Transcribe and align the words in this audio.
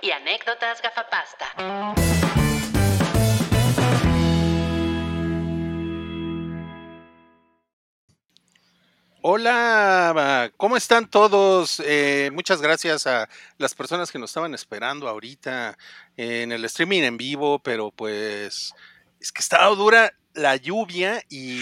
y 0.00 0.10
anécdotas 0.10 0.80
gafapasta. 0.82 1.46
Hola, 9.22 10.52
¿cómo 10.56 10.76
están 10.76 11.10
todos? 11.10 11.82
Eh, 11.84 12.30
muchas 12.32 12.62
gracias 12.62 13.08
a 13.08 13.28
las 13.58 13.74
personas 13.74 14.12
que 14.12 14.20
nos 14.20 14.30
estaban 14.30 14.54
esperando 14.54 15.08
ahorita 15.08 15.76
en 16.16 16.52
el 16.52 16.64
streaming 16.66 17.02
en 17.02 17.16
vivo, 17.16 17.58
pero 17.58 17.90
pues 17.90 18.72
es 19.20 19.32
que 19.32 19.40
estaba 19.40 19.66
dura 19.74 20.14
la 20.36 20.56
lluvia 20.56 21.20
y 21.28 21.60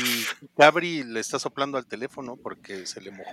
Gabri 0.56 1.02
le 1.04 1.20
está 1.20 1.38
soplando 1.38 1.78
al 1.78 1.86
teléfono 1.86 2.36
porque 2.36 2.86
se 2.86 3.00
le 3.00 3.10
mojó. 3.10 3.30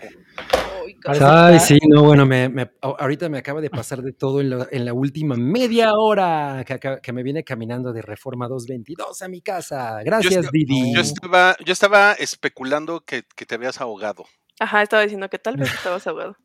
Ay, 1.19 1.59
sí, 1.59 1.77
no, 1.89 2.03
bueno, 2.03 2.25
me, 2.25 2.51
ahorita 2.81 3.29
me 3.29 3.37
acaba 3.39 3.61
de 3.61 3.69
pasar 3.69 4.01
de 4.01 4.13
todo 4.13 4.41
en 4.41 4.49
la, 4.51 4.67
en 4.71 4.85
la 4.85 4.93
última 4.93 5.35
media 5.35 5.93
hora 5.93 6.63
que, 6.65 7.11
me 7.13 7.23
viene 7.23 7.43
caminando 7.43 7.91
de 7.93 8.01
Reforma 8.01 8.47
222 8.47 9.21
a 9.21 9.27
mi 9.27 9.41
casa. 9.41 10.01
Gracias, 10.03 10.35
esta- 10.35 10.49
Didi. 10.51 10.93
Yo 10.93 11.01
estaba, 11.01 11.55
yo 11.65 11.73
estaba 11.73 12.13
especulando 12.13 13.01
que, 13.01 13.23
que 13.35 13.45
te 13.45 13.55
habías 13.55 13.81
ahogado. 13.81 14.25
Ajá, 14.59 14.83
estaba 14.83 15.01
diciendo 15.01 15.27
que 15.27 15.39
tal 15.39 15.57
vez 15.57 15.73
estabas 15.73 16.05
ahogado. 16.05 16.37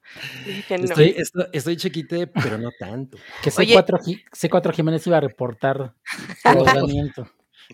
Dije 0.47 0.79
no. 0.79 0.85
Estoy, 0.85 1.15
estoy, 1.19 1.45
estoy 1.53 1.77
chiquite, 1.77 2.27
pero 2.27 2.57
no 2.57 2.71
tanto. 2.79 3.19
Que 3.43 3.51
Oye. 3.59 3.77
C4, 3.77 3.99
Ji- 4.03 4.25
C4 4.33 4.73
Jiménez 4.73 5.07
iba 5.07 5.19
a 5.19 5.21
reportar 5.21 5.93
ahogamiento. 6.45 7.29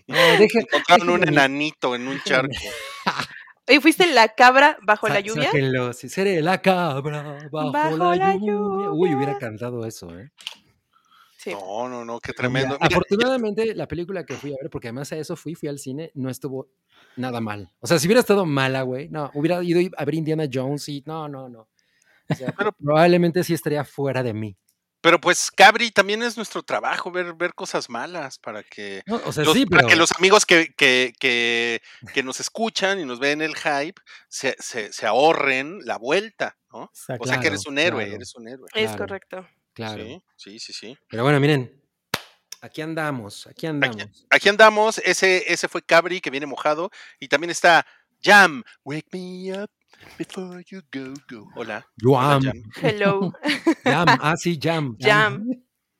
No, 0.07 0.15
deje- 0.37 0.65
un 1.13 1.27
enanito 1.27 1.95
en 1.95 2.07
un 2.07 2.19
charco. 2.25 2.53
Oye, 3.67 3.79
¿fuiste 3.79 4.07
la 4.13 4.27
cabra 4.29 4.77
bajo 4.81 5.07
la 5.07 5.19
lluvia? 5.21 5.45
sáquenlo, 5.45 5.93
si 5.93 6.09
seré 6.09 6.41
la 6.41 6.61
cabra 6.61 7.37
bajo, 7.51 7.71
Bajo 7.71 7.97
la, 7.97 8.15
la 8.15 8.35
lluvia. 8.35 8.91
Uy, 8.91 9.15
hubiera 9.15 9.37
cantado 9.37 9.85
eso, 9.85 10.17
¿eh? 10.19 10.31
Sí. 11.37 11.51
No, 11.51 11.89
no, 11.89 12.05
no, 12.05 12.19
qué 12.19 12.31
tremendo. 12.33 12.75
Mira, 12.75 12.87
afortunadamente, 12.87 13.75
la 13.75 13.85
película 13.87 14.25
que 14.25 14.33
fui 14.35 14.51
a 14.53 14.57
ver, 14.61 14.69
porque 14.69 14.87
además 14.87 15.11
a 15.11 15.17
eso 15.17 15.35
fui, 15.35 15.55
fui 15.55 15.67
al 15.67 15.77
cine, 15.79 16.09
no 16.13 16.29
estuvo 16.29 16.69
nada 17.17 17.41
mal. 17.41 17.69
O 17.81 17.87
sea, 17.87 17.99
si 17.99 18.07
hubiera 18.07 18.21
estado 18.21 18.45
mala, 18.45 18.81
güey, 18.83 19.09
no, 19.09 19.29
hubiera 19.33 19.61
ido 19.63 19.81
a 19.97 20.05
ver 20.05 20.15
Indiana 20.15 20.45
Jones 20.51 20.87
y 20.89 21.03
no, 21.05 21.27
no, 21.27 21.49
no. 21.49 21.67
O 22.29 22.35
sea, 22.35 22.53
Pero- 22.57 22.71
probablemente 22.71 23.43
sí 23.43 23.53
estaría 23.53 23.83
fuera 23.83 24.23
de 24.23 24.33
mí. 24.33 24.55
Pero 25.03 25.19
pues, 25.19 25.51
Gabri, 25.51 25.91
también 25.91 26.23
es 26.23 26.37
nuestro 26.37 26.63
trabajo 26.63 27.11
ver, 27.11 27.33
ver 27.33 27.53
cosas 27.53 27.89
malas 27.89 28.39
para 28.39 28.63
que 28.63 29.03
No, 29.05 29.19
o 29.25 29.33
sea, 29.33 29.43
los, 29.43 29.53
sí, 29.53 29.65
para 29.65 29.85
que 29.85 29.97
los 29.97 30.13
amigos 30.13 30.45
que, 30.45 30.73
que, 30.77 31.13
que, 31.19 31.81
que 32.13 32.23
nos 32.23 32.39
escuchan 32.39 33.01
y 33.01 33.05
nos 33.05 33.19
ven 33.19 33.41
el 33.41 33.53
hype 33.53 34.01
se, 34.29 34.55
se, 34.59 34.93
se 34.93 35.05
ahorren 35.05 35.79
la 35.83 35.97
vuelta, 35.97 36.57
¿no? 36.71 36.85
Exacto. 36.85 37.25
O 37.25 37.27
sea 37.27 37.41
que 37.41 37.47
eres 37.47 37.65
un 37.65 37.79
héroe, 37.79 38.03
claro. 38.03 38.15
eres 38.15 38.33
un 38.35 38.47
héroe. 38.47 38.69
Es 38.73 38.91
claro. 38.91 38.97
correcto. 38.97 39.49
claro. 39.73 40.05
Sí, 40.05 40.23
sí, 40.37 40.59
sí, 40.59 40.71
sí. 40.71 40.97
Pero 41.09 41.23
bueno, 41.23 41.37
miren, 41.41 41.83
aquí 42.61 42.81
andamos, 42.81 43.45
aquí 43.45 43.67
andamos. 43.67 44.25
Aquí 44.29 44.47
andamos, 44.47 44.99
ese, 44.99 45.43
ese 45.51 45.67
fue 45.67 45.81
Cabri 45.81 46.21
que 46.21 46.29
viene 46.29 46.45
mojado 46.45 46.91
y 47.19 47.27
también 47.27 47.51
está 47.51 47.85
Jam, 48.21 48.63
wake 48.85 49.09
me 49.11 49.51
up 49.63 49.69
before 50.17 50.63
you 50.69 50.81
go, 50.91 51.13
go. 51.29 51.47
Hola. 51.55 51.85
hola, 52.03 52.39
Jam, 52.39 52.41
Jam. 52.41 52.63
Hello. 52.81 53.33
jam, 53.83 54.07
ah, 54.21 54.35
sí, 54.37 54.57
jam. 54.61 54.95
Jam. 54.99 55.45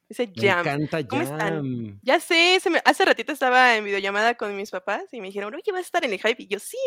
Dice 0.09 0.27
Me 0.27 0.41
Jam. 0.41 0.59
encanta 0.59 1.07
¿Cómo 1.07 1.21
están? 1.23 1.39
jam. 1.39 1.99
Ya 2.03 2.19
sé, 2.19 2.59
se 2.61 2.69
me- 2.69 2.81
hace 2.85 3.03
ratito 3.05 3.31
estaba 3.33 3.75
en 3.75 3.85
videollamada 3.85 4.35
con 4.35 4.55
mis 4.55 4.69
papás 4.69 5.03
y 5.11 5.19
me 5.21 5.27
dijeron, 5.27 5.53
oye, 5.55 5.71
vas 5.71 5.79
a 5.79 5.81
estar 5.85 6.05
en 6.05 6.13
el 6.13 6.19
hype. 6.19 6.43
Y 6.43 6.47
yo, 6.47 6.59
sí. 6.59 6.77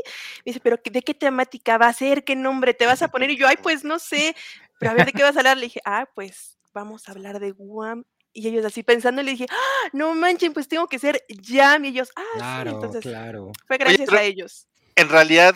Me 0.45 0.51
dice, 0.51 0.61
pero 0.63 0.81
¿qué- 0.81 0.91
¿de 0.91 1.03
qué 1.03 1.15
temática 1.15 1.79
va 1.79 1.89
a 1.89 1.93
ser? 1.93 2.23
¿Qué 2.25 2.37
nombre 2.37 2.75
te 2.75 2.87
vas 2.87 3.03
a 3.03 3.09
poner? 3.09 3.31
Y 3.31 3.37
yo, 3.37 3.49
ay, 3.49 3.57
pues 3.63 3.83
no 3.85 3.99
sé. 3.99 4.37
Pero 4.79 4.93
a 4.93 4.95
ver, 4.95 5.07
¿de 5.07 5.13
qué 5.13 5.23
vas 5.23 5.37
a 5.37 5.41
hablar? 5.41 5.57
Le 5.57 5.65
dije, 5.65 5.81
ah, 5.85 6.07
pues 6.15 6.59
vamos 6.73 7.09
a 7.09 7.13
hablar 7.13 7.41
de 7.41 7.51
Guam. 7.53 8.05
Y 8.33 8.47
ellos 8.49 8.65
así 8.67 8.83
pensando, 8.83 9.23
le 9.23 9.31
dije, 9.33 9.47
ah, 9.51 9.89
no 9.95 10.15
manchen, 10.15 10.53
pues 10.53 10.69
tengo 10.69 10.87
que 10.87 10.99
ser 10.99 11.25
Jam. 11.43 11.85
Y 11.87 11.89
ellos, 11.89 12.11
ah, 12.15 12.63
sí. 12.65 12.69
Entonces, 12.69 13.01
claro. 13.03 13.51
fue 13.67 13.79
gracias 13.79 14.09
pero- 14.11 14.19
a 14.21 14.23
ellos. 14.25 14.69
En 14.95 15.09
realidad, 15.09 15.55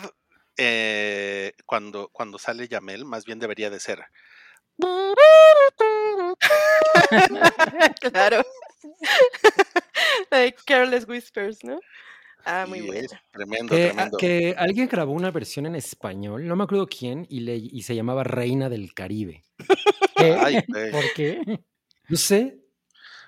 eh, 0.57 1.53
cuando, 1.65 2.09
cuando 2.11 2.37
sale 2.37 2.67
Yamel, 2.67 3.05
más 3.05 3.25
bien 3.25 3.39
debería 3.39 3.69
de 3.69 3.79
ser. 3.79 4.03
claro. 7.99 8.43
Like 10.31 10.57
Careless 10.65 11.07
Whispers, 11.07 11.63
¿no? 11.63 11.79
Ah, 12.45 12.65
muy 12.67 12.81
bueno. 12.81 13.01
es 13.01 13.11
tremendo, 13.31 13.75
Que, 13.75 13.85
a- 13.85 13.89
tremendo. 13.91 14.17
que 14.17 14.55
alguien 14.57 14.87
grabó 14.87 15.11
una 15.13 15.29
versión 15.29 15.67
en 15.67 15.75
español, 15.75 16.47
no 16.47 16.55
me 16.55 16.63
acuerdo 16.63 16.87
quién, 16.87 17.27
y, 17.29 17.41
le, 17.41 17.55
y 17.57 17.83
se 17.83 17.95
llamaba 17.95 18.23
Reina 18.23 18.69
del 18.69 18.93
Caribe. 18.93 19.43
¿Qué? 20.15 20.35
Ay. 20.39 20.63
¿Por 20.91 21.13
qué? 21.13 21.41
No 22.09 22.17
sé. 22.17 22.57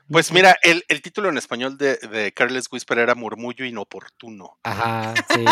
Pues 0.09 0.31
mira, 0.31 0.56
el, 0.64 0.84
el 0.90 1.02
título 1.02 1.30
en 1.30 1.38
español 1.38 1.78
de, 1.78 1.96
de 1.97 2.31
Careless 2.34 2.68
Whisper 2.72 3.00
era 3.00 3.16
Murmullo 3.16 3.66
Inoportuno. 3.66 4.58
Ajá, 4.64 5.14
sí. 5.34 5.46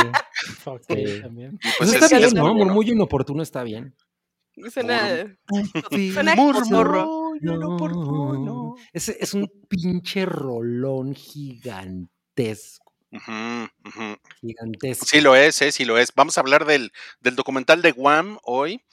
Ok, 0.66 0.84
Sí. 0.90 1.22
también. 1.22 1.58
Pues 1.62 1.76
pues 1.78 1.94
está 1.94 2.08
bien, 2.18 2.28
es 2.28 2.34
¿no? 2.34 2.54
Murmullo 2.54 2.94
inoportuno 2.94 3.42
está 3.44 3.64
bien. 3.64 3.96
Suena, 4.72 5.26
Sí, 5.92 6.12
suena. 6.12 6.36
Murmullo 6.36 7.38
inoportuno. 7.56 8.76
Ese 8.94 9.18
es 9.20 9.34
un 9.34 9.48
pinche 9.70 10.26
rolón 10.26 11.16
gigantesco. 11.16 12.92
Gigantesco. 14.42 15.06
Sí 15.06 15.22
lo 15.22 15.36
es, 15.36 15.62
eh, 15.62 15.72
sí 15.72 15.86
lo 15.86 15.98
es. 15.98 16.14
Vamos 16.16 16.38
a 16.38 16.42
hablar 16.42 16.66
del, 16.66 16.92
del 17.22 17.36
documental 17.36 17.82
de 17.82 17.92
Guam 17.92 18.38
hoy. 18.44 18.84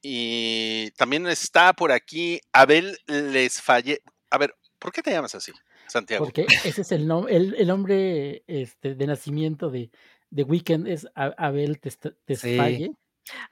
Y 0.00 0.90
también 0.92 1.26
está 1.26 1.72
por 1.72 1.90
aquí 1.92 2.40
Abel 2.52 2.98
Les 3.06 3.60
Falle. 3.60 4.00
A 4.30 4.38
ver, 4.38 4.54
¿por 4.78 4.92
qué 4.92 5.02
te 5.02 5.10
llamas 5.10 5.34
así, 5.34 5.52
Santiago? 5.86 6.24
Porque 6.24 6.46
ese 6.64 6.82
es 6.82 6.92
el, 6.92 7.06
nom- 7.06 7.26
el, 7.28 7.54
el 7.58 7.66
nombre 7.68 8.42
este, 8.46 8.94
de 8.94 9.06
nacimiento 9.06 9.70
de, 9.70 9.90
de 10.30 10.42
Weekend, 10.42 10.86
es 10.88 11.06
Abel 11.14 11.78
Tesfaye. 11.80 12.90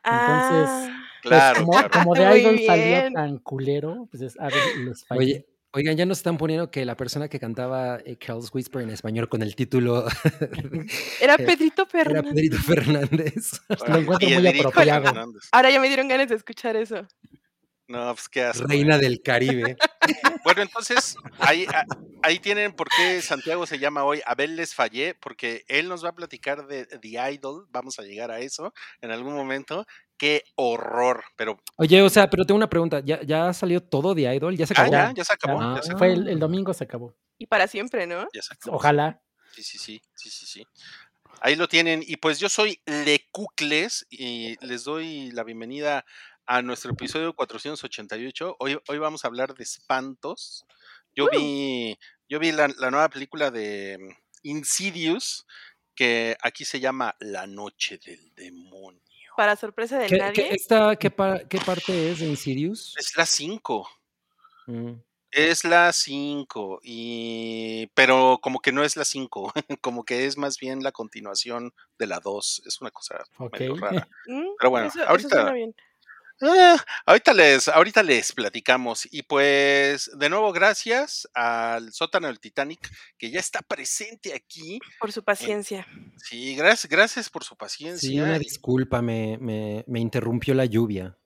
Ah, 0.05 0.49
Pues 1.23 1.31
Claro, 1.33 1.61
como, 1.61 1.73
claro. 1.73 1.91
como 1.91 2.15
de 2.15 2.39
Idol 2.41 2.59
salía 2.65 3.01
bien. 3.03 3.13
tan 3.15 3.39
culero, 3.39 4.07
pues 4.11 4.23
es 4.23 4.39
Abel 4.39 4.61
Tesfaye. 4.89 5.19
Oye, 5.19 5.47
oigan, 5.73 5.97
ya 5.97 6.07
nos 6.07 6.19
están 6.19 6.39
poniendo 6.39 6.71
que 6.71 6.85
la 6.85 6.97
persona 6.97 7.29
que 7.29 7.41
cantaba 7.41 7.99
eh, 8.05 8.17
Carel's 8.17 8.51
Whisper 8.55 8.83
en 8.83 8.91
español 8.91 9.29
con 9.29 9.43
el 9.43 9.57
título 9.57 10.07
era 11.21 11.37
Pedrito 11.37 11.83
era 11.83 12.05
Fernández. 12.05 12.33
Pedrito 12.35 12.57
Fernández. 12.59 13.61
Lo 13.89 13.97
encuentro 13.99 14.29
muy 14.29 14.47
apropiado. 14.49 15.33
Ahora 15.53 15.71
ya 15.71 15.81
me 15.81 15.89
dieron 15.89 16.09
ganas 16.09 16.29
de 16.29 16.37
escuchar 16.37 16.77
eso. 16.77 17.07
No, 17.89 18.13
pues 18.15 18.29
qué 18.29 18.43
asco. 18.43 18.67
Reina 18.67 18.99
del 18.99 19.23
Caribe. 19.23 19.77
Bueno, 20.45 20.63
entonces, 20.63 21.17
ahí, 21.41 21.67
ahí 22.23 22.39
tienen 22.39 22.73
por 22.73 22.87
qué 22.89 23.21
Santiago 23.21 23.67
se 23.67 23.81
llama 23.81 24.05
hoy 24.05 24.23
Abel 24.27 24.55
Les 24.55 24.77
Fallé, 24.77 25.17
porque 25.17 25.65
él 25.67 25.89
nos 25.89 26.05
va 26.05 26.11
a 26.11 26.15
platicar 26.15 26.69
de 26.69 26.87
The 26.87 27.33
Idol, 27.33 27.67
vamos 27.71 27.99
a 27.99 28.03
llegar 28.03 28.31
a 28.31 28.39
eso 28.39 28.73
en 29.01 29.11
algún 29.11 29.35
momento. 29.35 29.85
Qué 30.17 30.45
horror, 30.55 31.25
pero 31.35 31.59
Oye, 31.79 32.01
o 32.01 32.09
sea, 32.09 32.31
pero 32.31 32.45
tengo 32.45 32.57
una 32.59 32.69
pregunta. 32.69 33.01
¿Ya, 33.01 33.21
ya 33.23 33.53
salió 33.53 33.83
todo 33.83 34.15
de 34.15 34.33
Idol? 34.33 34.57
¿Ya 34.57 34.69
se 34.69 34.75
ah, 34.77 34.83
acabó? 34.83 34.93
ya, 34.93 35.13
ya 35.15 35.25
se 35.25 35.33
acabó. 35.33 35.61
Ah. 35.61 35.73
ya 35.75 35.83
se 35.83 35.89
acabó, 35.89 35.99
Fue 35.99 36.13
el, 36.13 36.29
el 36.29 36.39
domingo 36.39 36.73
se 36.73 36.85
acabó. 36.85 37.17
Y 37.39 37.47
para 37.47 37.67
siempre, 37.67 38.07
¿no? 38.07 38.29
ya 38.33 38.43
se 38.43 38.55
acabó. 38.55 38.77
Ojalá. 38.77 39.21
Sí, 39.53 39.65
sí, 39.65 39.79
sí, 39.79 40.01
sí, 40.15 40.31
sí, 40.31 40.47
sí. 40.47 40.67
Ahí 41.41 41.57
lo 41.57 41.69
tienen. 41.69 42.03
Y 42.07 42.17
pues 42.17 42.39
yo 42.39 42.49
soy 42.49 42.81
Lecucles 42.87 44.07
y 44.11 44.57
les 44.65 44.85
doy 44.85 45.31
la 45.33 45.45
bienvenida 45.45 46.05
a 46.47 46.63
nuestro 46.63 46.93
episodio 46.93 47.35
488. 47.35 48.57
Hoy, 48.59 48.79
hoy 48.89 48.99
vamos 48.99 49.25
a 49.25 49.29
hablar 49.29 49.55
de 49.55 49.63
espantos. 49.65 50.65
Yo 51.15 51.25
Uh. 51.27 51.29
vi, 51.31 51.99
yo 52.29 52.39
vi 52.39 52.53
la, 52.53 52.69
la 52.79 52.91
nueva 52.91 53.09
película 53.09 53.51
de 53.51 53.99
mm, 54.01 54.13
Insidious, 54.45 55.47
que 55.95 56.37
aquí 56.43 56.65
se 56.65 56.81
llama 56.81 57.15
La 57.21 57.47
Noche 57.47 57.99
del 57.99 58.35
Demonio. 58.35 59.01
Para 59.37 59.57
sorpresa 59.57 59.99
de 59.99 60.07
¿Qué, 60.09 60.17
nadie. 60.19 60.35
qué- 60.35 60.55
esta, 60.55 60.97
qué, 60.97 61.11
pa- 61.11 61.41
qué 61.49 61.59
parte 61.59 62.11
es 62.13 62.21
de 62.21 62.27
Insidious? 62.27 62.95
Es 62.99 63.17
la 63.17 63.27
5. 63.27 63.89
Mm. 64.67 64.93
Es 65.33 65.65
la 65.65 65.93
5, 65.93 66.81
y... 66.83 67.89
pero 67.95 68.39
como 68.43 68.61
que 68.61 68.73
no 68.73 68.85
es 68.85 68.97
la 68.97 69.05
5, 69.05 69.53
como 69.83 70.05
que 70.05 70.25
es 70.27 70.39
más 70.39 70.59
bien 70.59 70.83
la 70.83 70.93
continuación 70.93 71.73
de 71.99 72.07
la 72.07 72.21
2. 72.21 72.63
Es 72.67 72.81
una 72.81 72.91
cosa 72.91 73.17
medio 73.53 73.75
Ok. 73.75 73.81
rara. 73.81 74.09
Mm, 74.29 74.47
Pero 74.59 74.71
bueno, 74.71 74.89
eso, 74.89 75.01
ahorita- 75.07 75.53
bien. 75.53 75.75
Ah, 76.43 76.77
ahorita 77.07 77.33
les, 77.33 77.67
ahorita 77.69 78.03
les 78.03 78.33
platicamos. 78.33 79.09
Y 79.11 79.23
pues, 79.23 80.11
de 80.19 80.29
nuevo, 80.29 80.53
gracias 80.53 81.27
al 81.33 81.95
sótano 81.95 82.27
del 82.27 82.41
Titanic, 82.41 82.91
que 83.17 83.31
ya 83.31 83.41
está 83.41 83.63
presente 83.63 84.35
aquí. 84.35 84.79
Por 85.01 85.13
su 85.13 85.25
paciencia. 85.25 85.87
Sí, 86.19 86.55
gracias, 86.55 86.91
gracias 86.91 87.31
por 87.31 87.43
su 87.43 87.55
Sí, 87.55 87.59
paciencia. 87.59 88.23
una 88.23 88.37
y- 88.37 88.41
disculpa, 88.41 89.01
me, 89.01 89.39
me, 89.39 89.83
me 89.87 89.99
interrumpió 90.01 90.53
la 90.55 90.67
lluvia. 90.67 91.17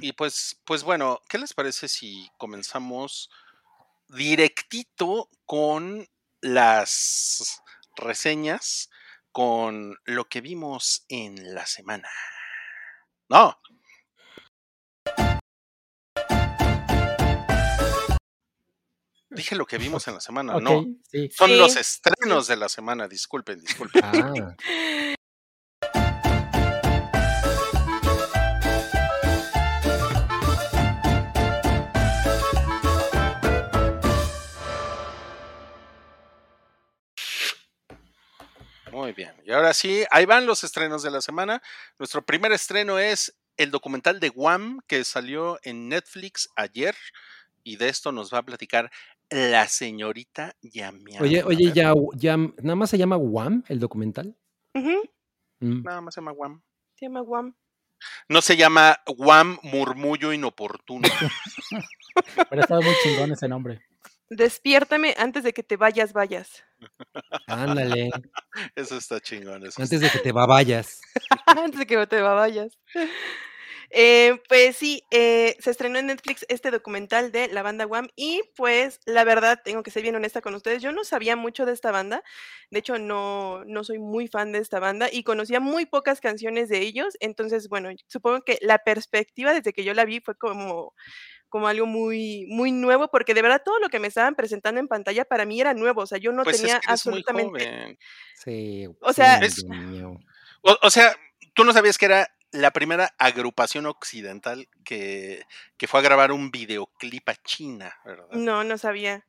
Y 0.00 0.12
pues, 0.12 0.60
pues 0.64 0.82
bueno, 0.82 1.20
¿qué 1.28 1.38
les 1.38 1.54
parece 1.54 1.88
si 1.88 2.30
comenzamos 2.38 3.30
directito 4.08 5.28
con 5.44 6.08
las 6.40 7.62
reseñas, 7.96 8.90
con 9.30 9.96
lo 10.04 10.28
que 10.28 10.40
vimos 10.40 11.04
en 11.08 11.54
la 11.54 11.66
semana? 11.66 12.08
No. 13.28 13.58
Dije 19.30 19.56
lo 19.56 19.64
que 19.64 19.78
vimos 19.78 20.06
en 20.08 20.14
la 20.14 20.20
semana, 20.20 20.60
no. 20.60 20.84
Son 21.30 21.56
los 21.56 21.76
estrenos 21.76 22.46
de 22.46 22.56
la 22.56 22.68
semana, 22.68 23.08
disculpen, 23.08 23.60
disculpen. 23.60 24.04
Ah. 24.04 24.56
Muy 39.02 39.12
bien. 39.14 39.32
Y 39.44 39.50
ahora 39.50 39.74
sí, 39.74 40.04
ahí 40.12 40.26
van 40.26 40.46
los 40.46 40.62
estrenos 40.62 41.02
de 41.02 41.10
la 41.10 41.20
semana. 41.20 41.60
Nuestro 41.98 42.24
primer 42.24 42.52
estreno 42.52 43.00
es 43.00 43.36
el 43.56 43.72
documental 43.72 44.20
de 44.20 44.30
Wham 44.30 44.78
que 44.86 45.02
salió 45.02 45.58
en 45.64 45.88
Netflix 45.88 46.48
ayer. 46.54 46.94
Y 47.64 47.78
de 47.78 47.88
esto 47.88 48.12
nos 48.12 48.32
va 48.32 48.38
a 48.38 48.44
platicar 48.44 48.92
la 49.28 49.66
señorita 49.66 50.54
Yamiana. 50.62 51.20
Oye, 51.20 51.42
oye, 51.42 51.72
ya, 51.72 51.92
ya, 52.14 52.36
nada 52.36 52.76
más 52.76 52.90
se 52.90 52.98
llama 52.98 53.16
Wham 53.16 53.64
el 53.66 53.80
documental. 53.80 54.36
Mm. 54.72 55.82
Nada 55.82 56.00
más 56.00 56.14
se 56.14 56.20
llama 56.20 56.30
Wham. 56.30 56.62
Se 56.94 57.06
llama 57.06 57.22
Guam. 57.22 57.56
No 58.28 58.40
se 58.40 58.56
llama 58.56 59.00
Wham 59.18 59.58
Murmullo 59.64 60.32
Inoportuno. 60.32 61.08
Pero 62.48 62.60
ha 62.60 62.64
estado 62.64 62.82
muy 62.82 62.94
chingón 63.02 63.32
ese 63.32 63.48
nombre. 63.48 63.82
Despiértame 64.36 65.14
antes 65.18 65.44
de 65.44 65.52
que 65.52 65.62
te 65.62 65.76
vayas, 65.76 66.12
vayas. 66.12 66.64
Ándale, 67.46 68.10
Eso 68.74 68.96
está 68.96 69.20
chingón. 69.20 69.66
Eso 69.66 69.82
antes 69.82 70.00
de 70.00 70.08
que 70.08 70.18
te 70.20 70.32
vayas. 70.32 71.00
antes 71.46 71.80
de 71.80 71.86
que 71.86 72.06
te 72.06 72.20
vayas. 72.20 72.78
Eh, 73.94 74.40
pues 74.48 74.76
sí, 74.76 75.02
eh, 75.10 75.54
se 75.60 75.70
estrenó 75.70 75.98
en 75.98 76.06
Netflix 76.06 76.46
este 76.48 76.70
documental 76.70 77.30
de 77.30 77.48
la 77.48 77.60
banda 77.62 77.86
Wham 77.86 78.08
y 78.16 78.40
pues 78.56 79.00
la 79.04 79.22
verdad 79.22 79.60
tengo 79.62 79.82
que 79.82 79.90
ser 79.90 80.02
bien 80.02 80.16
honesta 80.16 80.40
con 80.40 80.54
ustedes, 80.54 80.80
yo 80.80 80.92
no 80.92 81.04
sabía 81.04 81.36
mucho 81.36 81.66
de 81.66 81.74
esta 81.74 81.90
banda, 81.90 82.22
de 82.70 82.78
hecho 82.78 82.98
no, 82.98 83.66
no 83.66 83.84
soy 83.84 83.98
muy 83.98 84.28
fan 84.28 84.50
de 84.50 84.60
esta 84.60 84.80
banda 84.80 85.10
y 85.12 85.24
conocía 85.24 85.60
muy 85.60 85.84
pocas 85.84 86.22
canciones 86.22 86.70
de 86.70 86.78
ellos, 86.78 87.18
entonces 87.20 87.68
bueno, 87.68 87.90
supongo 88.06 88.40
que 88.40 88.56
la 88.62 88.78
perspectiva 88.78 89.52
desde 89.52 89.74
que 89.74 89.84
yo 89.84 89.92
la 89.92 90.06
vi 90.06 90.20
fue 90.20 90.36
como 90.36 90.94
como 91.52 91.68
algo 91.68 91.84
muy 91.84 92.46
muy 92.48 92.72
nuevo 92.72 93.08
porque 93.08 93.34
de 93.34 93.42
verdad 93.42 93.60
todo 93.62 93.78
lo 93.78 93.90
que 93.90 93.98
me 93.98 94.08
estaban 94.08 94.34
presentando 94.34 94.80
en 94.80 94.88
pantalla 94.88 95.26
para 95.26 95.44
mí 95.44 95.60
era 95.60 95.74
nuevo, 95.74 96.00
o 96.00 96.06
sea, 96.06 96.16
yo 96.16 96.32
no 96.32 96.44
Pues 96.44 96.56
es 96.56 96.62
tenía 96.62 96.80
que 96.80 96.86
eres 96.86 97.04
muy 97.04 97.18
absolutamente 97.18 97.66
joven. 97.66 97.98
Sí, 98.34 98.88
O 99.02 99.12
sea, 99.12 99.38
sí, 99.38 99.44
es-. 99.44 99.64
O, 100.62 100.78
o 100.80 100.90
sea, 100.90 101.14
tú 101.52 101.64
no 101.64 101.74
sabías 101.74 101.98
que 101.98 102.06
era 102.06 102.26
la 102.52 102.70
primera 102.70 103.14
agrupación 103.18 103.84
occidental 103.84 104.66
que, 104.82 105.44
que 105.76 105.86
fue 105.86 106.00
a 106.00 106.02
grabar 106.02 106.32
un 106.32 106.50
videoclip 106.50 107.28
a 107.28 107.34
China, 107.34 107.94
¿verdad? 108.02 108.28
No, 108.30 108.64
no 108.64 108.78
sabía. 108.78 109.26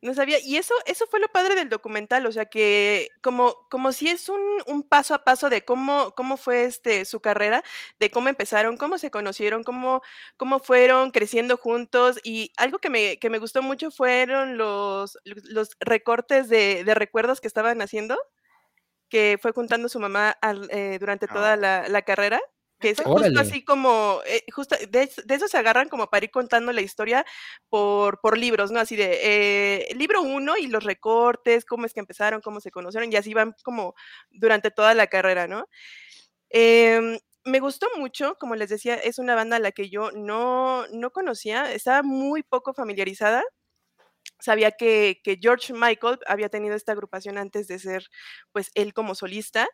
No 0.00 0.14
sabía. 0.14 0.38
Y 0.40 0.56
eso, 0.58 0.74
eso 0.86 1.06
fue 1.08 1.18
lo 1.18 1.26
padre 1.28 1.56
del 1.56 1.68
documental. 1.68 2.24
O 2.26 2.32
sea 2.32 2.46
que 2.46 3.08
como, 3.20 3.66
como 3.68 3.90
si 3.92 4.08
es 4.08 4.28
un, 4.28 4.40
un 4.66 4.82
paso 4.88 5.12
a 5.14 5.24
paso 5.24 5.50
de 5.50 5.64
cómo, 5.64 6.12
cómo 6.16 6.36
fue 6.36 6.64
este 6.64 7.04
su 7.04 7.20
carrera, 7.20 7.64
de 7.98 8.10
cómo 8.10 8.28
empezaron, 8.28 8.76
cómo 8.76 8.98
se 8.98 9.10
conocieron, 9.10 9.64
cómo, 9.64 10.02
cómo 10.36 10.60
fueron 10.60 11.10
creciendo 11.10 11.56
juntos. 11.56 12.18
Y 12.22 12.52
algo 12.58 12.78
que 12.78 12.90
me, 12.90 13.18
que 13.18 13.28
me 13.30 13.38
gustó 13.40 13.60
mucho 13.62 13.90
fueron 13.90 14.56
los, 14.56 15.18
los 15.24 15.70
recortes 15.80 16.48
de, 16.48 16.84
de 16.84 16.94
recuerdos 16.94 17.40
que 17.40 17.48
estaban 17.48 17.82
haciendo, 17.82 18.16
que 19.08 19.38
fue 19.40 19.52
juntando 19.52 19.88
su 19.88 20.00
mamá 20.00 20.30
al- 20.42 20.68
eh, 20.70 20.98
durante 21.00 21.26
toda 21.28 21.54
Ah. 21.54 21.56
la, 21.56 21.88
la 21.88 22.02
carrera. 22.02 22.40
Que 22.80 22.90
es 22.90 23.00
justo 23.02 23.10
Órale. 23.10 23.40
así 23.40 23.64
como, 23.64 24.20
eh, 24.26 24.44
justo 24.52 24.76
de, 24.88 25.10
de 25.24 25.34
eso 25.34 25.48
se 25.48 25.58
agarran 25.58 25.88
como 25.88 26.08
para 26.08 26.24
ir 26.24 26.30
contando 26.30 26.72
la 26.72 26.80
historia 26.80 27.24
por, 27.68 28.20
por 28.20 28.38
libros, 28.38 28.70
¿no? 28.70 28.78
Así 28.80 28.94
de 28.96 29.18
eh, 29.90 29.94
libro 29.96 30.22
uno 30.22 30.56
y 30.56 30.68
los 30.68 30.84
recortes, 30.84 31.64
cómo 31.64 31.86
es 31.86 31.92
que 31.94 32.00
empezaron, 32.00 32.40
cómo 32.40 32.60
se 32.60 32.70
conocieron, 32.70 33.12
y 33.12 33.16
así 33.16 33.34
van 33.34 33.54
como 33.64 33.94
durante 34.30 34.70
toda 34.70 34.94
la 34.94 35.08
carrera, 35.08 35.48
¿no? 35.48 35.66
Em, 36.50 37.18
me 37.44 37.60
gustó 37.60 37.88
mucho, 37.98 38.36
como 38.40 38.56
les 38.56 38.70
decía, 38.70 38.94
es 38.96 39.18
una 39.18 39.34
banda 39.34 39.56
a 39.56 39.60
la 39.60 39.72
que 39.72 39.90
yo 39.90 40.10
no, 40.12 40.86
no 40.88 41.10
conocía, 41.12 41.72
estaba 41.72 42.02
muy 42.02 42.42
poco 42.42 42.74
familiarizada. 42.74 43.42
Sabía 44.40 44.70
que, 44.72 45.20
que 45.24 45.38
George 45.40 45.72
Michael 45.72 46.18
había 46.26 46.48
tenido 46.48 46.76
esta 46.76 46.92
agrupación 46.92 47.38
antes 47.38 47.66
de 47.68 47.78
ser, 47.78 48.04
pues, 48.52 48.70
él 48.74 48.94
como 48.94 49.14
solista, 49.16 49.68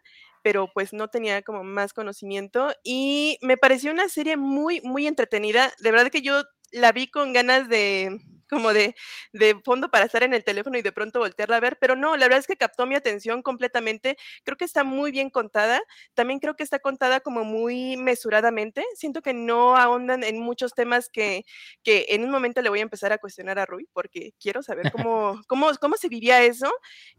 pero 0.44 0.70
pues 0.75 0.93
no 0.93 1.08
tenía 1.08 1.41
como 1.41 1.64
más 1.64 1.94
conocimiento 1.94 2.69
y 2.85 3.38
me 3.41 3.56
pareció 3.56 3.91
una 3.91 4.11
serie 4.11 4.37
muy, 4.37 4.82
muy 4.82 5.06
entretenida. 5.06 5.73
De 5.81 5.91
verdad 5.91 6.11
que 6.11 6.20
yo 6.20 6.43
la 6.70 6.93
vi 6.93 7.06
con 7.06 7.32
ganas 7.32 7.67
de, 7.70 8.20
como 8.49 8.73
de, 8.73 8.94
de 9.32 9.56
fondo 9.64 9.91
para 9.91 10.06
estar 10.06 10.23
en 10.23 10.35
el 10.35 10.44
teléfono 10.44 10.79
y 10.79 10.82
de 10.82 10.93
pronto 10.93 11.19
voltearla 11.19 11.56
a 11.56 11.61
ver, 11.61 11.79
pero 11.81 11.96
no, 11.96 12.17
la 12.17 12.26
verdad 12.26 12.41
es 12.41 12.46
que 12.46 12.56
captó 12.56 12.87
mi 12.87 12.94
atención 12.94 13.43
completamente. 13.43 14.17
Creo 14.44 14.56
que 14.56 14.64
está 14.64 14.85
muy 14.85 15.11
bien 15.11 15.31
contada. 15.31 15.81
También 16.14 16.41
creo 16.41 16.56
que 16.56 16.62
está 16.62 16.79
contada 16.79 17.20
como 17.20 17.44
muy 17.44 17.96
mesuradamente. 17.96 18.85
Siento 18.94 19.23
que 19.23 19.35
no 19.35 19.76
ahondan 19.76 20.25
en 20.25 20.41
muchos 20.41 20.75
temas 20.75 21.08
que, 21.08 21.44
que 21.82 22.06
en 22.11 22.25
un 22.25 22.31
momento 22.31 22.62
le 22.62 22.70
voy 22.70 22.81
a 22.81 22.82
empezar 22.82 23.12
a 23.12 23.19
cuestionar 23.19 23.58
a 23.58 23.67
Rui 23.67 23.88
porque 23.93 24.32
quiero 24.41 24.62
saber 24.62 24.93
cómo, 25.08 25.40
cómo, 25.47 25.70
cómo 25.81 25.97
se 25.97 26.08
vivía 26.08 26.43
eso 26.43 26.73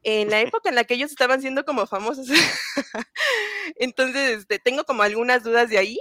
en 0.04 0.30
la 0.30 0.40
época 0.42 0.70
en 0.70 0.76
la 0.76 0.84
que 0.84 0.96
ellos 0.96 1.12
estaban 1.12 1.42
siendo 1.42 1.66
como 1.66 1.88
famosos. 1.88 2.28
Entonces, 3.76 4.40
este, 4.40 4.60
tengo 4.60 4.84
como 4.86 5.04
algunas 5.04 5.44
dudas 5.44 5.70
de 5.70 5.78
ahí. 5.78 6.00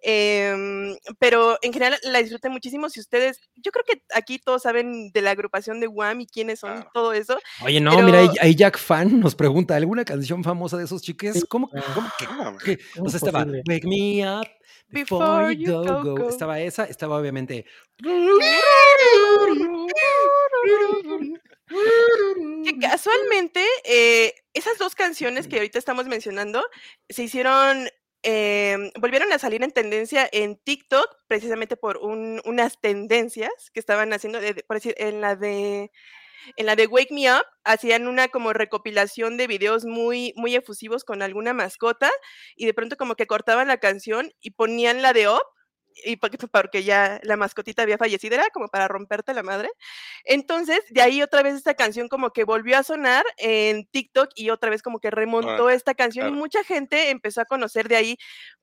Em, 0.00 0.96
pero 1.18 1.58
en 1.62 1.72
general 1.72 1.98
la 2.04 2.20
disfruté 2.20 2.48
muchísimo. 2.48 2.88
Si 2.90 3.00
ustedes, 3.00 3.40
yo 3.56 3.72
creo 3.72 3.84
que 3.84 4.02
aquí 4.14 4.38
todos 4.38 4.62
saben 4.62 5.10
de 5.12 5.20
la 5.22 5.30
agrupación 5.32 5.80
de 5.80 5.88
Wham 5.88 6.20
y 6.20 6.26
quiénes 6.26 6.60
son, 6.60 6.72
Claro. 6.74 6.90
todo 6.94 7.12
eso. 7.12 7.38
Oye, 7.64 7.80
no, 7.80 7.92
Pero- 7.94 8.06
mira, 8.06 8.18
ahí, 8.40 8.54
Jack 8.54 8.78
Fan 8.78 9.18
nos 9.20 9.34
pregunta, 9.34 9.74
¿alguna 9.76 10.04
canción 10.04 10.42
famosa 10.44 10.76
de 10.76 10.84
esos 10.84 11.02
chiques? 11.02 11.44
¿Cómo, 11.48 11.70
ah. 11.74 11.82
cómo 11.94 12.08
que? 12.18 12.76
Que- 12.76 12.84
¿Cómo 12.94 13.06
O 13.06 13.10
sea, 13.10 13.18
estaba 13.18 13.40
posible? 13.44 13.62
Wake 13.68 13.86
Me 13.86 14.28
Up 14.40 14.46
Before 14.88 15.24
Before 15.26 15.56
you 15.56 15.66
You 15.66 15.72
Go, 15.72 15.84
go, 15.84 16.02
Go. 16.02 16.22
go. 16.24 16.28
Estaba 16.30 16.60
esa, 16.60 16.84
estaba 16.84 17.18
obviamente. 17.18 17.64
Que 22.64 22.78
casualmente, 22.80 23.64
eh, 23.84 24.34
esas 24.54 24.78
dos 24.78 24.94
canciones 24.94 25.46
que 25.48 25.56
ahorita 25.56 25.78
estamos 25.78 26.06
mencionando 26.06 26.62
se 27.08 27.24
hicieron, 27.24 27.88
em, 28.22 28.90
volvieron 29.00 29.32
a 29.32 29.38
salir 29.38 29.62
en 29.62 29.70
tendencia 29.72 30.28
en 30.32 30.56
TikTok, 30.58 31.06
precisamente 31.28 31.76
por 31.76 31.98
un- 31.98 32.40
unas 32.44 32.80
tendencias 32.80 33.50
que 33.74 33.80
estaban 33.80 34.12
haciendo, 34.12 34.40
de- 34.40 34.54
por 34.66 34.76
decir, 34.78 34.94
en 34.98 35.20
la 35.20 35.36
de 35.36 35.90
en 36.56 36.66
la 36.66 36.76
de 36.76 36.86
Wake 36.86 37.12
Me 37.14 37.30
Up, 37.32 37.44
hacían 37.64 38.06
una 38.08 38.28
como 38.28 38.52
recopilación 38.52 39.36
de 39.36 39.46
videos 39.48 39.84
muy, 39.84 40.32
muy 40.36 40.54
efusivos 40.56 41.04
con 41.04 41.22
alguna 41.22 41.52
mascota, 41.54 42.10
y 42.56 42.66
de 42.66 42.74
pronto 42.74 42.96
como 42.96 43.16
que 43.16 43.26
cortaban 43.26 43.68
la 43.68 43.78
canción 43.78 44.32
y 44.40 44.52
ponían 44.52 45.02
la 45.02 45.12
de 45.12 45.28
Up, 45.28 45.42
y 46.04 46.16
porque, 46.16 46.38
porque 46.48 46.84
ya 46.84 47.20
la 47.22 47.36
mascotita 47.36 47.82
había 47.82 47.98
fallecido, 47.98 48.34
era 48.34 48.48
como 48.52 48.68
para 48.68 48.88
romperte 48.88 49.32
la 49.34 49.42
madre. 49.42 49.68
Entonces, 50.24 50.80
de 50.90 51.02
ahí 51.02 51.22
otra 51.22 51.42
vez 51.42 51.54
esta 51.54 51.74
canción 51.74 52.08
como 52.08 52.30
que 52.30 52.44
volvió 52.44 52.78
a 52.78 52.82
sonar 52.82 53.24
en 53.38 53.86
TikTok 53.86 54.30
y 54.34 54.50
otra 54.50 54.70
vez 54.70 54.82
como 54.82 54.98
que 55.00 55.10
remontó 55.10 55.64
Órale, 55.64 55.74
esta 55.76 55.94
canción 55.94 56.26
y 56.26 56.30
claro. 56.30 56.40
mucha 56.40 56.64
gente 56.64 57.10
empezó 57.10 57.40
a 57.40 57.44
conocer 57.44 57.88
de 57.88 57.96
ahí, 57.96 58.16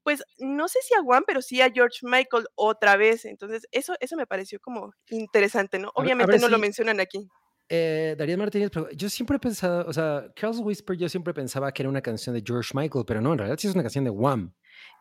pues 0.03 0.23
no 0.39 0.67
sé 0.67 0.79
si 0.83 0.93
a 0.93 1.01
Juan, 1.01 1.23
pero 1.25 1.41
sí 1.41 1.61
a 1.61 1.71
George 1.71 1.99
Michael 2.03 2.45
otra 2.55 2.97
vez. 2.97 3.25
Entonces, 3.25 3.67
eso, 3.71 3.93
eso 3.99 4.15
me 4.15 4.27
pareció 4.27 4.59
como 4.59 4.93
interesante, 5.09 5.79
¿no? 5.79 5.87
A 5.89 5.91
ver- 5.91 5.97
a 5.97 6.03
Obviamente 6.03 6.31
ver 6.33 6.41
no 6.41 6.49
lo 6.49 6.57
si- 6.57 6.61
mencionan 6.61 6.99
aquí. 6.99 7.27
Eh, 7.69 8.15
Darío 8.17 8.37
Martínez, 8.37 8.69
pero 8.71 8.89
yo 8.91 9.09
siempre 9.09 9.37
he 9.37 9.39
pensado, 9.39 9.85
o 9.87 9.93
sea, 9.93 10.25
Carl's 10.35 10.59
Whisper, 10.59 10.95
yo 10.97 11.07
siempre 11.09 11.33
pensaba 11.33 11.71
que 11.71 11.81
era 11.81 11.89
una 11.89 12.01
canción 12.01 12.35
de 12.35 12.43
George 12.45 12.71
Michael, 12.75 13.05
pero 13.07 13.21
no, 13.21 13.31
en 13.31 13.37
realidad 13.39 13.57
sí 13.57 13.67
es 13.67 13.73
una 13.73 13.83
canción 13.83 14.03
de 14.03 14.09
Wham. 14.11 14.53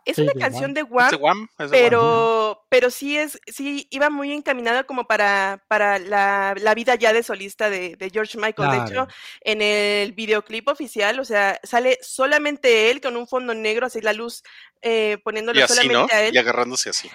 Es 0.04 0.16
Sí, 0.16 0.23
una 0.23 0.32
de 0.32 0.40
canción 0.40 0.75
de 0.75 0.80
¿Es 0.80 0.87
Wham, 0.90 1.49
pero, 1.71 2.64
pero 2.68 2.90
sí 2.90 3.16
es, 3.16 3.40
sí 3.47 3.87
iba 3.90 4.11
muy 4.11 4.32
encaminada 4.32 4.85
como 4.85 5.06
para, 5.06 5.64
para 5.68 5.99
la, 5.99 6.54
la 6.59 6.75
vida 6.75 6.97
ya 6.97 7.12
de 7.12 7.23
solista 7.23 7.71
de, 7.71 7.97
de 7.97 8.11
George 8.11 8.37
Michael. 8.37 8.71
De 8.71 8.90
hecho, 8.90 9.09
en 9.42 9.62
el 9.62 10.12
videoclip 10.12 10.68
oficial, 10.68 11.21
o 11.21 11.25
sea, 11.25 11.61
sale 11.62 11.99
solamente 12.02 12.90
él 12.90 13.00
con 13.00 13.16
un 13.16 13.28
fondo 13.28 13.54
negro, 13.54 13.87
así 13.87 14.00
la 14.00 14.12
luz 14.12 14.42
eh, 14.80 15.18
poniéndolo 15.23 15.61
Y 15.61 15.62
así, 15.62 15.75
¿no? 15.75 15.82
solamente 15.82 16.14
a 16.14 16.26
él. 16.26 16.35
Y 16.35 16.38
agarrándose 16.38 16.90
así. 16.90 17.09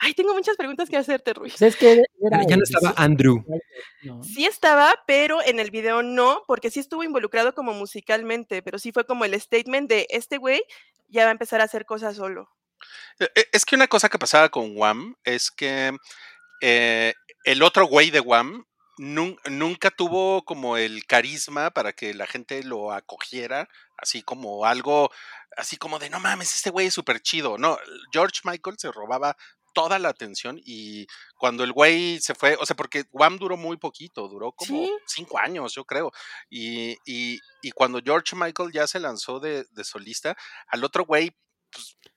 Ay, 0.00 0.12
tengo 0.12 0.34
muchas 0.34 0.56
preguntas 0.56 0.90
que 0.90 0.96
hacerte, 0.96 1.32
Rui. 1.32 1.50
Pues 1.50 1.62
es 1.62 1.76
que 1.76 2.02
era 2.20 2.42
Ya, 2.46 2.56
no 2.56 2.64
estaba 2.64 2.92
Andrew. 2.96 3.44
Sí 4.22 4.44
estaba, 4.44 4.94
pero 5.06 5.38
en 5.42 5.60
el 5.60 5.70
video 5.70 6.02
no, 6.02 6.42
porque 6.46 6.70
sí 6.70 6.80
estuvo 6.80 7.04
involucrado 7.04 7.54
como 7.54 7.72
musicalmente, 7.72 8.60
pero 8.60 8.78
sí 8.78 8.92
fue 8.92 9.06
como 9.06 9.24
el 9.24 9.40
statement 9.40 9.88
de 9.88 10.06
este 10.10 10.36
güey 10.36 10.62
ya 11.08 11.24
va 11.24 11.28
a 11.28 11.32
empezar 11.32 11.60
a 11.60 11.64
hacer 11.64 11.84
cosas 11.86 12.16
solo. 12.16 12.50
Eh, 13.18 13.28
eh, 13.34 13.48
Es 13.52 13.64
que 13.64 13.76
una 13.76 13.88
cosa 13.88 14.08
que 14.08 14.18
pasaba 14.18 14.48
con 14.48 14.76
Wham 14.76 15.16
es 15.24 15.50
que 15.50 15.96
eh, 16.60 17.14
el 17.44 17.62
otro 17.62 17.86
güey 17.86 18.10
de 18.10 18.20
Wham 18.20 18.64
nun- 18.98 19.38
nunca 19.50 19.90
tuvo 19.90 20.44
como 20.44 20.76
el 20.76 21.06
carisma 21.06 21.70
para 21.70 21.92
que 21.92 22.14
la 22.14 22.26
gente 22.26 22.62
lo 22.62 22.92
acogiera, 22.92 23.68
así 23.96 24.22
como 24.22 24.64
algo, 24.66 25.10
así 25.56 25.76
como 25.76 25.98
de 25.98 26.10
no 26.10 26.20
mames, 26.20 26.54
este 26.54 26.70
güey 26.70 26.88
es 26.88 26.94
súper 26.94 27.20
chido. 27.20 27.58
No, 27.58 27.78
George 28.12 28.40
Michael 28.44 28.76
se 28.78 28.90
robaba 28.92 29.36
toda 29.74 29.98
la 29.98 30.08
atención 30.08 30.58
y 30.64 31.06
cuando 31.36 31.64
el 31.64 31.72
güey 31.72 32.18
se 32.20 32.34
fue, 32.34 32.56
o 32.58 32.64
sea, 32.64 32.74
porque 32.76 33.04
Wham 33.12 33.36
duró 33.38 33.56
muy 33.58 33.76
poquito, 33.76 34.28
duró 34.28 34.52
como 34.52 34.84
Sí. 34.86 34.90
cinco 35.06 35.38
años, 35.38 35.74
yo 35.74 35.84
creo. 35.84 36.10
Y, 36.48 36.96
y, 37.04 37.38
y 37.60 37.70
cuando 37.72 38.00
George 38.02 38.34
Michael 38.36 38.72
ya 38.72 38.86
se 38.86 39.00
lanzó 39.00 39.40
de, 39.40 39.64
de 39.72 39.84
solista, 39.84 40.36
al 40.68 40.82
otro 40.84 41.04
güey, 41.04 41.32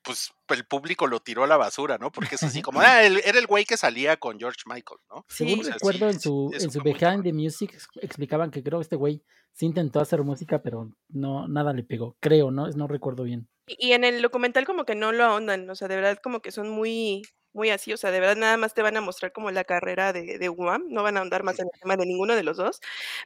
pues, 0.04 0.32
pues 0.46 0.60
el 0.60 0.66
público 0.68 1.08
lo 1.08 1.20
tiró 1.20 1.44
a 1.44 1.48
la 1.48 1.58
basura, 1.58 1.98
¿no? 1.98 2.12
Porque 2.12 2.36
es 2.36 2.44
así 2.44 2.62
como, 2.62 2.80
ah, 2.80 3.04
el- 3.04 3.22
era 3.26 3.40
el 3.40 3.48
güey 3.48 3.66
que 3.66 3.76
salía 3.76 4.16
con 4.18 4.40
George 4.40 4.62
Michael, 4.68 5.00
¿no? 5.10 5.26
Según 5.28 5.60
o 5.62 5.64
sea, 5.64 5.74
recuerdo, 5.74 6.10
sí, 6.10 6.16
en 6.16 6.20
su, 6.22 6.52
en 6.54 6.72
su 6.72 6.82
Behind 6.82 7.24
the 7.24 7.34
Music 7.34 7.72
ex- 7.74 7.88
explicaban 8.02 8.52
que 8.52 8.62
creo 8.64 8.80
que 8.80 8.84
este 8.84 8.96
güey 8.96 9.24
sí 9.54 9.66
intentó 9.66 10.00
hacer 10.00 10.22
música, 10.22 10.62
pero 10.62 10.92
no, 11.10 11.48
nada 11.48 11.74
le 11.74 11.84
pegó. 11.84 12.16
Creo, 12.22 12.52
¿no? 12.52 12.70
No 12.70 12.88
recuerdo 12.88 13.24
bien. 13.24 13.50
Y 13.66 13.88
y 13.90 13.94
en 13.94 14.04
el 14.06 14.22
documental 14.22 14.66
como 14.66 14.86
que 14.86 14.94
no 14.96 15.12
lo 15.12 15.26
ahondan, 15.26 15.68
o 15.70 15.76
sea, 15.76 15.88
de 15.90 15.96
verdad 15.98 16.20
como 16.24 16.40
que 16.42 16.52
son 16.52 16.70
muy, 16.70 17.24
muy 17.54 17.70
así, 17.70 17.94
o 17.94 17.98
sea, 17.98 18.12
de 18.12 18.20
verdad 18.20 18.36
nada 18.36 18.58
más 18.58 18.74
te 18.74 18.82
van 18.82 18.98
a 18.98 19.02
mostrar 19.02 19.32
como 19.32 19.52
la 19.52 19.64
carrera 19.64 20.14
de, 20.14 20.38
de 20.38 20.50
Wham, 20.50 20.86
no 20.90 21.04
van 21.04 21.18
a 21.18 21.22
ahondar 21.22 21.44
más 21.44 21.60
en 21.60 21.66
el 21.74 21.80
tema 21.80 21.98
de 21.98 22.06
ninguno 22.06 22.36
de 22.36 22.44
los 22.44 22.58
dos. 22.58 22.80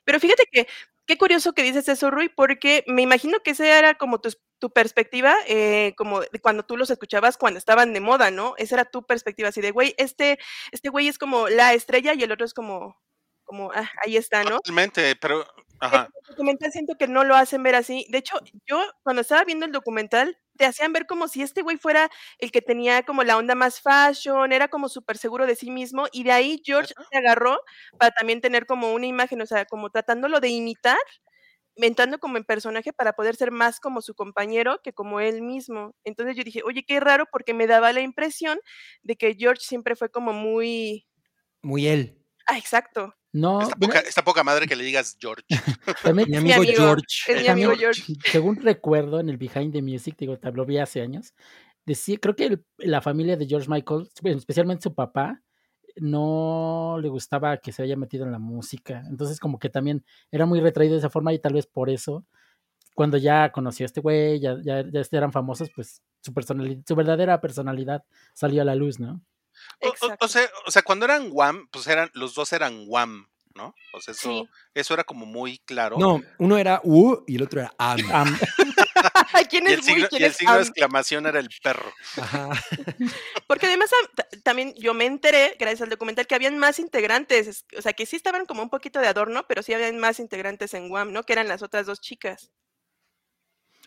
Pero 0.06 0.20
fíjate 0.20 0.46
que, 0.52 0.68
qué 1.06 1.18
curioso 1.18 1.54
que 1.54 1.64
dices 1.64 1.88
eso, 1.90 2.12
Rui, 2.12 2.30
porque 2.30 2.84
me 2.88 3.02
imagino 3.02 3.40
que 3.44 3.52
esa 3.52 3.78
era 3.78 3.96
como 3.96 4.22
tu, 4.22 4.32
tu 4.60 4.72
perspectiva, 4.72 5.36
eh, 5.48 5.94
como 5.98 6.22
de 6.22 6.40
cuando 6.40 6.64
tú 6.64 6.78
los 6.78 6.90
escuchabas 6.90 7.38
cuando 7.38 7.58
estaban 7.58 7.94
de 7.94 8.00
moda, 8.00 8.32
¿no? 8.32 8.54
Esa 8.58 8.76
era 8.76 8.86
tu 8.86 9.06
perspectiva, 9.06 9.50
así 9.50 9.60
de, 9.62 9.72
güey, 9.72 9.94
este, 9.98 10.40
este 10.72 10.90
güey 10.90 11.08
es 11.08 11.18
como 11.18 11.50
la 11.50 11.74
estrella 11.74 12.14
y 12.14 12.24
el 12.24 12.32
otro 12.32 12.46
es 12.46 12.54
como, 12.54 12.98
como, 13.44 13.72
ah, 13.74 13.90
ahí 14.06 14.18
está, 14.18 14.44
¿no? 14.44 14.58
Totalmente, 14.60 15.16
pero, 15.18 15.46
ajá, 15.80 16.10
el 16.14 16.30
documental 16.30 16.72
siento 16.72 16.96
que 16.98 17.08
no 17.08 17.24
lo 17.24 17.36
hacen 17.36 17.64
ver 17.64 17.76
así. 17.76 18.06
De 18.10 18.20
hecho, 18.20 18.40
yo 18.66 18.82
cuando 19.04 19.22
estaba 19.22 19.44
viendo 19.44 19.66
el 19.66 19.72
documental, 19.72 20.38
te 20.58 20.66
hacían 20.66 20.94
ver 20.94 21.06
como 21.08 21.28
si 21.28 21.42
este 21.42 21.62
güey 21.62 21.78
fuera 21.78 22.10
el 22.40 22.52
que 22.52 22.62
tenía 22.62 23.04
como 23.04 23.24
la 23.24 23.38
onda 23.38 23.56
más 23.56 23.82
fashion, 23.82 24.52
era 24.52 24.68
como 24.68 24.90
súper 24.90 25.18
seguro 25.18 25.46
de 25.48 25.56
sí 25.56 25.72
mismo, 25.72 26.08
y 26.12 26.24
de 26.24 26.32
ahí 26.32 26.62
George 26.64 26.94
se 27.12 27.18
agarró 27.18 27.60
para 27.98 28.12
también 28.12 28.42
tener 28.42 28.66
como 28.66 28.94
una 28.94 29.06
imagen, 29.08 29.42
o 29.42 29.46
sea, 29.46 29.66
como 29.66 29.90
tratándolo 29.90 30.40
de 30.40 30.50
imitar, 30.50 30.98
entrando 31.78 32.20
como 32.20 32.38
en 32.38 32.44
personaje 32.44 32.94
para 32.94 33.14
poder 33.14 33.36
ser 33.36 33.52
más 33.52 33.80
como 33.80 34.02
su 34.02 34.14
compañero 34.16 34.80
que 34.84 34.94
como 34.94 35.20
él 35.22 35.42
mismo. 35.42 35.96
Entonces 36.04 36.36
yo 36.36 36.44
dije, 36.44 36.62
oye, 36.66 36.84
qué 36.86 37.00
raro, 37.00 37.26
porque 37.32 37.54
me 37.54 37.68
daba 37.68 37.94
la 37.94 38.02
impresión 38.02 38.60
de 39.04 39.16
que 39.16 39.36
George 39.36 39.62
siempre 39.64 39.96
fue 39.96 40.10
como 40.10 40.34
muy... 40.34 41.08
Muy 41.64 41.88
él. 41.88 42.18
Ah, 42.48 42.58
exacto. 42.58 43.16
No, 43.34 43.62
está, 43.62 43.76
poca, 43.76 44.00
está 44.00 44.24
poca 44.24 44.44
madre 44.44 44.68
que 44.68 44.76
le 44.76 44.84
digas 44.84 45.18
George. 45.20 45.46
también- 46.04 46.30
Mi 46.30 46.38
amigo, 46.38 46.56
amigo, 46.58 46.74
George. 46.76 47.06
es 47.32 47.42
mi 47.42 47.48
amigo 47.48 47.72
George. 47.78 48.14
según 48.32 48.58
recuerdo 48.58 49.20
en 49.20 49.30
el 49.30 49.38
Behind 49.38 49.72
the 49.72 49.82
Music, 49.82 50.16
digo, 50.18 50.38
te 50.38 50.52
lo 50.52 50.66
vi 50.66 50.78
hace 50.80 51.02
años, 51.02 51.34
decía, 51.86 52.18
creo 52.22 52.36
que 52.36 52.46
el- 52.46 52.66
la 52.78 53.02
familia 53.02 53.38
de 53.38 53.48
George 53.48 53.70
Michael, 53.70 54.10
bueno, 54.22 54.38
especialmente 54.38 54.84
su 54.84 54.94
papá, 54.94 55.42
no 55.96 56.98
le 57.02 57.10
gustaba 57.10 57.58
que 57.58 57.72
se 57.72 57.84
haya 57.84 57.96
metido 57.98 58.26
en 58.26 58.32
la 58.32 58.40
música. 58.40 59.04
Entonces, 59.10 59.40
como 59.40 59.60
que 59.60 59.70
también 59.70 60.06
era 60.32 60.46
muy 60.46 60.60
retraído 60.60 60.94
de 60.94 61.00
esa 61.00 61.10
forma 61.10 61.34
y 61.34 61.40
tal 61.40 61.54
vez 61.54 61.68
por 61.68 61.90
eso, 61.90 62.26
cuando 62.96 63.18
ya 63.18 63.52
conoció 63.52 63.86
a 63.86 63.88
este 63.88 64.02
güey, 64.02 64.40
ya, 64.40 64.58
ya, 64.64 64.84
ya 64.90 65.02
eran 65.12 65.32
famosos, 65.32 65.70
pues 65.76 66.02
su 66.22 66.34
personalidad, 66.34 66.82
su 66.88 66.96
verdadera 66.96 67.40
personalidad 67.42 68.04
salió 68.34 68.62
a 68.62 68.66
la 68.66 68.76
luz, 68.76 69.00
¿no? 69.00 69.22
O, 69.82 69.88
o- 69.88 69.90
o 69.90 69.94
Exacto. 69.94 70.28
sea, 70.28 70.50
o 70.66 70.72
sea, 70.72 70.82
cuando 70.82 71.06
eran 71.06 71.30
Wham, 71.32 71.68
pues 71.72 71.88
eran, 71.88 72.10
los 72.14 72.34
dos 72.36 72.54
eran 72.54 72.84
Wham, 72.88 73.28
¿no? 73.56 73.74
O 73.94 74.02
sea, 74.02 74.14
eso, 74.14 74.30
Sí. 74.30 74.50
eso 74.74 74.94
era 74.94 75.04
como 75.04 75.26
muy 75.26 75.60
claro. 75.60 75.98
No, 75.98 76.22
uno 76.38 76.58
era 76.58 76.80
U 76.84 77.24
y 77.28 77.36
el 77.36 77.44
otro 77.44 77.62
era 77.62 77.74
Am. 77.78 78.00
Am- 78.12 78.40
¿Quién 79.50 79.66
y 79.68 79.72
es 79.72 79.74
el 79.74 79.80
Bui? 79.82 79.86
signo, 79.94 80.08
¿Quién 80.10 80.22
y 80.22 80.26
el 80.26 80.32
es 80.32 80.38
signo 80.38 80.54
de 80.54 80.60
Am? 80.60 80.64
exclamación 80.68 81.26
era 81.26 81.40
el 81.40 81.50
perro. 81.64 81.92
Ajá. 82.18 82.50
Porque 83.48 83.66
además 83.66 83.90
am- 83.94 84.10
ta- 84.16 84.28
también 84.44 84.74
yo 84.78 84.94
me 84.94 85.06
enteré, 85.06 85.56
gracias 85.60 85.82
al 85.82 85.90
documental, 85.90 86.28
que 86.28 86.36
habían 86.36 86.58
más 86.58 86.80
integrantes, 86.80 87.48
es- 87.48 87.66
o 87.78 87.82
sea, 87.82 87.94
que 87.94 88.06
sí 88.06 88.16
estaban 88.16 88.46
como 88.46 88.62
un 88.64 88.70
poquito 88.70 89.00
de 89.00 89.08
adorno, 89.08 89.46
pero 89.48 89.64
sí 89.64 89.74
habían 89.74 89.98
más 90.00 90.20
integrantes 90.20 90.74
en 90.74 90.88
Guam, 90.90 91.12
¿no? 91.12 91.24
Que 91.24 91.34
eran 91.34 91.48
las 91.48 91.62
otras 91.64 91.86
dos 91.86 92.00
chicas. 92.00 92.52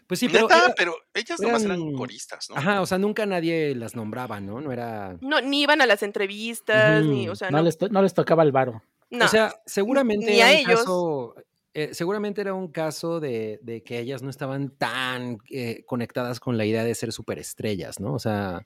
Pues 0.07 0.21
sí, 0.21 0.29
pero. 0.29 0.43
Neta, 0.49 0.65
era- 0.67 0.75
pero 0.77 0.95
ellas 1.15 1.41
nomás 1.41 1.65
eran 1.65 1.81
eran- 1.81 1.95
coristas, 1.95 2.51
¿no? 2.51 2.57
Ajá, 2.57 2.81
o 2.83 2.87
sea, 2.87 2.99
nunca 2.99 3.25
nadie 3.27 3.75
las 3.75 3.95
nombraba, 3.97 4.41
¿no? 4.41 4.61
No 4.61 4.71
era. 4.73 5.17
No, 5.21 5.41
ni 5.41 5.63
iban 5.63 5.81
a 5.81 5.87
las 5.87 6.03
entrevistas, 6.03 7.05
ni, 7.05 7.29
o 7.29 7.35
sea, 7.37 7.51
no, 7.51 7.59
no. 7.59 7.63
les 7.65 7.79
no 7.91 8.03
les 8.03 8.15
tocaba 8.15 8.43
el 8.43 8.53
varo. 8.53 8.83
no. 9.11 9.25
O 9.25 9.29
sea, 9.29 9.55
seguramente 9.67 10.27
ni 10.27 10.41
a 10.41 10.51
era 10.53 10.61
un 10.61 10.67
ellos. 10.67 10.81
caso. 10.81 11.35
Eh, 11.75 11.93
seguramente 11.93 12.41
era 12.41 12.55
un 12.55 12.69
caso 12.71 13.19
de, 13.21 13.59
de 13.63 13.83
que 13.83 13.99
ellas 13.99 14.23
no 14.23 14.31
estaban 14.31 14.71
tan 14.71 15.39
eh, 15.51 15.83
conectadas 15.87 16.39
con 16.39 16.57
la 16.57 16.65
idea 16.65 16.85
de 16.85 16.95
ser 16.95 17.13
superestrellas, 17.13 17.99
¿no? 17.99 18.15
O 18.15 18.19
sea, 18.21 18.65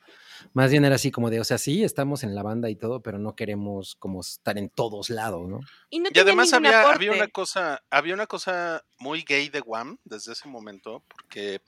más 0.53 0.71
bien 0.71 0.85
era 0.85 0.97
así 0.97 1.11
como 1.11 1.31
de, 1.31 1.41
o 1.41 1.45
sea, 1.45 1.57
sí, 1.59 1.83
estamos 1.85 2.23
en 2.23 2.35
la 2.35 2.43
banda 2.43 2.69
y 2.69 2.77
todo, 2.77 3.01
pero 3.03 3.19
no 3.19 3.35
queremos 3.35 3.97
como 3.97 4.21
estar 4.21 4.59
en 4.59 4.69
todos 4.69 5.09
lados, 5.11 5.49
¿no? 5.49 5.61
y 5.91 6.01
no 6.01 6.11
Y 6.11 6.13
tenían 6.13 6.27
además 6.29 6.53
había, 6.53 6.81
aporte. 6.83 6.97
había 6.97 7.13
una 7.13 7.29
cosa, 7.29 7.83
había 7.91 8.15
una 8.15 8.27
cosa 8.27 8.85
muy 8.99 9.23
gay 9.23 9.49
de 9.49 9.61
Wham 9.61 9.99
desde 10.05 10.33
ese 10.33 10.47
momento, 10.49 11.03
porque 11.09 11.63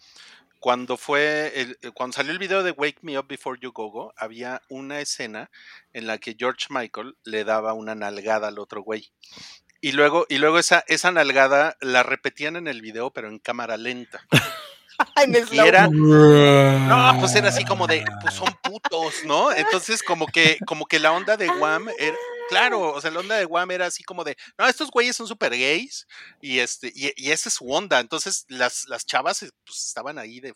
cuando 0.59 0.99
fue 0.99 1.53
el, 1.59 1.79
eh, 1.81 1.91
cuando 1.95 2.15
salió 2.17 2.33
el 2.33 2.39
video 2.39 2.63
de 2.63 2.73
Wake 2.73 2.99
Me 3.01 3.19
Up 3.19 3.27
Before 3.29 3.59
You 3.61 3.73
Go 3.73 3.91
Go, 3.91 4.13
había 4.17 4.61
una 4.69 5.01
escena 5.01 5.51
en 5.95 6.07
la 6.07 6.19
que 6.19 6.37
George 6.39 6.67
Michael 6.69 7.17
le 7.25 7.45
daba 7.45 7.73
una 7.73 7.95
nalgada 7.95 8.49
al 8.49 8.59
otro 8.59 8.83
güey. 8.83 9.11
Y 9.81 9.93
luego, 9.93 10.27
y 10.29 10.39
luego 10.39 10.59
esa, 10.59 10.85
esa 10.89 11.11
nalgada 11.11 11.77
la 11.81 12.03
repetían 12.03 12.57
en 12.57 12.69
el 12.69 12.83
video, 12.83 13.11
pero 13.13 13.29
en 13.29 13.39
cámara 13.39 13.77
lenta. 13.77 14.21
En 15.17 15.35
Y 15.51 15.59
era, 15.59 15.89
no, 15.89 17.17
pues 17.21 17.35
era 17.35 17.49
así 17.49 17.65
como 17.65 17.87
de, 17.87 18.05
pues 18.21 18.35
son 18.35 18.49
putos, 18.63 19.25
¿no? 19.25 19.51
Entonces, 19.57 20.03
como 20.03 20.27
que, 20.27 20.59
como 20.67 20.85
que 20.85 20.99
la 20.99 21.13
onda 21.13 21.39
de 21.39 21.49
Guam 21.49 21.89
era, 21.99 22.17
claro, 22.51 22.93
o 22.93 23.01
sea, 23.01 23.11
la 23.11 23.21
onda 23.21 23.37
de 23.37 23.47
Guam 23.47 23.71
era 23.71 23.87
así 23.87 24.03
como 24.05 24.25
de, 24.25 24.37
no, 24.59 24.67
estos 24.69 24.91
güeyes 24.91 25.17
son 25.17 25.27
súper 25.27 25.53
gays, 25.53 26.07
y 26.41 26.59
este, 26.59 26.93
y, 26.95 27.13
y 27.17 27.31
esa 27.31 27.49
es 27.49 27.55
su 27.55 27.71
onda. 27.71 27.99
Entonces, 28.01 28.45
las, 28.49 28.87
las 28.89 29.07
chavas, 29.07 29.41
pues, 29.65 29.87
estaban 29.87 30.19
ahí 30.19 30.41
de 30.41 30.53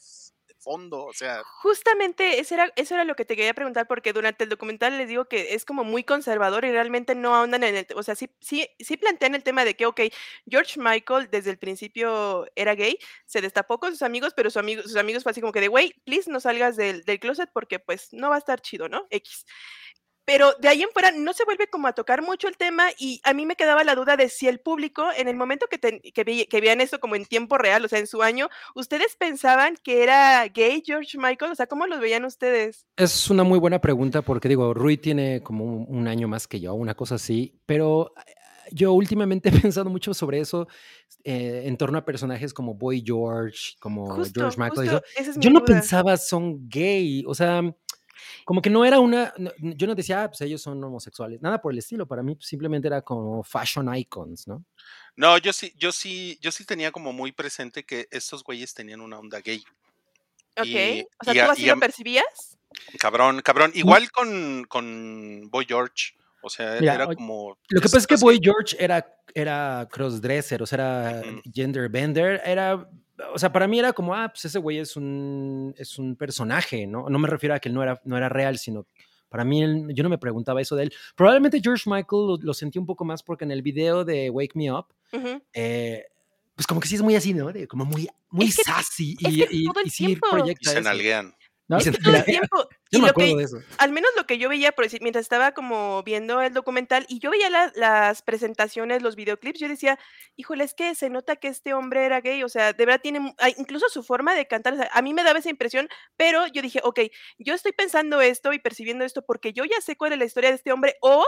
fondo, 0.64 1.04
o 1.04 1.12
sea, 1.12 1.42
Justamente 1.62 2.40
eso 2.40 2.54
era, 2.54 2.72
eso 2.76 2.94
era 2.94 3.04
lo 3.04 3.16
que 3.16 3.24
te 3.24 3.36
quería 3.36 3.54
preguntar, 3.54 3.86
porque 3.86 4.12
durante 4.12 4.44
el 4.44 4.50
documental 4.50 4.98
les 4.98 5.08
digo 5.08 5.26
que 5.26 5.54
es 5.54 5.64
como 5.64 5.84
muy 5.84 6.04
conservador 6.04 6.64
y 6.64 6.72
realmente 6.72 7.14
no 7.14 7.34
ahondan 7.34 7.64
en 7.64 7.76
el, 7.76 7.86
o 7.96 8.02
sea, 8.02 8.14
sí, 8.14 8.30
sí, 8.40 8.68
sí 8.78 8.96
plantean 8.96 9.34
el 9.34 9.42
tema 9.42 9.64
de 9.64 9.74
que, 9.76 9.86
ok, 9.86 10.00
George 10.48 10.80
Michael 10.80 11.28
desde 11.30 11.50
el 11.50 11.58
principio 11.58 12.46
era 12.54 12.74
gay, 12.74 12.98
se 13.26 13.40
destapó 13.40 13.78
con 13.78 13.92
sus 13.92 14.02
amigos, 14.02 14.34
pero 14.36 14.50
su 14.50 14.58
amigo, 14.58 14.82
sus 14.82 14.96
amigos 14.96 15.22
fue 15.22 15.30
así 15.32 15.40
como 15.40 15.52
que 15.52 15.60
de, 15.60 15.68
güey, 15.68 15.94
please 16.04 16.30
no 16.30 16.40
salgas 16.40 16.76
del, 16.76 17.04
del 17.04 17.20
closet 17.20 17.50
porque 17.52 17.78
pues 17.78 18.08
no 18.12 18.28
va 18.30 18.36
a 18.36 18.38
estar 18.38 18.60
chido, 18.60 18.88
¿no? 18.88 19.06
X. 19.10 19.46
Pero 20.26 20.52
de 20.58 20.68
ahí 20.68 20.82
en 20.82 20.88
fuera 20.90 21.10
no 21.10 21.32
se 21.34 21.44
vuelve 21.44 21.66
como 21.68 21.86
a 21.86 21.92
tocar 21.92 22.22
mucho 22.22 22.48
el 22.48 22.56
tema 22.56 22.86
y 22.98 23.20
a 23.24 23.34
mí 23.34 23.44
me 23.44 23.56
quedaba 23.56 23.84
la 23.84 23.94
duda 23.94 24.16
de 24.16 24.28
si 24.28 24.48
el 24.48 24.58
público, 24.60 25.04
en 25.16 25.28
el 25.28 25.36
momento 25.36 25.66
que, 25.66 25.76
ten- 25.78 26.00
que, 26.00 26.24
vi- 26.24 26.46
que 26.46 26.60
veían 26.60 26.80
eso 26.80 26.98
como 27.00 27.14
en 27.16 27.26
tiempo 27.26 27.58
real, 27.58 27.84
o 27.84 27.88
sea, 27.88 27.98
en 27.98 28.06
su 28.06 28.22
año, 28.22 28.48
¿ustedes 28.74 29.16
pensaban 29.16 29.76
que 29.82 30.02
era 30.02 30.46
gay 30.48 30.82
George 30.84 31.18
Michael? 31.18 31.52
O 31.52 31.54
sea, 31.54 31.66
¿cómo 31.66 31.86
los 31.86 32.00
veían 32.00 32.24
ustedes? 32.24 32.86
Es 32.96 33.28
una 33.28 33.44
muy 33.44 33.58
buena 33.58 33.80
pregunta 33.80 34.22
porque 34.22 34.48
digo, 34.48 34.72
Rui 34.72 34.96
tiene 34.96 35.42
como 35.42 35.64
un, 35.64 35.86
un 35.88 36.08
año 36.08 36.26
más 36.26 36.46
que 36.48 36.58
yo, 36.60 36.72
una 36.74 36.94
cosa 36.94 37.16
así, 37.16 37.60
pero 37.66 38.14
eh, 38.26 38.32
yo 38.72 38.92
últimamente 38.94 39.48
he 39.50 39.60
pensado 39.60 39.90
mucho 39.90 40.14
sobre 40.14 40.40
eso 40.40 40.66
eh, 41.22 41.64
en 41.66 41.76
torno 41.76 41.98
a 41.98 42.04
personajes 42.04 42.54
como 42.54 42.74
Boy 42.74 43.02
George, 43.04 43.74
como 43.78 44.06
Justo, 44.06 44.40
George 44.40 44.58
Michael. 44.58 44.86
y 44.86 44.90
justo, 44.90 45.04
eso. 45.06 45.20
esa 45.20 45.30
es 45.32 45.36
Yo 45.38 45.50
no 45.50 45.60
duda. 45.60 45.66
pensaba 45.74 46.16
son 46.16 46.66
gay, 46.68 47.24
o 47.26 47.34
sea, 47.34 47.62
como 48.44 48.60
que 48.62 48.70
no 48.70 48.84
era 48.84 49.00
una, 49.00 49.32
no- 49.38 49.52
yo 49.58 49.86
no 49.86 49.94
decía, 49.94 50.24
ah, 50.24 50.28
pues 50.28 50.40
ellos 50.42 50.62
son 50.62 50.82
homosexuales, 50.82 51.40
nada 51.42 51.60
por 51.60 51.72
el 51.72 51.78
estilo, 51.78 52.06
para 52.06 52.22
mí 52.22 52.34
pues, 52.34 52.46
simplemente 52.48 52.88
era 52.88 53.02
como 53.02 53.42
fashion 53.44 53.94
icons, 53.94 54.46
¿no? 54.48 54.64
no, 55.16 55.38
yo 55.38 55.52
sí, 55.52 55.72
yo 55.76 55.92
sí, 55.92 56.38
yo 56.40 56.50
sí 56.50 56.64
tenía 56.64 56.90
como 56.90 57.12
muy 57.12 57.32
presente 57.32 57.84
que 57.84 58.08
estos 58.10 58.42
güeyes 58.42 58.74
tenían 58.74 59.00
una 59.00 59.18
onda 59.18 59.40
gay. 59.40 59.62
Ok, 60.56 60.66
y- 60.66 61.06
o 61.20 61.24
sea, 61.24 61.34
y 61.34 61.38
¿tú 61.38 61.44
a- 61.44 61.52
así 61.52 61.66
lo 61.66 61.78
percibías? 61.78 62.58
Cabrón, 62.98 63.40
cabrón. 63.42 63.70
Igual 63.74 64.10
con, 64.10 64.64
con 64.68 65.48
Boy 65.50 65.64
George. 65.66 66.14
O 66.42 66.50
sea, 66.50 66.78
Mira, 66.80 66.94
era 66.94 67.06
como. 67.06 67.56
Lo 67.68 67.80
que 67.80 67.84
pasa 67.84 67.98
es 67.98 68.06
que. 68.06 68.16
Boy 68.16 68.38
George 68.42 68.76
era, 68.78 69.06
era 69.32 69.88
crossdresser, 69.90 70.62
o 70.62 70.66
sea, 70.66 70.76
era 70.78 71.20
Ujú. 71.28 71.42
gender 71.52 71.88
bender, 71.88 72.42
era, 72.44 72.86
o 73.32 73.38
sea, 73.38 73.52
para 73.52 73.66
mí 73.68 73.78
era 73.78 73.92
como, 73.92 74.14
ah, 74.14 74.28
pues 74.28 74.44
ese 74.46 74.58
güey 74.58 74.78
es 74.78 74.96
un, 74.96 75.74
es 75.78 75.98
un 75.98 76.16
personaje, 76.16 76.86
¿no? 76.86 77.08
No 77.08 77.18
me 77.18 77.28
refiero 77.28 77.54
a 77.54 77.58
que 77.60 77.68
él 77.68 77.74
no 77.74 77.82
era, 77.82 78.00
no 78.04 78.16
era 78.16 78.28
real, 78.28 78.58
sino 78.58 78.86
para 79.28 79.44
mí, 79.44 79.62
él- 79.62 79.88
yo 79.94 80.02
no 80.02 80.08
me 80.08 80.18
preguntaba 80.18 80.60
eso 80.60 80.76
de 80.76 80.84
él. 80.84 80.92
Probablemente 81.16 81.60
George 81.62 81.88
Michael 81.90 82.26
lo, 82.26 82.36
lo 82.40 82.54
sentí 82.54 82.78
un 82.78 82.86
poco 82.86 83.04
más 83.04 83.22
porque 83.22 83.44
en 83.44 83.50
el 83.50 83.62
video 83.62 84.04
de 84.04 84.30
Wake 84.30 84.52
Me 84.54 84.70
Up, 84.72 84.86
eh, 85.52 86.04
pues 86.54 86.66
como 86.66 86.80
que 86.80 86.86
sí 86.88 86.94
es 86.94 87.02
muy 87.02 87.16
así, 87.16 87.34
¿no? 87.34 87.50
De, 87.52 87.66
como 87.66 87.84
muy, 87.84 88.08
muy 88.30 88.46
Es 88.46 88.56
que- 88.56 88.62
sassy 88.62 89.16
es 89.22 89.32
y, 89.32 89.36
que 89.44 89.48
y- 89.50 89.64
todo 89.66 89.80
el 89.80 89.86
y 89.86 89.90
sí 89.90 90.06
tiempo. 90.06 90.26
Y 90.26 90.30
proyecta 90.30 90.70
se 90.70 90.80
nalguean. 90.82 91.34
¿No? 91.68 91.78
Y 91.78 91.80
se- 91.82 91.92
todo 91.92 92.00
el 92.06 92.12
mira, 92.12 92.24
tiempo. 92.24 92.68
Yo 92.90 92.98
Y 92.98 93.02
me 93.02 93.06
que- 93.06 93.10
acuerdo 93.10 93.36
de 93.38 93.44
eso. 93.44 93.56
al 93.78 93.92
menos 93.92 94.10
lo 94.16 94.26
que 94.26 94.38
yo 94.38 94.48
veía, 94.48 94.72
por 94.72 94.84
decir, 94.84 95.00
mientras 95.02 95.22
estaba 95.24 95.52
como 95.52 96.02
viendo 96.02 96.40
el 96.42 96.52
documental 96.52 97.06
y 97.08 97.18
yo 97.18 97.30
veía 97.30 97.50
la- 97.50 97.72
las 97.74 98.22
presentaciones, 98.22 99.02
los 99.02 99.16
videoclips, 99.16 99.58
yo 99.60 99.68
decía, 99.68 99.98
híjole, 100.36 100.64
es 100.64 100.74
que 100.74 100.94
se 100.94 101.10
nota 101.10 101.36
que 101.36 101.48
este 101.48 101.74
hombre 101.74 102.04
era 102.04 102.20
gay, 102.20 102.42
o 102.44 102.48
sea, 102.48 102.72
de 102.72 102.86
verdad 102.86 103.00
tiene, 103.02 103.34
incluso 103.56 103.88
su 103.88 104.02
forma 104.02 104.34
de 104.34 104.46
cantar, 104.46 104.74
o 104.74 104.76
sea, 104.76 104.90
a 104.92 105.02
mí 105.02 105.14
me 105.14 105.24
daba 105.24 105.38
esa 105.38 105.50
impresión, 105.50 105.88
pero 106.16 106.46
yo 106.48 106.62
dije, 106.62 106.80
ok, 106.84 107.00
yo 107.38 107.54
estoy 107.54 107.72
pensando 107.72 108.20
esto 108.20 108.52
y 108.52 108.58
percibiendo 108.58 109.04
esto 109.04 109.22
porque 109.22 109.52
yo 109.52 109.64
ya 109.64 109.80
sé 109.80 109.96
cuál 109.96 110.12
es 110.12 110.18
la 110.18 110.24
historia 110.26 110.50
de 110.50 110.56
este 110.56 110.72
hombre 110.72 110.96
o... 111.00 111.24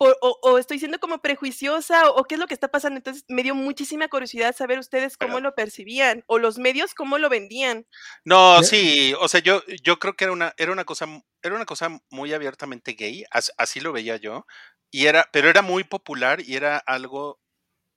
O, 0.00 0.14
o- 0.20 0.38
o 0.42 0.58
estoy 0.58 0.78
siendo 0.78 1.00
como 1.00 1.20
prejuiciosa 1.20 2.08
o, 2.10 2.20
o 2.20 2.24
qué 2.24 2.36
es 2.36 2.38
lo 2.40 2.46
que 2.46 2.54
está 2.54 2.68
pasando. 2.68 2.98
Entonces 2.98 3.24
me 3.28 3.42
dio 3.42 3.54
muchísima 3.54 4.08
curiosidad 4.08 4.54
saber 4.56 4.78
ustedes 4.78 5.16
cómo 5.16 5.34
Pero- 5.34 5.48
lo 5.48 5.54
percibían 5.56 6.22
o 6.28 6.38
los 6.38 6.58
medios 6.58 6.94
cómo 6.94 7.18
lo 7.18 7.28
vendían. 7.28 7.86
No, 8.24 8.58
Le- 8.60 8.64
sí, 8.66 9.14
o 9.20 9.26
sea, 9.28 9.40
yo, 9.40 9.62
yo 9.82 9.98
creo 9.98 10.14
que 10.14 10.24
era 10.24 10.32
una, 10.32 10.54
era 10.56 10.70
una 10.72 10.84
cosa, 10.84 11.06
era 11.42 11.54
una 11.56 11.66
cosa 11.66 12.00
muy 12.10 12.32
abiertamente 12.32 12.92
gay, 12.92 13.24
as- 13.30 13.52
así 13.58 13.80
lo 13.80 13.92
veía 13.92 14.16
yo, 14.16 14.46
y 14.90 15.06
era, 15.06 15.28
pero 15.32 15.48
era 15.50 15.62
muy 15.62 15.82
popular 15.84 16.40
y 16.40 16.54
era 16.54 16.78
algo, 16.78 17.40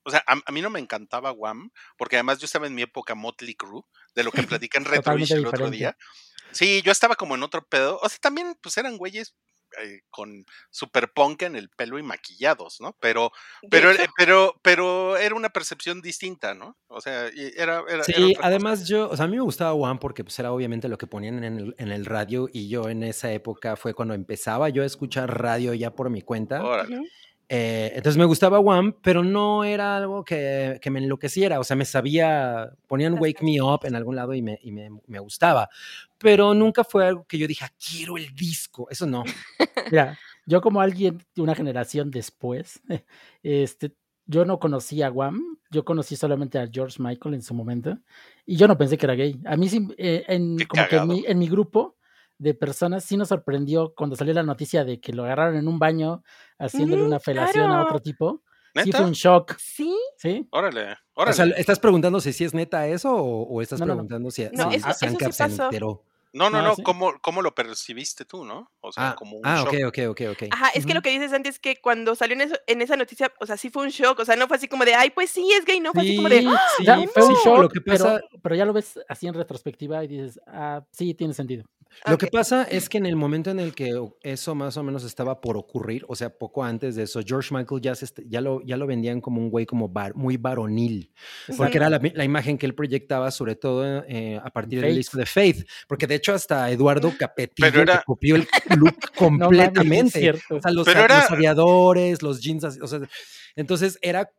o 0.04 0.10
sea, 0.10 0.24
a, 0.26 0.38
a 0.44 0.52
mí 0.52 0.62
no 0.62 0.72
me 0.72 0.80
encantaba 0.80 1.32
Wham, 1.32 1.72
porque 1.98 2.16
además 2.16 2.40
yo 2.40 2.46
estaba 2.46 2.66
en 2.68 2.74
mi 2.76 2.82
época 2.82 3.14
Motley 3.16 3.54
Crue, 3.56 3.84
de 4.16 4.24
lo 4.24 4.32
que 4.32 4.42
platiqué 4.60 4.80
en 4.80 4.86
Totalmente 4.86 5.34
el 5.36 5.46
otro 5.46 5.70
día. 5.70 5.96
Sí, 6.52 6.82
yo 6.82 6.92
estaba 6.92 7.16
como 7.16 7.36
en 7.36 7.44
otro 7.44 7.64
pedo, 7.68 8.00
o 8.02 8.10
sea, 8.10 8.18
también 8.20 8.58
pues 8.62 8.76
eran 8.78 8.98
güeyes 8.98 9.36
eh, 9.80 10.02
con 10.10 10.46
super 10.70 11.12
punk 11.14 11.44
en 11.44 11.56
el 11.56 11.70
pelo 11.70 11.98
y 12.00 12.04
maquillados, 12.04 12.82
¿no? 12.82 12.96
Pero, 13.00 13.32
pero, 13.70 13.92
hecho, 13.92 14.04
eh, 14.04 14.08
pero, 14.18 14.56
pero 14.62 15.18
era 15.18 15.36
una 15.36 15.50
percepción 15.50 16.02
distinta, 16.02 16.54
¿no? 16.54 16.78
O 16.88 17.02
sea, 17.02 17.28
era, 17.28 17.84
era, 17.88 18.04
era 18.04 18.04
Sí, 18.04 18.34
cosa. 18.36 18.48
además 18.48 18.88
yo, 18.88 19.10
o 19.10 19.16
sea, 19.16 19.26
a 19.26 19.28
mí 19.28 19.36
me 19.38 19.42
gustaba 19.44 19.74
One 19.74 20.00
porque 20.00 20.24
pues 20.24 20.38
era 20.40 20.52
obviamente 20.52 20.88
lo 20.90 20.98
que 20.98 21.08
ponían 21.08 21.44
en 21.44 21.58
el, 21.60 21.76
en 21.78 21.92
el 21.92 22.06
radio 22.06 22.50
y 22.52 22.68
yo 22.70 22.90
en 22.90 23.04
esa 23.04 23.32
época 23.32 23.76
fue 23.76 23.94
cuando 23.94 24.14
empezaba 24.14 24.70
yo 24.70 24.84
a 24.84 24.86
escuchar 24.86 25.40
radio 25.42 25.74
ya 25.74 25.96
por 25.96 26.10
mi 26.10 26.22
cuenta. 26.22 26.64
Órale. 26.64 26.98
ujú. 27.00 27.08
Eh, 27.54 27.92
entonces 27.96 28.18
me 28.18 28.24
gustaba 28.24 28.60
One, 28.60 28.96
pero 29.04 29.26
no 29.26 29.66
era 29.66 29.98
algo 29.98 30.24
que, 30.24 30.80
que 30.82 30.90
me 30.90 31.00
enloqueciera. 31.00 31.60
O 31.60 31.66
sea, 31.66 31.76
me 31.76 31.84
sabía, 31.84 32.72
ponían 32.88 33.20
Wake 33.20 33.44
Me 33.44 33.62
Up 33.62 33.82
en 33.84 33.94
algún 33.94 34.16
lado 34.16 34.34
y 34.34 34.42
me, 34.42 34.58
y 34.64 34.72
me, 34.72 34.90
me 35.06 35.20
gustaba. 35.20 35.68
Pero 36.18 36.54
nunca 36.54 36.86
fue 36.86 37.06
algo 37.06 37.26
que 37.28 37.38
yo 37.38 37.48
dije, 37.48 37.66
"Ah, 37.66 37.74
quiero 37.78 38.16
el 38.16 38.34
disco. 38.34 38.88
Eso 38.90 39.06
no. 39.06 39.26
Mira, 39.92 40.18
yo 40.46 40.62
como 40.62 40.80
alguien 40.80 41.22
de 41.36 41.42
una 41.42 41.54
generación 41.54 42.10
después, 42.10 42.82
este, 43.44 43.98
yo 44.26 44.46
no 44.46 44.58
conocía 44.58 45.08
a 45.08 45.10
Guam, 45.10 45.58
yo 45.72 45.84
conocí 45.84 46.16
solamente 46.16 46.58
a 46.58 46.70
George 46.72 47.04
Michael 47.04 47.36
en 47.36 47.42
su 47.42 47.54
momento, 47.54 47.98
y 48.46 48.56
yo 48.56 48.66
no 48.70 48.78
pensé 48.78 48.98
que 48.98 49.08
era 49.08 49.16
gay. 49.16 49.42
A 49.46 49.58
mí 49.58 49.68
sí, 49.68 49.90
eh, 49.98 50.24
en, 50.30 50.58
como 50.70 50.88
que 50.88 50.96
en 50.96 51.08
mi, 51.10 51.26
en 51.28 51.38
mi 51.38 51.50
grupo 51.50 51.98
de 52.42 52.54
personas 52.56 53.04
sí 53.04 53.18
nos 53.18 53.28
sorprendió 53.28 53.94
cuando 53.96 54.16
salió 54.16 54.34
la 54.34 54.42
noticia 54.42 54.84
de 54.84 55.00
que 55.00 55.14
lo 55.14 55.24
agarraron 55.26 55.58
en 55.58 55.68
un 55.68 55.78
baño 55.78 56.24
haciéndole 56.58 57.04
una 57.04 57.20
felación 57.20 57.70
a 57.72 57.84
otro 57.84 58.00
tipo. 58.00 58.42
Sí 58.84 58.92
fue 58.92 59.06
un 59.06 59.12
shock, 59.12 59.56
Sí, 59.60 59.96
¿sí? 60.18 60.48
Órale, 60.50 60.94
O 61.14 61.22
órale. 61.22 61.36
sea, 61.36 61.46
¿estás 61.58 61.78
preguntando 61.80 62.20
si 62.20 62.34
sí 62.34 62.44
es 62.46 62.54
neta 62.54 62.88
eso 62.88 63.14
o, 63.14 63.44
o 63.44 63.62
estás 63.62 63.80
No, 63.80 63.86
no, 63.86 63.94
no. 63.94 63.98
preguntando 63.98 64.32
si, 64.32 64.44
No, 64.54 64.72
si 64.72 64.78
eso- 64.78 64.90
eso 64.90 65.32
se 65.32 65.44
enteró? 65.44 66.04
No, 66.34 66.50
no, 66.50 66.62
no, 66.62 66.76
no. 66.76 66.84
¿cómo, 66.84 67.14
¿cómo 67.22 67.42
lo 67.42 67.54
percibiste 67.54 68.26
tú, 68.26 68.46
no? 68.46 68.72
O 68.82 68.92
sea, 68.92 69.10
Ah, 69.10 69.16
como 69.18 69.38
un 69.38 69.46
ah 69.46 69.64
ok, 69.64 69.74
shock. 69.74 69.88
ok, 69.88 69.98
ok, 70.10 70.22
ok. 70.32 70.44
Ajá, 70.52 70.70
es 70.70 70.86
que 70.86 70.94
lo 70.94 71.02
que 71.02 71.10
dices 71.10 71.34
antes 71.34 71.56
es 71.56 71.60
que 71.60 71.76
cuando 71.82 72.16
salió 72.16 72.36
en, 72.36 72.42
eso, 72.42 72.56
en 72.68 72.82
esa 72.82 72.96
noticia, 72.96 73.32
o 73.40 73.46
sea, 73.46 73.58
sí 73.58 73.70
fue 73.70 73.84
un 73.84 73.90
shock, 73.90 74.20
o 74.20 74.26
sea, 74.26 74.36
no 74.36 74.48
fue 74.48 74.58
así 74.58 74.68
como 74.68 74.86
de, 74.86 74.94
ay, 74.96 75.10
pues 75.12 75.30
sí, 75.30 75.50
es 75.52 75.66
gay, 75.66 75.80
no, 75.80 75.94
fue 75.94 76.04
así 76.04 76.16
como 76.16 76.30
de, 76.30 76.40
Sí, 76.40 76.46
"Ah, 76.48 76.60
sí, 76.78 76.86
Ya, 76.86 76.96
fue 77.14 77.24
un 77.24 77.36
sí, 77.36 77.42
shock, 77.44 77.62
Lo 77.62 77.70
que 77.70 77.82
pasa, 77.82 78.22
pero, 78.30 78.40
pero 78.42 78.56
ya 78.56 78.66
lo 78.66 78.74
ves 78.74 79.00
así 79.10 79.28
en 79.28 79.34
retrospectiva 79.34 80.04
y 80.04 80.08
dices, 80.08 80.40
ah, 80.48 80.86
sí, 80.92 81.14
tiene 81.14 81.34
sentido. 81.34 81.64
Lo 82.06 82.18
que 82.18 82.28
ok". 82.28 82.32
pasa 82.32 82.64
es 82.64 82.88
que 82.88 82.98
en 83.00 83.06
el 83.06 83.18
momento 83.18 83.50
en 83.50 83.60
el 83.60 83.76
que 83.76 83.92
eso 84.24 84.56
más 84.56 84.78
o 84.78 84.84
menos 84.84 85.04
estaba 85.04 85.42
por 85.42 85.58
ocurrir, 85.58 86.06
o 86.08 86.16
sea, 86.16 86.30
poco 86.30 86.64
antes 86.64 86.96
de 86.96 87.04
eso, 87.04 87.20
George 87.26 87.54
Michael 87.54 87.82
ya, 87.82 87.96
se 87.96 88.08
ya, 88.30 88.40
lo, 88.40 88.62
ya 88.66 88.78
lo 88.78 88.88
vendían 88.88 89.20
como 89.20 89.42
un 89.42 89.50
güey 89.50 89.66
como 89.66 89.90
var- 89.90 90.16
muy 90.16 90.38
varonil, 90.38 91.12
porque 91.58 91.78
era 91.78 91.90
la, 91.90 92.24
imagen 92.24 92.58
que 92.58 92.66
él 92.66 92.76
proyectaba 92.76 93.30
sobre 93.30 93.56
todo 93.58 94.06
eh, 94.08 94.40
a 94.42 94.50
partir 94.52 94.80
del 94.80 94.92
Faith. 94.92 94.98
disco 94.98 95.18
de 95.18 95.26
Faith, 95.26 95.68
porque 95.90 96.08
de 96.08 96.21
hecho 96.22 96.34
hasta 96.34 96.70
Eduardo 96.72 97.12
Capetillo 97.18 97.82
era- 97.82 97.98
que 98.00 98.04
copió 98.06 98.36
el 98.36 98.48
look 98.78 98.96
No 99.22 99.46
completamente. 99.46 100.32
o 100.50 100.62
sea, 100.62 100.72
los, 100.72 100.86
Pero 100.86 101.02
a- 101.02 101.06
era- 101.06 101.22
los 101.22 101.32
aviadores, 101.32 102.22
los 102.22 102.40
jeans, 102.42 102.64
así, 102.64 102.80
o 102.82 102.88
sea, 102.88 103.00
entonces 103.56 103.98
era, 104.02 104.32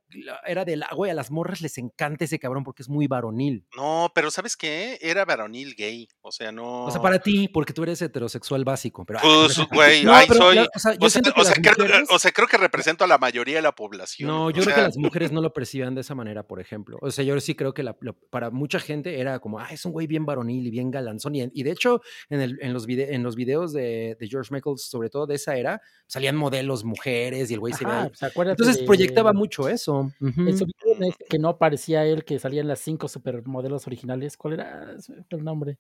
era 0.47 0.65
del, 0.65 0.85
güey, 0.95 1.11
a 1.11 1.15
las 1.15 1.31
morras 1.31 1.61
les 1.61 1.79
encanta 1.79 2.25
ese 2.25 2.39
cabrón 2.39 2.65
porque 2.65 2.83
es 2.83 2.89
muy 2.89 3.07
varonil. 3.07 3.67
No, 3.77 4.11
pero 4.15 4.31
¿sabes 4.31 4.57
qué? 4.57 4.99
Era 5.01 5.25
varonil 5.25 5.75
gay. 5.75 6.09
O 6.21 6.31
sea, 6.33 6.53
no. 6.53 6.85
O 6.85 6.91
sea, 6.91 7.01
para 7.01 7.19
ti, 7.19 7.49
porque 7.49 7.73
tú 7.73 7.83
eres 7.83 8.01
heterosexual 8.03 8.65
básico, 8.65 9.05
pero... 9.05 9.21
Pues, 9.23 9.59
güey, 9.71 10.05
No, 10.05 10.13
pero 10.29 10.35
soy. 10.41 10.57
la- 10.57 10.69
o 10.75 10.79
sea, 10.79 10.93
yo 10.95 11.07
o, 11.07 11.11
sea, 11.11 11.23
que 11.23 11.31
o 11.41 11.45
sea, 11.45 11.55
creo, 11.55 11.75
mujeres- 11.87 12.09
o 12.11 12.19
sea, 12.19 12.31
creo 12.33 12.49
que 12.49 12.57
represento 12.57 13.05
a 13.05 13.07
la 13.07 13.19
mayoría 13.19 13.57
de 13.57 13.63
la 13.63 13.73
población. 13.73 14.29
No, 14.29 14.51
yo 14.51 14.63
creo 14.63 14.75
que 14.75 14.83
las 14.83 14.97
mujeres 14.97 15.33
no 15.33 15.41
lo 15.41 15.53
percibían 15.53 15.95
de 15.95 16.03
esa 16.03 16.15
manera, 16.15 16.47
por 16.47 16.61
ejemplo. 16.61 16.99
O 17.01 17.11
sea, 17.11 17.25
yo 17.25 17.39
sí 17.41 17.55
creo 17.55 17.73
que 17.75 17.83
la- 17.83 17.97
para 18.31 18.51
mucha 18.51 18.79
gente 18.81 19.21
era 19.21 19.39
como, 19.39 19.59
ah, 19.59 19.69
es 19.71 19.85
un 19.85 19.93
güey 19.93 20.07
bien 20.07 20.27
varonil 20.27 20.67
y 20.67 20.71
bien 20.71 20.91
galanzón. 20.91 21.35
Y, 21.35 21.43
y 21.53 21.63
de 21.63 21.71
hecho, 21.71 22.01
en, 22.29 22.41
el- 22.41 22.59
en 22.61 22.73
los 22.73 22.87
vide- 22.87 23.15
en 23.15 23.23
los 23.23 23.37
videos 23.37 23.73
de, 23.73 24.17
de 24.19 24.29
George 24.29 24.53
Michael, 24.53 24.77
sobre 24.79 25.09
todo 25.11 25.27
de 25.27 25.37
esa 25.37 25.57
era, 25.57 25.81
salían 26.07 26.37
modelos 26.37 26.85
mujeres 26.85 27.51
y 27.51 27.55
el 27.55 27.61
güey 27.61 27.73
se 27.73 27.85
veía. 27.85 28.11
pues, 28.35 28.49
Entonces 28.49 28.79
de- 28.79 28.87
proyectaba 29.07 29.33
mucho 29.33 29.69
eso. 29.69 30.13
Video 30.21 30.97
en 30.97 31.05
este 31.05 31.25
que 31.27 31.39
no 31.39 31.49
aparecía 31.51 32.05
él, 32.05 32.25
que 32.25 32.39
salían 32.39 32.69
las 32.69 32.81
cinco 32.81 33.09
supermodelos 33.09 33.87
originales. 33.87 34.37
¿Cuál 34.37 34.55
era 34.55 34.97
el 35.31 35.45
nombre? 35.45 35.79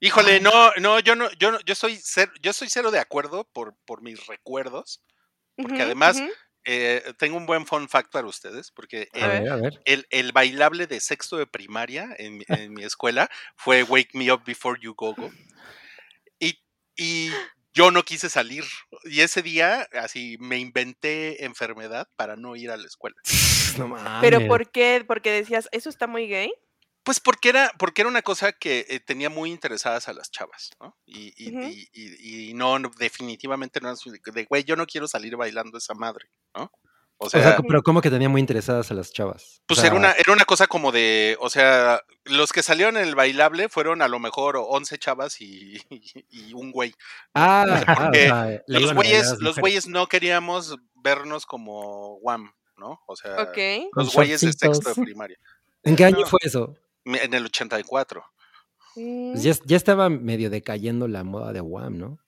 Híjole, 0.00 0.40
no, 0.40 0.72
no, 0.80 0.98
yo 1.00 1.14
no, 1.14 1.30
yo 1.38 1.50
no, 1.52 1.60
yo 1.60 1.74
soy 1.74 1.98
cero, 2.02 2.32
yo 2.40 2.52
soy 2.52 2.68
cero 2.70 2.90
de 2.90 2.98
acuerdo 2.98 3.44
por, 3.52 3.74
por 3.84 4.02
mis 4.02 4.26
recuerdos. 4.26 5.02
porque 5.56 5.74
Ujú, 5.74 5.82
además- 5.82 6.16
ujú. 6.16 6.30
Eh, 6.66 7.02
tengo 7.18 7.38
un 7.38 7.46
buen 7.46 7.64
fun 7.66 7.88
fact 7.88 8.12
para 8.12 8.26
ustedes, 8.26 8.70
porque 8.70 9.08
el, 9.14 9.28
ver. 9.28 9.42
ver, 9.44 9.52
a 9.52 9.56
ver. 9.56 9.80
el, 9.86 10.06
el 10.10 10.30
bailable 10.32 10.86
de 10.86 11.00
sexto 11.00 11.38
de 11.38 11.46
primaria 11.46 12.14
en, 12.18 12.36
mi- 12.36 12.44
en 12.48 12.74
mi 12.74 12.84
escuela 12.84 13.30
fue 13.56 13.82
Wake 13.82 14.10
Me 14.12 14.30
Up 14.30 14.42
Before 14.44 14.78
You 14.78 14.94
Go 14.94 15.14
Go. 15.14 15.30
Y, 16.38 16.58
y 16.96 17.30
yo 17.72 17.90
no 17.90 18.02
quise 18.04 18.28
salir. 18.28 18.64
Y 19.04 19.20
ese 19.20 19.42
día, 19.42 19.88
así, 19.92 20.36
me 20.40 20.58
inventé 20.58 21.44
enfermedad 21.44 22.08
para 22.16 22.36
no 22.36 22.56
ir 22.56 22.70
a 22.70 22.76
la 22.76 22.86
escuela. 22.86 23.16
No 23.78 23.88
Pero 24.20 24.38
mames. 24.38 24.48
¿por 24.48 24.70
qué? 24.70 25.04
Porque 25.06 25.30
decías, 25.30 25.68
¿eso 25.70 25.88
está 25.90 26.06
muy 26.08 26.26
gay? 26.26 26.50
Pues 27.04 27.20
porque 27.20 27.48
era, 27.50 27.72
porque 27.78 28.02
era 28.02 28.08
una 28.10 28.20
cosa 28.22 28.52
que 28.52 28.84
eh, 28.88 28.98
tenía 29.00 29.30
muy 29.30 29.50
interesadas 29.50 30.08
a 30.08 30.12
las 30.12 30.30
chavas, 30.30 30.70
¿no? 30.80 30.98
Y, 31.06 31.32
y, 31.36 31.56
Ujú. 31.56 31.68
y- 31.68 31.88
y- 31.92 32.50
y 32.50 32.54
no, 32.54 32.78
no, 32.78 32.90
definitivamente 32.98 33.80
no 33.80 33.92
es 33.92 34.00
de, 34.34 34.44
güey, 34.44 34.64
yo 34.64 34.74
no 34.76 34.86
quiero 34.86 35.06
salir 35.06 35.36
bailando 35.36 35.78
esa 35.78 35.94
madre, 35.94 36.26
¿no? 36.54 36.70
O 37.22 37.26
O 37.26 37.30
sea, 37.30 37.42
sea, 37.42 37.58
pero 37.68 37.82
como 37.82 38.00
que 38.00 38.08
tenía 38.08 38.30
muy 38.30 38.40
interesadas 38.40 38.90
a 38.90 38.94
las 38.94 39.12
chavas. 39.12 39.60
O 39.60 39.64
pues 39.68 39.80
sea, 39.80 39.88
era, 39.88 39.96
una, 39.96 40.12
era 40.12 40.32
una 40.32 40.46
cosa 40.46 40.66
como 40.66 40.90
de, 40.90 41.36
o 41.40 41.50
sea, 41.50 42.00
los 42.24 42.50
que 42.50 42.62
salieron 42.62 42.96
en 42.96 43.06
el 43.06 43.14
bailable 43.14 43.68
fueron 43.68 44.00
a 44.00 44.08
lo 44.08 44.18
mejor 44.18 44.56
11 44.58 44.96
chavas 44.98 45.38
y, 45.42 45.76
y- 45.90 46.02
y 46.30 46.54
un 46.54 46.72
güey. 46.72 46.94
Ah, 47.34 47.66
ah, 47.86 47.92
o 47.92 48.02
porque 48.04 48.22
sea, 48.22 48.62
le 48.66 48.80
Los 48.80 48.94
güeyes, 48.94 49.38
los 49.40 49.58
güeyes 49.58 49.86
no 49.86 50.06
queríamos 50.06 50.76
vernos 50.94 51.44
como 51.44 52.14
Wham, 52.22 52.54
¿no? 52.78 53.00
O 53.06 53.14
sea, 53.16 53.42
Ok. 53.42 53.90
Con 53.92 54.04
los 54.04 54.14
güeyes 54.14 54.40
de 54.40 54.52
sexto 54.54 54.88
de 54.94 55.02
primaria, 55.02 55.36
¿En 55.82 55.96
qué 55.96 56.06
año 56.06 56.20
No. 56.20 56.26
fue 56.26 56.40
eso? 56.42 56.74
en 57.04 57.34
el 57.34 57.44
84. 57.46 58.24
Mm. 58.96 59.32
Pues 59.32 59.42
ya, 59.42 59.54
ya 59.66 59.76
estaba 59.76 60.08
medio 60.08 60.48
decayendo 60.48 61.06
la 61.06 61.22
moda 61.24 61.52
de 61.52 61.60
Wham, 61.60 61.98
¿no? 61.98 62.18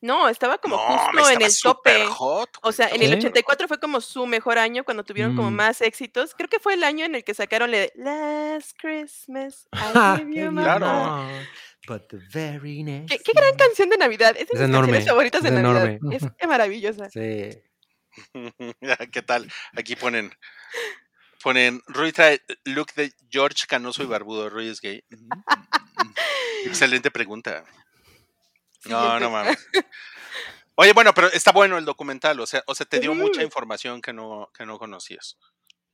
No, 0.00 0.28
estaba 0.28 0.58
como 0.58 0.76
no, 0.76 0.98
justo 0.98 1.30
en 1.30 1.42
el 1.42 1.52
tope. 1.62 2.06
hot, 2.06 2.50
O 2.62 2.72
sea, 2.72 2.88
en 2.88 2.98
¿Sí? 3.00 3.04
el 3.06 3.14
84 3.18 3.66
fue 3.68 3.78
como 3.80 4.00
su 4.00 4.26
mejor 4.26 4.56
año 4.58 4.84
cuando 4.84 5.04
tuvieron 5.04 5.34
como 5.36 5.50
Mm. 5.50 5.54
más 5.54 5.80
éxitos. 5.80 6.34
Creo 6.34 6.48
que 6.48 6.60
fue 6.60 6.74
el 6.74 6.84
año 6.84 7.04
en 7.04 7.14
el 7.16 7.24
que 7.24 7.34
sacaron 7.34 7.70
le 7.70 7.78
de 7.80 7.92
Last 7.96 8.78
Christmas. 8.80 9.66
I 9.72 10.20
you 10.20 10.50
my 10.52 10.62
Claro. 10.62 10.86
heart". 10.86 11.48
But 11.86 12.08
the 12.08 12.18
very 12.32 12.82
next 12.82 13.10
¿Qué, 13.10 13.18
qué 13.18 13.32
gran 13.34 13.54
canción 13.56 13.90
de 13.90 13.98
Navidad. 13.98 14.30
Es 14.38 14.48
de 14.48 14.54
Es 14.54 14.60
mis 14.60 14.60
enorme, 14.62 14.92
canciones 14.92 15.08
favoritas 15.08 15.42
de 15.42 15.48
es 15.48 15.54
Navidad. 15.54 15.86
enorme. 15.86 16.16
Es 16.16 16.22
maravillosa. 16.48 17.10
Sí. 17.10 17.50
¿Qué 19.12 19.22
tal? 19.22 19.50
Aquí 19.76 19.96
ponen. 19.96 20.32
Ponen. 21.42 21.82
Rui 21.88 22.12
trae 22.12 22.40
look 22.64 22.94
de 22.94 23.12
George 23.28 23.66
Canoso 23.66 24.02
y 24.02 24.06
Barbudo. 24.06 24.48
Rui 24.48 24.68
es 24.68 24.80
gay. 24.80 25.04
Excelente 26.64 27.10
pregunta. 27.10 27.64
No, 28.86 29.20
no 29.20 29.30
mames. 29.30 29.58
Oye, 30.76 30.92
bueno, 30.92 31.14
pero 31.14 31.28
está 31.28 31.52
bueno 31.52 31.78
el 31.78 31.84
documental. 31.84 32.40
O 32.40 32.46
sea, 32.46 32.62
o 32.66 32.74
sea 32.74 32.86
te 32.86 33.00
dio 33.00 33.14
mucha 33.14 33.42
información 33.42 34.02
que 34.02 34.12
no, 34.12 34.50
que 34.56 34.66
no 34.66 34.78
conocías. 34.78 35.38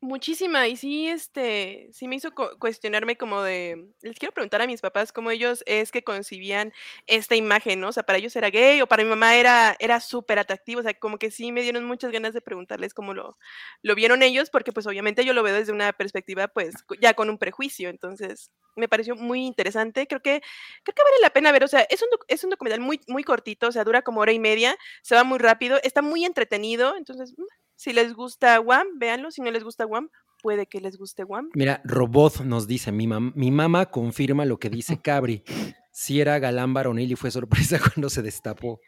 Muchísima, 0.03 0.67
y 0.67 0.77
sí, 0.77 1.09
este, 1.09 1.91
sí 1.93 2.09
me 2.09 2.17
hizo 2.17 2.31
cuestionarme 2.59 3.19
como 3.19 3.43
de, 3.43 3.87
les 4.01 4.17
quiero 4.19 4.33
preguntar 4.33 4.63
a 4.63 4.67
mis 4.67 4.81
papás 4.81 5.13
cómo 5.13 5.31
ellos 5.31 5.63
es 5.67 5.93
que 5.93 6.03
concibían 6.03 6.73
esta 7.07 7.37
imagen, 7.37 7.81
¿no? 7.81 7.89
O 7.89 7.93
sea, 7.93 8.03
para 8.05 8.17
ellos 8.17 8.35
era 8.35 8.49
gay 8.49 8.81
o 8.81 8.87
para 8.87 9.05
mi 9.05 9.11
mamá 9.11 9.37
era, 9.37 9.77
era 9.79 10.01
súper 10.01 10.39
atractivo, 10.39 10.81
o 10.81 10.83
sea, 10.83 10.95
como 10.95 11.19
que 11.19 11.31
sí 11.31 11.53
me 11.53 11.61
dieron 11.61 11.85
muchas 11.85 12.13
ganas 12.13 12.33
de 12.33 12.41
preguntarles 12.41 12.95
cómo 12.95 13.13
lo, 13.13 13.37
lo 13.83 13.95
vieron 13.95 14.23
ellos, 14.23 14.49
porque 14.49 14.73
pues 14.73 14.87
obviamente 14.87 15.23
yo 15.27 15.35
lo 15.35 15.43
veo 15.43 15.55
desde 15.55 15.73
una 15.73 15.93
perspectiva 15.93 16.49
pues 16.49 16.77
ya 16.99 17.13
con 17.13 17.29
un 17.29 17.37
prejuicio, 17.37 17.91
entonces 17.91 18.51
me 18.77 18.89
pareció 18.89 19.17
muy 19.17 19.45
interesante, 19.45 20.07
creo 20.07 20.23
que, 20.23 20.41
creo 20.83 20.95
que 20.95 21.03
vale 21.03 21.17
la 21.21 21.31
pena 21.31 21.53
ver, 21.53 21.65
o 21.65 21.69
sea, 21.69 21.81
es 21.91 22.01
un, 22.01 22.09
es 22.27 22.43
un 22.43 22.49
documental 22.49 22.81
muy, 22.81 23.01
muy 23.07 23.23
cortito, 23.23 23.69
o 23.69 23.73
sea, 23.73 23.85
dura 23.85 24.01
como 24.01 24.21
hora 24.21 24.33
y 24.33 24.39
media, 24.39 24.77
se 25.03 25.15
va 25.15 25.25
muy 25.25 25.39
rápido, 25.39 25.79
está 25.83 26.01
muy 26.01 26.25
entretenido, 26.25 26.97
entonces 26.97 27.35
mm, 27.37 27.43
si 27.81 27.93
les 27.93 28.13
gusta 28.15 28.61
Wham, 28.61 28.87
véanlo. 28.99 29.31
Si 29.31 29.41
no 29.41 29.51
les 29.51 29.65
gusta 29.65 29.87
Wham, 29.87 30.11
puede 30.43 30.67
que 30.67 30.81
les 30.81 30.97
guste 30.99 31.25
Wham. 31.25 31.49
Mira, 31.55 31.81
Robot 31.85 32.41
nos 32.45 32.67
dice, 32.67 32.93
mi, 32.93 33.07
mam- 33.07 33.33
mi 33.35 33.51
mamá 33.51 33.87
confirma 33.87 34.45
lo 34.45 34.59
que 34.59 34.69
dice 34.71 35.01
Cabri. 35.03 35.43
Si 35.93 36.21
era 36.21 36.39
galán 36.39 36.73
varonil 36.75 37.11
y 37.13 37.17
fue 37.17 37.31
sorpresa 37.31 37.79
cuando 37.95 38.11
se 38.11 38.23
destapó. 38.23 38.81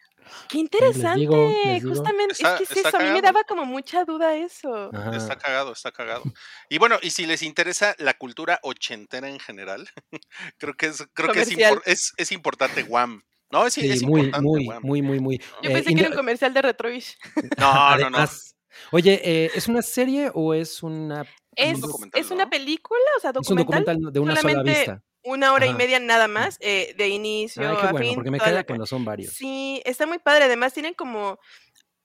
Qué 0.48 0.58
les 0.58 0.62
interesante. 0.64 1.18
digo, 1.20 1.50
les 1.64 1.82
digo. 1.82 1.94
Justamente, 1.94 2.32
Está- 2.34 2.56
es 2.56 2.68
que 2.68 2.80
es 2.80 2.86
eso. 2.86 2.96
A 2.96 3.00
mí 3.00 3.10
me 3.10 3.20
daba 3.22 3.42
como 3.44 3.64
mucha 3.66 4.04
duda 4.04 4.36
eso. 4.36 4.90
Ajá. 4.94 5.16
Está 5.16 5.36
cagado, 5.36 5.72
está 5.72 5.90
cagado. 5.90 6.22
Y 6.70 6.78
bueno, 6.78 6.96
y 7.02 7.10
si 7.10 7.26
les 7.26 7.42
interesa 7.42 7.94
la 7.98 8.14
cultura 8.14 8.60
ochentera 8.62 9.28
en 9.28 9.40
general, 9.40 9.88
creo 10.58 10.74
que 10.74 10.86
es, 10.86 11.04
creo 11.12 11.32
que 11.32 11.40
es, 11.42 11.50
impor- 11.52 11.82
es, 11.86 12.12
es 12.16 12.30
importante 12.32 12.82
Guam. 12.84 13.22
No, 13.50 13.66
es, 13.66 13.74
Sí, 13.74 13.90
es 13.90 14.02
muy, 14.02 14.20
importante 14.20 14.46
muy, 14.48 14.64
Guam. 14.64 14.82
muy, 14.82 15.02
muy, 15.02 15.20
muy. 15.20 15.38
Yo 15.62 15.70
Eh, 15.70 15.74
pensé 15.74 15.92
que 15.94 16.00
era 16.00 16.08
un 16.10 16.16
comercial 16.16 16.54
de 16.54 16.62
Retrovish. 16.62 17.18
No, 17.58 17.66
no, 17.66 17.72
no. 17.72 18.16
además- 18.18 18.51
Oye, 18.90 19.20
eh, 19.24 19.50
¿es 19.54 19.68
una 19.68 19.82
serie 19.82 20.30
o 20.34 20.54
es 20.54 20.82
una 20.82 21.26
Es, 21.56 21.80
documental, 21.80 22.20
es 22.20 22.30
una 22.30 22.48
película, 22.48 23.00
o 23.16 23.20
sea, 23.20 23.30
es 23.30 23.50
un 23.50 23.56
documental. 23.56 23.96
documental 23.96 24.12
de 24.12 24.20
una 24.20 24.36
sola 24.36 24.62
vista? 24.62 25.02
Una 25.24 25.52
hora 25.52 25.66
y 25.66 25.74
media 25.74 26.00
nada 26.00 26.26
más, 26.26 26.58
eh, 26.60 26.94
de 26.98 27.08
inicio 27.08 27.62
Ay, 27.68 27.76
qué 27.80 27.86
a 27.86 27.92
bueno, 27.92 28.06
fin. 28.06 28.14
porque 28.16 28.30
me 28.32 28.40
queda 28.40 28.52
la 28.52 28.64
cuando 28.64 28.86
son 28.86 29.04
varios. 29.04 29.34
Sí, 29.34 29.80
está 29.84 30.04
muy 30.06 30.18
padre. 30.18 30.44
Además, 30.44 30.72
tienen 30.74 30.94
como. 30.94 31.38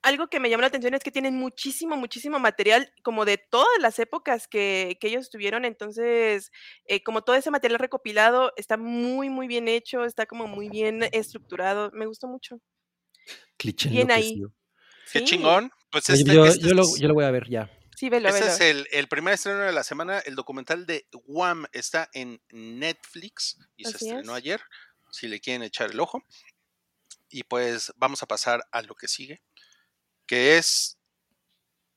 Algo 0.04 0.28
que 0.28 0.40
me 0.40 0.50
llamó 0.50 0.62
la 0.62 0.68
atención 0.68 0.94
es 0.94 1.04
que 1.04 1.12
tienen 1.12 1.36
muchísimo, 1.36 1.98
muchísimo 1.98 2.38
material, 2.40 2.94
como 3.04 3.26
de 3.26 3.40
todas 3.40 3.68
las 3.82 3.98
épocas 3.98 4.48
que, 4.48 4.98
que 5.02 5.08
ellos 5.08 5.30
tuvieron. 5.32 5.66
Entonces, 5.66 6.52
eh, 6.86 7.02
como 7.04 7.24
todo 7.24 7.36
ese 7.36 7.50
material 7.50 7.80
recopilado 7.80 8.54
está 8.56 8.78
muy, 8.78 9.30
muy 9.30 9.48
bien 9.48 9.68
hecho, 9.68 10.06
está 10.06 10.28
como 10.28 10.48
muy 10.48 10.70
bien 10.70 11.04
estructurado. 11.12 11.90
Me 11.94 12.06
gustó 12.06 12.28
mucho. 12.28 12.62
Cliché 13.58 13.90
bien 13.90 14.12
ahí. 14.12 14.44
Qué 15.12 15.20
Sí, 15.20 15.26
chingón. 15.26 15.72
Pues 15.92 16.10
este, 16.10 16.34
yo, 16.34 16.46
este 16.46 16.68
yo 16.68 16.74
lo, 16.74 16.84
yo 16.98 17.08
lo 17.08 17.14
voy 17.14 17.26
a 17.26 17.32
ver 17.32 17.50
ya. 17.50 17.72
Sí, 17.96 18.10
velo, 18.10 18.30
este 18.30 18.42
velo. 18.42 18.52
es 18.54 18.62
el, 18.62 18.88
el 18.92 19.08
primer 19.08 19.34
estreno 19.34 19.60
de 19.60 19.72
la 19.72 19.84
semana. 19.84 20.20
El 20.20 20.36
documental 20.36 20.86
de 20.86 21.08
Guam 21.26 21.66
está 21.72 22.10
en 22.14 22.42
Netflix 22.52 23.58
y 23.76 23.86
se 23.86 23.96
Así 23.96 24.08
estrenó 24.10 24.34
es. 24.34 24.38
ayer. 24.44 24.62
Si 25.12 25.28
le 25.28 25.40
quieren 25.40 25.64
echar 25.64 25.90
el 25.92 26.00
ojo. 26.00 26.24
Y 27.30 27.44
pues 27.44 27.92
vamos 27.98 28.22
a 28.24 28.26
pasar 28.28 28.64
a 28.72 28.82
lo 28.84 28.96
que 28.96 29.08
sigue, 29.10 29.42
que 30.28 30.58
es, 30.58 30.98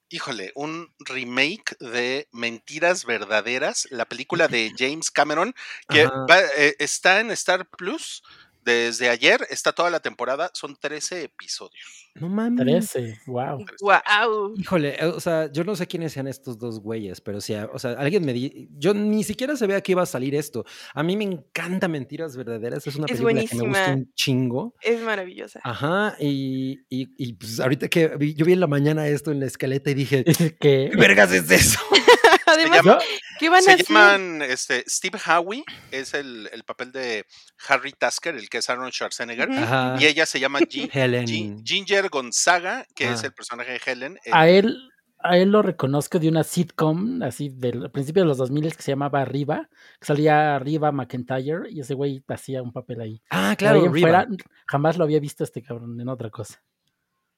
híjole, 0.09 0.51
un 0.57 0.93
remake 0.99 1.77
de 1.79 2.29
Mentiras 2.33 3.05
Verdaderas, 3.05 3.87
la 3.91 4.07
película 4.07 4.49
de 4.49 4.73
James 4.77 5.11
Cameron, 5.11 5.55
que 5.89 6.07
va- 6.07 6.41
eh, 6.57 6.75
está 6.81 7.21
en 7.21 7.31
Star 7.31 7.69
Plus 7.69 8.23
desde 8.65 9.09
ayer, 9.09 9.47
está 9.51 9.73
toda 9.73 9.91
la 9.91 10.01
temporada, 10.01 10.51
son 10.55 10.77
13 10.77 11.25
episodios. 11.25 12.09
No 12.15 12.29
mames. 12.29 12.91
13, 12.91 13.21
wow. 13.27 13.65
Wow. 13.81 14.55
Híjole, 14.57 14.97
eh, 15.01 15.07
o 15.07 15.21
sea, 15.21 15.51
yo 15.53 15.63
no 15.65 15.77
sé 15.77 15.87
quiénes 15.87 16.13
sean 16.13 16.27
estos 16.27 16.59
dos 16.59 16.81
güeyes, 16.81 17.21
pero 17.21 17.41
si, 17.41 17.55
o 17.55 17.79
sea, 17.79 17.93
alguien 17.93 18.25
me 18.25 18.33
di, 18.33 18.69
yo 18.77 18.93
ni 18.95 19.23
siquiera 19.25 19.57
sabía 19.57 19.81
que 19.81 19.93
iba 19.93 20.03
a 20.03 20.07
salir 20.07 20.35
esto. 20.35 20.65
A 20.95 21.03
mí 21.03 21.17
me 21.17 21.25
encanta 21.25 21.87
Mentiras 21.89 22.37
Verdaderas, 22.37 22.87
es 22.87 22.97
una 22.97 23.07
Es 23.07 23.13
película 23.21 23.45
que 23.45 23.57
me 23.57 23.69
gusta 23.69 23.93
un 23.95 24.13
chingo. 24.15 24.75
Es 24.83 25.01
maravillosa. 25.03 25.61
Ajá, 25.63 26.17
y, 26.19 26.81
y, 26.89 27.09
y, 27.17 27.33
pues 27.35 27.61
ahorita 27.61 27.89
que 27.89 28.09
vi- 28.17 28.35
yo 28.35 28.45
vi 28.45 28.53
en 28.55 28.61
la 28.61 28.67
mañana 28.67 29.07
esto 29.07 29.31
en 29.31 29.41
la 29.41 29.47
escaleta 29.47 29.91
y 29.91 29.95
dije, 29.95 30.25
que 30.61 30.91
¿qué 30.91 30.91
vergas 30.97 31.33
es 31.33 31.51
eso? 31.51 31.79
Además, 32.53 32.85
llama- 32.85 32.99
¿qué 33.39 33.49
van 33.49 33.59
a 33.59 33.63
Se 33.63 33.73
hacer? 33.73 33.87
llaman 33.87 34.43
este, 34.43 34.85
Steve 34.89 35.19
Howie, 35.27 35.65
es 35.91 36.15
el, 36.15 36.49
el 36.53 36.65
papel 36.65 36.93
de 36.93 37.25
Harry 37.69 37.93
Tasker, 37.93 38.35
el 38.37 38.49
que 38.49 38.59
es 38.59 38.69
Arnold 38.71 38.93
Schwarzenegger. 38.93 39.51
Ajá, 39.51 39.97
y 39.99 40.07
ella 40.07 40.27
se 40.27 40.41
llama 40.41 40.61
Helen. 40.93 41.27
Gi- 41.27 41.63
Ginger 41.65 42.09
Gonzaga, 42.09 42.87
que 42.95 43.11
es 43.11 43.23
Ah. 43.23 43.27
el 43.27 43.33
personaje 43.33 43.73
de 43.73 43.81
Helen. 43.85 44.17
eh, 44.25 44.31
a 44.33 44.49
él, 44.49 44.89
a 45.23 45.37
él 45.37 45.51
lo 45.51 45.61
reconozco 45.63 46.19
de 46.19 46.29
una 46.29 46.43
sitcom 46.45 47.23
así 47.23 47.51
del 47.51 47.91
principio 47.91 48.23
de 48.23 48.29
los 48.29 48.39
2000 48.39 48.75
que 48.75 48.83
se 48.83 48.93
llamaba 48.93 49.21
Arriba, 49.21 49.69
que 50.01 50.07
salía 50.07 50.57
Arriba 50.57 50.93
McIntyre 50.93 51.71
y 51.71 51.81
ese 51.81 51.93
güey 51.95 52.25
hacía 52.29 52.63
un 52.63 52.73
papel 52.73 53.01
ahí. 53.03 53.23
Ah, 53.31 53.55
claro, 53.59 53.85
en 53.85 53.93
Riva. 53.93 54.09
fuera, 54.09 54.29
jamás 54.67 54.97
lo 54.97 55.05
había 55.05 55.21
visto 55.21 55.45
este 55.45 55.63
cabrón 55.63 56.01
en 56.01 56.09
otra 56.09 56.31
cosa. 56.31 56.63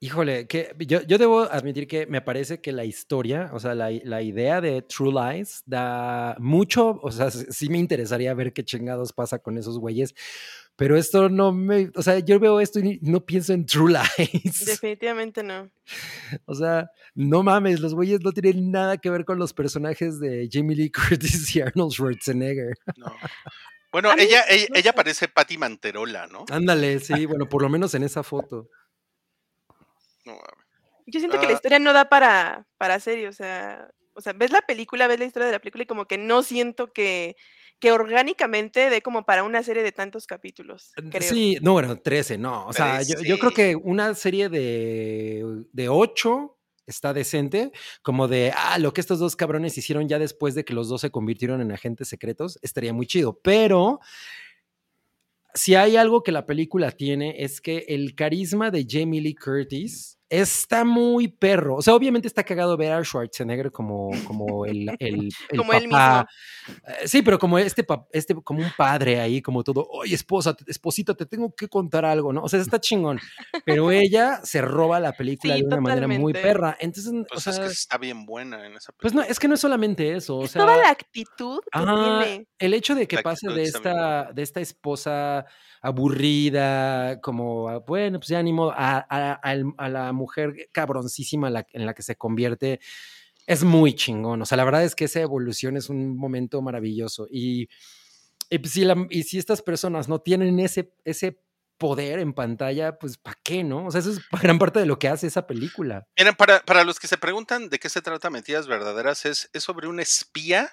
Híjole, 0.03 0.49
que 0.49 0.75
yo, 0.81 1.01
yo 1.03 1.17
debo 1.17 1.43
admitir 1.43 1.87
que 1.87 2.07
me 2.09 2.21
parece 2.21 2.61
que 2.61 2.73
la 2.73 2.85
historia, 2.85 3.51
o 3.53 3.61
sea, 3.61 3.77
la, 3.77 3.89
la 4.03 4.21
idea 4.21 4.61
de 4.61 4.83
True 4.83 5.13
Lies 5.13 5.63
da 5.65 6.35
mucho, 6.41 6.99
o 7.05 7.13
sea, 7.13 7.31
sí 7.31 7.69
me 7.69 7.79
interesaría 7.79 8.35
ver 8.35 8.53
qué 8.53 8.65
chingados 8.65 9.13
pasa 9.13 9.39
con 9.39 9.59
esos 9.59 9.79
güeyes, 9.79 10.13
pero 10.75 10.97
esto 10.97 11.29
no 11.29 11.53
me, 11.53 11.93
o 11.95 12.03
sea, 12.03 12.19
yo 12.19 12.41
veo 12.41 12.59
esto 12.59 12.81
y 12.81 12.99
no 13.01 13.25
pienso 13.25 13.53
en 13.53 13.65
True 13.65 13.93
Lies. 14.19 14.67
Definitivamente 14.67 15.45
no. 15.45 15.71
O 16.47 16.57
sea, 16.57 16.91
no 17.15 17.45
mames, 17.45 17.79
los 17.79 17.95
güeyes 17.95 18.23
no 18.25 18.33
tienen 18.33 18.73
nada 18.73 18.97
que 18.97 19.09
ver 19.09 19.25
con 19.25 19.39
los 19.39 19.53
personajes 19.53 20.19
de 20.19 20.49
Jamie 20.51 20.75
Lee 20.75 20.91
Curtis 21.09 21.55
y 21.55 21.61
Arnold 21.61 21.93
Schwarzenegger. 21.93 22.75
no. 22.97 23.15
Bueno, 23.93 24.11
ella, 24.19 24.43
ella, 24.49 24.67
no 24.71 24.77
ella 24.77 24.93
parece 24.95 25.29
Patty 25.29 25.59
Manterola, 25.59 26.27
¿no? 26.27 26.47
Ándale, 26.51 26.99
sí, 26.99 27.27
bueno, 27.27 27.47
por 27.47 27.63
lo 27.63 27.69
menos 27.69 27.95
en 27.95 28.03
esa 28.03 28.23
foto. 28.23 28.69
No, 30.25 30.33
mames. 30.33 30.67
Yo 31.07 31.19
siento 31.21 31.39
que 31.41 31.47
la 31.47 31.53
Ah. 31.53 31.55
historia 31.57 31.79
no 31.79 31.93
da 31.93 32.09
para, 32.09 32.67
para 32.79 33.01
serie, 33.01 33.29
o 33.29 33.33
sea, 33.33 33.91
o 34.15 34.21
sea, 34.21 34.33
ves 34.35 34.53
la 34.53 34.61
película, 34.63 35.07
ves 35.09 35.19
la 35.19 35.25
historia 35.25 35.47
de 35.47 35.53
la 35.53 35.59
película 35.59 35.83
y 35.85 35.87
como 35.87 36.07
que 36.07 36.17
no 36.19 36.43
siento 36.43 36.93
que, 36.93 37.35
que 37.81 37.91
orgánicamente 37.91 38.89
dé 38.91 39.03
como 39.03 39.25
para 39.25 39.43
una 39.43 39.63
serie 39.65 39.83
de 39.83 39.91
tantos 39.91 40.27
capítulos, 40.27 40.93
creo. 41.11 41.23
Sí, 41.29 41.57
no, 41.61 41.73
bueno, 41.73 41.99
13, 41.99 42.39
no. 42.39 42.67
O 42.67 42.73
sea, 42.73 43.03
yo, 43.03 43.21
yo 43.23 43.39
creo 43.39 43.51
que 43.53 43.75
una 43.75 44.15
serie 44.15 44.49
de, 44.49 45.65
de 45.73 45.89
8 45.89 46.57
está 46.87 47.13
decente, 47.13 47.73
como 48.03 48.29
de, 48.29 48.53
ah, 48.57 48.79
lo 48.79 48.93
que 48.93 49.01
estos 49.01 49.19
dos 49.19 49.35
cabrones 49.35 49.77
hicieron 49.79 50.09
ya 50.09 50.19
después 50.21 50.55
de 50.55 50.65
que 50.65 50.75
los 50.75 50.89
dos 50.89 51.01
se 51.01 51.11
convirtieron 51.11 51.61
en 51.61 51.73
agentes 51.73 52.09
secretos, 52.09 52.59
estaría 52.63 52.93
muy 52.93 53.07
chido. 53.07 53.41
Pero 53.43 53.99
si 55.55 55.75
hay 55.75 55.97
algo 55.97 56.23
que 56.23 56.33
la 56.33 56.47
película 56.47 56.91
tiene 56.91 57.43
es 57.43 57.61
que 57.61 57.85
el 57.89 58.15
carisma 58.15 58.71
de 58.71 58.87
Jamie 58.89 59.21
Lee 59.21 59.35
Curtis 59.35 60.19
está 60.33 60.85
muy 60.85 61.29
perro. 61.29 61.77
O 61.77 61.83
sea, 61.83 61.95
obviamente 61.95 62.27
está 62.27 62.43
cagado 62.43 62.77
ver 62.79 62.93
a 62.93 63.05
Schwarzenegger 63.05 63.71
como, 63.71 64.11
como 64.27 64.65
el, 64.65 64.89
el, 64.99 65.29
el 65.51 65.59
Como 65.59 65.73
él 65.75 65.89
papá. 65.91 66.27
Eh, 66.87 67.07
Sí, 67.07 67.21
pero 67.23 67.39
como 67.39 67.59
este, 67.59 67.85
este, 68.13 68.35
como 68.37 68.61
un 68.61 68.71
padre 68.77 69.21
ahí, 69.21 69.43
como 69.43 69.63
todo, 69.63 69.87
oye, 69.91 70.15
esposa, 70.15 70.57
esposita, 70.67 71.15
te 71.15 71.27
tengo 71.27 71.55
que 71.55 71.69
contar 71.69 72.05
algo, 72.05 72.33
¿no? 72.33 72.43
O 72.43 72.49
sea, 72.49 72.61
está 72.61 72.81
chingón. 72.81 73.21
Pero 73.65 73.91
ella 73.91 74.41
se 74.43 74.63
roba 74.63 75.01
la 75.01 75.13
película 75.13 75.55
Sí, 75.55 75.61
de 75.61 75.67
una 75.67 75.81
manera 75.81 76.09
muy 76.09 76.33
perra. 76.33 76.77
Entonces, 76.81 77.13
Pues 77.29 77.47
o 77.47 77.51
es 77.51 77.57
sea, 77.57 77.67
que 77.67 77.73
está 77.73 77.99
bien 77.99 78.25
buena 78.25 78.67
en 78.67 78.75
esa 78.77 78.93
pues 78.93 79.13
no, 79.13 79.21
película. 79.21 79.33
es 79.33 79.39
que 79.39 79.49
no 79.49 79.55
es 79.55 79.61
solamente 79.61 80.13
eso. 80.17 80.39
O 80.39 80.45
Es 80.45 80.53
sea, 80.53 80.63
toda 80.63 80.77
la 80.79 80.89
actitud 80.91 81.61
que 81.71 81.79
tiene. 81.81 82.47
el 82.59 82.75
hecho 82.75 82.95
de 82.95 83.07
que 83.07 83.17
La 83.17 83.23
pase 83.23 83.49
de 83.49 83.63
esta, 83.65 84.33
de 84.33 84.43
esta 84.43 84.61
esposa 84.61 85.45
aburrida, 85.83 87.21
como, 87.21 87.69
ah, 87.69 87.79
bueno, 87.81 88.19
pues 88.21 88.29
ya 88.29 88.43
ni 88.43 88.53
modo, 88.53 88.73
a, 88.73 89.05
a- 89.09 89.33
a 89.79 89.89
la 89.89 90.13
mujer 90.13 90.69
cabroncísima 90.73 91.49
en 91.73 91.87
la 91.87 91.95
que 91.95 92.03
se 92.03 92.17
convierte, 92.17 92.81
es 93.47 93.65
muy 93.65 93.95
chingón. 93.95 94.41
O 94.43 94.47
sea, 94.47 94.57
la 94.57 94.65
verdad 94.65 94.85
es 94.85 94.95
que 94.95 95.07
esa 95.07 95.21
evolución 95.21 95.77
es 95.77 95.89
un 95.89 96.17
momento 96.17 96.63
maravilloso. 96.63 97.27
Y, 97.31 97.69
y, 98.51 98.59
pues, 98.59 98.73
si, 98.73 98.85
la- 98.85 99.07
y 99.11 99.25
si 99.25 99.39
estas 99.39 99.63
personas 99.63 100.09
no 100.09 100.21
tienen 100.21 100.59
ese, 100.61 100.93
ese 101.05 101.41
poder 101.79 102.21
en 102.21 102.33
pantalla, 102.33 102.97
pues 102.97 103.19
¿para 103.19 103.37
qué, 103.43 103.65
no? 103.65 103.87
O 103.87 103.91
sea, 103.91 104.01
eso 104.01 104.11
es 104.13 104.21
gran 104.43 104.59
parte 104.61 104.79
de 104.79 104.87
lo 104.87 104.99
que 105.01 105.09
hace 105.09 105.27
esa 105.27 105.47
película. 105.49 106.07
Miren, 106.17 106.35
para, 106.37 106.61
para 106.61 106.85
los 106.85 107.01
que 107.01 107.09
se 107.09 107.19
preguntan 107.19 107.69
de 107.69 107.81
qué 107.81 107.89
se 107.89 108.01
trata 108.03 108.31
Mentiras 108.31 108.69
Verdaderas, 108.69 109.27
es, 109.27 109.51
es 109.53 109.65
sobre 109.65 109.89
un 109.89 109.99
espía 109.99 110.71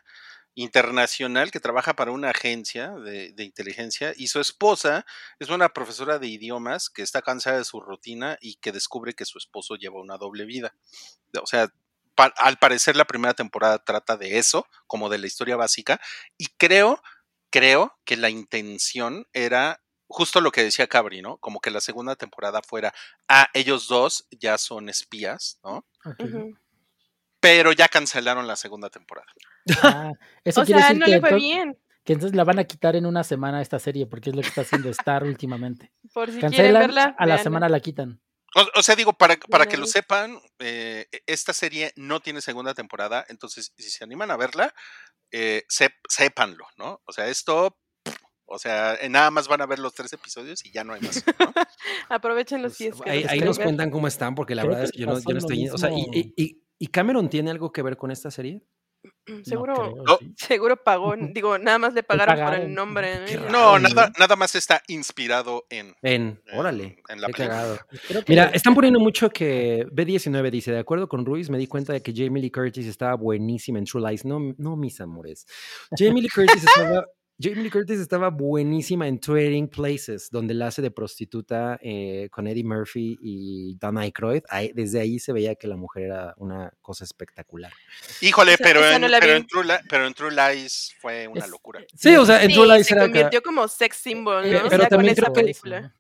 internacional 0.61 1.51
que 1.51 1.59
trabaja 1.59 1.95
para 1.95 2.11
una 2.11 2.31
agencia 2.31 2.91
de, 2.91 3.31
de 3.33 3.43
inteligencia 3.43 4.13
y 4.17 4.27
su 4.27 4.39
esposa 4.41 5.05
es 5.39 5.49
una 5.49 5.69
profesora 5.69 6.19
de 6.19 6.27
idiomas 6.27 6.89
que 6.89 7.01
está 7.01 7.21
cansada 7.21 7.57
de 7.57 7.65
su 7.65 7.79
rutina 7.79 8.37
y 8.41 8.55
que 8.55 8.71
descubre 8.71 9.13
que 9.13 9.25
su 9.25 9.37
esposo 9.37 9.75
lleva 9.75 10.01
una 10.01 10.17
doble 10.17 10.45
vida. 10.45 10.75
O 11.41 11.45
sea, 11.47 11.71
pa- 12.15 12.33
al 12.37 12.57
parecer 12.57 12.95
la 12.95 13.05
primera 13.05 13.33
temporada 13.33 13.83
trata 13.83 14.17
de 14.17 14.37
eso, 14.37 14.67
como 14.87 15.09
de 15.09 15.17
la 15.19 15.27
historia 15.27 15.55
básica, 15.55 15.99
y 16.37 16.47
creo, 16.57 17.01
creo 17.49 17.97
que 18.05 18.17
la 18.17 18.29
intención 18.29 19.27
era 19.33 19.81
justo 20.07 20.41
lo 20.41 20.51
que 20.51 20.63
decía 20.63 20.87
Cabri, 20.87 21.21
¿no? 21.21 21.37
Como 21.37 21.59
que 21.61 21.71
la 21.71 21.81
segunda 21.81 22.15
temporada 22.15 22.61
fuera, 22.63 22.93
ah, 23.27 23.47
ellos 23.53 23.87
dos 23.87 24.27
ya 24.31 24.57
son 24.57 24.89
espías, 24.89 25.59
¿no? 25.63 25.85
Ok. 26.05 26.19
Ujú. 26.23 26.57
Pero 27.39 27.71
ya 27.71 27.87
cancelaron 27.87 28.47
la 28.47 28.55
segunda 28.55 28.89
temporada. 28.89 29.27
Ah, 29.83 30.11
eso 30.43 30.61
O 30.61 30.65
quiere 30.65 30.81
sea, 30.81 30.89
decir 30.89 30.99
no 30.99 31.05
que, 31.05 31.11
le 31.11 31.19
fue 31.19 31.29
entonces, 31.29 31.47
bien. 31.49 31.77
que 32.03 32.13
entonces 32.13 32.35
la 32.35 32.43
van 32.43 32.59
a 32.59 32.63
quitar 32.63 32.95
en 32.95 33.05
una 33.05 33.23
semana 33.23 33.61
esta 33.61 33.79
serie, 33.79 34.05
porque 34.07 34.29
es 34.31 34.35
lo 34.35 34.41
que 34.41 34.47
está 34.49 34.61
haciendo 34.61 34.89
Star 34.89 35.23
últimamente. 35.23 35.91
Por 36.13 36.27
si 36.31 36.39
quieren 36.39 36.51
Cancelan, 36.51 36.81
verla. 36.81 37.15
a 37.17 37.25
la 37.25 37.37
semana 37.37 37.69
la 37.69 37.79
quitan. 37.79 38.21
O, 38.55 38.79
o 38.79 38.81
sea, 38.83 38.95
digo, 38.95 39.13
para, 39.13 39.37
para 39.37 39.67
que 39.67 39.77
lo 39.77 39.85
sepan, 39.85 40.39
eh, 40.57 41.05
esta 41.27 41.53
serie 41.53 41.93
no 41.95 42.19
tiene 42.19 42.41
segunda 42.41 42.73
temporada, 42.73 43.23
entonces 43.29 43.71
si 43.77 43.89
se 43.91 44.03
animan 44.03 44.31
a 44.31 44.37
verla, 44.37 44.73
eh, 45.31 45.65
sep- 45.69 45.99
sépanlo, 46.09 46.65
¿no? 46.75 46.99
O 47.05 47.11
sea, 47.13 47.27
esto, 47.27 47.77
o 48.45 48.57
sea, 48.57 48.95
eh, 48.95 49.07
nada 49.07 49.29
más 49.29 49.47
van 49.47 49.61
a 49.61 49.67
ver 49.67 49.77
los 49.77 49.93
tres 49.93 50.11
episodios 50.13 50.65
y 50.65 50.71
ya 50.71 50.83
no 50.83 50.93
hay 50.93 51.01
más. 51.01 51.23
¿no? 51.39 51.53
Aprovechen 52.09 52.63
los 52.63 52.75
Pues, 52.75 52.89
pies. 52.89 53.01
que 53.03 53.09
ahí 53.11 53.21
quieren 53.23 53.45
nos 53.45 53.59
cuentan 53.59 53.91
cómo 53.91 54.07
están, 54.07 54.33
porque 54.33 54.55
la 54.55 54.63
Creo 54.63 54.71
verdad 54.71 54.81
que 54.81 54.85
es 54.87 54.91
que 54.93 54.99
yo 54.99 55.05
no, 55.05 55.19
yo 55.19 55.33
no 55.33 55.37
estoy. 55.37 55.69
O 55.69 55.77
sea, 55.77 55.91
y, 55.91 55.95
mismo. 55.95 56.13
y- 56.15 56.33
y- 56.35 56.63
¿y 56.79 56.87
Cameron 56.87 57.29
tiene 57.29 57.51
algo 57.51 57.71
que 57.71 57.81
ver 57.83 57.97
con 57.97 58.09
esta 58.11 58.31
serie? 58.31 58.63
No 59.27 59.43
Seguro, 59.45 59.75
creo, 59.75 60.03
No. 60.05 60.17
sí. 60.17 60.33
seguro 60.35 60.75
pagó. 60.83 61.13
Digo, 61.33 61.57
nada 61.57 61.77
más 61.77 61.93
le 61.93 62.03
pagaron 62.03 62.35
por 62.35 62.43
pagaron. 62.43 62.65
el 62.67 62.73
nombre. 62.75 63.07
Qué 63.27 63.37
¿no? 63.37 63.79
nada, 63.79 64.11
nada 64.19 64.35
más 64.35 64.55
está 64.55 64.81
inspirado 64.87 65.65
en, 65.69 65.95
En, 66.01 66.41
en- 66.45 66.59
órale. 66.59 66.97
en 67.07 67.21
la 67.21 67.27
película. 67.29 67.85
que 68.09 68.23
Mira, 68.27 68.45
están 68.53 68.73
poniendo 68.75 68.99
mucho 68.99 69.29
que 69.29 69.85
B19 69.87 70.49
dice, 70.51 70.71
de 70.73 70.79
acuerdo 70.79 71.07
con 71.07 71.25
Ruiz, 71.25 71.49
me 71.49 71.57
di 71.57 71.67
cuenta 71.67 71.93
de 71.93 72.01
que 72.01 72.11
Jamie 72.13 72.41
Lee 72.41 72.51
Curtis 72.51 72.87
estaba 72.87 73.15
buenísima 73.15 73.79
en 73.79 73.85
True 73.85 74.09
Lies. 74.09 74.25
No, 74.25 74.39
no 74.57 74.75
mis 74.75 74.99
amores. 74.99 75.45
Jamie 75.97 76.21
Lee 76.23 76.29
Curtis 76.29 76.61
estaba, 76.63 77.05
Jamie 77.41 77.63
Lee 77.63 77.69
Curtis 77.69 77.99
estaba 77.99 78.29
buenísima 78.29 79.07
en 79.07 79.17
Trading 79.19 79.67
Places, 79.69 80.29
donde 80.29 80.53
la 80.53 80.67
hace 80.67 80.81
de 80.81 80.91
prostituta 80.91 81.79
eh, 81.81 82.27
con 82.31 82.47
Eddie 82.47 82.65
Murphy 82.65 83.17
y 83.21 83.77
Dan 83.79 83.97
Aykroyd. 83.97 84.43
Ahí- 84.49 84.71
desde 84.75 84.99
ahí 84.99 85.19
se 85.19 85.31
veía 85.31 85.55
que 85.55 85.67
la 85.67 85.77
mujer 85.77 86.03
era 86.03 86.33
una 86.37 86.71
cosa 86.81 87.05
espectacular. 87.05 87.71
Híjole, 88.21 88.53
Esa- 88.55 88.63
pero, 88.63 88.81
esa 88.81 88.95
en, 88.95 89.01
no 89.01 89.07
la 89.07 89.19
pero, 89.21 89.33
vi. 89.33 89.39
en 89.39 89.47
True 89.47 89.63
Li- 89.63 89.87
pero 89.89 90.05
en 90.07 90.13
True 90.13 90.31
Lies 90.31 90.93
fue 90.99 91.27
una 91.29 91.47
locura. 91.47 91.81
Sí, 91.95 92.13
o 92.17 92.25
sea, 92.25 92.43
en 92.43 92.49
Sí, 92.49 92.55
True 92.55 92.67
Lies 92.75 92.87
se 92.87 92.93
era 92.93 93.03
acá- 93.03 93.11
convirtió 93.13 93.41
como 93.41 93.67
sex 93.69 93.95
symbol, 93.97 94.43
Eh, 94.45 94.51
¿no? 94.51 94.57
O 94.57 94.61
pero 94.63 94.69
sea, 94.69 94.79
con 94.79 94.89
también 94.89 95.13
esa 95.17 95.31
película. 95.31 95.95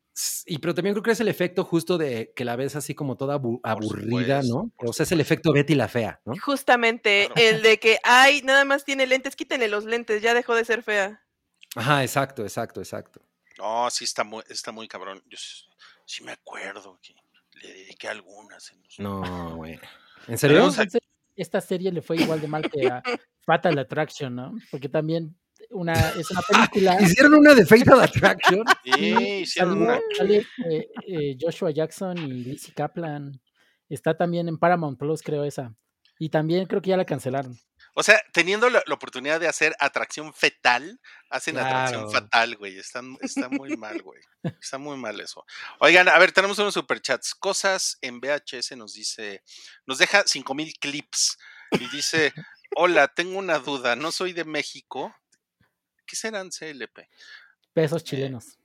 Y 0.47 0.57
pero 0.57 0.73
también 0.75 0.93
creo 0.95 1.03
que 1.03 1.11
es 1.11 1.21
el 1.21 1.29
efecto 1.29 1.63
justo 1.63 1.97
de 1.97 2.33
que 2.35 2.43
la 2.43 2.57
ves 2.57 2.75
así 2.75 2.93
como 2.93 3.15
toda 3.15 3.35
abu- 3.35 3.61
aburrida, 3.63 4.41
supuesto, 4.41 4.71
¿no? 4.83 4.89
O 4.89 4.91
sea, 4.91 5.05
es 5.05 5.11
el 5.13 5.21
efecto 5.21 5.53
Betty 5.53 5.75
la 5.75 5.87
fea, 5.87 6.19
¿no? 6.25 6.33
Justamente, 6.43 7.29
Claro. 7.33 7.41
el 7.49 7.61
de 7.61 7.79
que, 7.79 7.99
ay, 8.03 8.41
nada 8.43 8.65
más 8.65 8.83
tiene 8.83 9.07
lentes, 9.07 9.37
quítenle 9.37 9.69
los 9.69 9.85
lentes, 9.85 10.21
ya 10.21 10.33
dejó 10.33 10.55
de 10.55 10.65
ser 10.65 10.83
fea. 10.83 11.21
Ajá, 11.75 12.03
exacto, 12.03 12.43
exacto, 12.43 12.79
exacto. 12.81 13.21
No, 13.57 13.89
sí 13.89 14.05
está 14.05 14.23
muy, 14.23 14.43
está 14.49 14.71
muy 14.71 14.87
cabrón. 14.87 15.21
Yo 15.27 15.37
sí, 15.37 15.65
sí 16.05 16.23
me 16.23 16.31
acuerdo 16.31 16.99
que 17.01 17.13
le 17.61 17.73
dediqué 17.73 18.07
algunas. 18.07 18.71
en 18.71 18.81
los- 18.83 18.99
No, 18.99 19.55
güey. 19.57 19.79
¿En 20.27 20.37
serio? 20.37 20.57
Entonces, 20.59 20.99
esta 21.35 21.61
serie 21.61 21.91
le 21.91 22.01
fue 22.01 22.17
igual 22.17 22.41
de 22.41 22.47
mal 22.47 22.69
que 22.69 22.87
a 22.87 23.01
Fatal 23.45 23.77
Attraction, 23.79 24.33
¿no? 24.35 24.53
Porque 24.71 24.89
también 24.89 25.37
una, 25.71 25.93
es 26.11 26.29
una 26.31 26.41
película. 26.71 27.01
Hicieron 27.01 27.33
una 27.35 27.53
de 27.53 27.65
Fatal 27.65 28.01
Attraction. 28.01 28.63
Sí, 28.83 29.13
hicieron 29.41 29.81
una. 29.83 29.99
sale, 30.17 30.45
eh, 30.69 30.89
eh, 31.07 31.37
Joshua 31.39 31.71
Jackson 31.71 32.17
y 32.17 32.31
Lizzie 32.43 32.73
Kaplan. 32.73 33.39
Está 33.89 34.15
también 34.15 34.47
en 34.47 34.57
Paramount 34.57 34.97
Plus, 34.99 35.21
creo 35.21 35.43
esa. 35.43 35.73
Y 36.19 36.29
también 36.29 36.65
creo 36.65 36.81
que 36.81 36.89
ya 36.91 36.97
la 36.97 37.05
cancelaron. 37.05 37.57
O 37.99 38.03
sea, 38.03 38.23
teniendo 38.31 38.69
la, 38.69 38.81
la 38.85 38.93
oportunidad 38.95 39.41
de 39.41 39.49
hacer 39.49 39.75
atracción 39.77 40.33
fetal, 40.33 41.01
hacen 41.29 41.57
atracción 41.57 42.09
fatal, 42.09 42.55
güey. 42.55 42.77
Están, 42.77 43.17
está 43.19 43.49
muy 43.49 43.75
mal, 43.77 44.01
güey. 44.01 44.21
Está 44.61 44.77
muy 44.77 44.95
mal 44.95 45.19
eso. 45.19 45.45
Oigan, 45.81 46.07
a 46.07 46.17
ver, 46.17 46.31
tenemos 46.31 46.57
unos 46.59 46.73
superchats. 46.73 47.35
Cosas 47.35 47.97
en 47.99 48.21
VHS 48.21 48.77
nos 48.77 48.93
dice, 48.93 49.43
nos 49.85 49.97
deja 49.97 50.25
5000 50.25 50.75
clips 50.79 51.37
y 51.71 51.89
dice, 51.89 52.31
hola, 52.77 53.09
tengo 53.09 53.37
una 53.37 53.59
duda, 53.59 53.97
no 53.97 54.13
soy 54.13 54.31
de 54.31 54.45
México. 54.45 55.13
¿Qué 56.05 56.15
serán 56.15 56.51
CLP? 56.51 56.99
Pesos 57.73 58.05
chilenos. 58.05 58.58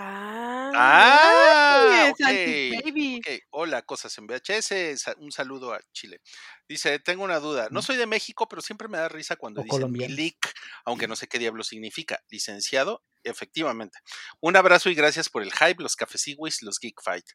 Ah, 0.00 0.70
Ah, 0.74 2.08
es 2.14 2.20
anti-baby. 2.26 3.16
Ok, 3.18 3.26
hola, 3.50 3.82
cosas 3.82 4.16
en 4.18 4.26
VHS. 4.26 5.16
Un 5.18 5.32
saludo 5.32 5.72
a 5.72 5.80
Chile. 5.92 6.20
Dice, 6.68 6.98
tengo 7.00 7.24
una 7.24 7.40
duda. 7.40 7.68
No 7.70 7.82
soy 7.82 7.96
de 7.96 8.06
México, 8.06 8.48
pero 8.48 8.62
siempre 8.62 8.88
me 8.88 8.98
da 8.98 9.08
risa 9.08 9.36
cuando 9.36 9.62
dicen. 9.62 9.90
Milik, 9.90 10.36
aunque 10.84 11.08
no 11.08 11.16
sé 11.16 11.26
qué 11.26 11.38
diablo 11.38 11.64
significa. 11.64 12.22
Licenciado, 12.28 13.02
efectivamente. 13.24 13.98
Un 14.40 14.56
abrazo 14.56 14.90
y 14.90 14.94
gracias 14.94 15.28
por 15.30 15.42
el 15.42 15.52
hype, 15.52 15.82
los 15.82 15.96
cafeciwis, 15.96 16.62
los 16.62 16.78
Geek 16.78 17.02
Fight. 17.02 17.26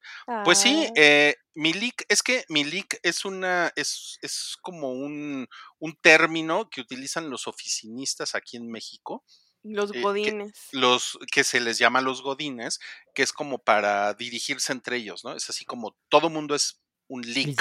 Pues 0.46 0.60
sí, 0.60 0.86
Ah, 0.88 0.92
eh, 0.96 1.36
Milik, 1.56 2.06
es 2.10 2.24
que 2.24 2.46
Milik 2.50 3.00
es 3.04 3.26
una, 3.26 3.72
es, 3.76 4.18
es 4.22 4.56
como 4.62 4.92
un, 4.92 5.48
un 5.80 5.96
término 6.02 6.70
que 6.70 6.82
utilizan 6.82 7.30
los 7.30 7.48
oficinistas 7.48 8.36
aquí 8.36 8.58
en 8.58 8.70
México 8.70 9.24
los 9.64 9.90
eh, 9.92 9.94
que- 9.94 10.02
godines. 10.02 10.68
los 10.72 11.18
que 11.32 11.44
se 11.44 11.60
les 11.60 11.78
llama 11.78 12.02
los 12.02 12.22
godines, 12.22 12.80
que 13.16 13.24
es 13.24 13.34
como 13.34 13.60
para 13.60 14.14
dirigirse 14.14 14.72
entre 14.72 14.98
ellos, 14.98 15.24
¿no? 15.24 15.34
Es 15.36 15.50
así 15.50 15.66
como 15.66 15.96
todo 16.10 16.30
mundo 16.30 16.56
es 16.56 16.82
un 17.08 17.22
leak. 17.22 17.58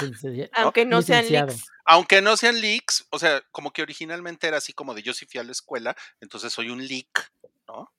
Aunque 0.53 0.85
no 0.85 1.01
sean 1.01 1.27
leaks. 1.27 1.65
Aunque 1.85 2.21
no 2.21 2.37
sean 2.37 2.59
leaks, 2.61 3.05
o 3.09 3.19
sea, 3.19 3.41
como 3.51 3.71
que 3.71 3.81
originalmente 3.81 4.47
era 4.47 4.57
así 4.57 4.73
como 4.73 4.93
de 4.93 5.01
yo 5.03 5.13
sí 5.13 5.25
fui 5.25 5.39
a 5.39 5.43
la 5.43 5.51
escuela, 5.51 5.95
entonces 6.21 6.53
soy 6.53 6.69
un 6.69 6.85
leak, 6.87 7.31
¿no? 7.67 7.91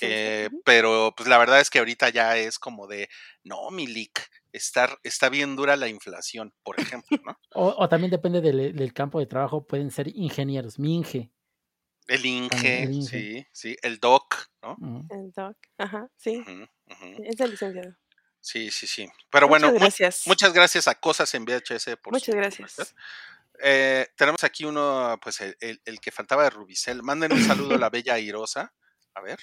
Eh, 0.00 0.48
pero 0.64 1.12
pues 1.16 1.28
la 1.28 1.38
verdad 1.38 1.60
es 1.60 1.70
que 1.70 1.78
ahorita 1.78 2.08
ya 2.08 2.36
es 2.38 2.58
como 2.58 2.86
de, 2.86 3.08
no, 3.44 3.70
mi 3.70 3.86
leak, 3.86 4.30
está, 4.52 4.98
está 5.04 5.28
bien 5.28 5.54
dura 5.54 5.76
la 5.76 5.86
inflación, 5.88 6.52
por 6.62 6.80
ejemplo, 6.80 7.18
¿no? 7.24 7.38
O, 7.54 7.74
o 7.78 7.88
también 7.88 8.10
depende 8.10 8.40
del, 8.40 8.74
del 8.74 8.92
campo 8.94 9.20
de 9.20 9.26
trabajo, 9.26 9.66
pueden 9.66 9.90
ser 9.90 10.08
ingenieros, 10.08 10.78
mi 10.78 10.94
Inge. 10.96 11.30
El 12.10 12.26
Inge, 12.26 12.82
el 12.82 12.92
Inge. 12.92 13.08
sí, 13.08 13.46
sí, 13.52 13.76
el 13.82 13.98
doc, 14.00 14.48
¿no? 14.62 14.76
El 15.10 15.30
doc. 15.32 15.56
Ajá, 15.78 16.08
sí. 16.16 16.44
Es 17.24 17.38
el 17.40 17.50
licenciado. 17.52 17.96
Sí, 18.40 18.70
sí, 18.70 18.86
sí. 18.86 19.06
Pero 19.30 19.46
bueno, 19.48 19.66
Muchas 19.68 19.74
mu- 19.80 19.84
gracias. 19.84 20.22
muchas 20.26 20.52
gracias 20.52 20.88
a 20.88 20.94
Cosas 20.96 21.32
en 21.34 21.44
VHS 21.44 21.96
por 22.02 22.12
Muchas 22.12 22.26
su 22.26 22.32
gracias. 22.32 22.94
Eh, 23.62 24.08
tenemos 24.16 24.42
aquí 24.44 24.64
uno, 24.64 25.18
pues 25.22 25.40
el, 25.42 25.56
el- 25.60 25.80
el 25.84 26.00
que 26.00 26.10
faltaba 26.10 26.42
de 26.44 26.50
Rubicel. 26.50 27.02
Manden 27.02 27.32
un 27.32 27.42
saludo 27.44 27.74
a 27.74 27.78
la 27.78 27.90
bella 27.90 28.14
Airosa. 28.14 28.72
A 29.14 29.20
ver. 29.20 29.38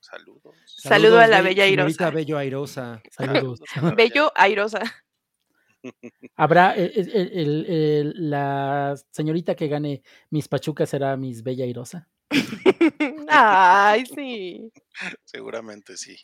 Saludos. 0.00 0.54
Saludo 0.66 1.18
a 1.18 1.26
la 1.26 1.38
be- 1.40 1.48
bella 1.50 1.64
airosa. 1.64 2.10
Bello 2.10 2.38
Airosa. 2.38 3.02
Saludos. 3.10 3.60
Bello 3.96 4.32
airosa. 4.36 4.80
Habrá 6.36 6.74
el- 6.74 6.92
el- 6.96 7.38
el- 7.38 7.66
el- 7.66 8.30
la 8.30 8.94
señorita 9.10 9.54
que 9.54 9.68
gane 9.68 10.02
mis 10.30 10.48
pachucas 10.48 10.90
será 10.90 11.16
Miss 11.16 11.42
Bella 11.42 11.66
Irosa. 11.66 12.08
Ay, 13.28 14.06
sí. 14.06 14.72
Seguramente 15.24 15.96
sí. 15.96 16.16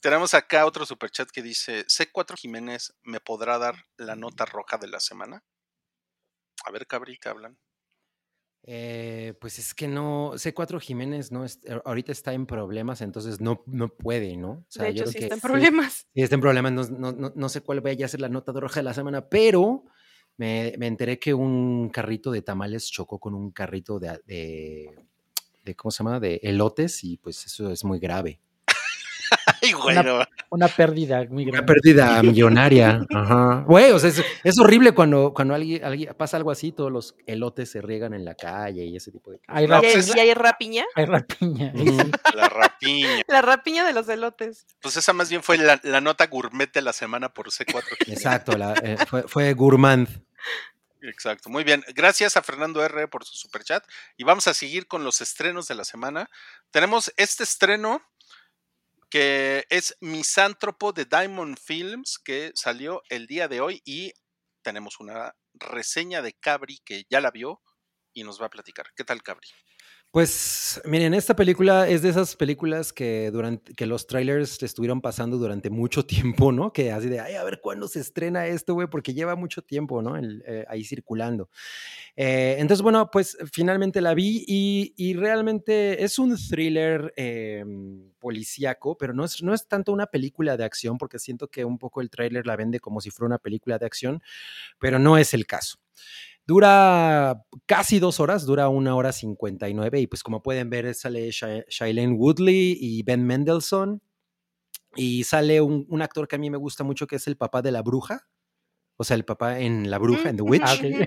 Tenemos 0.00 0.34
acá 0.34 0.66
otro 0.66 0.86
superchat 0.86 1.30
que 1.30 1.42
dice: 1.42 1.84
C4 1.86 2.36
Jiménez 2.36 2.94
me 3.02 3.20
podrá 3.20 3.58
dar 3.58 3.74
la 3.96 4.16
nota 4.16 4.44
roja 4.44 4.78
de 4.78 4.88
la 4.88 5.00
semana. 5.00 5.42
A 6.64 6.70
ver, 6.70 6.86
cabrita, 6.86 7.30
hablan. 7.30 7.58
Eh, 8.64 9.34
pues 9.40 9.58
es 9.58 9.74
que 9.74 9.88
no, 9.88 10.32
C4 10.34 10.80
Jiménez 10.80 11.32
no 11.32 11.44
es, 11.44 11.58
eh, 11.64 11.80
ahorita 11.84 12.12
está 12.12 12.32
en 12.32 12.46
problemas, 12.46 13.00
entonces 13.00 13.40
no, 13.40 13.62
no 13.66 13.88
puede, 13.88 14.36
¿no? 14.36 14.50
O 14.50 14.64
sea, 14.68 14.84
De 14.86 14.94
yo 14.94 15.02
hecho, 15.02 15.10
creo 15.10 15.12
sí 15.12 15.18
que 15.18 15.24
está 15.24 15.34
en 15.34 15.40
sí, 15.40 15.46
problemas. 15.48 16.06
sí 16.14 16.22
está 16.22 16.34
en 16.36 16.40
problemas, 16.40 16.72
no, 16.72 16.84
no- 16.96 17.12
no- 17.12 17.32
no 17.34 17.48
sé 17.48 17.60
cuál 17.62 17.80
vaya 17.80 18.06
a 18.06 18.08
ser 18.08 18.20
la 18.20 18.28
nota 18.28 18.52
de 18.52 18.60
roja 18.60 18.78
de 18.80 18.84
la 18.84 18.94
semana, 18.94 19.28
pero 19.28 19.84
me, 20.36 20.74
me 20.78 20.86
enteré 20.86 21.18
que 21.18 21.34
un 21.34 21.90
carrito 21.90 22.30
de 22.30 22.42
tamales 22.42 22.88
chocó 22.88 23.18
con 23.18 23.34
un 23.34 23.50
carrito 23.50 23.98
de, 23.98 24.20
de, 24.26 24.94
de, 25.64 25.74
¿cómo 25.74 25.90
se 25.90 26.04
llama? 26.04 26.20
De 26.20 26.38
elotes 26.44 27.02
y 27.02 27.16
pues 27.16 27.44
eso 27.44 27.70
es 27.70 27.84
muy 27.84 27.98
grave. 27.98 28.40
Ay, 29.62 29.72
güey, 29.72 29.96
Una- 29.98 30.02
no. 30.02 30.24
Una 30.50 30.68
pérdida 30.68 31.24
muy 31.30 31.46
Una 31.48 31.64
pérdida 31.64 32.22
millonaria. 32.22 33.06
Ajá. 33.14 33.64
Güey, 33.66 33.90
o 33.92 33.98
sea, 33.98 34.10
es, 34.10 34.22
es 34.44 34.58
horrible 34.58 34.92
cuando, 34.92 35.32
cuando 35.34 35.54
alguien, 35.54 35.84
alguien 35.84 36.14
pasa 36.14 36.36
algo 36.36 36.50
así, 36.50 36.72
todos 36.72 36.92
los 36.92 37.14
elotes 37.26 37.70
se 37.70 37.80
riegan 37.80 38.14
en 38.14 38.24
la 38.24 38.34
calle 38.34 38.84
y 38.84 38.96
ese 38.96 39.10
tipo 39.12 39.30
de 39.30 39.38
cosas. 39.38 39.54
Hay, 39.56 39.66
No, 39.66 39.74
rap- 39.74 39.82
¿Y 39.84 39.86
hay, 39.86 39.92
pues 39.94 40.08
es- 40.08 40.16
y 40.16 40.20
hay 40.20 40.34
rapiña? 40.34 40.84
hay 40.94 41.04
rapiña. 41.06 41.72
sí. 41.76 41.96
La 42.34 42.48
rapiña. 42.48 43.08
La 43.28 43.42
rapiña 43.42 43.84
de 43.86 43.92
los 43.92 44.08
elotes. 44.08 44.66
Pues 44.80 44.96
esa 44.96 45.12
más 45.12 45.28
bien 45.30 45.42
fue 45.42 45.58
la, 45.58 45.80
la 45.82 46.00
nota 46.00 46.26
gourmet 46.26 46.70
de 46.72 46.82
la 46.82 46.92
semana 46.92 47.32
por 47.32 47.48
C4 47.50 47.64
Jiménez. 47.64 48.08
Exacto, 48.08 48.56
la- 48.56 48.74
eh, 48.82 48.96
fue, 49.08 49.22
fue 49.24 49.52
gourmand. 49.54 50.08
Exacto, 51.04 51.50
muy 51.50 51.64
bien. 51.64 51.82
Gracias 51.96 52.36
a 52.36 52.42
Fernando 52.42 52.84
R 52.84 53.08
por 53.08 53.24
su 53.24 53.34
superchat. 53.34 53.84
Y 54.16 54.22
vamos 54.22 54.46
a 54.46 54.54
seguir 54.54 54.86
con 54.86 55.02
los 55.02 55.20
estrenos 55.20 55.66
de 55.66 55.74
la 55.74 55.84
semana. 55.84 56.30
Tenemos 56.70 57.12
este 57.16 57.42
estreno 57.42 58.02
que 59.12 59.66
es 59.68 59.94
Misántropo 60.00 60.94
de 60.94 61.04
Diamond 61.04 61.58
Films, 61.58 62.18
que 62.18 62.50
salió 62.54 63.02
el 63.10 63.26
día 63.26 63.46
de 63.46 63.60
hoy 63.60 63.82
y 63.84 64.14
tenemos 64.62 65.00
una 65.00 65.34
reseña 65.52 66.22
de 66.22 66.32
Cabri 66.32 66.78
que 66.82 67.04
ya 67.10 67.20
la 67.20 67.30
vio 67.30 67.60
y 68.14 68.24
nos 68.24 68.40
va 68.40 68.46
a 68.46 68.50
platicar. 68.50 68.86
¿Qué 68.96 69.04
tal, 69.04 69.22
Cabri? 69.22 69.46
Pues 70.12 70.78
miren, 70.84 71.14
esta 71.14 71.34
película 71.34 71.88
es 71.88 72.02
de 72.02 72.10
esas 72.10 72.36
películas 72.36 72.92
que 72.92 73.30
durante 73.30 73.72
que 73.72 73.86
los 73.86 74.06
trailers 74.06 74.60
le 74.60 74.66
estuvieron 74.66 75.00
pasando 75.00 75.38
durante 75.38 75.70
mucho 75.70 76.04
tiempo, 76.06 76.52
¿no? 76.52 76.70
Que 76.70 76.92
así 76.92 77.08
de, 77.08 77.18
ay, 77.18 77.34
a 77.34 77.42
ver 77.44 77.62
cuándo 77.62 77.88
se 77.88 78.00
estrena 78.00 78.46
esto, 78.46 78.74
güey, 78.74 78.88
porque 78.88 79.14
lleva 79.14 79.36
mucho 79.36 79.62
tiempo, 79.62 80.02
¿no? 80.02 80.18
Eh, 80.18 80.66
ahí 80.68 80.84
circulando. 80.84 81.48
Eh, 82.14 82.56
entonces, 82.58 82.82
bueno, 82.82 83.10
pues 83.10 83.38
finalmente 83.50 84.02
la 84.02 84.12
vi 84.12 84.44
y, 84.46 84.92
y 84.98 85.14
realmente 85.14 86.04
es 86.04 86.18
un 86.18 86.36
thriller 86.36 87.14
eh, 87.16 87.64
policíaco, 88.18 88.98
pero 88.98 89.14
no 89.14 89.24
es, 89.24 89.42
no 89.42 89.54
es 89.54 89.66
tanto 89.66 89.94
una 89.94 90.08
película 90.08 90.58
de 90.58 90.64
acción, 90.64 90.98
porque 90.98 91.18
siento 91.18 91.48
que 91.48 91.64
un 91.64 91.78
poco 91.78 92.02
el 92.02 92.10
trailer 92.10 92.46
la 92.46 92.56
vende 92.56 92.80
como 92.80 93.00
si 93.00 93.10
fuera 93.10 93.28
una 93.28 93.38
película 93.38 93.78
de 93.78 93.86
acción, 93.86 94.22
pero 94.78 94.98
no 94.98 95.16
es 95.16 95.32
el 95.32 95.46
caso. 95.46 95.78
Dura 96.46 97.44
casi 97.66 97.98
dos 97.98 98.18
horas, 98.18 98.46
dura 98.46 98.68
una 98.68 98.96
hora 98.96 99.12
cincuenta 99.12 99.68
y 99.68 99.74
nueve 99.74 100.00
y 100.00 100.06
pues 100.06 100.22
como 100.22 100.42
pueden 100.42 100.70
ver 100.70 100.92
sale 100.94 101.30
Shailene 101.30 102.14
Woodley 102.14 102.76
y 102.80 103.02
Ben 103.04 103.24
Mendelssohn 103.24 104.02
y 104.96 105.24
sale 105.24 105.60
un, 105.60 105.86
un, 105.88 106.02
actor 106.02 106.28
que 106.28 106.36
a 106.36 106.38
mí 106.38 106.50
me 106.50 106.58
gusta 106.58 106.84
mucho 106.84 107.06
que 107.06 107.16
es 107.16 107.26
el 107.26 107.36
papá 107.36 107.62
de 107.62 107.72
la 107.72 107.82
bruja, 107.82 108.28
o 108.96 109.04
sea, 109.04 109.16
el 109.16 109.24
papá 109.24 109.58
en 109.58 109.90
La 109.90 109.98
Bruja, 109.98 110.28
en 110.28 110.36
The 110.36 110.42
Witch. 110.42 110.62
Ah, 110.64 110.74
okay. 110.74 111.06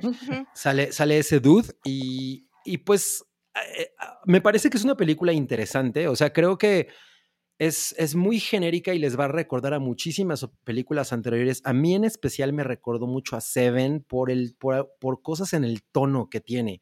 sale, 0.53 0.91
sale 0.91 1.19
ese 1.19 1.39
dude 1.39 1.73
y, 1.83 2.49
y 2.65 2.79
pues 2.79 3.23
eh, 3.55 3.91
me 4.25 4.41
parece 4.41 4.69
que 4.69 4.77
es 4.77 4.83
una 4.83 4.97
película 4.97 5.33
interesante, 5.33 6.07
o 6.07 6.15
sea, 6.15 6.33
creo 6.33 6.57
que 6.57 6.89
es, 7.57 7.95
es, 7.97 8.15
muy 8.15 8.39
genérica 8.39 8.93
y 8.93 8.99
les 8.99 9.17
va 9.17 9.25
a 9.25 9.29
recordar 9.29 9.73
a 9.73 9.79
muchísimas 9.79 10.47
películas 10.63 11.13
anteriores. 11.13 11.61
A 11.63 11.73
mí 11.73 11.95
en 11.95 12.03
especial 12.03 12.51
me 12.51 12.63
recordó 12.63 13.07
mucho 13.07 13.37
a 13.37 13.41
Seven 13.41 14.01
por, 14.01 14.29
el, 14.29 14.55
por, 14.59 14.93
por 14.99 15.21
cosas 15.21 15.53
en 15.53 15.63
el 15.63 15.83
tono 15.83 16.29
que 16.29 16.41
tiene. 16.41 16.81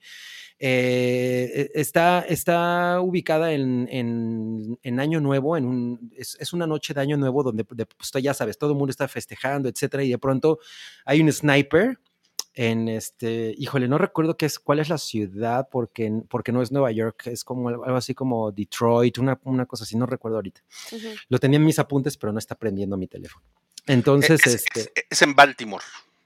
Eh, 0.58 1.70
está, 1.76 2.22
está 2.22 3.02
ubicada 3.02 3.54
en, 3.54 3.88
en, 3.92 4.80
en, 4.82 5.00
Año 5.00 5.20
Nuevo, 5.20 5.58
en 5.58 5.66
un, 5.66 6.12
es, 6.16 6.38
es, 6.40 6.54
una 6.54 6.66
noche 6.66 6.94
de 6.94 7.02
Año 7.02 7.18
Nuevo 7.18 7.44
donde, 7.44 7.66
de, 7.70 7.86
pues, 7.86 8.12
ya 8.24 8.34
sabes, 8.34 8.58
todo 8.58 8.72
el 8.72 8.78
mundo 8.78 8.92
está 8.92 9.08
festejando, 9.08 9.70
etcétera, 9.70 10.04
y 10.04 10.10
de 10.10 10.18
pronto 10.18 10.60
hay 11.06 11.22
un 11.22 11.32
sniper 11.32 12.00
en 12.54 12.88
este, 12.88 13.54
híjole, 13.58 13.88
no 13.88 13.98
recuerdo 13.98 14.38
qué 14.38 14.46
es, 14.46 14.60
cuál 14.60 14.80
es 14.80 14.90
la 14.90 14.98
ciudad, 14.98 15.68
porque, 15.72 16.22
porque 16.30 16.52
no 16.52 16.62
es 16.62 16.72
Nueva 16.72 16.92
York, 16.92 17.28
es 17.28 17.44
como 17.44 17.70
algo 17.70 17.96
así 17.96 18.14
como 18.14 18.52
Detroit, 18.52 19.18
una, 19.18 19.40
una 19.44 19.66
cosa 19.66 19.84
así, 19.84 19.98
no 19.98 20.06
recuerdo 20.06 20.38
ahorita. 20.38 20.62
Uh 20.92 20.96
-huh. 20.96 21.20
Lo 21.30 21.40
tenía 21.40 21.58
en 21.58 21.66
mis 21.66 21.80
apuntes, 21.80 22.18
pero 22.18 22.32
no 22.32 22.40
está 22.40 22.56
prendiendo 22.56 22.98
mi 22.98 23.08
teléfono. 23.08 23.46
Entonces, 23.88 24.46
es, 24.46 24.56
este... 24.56 24.82
Es, 24.82 25.06
es, 25.10 25.22
en 25.22 25.36
Baltimore. 25.36 25.84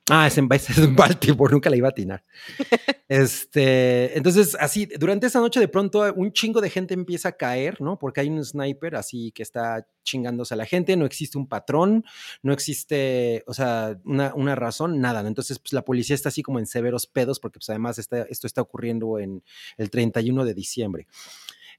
Ah, 0.10 0.28
es 0.28 0.38
en, 0.38 0.48
es 0.52 0.78
en 0.78 0.96
Baltimore, 0.96 1.52
nunca 1.52 1.70
la 1.70 1.76
iba 1.76 1.88
a 1.88 1.92
atinar. 1.92 2.24
este, 3.10 4.18
entonces, 4.18 4.56
así, 4.60 4.86
durante 4.98 5.28
esa 5.28 5.40
noche 5.40 5.60
de 5.60 5.68
pronto 5.68 6.14
un 6.16 6.32
chingo 6.32 6.62
de 6.62 6.70
gente 6.70 6.94
empieza 6.94 7.30
a 7.30 7.32
caer, 7.34 7.82
¿no? 7.82 8.00
Porque 8.00 8.22
hay 8.22 8.30
un 8.30 8.44
sniper 8.44 8.96
así 8.96 9.32
que 9.32 9.44
está 9.44 9.86
chingándose 10.04 10.54
a 10.54 10.58
la 10.58 10.66
gente, 10.66 10.96
no 10.96 11.06
existe 11.06 11.38
un 11.38 11.48
patrón, 11.48 12.06
no 12.42 12.54
existe, 12.54 13.44
o 13.46 13.54
sea, 13.54 14.00
una, 14.06 14.34
una 14.34 14.56
razón, 14.56 15.02
nada. 15.02 15.22
¿no? 15.22 15.28
Entonces, 15.28 15.60
pues 15.60 15.74
la 15.74 15.84
policía 15.84 16.16
está 16.16 16.30
así 16.30 16.42
como 16.42 16.60
en 16.60 16.66
severos 16.66 17.06
pedos 17.08 17.40
porque 17.42 17.60
pues 17.60 17.70
además 17.70 18.00
está, 18.00 18.22
esto 18.24 18.48
está 18.48 18.62
ocurriendo 18.62 19.20
en 19.20 19.44
el 19.78 19.90
31 19.90 20.46
de 20.46 20.54
diciembre. 20.54 21.08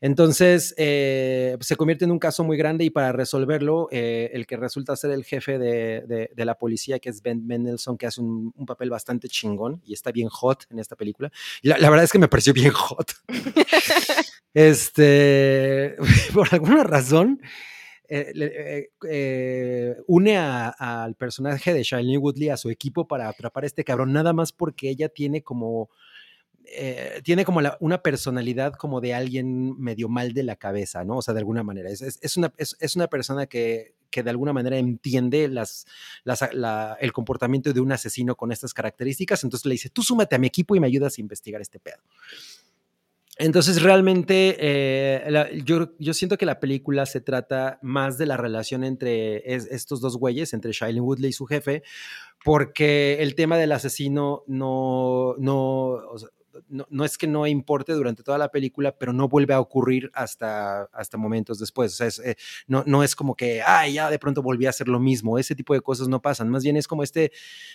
Entonces, 0.00 0.74
eh, 0.76 1.56
se 1.60 1.76
convierte 1.76 2.04
en 2.04 2.12
un 2.12 2.18
caso 2.18 2.44
muy 2.44 2.56
grande 2.56 2.84
y 2.84 2.90
para 2.90 3.12
resolverlo, 3.12 3.88
eh, 3.90 4.30
el 4.32 4.46
que 4.46 4.56
resulta 4.56 4.94
ser 4.96 5.10
el 5.10 5.24
jefe 5.24 5.58
de, 5.58 6.02
de, 6.06 6.30
de, 6.34 6.44
la 6.44 6.56
policía, 6.56 6.98
que 6.98 7.08
es 7.08 7.20
Ben 7.22 7.46
Mendelssohn, 7.46 7.98
que 7.98 8.06
hace 8.06 8.20
un, 8.20 8.52
un, 8.54 8.66
papel 8.66 8.90
bastante 8.90 9.28
chingón 9.28 9.82
y 9.84 9.94
está 9.94 10.12
bien 10.12 10.28
hot 10.28 10.64
en 10.70 10.78
esta 10.78 10.94
película. 10.94 11.32
Y 11.62 11.68
la, 11.68 11.78
la 11.78 11.90
verdad 11.90 12.04
es 12.04 12.12
que 12.12 12.18
me 12.18 12.28
pareció 12.28 12.52
bien 12.52 12.70
hot. 12.70 13.12
este, 14.54 15.96
por 16.32 16.48
alguna 16.52 16.84
razón, 16.84 17.40
eh, 18.10 18.32
eh, 18.34 18.88
eh, 19.06 19.96
une 20.06 20.38
al 20.38 21.14
personaje 21.14 21.74
de 21.74 21.82
Shailene 21.82 22.16
Woodley 22.16 22.48
a 22.48 22.56
su 22.56 22.70
equipo 22.70 23.06
para 23.06 23.28
atrapar 23.28 23.64
a 23.64 23.66
este 23.66 23.84
cabrón, 23.84 24.14
nada 24.14 24.32
más 24.32 24.50
porque 24.50 24.88
ella 24.88 25.10
tiene 25.10 25.42
como 25.42 25.90
eh, 26.70 27.20
tiene 27.24 27.44
como 27.44 27.60
una 27.80 28.02
personalidad 28.02 28.74
como 28.74 29.00
de 29.00 29.14
alguien 29.14 29.78
medio 29.80 30.08
mal 30.08 30.32
de 30.32 30.42
la 30.42 30.56
cabeza, 30.56 31.04
¿no? 31.04 31.18
O 31.18 31.22
sea, 31.22 31.34
de 31.34 31.40
alguna 31.40 31.62
manera. 31.62 31.90
Es, 31.90 32.36
una, 32.36 32.52
es, 32.56 32.96
una 32.96 33.06
persona 33.06 33.46
que, 33.46 33.94
que, 34.10 34.22
de 34.22 34.30
alguna 34.30 34.52
manera 34.52 34.76
entiende 34.76 35.44
el 35.44 37.12
comportamiento 37.12 37.72
de 37.72 37.80
un 37.80 37.92
asesino 37.92 38.34
con 38.36 38.52
estas 38.52 38.74
características. 38.74 39.44
Entonces 39.44 39.66
le 39.66 39.74
dice, 39.74 39.90
tú 39.90 40.02
súmate 40.02 40.36
a 40.36 40.38
mi 40.38 40.46
equipo 40.46 40.76
y 40.76 40.80
me 40.80 40.86
ayudas 40.86 41.18
a 41.18 41.20
investigar 41.20 41.60
este 41.60 41.78
pedo. 41.78 41.98
Entonces, 43.40 43.80
realmente, 43.82 44.56
eh, 44.58 45.62
yo, 45.64 45.92
yo, 46.00 46.12
siento 46.12 46.36
que 46.36 46.44
la 46.44 46.58
película 46.58 47.06
se 47.06 47.20
trata 47.20 47.78
más 47.82 48.18
de 48.18 48.26
la 48.26 48.36
relación 48.36 48.82
entre 48.82 49.54
es, 49.54 49.66
estos 49.66 50.00
dos 50.00 50.16
güeyes, 50.16 50.52
entre 50.54 50.72
Shailene 50.72 51.00
Woodley 51.00 51.30
y 51.30 51.32
su 51.32 51.46
jefe, 51.46 51.84
porque 52.44 53.18
el 53.20 53.36
tema 53.36 53.56
del 53.56 53.70
asesino 53.70 54.42
no, 54.48 55.36
no, 55.38 56.00
no, 56.68 56.86
no, 56.90 57.04
es 57.04 57.18
que 57.18 57.26
no 57.26 57.46
importe 57.46 57.92
durante 57.92 58.22
toda 58.22 58.38
la 58.38 58.50
película, 58.50 58.96
pero 58.96 59.12
no 59.12 59.28
vuelve 59.28 59.54
a 59.54 59.60
ocurrir 59.60 60.10
hasta, 60.14 60.84
hasta 60.92 61.16
momentos 61.16 61.58
después. 61.58 61.92
O 61.92 61.96
sea, 61.96 62.06
es, 62.06 62.18
eh, 62.20 62.36
no, 62.66 62.82
no, 62.86 63.02
es 63.02 63.14
como 63.14 63.34
que, 63.34 63.62
ay, 63.62 63.94
ya 63.94 64.10
de 64.10 64.18
pronto 64.18 64.42
volví 64.42 64.66
a 64.66 64.70
hacer 64.70 64.88
lo 64.88 65.00
mismo. 65.00 65.38
Ese 65.38 65.54
tipo 65.54 65.74
de 65.74 65.80
cosas 65.80 66.08
no 66.08 66.20
pasan. 66.22 66.48
Más 66.48 66.62
bien 66.62 66.76
es 66.76 66.86
como 66.86 67.02
este 67.02 67.32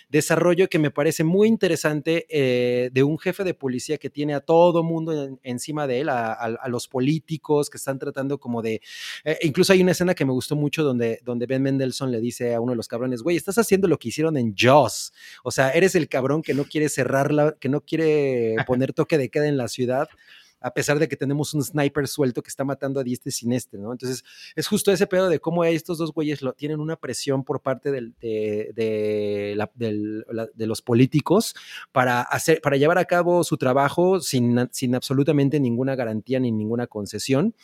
desarrollo 0.08 0.68
que 0.68 0.78
me 0.78 0.90
parece 0.90 1.24
muy 1.24 1.48
interesante 1.48 2.26
eh, 2.28 2.90
de 2.92 3.02
un 3.02 3.18
jefe 3.18 3.44
de 3.44 3.54
policía 3.54 3.98
que 3.98 4.10
tiene 4.10 4.34
a 4.34 4.40
todo 4.40 4.82
mundo 4.82 5.12
en, 5.12 5.40
encima 5.42 5.86
de 5.86 6.00
él, 6.00 6.08
a, 6.08 6.32
a, 6.32 6.44
a, 6.46 6.68
los 6.68 6.88
políticos 6.88 7.70
que 7.70 7.78
están 7.78 7.98
tratando 7.98 8.38
como 8.38 8.62
de... 8.62 8.80
Eh, 9.24 9.38
incluso 9.42 9.72
hay 9.72 9.82
una 9.82 9.92
escena 9.92 10.14
que 10.14 10.24
me 10.24 10.32
gustó 10.32 10.56
mucho 10.56 10.82
donde, 10.82 11.20
donde 11.24 11.46
Ben 11.46 11.62
Mendelssohn 11.62 12.10
le 12.10 12.20
dice 12.20 12.54
a 12.54 12.60
uno 12.60 12.72
de 12.72 12.76
los 12.76 12.88
cabrones, 12.88 13.22
güey, 13.22 13.36
estás 13.36 13.58
haciendo 13.58 13.88
lo 13.88 13.98
que 13.98 14.08
hicieron 14.08 14.36
en 14.36 14.54
Jaws. 14.56 15.12
O 15.42 15.50
sea, 15.50 15.70
eres 15.70 15.94
el 15.94 16.08
cabrón 16.08 16.42
que 16.42 16.54
no 16.54 16.64
quiere 16.64 16.88
cerrarla, 16.88 17.56
que 17.58 17.68
no 17.68 17.80
quiere 17.80 18.56
poner 18.74 18.92
toque 18.92 19.18
de 19.18 19.28
queda 19.28 19.48
en 19.48 19.56
la 19.56 19.68
ciudad, 19.68 20.08
a 20.64 20.72
pesar 20.72 20.98
de 20.98 21.08
que 21.08 21.16
tenemos 21.16 21.52
un 21.52 21.62
sniper 21.62 22.08
suelto 22.08 22.42
que 22.42 22.48
está 22.48 22.64
matando 22.64 22.98
a 22.98 23.04
diestre 23.04 23.28
y 23.28 23.32
siniestre, 23.32 23.78
¿no? 23.78 23.92
Entonces, 23.92 24.24
es 24.56 24.66
justo 24.66 24.90
ese 24.90 25.06
pedo 25.06 25.28
de 25.28 25.38
cómo 25.38 25.62
estos 25.62 25.98
dos 25.98 26.12
güeyes 26.12 26.40
lo, 26.40 26.54
tienen 26.54 26.80
una 26.80 26.96
presión 26.96 27.44
por 27.44 27.60
parte 27.60 27.90
del, 27.92 28.14
de, 28.18 28.72
de, 28.74 29.52
la, 29.56 29.70
del, 29.74 30.24
la, 30.30 30.48
de, 30.54 30.66
los 30.66 30.80
políticos 30.80 31.54
para, 31.92 32.22
hacer, 32.22 32.62
para 32.62 32.78
llevar 32.78 32.96
a 32.96 33.04
cabo 33.04 33.44
su 33.44 33.58
trabajo 33.58 34.20
sin, 34.20 34.68
sin 34.72 34.94
absolutamente 34.94 35.60
ninguna 35.60 35.96
garantía 35.96 36.40
ni 36.40 36.50
ninguna 36.50 36.86
concesión. 36.86 37.54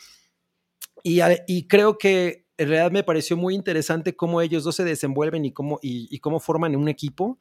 Y, 1.03 1.21
y 1.47 1.67
creo 1.67 1.97
que 1.97 2.45
en 2.57 2.67
realidad 2.67 2.91
me 2.91 3.03
pareció 3.03 3.35
muy 3.35 3.55
interesante 3.55 4.15
cómo 4.15 4.41
ellos 4.41 4.63
dos 4.63 4.75
se 4.75 4.83
desenvuelven 4.83 5.43
y 5.45 5.51
cómo, 5.51 5.79
y, 5.81 6.07
y 6.15 6.19
cómo 6.19 6.39
forman 6.39 6.75
un 6.75 6.87
equipo. 6.87 7.39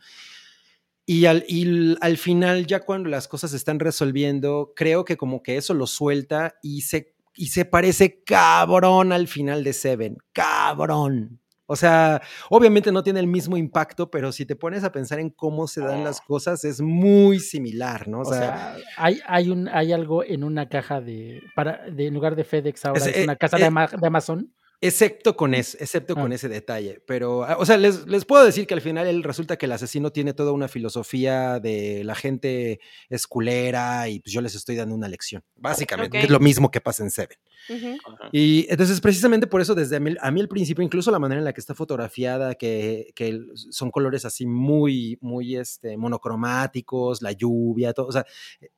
Y 1.10 1.26
al, 1.26 1.44
y 1.48 1.96
al, 2.00 2.16
final, 2.18 2.68
ya 2.68 2.84
cuando 2.84 3.08
las 3.08 3.26
cosas 3.26 3.50
se 3.50 3.56
están 3.56 3.80
resolviendo, 3.80 4.72
creo 4.76 5.04
que 5.04 5.16
como 5.16 5.42
que 5.42 5.56
eso 5.56 5.74
lo 5.74 5.88
suelta 5.88 6.54
y 6.62 6.82
se, 6.82 7.16
y 7.34 7.48
se 7.48 7.64
parece 7.64 8.22
cabrón 8.22 9.10
al 9.10 9.26
final 9.26 9.64
de 9.64 9.72
Seven. 9.72 10.18
Cabrón. 10.32 11.40
O 11.66 11.74
sea, 11.74 12.22
obviamente 12.48 12.92
no 12.92 13.02
tiene 13.02 13.18
el 13.18 13.26
mismo 13.26 13.56
impacto, 13.56 14.08
pero 14.08 14.30
si 14.30 14.46
te 14.46 14.54
pones 14.54 14.84
a 14.84 14.92
pensar 14.92 15.18
en 15.18 15.30
cómo 15.30 15.66
se 15.66 15.80
dan 15.80 16.04
las 16.04 16.20
cosas, 16.20 16.64
es 16.64 16.80
muy 16.80 17.40
similar, 17.40 18.06
¿no? 18.06 18.18
O, 18.18 18.22
o 18.22 18.32
sea, 18.32 18.38
sea, 18.38 18.76
hay, 18.96 19.18
hay, 19.26 19.50
un, 19.50 19.68
hay 19.68 19.92
algo 19.92 20.22
en 20.22 20.44
una 20.44 20.68
caja 20.68 21.00
de, 21.00 21.42
para, 21.56 21.90
de 21.90 22.06
en 22.06 22.14
lugar 22.14 22.36
de 22.36 22.44
FedEx 22.44 22.84
ahora, 22.84 23.00
es, 23.00 23.16
es 23.16 23.24
una 23.24 23.34
casa 23.34 23.56
eh, 23.58 23.68
de 23.68 24.06
Amazon. 24.06 24.54
Excepto 24.82 25.36
con, 25.36 25.54
es, 25.54 25.76
excepto 25.78 26.14
ah. 26.16 26.22
con 26.22 26.32
ese 26.32 26.48
detalle. 26.48 27.02
Pero, 27.06 27.40
o 27.58 27.66
sea, 27.66 27.76
les, 27.76 28.06
les, 28.06 28.24
puedo 28.24 28.44
decir 28.44 28.66
que 28.66 28.74
al 28.74 28.80
final 28.80 29.06
él 29.06 29.22
resulta 29.22 29.56
que 29.56 29.66
el 29.66 29.72
asesino 29.72 30.10
tiene 30.10 30.32
toda 30.32 30.52
una 30.52 30.68
filosofía 30.68 31.60
de 31.60 32.02
la 32.04 32.14
gente 32.14 32.80
es 33.10 33.26
culera 33.26 34.08
y 34.08 34.20
pues 34.20 34.32
yo 34.32 34.40
les 34.40 34.54
estoy 34.54 34.76
dando 34.76 34.94
una 34.94 35.08
lección. 35.08 35.44
Básicamente, 35.56 36.18
okay. 36.18 36.24
es 36.24 36.30
lo 36.30 36.40
mismo 36.40 36.70
que 36.70 36.80
pasa 36.80 37.02
en 37.02 37.10
Seven. 37.10 37.36
Uh 37.68 37.74
-huh. 37.74 38.28
Y 38.32 38.66
entonces, 38.68 39.00
precisamente 39.00 39.46
por 39.46 39.60
eso, 39.60 39.74
desde 39.74 39.96
a 39.96 40.00
mí, 40.00 40.14
a 40.20 40.30
mí, 40.30 40.40
al 40.40 40.48
principio, 40.48 40.84
incluso 40.84 41.10
la 41.10 41.18
manera 41.18 41.38
en 41.38 41.44
la 41.44 41.52
que 41.52 41.60
está 41.60 41.74
fotografiada, 41.74 42.54
que, 42.54 43.12
que 43.14 43.40
son 43.70 43.90
colores 43.90 44.24
así 44.24 44.46
muy, 44.46 45.18
muy 45.20 45.56
este, 45.56 45.96
monocromáticos, 45.96 47.22
la 47.22 47.32
lluvia, 47.32 47.92
todo. 47.92 48.08
O 48.08 48.12
sea, 48.12 48.26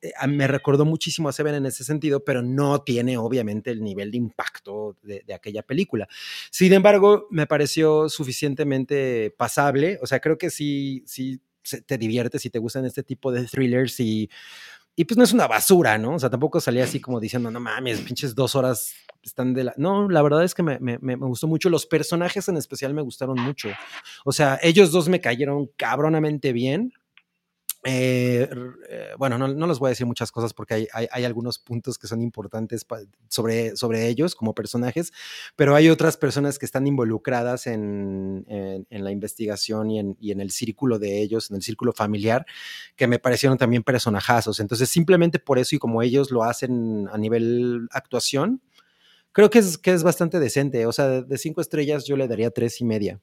eh, 0.01 0.11
me 0.27 0.47
recordó 0.47 0.85
muchísimo 0.85 1.29
a 1.29 1.33
Seven 1.33 1.55
en 1.55 1.65
ese 1.65 1.83
sentido, 1.83 2.23
pero 2.23 2.41
no 2.41 2.81
tiene, 2.83 3.17
obviamente, 3.17 3.71
el 3.71 3.81
nivel 3.81 4.11
de 4.11 4.17
impacto 4.17 4.97
de, 5.03 5.23
de 5.25 5.33
aquella 5.33 5.61
película 5.61 5.73
película. 5.73 6.07
Sin 6.51 6.71
embargo, 6.73 7.27
me 7.31 7.47
pareció 7.47 8.07
suficientemente 8.09 9.33
pasable. 9.35 9.97
O 10.03 10.07
sea, 10.07 10.19
creo 10.19 10.37
que 10.37 10.51
sí, 10.51 11.03
sí 11.07 11.41
te 11.85 11.97
diviertes 11.97 12.41
si 12.41 12.49
te 12.49 12.59
gustan 12.59 12.85
este 12.85 13.03
tipo 13.03 13.31
de 13.31 13.45
thrillers 13.45 13.99
y, 13.99 14.29
y 14.95 15.05
pues 15.05 15.17
no 15.17 15.23
es 15.23 15.33
una 15.33 15.47
basura, 15.47 15.97
¿no? 15.97 16.15
O 16.15 16.19
sea, 16.19 16.29
tampoco 16.29 16.59
salía 16.61 16.83
así 16.83 16.99
como 16.99 17.19
diciendo, 17.19 17.49
no 17.49 17.59
mames, 17.59 18.01
pinches 18.01 18.35
dos 18.35 18.55
horas 18.55 18.93
están 19.23 19.53
de 19.53 19.63
la... 19.63 19.73
No, 19.77 20.07
la 20.09 20.21
verdad 20.21 20.43
es 20.43 20.53
que 20.53 20.61
me, 20.61 20.77
me, 20.79 20.99
me, 20.99 21.15
gustó 21.15 21.47
mucho. 21.47 21.69
Los 21.69 21.85
personajes 21.85 22.47
en 22.47 22.57
especial 22.57 22.93
me 22.93 23.01
gustaron 23.01 23.39
mucho. 23.39 23.69
O 24.25 24.31
sea, 24.31 24.59
ellos 24.61 24.91
dos 24.91 25.09
me 25.09 25.21
cayeron 25.21 25.69
cabronamente 25.77 26.53
bien. 26.53 26.93
Eh, 27.85 28.47
eh, 28.89 29.09
bueno, 29.17 29.37
no, 29.37 29.49
no 29.49 29.67
les 29.67 29.77
voy 29.77 29.87
a 29.87 29.89
decir 29.89 30.05
muchas 30.05 30.31
cosas 30.31 30.53
porque 30.53 30.87
hay, 30.93 31.23
algunos 31.25 31.59
puntos 31.59 31.97
que 31.97 32.07
son 32.07 32.21
importantes 32.21 32.85
sobre, 33.27 33.75
sobre 33.75 34.07
ellos 34.07 34.35
como 34.35 34.55
personajes, 34.55 35.11
pero 35.57 35.75
hay 35.75 35.89
otras 35.89 36.15
personas 36.15 36.57
que 36.59 36.65
están 36.65 36.87
involucradas 36.87 37.67
en, 37.67 38.45
en- 38.47 39.03
la 39.03 39.11
investigación 39.11 39.91
y 39.91 39.99
en, 39.99 40.15
y 40.21 40.31
en 40.31 40.39
el 40.39 40.51
círculo 40.51 40.97
de 40.97 41.21
ellos, 41.21 41.49
en 41.51 41.57
el 41.57 41.61
círculo 41.61 41.91
familiar, 41.91 42.45
que 42.95 43.05
me 43.07 43.19
parecieron 43.19 43.57
también 43.57 43.83
personajazos. 43.83 44.61
Entonces, 44.61 44.87
simplemente 44.89 45.39
por 45.39 45.59
eso 45.59 45.75
y 45.75 45.79
como 45.79 46.01
ellos 46.01 46.31
lo 46.31 46.43
hacen 46.45 47.09
a 47.11 47.17
nivel 47.17 47.87
actuación, 47.91 48.61
creo 49.33 49.49
que 49.49 49.59
es, 49.59 49.77
que 49.77 49.93
es 49.93 50.03
bastante 50.03 50.39
decente. 50.39 50.85
O 50.87 50.93
sea, 50.93 51.21
de 51.23 51.37
cinco 51.39 51.61
estrellas 51.61 52.05
yo 52.05 52.17
le 52.17 52.27
daría 52.27 52.51
tres 52.51 52.81
y 52.81 52.85
media. 52.85 53.21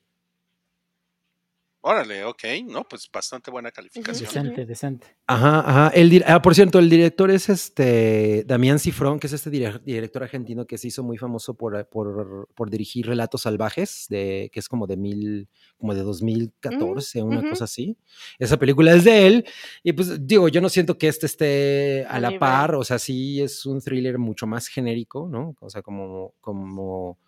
Órale, 1.83 2.25
ok, 2.27 2.43
no, 2.67 2.85
pues 2.85 3.09
bastante 3.11 3.51
buena 3.51 3.71
calificación. 3.71 4.29
Decente, 4.29 4.67
decente. 4.67 5.07
Ajá, 5.27 5.61
ajá. 5.61 5.89
El, 5.95 6.23
ah, 6.27 6.43
por 6.43 6.55
cierto, 6.55 6.79
el 6.79 6.91
director 6.91 7.31
es 7.31 7.49
este 7.49 8.45
Damián 8.47 8.79
Cifrón, 8.79 9.19
que 9.19 9.29
es 9.29 9.33
este 9.33 9.51
dire- 9.51 9.81
director 9.83 10.23
argentino 10.23 10.67
que 10.67 10.77
se 10.77 10.89
hizo 10.89 11.03
muy 11.03 11.17
famoso 11.17 11.55
por, 11.55 11.89
por, 11.89 12.49
por 12.55 12.69
dirigir 12.69 13.07
Relatos 13.07 13.43
Salvajes, 13.43 14.07
de, 14.11 14.51
que 14.53 14.61
es 14.61 14.69
como 14.69 14.87
de 14.87 14.99
mil, 14.99 15.49
como 15.79 15.95
de 15.95 16.03
2014, 16.03 17.23
una 17.23 17.39
ujú. 17.41 17.49
cosa 17.51 17.65
así. 17.65 17.97
Esa 18.39 18.59
película 18.59 18.93
es 18.93 19.05
de 19.05 19.27
él. 19.27 19.47
Y 19.83 19.93
pues 19.95 20.27
digo, 20.27 20.49
yo 20.49 20.61
no 20.61 20.69
siento 20.69 20.99
que 20.99 21.09
este 21.09 21.25
esté 21.25 22.05
a 22.11 22.21
la 22.21 22.39
par. 22.39 22.75
O 22.75 22.85
sea, 22.85 22.99
sí 22.99 23.41
es 23.41 23.65
un 23.65 23.81
thriller 23.81 24.19
mucho 24.19 24.47
más 24.47 24.67
genérico, 24.67 25.29
¿no? 25.31 25.57
O 25.61 25.71
sea, 25.71 25.81
como, 25.81 26.35
como, 26.43 27.19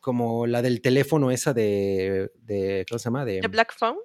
como 0.00 0.46
la 0.46 0.62
del 0.62 0.80
teléfono 0.80 1.30
esa 1.30 1.52
de, 1.52 2.30
de 2.40 2.84
¿cómo 2.88 2.98
se 2.98 3.04
llama? 3.04 3.24
De, 3.24 3.40
¿The 3.40 3.48
Black 3.48 3.74
Phone? 3.78 3.98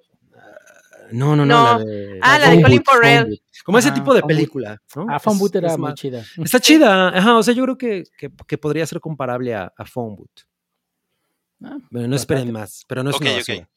no, 1.12 1.36
no, 1.36 1.46
no, 1.46 1.46
No. 1.46 1.64
la 1.78 1.84
de. 1.84 2.18
Ah, 2.22 2.38
la 2.38 2.46
de 2.50 2.54
Phone 2.56 2.62
Colin 2.62 2.84
Farrell. 2.84 3.42
Como 3.64 3.78
ese 3.78 3.90
tipo 3.92 4.12
de 4.14 4.22
película, 4.22 4.80
¿no? 4.94 5.06
Ah, 5.08 5.18
Phone 5.18 5.38
Boot 5.38 5.54
era 5.56 5.72
es 5.72 5.78
muy 5.78 5.94
chida. 5.94 6.24
Está 6.44 6.60
chida, 6.60 7.08
ajá, 7.08 7.36
o 7.36 7.42
sea, 7.42 7.54
yo 7.54 7.62
creo 7.64 7.78
que, 7.78 8.04
que, 8.18 8.30
que 8.46 8.58
podría 8.58 8.86
ser 8.86 9.00
comparable 9.00 9.54
a, 9.54 9.72
a 9.76 9.84
Phone 9.84 10.16
Boot. 10.16 10.40
Ah, 11.64 11.78
Bueno, 11.90 12.08
no 12.08 12.16
esperen 12.16 12.52
más, 12.52 12.84
pero 12.86 13.02
no 13.02 13.10
es 13.10 13.16
Ok, 13.16 13.22
una 13.22 13.30
ok. 13.32 13.36
basura. 13.38 13.68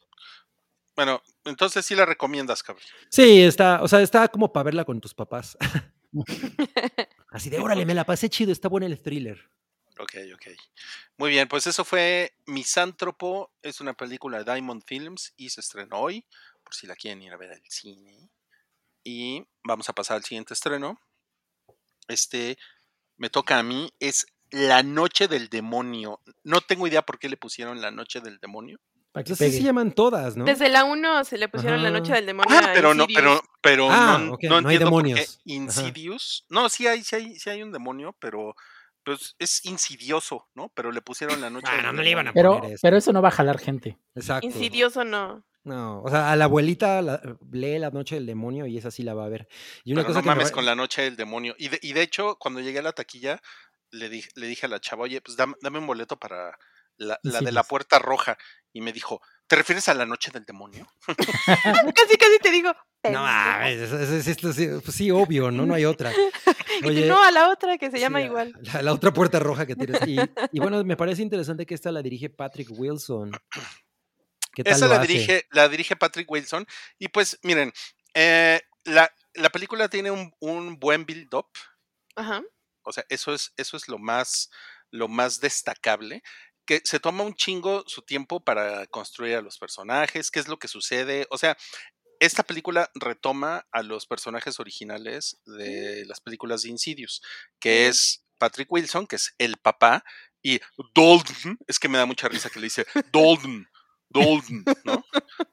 Bueno, 0.96 1.22
entonces 1.44 1.86
sí 1.86 1.94
la 1.94 2.04
recomiendas, 2.04 2.62
cabrón. 2.62 2.84
Sí, 3.08 3.40
está, 3.42 3.82
o 3.82 3.88
sea, 3.88 4.02
está 4.02 4.28
como 4.28 4.52
para 4.52 4.64
verla 4.64 4.84
con 4.84 5.00
tus 5.00 5.14
papás. 5.14 5.56
Así 7.30 7.48
de, 7.48 7.58
órale, 7.58 7.86
me 7.86 7.94
la 7.94 8.04
pasé 8.04 8.28
chido, 8.28 8.52
está 8.52 8.68
bueno 8.68 8.86
el 8.86 9.00
thriller. 9.00 9.38
Ok, 10.02 10.14
ok. 10.34 10.46
Muy 11.18 11.30
bien, 11.30 11.46
pues 11.48 11.66
eso 11.66 11.84
fue 11.84 12.32
Misántropo, 12.46 13.52
es 13.62 13.80
una 13.80 13.92
película 13.92 14.42
de 14.42 14.52
Diamond 14.52 14.82
Films 14.86 15.34
y 15.36 15.50
se 15.50 15.60
estrenó 15.60 15.98
hoy, 16.00 16.24
por 16.64 16.74
si 16.74 16.86
la 16.86 16.96
quieren 16.96 17.22
ir 17.22 17.32
a 17.32 17.36
ver 17.36 17.52
al 17.52 17.62
cine. 17.68 18.30
Y 19.04 19.44
vamos 19.62 19.88
a 19.88 19.92
pasar 19.92 20.16
al 20.16 20.24
siguiente 20.24 20.54
estreno. 20.54 20.98
Este 22.08 22.58
me 23.16 23.28
toca 23.30 23.58
a 23.58 23.62
mí, 23.62 23.92
es 24.00 24.26
La 24.50 24.82
Noche 24.82 25.28
del 25.28 25.48
Demonio. 25.48 26.20
No 26.42 26.60
tengo 26.62 26.86
idea 26.86 27.02
por 27.02 27.18
qué 27.18 27.28
le 27.28 27.36
pusieron 27.36 27.80
La 27.80 27.90
Noche 27.90 28.20
del 28.20 28.38
Demonio. 28.38 28.80
Entonces 29.12 29.48
así 29.48 29.58
se 29.58 29.64
llaman 29.64 29.92
todas, 29.92 30.36
¿no? 30.36 30.44
Desde 30.44 30.68
la 30.68 30.84
1 30.84 31.24
se 31.24 31.36
le 31.36 31.48
pusieron 31.48 31.82
la 31.82 31.90
noche 31.90 32.12
Ajá. 32.12 32.16
del 32.16 32.26
demonio. 32.26 32.56
Ah, 32.56 32.70
a 32.70 32.72
pero 32.72 32.94
no, 32.94 33.08
pero, 33.12 33.42
pero 33.60 33.88
Ah, 33.90 34.18
no, 34.20 34.34
ok, 34.34 34.44
no 34.44 34.60
no 34.60 34.68
hay 34.68 34.76
entiendo 34.76 34.90
por 34.90 35.02
qué 35.02 35.08
demonios. 35.08 35.30
Ajá. 35.30 35.40
Insidious. 35.46 36.46
No, 36.48 36.68
sí 36.68 36.86
hay, 36.86 37.02
sí 37.02 37.16
hay, 37.16 37.36
sí 37.36 37.50
hay 37.50 37.62
un 37.64 37.72
demonio, 37.72 38.14
pero 38.20 38.54
pues 39.04 39.34
es 39.38 39.64
insidioso, 39.64 40.48
¿no? 40.54 40.70
Pero 40.74 40.92
le 40.92 41.00
pusieron 41.02 41.40
la 41.40 41.50
noche. 41.50 41.66
Ah, 41.70 41.82
no, 41.82 41.92
no 41.92 42.02
le 42.02 42.10
iban 42.10 42.28
a. 42.28 42.32
Pero, 42.32 42.56
poner 42.58 42.72
eso. 42.74 42.80
pero 42.82 42.96
eso 42.96 43.12
no 43.12 43.22
va 43.22 43.28
a 43.28 43.32
jalar 43.32 43.58
gente. 43.58 43.98
Exacto. 44.14 44.46
Insidioso 44.46 45.04
no. 45.04 45.44
No, 45.62 46.00
o 46.02 46.08
sea, 46.08 46.32
a 46.32 46.36
la 46.36 46.44
abuelita 46.46 47.02
la- 47.02 47.20
lee 47.52 47.78
La 47.78 47.90
Noche 47.90 48.14
del 48.14 48.24
Demonio 48.24 48.66
y 48.66 48.78
esa 48.78 48.90
sí 48.90 49.02
la 49.02 49.12
va 49.12 49.26
a 49.26 49.28
ver. 49.28 49.46
Y 49.84 49.92
una 49.92 50.00
Pero 50.02 50.06
cosa 50.08 50.18
no 50.20 50.22
que 50.22 50.28
me 50.30 50.34
mames 50.36 50.50
va- 50.50 50.54
con 50.54 50.64
la 50.64 50.74
noche 50.74 51.02
del 51.02 51.16
demonio. 51.16 51.54
Y 51.58 51.68
de, 51.68 51.78
y 51.82 51.92
de 51.92 52.00
hecho, 52.02 52.36
cuando 52.38 52.60
llegué 52.60 52.78
a 52.78 52.82
la 52.82 52.92
taquilla, 52.92 53.42
le 53.90 54.08
dije, 54.08 54.30
le 54.36 54.46
dije 54.46 54.64
a 54.64 54.68
la 54.70 54.80
chava, 54.80 55.02
oye, 55.02 55.20
pues 55.20 55.36
dame, 55.36 55.54
dame 55.60 55.78
un 55.78 55.86
boleto 55.86 56.18
para 56.18 56.58
la, 57.00 57.18
la 57.22 57.40
de 57.40 57.52
la 57.52 57.62
puerta 57.64 57.98
roja. 57.98 58.36
Y 58.72 58.80
me 58.82 58.92
dijo, 58.92 59.20
¿te 59.48 59.56
refieres 59.56 59.88
a 59.88 59.94
la 59.94 60.06
noche 60.06 60.30
del 60.30 60.44
demonio? 60.44 60.86
casi, 61.96 62.16
casi 62.16 62.38
te 62.40 62.50
digo. 62.52 62.72
No, 63.10 63.26
eso- 63.64 64.22
sí, 64.22 64.68
pues 64.84 64.94
sí, 64.96 65.10
obvio, 65.10 65.50
¿no? 65.50 65.66
No 65.66 65.74
hay 65.74 65.84
otra. 65.86 66.12
Oye, 66.84 67.06
no, 67.06 67.22
a 67.22 67.30
la 67.30 67.48
otra 67.48 67.78
que 67.78 67.90
se 67.90 67.98
llama 67.98 68.20
igual. 68.22 68.52
La, 68.60 68.82
la 68.82 68.92
otra 68.92 69.12
puerta 69.12 69.38
roja 69.40 69.66
que 69.66 69.74
tienes. 69.74 70.06
Y, 70.06 70.18
y 70.52 70.60
bueno, 70.60 70.84
me 70.84 70.96
parece 70.96 71.22
interesante 71.22 71.66
que 71.66 71.74
esta 71.74 71.90
la 71.90 72.02
dirige 72.02 72.30
Patrick 72.30 72.68
Wilson. 72.70 73.32
¿Qué 74.54 74.64
tal 74.64 74.74
Esa 74.74 74.86
lo 74.86 74.94
la 74.94 75.00
hace? 75.00 75.12
dirige, 75.12 75.46
la 75.50 75.68
dirige 75.68 75.96
Patrick 75.96 76.30
Wilson. 76.30 76.66
Y 76.98 77.08
pues, 77.08 77.38
miren, 77.42 77.72
eh, 78.14 78.60
la, 78.84 79.12
la 79.34 79.48
película 79.50 79.88
tiene 79.88 80.10
un, 80.10 80.32
un 80.40 80.78
buen 80.78 81.06
build-up. 81.06 81.46
Ajá. 82.16 82.42
O 82.82 82.92
sea, 82.92 83.04
eso 83.08 83.32
es, 83.34 83.52
eso 83.56 83.76
es 83.76 83.88
lo 83.88 83.98
más, 83.98 84.50
lo 84.90 85.06
más 85.08 85.40
destacable. 85.40 86.22
Que 86.70 86.80
se 86.84 87.00
toma 87.00 87.24
un 87.24 87.34
chingo 87.34 87.82
su 87.88 88.02
tiempo 88.02 88.38
para 88.38 88.86
construir 88.86 89.34
a 89.34 89.42
los 89.42 89.58
personajes, 89.58 90.30
qué 90.30 90.38
es 90.38 90.46
lo 90.46 90.56
que 90.56 90.68
sucede. 90.68 91.26
O 91.30 91.36
sea, 91.36 91.56
esta 92.20 92.44
película 92.44 92.88
retoma 92.94 93.66
a 93.72 93.82
los 93.82 94.06
personajes 94.06 94.60
originales 94.60 95.40
de 95.46 96.04
las 96.06 96.20
películas 96.20 96.62
de 96.62 96.68
Insidious, 96.68 97.22
que 97.58 97.88
es 97.88 98.24
Patrick 98.38 98.70
Wilson, 98.70 99.08
que 99.08 99.16
es 99.16 99.34
el 99.38 99.56
papá, 99.56 100.04
y 100.42 100.60
Dalton, 100.94 101.58
es 101.66 101.80
que 101.80 101.88
me 101.88 101.98
da 101.98 102.06
mucha 102.06 102.28
risa 102.28 102.50
que 102.50 102.60
le 102.60 102.66
dice 102.66 102.86
Dalton, 103.12 103.68
Dalton, 104.08 104.64
¿no? 104.84 105.04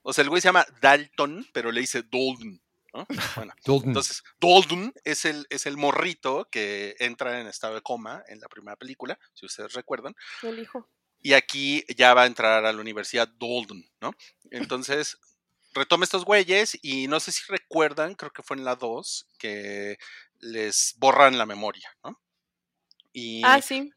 O 0.03 0.13
sea, 0.13 0.21
el 0.21 0.29
güey 0.29 0.39
se 0.39 0.49
llama 0.49 0.67
Dalton, 0.83 1.47
pero 1.51 1.71
le 1.71 1.81
dice 1.81 2.03
Dalton, 2.03 2.61
¿no? 2.93 3.07
Bueno, 3.35 3.55
Dalton. 3.65 3.87
entonces, 3.87 4.23
Dalton 4.39 4.93
es 5.03 5.25
el, 5.25 5.47
es 5.49 5.65
el 5.65 5.77
morrito 5.77 6.47
que 6.51 6.95
entra 6.99 7.41
en 7.41 7.47
estado 7.47 7.73
de 7.73 7.81
coma 7.81 8.23
en 8.27 8.39
la 8.39 8.49
primera 8.49 8.75
película, 8.75 9.17
si 9.33 9.47
ustedes 9.47 9.73
recuerdan, 9.73 10.13
El 10.43 10.59
hijo. 10.59 10.87
Y 11.21 11.33
aquí 11.33 11.83
ya 11.95 12.13
va 12.13 12.23
a 12.23 12.27
entrar 12.27 12.65
a 12.65 12.71
la 12.73 12.81
universidad 12.81 13.27
Dalton, 13.27 13.83
¿no? 14.01 14.11
Entonces, 14.51 15.17
retoma 15.73 16.03
estos 16.05 16.25
güeyes 16.25 16.77
y 16.81 17.07
no 17.07 17.19
sé 17.19 17.31
si 17.31 17.41
recuerdan, 17.49 18.15
creo 18.15 18.31
que 18.31 18.43
fue 18.43 18.57
en 18.57 18.65
la 18.65 18.75
2, 18.75 19.27
que 19.37 19.97
les 20.39 20.95
borran 20.97 21.37
la 21.37 21.45
memoria, 21.45 21.89
¿no? 22.03 22.19
Y, 23.13 23.41
Ah, 23.43 23.61
sí. 23.61 23.91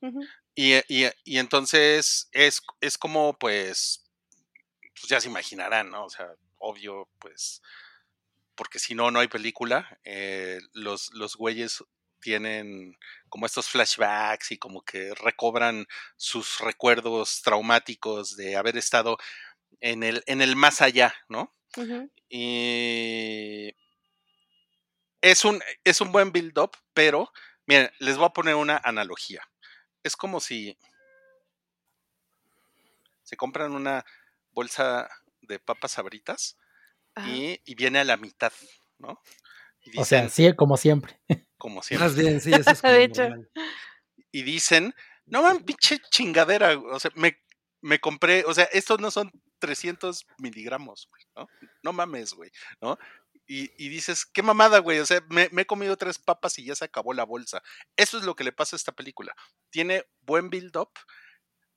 y, 0.55 0.75
y- 0.89 1.11
y 1.25 1.39
entonces 1.39 2.29
es, 2.33 2.63
es 2.81 2.99
como, 2.99 3.39
pues, 3.39 4.05
pues 4.81 5.09
ya 5.09 5.21
se 5.21 5.29
imaginarán, 5.29 5.91
¿no? 5.91 6.05
O 6.07 6.11
sea, 6.11 6.35
obvio, 6.59 7.09
pues, 7.19 7.63
porque 8.55 8.79
si 8.79 8.95
no, 8.95 9.11
no 9.11 9.21
hay 9.21 9.29
película. 9.29 9.99
eh, 10.05 10.59
los, 10.75 11.11
los 11.15 11.37
güeyes 11.37 11.83
tienen 12.21 12.97
como 13.31 13.47
estos 13.47 13.69
flashbacks 13.69 14.51
y 14.53 14.59
como 14.59 14.83
que 14.83 15.15
recobran 15.15 15.87
sus 16.17 16.59
recuerdos 16.59 17.41
traumáticos 17.43 18.37
de 18.37 18.57
haber 18.57 18.77
estado 18.77 19.17
en 19.81 20.03
el, 20.03 20.23
en 20.27 20.43
el 20.43 20.57
más 20.57 20.83
allá, 20.83 21.15
¿no? 21.29 21.55
Ujú. 21.77 22.11
Y 22.29 23.75
es 25.23 25.45
un, 25.45 25.63
es 25.85 26.01
un 26.01 26.13
buen 26.13 26.33
build-up, 26.33 26.77
pero 26.93 27.33
miren, 27.67 27.91
les 27.99 28.17
voy 28.17 28.27
a 28.27 28.33
poner 28.33 28.57
una 28.57 28.77
analogía. 28.85 29.43
Es 30.03 30.17
como 30.17 30.41
si 30.41 30.77
se 33.23 33.37
compran 33.37 33.73
una 33.73 34.05
bolsa 34.51 35.09
de 35.43 35.59
papas 35.59 35.93
sabritas 35.93 36.57
Ajá. 37.15 37.29
y, 37.29 37.61
y 37.65 37.75
viene 37.75 38.01
a 38.01 38.05
la 38.05 38.17
mitad, 38.17 38.53
¿no? 38.99 39.23
Y 39.83 39.99
O 39.99 40.05
sea, 40.05 40.29
sí, 40.29 40.53
como 40.55 40.77
siempre. 40.77 41.21
como 41.59 41.83
siempre, 41.83 42.07
Más 42.07 42.17
bien, 42.17 42.41
sí, 42.41 42.53
eso 42.53 42.71
es 42.71 42.81
como 42.83 42.93
De 42.93 43.05
hecho. 43.05 43.29
y 44.33 44.43
dicen, 44.43 44.95
no 45.27 45.43
man, 45.43 45.65
pinche 45.65 45.99
chingadera, 46.11 46.79
o 46.79 47.01
sea, 47.01 47.11
me, 47.15 47.39
me 47.81 47.99
compré, 48.01 48.45
o 48.47 48.55
sea, 48.55 48.65
estos 48.65 49.01
no 49.01 49.11
son 49.11 49.31
300 49.59 50.27
miligramos, 50.39 51.09
güey, 51.11 51.23
¿no? 51.37 51.49
No 51.83 51.93
mames, 51.93 52.35
güey, 52.35 52.51
¿no? 52.81 52.99
Y, 53.47 53.71
y 53.85 53.89
dices, 53.89 54.27
qué 54.27 54.43
mamada, 54.43 54.79
güey, 54.79 55.01
o 55.01 55.07
sea, 55.07 55.21
me, 55.29 55.49
me 55.51 55.63
he 55.63 55.67
comido 55.67 55.97
tres 55.97 56.19
papas 56.19 56.59
y 56.59 56.65
ya 56.65 56.75
se 56.75 56.85
acabó 56.85 57.13
la 57.15 57.25
bolsa. 57.25 57.63
Eso 57.97 58.19
es 58.19 58.25
lo 58.25 58.37
que 58.37 58.45
le 58.45 58.53
pasa 58.53 58.77
a 58.77 58.79
esta 58.79 58.93
película. 58.93 59.35
Tiene 59.71 60.05
buen 60.21 60.51
build-up, 60.51 60.91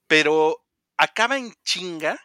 pero 0.08 0.64
acaba 0.98 1.38
en 1.38 1.54
chinga 1.64 2.20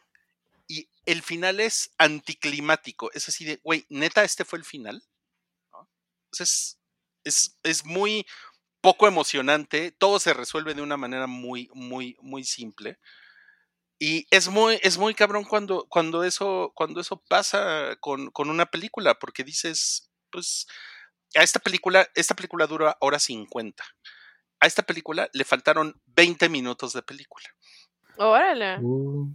y 0.67 0.91
el 1.07 1.23
final 1.23 1.61
es 1.61 1.95
anticlimático. 1.99 3.11
Es 3.13 3.29
así 3.29 3.45
de, 3.45 3.57
güey, 3.65 3.87
neta, 3.89 4.23
este 4.25 4.45
fue 4.45 4.59
el 4.59 4.65
final. 4.65 5.03
Entonces, 6.31 6.79
es, 7.25 7.59
es 7.63 7.85
muy 7.85 8.27
poco 8.81 9.09
emocionante, 9.09 9.93
todo 9.93 10.19
se 10.19 10.35
resuelve 10.35 10.75
de 10.75 10.83
una 10.83 10.97
manera 10.97 11.27
muy, 11.27 11.69
muy, 11.75 12.17
muy 12.21 12.45
simple. 12.45 12.99
Y 13.99 14.27
es 14.31 14.49
muy, 14.49 14.79
es 14.83 14.97
muy 14.97 15.15
cabrón 15.15 15.45
cuando, 15.45 15.87
cuando, 15.89 16.23
eso, 16.23 16.73
cuando 16.75 17.01
eso 17.01 17.23
pasa 17.29 17.97
con, 18.01 18.31
con 18.31 18.49
una 18.49 18.67
película, 18.67 19.19
porque 19.19 19.43
dices, 19.43 20.11
pues, 20.31 20.67
a 21.35 21.43
esta 21.43 21.59
película, 21.59 22.09
esta 22.15 22.35
película 22.35 22.67
dura 22.67 22.97
hora 23.01 23.19
50. 23.19 23.85
A 24.61 24.67
esta 24.67 24.83
película 24.83 25.29
le 25.33 25.45
faltaron 25.45 26.01
20 26.07 26.49
minutos 26.49 26.93
de 26.93 27.03
película. 27.03 27.49
Órale. 28.17 28.79
Uh. 28.81 29.35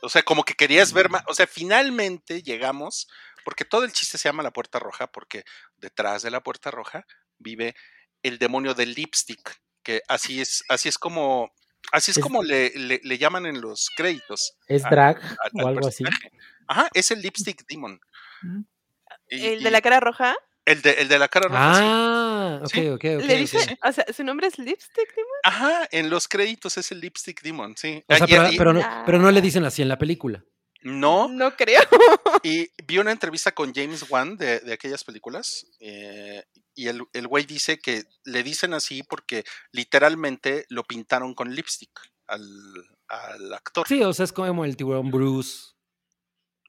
O 0.00 0.08
sea, 0.08 0.22
como 0.22 0.44
que 0.44 0.54
querías 0.54 0.94
ver 0.94 1.10
más, 1.10 1.22
o 1.28 1.34
sea, 1.34 1.46
finalmente 1.46 2.42
llegamos 2.42 3.08
porque 3.44 3.64
todo 3.64 3.84
el 3.84 3.92
chiste 3.92 4.18
se 4.18 4.28
llama 4.28 4.42
la 4.42 4.52
puerta 4.52 4.78
roja, 4.78 5.06
porque 5.06 5.44
detrás 5.76 6.22
de 6.22 6.30
la 6.30 6.42
puerta 6.42 6.70
roja 6.70 7.06
vive 7.38 7.74
el 8.22 8.38
demonio 8.38 8.74
del 8.74 8.94
lipstick, 8.94 9.60
que 9.82 10.02
así 10.08 10.40
es, 10.40 10.62
así 10.68 10.88
es 10.88 10.96
como, 10.98 11.52
así 11.92 12.10
es, 12.12 12.18
Es- 12.18 12.22
como 12.22 12.42
le, 12.42 12.70
le- 12.76 13.00
le 13.02 13.18
llaman 13.18 13.46
en 13.46 13.60
los 13.60 13.88
créditos. 13.96 14.56
¿Es 14.68 14.84
a- 14.84 14.90
drag 14.90 15.16
o 15.54 15.60
al 15.60 15.68
algo 15.76 15.88
así? 15.88 16.04
Ajá, 16.68 16.88
es 16.94 17.10
el 17.10 17.20
lipstick 17.20 17.66
demon. 17.66 18.00
Mm. 18.42 18.60
Y- 19.28 19.46
El 19.46 19.60
y- 19.60 19.64
de 19.64 19.70
la 19.70 19.80
cara 19.80 19.98
roja. 20.00 20.36
el 20.64 20.80
de, 20.82 20.90
el 20.92 21.08
de 21.08 21.18
la 21.18 21.26
cara 21.28 21.48
roja, 21.48 21.74
sí. 21.74 21.80
Ah, 21.84 22.60
ok, 22.62 22.68
Sí. 22.72 22.88
ok, 22.88 22.92
ok. 22.94 23.02
le 23.04 23.34
ok. 23.34 23.40
dice, 23.40 23.78
o 23.82 23.92
sea, 23.92 24.04
su 24.14 24.22
nombre 24.22 24.46
es 24.46 24.58
Lipstick, 24.58 25.08
Demon? 25.16 25.32
Ajá, 25.42 25.88
en 25.90 26.08
los 26.10 26.28
créditos 26.28 26.78
es 26.78 26.92
el 26.92 27.00
lipstick 27.00 27.42
demon, 27.42 27.76
sí. 27.76 28.04
O 28.08 28.14
sea, 28.14 28.24
Ah, 28.24 28.26
y- 28.28 28.32
pero, 28.32 28.52
y- 28.52 28.56
pero 28.58 28.72
no, 28.72 28.80
Ah. 28.84 29.02
pero 29.04 29.18
no 29.18 29.30
le 29.32 29.40
dicen 29.40 29.64
así 29.64 29.82
en 29.82 29.88
la 29.88 29.98
película. 29.98 30.44
No, 30.82 31.28
No 31.28 31.56
creo. 31.56 31.80
Y 32.44 32.68
vi 32.86 32.98
una 32.98 33.12
entrevista 33.12 33.52
con 33.52 33.72
James 33.72 34.04
Wan 34.10 34.36
de, 34.36 34.60
de 34.60 34.72
aquellas 34.72 35.04
películas 35.04 35.66
eh, 35.80 36.44
y 36.74 36.88
el, 36.88 37.02
el 37.12 37.28
güey 37.28 37.44
dice 37.44 37.78
que 37.78 38.04
le 38.24 38.42
dicen 38.42 38.74
así 38.74 39.02
porque 39.02 39.44
literalmente 39.70 40.64
lo 40.68 40.82
pintaron 40.84 41.34
con 41.34 41.54
lipstick 41.54 41.90
al, 42.26 42.42
al 43.08 43.52
actor. 43.54 43.86
Sí, 43.86 44.02
o 44.02 44.12
sea, 44.12 44.24
es 44.24 44.32
como 44.32 44.64
el 44.64 44.76
tiburón 44.76 45.10
Bruce. 45.10 45.72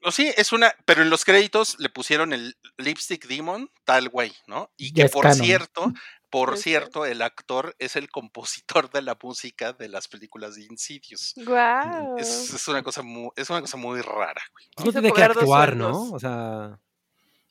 O 0.02 0.12
sí, 0.12 0.30
es 0.36 0.52
una, 0.52 0.74
pero 0.84 1.00
en 1.00 1.08
los 1.08 1.24
créditos 1.24 1.76
le 1.78 1.88
pusieron 1.88 2.34
el 2.34 2.58
lipstick 2.76 3.26
demon 3.26 3.70
tal 3.84 4.10
güey, 4.10 4.32
¿no? 4.46 4.70
Y 4.76 4.92
Ya 4.92 5.04
que 5.04 5.10
por 5.10 5.22
canon. 5.22 5.38
cierto, 5.38 5.92
por 6.34 6.58
cierto, 6.58 7.06
el 7.06 7.22
actor 7.22 7.76
es 7.78 7.94
el 7.94 8.10
compositor 8.10 8.90
de 8.90 9.02
la 9.02 9.16
música 9.22 9.72
de 9.72 9.88
las 9.88 10.08
películas 10.08 10.56
de 10.56 10.64
Insidious. 10.64 11.32
Guau. 11.36 12.18
Es, 12.18 12.52
es 12.52 12.66
una 12.66 12.82
cosa 12.82 13.02
muy, 13.02 13.30
es 13.36 13.48
una 13.50 13.60
cosa 13.60 13.76
muy 13.76 14.00
rara, 14.00 14.42
güey. 14.50 14.66
No 14.84 14.90
tiene 14.90 15.12
que 15.12 15.22
actuar, 15.22 15.76
¿no? 15.76 16.10
O 16.10 16.18
sea, 16.18 16.76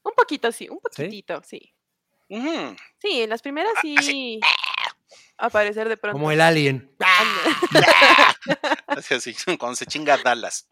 Un 0.01 0.11
poquito, 0.17 0.51
sí, 0.51 0.67
un 0.67 0.79
poquitito, 0.79 1.41
sí. 1.45 1.73
Sí, 2.27 3.21
en 3.21 3.29
las 3.29 3.41
primeras 3.41 3.71
Ah, 3.77 4.01
sí. 4.01 4.41
Aparecer 5.37 5.87
de 5.87 5.95
pronto. 5.95 6.17
como 6.17 6.29
el 6.31 6.41
alien. 6.41 6.93
Así, 8.87 9.13
así, 9.13 9.33
cuando 9.57 9.77
se 9.77 9.85
chinga 9.85 10.17
Dallas. 10.17 10.67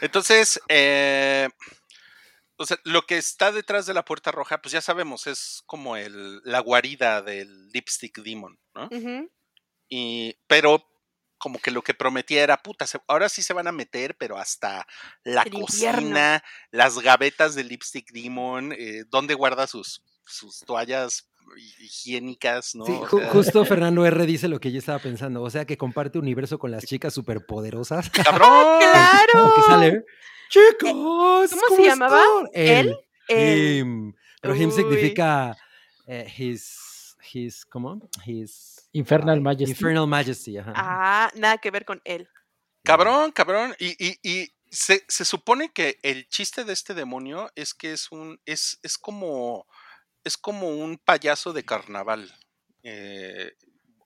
Entonces, 0.00 0.60
eh, 0.68 1.48
o 2.56 2.66
sea, 2.66 2.78
lo 2.84 3.02
que 3.06 3.16
está 3.18 3.52
detrás 3.52 3.86
de 3.86 3.94
la 3.94 4.04
puerta 4.04 4.30
roja, 4.32 4.60
pues 4.62 4.72
ya 4.72 4.80
sabemos, 4.80 5.26
es 5.26 5.62
como 5.66 5.96
el, 5.96 6.40
la 6.44 6.60
guarida 6.60 7.20
del 7.22 7.68
lipstick 7.72 8.18
demon, 8.22 8.58
¿no? 8.74 8.88
Y, 9.88 10.36
pero 10.46 10.84
como 11.38 11.58
que 11.58 11.70
lo 11.70 11.82
que 11.82 11.94
prometía 11.94 12.42
era, 12.42 12.56
puta, 12.62 12.86
se- 12.86 13.00
ahora 13.06 13.28
sí 13.28 13.42
se 13.42 13.52
van 13.52 13.66
a 13.66 13.72
meter, 13.72 14.16
pero 14.16 14.38
hasta 14.38 14.86
la 15.24 15.42
El 15.42 15.50
cocina, 15.52 16.42
las 16.70 16.98
gavetas 17.00 17.54
del 17.54 17.68
lipstick 17.68 18.10
demon, 18.12 18.72
eh, 18.72 19.04
dónde 19.10 19.34
guarda 19.34 19.66
sus, 19.66 20.02
sus 20.24 20.60
toallas 20.60 21.28
hi- 21.58 21.84
higiénicas, 21.84 22.74
¿no? 22.74 22.86
Sí, 22.86 22.92
ju- 22.92 23.28
justo 23.28 23.64
Fernando 23.66 24.06
R. 24.06 24.24
dice 24.26 24.48
lo 24.48 24.58
que 24.58 24.72
yo 24.72 24.78
estaba 24.78 25.00
pensando. 25.00 25.42
O 25.42 25.50
sea, 25.50 25.66
que 25.66 25.76
comparte 25.76 26.18
universo 26.18 26.58
con 26.58 26.70
las 26.70 26.84
chicas 26.86 27.12
superpoderosas. 27.12 28.08
¡Cabrón! 28.08 28.78
¡Claro! 28.78 29.26
Porque 29.44 29.62
sale. 29.66 30.04
Chicos, 30.48 31.50
¿Cómo 31.50 31.76
se 31.76 31.82
llamaba? 31.84 32.20
están?" 32.22 32.48
¿Él? 32.54 32.96
El- 33.28 33.78
Him. 33.78 34.14
Pero 34.40 34.54
him 34.54 34.70
significa 34.70 35.56
eh, 36.06 36.30
his, 36.36 37.16
his, 37.32 37.64
¿cómo? 37.64 38.08
His 38.26 38.88
Infernal 38.92 39.40
Majesty. 39.40 39.70
Infernal 39.72 40.06
Majesty, 40.06 40.58
ajá. 40.58 40.72
Ah, 40.76 41.30
nada 41.34 41.58
que 41.58 41.70
ver 41.70 41.84
con 41.86 42.00
él. 42.04 42.28
Cabrón, 42.84 43.32
cabrón. 43.32 43.74
Y, 43.78 43.96
y, 43.98 44.18
y 44.22 44.52
se, 44.70 45.02
se 45.08 45.24
supone 45.24 45.72
que 45.72 45.98
el 46.02 46.28
chiste 46.28 46.64
de 46.64 46.74
este 46.74 46.92
demonio 46.92 47.50
es 47.54 47.72
que 47.72 47.92
es 47.92 48.12
un. 48.12 48.38
es, 48.44 48.78
es 48.82 48.98
como. 48.98 49.66
es 50.22 50.36
como 50.36 50.68
un 50.68 50.98
payaso 50.98 51.54
de 51.54 51.64
carnaval. 51.64 52.30
Eh, 52.82 53.52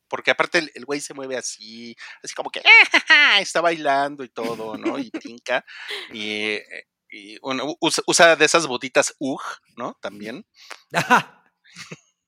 porque 0.08 0.30
aparte 0.30 0.58
el, 0.58 0.70
el 0.74 0.84
güey 0.84 1.00
se 1.00 1.14
mueve 1.14 1.36
así, 1.36 1.94
así 2.22 2.34
como 2.34 2.50
que 2.50 2.62
está 3.40 3.60
bailando 3.60 4.24
y 4.24 4.28
todo, 4.28 4.76
¿no? 4.76 4.98
Y 4.98 5.10
pinca. 5.10 5.64
Y, 6.12 6.30
eh, 6.54 6.64
y 7.10 7.38
bueno, 7.40 7.76
usa, 7.80 8.02
usa 8.06 8.36
de 8.36 8.44
esas 8.44 8.66
botitas 8.66 9.14
UG, 9.18 9.40
¿no? 9.76 9.96
También. 10.00 10.46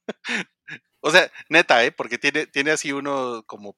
O 1.03 1.11
sea, 1.11 1.31
neta, 1.49 1.83
¿eh? 1.85 1.93
Porque 1.93 2.19
tiene, 2.19 2.47
tiene 2.47 2.73
así 2.73 2.93
uno 2.93 3.43
como 3.47 3.75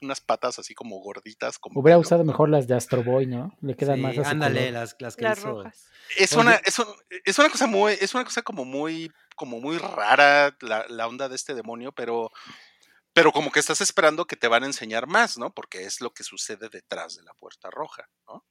unas 0.00 0.20
patas 0.20 0.58
así 0.58 0.74
como 0.74 0.98
gorditas. 0.98 1.56
Como 1.58 1.80
Hubiera 1.80 1.94
pelo. 1.96 2.00
usado 2.00 2.24
mejor 2.24 2.48
las 2.48 2.66
de 2.66 2.74
Astro 2.74 3.04
Boy, 3.04 3.26
¿no? 3.26 3.56
Le 3.60 3.76
quedan 3.76 3.96
Sí, 3.96 4.02
más 4.02 4.18
a 4.18 4.24
su 4.24 4.30
ándale, 4.30 4.60
color. 4.66 4.72
las, 4.72 4.96
las 4.98 5.16
que 5.16 5.22
Las 5.24 5.38
hizo. 5.38 5.48
rojas. 5.50 5.88
Es 6.16 6.32
Oye. 6.32 6.40
una, 6.42 6.54
es, 6.64 6.78
un- 6.80 6.94
es 7.24 7.38
una 7.38 7.48
cosa 7.50 7.66
muy, 7.68 7.92
es 8.00 8.12
una 8.14 8.24
cosa 8.24 8.42
como 8.42 8.64
muy, 8.64 9.12
como 9.36 9.60
muy 9.60 9.78
rara 9.78 10.56
la, 10.60 10.84
la 10.88 11.06
onda 11.06 11.28
de 11.28 11.36
este 11.36 11.54
demonio, 11.54 11.92
pero, 11.92 12.32
pero 13.18 13.32
como 13.32 13.50
que 13.50 13.58
estás 13.58 13.80
esperando 13.80 14.28
que 14.28 14.36
te 14.36 14.46
van 14.46 14.62
a 14.62 14.66
enseñar 14.66 15.08
más, 15.08 15.38
¿no? 15.38 15.52
Porque 15.52 15.82
es 15.82 16.00
lo 16.00 16.14
que 16.14 16.22
sucede 16.22 16.68
detrás 16.68 17.16
de 17.16 17.24
la 17.24 17.34
puerta 17.34 17.68
roja, 17.68 18.08
¿no? 18.28 18.46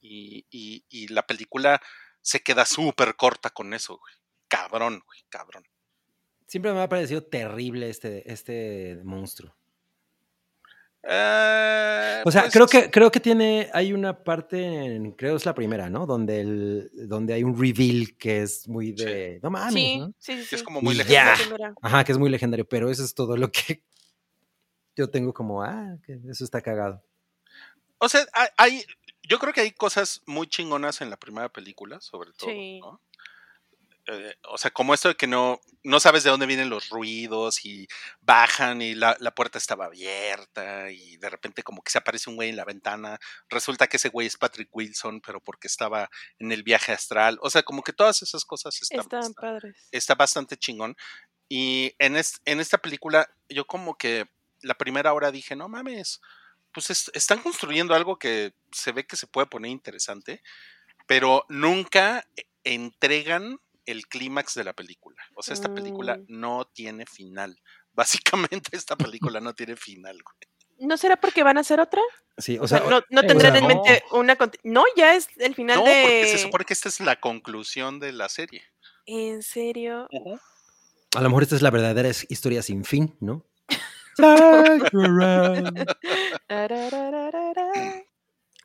Y, 0.00 0.44
y, 0.50 0.84
y 0.88 1.06
la 1.06 1.24
película 1.24 1.80
se 2.20 2.40
queda 2.40 2.66
súper 2.66 3.14
corta 3.14 3.50
con 3.50 3.74
eso, 3.74 3.96
güey. 3.96 4.12
Cabrón, 4.48 5.04
güey, 5.06 5.20
cabrón. 5.28 5.62
Siempre 6.48 6.72
me 6.72 6.82
ha 6.82 6.88
parecido 6.88 7.22
terrible 7.22 7.88
este, 7.88 8.28
este 8.32 8.98
monstruo. 9.04 9.56
Eh, 11.08 12.22
O 12.24 12.30
sea, 12.30 12.42
pues, 12.42 12.52
creo 12.52 12.66
que 12.66 12.90
creo 12.90 13.10
que 13.10 13.20
tiene 13.20 13.70
hay 13.72 13.92
una 13.92 14.24
parte 14.24 14.60
en, 14.64 15.12
creo 15.12 15.36
es 15.36 15.46
la 15.46 15.54
primera, 15.54 15.88
¿no? 15.88 16.04
Donde 16.06 16.40
el 16.40 16.90
donde 17.08 17.34
hay 17.34 17.44
un 17.44 17.58
reveal 17.60 18.16
que 18.18 18.42
es 18.42 18.66
muy 18.68 18.88
Sí. 18.96 19.04
de 19.04 19.40
no 19.42 19.50
mames, 19.50 19.72
Sí, 19.74 19.98
¿no? 19.98 20.12
sí, 20.18 20.42
sí. 20.44 20.54
es 20.56 20.62
como 20.62 20.80
muy 20.82 20.94
legendario. 20.96 21.74
Ajá, 21.80 22.02
que 22.04 22.12
es 22.12 22.18
muy 22.18 22.28
legendario, 22.30 22.68
pero 22.68 22.90
eso 22.90 23.04
es 23.04 23.14
todo 23.14 23.36
lo 23.36 23.50
que 23.52 23.82
yo 24.96 25.08
tengo 25.10 25.32
como, 25.32 25.62
ah, 25.62 25.96
que 26.04 26.18
eso 26.28 26.42
está 26.44 26.60
cagado. 26.60 27.02
O 27.98 28.08
sea, 28.08 28.26
hay, 28.32 28.48
hay- 28.56 28.84
yo 29.28 29.38
creo 29.38 29.52
que 29.52 29.60
hay 29.60 29.72
cosas 29.72 30.22
muy 30.26 30.46
chingonas 30.46 31.00
en 31.00 31.10
la 31.10 31.16
primera 31.16 31.48
película, 31.48 32.00
sobre 32.00 32.30
todo. 32.32 32.50
Sí. 32.50 32.80
¿no? 32.80 33.00
Eh, 34.08 34.36
o 34.48 34.56
sea, 34.56 34.70
como 34.70 34.94
esto 34.94 35.08
de 35.08 35.16
que 35.16 35.26
no, 35.26 35.60
no 35.82 35.98
sabes 35.98 36.22
de 36.22 36.30
dónde 36.30 36.46
vienen 36.46 36.70
los 36.70 36.90
ruidos 36.90 37.64
y 37.64 37.88
bajan 38.20 38.80
y 38.80 38.94
la, 38.94 39.16
la 39.18 39.34
puerta 39.34 39.58
estaba 39.58 39.86
abierta 39.86 40.90
y 40.92 41.16
de 41.16 41.28
repente 41.28 41.64
como 41.64 41.82
que 41.82 41.90
se 41.90 41.98
aparece 41.98 42.30
un 42.30 42.36
güey 42.36 42.50
en 42.50 42.56
la 42.56 42.64
ventana. 42.64 43.18
Resulta 43.48 43.88
que 43.88 43.96
ese 43.96 44.08
güey 44.10 44.28
es 44.28 44.36
Patrick 44.36 44.68
Wilson, 44.72 45.20
pero 45.20 45.40
porque 45.40 45.66
estaba 45.66 46.08
en 46.38 46.52
el 46.52 46.62
viaje 46.62 46.92
astral. 46.92 47.38
O 47.42 47.50
sea, 47.50 47.64
como 47.64 47.82
que 47.82 47.92
todas 47.92 48.22
esas 48.22 48.44
cosas 48.44 48.80
están, 48.80 49.00
están- 49.00 49.34
padres. 49.34 49.88
está 49.90 50.14
bastante 50.14 50.56
chingón. 50.56 50.96
Y 51.48 51.94
en, 51.98 52.16
es- 52.16 52.40
en 52.44 52.60
esta 52.60 52.78
película, 52.78 53.28
yo 53.48 53.66
como 53.66 53.96
que 53.98 54.28
la 54.62 54.74
primera 54.74 55.12
hora 55.14 55.32
dije, 55.32 55.56
no 55.56 55.68
mames, 55.68 56.20
pues 56.72 56.90
es- 56.90 57.10
están 57.14 57.40
construyendo 57.42 57.94
algo 57.94 58.18
que 58.18 58.54
se 58.70 58.92
ve 58.92 59.04
que 59.04 59.16
se 59.16 59.26
puede 59.26 59.46
poner 59.48 59.70
interesante, 59.72 60.42
pero 61.06 61.44
nunca 61.48 62.24
e- 62.36 62.46
entregan 62.64 63.58
el 63.86 64.06
clímax 64.06 64.54
de 64.54 64.64
la 64.64 64.72
película. 64.74 65.16
O 65.34 65.42
sea, 65.42 65.54
esta 65.54 65.72
película 65.74 66.16
Mm. 66.16 66.24
no 66.28 66.66
tiene 66.66 67.06
final. 67.06 67.60
Básicamente 67.92 68.76
esta 68.76 68.96
película 68.96 69.40
no 69.40 69.54
tiene 69.54 69.76
final. 69.76 70.18
güey. 70.22 70.36
¿No 70.88 70.98
será 70.98 71.16
porque 71.16 71.42
van 71.42 71.56
a 71.56 71.60
hacer 71.62 71.80
otra? 71.80 72.02
Sí, 72.36 72.58
o 72.60 72.68
sea, 72.68 72.80
no, 72.80 73.00
no 73.08 73.22
tendrán 73.22 73.52
o 73.54 73.56
sea, 73.56 73.58
en 73.60 73.66
mente 73.66 74.04
una... 74.10 74.36
conti- 74.36 74.58
No, 74.62 74.84
ya 74.94 75.14
es 75.14 75.26
el 75.38 75.54
final 75.54 75.78
No, 75.78 75.84
de... 75.86 76.02
porque 76.02 76.26
se 76.32 76.38
supone 76.38 76.66
que 76.66 76.74
esta 76.74 76.90
es 76.90 77.00
la 77.00 77.18
conclusión 77.18 77.98
de 77.98 78.12
la 78.12 78.28
serie. 78.28 78.62
¿En 79.06 79.42
serio? 79.42 80.06
Ujú. 80.12 80.38
a 81.14 81.20
lo 81.22 81.28
mejor 81.30 81.44
esta 81.44 81.56
es 81.56 81.62
la 81.62 81.70
verdadera 81.70 82.10
historia 82.28 82.60
sin 82.62 82.84
fin, 82.84 83.16
¿no? 83.20 83.46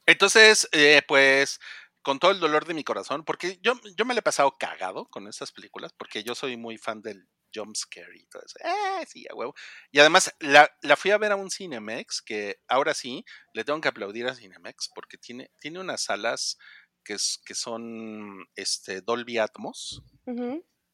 Entonces, 0.05 0.67
eh, 0.71 1.01
pues, 1.07 1.59
con 2.01 2.19
todo 2.19 2.31
el 2.31 2.39
dolor 2.39 2.65
de 2.65 2.73
mi 2.73 2.83
corazón, 2.83 3.23
porque 3.23 3.59
yo, 3.61 3.73
yo 3.97 4.05
me 4.05 4.13
le 4.13 4.19
he 4.19 4.23
pasado 4.23 4.57
cagado 4.57 5.05
con 5.07 5.27
estas 5.27 5.51
películas, 5.51 5.93
porque 5.93 6.23
yo 6.23 6.35
soy 6.35 6.57
muy 6.57 6.77
fan 6.77 7.01
del 7.01 7.27
jump 7.53 7.75
scare 7.75 8.17
y 8.17 8.25
todo 8.27 8.41
eso. 8.45 8.57
Eh, 8.63 9.05
sí, 9.07 9.25
a 9.29 9.35
huevo. 9.35 9.53
Y 9.91 9.99
además, 9.99 10.33
la, 10.39 10.71
la 10.81 10.95
fui 10.95 11.11
a 11.11 11.17
ver 11.17 11.31
a 11.31 11.35
un 11.35 11.51
Cinemex, 11.51 12.21
que 12.21 12.61
ahora 12.67 12.93
sí, 12.93 13.25
le 13.53 13.63
tengo 13.63 13.81
que 13.81 13.89
aplaudir 13.89 14.25
a 14.27 14.35
Cinemex, 14.35 14.89
porque 14.95 15.17
tiene, 15.17 15.51
tiene 15.59 15.79
unas 15.79 16.01
salas 16.03 16.57
que, 17.03 17.13
es- 17.13 17.41
que 17.45 17.53
son 17.55 18.45
este, 18.55 19.01
Dolby 19.01 19.37
Atmos, 19.39 20.01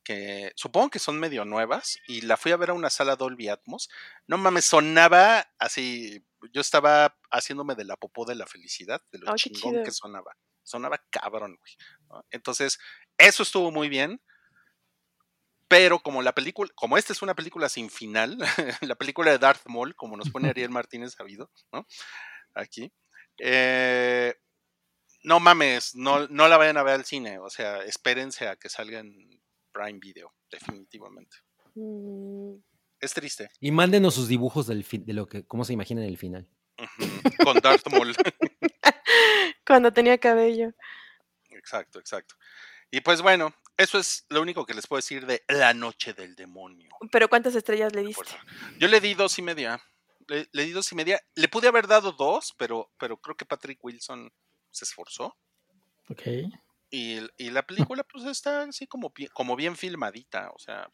que 0.03 0.51
supongo 0.55 0.89
que 0.89 0.99
son 0.99 1.19
medio 1.19 1.43
nuevas, 1.45 1.99
y 2.07 2.21
la 2.21 2.37
fui 2.37 2.51
a 2.53 2.57
ver 2.57 2.69
a 2.71 2.73
una 2.73 2.89
sala 2.89 3.15
Dolby 3.17 3.49
Atmos. 3.49 3.89
No 4.25 4.37
mames, 4.37 4.65
sonaba 4.65 5.45
así. 5.59 6.25
Yo 6.53 6.61
estaba 6.61 7.17
haciéndome 7.29 7.75
de 7.75 7.83
la 7.83 7.97
popó 7.97 8.25
de 8.25 8.35
la 8.35 8.47
felicidad, 8.47 9.01
de 9.11 9.19
lo 9.19 9.27
chingón 9.35 9.73
que 9.83 9.91
sonaba. 9.91 10.37
Sonaba 10.67 10.97
cabrón, 11.09 11.57
güey. 11.59 11.73
¿no? 12.09 12.25
Entonces, 12.31 12.77
eso 13.17 13.43
estuvo 13.43 13.71
muy 13.71 13.89
bien. 13.89 14.21
Pero 15.69 15.99
como 15.99 16.21
la 16.21 16.33
película, 16.33 16.71
como 16.75 16.97
esta 16.97 17.11
es 17.11 17.21
una 17.21 17.35
película 17.35 17.67
sin 17.67 17.89
final, 17.89 18.37
la 18.81 18.95
película 18.95 19.31
de 19.31 19.37
Darth 19.37 19.65
Maul, 19.67 19.95
como 19.95 20.15
nos 20.15 20.29
pone 20.29 20.49
Ariel 20.49 20.69
Martínez 20.69 21.13
sabido, 21.13 21.51
¿no? 21.73 21.85
Aquí. 22.53 22.91
eh, 23.39 24.33
No 25.23 25.39
mames, 25.41 25.93
no, 25.95 26.27
no 26.29 26.47
la 26.47 26.55
vayan 26.57 26.77
a 26.77 26.83
ver 26.83 26.93
al 26.95 27.05
cine. 27.05 27.39
O 27.39 27.49
sea, 27.49 27.83
espérense 27.83 28.47
a 28.47 28.55
que 28.55 28.69
salga 28.69 28.99
en 28.99 29.41
Prime 29.73 29.99
Video, 29.99 30.33
definitivamente. 30.49 31.35
Mm, 31.75 32.55
Es 33.01 33.13
triste. 33.13 33.49
Y 33.59 33.71
mándenos 33.71 34.15
sus 34.15 34.29
dibujos 34.29 34.67
del 34.67 34.85
fin, 34.85 35.05
de 35.05 35.13
lo 35.13 35.27
que, 35.27 35.45
cómo 35.45 35.65
se 35.65 35.73
imaginan 35.73 36.05
el 36.05 36.17
final. 36.17 36.47
Con 37.43 37.59
Darth 37.59 37.87
Maul. 37.91 38.15
Cuando 39.65 39.91
tenía 39.91 40.17
cabello. 40.17 40.73
exacto, 41.49 41.99
exacto. 41.99 42.35
Y 42.91 43.01
pues 43.01 43.21
bueno, 43.21 43.53
eso 43.77 43.99
es 43.99 44.25
lo 44.29 44.41
único 44.41 44.65
que 44.65 44.73
les 44.73 44.87
puedo 44.87 44.99
decir 44.99 45.25
de 45.25 45.43
La 45.47 45.73
Noche 45.73 46.13
del 46.13 46.35
Demonio. 46.35 46.89
Pero 47.11 47.29
¿cuántas 47.29 47.55
estrellas 47.55 47.93
le 47.93 48.01
diste? 48.01 48.37
Yo 48.79 48.87
le 48.87 49.01
di 49.01 49.13
dos 49.13 49.37
y 49.37 49.41
media. 49.41 49.81
Le, 50.27 50.47
le 50.51 50.65
di 50.65 50.71
dos 50.71 50.91
y 50.91 50.95
media. 50.95 51.21
Le 51.35 51.47
pude 51.47 51.67
haber 51.67 51.87
dado 51.87 52.11
dos, 52.13 52.53
pero, 52.57 52.91
pero 52.97 53.17
creo 53.17 53.35
que 53.35 53.45
Patrick 53.45 53.83
Wilson 53.83 54.31
se 54.71 54.85
esforzó. 54.85 55.37
Ok. 56.09 56.23
Y, 56.89 57.19
y 57.37 57.49
la 57.49 57.65
película, 57.67 58.03
pues, 58.03 58.25
está 58.25 58.63
así 58.63 58.87
como 58.87 59.09
bien, 59.09 59.29
como 59.33 59.55
bien 59.55 59.75
filmadita. 59.75 60.51
O 60.51 60.59
sea, 60.59 60.89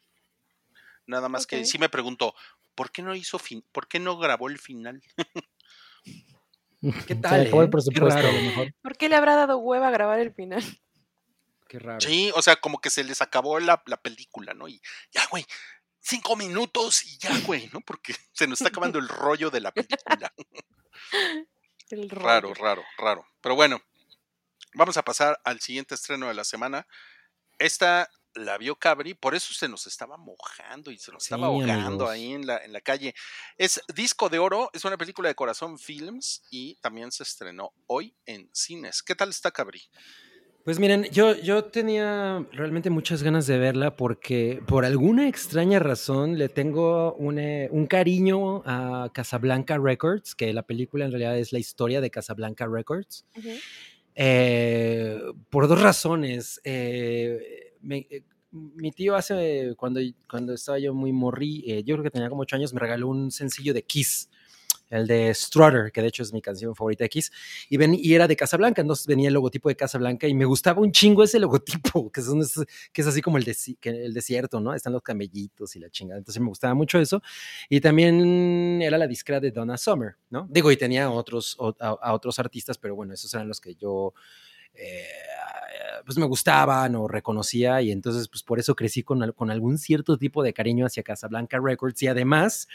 nada 1.06 1.28
más 1.28 1.46
que 1.46 1.64
sí 1.64 1.78
me 1.78 1.88
preguntó, 1.88 2.34
¿por 2.74 2.90
qué 2.90 3.02
no 3.02 3.14
hizo 3.14 3.38
fin, 3.38 3.64
por 3.72 3.88
qué 3.88 4.00
no 4.00 4.18
grabó 4.18 4.48
el 4.48 4.58
final? 4.58 5.02
¿Qué 7.06 7.14
Se 7.14 7.20
tal? 7.20 7.42
le 7.42 7.46
acabó 7.48 7.62
el 7.62 7.66
eh? 7.66 7.68
Qué 7.68 7.72
presupuesto, 7.72 8.18
a 8.18 8.22
raro. 8.22 8.32
lo 8.32 8.42
mejor. 8.42 8.74
¿Por 8.82 8.96
qué 8.96 9.08
le 9.08 9.16
habrá 9.16 9.34
dado 9.36 9.58
hueva 9.58 9.88
a 9.88 9.90
grabar 9.90 10.18
el 10.20 10.32
final? 10.34 10.62
Qué 11.68 11.78
raro. 11.78 12.00
Sí, 12.00 12.30
o 12.34 12.42
sea, 12.42 12.56
como 12.56 12.78
que 12.78 12.90
se 12.90 13.04
les 13.04 13.22
acabó 13.22 13.58
la, 13.60 13.82
la 13.86 13.96
película, 13.96 14.54
¿no? 14.54 14.68
Y 14.68 14.80
ya, 15.10 15.22
güey, 15.30 15.44
cinco 16.00 16.36
minutos 16.36 17.04
y 17.04 17.18
ya, 17.18 17.30
güey, 17.46 17.68
¿no? 17.72 17.80
Porque 17.80 18.14
se 18.32 18.46
nos 18.46 18.60
está 18.60 18.68
acabando 18.68 18.98
el 18.98 19.08
rollo 19.08 19.50
de 19.50 19.60
la 19.60 19.72
película. 19.72 20.32
El 21.90 22.08
Raro, 22.08 22.54
raro, 22.54 22.82
raro. 22.96 23.26
Pero 23.42 23.54
bueno, 23.56 23.78
vamos 24.72 24.96
a 24.96 25.02
pasar 25.04 25.38
al 25.44 25.60
siguiente 25.60 25.94
estreno 25.94 26.28
de 26.28 26.34
la 26.34 26.42
semana. 26.44 26.86
Esta 27.58 28.08
la 28.34 28.58
vio 28.58 28.76
Cabri, 28.76 29.14
por 29.14 29.34
eso 29.34 29.52
se 29.54 29.68
nos 29.68 29.86
estaba 29.86 30.16
mojando 30.16 30.90
y 30.90 30.98
se 30.98 31.12
nos 31.12 31.22
estaba 31.22 31.46
ahogando 31.46 32.08
amigos. 32.08 32.10
ahí 32.10 32.32
en 32.32 32.46
la, 32.46 32.58
en 32.58 32.72
la 32.72 32.80
calle. 32.80 33.14
Es 33.56 33.80
Disco 33.94 34.28
de 34.28 34.38
Oro, 34.38 34.70
es 34.72 34.84
una 34.84 34.96
película 34.96 35.28
de 35.28 35.34
Corazón 35.34 35.78
Films 35.78 36.42
y 36.50 36.76
también 36.76 37.12
se 37.12 37.22
estrenó 37.22 37.72
hoy 37.86 38.14
en 38.26 38.48
cines. 38.52 39.02
¿Qué 39.02 39.14
tal 39.14 39.30
está 39.30 39.50
Cabri? 39.50 39.82
Pues 40.64 40.78
miren, 40.78 41.04
yo, 41.12 41.36
yo 41.36 41.64
tenía 41.64 42.42
realmente 42.52 42.88
muchas 42.88 43.22
ganas 43.22 43.46
de 43.46 43.58
verla 43.58 43.96
porque 43.96 44.62
por 44.66 44.86
alguna 44.86 45.28
extraña 45.28 45.78
razón 45.78 46.38
le 46.38 46.48
tengo 46.48 47.12
un, 47.16 47.38
eh, 47.38 47.68
un 47.70 47.86
cariño 47.86 48.62
a 48.64 49.10
Casablanca 49.12 49.76
Records, 49.76 50.34
que 50.34 50.54
la 50.54 50.62
película 50.62 51.04
en 51.04 51.10
realidad 51.10 51.36
es 51.36 51.52
la 51.52 51.58
historia 51.58 52.00
de 52.00 52.10
Casablanca 52.10 52.66
Records. 52.66 53.26
Eh, 54.14 55.20
por 55.50 55.68
dos 55.68 55.82
razones. 55.82 56.62
Eh, 56.64 57.73
me- 57.84 58.06
eh, 58.10 58.22
mi 58.52 58.92
tío 58.92 59.16
hace, 59.16 59.74
cuando, 59.76 60.00
cuando 60.28 60.54
estaba 60.54 60.78
yo 60.78 60.94
muy 60.94 61.12
morrí, 61.12 61.64
eh, 61.66 61.82
yo 61.84 61.96
creo 61.96 62.04
que 62.04 62.10
tenía 62.10 62.28
como 62.28 62.42
ocho 62.42 62.56
años, 62.56 62.72
me 62.72 62.80
regaló 62.80 63.08
un 63.08 63.30
sencillo 63.32 63.74
de 63.74 63.82
Kiss, 63.84 64.30
el 64.90 65.06
de 65.08 65.34
Strutter, 65.34 65.90
que 65.90 66.02
de 66.02 66.08
hecho 66.08 66.22
es 66.22 66.32
mi 66.32 66.40
canción 66.42 66.74
favorita 66.76 67.04
de 67.04 67.08
Kiss, 67.08 67.32
y, 67.68 67.76
ven, 67.78 67.94
y 67.98 68.14
era 68.14 68.28
de 68.28 68.36
Casablanca, 68.36 68.80
entonces 68.82 69.06
venía 69.06 69.28
el 69.28 69.34
logotipo 69.34 69.68
de 69.68 69.74
Casablanca 69.76 70.28
y 70.28 70.34
me 70.34 70.44
gustaba 70.44 70.80
un 70.82 70.92
chingo 70.92 71.24
ese 71.24 71.40
logotipo, 71.40 72.10
que, 72.12 72.22
son, 72.22 72.42
que 72.92 73.00
es 73.02 73.06
así 73.08 73.20
como 73.22 73.38
el, 73.38 73.44
desi- 73.44 73.76
que 73.80 73.88
el 73.90 74.12
desierto, 74.14 74.60
¿no? 74.60 74.74
Están 74.74 74.92
los 74.92 75.02
camellitos 75.02 75.74
y 75.74 75.80
la 75.80 75.90
chingada, 75.90 76.18
entonces 76.18 76.40
me 76.40 76.48
gustaba 76.48 76.74
mucho 76.74 77.00
eso. 77.00 77.22
Y 77.68 77.80
también 77.80 78.80
era 78.82 78.98
la 78.98 79.06
discra 79.08 79.40
de 79.40 79.50
Donna 79.50 79.76
Summer, 79.78 80.16
¿no? 80.30 80.46
Digo, 80.50 80.70
y 80.70 80.76
tenía 80.76 81.10
otros, 81.10 81.56
a, 81.80 81.88
a 82.00 82.12
otros 82.14 82.38
artistas, 82.38 82.78
pero 82.78 82.94
bueno, 82.94 83.14
esos 83.14 83.32
eran 83.34 83.48
los 83.48 83.60
que 83.60 83.74
yo 83.74 84.12
eh, 84.74 85.06
pues 86.04 86.18
me 86.18 86.26
gustaban 86.26 86.94
o 86.96 87.08
reconocía 87.08 87.80
y 87.82 87.90
entonces 87.92 88.28
pues 88.28 88.42
por 88.42 88.58
eso 88.58 88.74
crecí 88.74 89.02
con, 89.02 89.32
con 89.32 89.50
algún 89.50 89.78
cierto 89.78 90.16
tipo 90.18 90.42
de 90.42 90.52
cariño 90.52 90.86
hacia 90.86 91.02
Casablanca 91.02 91.58
Records 91.62 92.02
y 92.02 92.06
además 92.08 92.68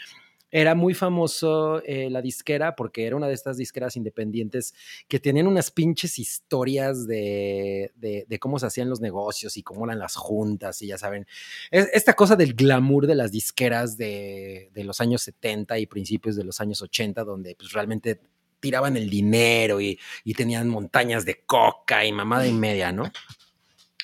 era 0.52 0.74
muy 0.74 0.94
famoso 0.94 1.80
eh, 1.84 2.10
la 2.10 2.20
disquera 2.22 2.74
porque 2.74 3.06
era 3.06 3.14
una 3.14 3.28
de 3.28 3.34
estas 3.34 3.56
disqueras 3.56 3.94
independientes 3.96 4.74
que 5.06 5.20
tenían 5.20 5.46
unas 5.46 5.70
pinches 5.70 6.18
historias 6.18 7.06
de, 7.06 7.92
de- 7.94 8.38
cómo 8.40 8.58
se 8.58 8.66
hacían 8.66 8.88
los 8.90 9.00
negocios 9.00 9.56
y 9.56 9.62
cómo 9.62 9.84
eran 9.84 10.00
las 10.00 10.16
juntas 10.16 10.82
y 10.82 10.88
ya 10.88 10.98
saben, 10.98 11.24
es- 11.70 11.88
esta 11.92 12.14
cosa 12.14 12.34
del 12.34 12.54
glamour 12.54 13.06
de 13.06 13.14
las 13.14 13.30
disqueras 13.30 13.96
de, 13.96 14.70
de 14.74 14.82
los 14.82 15.00
años 15.00 15.22
70 15.22 15.78
y 15.78 15.86
principios 15.86 16.34
de 16.34 16.42
los 16.42 16.60
años 16.60 16.82
80 16.82 17.22
donde 17.22 17.54
pues 17.54 17.70
realmente 17.72 18.20
tiraban 18.60 18.96
el 18.96 19.08
dinero 19.10 19.80
y, 19.80 19.98
y 20.24 20.34
tenían 20.34 20.68
montañas 20.68 21.24
de 21.24 21.42
coca 21.46 22.04
y 22.04 22.12
mamada 22.12 22.46
y 22.46 22.52
media, 22.52 22.92
¿no? 22.92 23.10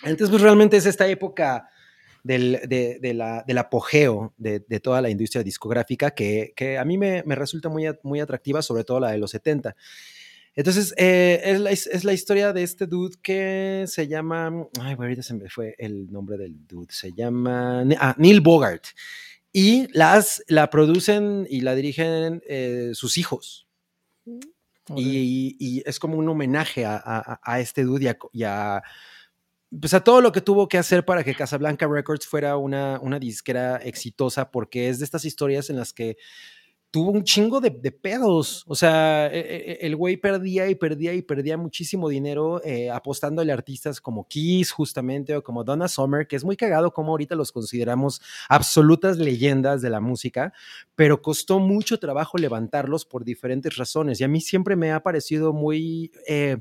Entonces, 0.03 0.31
pues 0.31 0.43
realmente 0.43 0.77
es 0.77 0.87
esta 0.87 1.07
época 1.09 1.69
del, 2.23 2.61
de- 2.69 2.99
de 3.01 3.15
la- 3.15 3.45
del 3.47 3.59
apogeo 3.59 4.35
de, 4.37 4.61
de 4.61 4.81
toda 4.81 5.01
la 5.01 5.11
industria 5.11 5.43
discográfica 5.43 6.11
que, 6.11 6.53
que 6.57 6.77
a 6.79 6.85
mí 6.85 6.99
me, 6.99 7.23
me 7.25 7.35
resulta 7.35 7.69
muy, 7.69 7.87
muy 8.03 8.21
atractiva, 8.21 8.63
sobre 8.63 8.85
todo 8.85 9.01
la 9.01 9.11
de 9.13 9.19
los 9.19 9.31
70. 9.31 9.77
Entonces, 10.55 10.95
eh, 10.97 11.41
es, 11.45 11.61
la, 11.61 11.71
es 11.71 12.05
la 12.05 12.13
historia 12.15 12.53
de 12.55 12.63
este 12.63 12.87
dude 12.87 13.17
que 13.23 13.85
se 13.87 14.09
llama. 14.09 14.51
Ay, 14.81 14.97
ahorita 14.99 15.23
se 15.23 15.35
me 15.35 15.51
fue 15.51 15.75
el 15.79 16.11
nombre 16.11 16.39
del 16.39 16.67
dude. 16.67 16.89
Se 16.91 17.13
llama. 17.13 17.85
Ah, 17.99 18.15
Neil 18.19 18.41
Bogart. 18.41 18.85
Y 19.53 19.87
las, 19.93 20.43
la 20.49 20.69
producen 20.71 21.47
y 21.51 21.61
la 21.61 21.75
dirigen 21.75 22.43
eh, 22.49 22.91
sus 22.95 23.19
hijos. 23.19 23.66
Y, 24.97 25.57
y 25.59 25.83
es 25.85 25.99
como 25.99 26.17
un 26.19 26.29
homenaje 26.29 26.85
a, 26.87 26.97
a- 26.97 27.41
a 27.43 27.61
este 27.61 27.83
dude 27.85 28.05
y 28.05 28.09
a, 28.09 28.19
y 28.33 28.43
a, 28.45 28.83
pues 29.81 29.95
a 29.95 30.05
todo 30.05 30.21
lo 30.21 30.33
que 30.33 30.41
tuvo 30.41 30.69
que 30.69 30.79
hacer 30.79 31.05
para 31.05 31.25
que 31.25 31.35
Casablanca 31.35 31.89
Records 31.89 32.27
fuera 32.27 32.57
una, 32.57 33.01
una 33.03 33.19
disquera 33.19 33.77
exitosa, 33.79 34.51
porque 34.51 34.89
es 34.89 34.99
de 35.01 35.05
estas 35.05 35.25
historias 35.25 35.71
en 35.71 35.77
las 35.77 35.93
que 35.93 36.17
tuvo 36.97 37.11
un 37.11 37.25
chingo 37.25 37.61
de, 37.61 37.71
pedos. 37.93 38.65
O 38.67 38.75
sea, 38.75 39.27
e- 39.27 39.39
e- 39.39 39.79
el 39.83 39.97
güey 39.97 40.17
perdía 40.17 40.67
y 40.71 40.75
perdía 40.77 41.13
y 41.13 41.21
perdía 41.21 41.59
muchísimo 41.59 42.09
dinero 42.09 42.63
eh, 42.65 42.89
apostándole 42.91 43.53
a 43.53 43.55
artistas 43.55 44.01
como 44.01 44.27
Kiss, 44.27 44.71
justamente, 44.71 45.37
o 45.37 45.43
como 45.43 45.63
Donna 45.63 45.89
Summer, 45.89 46.27
que 46.27 46.37
es 46.37 46.45
muy 46.45 46.57
cagado 46.57 46.95
como 46.95 47.11
ahorita 47.11 47.35
los 47.35 47.53
consideramos 47.53 48.23
absolutas 48.49 49.19
leyendas 49.19 49.83
de 49.83 49.91
la 49.91 50.01
música, 50.01 50.55
pero 50.95 51.21
costó 51.21 51.59
mucho 51.59 51.99
trabajo 51.99 52.39
levantarlos 52.39 53.05
por 53.05 53.27
diferentes 53.27 53.77
razones. 53.77 54.19
Y 54.23 54.25
a 54.25 54.29
mí 54.29 54.41
siempre 54.41 54.75
me 54.75 54.93
ha 54.93 55.03
parecido 55.03 55.53
muy... 55.53 56.13
eh, 56.27 56.57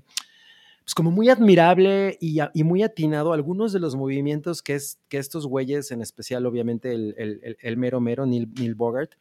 pues 0.84 0.94
como 0.94 1.12
muy 1.12 1.30
admirable 1.30 2.18
y, 2.20 2.40
muy 2.64 2.84
atinado 2.84 3.32
algunos 3.32 3.74
de 3.74 3.80
los 3.80 3.96
movimientos 3.96 4.62
que, 4.62 4.76
es, 4.76 5.00
que 5.08 5.18
estos 5.18 5.48
güeyes, 5.48 5.90
en 5.92 6.02
especial 6.02 6.46
obviamente 6.46 6.94
el, 6.94 7.78
mero 7.78 8.00
mero 8.00 8.28
Neil 8.28 8.76
Bogart, 8.76 9.14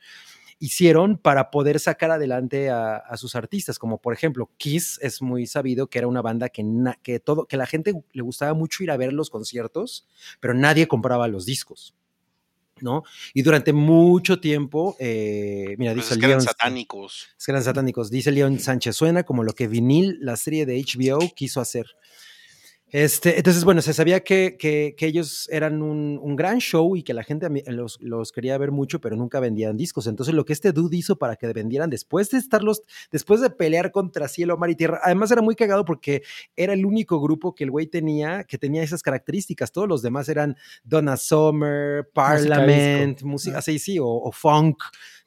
hicieron 0.65 1.19
para 1.19 1.51
poder 1.51 1.79
sacar 1.81 2.11
adelante 2.11 2.71
a, 2.71 2.97
a 2.97 3.17
sus 3.17 3.35
artistas, 3.35 3.79
como 3.79 3.99
por 3.99 4.15
ejemplo 4.15 4.51
Kiss 4.57 4.99
es 5.03 5.21
muy 5.21 5.47
sabido 5.47 5.89
que 5.89 5.99
era 5.99 6.07
una 6.09 6.23
banda 6.23 6.49
que, 6.49 6.63
na- 6.63 6.99
que, 7.03 7.21
todo, 7.21 7.47
que 7.47 7.57
la 7.57 7.67
gente 7.67 7.93
le 8.13 8.23
gustaba 8.23 8.55
mucho 8.55 8.83
ir 8.83 8.91
a 8.91 8.97
ver 8.97 9.13
los 9.13 9.29
conciertos, 9.31 10.07
pero 10.41 10.55
nadie 10.55 10.89
compraba 10.89 11.29
los 11.29 11.45
discos. 11.47 11.95
¿No? 12.81 13.05
Y 13.35 13.43
durante 13.43 13.73
mucho 13.73 14.41
tiempo, 14.41 14.97
eh, 14.99 15.77
mira, 15.79 15.93
Pues 15.93 16.05
dice 16.07 16.15
es 16.15 16.19
que 16.21 16.27
eran 16.27 16.39
Leon- 16.41 16.45
satánicos. 16.45 17.29
es 17.39 17.47
que 17.47 17.53
eran 17.53 17.63
satánicos. 17.63 18.11
Dice 18.11 18.33
León 18.33 18.59
Sánchez, 18.59 18.97
suena 18.97 19.23
como 19.23 19.45
lo 19.45 19.53
que 19.55 19.69
Vinil, 19.69 20.19
la 20.21 20.37
serie 20.37 20.67
de 20.67 20.77
HBO, 20.83 21.21
quiso 21.37 21.61
hacer. 21.61 21.87
Este, 22.97 23.39
entonces, 23.39 23.65
bueno, 23.65 23.83
se 23.83 23.93
sabía 23.93 24.23
que, 24.23 24.57
que- 24.57 24.95
que 24.97 25.07
ellos 25.07 25.49
eran 25.51 25.83
un, 25.83 26.17
un 26.23 26.37
gran 26.37 26.61
show 26.61 26.95
y 26.95 27.03
que 27.03 27.13
la 27.13 27.25
gente 27.25 27.49
los, 27.67 28.01
los 28.01 28.31
quería 28.31 28.57
ver 28.57 28.71
mucho, 28.71 29.01
pero 29.01 29.17
nunca 29.17 29.41
vendían 29.41 29.77
discos. 29.77 30.07
Entonces, 30.07 30.33
lo 30.33 30.45
que 30.45 30.53
este 30.53 30.71
dude 30.71 30.97
hizo 30.97 31.17
para 31.19 31.35
que 31.35 31.53
vendieran 31.53 31.91
después 31.91 32.31
de 32.31 32.39
estarlos, 32.39 32.83
después 33.11 33.41
de 33.41 33.51
pelear 33.51 33.91
contra 33.91 34.29
cielo, 34.29 34.57
mar 34.59 34.71
y 34.71 34.77
tierra, 34.77 35.01
además 35.03 35.33
era 35.33 35.43
muy 35.43 35.57
cagado 35.57 35.85
porque 35.85 36.23
era 36.55 36.73
el 36.73 36.87
único 36.87 37.21
grupo 37.21 37.53
que 37.53 37.65
el 37.65 37.73
güey 37.73 37.89
tenía 37.89 38.45
que 38.45 38.59
tenía 38.59 38.85
esas 38.85 39.03
características. 39.03 39.73
Todos 39.73 39.89
los 39.89 40.01
demás 40.01 40.29
eran 40.29 40.57
Donna 40.85 41.17
Summer, 41.17 42.09
Parliament, 42.15 43.23
música, 43.23 43.59
así, 43.59 43.81
sí, 43.81 43.99
o, 43.99 44.07
o 44.07 44.31
funk. 44.31 44.81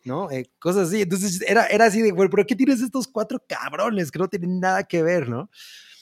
¿no? 0.05 0.31
Eh, 0.31 0.45
cosas 0.59 0.87
así. 0.87 1.01
Entonces 1.01 1.41
era, 1.45 1.65
era 1.67 1.83
así 1.83 2.01
de, 2.01 2.11
güey, 2.11 2.29
¿pero 2.29 2.45
qué 2.45 2.55
tienes 2.55 2.79
estos 2.81 3.09
cuatro 3.09 3.43
cabrones 3.45 4.09
que 4.09 4.19
no 4.19 4.29
tienen 4.29 4.61
nada 4.61 4.85
que 4.85 5.03
ver, 5.03 5.27
¿no? 5.27 5.49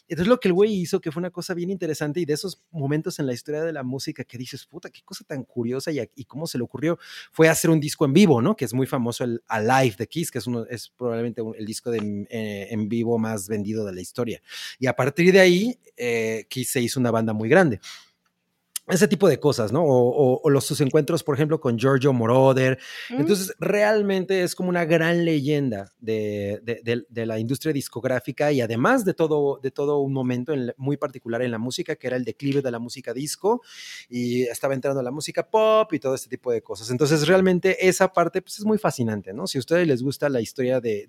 Entonces 0.08 0.28
lo 0.28 0.39
que 0.39 0.49
el 0.49 0.53
güey 0.53 0.74
hizo, 0.74 1.01
que 1.01 1.12
fue 1.12 1.20
una 1.20 1.32
cosa 1.32 1.53
bien 1.53 1.70
interesante 1.70 2.20
y 2.20 2.26
de 2.26 2.34
esos 2.34 2.62
momentos 2.72 3.20
en 3.20 3.26
la 3.26 3.34
historia 3.34 3.64
de 3.64 3.74
la 3.74 3.84
música 3.84 4.24
que 4.24 4.38
dices, 4.38 4.66
puta, 4.66 4.89
qué 4.89 5.01
cosa 5.03 5.24
tan 5.26 5.43
curiosa 5.43 5.91
y, 5.91 5.99
y 6.16 6.26
cómo 6.26 6.47
se 6.47 6.58
le 6.58 6.64
ocurrió, 6.64 6.99
fue 7.32 7.49
hacer 7.49 7.70
un 7.70 7.80
disco 7.80 8.06
en 8.06 8.14
vivo, 8.14 8.41
¿no? 8.41 8.56
Que 8.56 8.66
es 8.66 8.74
muy 8.74 8.88
famoso 8.88 9.24
el 9.24 9.41
Alive 9.47 9.95
de 9.97 10.08
Kiss, 10.08 10.32
que 10.32 10.39
es, 10.70 10.89
probablemente 10.97 11.41
el 11.58 11.66
disco 11.66 11.91
de, 11.91 12.28
eh, 12.30 12.68
en 12.70 12.88
vivo 12.88 13.18
más 13.18 13.47
vendido 13.47 13.86
de 13.86 13.93
la 13.93 14.01
historia. 14.01 14.41
Y 14.80 14.88
a 14.88 14.95
partir 14.95 15.34
de 15.34 15.39
ahí, 15.39 15.80
eh, 15.97 16.45
Kiss 16.49 16.72
se 16.72 16.82
hizo 16.82 16.99
una 16.99 17.12
banda 17.12 17.34
muy 17.34 17.49
grande. 17.49 17.80
Ese 18.88 19.07
tipo 19.07 19.27
de 19.27 19.39
cosas, 19.39 19.71
¿no? 19.71 19.83
O, 19.83 20.09
o- 20.09 20.41
o 20.43 20.49
los 20.49 20.63
sus 20.65 20.79
encuentros, 20.81 21.23
por 21.23 21.36
ejemplo, 21.36 21.59
con 21.59 21.77
Giorgio 21.77 22.13
Moroder. 22.13 22.77
Mm. 23.09 23.21
Entonces, 23.21 23.53
realmente 23.59 24.43
es 24.43 24.53
como 24.55 24.69
una 24.69 24.86
gran 24.86 25.25
leyenda 25.25 25.91
de, 25.99 26.59
de- 26.63 26.81
de- 26.83 27.05
de 27.09 27.25
la 27.25 27.39
industria 27.39 27.73
discográfica 27.73 28.51
y 28.51 28.61
además 28.61 29.03
de 29.03 29.13
todo, 29.15 29.59
de 29.61 29.71
todo 29.71 29.99
un 30.01 30.13
momento 30.13 30.53
en 30.53 30.71
muy 30.77 30.97
particular 30.97 31.41
en 31.41 31.51
la 31.51 31.57
música, 31.57 31.95
que 31.95 32.07
era 32.07 32.15
el 32.15 32.23
declive 32.25 32.61
de 32.61 32.71
la 32.71 32.77
música 32.79 33.13
disco 33.13 33.61
y 34.09 34.43
estaba 34.43 34.73
entrando 34.75 35.01
la 35.01 35.11
música 35.11 35.49
pop 35.49 35.91
y 35.93 35.99
todo 35.99 36.13
este 36.15 36.29
tipo 36.29 36.51
de 36.51 36.61
cosas. 36.61 36.89
Entonces, 36.91 37.27
realmente 37.27 37.88
esa 37.88 38.13
parte 38.13 38.41
pues, 38.41 38.59
es 38.59 38.65
muy 38.65 38.77
fascinante, 38.77 39.33
¿no? 39.33 39.47
Si 39.47 39.57
a 39.57 39.59
ustedes 39.59 39.88
les 39.88 40.03
gusta 40.03 40.29
la 40.29 40.41
historia 40.41 40.79
de, 40.79 41.07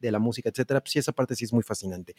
la 0.00 0.18
música, 0.18 0.48
etcétera, 0.50 0.80
pues 0.80 0.92
sí, 0.92 0.98
esa 1.00 1.12
parte 1.12 1.34
sí 1.34 1.44
es 1.44 1.52
muy 1.52 1.62
fascinante. 1.62 2.14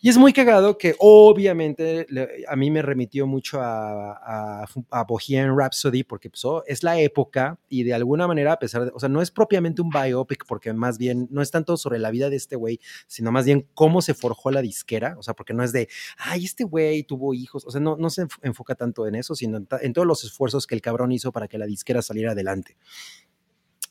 Y 0.00 0.08
es 0.10 0.16
muy 0.18 0.32
cagado 0.32 0.76
que 0.78 0.94
obviamente 0.98 2.06
le- 2.10 2.44
a 2.46 2.56
mí 2.56 2.70
me 2.70 2.82
remitió 2.82 3.26
mucho 3.26 3.60
a, 3.60 4.12
a, 4.26 4.64
a 4.90 5.04
Bohemian 5.04 5.56
Rhapsody 5.56 6.02
porque 6.02 6.28
pues, 6.28 6.44
oh, 6.44 6.62
es 6.66 6.82
la 6.82 6.98
época 7.00 7.58
y 7.68 7.84
de 7.84 7.94
alguna 7.94 8.26
manera, 8.26 8.52
a 8.52 8.58
pesar 8.58 8.84
de, 8.84 8.90
o 8.94 8.98
sea, 8.98 9.08
no 9.08 9.22
es 9.22 9.30
propiamente 9.30 9.80
un 9.82 9.90
biopic 9.90 10.44
porque 10.46 10.72
más 10.72 10.98
bien 10.98 11.28
no 11.30 11.42
es 11.42 11.50
tanto 11.50 11.76
sobre 11.76 11.98
la 11.98 12.10
vida 12.10 12.28
de 12.28 12.36
este 12.36 12.56
güey, 12.56 12.80
sino 13.06 13.30
más 13.32 13.44
bien 13.44 13.68
cómo 13.74 14.02
se 14.02 14.14
forjó 14.14 14.50
la 14.50 14.62
disquera, 14.62 15.14
o 15.18 15.22
sea, 15.22 15.34
porque 15.34 15.54
no 15.54 15.62
es 15.62 15.72
de, 15.72 15.88
ay, 16.18 16.44
este 16.44 16.64
güey 16.64 17.04
tuvo 17.04 17.32
hijos, 17.34 17.64
o 17.64 17.70
sea, 17.70 17.80
no, 17.80 17.96
no 17.96 18.10
se 18.10 18.24
enf- 18.24 18.38
enfoca 18.42 18.74
tanto 18.74 19.06
en 19.06 19.14
eso, 19.14 19.34
sino 19.34 19.58
en 19.80 19.92
todos 19.92 20.06
los 20.06 20.24
esfuerzos 20.24 20.66
que 20.66 20.74
el 20.74 20.80
cabrón 20.80 21.12
hizo 21.12 21.30
para 21.32 21.48
que 21.48 21.58
la 21.58 21.66
disquera 21.66 22.02
saliera 22.02 22.32
adelante. 22.32 22.76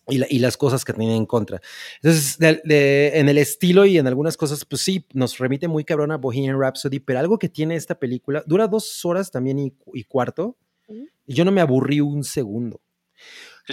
Y, 0.08 0.18
la- 0.20 0.28
y 0.30 0.40
las 0.40 0.56
cosas 0.58 0.86
que 0.86 0.94
tenía 0.94 1.16
en 1.16 1.26
contra. 1.26 1.60
Entonces, 2.02 2.38
de- 2.38 2.62
de- 2.64 3.12
en 3.20 3.28
el 3.30 3.38
estilo 3.40 3.86
y 3.86 3.98
en 3.98 4.06
algunas 4.08 4.38
cosas, 4.38 4.64
pues 4.66 4.82
sí, 4.84 5.06
nos 5.14 5.38
remite 5.40 5.68
muy 5.68 5.84
cabrón 5.84 6.12
a 6.12 6.18
Bohemian 6.18 6.60
Rhapsody, 6.60 7.00
pero 7.00 7.20
algo 7.20 7.40
que 7.40 7.50
tiene 7.50 7.76
esta 7.76 7.98
película, 7.98 8.44
dura 8.46 8.68
dos 8.68 9.04
horas 9.06 9.32
también 9.32 9.58
y, 9.60 9.74
y 9.94 10.04
cuarto, 10.04 10.58
y 11.28 11.34
yo 11.34 11.44
no 11.46 11.52
me 11.52 11.62
aburrí 11.62 12.02
un 12.02 12.24
segundo. 12.24 12.82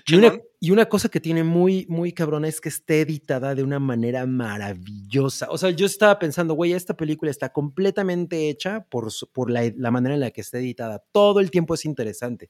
Y 0.07 0.15
una, 0.15 0.39
y 0.59 0.71
una 0.71 0.87
cosa 0.87 1.09
que 1.11 1.21
tiene 1.21 1.45
muy, 1.45 1.85
muy 1.89 2.13
cabrona 2.13 2.49
es 2.49 2.61
que 2.61 2.71
esté 2.71 3.03
editada 3.03 3.55
de 3.55 3.63
una 3.63 3.79
manera 3.79 4.25
maravillosa. 4.27 5.49
O 5.51 5.59
sea, 5.59 5.69
yo 5.71 5.85
estaba 5.85 6.19
pensando, 6.19 6.55
güey, 6.55 6.73
esta 6.73 6.97
película 6.97 7.31
está 7.31 7.53
completamente 7.53 8.49
hecha 8.49 8.85
por, 8.89 9.11
su- 9.13 9.27
por 9.27 9.51
la, 9.51 9.71
la 9.77 9.91
manera 9.91 10.15
en 10.15 10.21
la 10.21 10.31
que 10.31 10.41
está 10.41 10.59
editada. 10.59 11.03
Todo 11.13 11.41
el 11.41 11.51
tiempo 11.51 11.75
es 11.75 11.85
interesante. 11.85 12.49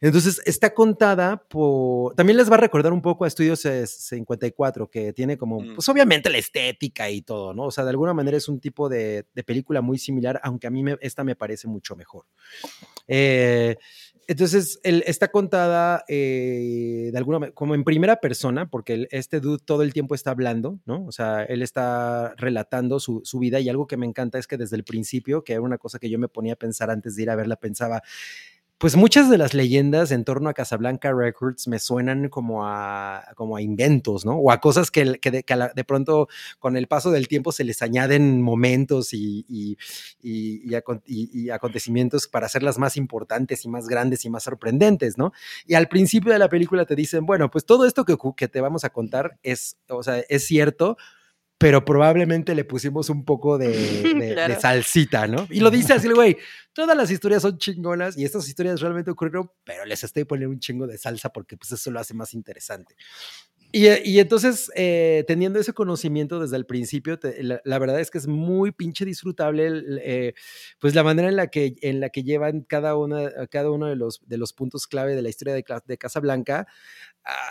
Entonces, 0.00 0.40
está 0.44 0.72
contada 0.72 1.36
por... 1.48 2.14
También 2.14 2.36
les 2.36 2.48
va 2.50 2.54
a 2.54 2.60
recordar 2.60 2.92
un 2.92 3.02
poco 3.02 3.24
a 3.24 3.28
Estudios 3.28 3.60
54, 3.62 4.88
que 4.88 5.12
tiene 5.12 5.36
como, 5.36 5.60
Mm. 5.60 5.74
pues 5.74 5.88
obviamente 5.88 6.30
la 6.30 6.38
estética 6.38 7.10
y 7.10 7.22
todo, 7.22 7.52
¿no? 7.54 7.64
O 7.64 7.70
sea, 7.72 7.82
de 7.84 7.90
alguna 7.90 8.14
manera 8.14 8.36
es 8.36 8.48
un 8.48 8.60
tipo 8.60 8.88
de, 8.88 9.26
de 9.34 9.42
película 9.42 9.80
muy 9.80 9.98
similar, 9.98 10.38
aunque 10.44 10.68
a 10.68 10.70
mí 10.70 10.82
me- 10.84 10.98
esta 11.00 11.24
me 11.24 11.34
parece 11.34 11.66
mucho 11.66 11.96
mejor. 11.96 12.26
Eh, 13.08 13.76
entonces, 14.30 14.78
él 14.82 15.02
está 15.06 15.28
contada 15.28 16.04
eh, 16.06 17.08
de 17.10 17.16
alguna 17.16 17.38
manera, 17.38 17.54
como 17.54 17.74
en 17.74 17.82
primera 17.82 18.16
persona, 18.16 18.68
porque 18.68 19.08
este 19.10 19.40
dude 19.40 19.64
todo 19.64 19.82
el 19.82 19.94
tiempo 19.94 20.14
está 20.14 20.32
hablando, 20.32 20.78
¿no? 20.84 21.06
O 21.06 21.12
sea, 21.12 21.44
él 21.44 21.62
está 21.62 22.34
relatando 22.36 23.00
su, 23.00 23.22
su 23.24 23.38
vida 23.38 23.58
y 23.58 23.70
algo 23.70 23.86
que 23.86 23.96
me 23.96 24.04
encanta 24.04 24.38
es 24.38 24.46
que 24.46 24.58
desde 24.58 24.76
el 24.76 24.84
principio, 24.84 25.44
que 25.44 25.54
era 25.54 25.62
una 25.62 25.78
cosa 25.78 25.98
que 25.98 26.10
yo 26.10 26.18
me 26.18 26.28
ponía 26.28 26.52
a 26.52 26.56
pensar 26.56 26.90
antes 26.90 27.16
de 27.16 27.22
ir 27.22 27.30
a 27.30 27.36
verla, 27.36 27.56
pensaba, 27.56 28.02
pues 28.78 28.94
muchas 28.94 29.28
de 29.28 29.38
las 29.38 29.54
leyendas 29.54 30.12
en 30.12 30.24
torno 30.24 30.48
a 30.48 30.54
Casablanca 30.54 31.12
Records 31.12 31.66
me 31.66 31.80
suenan 31.80 32.28
como 32.28 32.64
a, 32.64 33.24
como 33.34 33.56
a 33.56 33.60
inventos, 33.62 34.24
¿no? 34.24 34.36
O 34.36 34.52
a 34.52 34.60
cosas 34.60 34.92
que, 34.92 35.18
que 35.18 35.32
de, 35.32 35.42
pronto 35.84 36.28
con 36.60 36.76
el 36.76 36.86
paso 36.86 37.10
del 37.10 37.26
tiempo 37.26 37.50
se 37.50 37.64
les 37.64 37.82
añaden 37.82 38.40
momentos 38.40 39.12
y, 39.14 39.44
y- 39.48 39.76
y- 40.22 40.62
y 40.64 40.74
acon- 40.74 41.02
y- 41.06 41.28
y 41.32 41.50
acontecimientos 41.50 42.28
para 42.28 42.46
hacerlas 42.46 42.78
más 42.78 42.96
importantes 42.96 43.64
y 43.64 43.68
más 43.68 43.88
grandes 43.88 44.24
y 44.24 44.30
más 44.30 44.44
sorprendentes, 44.44 45.18
¿no? 45.18 45.32
Y 45.66 45.74
al 45.74 45.88
principio 45.88 46.32
de 46.32 46.38
la 46.38 46.48
película 46.48 46.84
te 46.86 46.94
dicen, 46.94 47.26
bueno, 47.26 47.50
pues 47.50 47.64
todo 47.66 47.84
esto 47.84 48.04
que, 48.04 48.16
que 48.36 48.46
te 48.46 48.60
vamos 48.60 48.84
a 48.84 48.90
contar 48.90 49.38
es, 49.42 49.76
o 49.88 50.04
sea, 50.04 50.20
es 50.28 50.44
cierto, 50.46 50.96
pero 51.58 51.84
probablemente 51.84 52.54
le 52.54 52.64
pusimos 52.64 53.10
un 53.10 53.24
poco 53.24 53.58
de, 53.58 53.68
de- 54.02 54.14
de 54.14 54.32
Claro. 54.34 54.60
salsita, 54.60 55.26
¿no? 55.26 55.46
Y 55.50 55.58
lo 55.60 55.70
dice 55.70 55.92
así, 55.94 56.06
el 56.06 56.14
güey, 56.14 56.36
todas 56.72 56.96
las 56.96 57.10
historias 57.10 57.42
son 57.42 57.58
chingonas 57.58 58.16
y 58.16 58.24
estas 58.24 58.46
historias 58.48 58.80
realmente 58.80 59.10
ocurrieron, 59.10 59.50
pero 59.64 59.84
les 59.84 60.04
estoy 60.04 60.24
poniendo 60.24 60.52
un 60.52 60.60
chingo 60.60 60.86
de 60.86 60.96
salsa 60.98 61.30
porque 61.30 61.56
pues 61.56 61.72
eso 61.72 61.90
lo 61.90 61.98
hace 62.00 62.14
más 62.14 62.32
interesante. 62.34 62.94
Y, 63.70 63.86
eh, 63.86 64.00
y 64.02 64.18
entonces, 64.18 64.70
eh, 64.76 65.24
teniendo 65.26 65.58
ese 65.58 65.74
conocimiento 65.74 66.40
desde 66.40 66.56
el 66.56 66.64
principio, 66.64 67.18
la, 67.42 67.78
verdad 67.78 68.00
es 68.00 68.10
que 68.10 68.16
es 68.16 68.26
muy 68.26 68.72
pinche 68.72 69.04
disfrutable, 69.04 69.82
eh, 70.02 70.34
pues 70.78 70.94
la 70.94 71.04
manera 71.04 71.28
en 71.28 71.36
la 71.36 71.48
que, 71.48 71.76
en 71.82 72.00
la 72.00 72.08
que 72.08 72.22
llevan 72.22 72.62
cada, 72.62 72.96
una, 72.96 73.30
cada 73.50 73.70
uno 73.70 73.86
de 73.86 73.96
los, 73.96 74.22
de 74.26 74.38
los 74.38 74.54
puntos 74.54 74.86
clave 74.86 75.14
de 75.14 75.20
la 75.20 75.28
historia 75.28 75.52
de, 75.52 75.64
de 75.84 75.98
Casablanca 75.98 76.66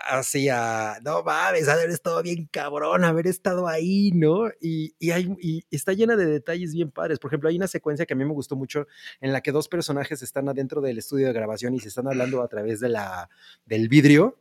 hacia, 0.09 0.99
no 1.03 1.21
mames, 1.21 1.67
haber 1.67 1.91
estado 1.91 2.23
bien 2.23 2.47
cabrón, 2.51 3.03
haber 3.03 3.27
estado 3.27 3.67
ahí, 3.67 4.09
¿no? 4.11 4.49
Y, 4.59 4.95
y, 4.97 5.11
hay, 5.11 5.29
está 5.69 5.93
llena 5.93 6.15
de 6.15 6.25
detalles 6.25 6.73
bien 6.73 6.89
padres. 6.89 7.19
Por 7.19 7.29
ejemplo, 7.29 7.49
hay 7.49 7.57
una 7.57 7.67
secuencia 7.67 8.07
que 8.07 8.13
a 8.13 8.17
mí 8.17 8.25
me 8.25 8.33
gustó 8.33 8.55
mucho 8.55 8.87
en 9.21 9.33
la 9.33 9.41
que 9.41 9.51
dos 9.51 9.67
personajes 9.67 10.23
están 10.23 10.49
adentro 10.49 10.81
del 10.81 10.97
estudio 10.97 11.27
de 11.27 11.33
grabación 11.33 11.75
y 11.75 11.79
se 11.79 11.89
están 11.89 12.07
hablando 12.07 12.41
a 12.41 12.47
través 12.47 12.79
de 12.79 12.89
la, 12.89 13.29
del 13.67 13.87
vidrio 13.87 14.39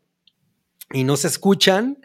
y 0.92 1.04
no 1.04 1.16
se 1.16 1.28
escuchan. 1.28 1.98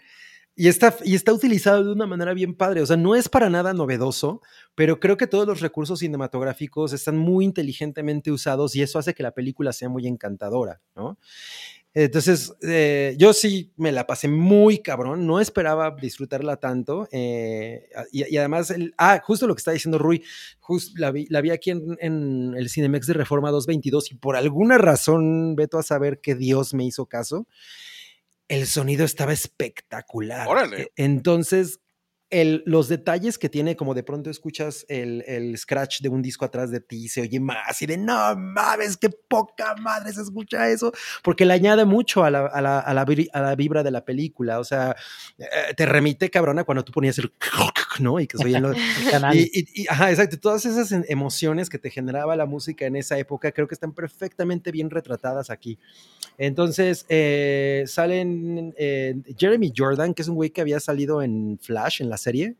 Y 0.53 0.67
está, 0.67 0.95
y 1.03 1.15
está 1.15 1.33
utilizado 1.33 1.83
de 1.83 1.91
una 1.93 2.05
manera 2.05 2.33
bien 2.33 2.53
padre. 2.55 2.81
O 2.81 2.85
sea, 2.85 2.97
no 2.97 3.15
es 3.15 3.29
para 3.29 3.49
nada 3.49 3.73
novedoso, 3.73 4.41
pero 4.75 4.99
creo 4.99 5.15
que 5.15 5.25
todos 5.25 5.47
los 5.47 5.61
recursos 5.61 5.99
cinematográficos 5.99 6.91
están 6.91 7.17
muy 7.17 7.45
inteligentemente 7.45 8.31
usados 8.31 8.75
y 8.75 8.81
eso 8.81 8.99
hace 8.99 9.13
que 9.13 9.23
la 9.23 9.31
película 9.31 9.71
sea 9.71 9.87
muy 9.87 10.07
encantadora, 10.07 10.81
¿no? 10.95 11.17
Entonces, 11.93 12.53
eh, 12.61 13.15
yo 13.17 13.33
sí 13.33 13.73
me 13.75 13.91
la 13.91 14.07
pasé 14.07 14.29
muy 14.29 14.79
cabrón, 14.79 15.27
no 15.27 15.41
esperaba 15.41 15.93
disfrutarla 15.99 16.55
tanto. 16.55 17.07
eh, 17.11 17.89
y, 18.11 18.37
además, 18.37 18.73
ah, 18.97 19.21
justo 19.23 19.45
lo 19.45 19.55
que 19.55 19.59
está 19.59 19.71
diciendo 19.71 19.97
Rui, 19.97 20.23
la, 20.95 21.11
vi, 21.11 21.27
la 21.29 21.39
aquí 21.53 21.71
en, 21.71 21.97
en 21.99 22.53
el 22.55 22.69
Cinemex 22.69 23.07
de 23.07 23.13
Reforma 23.13 23.51
222 23.51 24.11
y 24.11 24.15
por 24.15 24.37
alguna 24.37 24.77
razón, 24.77 25.55
veto 25.57 25.77
a 25.77 25.83
saber 25.83 26.21
que 26.21 26.35
Dios 26.35 26.73
me 26.73 26.85
hizo 26.85 27.07
caso, 27.07 27.45
el 28.51 28.67
sonido 28.67 29.05
estaba 29.05 29.33
espectacular. 29.33 30.47
Órale. 30.47 30.81
E- 30.81 30.91
Entonces, 30.97 31.79
el- 32.31 32.63
los 32.65 32.87
detalles 32.87 33.37
que 33.37 33.49
tiene, 33.49 33.75
como 33.75 33.93
de 33.93 34.03
pronto 34.03 34.29
escuchas 34.29 34.85
el, 34.89 35.23
el 35.27 35.57
scratch 35.57 36.01
de 36.01 36.09
un 36.09 36.21
disco 36.21 36.45
atrás 36.45 36.71
de 36.71 36.79
ti, 36.79 37.07
se 37.09 37.21
oye 37.21 37.39
más 37.39 37.81
y 37.81 37.85
de 37.85 37.97
no 37.97 38.35
mames, 38.35 38.97
qué 38.97 39.09
poca 39.09 39.75
madre 39.75 40.11
se 40.13 40.21
escucha 40.21 40.69
eso, 40.69 40.91
porque 41.23 41.45
le 41.45 41.53
añade 41.53 41.85
mucho 41.85 42.23
a 42.23 42.31
la, 42.31 42.47
a 42.47 42.61
la, 42.61 42.79
a 42.79 42.93
la, 42.93 43.01
a 43.33 43.41
la 43.41 43.55
vibra 43.55 43.83
de 43.83 43.91
la 43.91 44.03
película. 44.05 44.59
O 44.59 44.63
sea, 44.63 44.95
eh, 45.37 45.45
te 45.75 45.85
remite 45.85 46.29
cabrona 46.29 46.63
cuando 46.63 46.83
tú 46.83 46.91
ponías 46.91 47.17
el 47.19 47.31
¿no? 47.99 48.19
Y 48.19 48.25
que 48.27 48.37
se 48.37 48.45
oyen 48.45 48.61
los, 48.63 48.75
y, 49.35 49.39
y- 49.53 49.83
y- 49.83 49.87
ajá, 49.89 50.09
exacto. 50.09 50.39
Todas 50.39 50.65
esas 50.65 50.91
en- 50.93 51.05
emociones 51.09 51.69
que 51.69 51.77
te 51.77 51.89
generaba 51.89 52.35
la 52.37 52.45
música 52.45 52.85
en 52.85 52.95
esa 52.95 53.17
época 53.19 53.51
creo 53.51 53.67
que 53.67 53.75
están 53.75 53.91
perfectamente 53.93 54.71
bien 54.71 54.89
retratadas 54.89 55.49
aquí. 55.49 55.77
Entonces, 56.37 57.05
eh, 57.09 57.83
salen 57.87 58.73
eh, 58.77 59.15
Jeremy 59.37 59.73
Jordan, 59.75 60.13
que 60.13 60.21
es 60.21 60.27
un 60.27 60.35
güey 60.35 60.49
que 60.49 60.61
había 60.61 60.79
salido 60.79 61.21
en 61.21 61.59
Flash, 61.61 62.01
en 62.01 62.09
la 62.09 62.17
serie. 62.21 62.55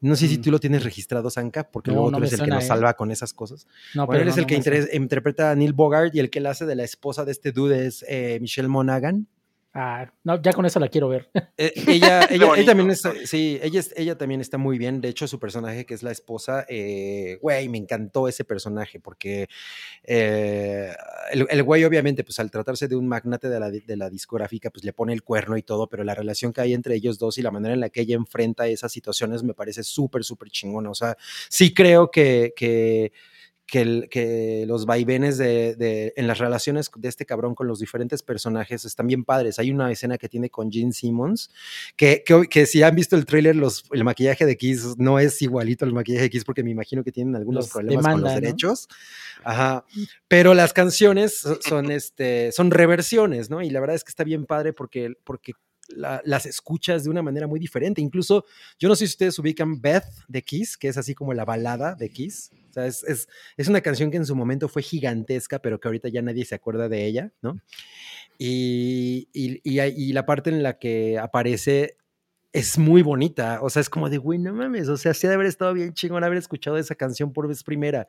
No 0.00 0.16
sé 0.16 0.26
si 0.26 0.38
Mm. 0.38 0.42
tú 0.42 0.50
lo 0.50 0.58
tienes 0.58 0.82
registrado, 0.82 1.30
Zanka, 1.30 1.70
porque 1.70 1.90
No, 1.92 1.94
luego 1.94 2.10
no 2.10 2.16
tú 2.18 2.24
eres 2.24 2.32
el 2.32 2.44
que 2.44 2.50
nos 2.50 2.64
¿eh? 2.64 2.66
salva 2.66 2.94
con 2.94 3.12
esas 3.12 3.32
cosas. 3.32 3.68
No, 3.94 4.04
Bueno, 4.06 4.18
él 4.18 4.24
pero 4.24 4.30
es 4.30 4.36
no, 4.36 4.42
el 4.42 4.46
que 4.88 4.96
interpreta 4.96 5.52
a 5.52 5.54
Neil 5.54 5.72
Bogart 5.74 6.12
y 6.14 6.18
el 6.18 6.28
que 6.28 6.40
la 6.40 6.50
hace 6.50 6.66
de 6.66 6.74
la 6.74 6.82
esposa 6.82 7.24
de 7.24 7.30
este 7.30 7.52
dude 7.52 7.86
es 7.86 8.04
eh, 8.08 8.38
Michelle 8.40 8.66
Monaghan. 8.68 9.28
Ah, 9.74 10.12
no, 10.24 10.40
ya 10.42 10.52
con 10.52 10.66
eso 10.66 10.78
la 10.78 10.88
quiero 10.88 11.08
ver. 11.08 11.30
Eh, 11.58 11.72
ella, 11.86 12.26
ella, 12.30 12.64
también 12.64 12.90
está, 12.90 13.12
sí, 13.24 13.60
ella, 13.62 13.82
ella 13.94 14.18
también 14.18 14.40
está 14.40 14.58
muy 14.58 14.78
bien. 14.78 15.00
De 15.00 15.08
hecho, 15.08 15.28
su 15.28 15.38
personaje, 15.38 15.84
que 15.86 15.94
es 15.94 16.02
la 16.02 16.10
esposa, 16.10 16.64
eh, 16.68 17.38
güey, 17.40 17.68
me 17.68 17.78
encantó 17.78 18.26
ese 18.26 18.44
personaje 18.44 18.98
porque 18.98 19.48
eh, 20.02 20.92
el, 21.30 21.46
el 21.48 21.62
güey, 21.62 21.84
obviamente, 21.84 22.24
pues 22.24 22.40
al 22.40 22.50
tratarse 22.50 22.88
de 22.88 22.96
un 22.96 23.06
magnate 23.06 23.48
de 23.48 23.60
la, 23.60 23.70
de 23.70 23.96
la 23.96 24.10
discográfica, 24.10 24.70
pues 24.70 24.84
le 24.84 24.92
pone 24.92 25.12
el 25.12 25.22
cuerno 25.22 25.56
y 25.56 25.62
todo, 25.62 25.88
pero 25.88 26.02
la 26.04 26.14
relación 26.14 26.52
que 26.52 26.62
hay 26.62 26.74
entre 26.74 26.96
ellos 26.96 27.18
dos 27.18 27.38
y 27.38 27.42
la 27.42 27.50
manera 27.50 27.74
en 27.74 27.80
la 27.80 27.90
que 27.90 28.00
ella 28.00 28.16
enfrenta 28.16 28.66
esas 28.66 28.90
situaciones 28.90 29.42
me 29.44 29.54
parece 29.54 29.84
súper, 29.84 30.24
súper 30.24 30.50
chingona. 30.50 30.90
O 30.90 30.94
sea, 30.94 31.16
sí 31.48 31.72
creo 31.72 32.10
que, 32.10 32.54
que, 32.56 33.12
que, 33.66 33.80
el- 33.80 34.08
que 34.10 34.64
los 34.66 34.84
vaivenes 34.86 35.38
de, 35.38 35.74
de- 35.76 36.12
en 36.16 36.26
las 36.26 36.38
relaciones 36.38 36.90
de 36.94 37.08
este 37.08 37.24
cabrón 37.24 37.54
con 37.54 37.66
los 37.66 37.78
diferentes 37.78 38.22
personajes 38.22 38.84
están 38.84 39.06
bien 39.06 39.24
padres. 39.24 39.58
Hay 39.58 39.70
una 39.70 39.90
escena 39.90 40.18
que 40.18 40.28
tiene 40.28 40.50
con 40.50 40.70
Gene 40.70 40.92
Simmons, 40.92 41.50
que, 41.96 42.22
que, 42.26 42.48
que 42.50 42.66
si 42.66 42.82
han 42.82 42.94
visto 42.94 43.16
el 43.16 43.24
tráiler, 43.24 43.56
el 43.92 44.04
maquillaje 44.04 44.44
de 44.44 44.56
Kiss 44.56 44.96
no 44.98 45.18
es 45.18 45.40
igualito 45.40 45.84
al 45.84 45.92
maquillaje 45.92 46.24
de 46.24 46.30
Kiss 46.30 46.44
porque 46.44 46.62
me 46.62 46.70
imagino 46.70 47.02
que 47.04 47.12
tienen 47.12 47.34
algunos 47.36 47.64
Los 47.64 47.72
problemas 47.72 48.04
con 48.04 48.12
los 48.12 48.20
demanda, 48.20 48.34
¿no? 48.34 48.40
derechos. 48.46 48.88
Ajá. 49.44 49.84
Pero 50.28 50.54
las 50.54 50.72
canciones 50.72 51.38
so- 51.38 51.58
son, 51.62 51.90
este, 51.90 52.52
son 52.52 52.70
reversiones, 52.70 53.48
¿no? 53.48 53.62
Y 53.62 53.70
la 53.70 53.80
verdad 53.80 53.96
es 53.96 54.04
que 54.04 54.10
está 54.10 54.24
bien 54.24 54.44
padre 54.44 54.72
porque, 54.72 55.14
porque 55.24 55.52
la- 55.96 56.20
las 56.24 56.46
escuchas 56.46 57.04
de 57.04 57.10
una 57.10 57.22
manera 57.22 57.46
muy 57.46 57.60
diferente. 57.60 58.00
Incluso, 58.00 58.44
yo 58.78 58.88
no 58.88 58.94
sé 58.96 59.06
si 59.06 59.12
ustedes 59.12 59.38
ubican 59.38 59.80
Beth 59.80 60.04
de 60.28 60.42
Kiss, 60.42 60.76
que 60.76 60.88
es 60.88 60.96
así 60.96 61.14
como 61.14 61.32
la 61.34 61.44
balada 61.44 61.94
de 61.94 62.08
Kiss. 62.10 62.50
Es, 62.74 63.02
es, 63.04 63.28
es 63.56 63.68
una 63.68 63.80
canción 63.82 64.10
que 64.10 64.16
en 64.16 64.24
su 64.26 64.34
momento 64.34 64.68
fue 64.68 64.82
gigantesca, 64.82 65.58
pero 65.60 65.78
que 65.78 65.88
ahorita 65.88 66.08
ya 66.08 66.22
nadie 66.22 66.44
se 66.44 66.54
acuerda 66.54 66.88
de 66.88 67.04
ella, 67.06 67.30
¿no? 67.42 67.58
Y, 68.38 69.28
y 69.32 70.12
la 70.12 70.26
parte 70.26 70.50
en 70.50 70.62
la 70.62 70.78
que 70.78 71.18
aparece 71.18 71.96
es 72.52 72.78
muy 72.78 73.02
bonita. 73.02 73.60
O 73.62 73.70
sea, 73.70 73.80
es 73.80 73.88
como 73.90 74.10
de, 74.10 74.18
güey, 74.18 74.38
no 74.38 74.52
mames. 74.52 74.88
O 74.88 74.96
sea, 74.96 75.14
sí 75.14 75.26
de 75.26 75.34
haber 75.34 75.46
estado 75.46 75.72
bien 75.74 75.94
chingón 75.94 76.24
haber 76.24 76.38
escuchado 76.38 76.76
esa 76.78 76.94
canción 76.94 77.32
por 77.32 77.48
vez 77.48 77.62
primera. 77.64 78.06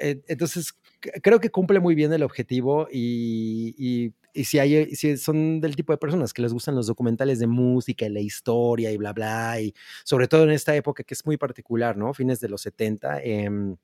Eh, 0.00 0.22
entonces, 0.28 0.74
creo 1.22 1.40
que 1.40 1.50
cumple 1.50 1.80
muy 1.80 1.94
bien 1.94 2.12
el 2.12 2.22
objetivo 2.22 2.88
y, 2.92 3.74
y- 3.78 4.14
y 4.34 4.44
si, 4.44 4.58
hay, 4.58 4.94
si 4.96 5.16
son 5.16 5.60
del 5.62 5.76
tipo 5.76 5.92
de 5.94 5.98
personas 5.98 6.34
que 6.34 6.42
les 6.42 6.52
gustan 6.52 6.74
los 6.74 6.86
documentales 6.88 7.38
de 7.38 7.46
música 7.46 8.06
y 8.06 8.10
la 8.10 8.20
historia 8.20 8.92
y 8.92 8.98
bla, 8.98 9.14
bla, 9.14 9.60
y 9.60 9.74
sobre 10.04 10.28
todo 10.28 10.44
en 10.44 10.50
esta 10.50 10.76
época 10.76 11.04
que 11.04 11.14
es 11.14 11.24
muy 11.26 11.38
particular, 11.38 11.96
¿no? 11.96 12.12
Fines 12.14 12.40
de 12.40 12.50
los 12.50 12.60
70, 12.62 13.22
em, 13.22 13.76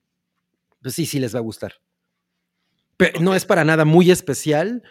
pues 0.83 0.95
sí, 0.95 1.07
sí 1.07 1.21
les 1.21 1.35
va 1.35 1.39
a 1.41 1.43
gustar. 1.43 1.75
Pe- 2.97 3.13
No 3.21 3.35
es 3.35 3.45
para 3.45 3.65
nada 3.65 3.85
muy 3.85 4.11
especial, 4.11 4.83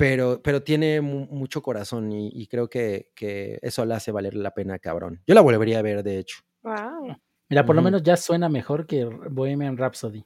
pero, 0.00 0.40
pero 0.42 0.62
tiene 0.62 1.00
mu- 1.00 1.26
mucho 1.30 1.62
corazón 1.62 2.10
y, 2.12 2.28
y 2.34 2.46
creo 2.48 2.68
que, 2.68 3.10
que 3.14 3.58
eso 3.62 3.84
la 3.84 3.96
hace 3.96 4.10
valer 4.10 4.34
la 4.34 4.52
pena, 4.52 4.78
cabrón. 4.78 5.22
Yo 5.26 5.34
la 5.34 5.40
volvería 5.42 5.78
a 5.78 5.82
ver, 5.82 6.02
de 6.02 6.18
hecho. 6.18 6.38
Wow. 6.62 7.16
Mira, 7.48 7.64
por 7.64 7.76
lo 7.76 7.82
menos 7.82 8.02
ya 8.02 8.16
suena 8.16 8.48
mejor 8.48 8.86
que 8.86 9.04
Bohemian 9.04 9.76
Rhapsody. 9.76 10.24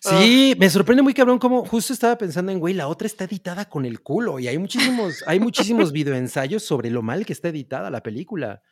Sí, 0.00 0.56
me 0.58 0.68
sorprende 0.68 1.02
muy 1.02 1.14
cabrón 1.14 1.38
como 1.38 1.64
justo 1.64 1.92
estaba 1.92 2.18
pensando 2.18 2.50
en, 2.50 2.58
güey, 2.58 2.74
la 2.74 2.88
otra 2.88 3.06
está 3.06 3.24
editada 3.24 3.68
con 3.68 3.84
el 3.84 4.00
culo 4.02 4.40
y 4.40 4.48
hay 4.48 4.58
muchísimos, 4.58 5.22
hay 5.28 5.38
muchísimos 5.38 5.92
videoensayos 5.92 6.64
sobre 6.64 6.90
lo 6.90 7.02
mal 7.02 7.24
que 7.24 7.32
está 7.32 7.48
editada 7.50 7.88
la 7.90 8.02
película. 8.02 8.62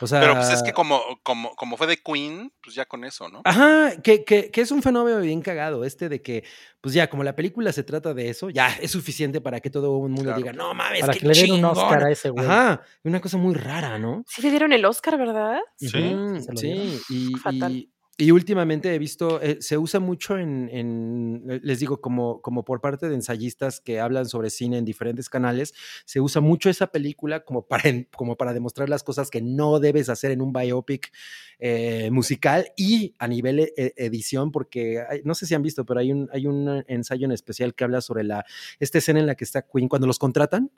O 0.00 0.06
sea, 0.06 0.20
Pero 0.20 0.34
pues 0.34 0.50
es 0.50 0.62
que 0.62 0.72
como, 0.72 1.00
como, 1.22 1.54
como 1.56 1.76
fue 1.76 1.86
de 1.86 1.96
Queen, 1.96 2.52
pues 2.62 2.74
ya 2.74 2.84
con 2.84 3.04
eso, 3.04 3.28
¿no? 3.28 3.42
Ajá, 3.44 4.00
que, 4.02 4.24
que, 4.24 4.50
que 4.50 4.60
es 4.60 4.70
un 4.70 4.82
fenómeno 4.82 5.20
bien 5.20 5.40
cagado, 5.42 5.84
este 5.84 6.08
de 6.08 6.20
que, 6.22 6.44
pues 6.80 6.94
ya, 6.94 7.08
como 7.08 7.24
la 7.24 7.34
película 7.36 7.72
se 7.72 7.82
trata 7.84 8.12
de 8.14 8.28
eso, 8.28 8.50
ya 8.50 8.68
es 8.80 8.90
suficiente 8.90 9.40
para 9.40 9.60
que 9.60 9.70
todo 9.70 9.86
el 10.04 10.10
mundo 10.10 10.22
Claro. 10.24 10.38
diga, 10.38 10.52
no 10.52 10.74
mames, 10.74 11.00
Para 11.00 11.12
qué 11.14 11.20
que 11.20 11.26
le 11.28 11.34
den 11.34 11.50
un 11.50 11.56
chingón". 11.58 11.70
Oscar 11.78 12.04
a 12.04 12.10
ese 12.10 12.30
güey. 12.30 12.44
Ajá, 12.44 12.82
una 13.04 13.20
cosa 13.20 13.36
muy 13.38 13.54
rara, 13.54 13.98
¿no? 13.98 14.24
Sí 14.26 14.42
le 14.42 14.50
dieron 14.50 14.72
el 14.72 14.84
Oscar, 14.84 15.16
¿verdad? 15.18 15.60
Sí, 15.76 15.88
se 15.90 16.52
lo 16.52 16.58
sí, 16.58 17.00
y, 17.08 17.32
Fatal. 17.36 17.72
y- 17.72 17.90
y 18.16 18.30
últimamente 18.30 18.94
he 18.94 18.98
visto, 18.98 19.40
eh, 19.42 19.58
se 19.60 19.76
usa 19.76 19.98
mucho 19.98 20.38
en, 20.38 20.68
en, 20.70 21.60
les 21.62 21.80
digo, 21.80 22.00
como, 22.00 22.40
como 22.42 22.64
por 22.64 22.80
parte 22.80 23.08
de 23.08 23.14
ensayistas 23.14 23.80
que 23.80 23.98
hablan 23.98 24.26
sobre 24.28 24.50
cine 24.50 24.78
en 24.78 24.84
diferentes 24.84 25.28
canales, 25.28 25.74
se 26.04 26.20
usa 26.20 26.40
mucho 26.40 26.70
esa 26.70 26.88
película 26.88 27.44
como 27.44 27.66
para, 27.66 27.88
en- 27.88 28.08
como 28.16 28.36
para 28.36 28.52
demostrar 28.54 28.88
las 28.88 29.02
cosas 29.02 29.30
que 29.30 29.42
no 29.42 29.80
debes 29.80 30.08
hacer 30.08 30.30
en 30.30 30.42
un 30.42 30.52
biopic 30.52 31.10
eh, 31.58 32.10
musical 32.12 32.66
y 32.76 33.14
a 33.18 33.26
nivel 33.26 33.58
e- 33.60 33.72
e- 33.76 33.94
edición, 33.96 34.52
porque 34.52 35.02
hay- 35.08 35.22
no 35.24 35.34
sé 35.34 35.46
si 35.46 35.54
han 35.54 35.62
visto, 35.62 35.84
pero 35.84 36.00
hay 36.00 36.12
un, 36.12 36.28
hay 36.32 36.46
un 36.46 36.84
ensayo 36.86 37.24
en 37.24 37.32
especial 37.32 37.74
que 37.74 37.84
habla 37.84 38.00
sobre 38.00 38.22
la, 38.24 38.44
esta 38.78 38.98
escena 38.98 39.18
en 39.20 39.26
la 39.26 39.34
que 39.34 39.44
está 39.44 39.62
Queen 39.62 39.88
cuando 39.88 40.06
los 40.06 40.18
contratan, 40.18 40.70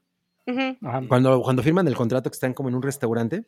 cuando, 1.09 1.43
cuando 1.43 1.63
firman 1.63 1.89
el 1.89 1.97
contrato 1.97 2.31
que 2.31 2.35
están 2.37 2.55
como 2.55 2.69
en 2.69 2.77
un 2.77 2.83
restaurante. 2.83 3.45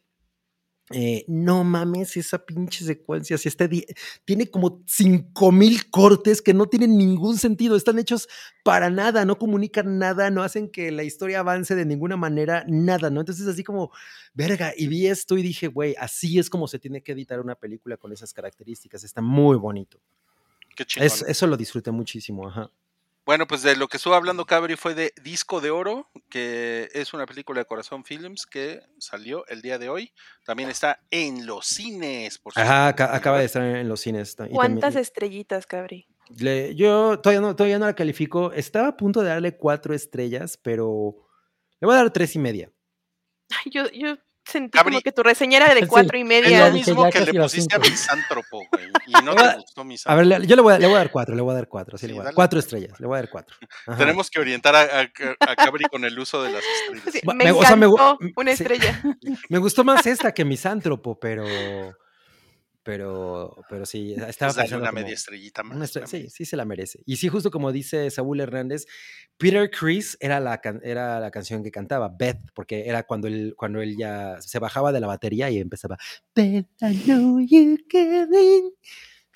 Eh, 0.90 1.24
no 1.28 1.64
mames, 1.64 2.16
esa 2.16 2.38
pinche 2.44 2.84
secuencia, 2.84 3.36
si 3.38 3.48
está 3.48 3.68
di- 3.68 3.84
tiene 4.24 4.48
como 4.50 4.82
5000 4.86 5.90
cortes 5.90 6.40
que 6.40 6.54
no 6.54 6.66
tienen 6.66 6.96
ningún 6.96 7.36
sentido, 7.38 7.76
están 7.76 7.98
hechos 7.98 8.28
para 8.64 8.88
nada, 8.90 9.24
no 9.24 9.38
comunican 9.38 9.98
nada, 9.98 10.30
no 10.30 10.42
hacen 10.42 10.70
que 10.70 10.90
la 10.90 11.02
historia 11.04 11.40
avance 11.40 11.74
de 11.74 11.84
ninguna 11.84 12.16
manera, 12.16 12.64
nada, 12.68 13.10
¿no? 13.10 13.20
Entonces, 13.20 13.46
así 13.46 13.62
como, 13.64 13.90
verga, 14.34 14.72
y 14.76 14.86
vi 14.86 15.06
esto 15.06 15.36
y 15.36 15.42
dije, 15.42 15.66
güey, 15.68 15.94
así 15.98 16.38
es 16.38 16.48
como 16.48 16.68
se 16.68 16.78
tiene 16.78 17.02
que 17.02 17.12
editar 17.12 17.40
una 17.40 17.54
película 17.54 17.96
con 17.96 18.12
esas 18.12 18.32
características, 18.32 19.04
está 19.04 19.20
muy 19.20 19.56
bonito. 19.56 20.00
Qué. 20.76 20.84
Es- 20.96 21.22
eso 21.26 21.46
lo 21.46 21.56
disfruté 21.56 21.90
muchísimo, 21.90 22.48
ajá. 22.48 22.70
Bueno, 23.28 23.46
pues 23.46 23.60
de 23.60 23.76
lo 23.76 23.88
que 23.88 23.98
estuvo 23.98 24.14
hablando 24.14 24.46
Cabri 24.46 24.74
fue 24.76 24.94
de 24.94 25.12
Disco 25.22 25.60
de 25.60 25.70
Oro, 25.70 26.08
que 26.30 26.88
es 26.94 27.12
una 27.12 27.26
película 27.26 27.60
de 27.60 27.66
Corazón 27.66 28.02
Films 28.02 28.46
que 28.46 28.80
salió 28.98 29.46
el 29.48 29.60
día 29.60 29.76
de 29.78 29.90
hoy. 29.90 30.14
También 30.46 30.70
está 30.70 31.02
en 31.10 31.44
los 31.44 31.66
cines, 31.66 32.38
por 32.38 32.54
Ajá, 32.56 32.88
acaba 32.88 33.38
de 33.38 33.44
estar 33.44 33.62
en 33.62 33.86
los 33.86 34.00
cines. 34.00 34.34
y 34.48 34.54
¿Cuántas 34.54 34.80
también- 34.80 35.02
estrellitas, 35.02 35.66
Cabri? 35.66 36.06
Le- 36.38 36.74
yo 36.74 37.20
todavía 37.20 37.42
no, 37.42 37.54
todavía 37.54 37.78
no 37.78 37.84
la 37.84 37.94
califico. 37.94 38.50
Estaba 38.52 38.88
a 38.88 38.96
punto 38.96 39.20
de 39.20 39.28
darle 39.28 39.58
cuatro 39.58 39.92
estrellas, 39.92 40.56
pero 40.56 41.28
le 41.80 41.84
voy 41.86 41.96
a 41.96 41.98
dar 41.98 42.10
tres 42.10 42.34
y 42.34 42.38
media. 42.38 42.72
Ay, 43.50 43.70
yo, 43.70 43.90
yo 43.90 44.16
sentí 44.50 44.76
Cabri, 44.78 44.92
como 44.94 45.02
que 45.02 45.12
tu 45.12 45.22
reseña 45.22 45.58
era 45.58 45.74
de 45.74 45.80
sí, 45.82 45.86
cuatro 45.86 46.16
y 46.18 46.22
Es 46.22 46.26
media. 46.26 46.68
lo 46.68 46.72
dije, 46.74 46.90
mismo 46.90 47.04
ya 47.04 47.10
que 47.24 47.32
le 47.32 47.40
pusiste 47.40 47.76
a. 47.76 47.78
Misántropo, 47.78 48.58
güey. 48.72 48.88
Y 49.06 49.12
no 49.24 49.34
te 49.34 49.42
a- 49.42 49.54
gustó 49.56 49.80
A 49.80 49.84
Misántropo. 49.84 50.28
ver, 50.28 50.40
le- 50.40 50.46
yo 50.46 50.56
le 50.56 50.62
voy 50.62 50.74
a, 50.74 50.78
le 50.78 50.86
voy 50.86 50.96
a 50.96 50.98
dar 50.98 51.10
cuatro, 51.10 51.34
le 51.34 51.42
voy 51.42 51.52
a 51.52 51.54
dar 51.54 51.68
cuatro. 51.68 51.96
Sí, 51.98 52.06
le 52.06 52.12
Sí, 52.12 52.14
voy 52.14 52.20
a 52.20 52.24
dar 52.24 52.26
dale 52.26 52.34
cuatro 52.36 52.58
estrellas, 52.58 52.98
le 53.00 53.06
voy 53.06 53.16
a 53.16 53.20
dar 53.22 53.30
cuatro. 53.30 53.56
Ajá. 53.86 53.96
Tenemos 53.98 54.30
que 54.30 54.40
orientar 54.40 54.74
a, 54.76 54.80
a- 54.82 55.50
a 55.50 55.56
Cabri 55.56 55.84
con 55.84 56.04
el 56.04 56.18
uso 56.18 56.42
de 56.42 56.50
las 56.52 56.62
estrellas. 56.64 57.22
Me 57.26 57.34
me- 57.34 57.44
encantó 57.44 57.58
o 57.60 57.64
sea, 57.64 57.76
me 57.76 57.86
gu- 57.86 58.32
una 58.36 58.56
sí. 58.56 58.62
estrella. 58.62 59.02
Me 59.48 59.58
gustó 59.58 59.84
más 59.84 60.06
esta 60.06 60.32
que 60.32 60.44
Misántropo, 60.44 61.18
pero. 61.18 61.44
Pero, 62.88 63.54
pero 63.68 63.84
sí, 63.84 64.14
estaba 64.28 64.50
dale 64.50 64.62
pensando 64.62 64.82
una 64.84 64.90
como- 64.92 65.02
media 65.02 65.14
estrellita 65.14 65.62
más. 65.62 65.76
una 65.76 65.84
estre- 65.84 66.06
sí, 66.06 66.30
sí 66.30 66.46
se 66.46 66.56
la 66.56 66.64
merece. 66.64 67.02
Y 67.04 67.16
sí, 67.16 67.28
justo 67.28 67.50
como 67.50 67.70
dice 67.70 68.10
Saúl 68.10 68.40
Hernández, 68.40 68.86
Peter 69.36 69.70
Chris 69.70 70.16
era 70.20 70.40
la, 70.40 70.58
era 70.82 71.20
la 71.20 71.30
canción 71.30 71.62
que 71.62 71.70
cantaba, 71.70 72.08
Beth, 72.08 72.40
porque 72.54 72.88
era 72.88 73.02
cuando 73.02 73.28
él, 73.28 73.52
cuando 73.58 73.82
él 73.82 73.94
ya 73.98 74.40
se 74.40 74.58
bajaba 74.58 74.90
de 74.90 75.00
la 75.00 75.06
batería 75.06 75.50
y 75.50 75.58
empezaba, 75.58 75.98
Beth, 76.34 76.66
I 76.80 76.96
know 77.04 77.40
you. 77.40 77.76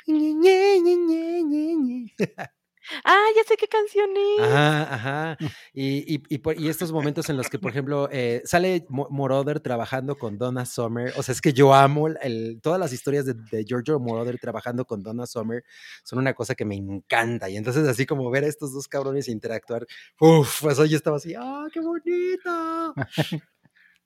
Ah, 3.04 3.26
ya 3.36 3.42
sé 3.44 3.56
qué 3.56 3.68
canción 3.68 4.10
es. 4.16 4.42
Ajá, 4.44 4.94
ajá. 4.94 5.38
Y, 5.72 6.14
y- 6.16 6.22
y 6.28 6.38
por- 6.38 6.58
y 6.60 6.68
estos 6.68 6.92
momentos 6.92 7.28
en 7.30 7.36
los 7.36 7.48
que, 7.48 7.58
por 7.58 7.70
ejemplo, 7.70 8.08
eh, 8.10 8.42
sale 8.44 8.84
Mo- 8.88 9.08
Moroder 9.10 9.60
trabajando 9.60 10.16
con 10.16 10.36
Donna 10.38 10.66
Summer. 10.66 11.12
O 11.16 11.22
sea, 11.22 11.32
es 11.32 11.40
que 11.40 11.52
yo 11.52 11.74
amo 11.74 12.08
el- 12.08 12.60
todas 12.62 12.78
las 12.80 12.92
historias 12.92 13.24
de, 13.26 13.34
de 13.34 13.64
Giorgio 13.64 13.98
Moroder 14.00 14.38
trabajando 14.38 14.84
con 14.84 15.02
Donna 15.02 15.26
Summer. 15.26 15.64
Son 16.04 16.18
una 16.18 16.34
cosa 16.34 16.54
que 16.54 16.64
me 16.64 16.76
encanta. 16.76 17.48
Y 17.48 17.56
entonces, 17.56 17.86
así 17.88 18.04
como 18.06 18.30
ver 18.30 18.44
a 18.44 18.48
estos 18.48 18.72
dos 18.72 18.88
cabrones 18.88 19.28
interactuar, 19.28 19.86
uff, 20.20 20.62
pues 20.62 20.78
hoy 20.78 20.94
estaba 20.94 21.16
así, 21.18 21.34
¡ah, 21.38 21.66
qué 21.72 21.80
bonito! 21.80 22.94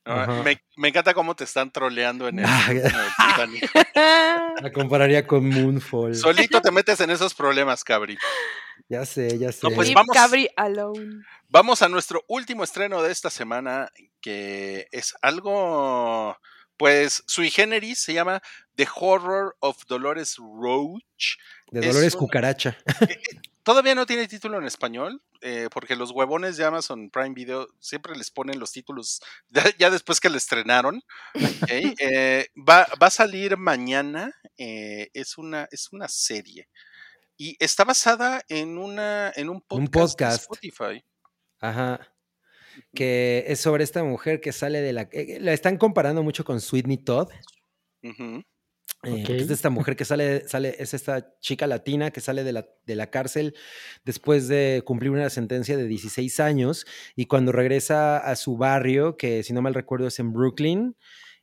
Ah, 0.09 0.43
me, 0.45 0.63
me 0.77 0.89
encanta 0.89 1.13
cómo 1.15 1.35
te 1.35 1.43
están 1.45 1.71
troleando 1.73 2.29
en 2.29 2.39
el, 2.39 2.45
Ah, 2.49 2.67
en 2.71 2.77
el 2.77 2.93
Titanic. 2.93 3.71
La 4.63 4.73
compararía 4.73 5.27
con 5.27 5.49
Moonfall. 5.49 6.15
Solito 6.15 6.61
te 6.61 6.71
metes 6.71 7.01
en 7.01 7.11
esos 7.11 7.35
problemas, 7.35 7.83
Cabri. 7.83 8.17
Ya 8.89 9.05
sé, 9.05 9.37
ya 9.39 9.51
sé. 9.51 9.69
No, 9.69 9.75
pues 9.75 9.93
vamos. 9.93 10.15
Cabri 10.15 10.49
alone. 10.57 11.25
Vamos 11.49 11.83
a 11.83 11.89
nuestro 11.89 12.25
último 12.29 12.63
estreno 12.63 13.03
de 13.03 13.11
esta 13.11 13.31
semana, 13.31 13.91
que 14.21 14.87
es 14.93 15.15
algo, 15.23 16.37
pues, 16.77 17.25
sui 17.27 17.51
generis, 17.51 17.99
se 17.99 18.15
llama 18.15 18.41
The 18.77 18.87
Horror 18.95 19.57
of 19.61 19.85
Dolores 19.89 20.37
Roach. 20.37 21.37
de 21.73 21.81
es 21.81 21.87
Dolores 21.87 22.15
Cucaracha. 22.17 22.77
Todavía 23.67 23.97
no 23.97 24.07
tiene 24.07 24.29
título 24.29 24.59
en 24.59 24.64
español, 24.64 25.21
eh, 25.41 25.69
porque 25.73 25.97
los 25.97 26.12
huevones 26.12 26.57
de 26.57 26.64
Amazon 26.64 27.11
Prime 27.11 27.35
Video 27.35 27.67
siempre 27.81 28.14
les 28.14 28.31
ponen 28.31 28.61
los 28.61 28.71
títulos 28.71 29.21
ya, 29.49 29.64
ya 29.77 29.91
después 29.91 30.21
que 30.21 30.31
le 30.31 30.39
estrenaron. 30.39 31.03
Eh, 31.69 32.47
va, 32.57 32.87
va 33.03 33.09
a 33.09 33.11
salir 33.11 33.57
mañana, 33.57 34.33
eh, 34.57 35.09
es, 35.14 35.37
una, 35.37 35.67
es 35.73 35.93
una 35.93 36.07
serie. 36.07 36.69
Y 37.37 37.57
está 37.59 37.83
basada 37.83 38.45
en, 38.49 38.79
una, 38.79 39.33
en 39.35 39.49
un 39.49 39.61
podcast, 39.61 39.89
de 39.91 40.01
podcast. 40.01 40.43
Spotify. 40.43 41.05
Ajá. 41.59 42.14
Que 42.95 43.47
es 43.49 43.61
sobre 43.61 43.83
esta 43.83 44.05
mujer 44.05 44.41
que 44.41 44.53
sale 44.53 44.81
de 44.81 44.93
la. 44.93 45.09
eh, 45.11 45.39
la 45.41 45.53
están 45.53 45.77
comparando 45.77 46.23
mucho 46.23 46.45
con 46.45 46.61
Sweetney 46.61 46.99
Todd. 46.99 47.31
Eh, 49.07 49.25
es 49.29 49.49
de 49.49 49.55
esta 49.55 49.71
mujer 49.71 49.95
que 49.95 50.05
sale, 50.05 50.49
sale, 50.49 50.75
es 50.79 50.93
esta 50.93 51.39
chica 51.41 51.67
latina 51.67 52.11
que 52.11 52.21
sale 52.21 52.43
de 52.43 52.53
la, 52.53 52.69
de 52.87 52.97
la 52.97 53.09
cárcel 53.09 53.55
después 54.05 54.49
de 54.49 54.83
cumplir 54.85 55.13
una 55.13 55.31
sentencia 55.31 55.77
de 55.77 55.87
16 55.87 56.41
años 56.41 56.87
y 57.15 57.27
cuando 57.27 57.53
regresa 57.53 58.19
a 58.19 58.35
su 58.35 58.57
barrio, 58.57 59.17
que 59.17 59.43
si 59.45 59.53
no 59.53 59.63
mal 59.63 59.75
recuerdo 59.75 60.09
es 60.09 60.19
en 60.19 60.33
Brooklyn, 60.33 60.97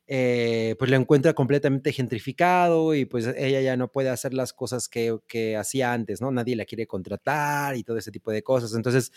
eh, 0.06 0.76
pues 0.78 0.90
lo 0.90 0.96
encuentra 0.96 1.32
completamente 1.32 1.92
gentrificado 1.92 2.94
y 2.94 3.04
pues 3.06 3.26
ella 3.36 3.60
ya 3.60 3.76
no 3.76 3.88
puede 3.90 4.10
hacer 4.10 4.34
las 4.34 4.52
cosas 4.52 4.88
que, 4.88 5.16
que 5.26 5.56
hacía 5.56 5.92
antes, 5.92 6.20
¿no? 6.20 6.30
Nadie 6.30 6.56
la 6.56 6.64
quiere 6.66 6.86
contratar 6.86 7.76
y 7.76 7.84
todo 7.84 7.96
ese 7.96 8.10
tipo 8.10 8.30
de 8.30 8.42
cosas. 8.42 8.74
Entonces, 8.74 9.12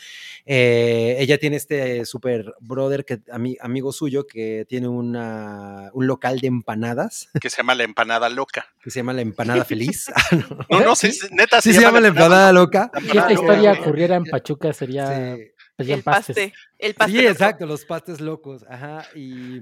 eh, 0.46 1.18
ella 1.20 1.38
tiene 1.38 1.58
este 1.58 2.06
super 2.06 2.54
brother, 2.60 3.04
que, 3.06 3.20
ami- 3.26 3.58
amigo 3.60 3.92
suyo, 3.92 4.26
que 4.28 4.66
tiene 4.70 4.88
una, 4.88 5.90
un 5.94 6.08
local 6.08 6.40
de 6.40 6.48
empanadas 6.48 7.30
que 7.42 7.50
se 7.50 7.58
llama 7.58 7.76
La 7.76 7.84
Empanada 7.84 8.30
Loca. 8.30 8.68
que 8.82 8.90
se 8.92 9.00
llama 9.00 9.14
La 9.14 9.22
Empanada 9.22 9.66
Feliz. 9.66 10.08
Ah, 10.18 10.36
no. 10.70 10.80
No, 10.80 10.86
no, 10.86 10.96
sí, 10.96 11.12
sí, 11.12 11.28
neta, 11.32 11.62
Sí, 11.62 11.74
se 11.74 11.82
llama 11.82 12.00
La 12.00 12.10
Empanada 12.10 12.52
Loca. 12.54 12.90
La 12.94 13.00
Si 13.02 13.08
esta 13.08 13.18
Empanada 13.18 13.34
historia 13.34 13.70
Loca. 13.72 13.82
ocurriera 13.82 14.16
en 14.16 14.24
Pachuca 14.26 14.74
sería 14.74 15.36
Sí. 15.36 15.44
Pedían 15.76 16.00
El 16.00 16.04
pastes. 16.04 16.36
paste. 16.36 16.54
El 16.80 16.94
paste. 16.96 17.12
Sí, 17.12 17.18
loco. 17.20 17.32
exacto, 17.32 17.66
los 17.68 17.86
pastes 17.86 18.20
locos. 18.20 18.66
Ajá. 18.68 19.06
Y, 19.16 19.62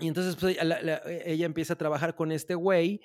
y 0.00 0.08
entonces 0.08 0.36
pues, 0.36 0.56
la- 0.64 0.80
la- 0.82 1.02
ella 1.24 1.46
empieza 1.46 1.74
a 1.74 1.76
trabajar 1.76 2.14
con 2.14 2.32
este 2.32 2.54
güey, 2.54 3.00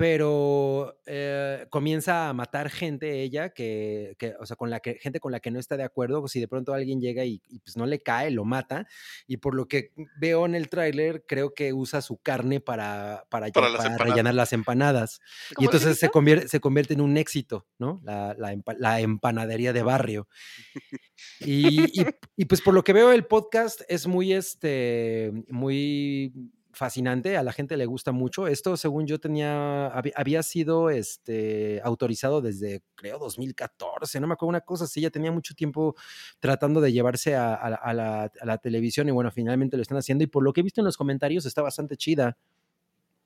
pero 0.00 0.98
eh, 1.04 1.66
comienza 1.68 2.30
a 2.30 2.32
matar 2.32 2.70
gente 2.70 3.20
ella, 3.20 3.50
que, 3.50 4.14
que, 4.18 4.32
o 4.40 4.46
sea, 4.46 4.56
con 4.56 4.70
la 4.70 4.80
que, 4.80 4.94
gente 4.94 5.20
con 5.20 5.30
la 5.30 5.40
que 5.40 5.50
no 5.50 5.58
está 5.58 5.76
de 5.76 5.82
acuerdo. 5.82 6.20
Pues, 6.20 6.32
si 6.32 6.40
de 6.40 6.48
pronto 6.48 6.72
alguien 6.72 7.02
llega 7.02 7.22
y, 7.26 7.42
y, 7.50 7.58
pues 7.58 7.76
no 7.76 7.84
le 7.84 8.00
cae, 8.00 8.30
lo 8.30 8.46
mata. 8.46 8.86
Y 9.26 9.36
por 9.36 9.54
lo 9.54 9.68
que 9.68 9.92
veo 10.18 10.46
en 10.46 10.54
el 10.54 10.70
tráiler, 10.70 11.26
creo 11.28 11.52
que 11.52 11.74
usa 11.74 12.00
su 12.00 12.16
carne 12.16 12.60
para, 12.60 13.26
para, 13.28 13.48
las 13.48 13.98
rellenar 13.98 14.34
las 14.34 14.54
empanadas. 14.54 15.20
Y 15.50 15.54
¿Cómo 15.56 15.66
entonces 15.68 15.98
se 15.98 16.08
convierte, 16.08 16.48
se 16.48 16.60
convierte 16.60 16.94
en 16.94 17.02
un 17.02 17.18
éxito, 17.18 17.66
¿no? 17.78 18.00
La, 18.02 18.34
la 18.38 18.54
empa- 18.54 18.76
la 18.78 19.00
empanadería 19.00 19.74
de 19.74 19.82
barrio. 19.82 20.28
Y, 21.40 22.00
y- 22.00 22.06
y, 22.36 22.44
pues 22.46 22.62
por 22.62 22.72
lo 22.72 22.82
que 22.82 22.94
veo 22.94 23.12
el 23.12 23.26
podcast 23.26 23.82
es 23.88 24.06
muy, 24.06 24.32
este, 24.32 25.30
muy 25.48 26.32
fascinante, 26.72 27.36
a 27.36 27.42
la 27.42 27.52
gente 27.52 27.76
le 27.76 27.86
gusta 27.86 28.12
mucho. 28.12 28.46
Esto, 28.46 28.76
según 28.76 29.06
yo 29.06 29.18
tenía, 29.20 29.88
había 29.88 30.42
sido 30.42 30.90
este, 30.90 31.80
autorizado 31.84 32.40
desde, 32.40 32.82
creo, 32.94 33.18
2014, 33.18 34.20
no 34.20 34.26
me 34.26 34.34
acuerdo 34.34 34.50
una 34.50 34.60
cosa 34.60 34.84
así, 34.84 35.00
ya 35.00 35.10
tenía 35.10 35.32
mucho 35.32 35.54
tiempo 35.54 35.94
tratando 36.38 36.80
de 36.80 36.92
llevarse 36.92 37.34
a, 37.36 37.54
a 37.54 37.70
la, 37.70 37.76
a 37.76 37.92
la- 37.94 38.32
a 38.40 38.44
la 38.46 38.58
televisión 38.58 39.08
y 39.08 39.12
bueno, 39.12 39.30
finalmente 39.30 39.76
lo 39.76 39.82
están 39.82 39.98
haciendo 39.98 40.24
y 40.24 40.26
por 40.28 40.42
lo 40.42 40.52
que 40.52 40.60
he 40.60 40.64
visto 40.64 40.80
en 40.80 40.84
los 40.86 40.96
comentarios 40.96 41.46
está 41.46 41.62
bastante 41.62 41.96
chida. 41.96 42.36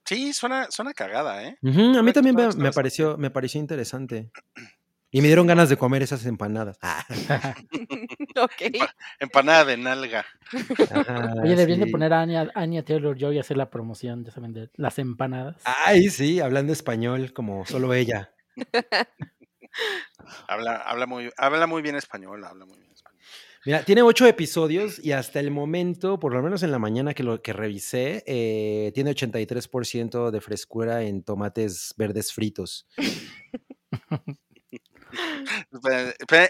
Sí, 0.07 0.35
suena, 0.35 0.67
suena 0.71 0.93
cagada, 0.93 1.43
¿eh? 1.45 1.57
A 1.97 2.03
mí 2.03 2.13
también 2.13 2.37
me, 2.37 2.73
pareció, 2.73 3.17
me 3.17 3.31
pareció 3.31 3.59
interesante. 3.61 4.31
Y 5.15 5.21
me 5.21 5.29
dieron 5.29 5.47
ganas 5.47 5.69
de 5.69 5.77
comer 5.77 6.03
esas 6.03 6.27
empanadas. 6.27 6.77
Ah. 6.83 7.07
Empanada 9.21 9.65
de 9.65 9.77
nalga. 9.77 10.27
Oye, 11.41 11.55
deberían 11.55 11.79
de 11.79 11.87
poner 11.87 12.13
a 12.13 12.23
Anya, 12.23 12.51
Anya 12.57 12.85
Taylor 12.85 13.17
Joy 13.17 13.39
a 13.39 13.43
hacer 13.43 13.57
la 13.57 13.71
promoción, 13.71 14.25
ya 14.25 14.33
saben, 14.33 14.53
de 14.53 14.71
las 14.75 14.99
empanadas. 14.99 15.63
Ay, 15.67 16.11
sí, 16.11 16.41
hablando 16.41 16.73
español 16.73 17.33
como 17.33 17.65
solo 17.65 17.95
ella. 17.95 18.35
Habla, 20.49 20.77
habla, 20.77 21.07
muy, 21.07 21.31
habla 21.37 21.67
muy 21.67 21.83
bien 21.83 21.97
español, 21.97 22.45
habla 22.45 22.65
muy 22.65 22.79
bien 22.79 22.93
español. 22.93 23.21
Mira, 23.67 23.83
tiene 23.85 24.03
ocho 24.03 24.27
episodios 24.27 25.05
y 25.05 25.13
hasta 25.13 25.41
el 25.41 25.51
momento, 25.51 26.21
por 26.21 26.33
lo 26.33 26.43
menos 26.43 26.63
en 26.63 26.71
la 26.71 26.79
mañana 26.79 27.13
que 27.13 27.25
lo 27.25 27.43
que 27.43 27.53
revisé, 27.53 28.23
eh, 28.27 28.93
tiene 28.95 29.11
83% 29.11 30.31
de 30.31 30.41
frescura 30.41 31.03
en 31.03 31.25
tomates 31.25 31.93
verdes 31.99 32.33
fritos. 32.33 32.87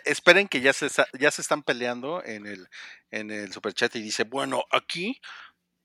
Esperen, 0.04 0.48
que 0.48 0.60
ya 0.60 0.72
se, 0.72 0.88
ya 1.18 1.30
se 1.30 1.42
están 1.42 1.62
peleando 1.62 2.22
en 2.24 2.46
el, 2.46 2.66
en 3.10 3.30
el 3.30 3.52
superchat 3.52 3.94
y 3.96 4.02
dice, 4.02 4.24
bueno, 4.24 4.64
aquí 4.70 5.20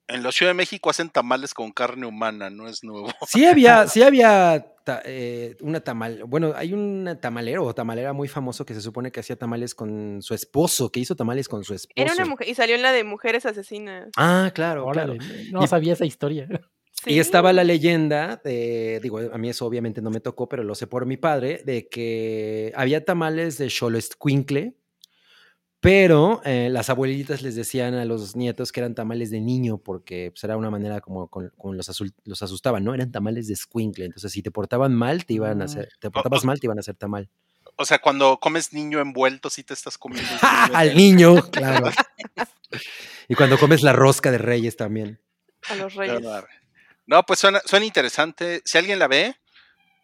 en 0.07 0.23
la 0.23 0.32
Ciudad 0.32 0.49
de 0.51 0.55
México 0.55 0.89
hacen 0.89 1.09
tamales 1.09 1.53
con 1.53 1.71
carne 1.71 2.07
humana, 2.07 2.49
no 2.49 2.67
es 2.67 2.84
nuevo. 2.84 3.11
Sí 3.27 3.45
había, 3.45 3.88
sí 3.88 4.01
había 4.01 4.65
ta- 4.84 5.01
eh, 5.05 5.55
una 5.61 5.82
tamal, 5.82 6.23
bueno, 6.25 6.53
hay 6.55 6.73
un 6.73 7.17
tamalero 7.21 7.63
o 7.63 7.75
tamalera 7.75 8.11
muy 8.13 8.27
famoso 8.27 8.65
que 8.65 8.73
se 8.73 8.82
supone 8.82 9.11
que 9.11 9.19
hacía 9.19 9.36
tamales 9.36 9.75
con 9.75 10.21
su 10.23 10.34
esposo, 10.34 10.91
que 10.91 10.99
hizo 10.99 11.15
tamales 11.15 11.47
con 11.47 11.63
su 11.63 11.75
esposo. 11.75 11.93
Era 11.95 12.13
una 12.13 12.25
mujer 12.25 12.47
y 12.49 12.55
salió 12.55 12.75
en 12.75 12.82
la 12.82 12.91
de 12.91 13.03
mujeres 13.03 13.45
asesinas. 13.45 14.09
Ah, 14.17 14.51
claro, 14.55 14.86
Órale, 14.86 15.17
claro. 15.19 15.34
no 15.51 15.63
Y- 15.63 15.67
sabía 15.67 15.93
esa 15.93 16.05
historia. 16.05 16.47
Y 17.06 17.20
estaba 17.20 17.54
la 17.54 17.64
leyenda, 17.64 18.41
de, 18.43 19.00
digo, 19.02 19.20
a 19.20 19.38
mí 19.38 19.50
eso 19.50 19.66
obviamente 19.66 20.02
no 20.02 20.10
me 20.12 20.20
tocó, 20.20 20.50
pero 20.50 20.64
lo 20.64 20.76
sé 20.76 20.86
por 20.88 21.06
mi 21.06 21.18
padre, 21.18 21.62
de 21.66 21.88
que 21.88 22.74
había 22.76 23.06
tamales 23.06 23.58
de 23.58 23.70
Xolescuincle, 23.70 24.76
pero 25.80 26.41
eh, 26.43 26.68
las 26.70 26.89
abuelitas 26.89 27.41
les 27.41 27.56
decían 27.56 27.93
a 27.93 28.04
los 28.04 28.36
nietos 28.36 28.74
que 28.74 28.82
eran 28.82 28.95
tamales 28.95 29.32
de 29.32 29.39
niño, 29.39 29.78
porque 29.78 30.32
pues, 30.32 30.43
era 30.43 30.58
una 30.58 30.70
manera 30.70 31.00
como 31.00 31.30
con, 31.30 31.54
con 31.58 31.78
los, 31.78 31.89
los 32.26 32.41
asustaban, 32.41 32.84
¿no? 32.84 32.93
Eran 32.93 33.14
tamales 33.14 33.47
de 33.47 33.54
escuincle. 33.54 34.04
Entonces, 34.06 34.34
si 34.34 34.41
te 34.41 34.52
portaban 34.52 34.93
mal, 34.93 35.26
te 35.26 35.36
iban 35.36 35.62
a 35.62 35.66
Mm. 35.66 35.68
hacer, 35.68 35.89
te 36.02 36.12
portabas 36.12 36.43
mal, 36.43 36.60
te 36.60 36.68
iban 36.68 36.80
a 36.80 36.82
hacer 36.82 36.95
tamal. 36.95 37.30
O 37.78 37.86
sea, 37.86 38.00
cuando 38.00 38.39
comes 38.41 38.74
niño 38.74 39.00
envuelto, 39.00 39.50
sí 39.50 39.64
te 39.64 39.74
estás 39.74 39.97
comiendo. 39.97 40.30
Al 40.74 40.97
niño, 40.97 41.36
claro. 41.52 41.89
y 43.30 43.36
cuando 43.36 43.58
comes 43.58 43.82
la 43.82 43.93
rosca 43.93 44.32
de 44.32 44.38
reyes 44.38 44.76
también. 44.76 45.22
A 45.70 45.76
los 45.76 45.95
reyes. 45.95 46.22
bárbaro. 46.22 46.47
No, 47.10 47.24
pues 47.24 47.39
suena, 47.39 47.60
suena 47.66 47.88
interesante. 47.88 48.62
Si 48.66 48.78
alguien 48.78 48.99
la 48.99 49.07
ve, 49.07 49.36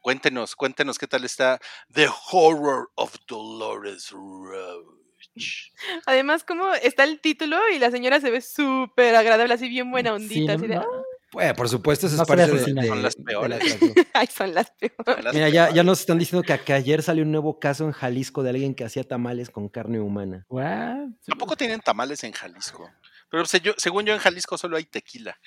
cuéntenos, 0.02 0.56
cuéntenos 0.56 0.98
qué 0.98 1.06
tal 1.06 1.24
está 1.24 1.60
The 1.94 2.08
Horror 2.32 2.90
of 2.96 3.16
Dolores 3.28 4.10
Roach. 4.10 5.70
Además, 6.08 6.44
como 6.44 6.74
está 6.74 7.04
el 7.04 7.22
título 7.22 7.58
y 7.70 7.78
la 7.78 7.92
señora 7.92 8.20
se 8.20 8.32
ve 8.32 8.42
súper 8.42 9.16
agradable, 9.16 9.54
así 9.54 9.70
bien 9.70 9.92
buena 9.92 10.14
ondita. 10.14 10.54
Sí, 10.54 10.58
así 10.58 10.68
de, 10.68 10.76
no- 10.78 10.88
Bueno, 11.32 11.54
por 11.54 11.70
supuesto, 11.70 12.08
eso 12.08 12.16
No 12.16 12.24
es 12.24 12.28
parte 12.28 12.48
de, 12.48 12.74
de- 12.82 12.88
Son 12.88 13.04
las 13.04 13.16
peores. 13.16 13.60
Ay, 14.14 14.28
son 14.28 14.56
las 14.56 14.72
peores. 14.72 15.34
Mira, 15.34 15.50
ya, 15.50 15.70
ya 15.70 15.84
nos 15.84 16.00
están 16.00 16.18
diciendo 16.18 16.42
que, 16.44 16.58
que 16.60 16.74
ayer 16.74 17.04
salió 17.04 17.24
un 17.24 17.32
nuevo 17.32 17.60
caso 17.60 17.86
en 17.86 17.92
Jalisco 17.92 18.42
de 18.42 18.50
alguien 18.50 18.74
que 18.74 18.84
hacía 18.84 19.04
tamales 19.04 19.52
con 19.52 19.70
carne 19.70 20.00
humana. 20.00 20.44
What? 20.50 21.10
Tampoco 21.28 21.56
tienen 21.56 21.82
tamales 21.82 22.24
en 22.24 22.32
Jalisco. 22.32 22.90
Pero 23.30 23.46
se- 23.46 23.60
yo- 23.62 23.76
según 23.78 24.06
yo, 24.06 24.14
en 24.14 24.20
Jalisco 24.20 24.58
solo 24.58 24.78
hay 24.78 24.86
tequila. 24.86 25.38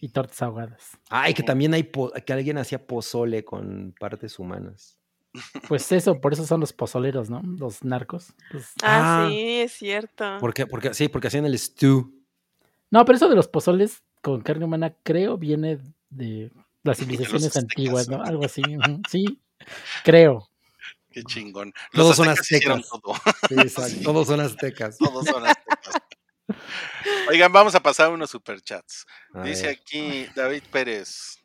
Y 0.00 0.08
tortas 0.10 0.40
ahogadas. 0.42 0.90
Ay, 1.10 1.34
que 1.34 1.42
también 1.42 1.74
hay 1.74 1.82
po- 1.82 2.12
que 2.12 2.32
alguien 2.32 2.58
hacía 2.58 2.86
pozole 2.86 3.44
con 3.44 3.94
partes 3.98 4.38
humanas. 4.38 4.96
Pues 5.68 5.90
eso, 5.92 6.20
por 6.20 6.32
eso 6.32 6.46
son 6.46 6.60
los 6.60 6.72
pozoleros, 6.72 7.28
¿no? 7.30 7.42
Los 7.44 7.84
narcos. 7.84 8.32
Los- 8.50 8.72
Ah, 8.82 9.24
Ah. 9.24 9.28
sí, 9.28 9.60
es 9.60 9.72
cierto. 9.72 10.38
¿Por 10.40 10.54
qué? 10.54 10.66
Porque, 10.66 10.94
sí, 10.94 11.08
porque 11.08 11.28
hacían 11.28 11.46
el 11.46 11.58
stew. 11.58 12.12
No, 12.90 13.04
pero 13.04 13.16
eso 13.16 13.28
de 13.28 13.36
los 13.36 13.48
pozoles 13.48 14.02
con 14.22 14.40
carne 14.40 14.64
humana 14.64 14.94
creo 15.02 15.36
viene 15.36 15.78
de 16.10 16.50
las 16.82 16.98
civilizaciones 17.44 17.56
antiguas, 17.56 18.08
¿no? 18.08 18.22
Algo 18.22 18.44
así. 18.44 18.62
Sí, 19.10 19.40
creo. 20.04 20.48
Qué 21.10 21.22
chingón. 21.24 21.72
Todos 21.92 22.08
Los 22.08 22.16
son 22.16 22.28
aztecas 22.28 22.50
hicieron 22.52 22.78
aztecas. 22.80 23.00
todo. 23.02 23.14
Sí, 23.48 23.54
exacto. 23.60 23.96
Todos 24.12 24.26
son 24.26 24.40
aztecas. 24.40 24.98
Todos 24.98 25.24
son 25.26 25.46
aztecas. 25.46 25.67
Oigan, 27.28 27.52
vamos 27.52 27.74
a 27.74 27.80
pasar 27.80 28.10
unos 28.10 28.30
superchats. 28.30 29.06
Dice 29.44 29.68
aquí 29.68 30.26
David 30.34 30.62
Pérez. 30.70 31.38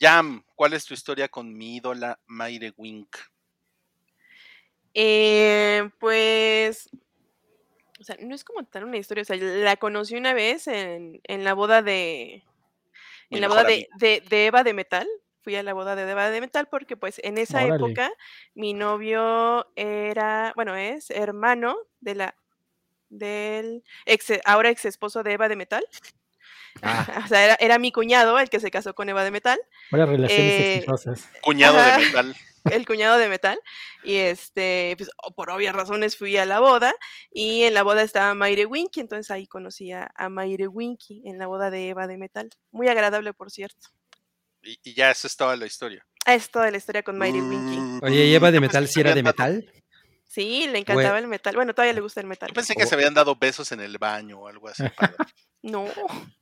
Jam, 0.00 0.44
¿cuál 0.54 0.74
es 0.74 0.84
tu 0.84 0.94
historia 0.94 1.28
con 1.28 1.56
mi 1.56 1.76
ídola 1.76 2.20
Mayre 2.26 2.72
Wink? 2.76 3.16
Eh, 4.94 5.90
pues, 5.98 6.88
o 8.00 8.04
sea, 8.04 8.16
no 8.20 8.34
es 8.34 8.44
como 8.44 8.64
tal 8.64 8.84
una 8.84 8.96
historia, 8.96 9.22
o 9.22 9.24
sea, 9.24 9.36
la 9.36 9.76
conocí 9.76 10.16
una 10.16 10.34
vez 10.34 10.66
en, 10.66 11.20
en 11.24 11.44
la 11.44 11.54
boda 11.54 11.82
de, 11.82 12.44
Mi 13.30 13.36
en 13.36 13.40
la 13.40 13.48
boda 13.48 13.64
de, 13.64 13.88
de, 13.98 14.22
de 14.28 14.46
Eva 14.46 14.62
de 14.62 14.74
Metal. 14.74 15.06
Fui 15.42 15.56
a 15.56 15.62
la 15.62 15.72
boda 15.72 15.96
de 15.96 16.10
Eva 16.10 16.30
de 16.30 16.40
Metal 16.40 16.68
porque 16.68 16.96
pues 16.96 17.20
en 17.24 17.38
esa 17.38 17.64
Órale. 17.64 17.76
época 17.76 18.12
mi 18.54 18.74
novio 18.74 19.70
era, 19.76 20.52
bueno, 20.56 20.76
es 20.76 21.10
hermano 21.10 21.76
de 22.00 22.14
la, 22.16 22.36
del 23.08 23.82
ex, 24.06 24.32
ahora 24.44 24.70
ex 24.70 24.84
esposo 24.84 25.22
de 25.22 25.32
Eva 25.32 25.48
de 25.48 25.56
Metal. 25.56 25.84
Ah, 26.82 27.06
O 27.24 27.28
sea, 27.28 27.44
era, 27.44 27.54
era 27.60 27.78
mi 27.78 27.92
cuñado 27.92 28.38
el 28.38 28.48
que 28.50 28.60
se 28.60 28.70
casó 28.70 28.94
con 28.94 29.08
Eva 29.08 29.24
de 29.24 29.30
Metal. 29.30 29.58
Buenas 29.90 30.08
relaciones 30.08 30.52
Eh, 30.52 30.74
exitosas. 30.76 31.28
Cuñado 31.42 31.78
Ajá. 31.78 31.98
de 31.98 32.04
metal. 32.06 32.36
el 32.70 32.86
cuñado 32.86 33.18
de 33.18 33.28
metal. 33.28 33.58
Y 34.04 34.16
este, 34.16 34.94
pues 34.98 35.10
o- 35.22 35.32
por 35.34 35.50
obvias 35.50 35.74
razones 35.74 36.16
fui 36.16 36.36
a 36.36 36.44
la 36.46 36.60
boda. 36.60 36.94
Y 37.32 37.62
en 37.64 37.74
la 37.74 37.82
boda 37.82 38.02
estaba 38.02 38.34
Mayre 38.34 38.66
Winky. 38.66 39.00
Entonces 39.00 39.30
ahí 39.30 39.46
conocí 39.46 39.90
a, 39.92 40.10
a 40.14 40.28
Mayre 40.28 40.68
Winky 40.68 41.22
en 41.26 41.38
la 41.38 41.46
boda 41.46 41.70
de 41.70 41.88
Eva 41.88 42.06
de 42.06 42.18
metal. 42.18 42.50
Muy 42.70 42.88
agradable, 42.88 43.32
por 43.32 43.50
cierto. 43.50 43.88
Y, 44.62 44.78
y 44.82 44.94
ya 44.94 45.10
eso 45.10 45.26
es 45.26 45.36
toda 45.36 45.56
la 45.56 45.66
historia. 45.66 46.04
Ah, 46.26 46.34
Es 46.34 46.50
toda 46.50 46.70
la 46.70 46.76
historia 46.76 47.02
con 47.02 47.16
Mayre 47.16 47.40
Winky. 47.40 47.76
Mm, 47.78 48.00
Oye, 48.04 48.24
¿y 48.26 48.34
Eva 48.34 48.50
de 48.50 48.60
metal 48.60 48.86
sí 48.86 48.94
se 48.94 49.00
era 49.00 49.14
de 49.14 49.22
metal? 49.22 49.72
Sí, 50.38 50.68
le 50.68 50.78
encantaba 50.78 51.18
el 51.18 51.26
metal. 51.26 51.56
Bueno, 51.56 51.74
todavía 51.74 51.94
le 51.94 52.00
gusta 52.00 52.20
el 52.20 52.28
metal. 52.28 52.48
Yo 52.50 52.54
pensé 52.54 52.74
que 52.76 52.84
Oh. 52.84 52.86
se 52.86 52.94
habían 52.94 53.12
dado 53.14 53.34
besos 53.34 53.72
en 53.72 53.80
el 53.80 53.98
baño 53.98 54.38
o 54.40 54.46
algo 54.48 54.68
así. 54.68 54.84
padre. 54.96 55.16
No, 55.62 55.84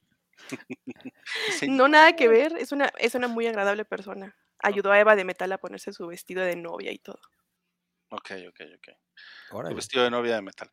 Sí, 1.48 1.68
no 1.68 1.88
nada 1.88 2.14
que 2.14 2.28
ver. 2.28 2.56
Es 2.58 2.72
una, 2.72 2.92
es 2.98 3.14
una 3.14 3.26
muy 3.28 3.46
agradable 3.46 3.84
persona. 3.84 4.36
Ayudó 4.58 4.92
a 4.92 5.00
Eva 5.00 5.16
de 5.16 5.24
metal 5.24 5.50
a 5.52 5.58
ponerse 5.58 5.92
su 5.92 6.06
vestido 6.06 6.42
de 6.42 6.56
novia 6.56 6.92
y 6.92 6.98
todo. 6.98 7.20
Ok, 8.10 8.32
ok, 8.48 8.60
ok. 8.76 8.88
Órale. 9.52 9.74
vestido 9.74 10.04
de 10.04 10.10
novia 10.10 10.34
de 10.34 10.42
metal. 10.42 10.70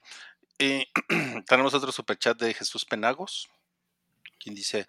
Y 0.59 0.85
tenemos 1.47 1.73
otro 1.73 1.91
superchat 1.91 2.37
de 2.37 2.53
Jesús 2.53 2.85
Penagos, 2.85 3.49
quien 4.39 4.53
dice: 4.53 4.85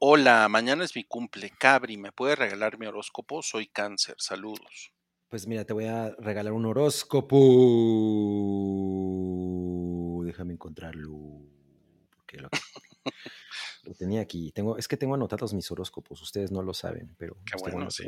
Hola, 0.00 0.48
mañana 0.48 0.84
es 0.84 0.94
mi 0.96 1.04
cumple. 1.04 1.50
Cabri, 1.50 1.96
¿me 1.96 2.10
puede 2.12 2.34
regalar 2.36 2.78
mi 2.78 2.86
horóscopo? 2.86 3.42
Soy 3.42 3.68
cáncer. 3.68 4.16
Saludos. 4.18 4.92
Pues 5.28 5.46
mira, 5.46 5.64
te 5.64 5.72
voy 5.72 5.86
a 5.86 6.14
regalar 6.18 6.52
un 6.52 6.66
horóscopo. 8.96 10.24
Déjame 10.24 10.52
encontrarlo. 10.54 11.40
Porque 12.16 12.38
lo, 12.38 12.48
lo 13.84 13.94
tenía 13.94 14.20
aquí. 14.20 14.52
Tengo, 14.52 14.76
es 14.78 14.86
que 14.88 14.96
tengo 14.96 15.14
anotados 15.14 15.52
mis 15.54 15.70
horóscopos. 15.70 16.22
Ustedes 16.22 16.50
no 16.52 16.62
lo 16.62 16.74
saben, 16.74 17.14
pero 17.18 17.36
Qué 17.44 17.54
bueno, 17.60 17.90
sí. 17.90 18.04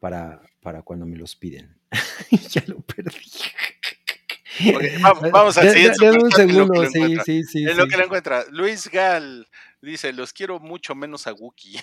para, 0.00 0.42
para 0.60 0.82
cuando 0.82 1.06
me 1.06 1.16
los 1.16 1.36
piden. 1.36 1.78
ya 2.50 2.64
lo 2.66 2.80
perdí. 2.80 3.30
Vamos, 5.00 5.22
vamos 5.32 5.58
al 5.58 5.66
De- 5.66 5.72
siguiente 5.72 6.04
de- 6.04 6.10
deme 6.12 6.24
un 6.24 6.32
segundo, 6.32 6.84
sí, 7.24 7.44
sí. 7.44 7.62
En 7.64 7.76
lo 7.76 7.86
que 7.86 7.96
lo 7.96 8.04
encuentra. 8.04 8.44
Luis 8.50 8.88
Gal 8.90 9.46
dice, 9.80 10.12
los 10.12 10.32
quiero 10.32 10.58
mucho 10.60 10.94
menos 10.94 11.26
a 11.26 11.32
Wookie. 11.32 11.80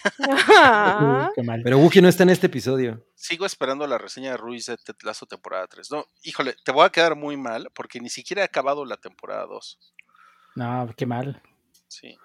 Ah, 0.57 1.31
Qué 1.35 1.43
mal. 1.43 1.61
Pero 1.63 1.77
Wookie 1.79 2.01
no 2.01 2.07
está 2.09 2.23
en 2.23 2.29
este 2.29 2.47
episodio. 2.47 3.05
Sigo 3.15 3.45
esperando 3.45 3.87
la 3.87 3.97
reseña 3.97 4.31
de 4.31 4.37
Ruiz 4.37 4.65
de 4.67 4.77
Ted 4.77 4.95
Lasso 5.03 5.25
temporada 5.25 5.67
3. 5.67 5.91
No, 5.91 6.05
híjole, 6.23 6.55
te 6.63 6.71
voy 6.71 6.85
a 6.85 6.89
quedar 6.89 7.15
muy 7.15 7.37
mal 7.37 7.69
porque 7.73 7.99
ni 7.99 8.09
siquiera 8.09 8.41
he 8.41 8.45
acabado 8.45 8.85
la 8.85 8.97
temporada 8.97 9.45
2. 9.45 9.79
No, 10.55 10.89
qué 10.95 11.05
mal. 11.05 11.41
Sí. 11.87 12.17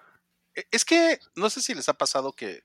E- 0.55 0.65
Es 0.71 0.83
que 0.85 1.19
no 1.35 1.49
sé 1.49 1.61
si 1.61 1.73
les 1.73 1.87
ha 1.89 1.93
pasado 1.93 2.33
que 2.33 2.63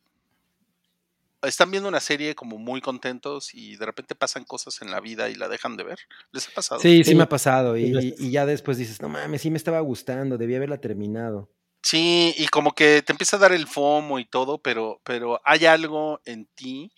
están 1.43 1.71
viendo 1.71 1.89
una 1.89 2.01
serie 2.01 2.35
como 2.35 2.59
muy 2.59 2.81
contentos 2.81 3.55
y 3.55 3.77
de 3.77 3.87
repente 3.87 4.15
pasan 4.17 4.45
cosas 4.45 4.83
en 4.83 4.91
la 4.91 5.01
vida 5.01 5.29
y 5.29 5.35
la 5.37 5.49
dejan 5.49 5.77
de 5.77 5.85
ver. 5.85 5.99
¿Les 6.33 6.49
ha 6.49 6.53
pasado? 6.53 6.81
Sí, 6.81 6.99
sí, 6.99 7.11
Sí, 7.11 7.15
me 7.15 7.23
ha 7.23 7.29
pasado. 7.29 7.77
Y, 7.77 8.31
ya 8.31 8.47
después 8.47 8.79
dices, 8.79 9.01
no 9.01 9.09
mames, 9.09 9.43
sí 9.43 9.51
me 9.51 9.57
estaba 9.57 9.79
gustando, 9.81 10.39
debí 10.39 10.57
haberla 10.57 10.81
terminado. 10.81 11.49
Sí, 11.87 12.34
y 12.37 12.49
como 12.49 12.72
que 12.74 13.01
te 13.03 13.12
empieza 13.12 13.37
a 13.37 13.39
dar 13.39 13.53
el 13.53 13.68
FOMO 13.68 14.18
y 14.18 14.24
todo, 14.24 14.59
pero, 14.59 15.01
pero 15.05 15.41
hay 15.45 15.66
algo 15.66 16.20
en 16.24 16.47
ti 16.47 16.91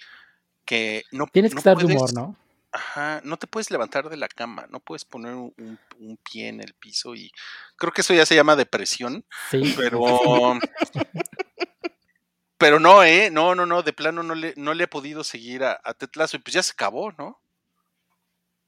que 0.65 1.05
no 1.13 1.27
Tienes 1.27 1.51
que 1.53 1.57
no 1.57 1.59
estar 1.59 1.77
de 1.77 1.85
humor, 1.85 2.15
¿no? 2.15 2.35
Ajá, 2.73 3.21
no 3.23 3.37
te 3.37 3.47
puedes 3.47 3.71
levantar 3.71 4.09
de 4.09 4.17
la 4.17 4.29
cama, 4.29 4.67
no 4.71 4.81
puedes 4.81 5.05
poner 5.05 5.35
un, 5.35 5.53
un- 5.59 5.79
un 5.99 6.17
pie 6.17 6.49
en 6.49 6.63
el 6.63 6.73
piso 6.73 7.15
y 7.15 7.31
creo 7.77 7.93
que 7.93 8.01
eso 8.01 8.15
ya 8.15 8.25
se 8.25 8.35
llama 8.35 8.57
depresión, 8.57 9.27
Sí. 9.51 9.75
pero 9.77 10.01
pero 12.57 12.81
no, 12.81 13.05
eh, 13.05 13.31
no, 13.31 13.55
no, 13.55 13.67
no, 13.67 13.83
de 13.83 13.93
plano 13.93 14.23
no 14.23 14.35
le, 14.35 14.55
no 14.57 14.73
le 14.73 14.85
he 14.85 14.89
podido 14.89 15.23
seguir 15.23 15.65
a, 15.65 15.79
Lasso 16.15 16.39
y 16.39 16.41
pues 16.41 16.55
ya 16.55 16.63
se 16.63 16.73
acabó, 16.73 17.13
¿no? 17.13 17.39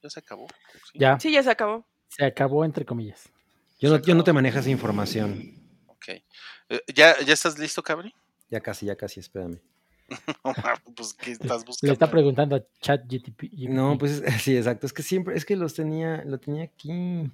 Ya 0.02 0.10
se 0.10 0.20
acabó. 0.20 0.48
sí. 0.92 0.98
Ya, 0.98 1.18
sí, 1.18 1.32
ya 1.32 1.42
se 1.42 1.50
acabó. 1.50 1.88
se 2.08 2.26
acabó 2.26 2.66
entre 2.66 2.84
comillas. 2.84 3.30
Yo 3.78 3.88
no, 3.88 4.02
yo 4.02 4.14
no 4.14 4.22
te 4.22 4.34
manejas 4.34 4.66
información. 4.66 5.59
Ok. 6.00 6.22
Eh, 6.70 6.80
¿Ya, 6.94 7.18
¿Ya 7.20 7.34
estás 7.34 7.58
listo, 7.58 7.82
Cabri? 7.82 8.14
Ya 8.48 8.60
casi, 8.60 8.86
ya 8.86 8.96
casi, 8.96 9.20
espérame. 9.20 9.60
pues, 10.96 11.12
¿qué 11.14 11.32
estás 11.32 11.60
Le 11.60 11.66
buscando? 11.66 11.92
está 11.92 12.10
preguntando 12.10 12.56
a 12.56 12.62
ChatGTP. 12.80 13.68
No, 13.68 13.98
pues 13.98 14.22
sí, 14.42 14.56
exacto. 14.56 14.86
Es 14.86 14.92
que 14.92 15.02
siempre, 15.02 15.36
es 15.36 15.44
que 15.44 15.56
los 15.56 15.74
tenía, 15.74 16.22
lo 16.24 16.38
tenía 16.38 16.64
aquí. 16.64 17.30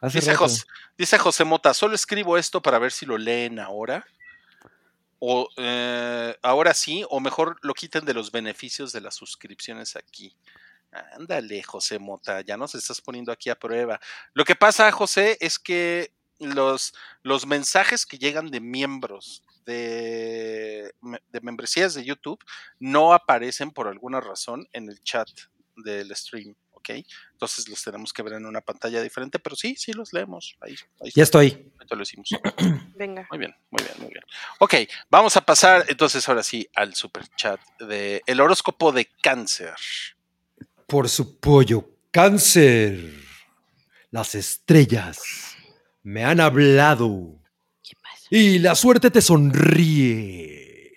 Hace 0.00 0.18
Dice 0.18 0.32
rato. 0.32 0.44
José, 0.44 0.64
dice 0.98 1.18
José 1.18 1.44
Mota, 1.44 1.72
solo 1.74 1.94
escribo 1.94 2.36
esto 2.36 2.60
para 2.60 2.80
ver 2.80 2.90
si 2.90 3.06
lo 3.06 3.16
leen 3.16 3.60
ahora. 3.60 4.04
O 5.20 5.48
eh, 5.56 6.36
ahora 6.42 6.74
sí, 6.74 7.04
o 7.08 7.20
mejor 7.20 7.56
lo 7.62 7.74
quiten 7.74 8.04
de 8.04 8.12
los 8.14 8.32
beneficios 8.32 8.92
de 8.92 9.00
las 9.00 9.14
suscripciones 9.14 9.94
aquí. 9.94 10.34
Ándale, 11.16 11.62
José 11.62 12.00
Mota, 12.00 12.40
ya 12.40 12.56
nos 12.56 12.74
estás 12.74 13.00
poniendo 13.00 13.30
aquí 13.30 13.48
a 13.48 13.58
prueba. 13.58 14.00
Lo 14.34 14.44
que 14.44 14.56
pasa, 14.56 14.90
José, 14.90 15.38
es 15.40 15.60
que 15.60 16.12
los, 16.42 16.94
los 17.22 17.46
mensajes 17.46 18.06
que 18.06 18.18
llegan 18.18 18.50
de 18.50 18.60
miembros 18.60 19.42
de, 19.64 20.92
de 21.30 21.40
membresías 21.40 21.94
de 21.94 22.04
YouTube 22.04 22.42
no 22.78 23.12
aparecen 23.14 23.70
por 23.70 23.88
alguna 23.88 24.20
razón 24.20 24.66
en 24.72 24.88
el 24.88 25.02
chat 25.02 25.28
del 25.76 26.14
stream, 26.16 26.54
¿ok? 26.72 26.90
Entonces 27.32 27.68
los 27.68 27.82
tenemos 27.82 28.12
que 28.12 28.22
ver 28.22 28.34
en 28.34 28.46
una 28.46 28.60
pantalla 28.60 29.00
diferente, 29.00 29.38
pero 29.38 29.56
sí, 29.56 29.74
sí 29.76 29.92
los 29.92 30.12
leemos. 30.12 30.56
Ahí, 30.60 30.74
ahí 31.00 31.10
Ya 31.14 31.22
estoy. 31.22 31.72
ahorita 31.78 31.94
lo 31.96 32.02
hicimos. 32.02 32.28
Venga. 32.96 33.26
Muy 33.30 33.38
bien, 33.38 33.54
muy 33.70 33.82
bien, 33.84 33.94
muy 33.98 34.08
bien. 34.08 34.22
Ok, 34.58 34.74
vamos 35.10 35.36
a 35.36 35.40
pasar 35.40 35.84
entonces 35.88 36.28
ahora 36.28 36.42
sí 36.42 36.68
al 36.74 36.94
super 36.94 37.26
chat 37.36 37.60
de 37.80 38.22
el 38.26 38.40
horóscopo 38.40 38.92
de 38.92 39.06
cáncer. 39.22 39.74
Por 40.86 41.08
su 41.08 41.38
pollo, 41.40 41.88
cáncer. 42.10 43.14
Las 44.10 44.34
estrellas 44.34 45.51
me 46.02 46.24
han 46.24 46.40
hablado. 46.40 47.40
¿Qué 47.82 47.94
pasa? 48.00 48.26
Y 48.30 48.58
la 48.58 48.74
suerte 48.74 49.10
te 49.10 49.20
sonríe. 49.20 50.92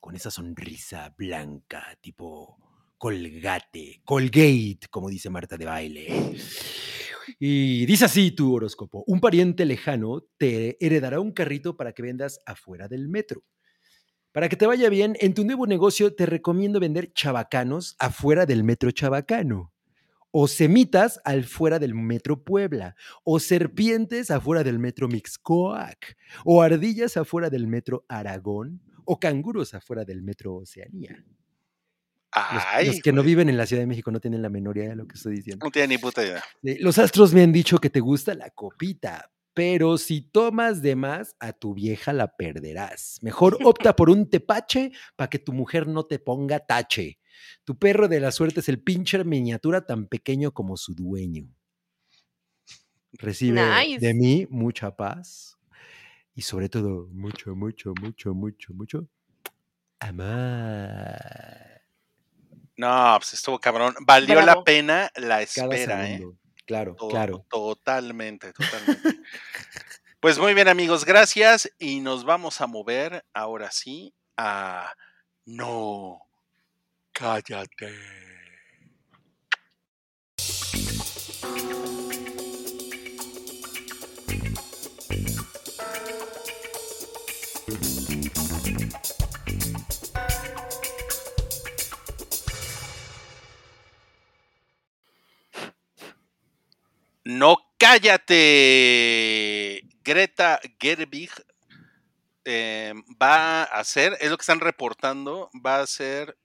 Con 0.00 0.14
esa 0.14 0.30
sonrisa 0.30 1.14
blanca, 1.16 1.96
tipo 2.00 2.58
colgate, 2.98 4.00
colgate, 4.04 4.88
como 4.90 5.10
dice 5.10 5.28
Marta 5.28 5.56
de 5.56 5.64
baile. 5.64 6.36
Y 7.38 7.84
dice 7.86 8.06
así 8.06 8.30
tu 8.30 8.54
horóscopo. 8.54 9.04
Un 9.06 9.20
pariente 9.20 9.64
lejano 9.64 10.24
te 10.38 10.76
heredará 10.84 11.20
un 11.20 11.32
carrito 11.32 11.76
para 11.76 11.92
que 11.92 12.02
vendas 12.02 12.40
afuera 12.46 12.88
del 12.88 13.08
metro. 13.08 13.44
Para 14.32 14.48
que 14.48 14.56
te 14.56 14.66
vaya 14.66 14.88
bien, 14.88 15.16
en 15.20 15.34
tu 15.34 15.44
nuevo 15.44 15.66
negocio 15.66 16.14
te 16.14 16.26
recomiendo 16.26 16.80
vender 16.80 17.12
chabacanos 17.12 17.94
afuera 17.98 18.46
del 18.46 18.64
metro 18.64 18.90
chabacano. 18.90 19.73
O 20.36 20.48
semitas 20.48 21.20
al 21.24 21.44
fuera 21.44 21.78
del 21.78 21.94
metro 21.94 22.42
Puebla. 22.42 22.96
O 23.22 23.38
serpientes 23.38 24.32
afuera 24.32 24.64
del 24.64 24.80
metro 24.80 25.06
Mixcoac. 25.06 26.16
O 26.44 26.60
ardillas 26.60 27.16
afuera 27.16 27.50
del 27.50 27.68
metro 27.68 28.04
Aragón. 28.08 28.82
O 29.04 29.20
canguros 29.20 29.74
afuera 29.74 30.04
del 30.04 30.22
metro 30.22 30.56
Oceanía. 30.56 31.24
Los, 32.52 32.62
Ay, 32.66 32.86
los 32.88 33.00
que 33.00 33.12
no 33.12 33.22
viven 33.22 33.48
en 33.48 33.56
la 33.56 33.64
Ciudad 33.64 33.82
de 33.82 33.86
México 33.86 34.10
no 34.10 34.18
tienen 34.18 34.42
la 34.42 34.48
menor 34.48 34.76
idea 34.76 34.90
de 34.90 34.96
lo 34.96 35.06
que 35.06 35.14
estoy 35.14 35.36
diciendo. 35.36 35.64
no 35.64 35.70
tiene 35.70 35.86
ni 35.86 35.98
puta 35.98 36.24
idea. 36.24 36.42
Los 36.80 36.98
astros 36.98 37.32
me 37.32 37.44
han 37.44 37.52
dicho 37.52 37.78
que 37.78 37.90
te 37.90 38.00
gusta 38.00 38.34
la 38.34 38.50
copita, 38.50 39.30
pero 39.54 39.98
si 39.98 40.20
tomas 40.20 40.82
de 40.82 40.96
más, 40.96 41.36
a 41.38 41.52
tu 41.52 41.74
vieja 41.74 42.12
la 42.12 42.36
perderás. 42.36 43.20
Mejor 43.22 43.56
opta 43.62 43.94
por 43.94 44.10
un 44.10 44.28
tepache 44.28 44.90
para 45.14 45.30
que 45.30 45.38
tu 45.38 45.52
mujer 45.52 45.86
no 45.86 46.06
te 46.06 46.18
ponga 46.18 46.58
tache. 46.58 47.20
Tu 47.64 47.78
perro 47.78 48.08
de 48.08 48.20
la 48.20 48.32
suerte 48.32 48.60
es 48.60 48.68
el 48.68 48.80
pincher 48.80 49.24
miniatura 49.24 49.86
tan 49.86 50.06
pequeño 50.06 50.52
como 50.52 50.76
su 50.76 50.94
dueño. 50.94 51.48
Recibe 53.12 53.62
Nice. 53.62 54.04
de 54.04 54.14
mí 54.14 54.46
mucha 54.50 54.96
paz 54.96 55.56
y 56.34 56.42
sobre 56.42 56.68
todo 56.68 57.08
mucho, 57.12 57.54
mucho, 57.54 57.94
mucho, 58.00 58.34
mucho, 58.34 58.74
mucho 58.74 59.08
amar. 60.00 61.82
No, 62.76 63.16
pues 63.18 63.34
estuvo 63.34 63.58
cabrón. 63.60 63.94
Valió 64.00 64.40
la 64.42 64.64
pena 64.64 65.10
la 65.16 65.42
espera, 65.42 66.10
¿eh? 66.10 66.24
Claro, 66.66 66.96
claro. 66.96 67.46
Totalmente, 67.48 68.52
totalmente. 68.52 69.20
pues 70.20 70.38
muy 70.38 70.54
bien, 70.54 70.68
amigos, 70.68 71.04
gracias. 71.04 71.70
Y 71.78 72.00
nos 72.00 72.24
vamos 72.24 72.60
a 72.60 72.66
mover 72.66 73.24
ahora 73.32 73.70
sí 73.70 74.14
a 74.36 74.92
No, 75.44 76.20
cállate. 77.14 77.94
No 97.24 97.56
cállate. 97.78 98.34
Greta 100.04 100.60
Gerwig 100.78 101.30
eh, 102.44 102.92
va 103.20 103.62
a 103.62 103.80
hacer, 103.80 104.16
es 104.20 104.30
lo 104.30 104.36
que 104.36 104.42
están 104.42 104.60
reportando, 104.60 105.50
va 105.64 105.76
a 105.76 105.82
hacer 105.82 106.36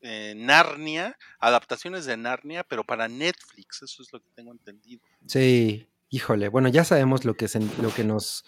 eh, 0.00 0.34
Narnia, 0.36 1.16
adaptaciones 1.40 2.04
de 2.06 2.16
Narnia, 2.16 2.64
pero 2.64 2.84
para 2.84 3.08
Netflix, 3.08 3.82
eso 3.82 4.02
es 4.02 4.12
lo 4.12 4.20
que 4.20 4.30
tengo 4.34 4.52
entendido. 4.52 5.02
Sí, 5.26 5.88
híjole, 6.08 6.48
bueno, 6.48 6.68
ya 6.68 6.84
sabemos 6.84 7.24
lo 7.24 7.34
que, 7.34 7.46
sen- 7.46 7.74
lo 7.78 7.92
que 7.92 8.04
nos, 8.04 8.44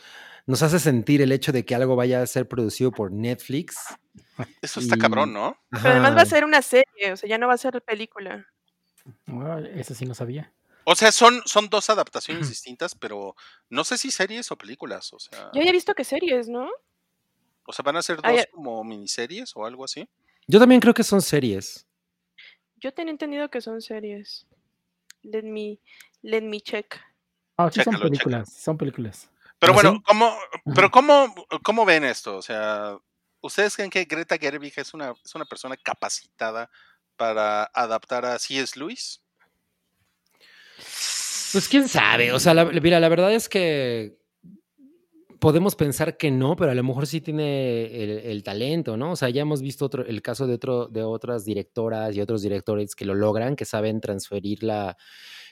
nos 0.47 0.63
hace 0.63 0.79
sentir 0.79 1.23
el 1.23 1.33
hecho 1.33 1.53
de 1.53 1.65
que 1.65 1.75
algo 1.75 1.97
vaya 1.97 2.23
a 2.23 2.27
ser 2.27 2.47
producido 2.49 2.93
por 2.93 3.11
Netflix. 3.13 3.77
Eso 4.63 4.81
está 4.81 4.97
Y- 4.97 4.99
cabrón, 4.99 5.33
¿no? 5.33 5.57
Pero 5.71 5.91
además 5.91 6.17
va 6.17 6.23
a 6.23 6.27
ser 6.27 6.45
una 6.45 6.63
serie, 6.63 7.13
o 7.13 7.17
sea, 7.17 7.29
ya 7.29 7.39
no 7.39 7.49
va 7.49 7.55
a 7.55 7.59
ser 7.59 7.81
película. 7.83 8.47
Ah, 9.27 9.61
eso 9.75 9.95
sí 9.95 10.05
no 10.05 10.15
sabía. 10.15 10.53
O 10.85 10.95
sea, 10.97 11.13
son, 11.13 11.43
son 11.45 11.69
dos 11.69 11.91
adaptaciones 11.91 12.49
distintas, 12.49 12.95
pero 12.95 13.35
no 13.69 13.85
sé 13.85 13.99
si 13.99 14.11
series 14.11 14.51
o 14.51 14.57
películas, 14.57 15.13
o 15.13 15.19
sea, 15.19 15.51
Yo 15.53 15.61
había 15.61 15.73
visto 15.73 15.95
que 15.95 16.05
series, 16.05 16.49
¿no? 16.49 16.69
o 17.65 17.73
sea, 17.73 17.83
van 17.85 17.97
a 17.97 18.03
ser 18.03 18.17
dos 18.21 18.35
ya. 18.35 18.47
como 18.51 18.83
miniseries 18.83 19.53
o 19.55 19.65
algo 19.65 19.85
así. 19.85 20.09
Yo 20.47 20.59
también 20.59 20.81
creo 20.81 20.95
que 20.95 21.05
son 21.05 21.23
series. 21.23 21.87
Yo 22.77 22.93
tenía 22.93 23.13
entendido 23.13 23.51
que 23.51 23.61
son 23.61 23.81
series. 23.81 24.47
Let 25.23 25.43
me, 25.43 25.79
let 26.23 26.43
me 26.43 26.61
check. 26.61 26.97
Ah, 27.57 27.71
sí 27.71 27.83
son 27.83 28.01
películas, 28.01 28.53
son 28.53 28.79
películas. 28.79 29.31
Pero 29.59 29.73
¿Ah, 29.73 29.75
bueno, 29.75 29.93
sí? 29.93 30.03
¿cómo, 30.07 30.39
pero 30.75 30.91
cómo, 30.91 31.35
¿cómo 31.63 31.85
ven 31.85 32.05
esto? 32.05 32.37
O 32.37 32.43
sea, 32.43 32.97
¿ustedes 33.43 33.77
creen 33.77 33.91
que 33.91 34.05
Greta 34.05 34.39
Gerwig 34.39 34.73
es 34.77 34.95
una, 34.95 35.15
es 35.23 35.35
una 35.35 35.45
persona 35.45 35.77
capacitada 35.77 36.71
para 37.17 37.65
adaptar 37.65 38.25
a 38.25 38.39
C.S. 38.39 38.79
Lewis? 38.79 39.23
Pues 41.53 41.69
quién 41.69 41.89
sabe, 41.89 42.33
o 42.33 42.39
sea, 42.39 42.55
la, 42.55 42.65
mira, 42.65 43.01
la 43.01 43.09
verdad 43.09 43.33
es 43.35 43.49
que 43.49 44.20
podemos 45.41 45.75
pensar 45.77 46.17
que 46.17 46.31
no, 46.31 46.55
pero 46.57 46.71
a 46.71 46.75
lo 46.75 46.85
mejor 46.85 47.07
sí 47.07 47.21
tiene 47.21 47.87
el, 48.31 48.43
talento, 48.43 48.97
¿no? 48.97 49.13
O 49.13 49.17
sea, 49.17 49.31
ya 49.31 49.43
hemos 49.43 49.63
visto 49.63 49.87
otro, 49.87 50.05
el 50.07 50.23
caso 50.23 50.47
de, 50.47 50.55
otro, 50.55 50.87
de 50.87 51.03
otras 51.03 51.45
directoras 51.45 52.15
y 52.15 52.21
otros 52.21 52.43
directores 52.43 52.95
que 52.95 53.05
lo 53.05 53.15
logran, 53.15 53.57
que 53.57 53.65
saben 53.65 54.01
transferir 54.01 54.63
la, 54.63 54.97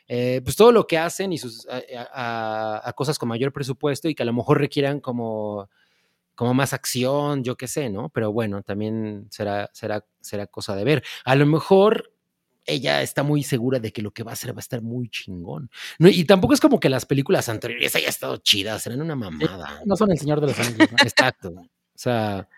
eh, 0.09 0.41
pues 0.45 0.57
todo 0.57 0.73
lo 0.73 0.87
que 0.87 0.99
hacen 0.99 1.33
y 1.33 1.39
sus, 1.39 1.67
a, 1.69 1.83
a- 2.13 2.89
a 2.89 2.93
cosas 2.95 3.19
con 3.19 3.29
mayor 3.29 3.53
presupuesto 3.53 4.09
y 4.09 4.15
que 4.15 4.23
a 4.23 4.27
lo 4.27 4.33
mejor 4.33 4.59
requieran 4.59 5.01
como, 5.01 5.69
como 6.35 6.55
más 6.55 6.73
acción, 6.73 7.43
yo 7.45 7.57
qué 7.57 7.69
sé, 7.69 7.91
¿no? 7.91 8.11
Pero 8.11 8.33
bueno, 8.33 8.63
también 8.63 9.27
será, 9.31 9.71
será, 9.73 10.05
será 10.21 10.47
cosa 10.47 10.77
de 10.77 10.85
ver. 10.85 11.03
A 11.25 11.35
lo 11.37 11.47
mejor 11.47 12.13
ella 12.69 13.03
está 13.03 13.23
muy 13.23 13.43
segura 13.43 13.81
de 13.81 13.93
que 13.93 14.03
lo 14.03 14.13
que 14.13 14.23
va 14.23 14.33
a 14.33 14.35
hacer 14.35 14.53
va 14.53 14.59
a 14.59 14.61
estar 14.61 14.83
muy 14.83 15.09
chingón. 15.09 15.71
No, 15.99 16.09
y 16.09 16.25
tampoco 16.25 16.55
es 16.55 16.61
como 16.61 16.79
que 16.79 16.89
las 16.89 17.07
películas 17.07 17.49
anteriores 17.49 17.97
hayan 17.97 18.11
estado 18.11 18.37
chidas, 18.37 18.87
eran 18.87 19.01
una 19.01 19.17
mamada. 19.17 19.81
No 19.87 19.97
son 19.97 20.13
el 20.13 20.19
Señor 20.19 20.41
de 20.41 20.49
los 20.49 20.59
Anillos, 20.59 20.93
¿no? 20.93 20.99
Exacto. 21.03 21.53
O 21.99 22.01
sea, 22.01 22.49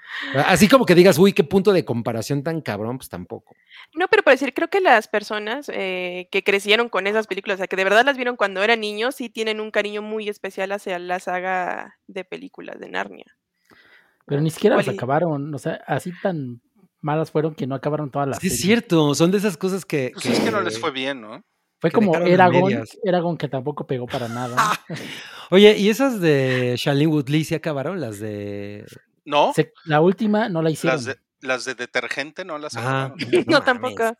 así 0.44 0.68
como 0.68 0.84
que 0.84 0.94
digas, 0.94 1.18
uy, 1.18 1.32
qué 1.32 1.44
punto 1.44 1.72
de 1.72 1.86
comparación 1.86 2.42
tan 2.42 2.60
cabrón, 2.60 2.98
pues 2.98 3.08
tampoco. 3.08 3.56
No, 3.94 4.06
pero 4.08 4.22
por 4.22 4.34
decir, 4.34 4.52
creo 4.52 4.68
que 4.68 4.82
las 4.82 5.08
personas 5.08 5.70
eh, 5.72 6.28
que 6.30 6.44
crecieron 6.44 6.90
con 6.90 7.06
esas 7.06 7.26
películas, 7.26 7.54
o 7.54 7.58
sea, 7.58 7.66
que 7.66 7.76
de 7.76 7.84
verdad 7.84 8.04
las 8.04 8.16
vieron 8.16 8.36
cuando 8.36 8.62
eran 8.62 8.80
niños, 8.80 9.14
sí 9.14 9.30
tienen 9.30 9.60
un 9.60 9.70
cariño 9.70 10.02
muy 10.02 10.28
especial 10.28 10.72
hacia 10.72 10.98
la 10.98 11.20
saga 11.20 11.96
de 12.06 12.24
películas 12.24 12.78
de 12.80 12.90
Narnia. 12.90 13.36
Pero 14.26 14.42
ni 14.42 14.50
siquiera 14.50 14.76
las 14.76 14.88
acabaron. 14.88 15.54
O 15.54 15.58
sea, 15.58 15.80
así 15.86 16.12
tan 16.22 16.60
malas 17.00 17.30
fueron 17.30 17.54
que 17.54 17.66
no 17.66 17.74
acabaron 17.74 18.10
todas 18.10 18.28
las 18.28 18.38
Sí, 18.38 18.48
es 18.48 18.60
cierto, 18.60 19.14
son 19.14 19.30
de 19.30 19.38
esas 19.38 19.56
cosas 19.56 19.84
que. 19.84 20.10
Pues 20.14 20.26
es 20.26 20.40
que 20.40 20.50
no 20.50 20.60
les 20.60 20.78
fue 20.78 20.90
bien, 20.90 21.20
¿no? 21.20 21.42
Fue 21.80 21.90
como 21.90 22.14
Eragon. 22.16 22.84
Eragon 23.04 23.36
que 23.38 23.48
tampoco 23.48 23.86
pegó 23.86 24.06
para 24.06 24.28
nada. 24.28 24.56
Oye, 25.50 25.76
¿y 25.78 25.88
esas 25.88 26.20
de 26.20 26.74
Shailene 26.76 27.06
Woodley 27.10 27.44
se 27.44 27.54
acabaron? 27.56 28.00
Las 28.00 28.20
de. 28.20 28.84
No, 29.24 29.52
Se- 29.54 29.72
la 29.84 30.00
última 30.00 30.48
no 30.48 30.62
la 30.62 30.70
hicieron. 30.70 30.96
las 30.96 31.04
de, 31.06 31.16
las 31.40 31.64
de 31.64 31.74
detergente 31.74 32.44
no 32.44 32.58
las 32.58 32.76
Ah, 32.76 33.06
acabaron. 33.06 33.18
No, 33.46 33.62
tampoco. 33.62 34.12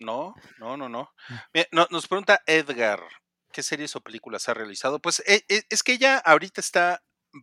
No, 0.00 0.34
no, 0.58 0.76
no, 0.76 0.88
no. 0.88 1.10
Mira, 1.54 1.66
no- 1.72 1.86
nos 1.90 2.08
pregunta 2.08 2.40
Edgar, 2.46 3.00
¿qué 3.52 3.62
series 3.62 3.94
o 3.94 4.00
películas 4.00 4.48
ha 4.48 4.54
realizado? 4.54 4.98
Pues 4.98 5.22
e- 5.26 5.44
e- 5.48 5.62
es 5.68 5.82
que 5.82 5.92
ella 5.92 6.16
ahorita 6.18 6.60
está 6.60 7.02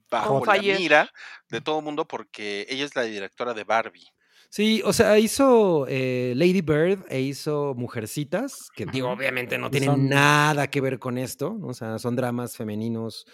bajo 0.09 0.43
la 0.45 0.53
fire. 0.55 0.77
mira 0.79 1.11
de 1.49 1.61
todo 1.61 1.79
el 1.79 1.85
mundo 1.85 2.07
porque 2.07 2.65
ella 2.69 2.85
es 2.85 2.95
la 2.95 3.03
directora 3.03 3.53
de 3.53 3.63
Barbie. 3.63 4.07
Sí, 4.49 4.81
o 4.83 4.93
sea, 4.93 5.19
hizo 5.19 5.85
eh, 5.87 6.33
Lady 6.35 6.61
Bird 6.61 7.05
e 7.09 7.21
hizo 7.21 7.75
Mujercitas, 7.75 8.69
que 8.75 8.85
digo, 8.87 9.09
obviamente 9.11 9.57
no 9.59 9.69
tienen 9.69 9.89
son- 9.91 10.09
nada 10.09 10.67
que 10.67 10.81
ver 10.81 10.97
con 10.97 11.17
esto, 11.19 11.55
¿no? 11.59 11.67
o 11.67 11.73
sea, 11.73 11.99
son 11.99 12.15
dramas 12.15 12.57
femeninos 12.57 13.25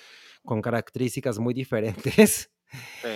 con 0.44 0.62
características 0.62 1.40
muy 1.40 1.54
diferentes. 1.54 2.52
Sí. 3.02 3.10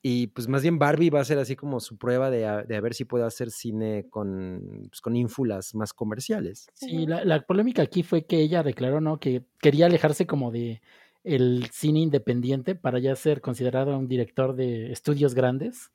Y 0.00 0.26
pues 0.28 0.48
más 0.48 0.62
bien 0.62 0.78
Barbie 0.78 1.10
va 1.10 1.20
a 1.20 1.24
ser 1.24 1.38
así 1.38 1.56
como 1.56 1.80
su 1.80 1.98
prueba 1.98 2.30
de 2.30 2.46
a, 2.46 2.62
de 2.62 2.76
a 2.76 2.80
ver 2.80 2.94
si 2.94 3.04
puede 3.04 3.24
hacer 3.26 3.50
cine 3.50 4.06
con, 4.08 4.86
pues, 4.88 5.00
con 5.00 5.14
ínfulas 5.16 5.74
más 5.74 5.92
comerciales. 5.92 6.68
Sí, 6.74 7.04
la, 7.04 7.24
la 7.24 7.42
polémica 7.42 7.82
aquí 7.82 8.02
fue 8.04 8.24
que 8.24 8.38
ella 8.38 8.62
declaró, 8.62 9.00
¿no? 9.00 9.18
Que 9.18 9.42
quería 9.60 9.86
alejarse 9.86 10.26
como 10.26 10.50
de 10.52 10.80
el 11.24 11.68
cine 11.72 11.98
independiente 11.98 12.74
para 12.76 13.00
ya 13.00 13.14
ser 13.16 13.40
considerado 13.40 13.98
un 13.98 14.06
director 14.08 14.54
de 14.54 14.92
estudios 14.92 15.34
grandes. 15.34 15.90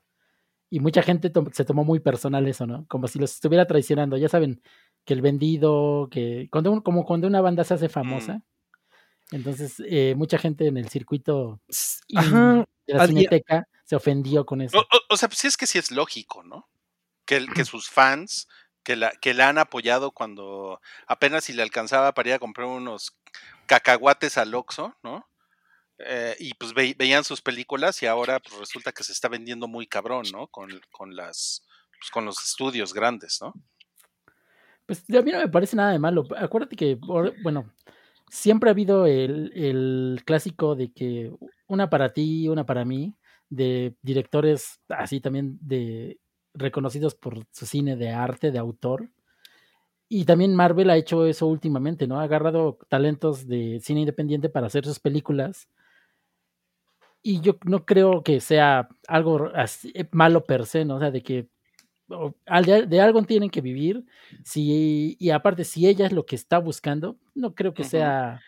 Y 0.74 0.80
mucha 0.80 1.04
gente 1.04 1.30
to- 1.30 1.46
se 1.54 1.66
tomó 1.66 1.84
muy 1.84 2.00
personal 2.00 2.48
eso, 2.48 2.66
¿no? 2.66 2.88
Como 2.88 3.08
si 3.08 3.20
los 3.20 3.32
estuviera 3.32 3.68
traicionando. 3.68 4.18
Ya 4.18 4.28
saben, 4.28 4.60
que 5.06 5.14
el 5.14 5.22
vendido, 5.22 6.08
que 6.10 6.48
cuando 6.52 6.72
un- 6.72 6.82
como 6.82 7.06
cuando 7.06 7.28
una 7.28 7.42
banda 7.42 7.64
se 7.64 7.76
hace 7.76 7.90
famosa. 7.90 8.42
Entonces, 9.32 9.76
eh, 9.86 10.16
mucha 10.18 10.40
gente 10.40 10.66
en 10.66 10.78
el 10.78 10.90
circuito 10.90 11.62
Ajá. 12.16 12.66
de 12.88 12.94
la 12.94 13.06
cineteca 13.08 13.68
se 13.86 13.96
ofendió 13.96 14.48
con 14.48 14.62
eso. 14.62 14.80
O, 14.80 14.82
o- 14.82 15.02
o 15.14 15.16
sea, 15.18 15.30
pues 15.30 15.38
sí 15.38 15.48
es 15.48 15.58
que 15.58 15.68
sí 15.68 15.78
es 15.78 15.92
lógico, 15.92 16.42
¿no? 16.42 16.68
Que, 17.26 17.36
el- 17.38 17.54
que 17.54 17.66
sus 17.66 17.88
fans, 17.92 18.48
que 18.82 18.96
la, 18.96 19.12
que 19.22 19.36
la 19.36 19.50
han 19.50 19.60
apoyado 19.60 20.10
cuando 20.10 20.82
apenas 21.06 21.44
si 21.44 21.54
le 21.54 21.62
alcanzaba 21.62 22.16
para 22.16 22.30
ir 22.30 22.34
a 22.36 22.40
comprar 22.40 22.66
unos 22.68 23.16
cacahuates 23.68 24.40
al 24.40 24.56
Oxxo, 24.56 24.96
¿no? 25.04 25.28
Eh, 26.06 26.36
y 26.40 26.54
pues 26.56 26.74
ve- 26.74 26.96
veían 26.98 27.24
sus 27.24 27.42
películas 27.42 28.02
y 28.04 28.06
ahora 28.06 28.40
pues 28.40 28.58
resulta 28.60 28.92
que 28.92 29.04
se 29.04 29.12
está 29.14 29.30
vendiendo 29.30 29.68
muy 29.68 29.88
cabrón, 29.88 30.26
¿no? 30.32 30.48
Con, 30.48 30.70
con 30.92 31.16
las 31.16 31.66
pues, 32.00 32.12
con 32.12 32.26
los 32.26 32.44
estudios 32.44 32.94
grandes, 32.94 33.40
¿no? 33.42 33.54
Pues 34.86 35.04
a 35.10 35.22
mí 35.22 35.32
no 35.32 35.40
me 35.40 35.48
parece 35.48 35.76
nada 35.76 35.92
de 35.94 36.00
malo. 36.00 36.26
Acuérdate 36.38 36.76
que, 36.76 36.96
bueno, 37.42 37.72
siempre 38.30 38.70
ha 38.70 38.74
habido 38.74 39.06
el, 39.08 39.52
el 39.56 40.22
clásico 40.26 40.76
de 40.76 40.92
que 40.92 41.32
una 41.68 41.90
para 41.90 42.12
ti, 42.12 42.50
una 42.50 42.66
para 42.66 42.84
mí, 42.84 43.16
de 43.50 43.96
directores 44.02 44.82
así 44.90 45.22
también 45.22 45.58
de 45.62 46.20
reconocidos 46.54 47.16
por 47.16 47.46
su 47.52 47.66
cine 47.66 47.96
de 47.96 48.10
arte, 48.10 48.52
de 48.52 48.60
autor. 48.60 49.10
Y 50.10 50.26
también 50.26 50.56
Marvel 50.56 50.90
ha 50.90 50.98
hecho 50.98 51.26
eso 51.26 51.48
últimamente, 51.48 52.06
¿no? 52.06 52.20
Ha 52.20 52.24
agarrado 52.24 52.78
talentos 52.90 53.48
de 53.48 53.80
cine 53.82 54.02
independiente 54.02 54.50
para 54.50 54.68
hacer 54.68 54.86
sus 54.86 55.00
películas. 55.00 55.70
Y 57.24 57.40
yo 57.40 57.58
no 57.66 57.86
creo 57.86 58.22
que 58.22 58.42
sea 58.42 58.90
algo 59.08 59.50
así, 59.56 59.92
eh, 59.96 60.06
malo 60.12 60.44
per 60.44 60.66
se, 60.66 60.84
¿no? 60.86 60.98
O 60.98 61.00
sea, 61.00 61.10
de 61.10 61.24
que 61.24 61.48
de, 62.08 62.86
de 62.86 63.02
algo 63.02 63.24
tienen 63.24 63.50
que 63.50 63.62
vivir. 63.62 64.06
Si, 64.44 65.16
y 65.20 65.30
aparte, 65.30 65.64
si 65.64 65.88
ella 65.88 66.06
es 66.06 66.12
lo 66.12 66.26
que 66.26 66.36
está 66.36 66.60
buscando, 66.60 67.18
no 67.34 67.56
creo 67.56 67.74
que 67.74 67.84
sea. 67.84 68.42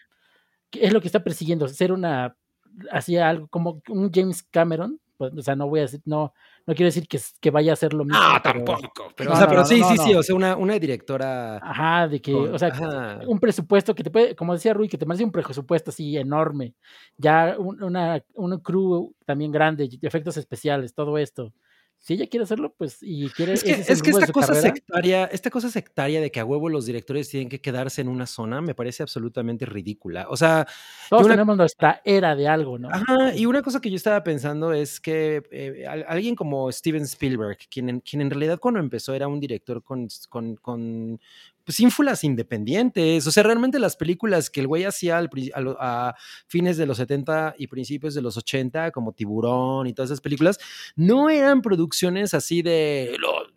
que 0.70 0.86
es 0.86 0.94
lo 0.94 1.02
que 1.02 1.08
está 1.08 1.24
persiguiendo, 1.24 1.68
ser 1.68 1.92
una. 1.92 2.36
Así 2.92 3.18
algo 3.18 3.48
como 3.48 3.82
un 3.90 4.12
James 4.14 4.44
Cameron. 4.44 5.00
Pues, 5.18 5.34
o 5.34 5.42
sea, 5.42 5.56
no 5.56 5.70
voy 5.70 5.80
a 5.80 5.84
decir, 5.84 6.02
no, 6.06 6.34
no 6.68 6.74
quiero 6.74 6.88
decir 6.88 7.08
que, 7.08 7.20
que 7.40 7.52
vaya 7.52 7.74
a 7.74 7.76
ser 7.76 7.94
lo 7.94 8.06
mismo. 8.06 8.20
No, 8.20 8.40
pero- 8.44 8.64
tampoco. 8.66 9.14
Pero, 9.16 9.30
No, 9.30 9.34
o 9.36 9.38
sea, 9.38 9.46
no, 9.46 9.50
pero 9.50 9.62
no, 9.62 9.68
sí, 9.68 9.80
no, 9.80 9.88
sí, 9.90 9.96
no. 9.98 10.04
sí. 10.04 10.16
O 10.16 10.24
sea, 10.24 10.36
una, 10.36 10.56
una 10.56 10.80
directora. 10.80 11.58
Ajá, 11.58 12.08
de 12.08 12.22
que, 12.22 12.32
con- 12.34 12.54
o 12.54 12.58
sea, 12.60 12.70
ajá. 12.70 13.20
un 13.28 13.40
presupuesto 13.40 13.94
que 13.94 14.04
te 14.04 14.10
puede, 14.12 14.36
como 14.36 14.54
decía 14.54 14.74
Rui, 14.74 14.88
que 14.90 14.98
te 14.98 15.06
parece 15.06 15.24
un 15.24 15.32
presupuesto 15.32 15.92
así 15.92 16.18
enorme. 16.18 16.74
Ya 17.18 17.56
un, 17.58 17.82
una, 17.84 18.24
un 18.34 18.60
crew 18.60 19.14
también 19.26 19.52
grande, 19.52 19.86
y 19.92 20.00
efectos 20.02 20.38
especiales, 20.38 20.94
todo 20.94 21.18
esto. 21.18 21.54
Si 22.06 22.14
ella 22.14 22.28
quiere 22.28 22.44
hacerlo, 22.44 22.72
pues, 22.78 23.00
y 23.02 23.30
quiere. 23.30 23.54
Es 23.54 23.64
que, 23.64 23.72
ese 23.72 23.92
el 23.92 23.98
es 23.98 24.04
que 24.04 24.12
esta 24.12 24.32
cosa 24.32 24.48
carrera, 24.54 24.62
sectaria, 24.76 25.26
esta 25.26 25.50
cosa 25.50 25.72
sectaria 25.72 26.22
de 26.22 26.30
que 26.30 26.40
a 26.40 26.46
huevo 26.46 26.70
los 26.70 26.86
directores 26.86 27.30
tienen 27.30 27.50
que 27.50 27.60
quedarse 27.62 28.02
en 28.02 28.10
una 28.10 28.28
zona, 28.28 28.62
me 28.62 28.76
parece 28.76 29.02
absolutamente 29.02 29.66
ridícula. 29.66 30.28
O 30.30 30.38
sea, 30.38 30.68
Todos 31.10 31.24
una- 31.26 31.34
tenemos 31.34 31.58
nuestra 31.58 32.04
era 32.06 32.36
de 32.36 32.48
algo, 32.48 32.78
¿no? 32.78 32.90
Ajá, 32.92 33.36
y 33.36 33.48
una 33.48 33.64
cosa 33.64 33.82
que 33.82 33.90
yo 33.90 33.96
estaba 33.96 34.24
pensando 34.24 34.72
es 34.72 35.00
que 35.00 35.42
eh, 35.50 35.88
al- 35.88 36.06
alguien 36.08 36.36
como 36.36 36.72
Steven 36.72 37.02
Spielberg, 37.06 37.58
quien 37.72 37.90
en, 37.90 38.00
quien 38.02 38.22
en 38.22 38.30
realidad 38.30 38.60
cuando 38.60 38.80
empezó 38.80 39.16
era 39.16 39.28
un 39.28 39.40
director 39.40 39.82
con, 39.82 40.08
con, 40.30 40.58
con 40.58 41.20
pues, 41.66 41.80
ínfulas 41.80 42.24
independientes, 42.24 43.26
o 43.28 43.32
sea, 43.32 43.44
realmente 43.44 43.80
las 43.80 43.96
películas 43.98 44.50
que 44.50 44.62
el 44.62 44.68
güey 44.68 44.84
hacía 44.86 45.18
al 45.18 45.30
a, 45.54 46.10
a 46.10 46.16
fines 46.48 46.78
de 46.78 46.86
los 46.86 46.98
70 46.98 47.56
y 47.58 47.68
principios 47.68 48.14
de 48.14 48.22
los 48.22 48.38
80, 48.38 48.92
como 48.92 49.12
Tiburón 49.14 49.88
y 49.88 49.94
todas 49.94 50.10
esas 50.12 50.22
películas, 50.22 50.60
no 50.96 51.30
eran 51.30 51.62
producciones 51.62 52.34
así 52.34 52.62
de 52.62 53.16
los 53.20 53.52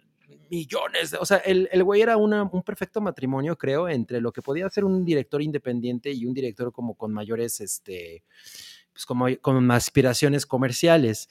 millones, 0.51 1.15
o 1.21 1.27
sea, 1.27 1.37
el, 1.39 1.69
el 1.71 1.85
güey 1.85 2.01
era 2.01 2.17
una- 2.17 2.45
un 2.45 2.63
perfecto 2.63 3.03
matrimonio, 3.03 3.57
creo, 3.59 3.87
entre 3.87 4.19
lo 4.23 4.33
que 4.33 4.41
podía 4.41 4.69
ser 4.71 4.83
un 4.85 5.05
director 5.05 5.43
independiente 5.43 6.11
y 6.11 6.25
un 6.25 6.33
director 6.33 6.73
como 6.73 6.95
con 6.95 7.13
mayores, 7.13 7.61
este, 7.61 8.23
pues 8.99 9.07
como 9.07 9.27
con 9.41 9.71
aspiraciones 9.71 10.45
comerciales. 10.45 11.29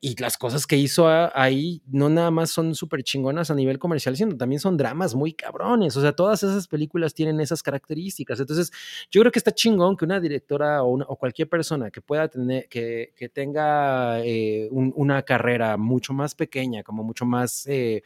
Y 0.00 0.14
las 0.22 0.38
cosas 0.38 0.68
que 0.68 0.76
hizo 0.76 1.08
ahí 1.34 1.82
no 1.88 2.08
nada 2.08 2.30
más 2.30 2.50
son 2.50 2.76
súper 2.76 3.02
chingonas 3.02 3.50
a 3.50 3.56
nivel 3.56 3.80
comercial, 3.80 4.16
sino 4.16 4.36
también 4.36 4.60
son 4.60 4.76
dramas 4.76 5.16
muy 5.16 5.32
cabrones. 5.32 5.96
O 5.96 6.00
sea, 6.00 6.12
todas 6.12 6.44
esas 6.44 6.68
películas 6.68 7.14
tienen 7.14 7.40
esas 7.40 7.64
características. 7.64 8.38
Entonces, 8.38 8.70
yo 9.10 9.20
creo 9.20 9.32
que 9.32 9.40
está 9.40 9.50
chingón 9.50 9.96
que 9.96 10.04
una 10.04 10.20
directora 10.20 10.84
o, 10.84 10.90
una- 10.90 11.06
o 11.08 11.16
cualquier 11.16 11.48
persona 11.48 11.90
que 11.90 12.00
pueda 12.00 12.28
tener, 12.28 12.68
que, 12.68 13.12
que 13.16 13.28
tenga 13.28 14.20
eh, 14.24 14.68
un- 14.70 14.92
una 14.94 15.22
carrera 15.24 15.76
mucho 15.76 16.12
más 16.12 16.36
pequeña, 16.36 16.84
como 16.84 17.02
mucho 17.02 17.24
más... 17.26 17.66
eh, 17.66 18.04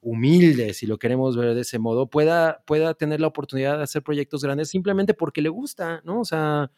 humilde, 0.00 0.74
si 0.74 0.86
lo 0.86 0.98
queremos 0.98 1.36
ver 1.36 1.54
de 1.54 1.62
ese 1.62 1.78
modo, 1.78 2.06
pueda, 2.08 2.62
pueda 2.66 2.94
tener 2.94 3.20
la 3.20 3.26
oportunidad 3.28 3.78
de 3.78 3.82
hacer 3.84 4.02
proyectos 4.02 4.42
grandes 4.44 4.68
simplemente 4.70 5.14
porque 5.14 5.42
le 5.42 5.48
gusta, 5.48 6.00
¿no? 6.04 6.20
O 6.20 6.24
sea, 6.24 6.70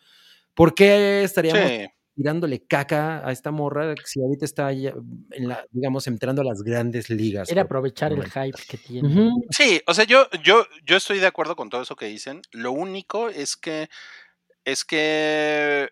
¿por 0.55 0.75
qué 0.75 1.23
estaríamos 1.23 1.69
Sí. 1.71 1.87
tirándole 2.15 2.67
caca 2.67 3.27
a 3.27 3.33
esta 3.33 3.51
morra 3.51 3.95
si 4.05 4.21
ahorita 4.21 4.45
está, 4.45 4.73
ya 4.73 4.93
en 5.31 5.49
la, 5.49 5.65
digamos, 5.71 6.07
entrando 6.07 6.43
a 6.43 6.45
las 6.45 6.63
grandes 6.63 7.09
ligas? 7.09 7.51
Era 7.51 7.63
aprovechar 7.63 8.13
el 8.13 8.25
hype 8.25 8.59
que 8.69 8.77
tiene. 8.77 9.31
Sí, 9.51 9.81
o 9.87 9.95
sea, 9.95 10.05
yo, 10.05 10.29
yo, 10.43 10.67
yo 10.85 10.97
estoy 10.97 11.19
de 11.19 11.27
acuerdo 11.27 11.57
con 11.57 11.71
todo 11.71 11.83
eso 11.83 11.97
que 11.97 12.07
dicen. 12.07 12.43
Lo 12.53 12.73
único 12.73 13.29
es 13.31 13.57
que 13.57 13.89
es 14.65 14.85
que 14.85 15.89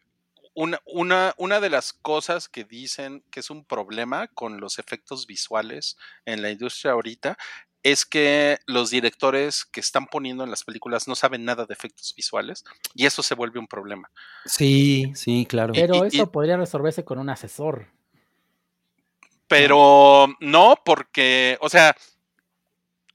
una, 0.54 0.80
una, 0.84 1.34
una 1.38 1.60
de 1.60 1.70
las 1.70 1.92
cosas 1.92 2.48
que 2.48 2.64
dicen 2.64 3.24
que 3.30 3.40
es 3.40 3.48
un 3.48 3.64
problema 3.64 4.26
con 4.28 4.60
los 4.60 4.78
efectos 4.78 5.26
visuales 5.26 5.96
en 6.26 6.42
la 6.42 6.50
industria 6.50 6.92
ahorita 6.92 7.38
es 7.82 8.04
que 8.04 8.58
los 8.66 8.90
directores 8.90 9.64
que 9.64 9.80
están 9.80 10.06
poniendo 10.06 10.44
en 10.44 10.50
las 10.50 10.64
películas 10.64 11.06
no 11.08 11.14
saben 11.14 11.44
nada 11.44 11.64
de 11.64 11.72
efectos 11.74 12.12
visuales 12.16 12.64
y 12.94 13.06
eso 13.06 13.22
se 13.22 13.34
vuelve 13.34 13.58
un 13.60 13.68
problema. 13.68 14.10
Sí, 14.44 15.12
sí, 15.14 15.46
claro. 15.48 15.72
Pero 15.74 16.04
y- 16.04 16.08
eso 16.08 16.30
podría 16.30 16.56
resolverse 16.56 17.04
con 17.04 17.18
un 17.18 17.30
asesor. 17.30 17.86
Pero 19.46 20.26
no 20.40 20.76
porque, 20.84 21.56
o 21.60 21.68
sea, 21.68 21.96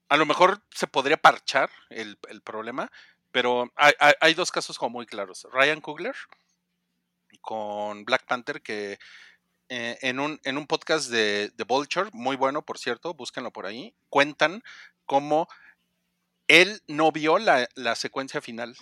a 0.10 0.18
lo 0.18 0.26
mejor 0.26 0.62
se 0.74 0.88
podría 0.88 1.18
parchar 1.18 1.70
el, 1.90 2.18
el 2.30 2.42
problema, 2.42 2.92
Pero 3.32 3.72
hay, 3.76 3.94
hay- 4.00 4.14
hay 4.22 4.34
dos 4.36 4.52
casos 4.52 4.78
como 4.78 4.92
muy 4.98 5.06
claros. 5.08 5.48
Ryan 5.52 5.82
Coogler 5.82 6.16
con 7.42 8.06
Black 8.06 8.26
Panther, 8.26 8.62
que 8.62 9.00
eh, 9.70 9.98
en, 10.02 10.20
un, 10.20 10.40
en 10.44 10.58
un 10.58 10.68
podcast 10.68 11.10
de, 11.10 11.50
de 11.56 11.64
Vulture, 11.64 12.10
muy 12.14 12.36
bueno, 12.36 12.64
por 12.64 12.78
cierto, 12.78 13.14
búsquenlo 13.14 13.52
por 13.52 13.66
ahí, 13.66 13.94
cuentan 14.10 14.64
cómo 15.06 15.48
él 16.48 16.82
no 16.88 17.12
vio 17.12 17.38
la, 17.40 17.68
la 17.76 17.96
secuencia 17.96 18.42
final. 18.42 18.76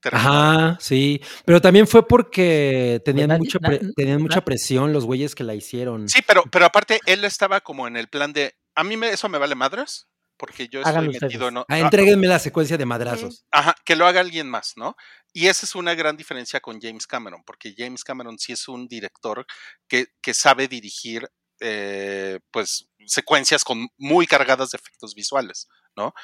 terminada. 0.00 0.66
Ajá, 0.68 0.78
sí. 0.80 1.20
Pero 1.44 1.60
también 1.60 1.86
fue 1.86 2.06
porque 2.06 3.00
tenían, 3.04 3.28
nadie- 3.30 3.38
mucha, 3.38 3.58
pre- 3.58 3.80
tenían 3.96 4.20
mucha 4.20 4.44
presión 4.44 4.92
los 4.92 5.04
güeyes 5.06 5.34
que 5.34 5.44
la 5.44 5.54
hicieron. 5.54 6.08
Sí, 6.08 6.20
pero, 6.26 6.42
pero 6.50 6.66
aparte 6.66 7.00
él 7.06 7.24
estaba 7.24 7.60
como 7.60 7.86
en 7.86 7.96
el 7.96 8.08
plan 8.08 8.32
de, 8.32 8.54
a 8.74 8.84
mí 8.84 8.96
me, 8.96 9.10
eso 9.10 9.28
me 9.28 9.38
vale 9.38 9.54
madres, 9.54 10.08
porque 10.36 10.68
yo 10.68 10.80
estoy 10.80 10.90
Háganlo 10.90 11.12
metido 11.12 11.48
en... 11.48 11.58
Ah, 11.58 11.64
ah, 11.68 11.78
entréguenme 11.78 12.26
la 12.26 12.38
secuencia 12.38 12.76
de 12.76 12.86
madrazos. 12.86 13.44
Ajá, 13.50 13.74
que 13.84 13.96
lo 13.96 14.06
haga 14.06 14.20
alguien 14.20 14.48
más, 14.48 14.74
¿no? 14.76 14.96
Y 15.32 15.46
esa 15.46 15.66
es 15.66 15.74
una 15.74 15.94
gran 15.94 16.16
diferencia 16.16 16.60
con 16.60 16.80
James 16.80 17.06
Cameron, 17.06 17.42
porque 17.44 17.74
James 17.76 18.04
Cameron 18.04 18.38
sí 18.38 18.52
es 18.52 18.68
un 18.68 18.86
director 18.88 19.46
que, 19.88 20.06
que 20.22 20.34
sabe 20.34 20.68
dirigir, 20.68 21.28
eh, 21.60 22.40
pues, 22.50 22.88
secuencias 23.06 23.64
con 23.64 23.88
muy 23.96 24.26
cargadas 24.26 24.70
de 24.70 24.76
efectos 24.76 25.14
visuales, 25.14 25.68
¿no? 25.96 26.14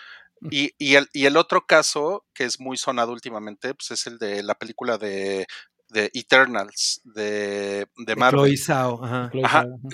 Y, 0.51 0.73
y 0.79 0.95
el, 0.95 1.07
y 1.13 1.27
el 1.27 1.37
otro 1.37 1.67
caso, 1.67 2.25
que 2.33 2.45
es 2.45 2.61
muy 2.61 2.79
sonado 2.79 3.13
últimamente, 3.13 3.75
pues 3.75 3.91
es 3.91 4.07
el 4.07 4.17
de 4.19 4.43
la 4.43 4.55
película 4.55 4.97
de, 4.97 5.47
de 5.91 6.11
Eternals, 6.15 7.01
de, 7.05 7.87
de 7.97 8.17
Marvel 8.17 8.41
Chloe 8.47 8.57
Zhao, 8.57 9.05
ajá. 9.05 9.31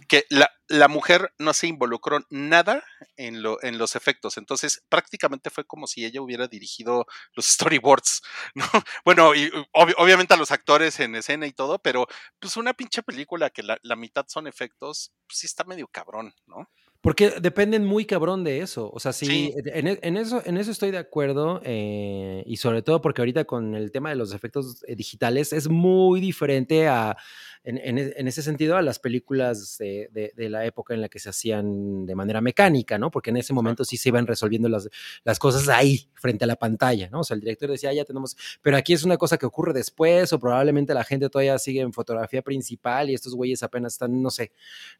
Que 0.09 0.24
la, 0.31 0.51
la 0.68 0.89
mujer 0.89 1.32
no 1.39 1.52
se 1.55 1.66
involucró 1.66 2.18
nada 2.31 2.85
en, 3.16 3.43
lo, 3.43 3.62
en 3.62 3.78
los 3.78 3.97
efectos. 3.97 4.36
Entonces, 4.36 4.85
prácticamente 4.89 5.51
fue 5.51 5.64
como 5.64 5.86
si 5.86 6.05
ella 6.05 6.20
hubiera 6.20 6.48
dirigido 6.48 7.06
los 7.35 7.47
storyboards, 7.51 8.23
¿no? 8.55 8.64
Bueno, 9.05 9.35
y 9.35 9.51
ob- 9.73 9.94
obviamente 9.98 10.35
a 10.35 10.36
los 10.36 10.51
actores 10.51 11.01
en 11.01 11.14
escena 11.14 11.47
y 11.47 11.52
todo, 11.52 11.78
pero 11.81 12.06
pues 12.39 12.56
una 12.56 12.74
pinche 12.74 13.02
película 13.02 13.51
que 13.51 13.62
la, 13.62 13.78
la 13.82 13.97
mitad 13.97 14.27
son 14.28 14.47
efectos, 14.47 15.12
pues 15.27 15.39
sí 15.39 15.47
está 15.47 15.64
medio 15.64 15.89
cabrón, 15.89 16.35
¿no? 16.47 16.70
Porque 17.07 17.31
dependen 17.41 17.85
muy 17.85 18.05
cabrón 18.05 18.43
de 18.45 18.61
eso. 18.61 18.91
O 18.93 18.99
sea, 19.01 19.12
sí, 19.12 19.27
Sí. 19.27 19.55
En, 19.66 19.87
e- 19.87 19.99
en 20.03 20.16
eso, 20.16 20.43
en 20.45 20.57
eso 20.57 20.70
estoy 20.73 20.91
de 20.91 20.99
acuerdo. 20.99 21.61
eh, 21.65 22.43
y 22.47 22.57
sobre 22.57 22.83
todo 22.83 23.01
porque 23.01 23.20
ahorita 23.23 23.45
con 23.45 23.74
el 23.74 23.91
tema 23.93 24.11
de 24.11 24.16
los 24.16 24.35
efectos 24.35 24.83
eh, 24.87 24.97
digitales 24.97 25.53
es 25.53 25.69
muy 25.69 26.20
diferente 26.20 26.89
a, 26.89 27.16
en, 27.65 27.78
en 27.78 27.99
e- 27.99 28.12
en 28.16 28.28
ese 28.28 28.43
sentido, 28.43 28.77
a 28.77 28.83
las 28.83 28.99
películas 28.99 29.77
de, 29.78 30.09
de- 30.12 30.33
de 30.37 30.49
la 30.51 30.65
época 30.66 30.95
en 30.95 31.01
la 31.01 31.09
que 31.09 31.19
se 31.19 31.28
hacían 31.28 32.07
de 32.07 32.15
manera 32.15 32.41
mecánica, 32.41 32.99
¿no? 32.99 33.11
Porque 33.11 33.31
en 33.31 33.37
ese 33.37 33.53
momento 33.53 33.85
sí 33.85 33.97
se 33.97 34.09
iban 34.09 34.27
resolviendo 34.27 34.69
las, 34.69 34.89
las 35.24 35.39
cosas 35.39 35.69
ahí, 35.69 36.09
frente 36.15 36.45
a 36.45 36.47
la 36.49 36.57
pantalla, 36.57 37.09
¿no? 37.11 37.20
O 37.20 37.24
sea, 37.24 37.35
el 37.37 37.41
director 37.41 37.70
decía, 37.70 37.91
"Ah, 37.91 37.95
ya 37.95 38.05
tenemos. 38.05 38.37
Pero 38.62 38.77
aquí 38.77 38.93
es 38.93 39.05
una 39.05 39.16
cosa 39.16 39.37
que 39.39 39.47
ocurre 39.47 39.73
después, 39.73 40.33
o 40.33 40.39
probablemente 40.41 40.93
la 40.95 41.05
gente 41.05 41.28
todavía 41.28 41.59
sigue 41.59 41.81
en 41.83 41.93
fotografía 41.93 42.43
principal 42.43 43.11
y 43.11 43.15
estos 43.15 43.35
güeyes 43.35 43.62
apenas 43.62 43.93
están, 43.95 44.20
no 44.23 44.31
sé, 44.31 44.53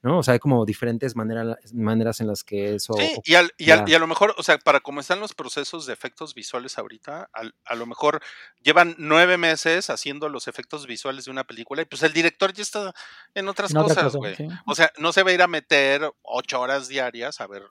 ¿no? 0.03 0.19
O 0.19 0.23
sea, 0.23 0.35
hay 0.35 0.39
como 0.41 0.65
diferentes 0.65 1.16
maneras, 1.16 1.57
maneras 1.73 1.95
en 2.01 2.27
las 2.27 2.44
que 2.44 2.74
eso... 2.74 2.94
Sí, 2.94 3.14
y, 3.24 3.35
al- 3.35 3.52
y 3.59 3.70
al- 3.70 3.81
ya. 3.86 3.93
y 3.93 3.94
a 3.94 3.98
lo 3.98 4.06
mejor, 4.06 4.35
o 4.39 4.43
sea, 4.43 4.59
para 4.59 4.81
cómo 4.81 5.01
están 5.01 5.20
los 5.20 5.35
procesos 5.35 5.86
de 5.86 5.93
efectos 5.93 6.35
visuales 6.35 6.78
ahorita, 6.78 7.28
al- 7.32 7.55
a 7.64 7.74
lo 7.74 7.86
mejor 7.86 8.20
llevan 8.62 8.94
nueve 8.98 9.36
meses 9.39 9.90
haciendo 9.90 10.28
los 10.28 10.48
efectos 10.48 10.86
visuales 10.86 11.24
de 11.24 11.31
una 11.31 11.44
película 11.44 11.82
y 11.82 11.86
pues 11.86 12.02
el 12.02 12.12
director 12.12 12.52
ya 12.52 12.62
está 12.62 12.94
en 13.35 13.48
otras 13.48 13.74
En 13.74 13.82
cosas, 13.82 14.05
cosa, 14.05 14.18
güey. 14.18 14.35
sí. 14.36 14.47
O 14.66 14.74
sea, 14.74 14.90
no 14.98 15.12
se 15.12 15.23
va 15.23 15.31
a 15.31 15.35
ir 15.35 15.43
a 15.43 15.47
meter 15.48 16.02
ocho 16.23 16.60
horas 16.60 16.89
diarias 16.89 17.40
a 17.40 17.47
ver, 17.47 17.62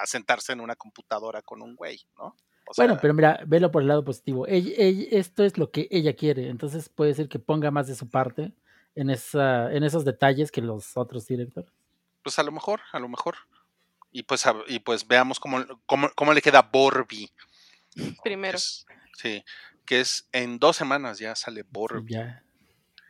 a 0.00 0.06
sentarse 0.06 0.52
en 0.52 0.60
una 0.60 0.76
computadora 0.76 1.42
con 1.42 1.62
un 1.62 1.76
güey, 1.76 2.00
¿no? 2.18 2.36
O 2.66 2.72
Bueno, 2.78 2.96
pero 3.00 3.12
mira, 3.12 3.40
velo 3.46 3.70
por 3.70 3.82
el 3.82 3.88
lado 3.88 4.04
positivo. 4.04 4.46
Ella- 4.46 4.72
ella- 4.78 5.06
esto 5.10 5.44
es 5.44 5.58
lo 5.58 5.70
que 5.70 5.86
ella 5.90 6.14
quiere, 6.16 6.48
entonces 6.48 6.88
puede 6.88 7.12
ser 7.12 7.28
que 7.28 7.38
ponga 7.38 7.70
más 7.70 7.86
de 7.88 7.94
su 7.94 8.08
parte 8.08 8.54
en, 8.94 9.10
esa, 9.10 9.70
en 9.70 9.84
esos 9.84 10.04
detalles 10.06 10.50
que 10.50 10.62
los 10.62 10.96
otros 10.96 11.26
directores. 11.26 11.68
pues 12.22 12.38
a 12.38 12.42
lo 12.42 12.52
mejor, 12.52 12.80
a 12.92 12.98
lo 13.00 13.08
mejor. 13.10 13.34
Y 14.16 14.22
pues, 14.22 14.44
y 14.68 14.78
pues 14.78 15.06
veamos 15.08 15.40
cómo, 15.40 15.66
cómo, 15.86 16.08
cómo 16.14 16.32
le 16.32 16.40
queda 16.40 16.62
Borby. 16.62 17.28
Primero. 18.22 18.56
Es- 18.56 18.86
sí, 19.18 19.44
que 19.84 20.00
es 20.00 20.28
en 20.30 20.60
dos 20.60 20.76
semanas 20.76 21.18
ya 21.18 21.34
sale 21.34 21.64
Borby. 21.68 22.12
ya. 22.12 22.40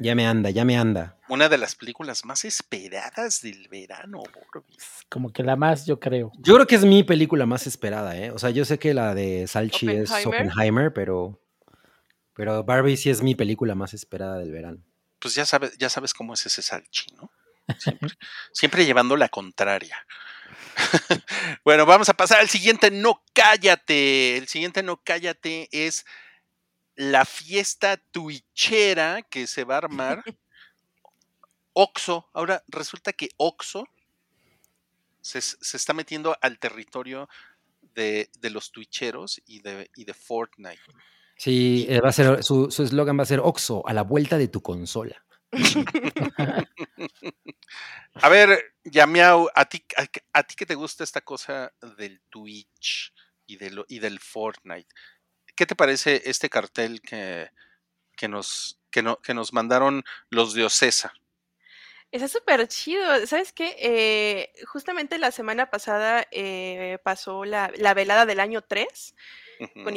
Ya 0.01 0.17
me 0.17 0.27
anda, 0.27 0.51
ya 0.51 0.65
me 0.65 0.77
anda. 0.77 1.17
Una 1.29 1.49
de 1.49 1.57
las 1.57 1.77
películas 1.77 2.25
más 2.25 2.45
esperadas 2.45 3.43
del 3.43 3.69
verano, 3.69 4.19
Borby. 4.19 4.77
Como 5.11 5.31
que 5.33 5.45
la 5.45 5.55
más, 5.57 5.87
yo 5.87 6.01
creo. 6.01 6.33
Yo 6.39 6.55
creo 6.55 6.67
que 6.67 6.75
es 6.75 6.85
mi 6.85 7.05
película 7.05 7.45
más 7.47 7.67
esperada, 7.69 8.17
¿eh? 8.17 8.31
O 8.33 8.39
sea, 8.39 8.51
yo 8.51 8.65
sé 8.65 8.79
que 8.81 8.93
la 8.95 9.15
de 9.15 9.47
Salchi 9.47 9.89
es 9.91 10.11
Oppenheimer. 10.11 10.41
Oppenheimer, 10.51 10.93
pero, 10.95 11.39
pero 12.35 12.65
Barbie 12.65 12.97
sí 12.97 13.09
es 13.11 13.23
mi 13.23 13.35
película 13.37 13.75
más 13.77 13.95
esperada 13.95 14.39
del 14.39 14.51
verano. 14.51 14.79
Pues 15.21 15.35
ya 15.37 15.47
sabes, 15.47 15.77
ya 15.79 15.89
sabes 15.89 16.13
cómo 16.13 16.35
es 16.35 16.45
ese 16.45 16.63
salchi, 16.63 17.15
¿no? 17.15 17.31
Siempre, 17.79 18.11
siempre 18.53 18.85
llevando 18.87 19.17
la 19.17 19.29
contraria. 19.29 19.97
bueno, 21.65 21.87
vamos 21.87 22.09
a 22.09 22.15
pasar 22.15 22.41
al 22.41 22.49
siguiente 22.49 22.91
No 22.91 23.23
Cállate. 23.33 24.37
El 24.37 24.49
siguiente 24.49 24.83
No 24.83 25.01
Cállate 25.03 25.69
es 25.73 26.05
la 26.97 27.25
fiesta 27.25 27.97
twitchera 27.97 29.23
que 29.23 29.47
se 29.47 29.65
va 29.65 29.75
a 29.75 29.79
armar. 29.79 30.23
Oxo. 31.73 32.29
Ahora 32.33 32.63
resulta 32.69 33.13
que 33.13 33.29
Oxo 33.37 33.85
se, 35.21 35.41
se 35.41 35.77
está 35.77 35.93
metiendo 35.93 36.37
al 36.41 36.59
territorio 36.59 37.29
de, 37.95 38.31
de 38.39 38.51
los 38.51 38.71
twitcheros 38.73 39.41
y 39.47 39.61
de, 39.61 39.91
y 39.97 40.05
de 40.05 40.15
Fortnite. 40.15 40.81
Sí, 41.37 41.87
eh, 41.89 42.01
va 42.01 42.11
a 42.11 42.13
ser, 42.13 42.45
su 42.45 42.71
su 42.71 42.85
eslogan 42.85 43.19
va 43.19 43.23
a 43.25 43.27
ser 43.27 43.41
Oxo, 43.41 43.87
a 43.87 43.93
la 43.93 44.03
vuelta 44.03 44.39
de 44.39 44.49
tu 44.49 44.63
consola. 44.63 45.24
A 48.15 48.29
ver, 48.29 48.75
Yamiau, 48.85 49.51
a 49.55 49.65
ti, 49.65 49.85
a, 49.97 50.07
a 50.39 50.43
ti 50.43 50.55
que 50.55 50.67
te 50.67 50.75
gusta 50.75 51.05
esta 51.05 51.21
cosa 51.21 51.73
del 51.97 52.21
Twitch 52.31 53.13
y, 53.47 53.57
de 53.57 53.71
lo- 53.71 53.85
y 53.89 53.99
del 53.99 54.21
Fortnite, 54.21 54.89
¿qué 55.57 55.67
te 55.67 55.75
parece 55.77 56.23
este 56.25 56.49
cartel 56.49 57.01
que, 57.01 57.51
que, 58.17 58.29
nos, 58.29 58.81
que, 58.91 59.03
no, 59.03 59.21
que 59.21 59.35
nos 59.35 59.53
mandaron 59.53 60.05
los 60.31 60.55
de 60.55 60.65
Ocesa? 60.65 61.13
Está 62.13 62.29
súper 62.29 62.69
chido. 62.69 63.27
¿Sabes 63.27 63.53
qué? 63.53 63.75
Eh, 63.81 64.53
justamente 64.67 65.19
la 65.19 65.33
semana 65.33 65.69
pasada 65.71 66.25
eh, 66.31 66.99
pasó 67.03 67.45
la, 67.45 67.73
la 67.77 67.93
velada 67.93 68.25
del 68.25 68.39
año 68.39 68.63
3 68.63 69.17
con 69.75 69.89
Ujú, 69.89 69.93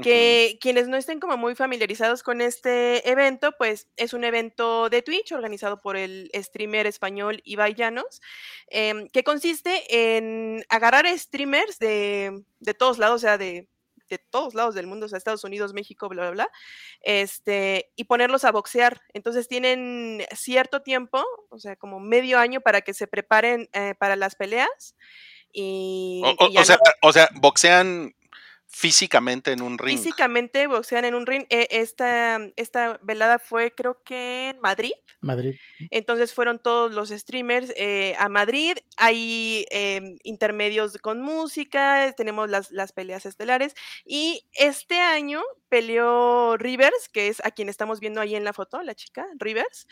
Que 0.00 0.58
quienes 0.60 0.88
no 0.88 0.96
estén 0.96 1.20
como 1.20 1.36
muy 1.36 1.54
familiarizados 1.54 2.22
con 2.22 2.40
este 2.40 3.08
evento, 3.10 3.52
pues 3.58 3.88
es 3.96 4.12
un 4.12 4.24
evento 4.24 4.88
de 4.88 5.02
Twitch 5.02 5.32
organizado 5.32 5.80
por 5.80 5.96
el 5.96 6.30
streamer 6.34 6.86
español 6.86 7.40
Ibai 7.44 7.74
Llanos, 7.74 8.20
em, 8.68 9.08
que 9.08 9.24
consiste 9.24 10.16
en 10.16 10.64
agarrar 10.68 11.06
streamers 11.18 11.78
de, 11.78 12.42
de 12.60 12.74
todos 12.74 12.98
lados, 12.98 13.16
o 13.16 13.18
sea, 13.18 13.38
de, 13.38 13.68
de 14.10 14.18
todos 14.18 14.54
lados 14.54 14.74
del 14.74 14.86
mundo, 14.86 15.06
o 15.06 15.08
sea, 15.08 15.16
Estados 15.16 15.44
Unidos, 15.44 15.72
México, 15.72 16.08
bla, 16.08 16.22
bla, 16.22 16.30
bla, 16.32 16.50
este, 17.00 17.92
y 17.96 18.04
ponerlos 18.04 18.44
a 18.44 18.52
boxear. 18.52 19.00
Entonces 19.14 19.48
tienen 19.48 20.26
cierto 20.36 20.82
tiempo, 20.82 21.24
o 21.48 21.58
sea, 21.58 21.76
como 21.76 22.00
medio 22.00 22.38
año 22.38 22.60
para 22.60 22.82
que 22.82 22.92
se 22.92 23.06
preparen 23.06 23.70
eh, 23.72 23.94
para 23.98 24.16
las 24.16 24.34
peleas. 24.34 24.96
Y, 25.52 26.22
O, 26.38 26.48
y 26.48 26.64
sea, 26.64 26.78
o 27.02 27.12
sea, 27.12 27.28
boxean 27.34 28.14
físicamente 28.80 29.52
en 29.52 29.60
un 29.60 29.76
ring. 29.76 29.98
Físicamente 29.98 30.66
boxean 30.66 31.04
en 31.04 31.14
un 31.14 31.26
ring. 31.26 31.44
Eh, 31.50 31.68
esta, 31.70 32.40
esta 32.56 32.98
velada 33.02 33.38
fue 33.38 33.74
creo 33.74 34.02
que 34.02 34.48
en 34.48 34.60
Madrid. 34.60 34.92
Madrid. 35.20 35.56
Entonces 35.90 36.32
fueron 36.32 36.58
todos 36.58 36.90
los 36.90 37.10
streamers 37.10 37.74
eh, 37.76 38.14
a 38.18 38.30
Madrid. 38.30 38.78
Hay 38.96 39.66
em, 39.70 40.16
intermedios 40.22 40.96
con 40.96 41.20
música, 41.20 42.14
tenemos 42.16 42.48
las, 42.48 42.70
las 42.70 42.92
peleas 42.92 43.26
estelares. 43.26 43.74
Y 44.06 44.48
este 44.54 44.98
año 44.98 45.42
peleó 45.68 46.56
Rivers, 46.56 47.10
que 47.12 47.28
es 47.28 47.44
a 47.44 47.50
quien 47.50 47.68
estamos 47.68 48.00
viendo 48.00 48.22
ahí 48.22 48.34
en 48.34 48.44
la 48.44 48.54
foto, 48.54 48.82
la 48.82 48.94
chica 48.94 49.26
Rivers, 49.38 49.88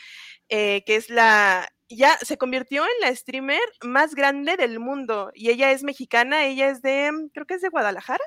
eh, 0.49 0.83
que 0.87 0.97
es 0.97 1.11
la... 1.11 1.69
Ya 1.91 2.17
se 2.19 2.39
convirtió 2.39 2.85
en 2.85 3.01
la 3.03 3.15
streamer 3.15 3.61
más 3.83 4.15
grande 4.15 4.57
del 4.57 4.79
mundo. 4.79 5.31
Y 5.35 5.51
ella 5.51 5.73
es 5.73 5.83
mexicana, 5.83 6.47
ella 6.47 6.71
es 6.71 6.81
de, 6.81 7.11
creo 7.35 7.47
que 7.47 7.55
es 7.55 7.63
de 7.63 7.69
Guadalajara. 7.69 8.25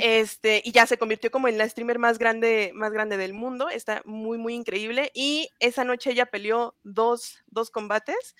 Este, 0.00 0.62
y 0.64 0.72
ya 0.72 0.86
se 0.86 0.98
convirtió 0.98 1.30
como 1.30 1.48
en 1.48 1.58
la 1.58 1.68
streamer 1.68 1.98
más 1.98 2.18
grande, 2.18 2.70
más 2.74 2.92
grande 2.92 3.16
del 3.16 3.32
mundo. 3.34 3.68
Está 3.68 4.02
muy, 4.04 4.38
muy 4.38 4.54
increíble. 4.54 5.10
Y 5.14 5.48
esa 5.58 5.84
noche 5.84 6.10
ella 6.12 6.26
peleó 6.26 6.76
dos, 6.82 7.38
dos 7.46 7.70
combates. 7.70 8.34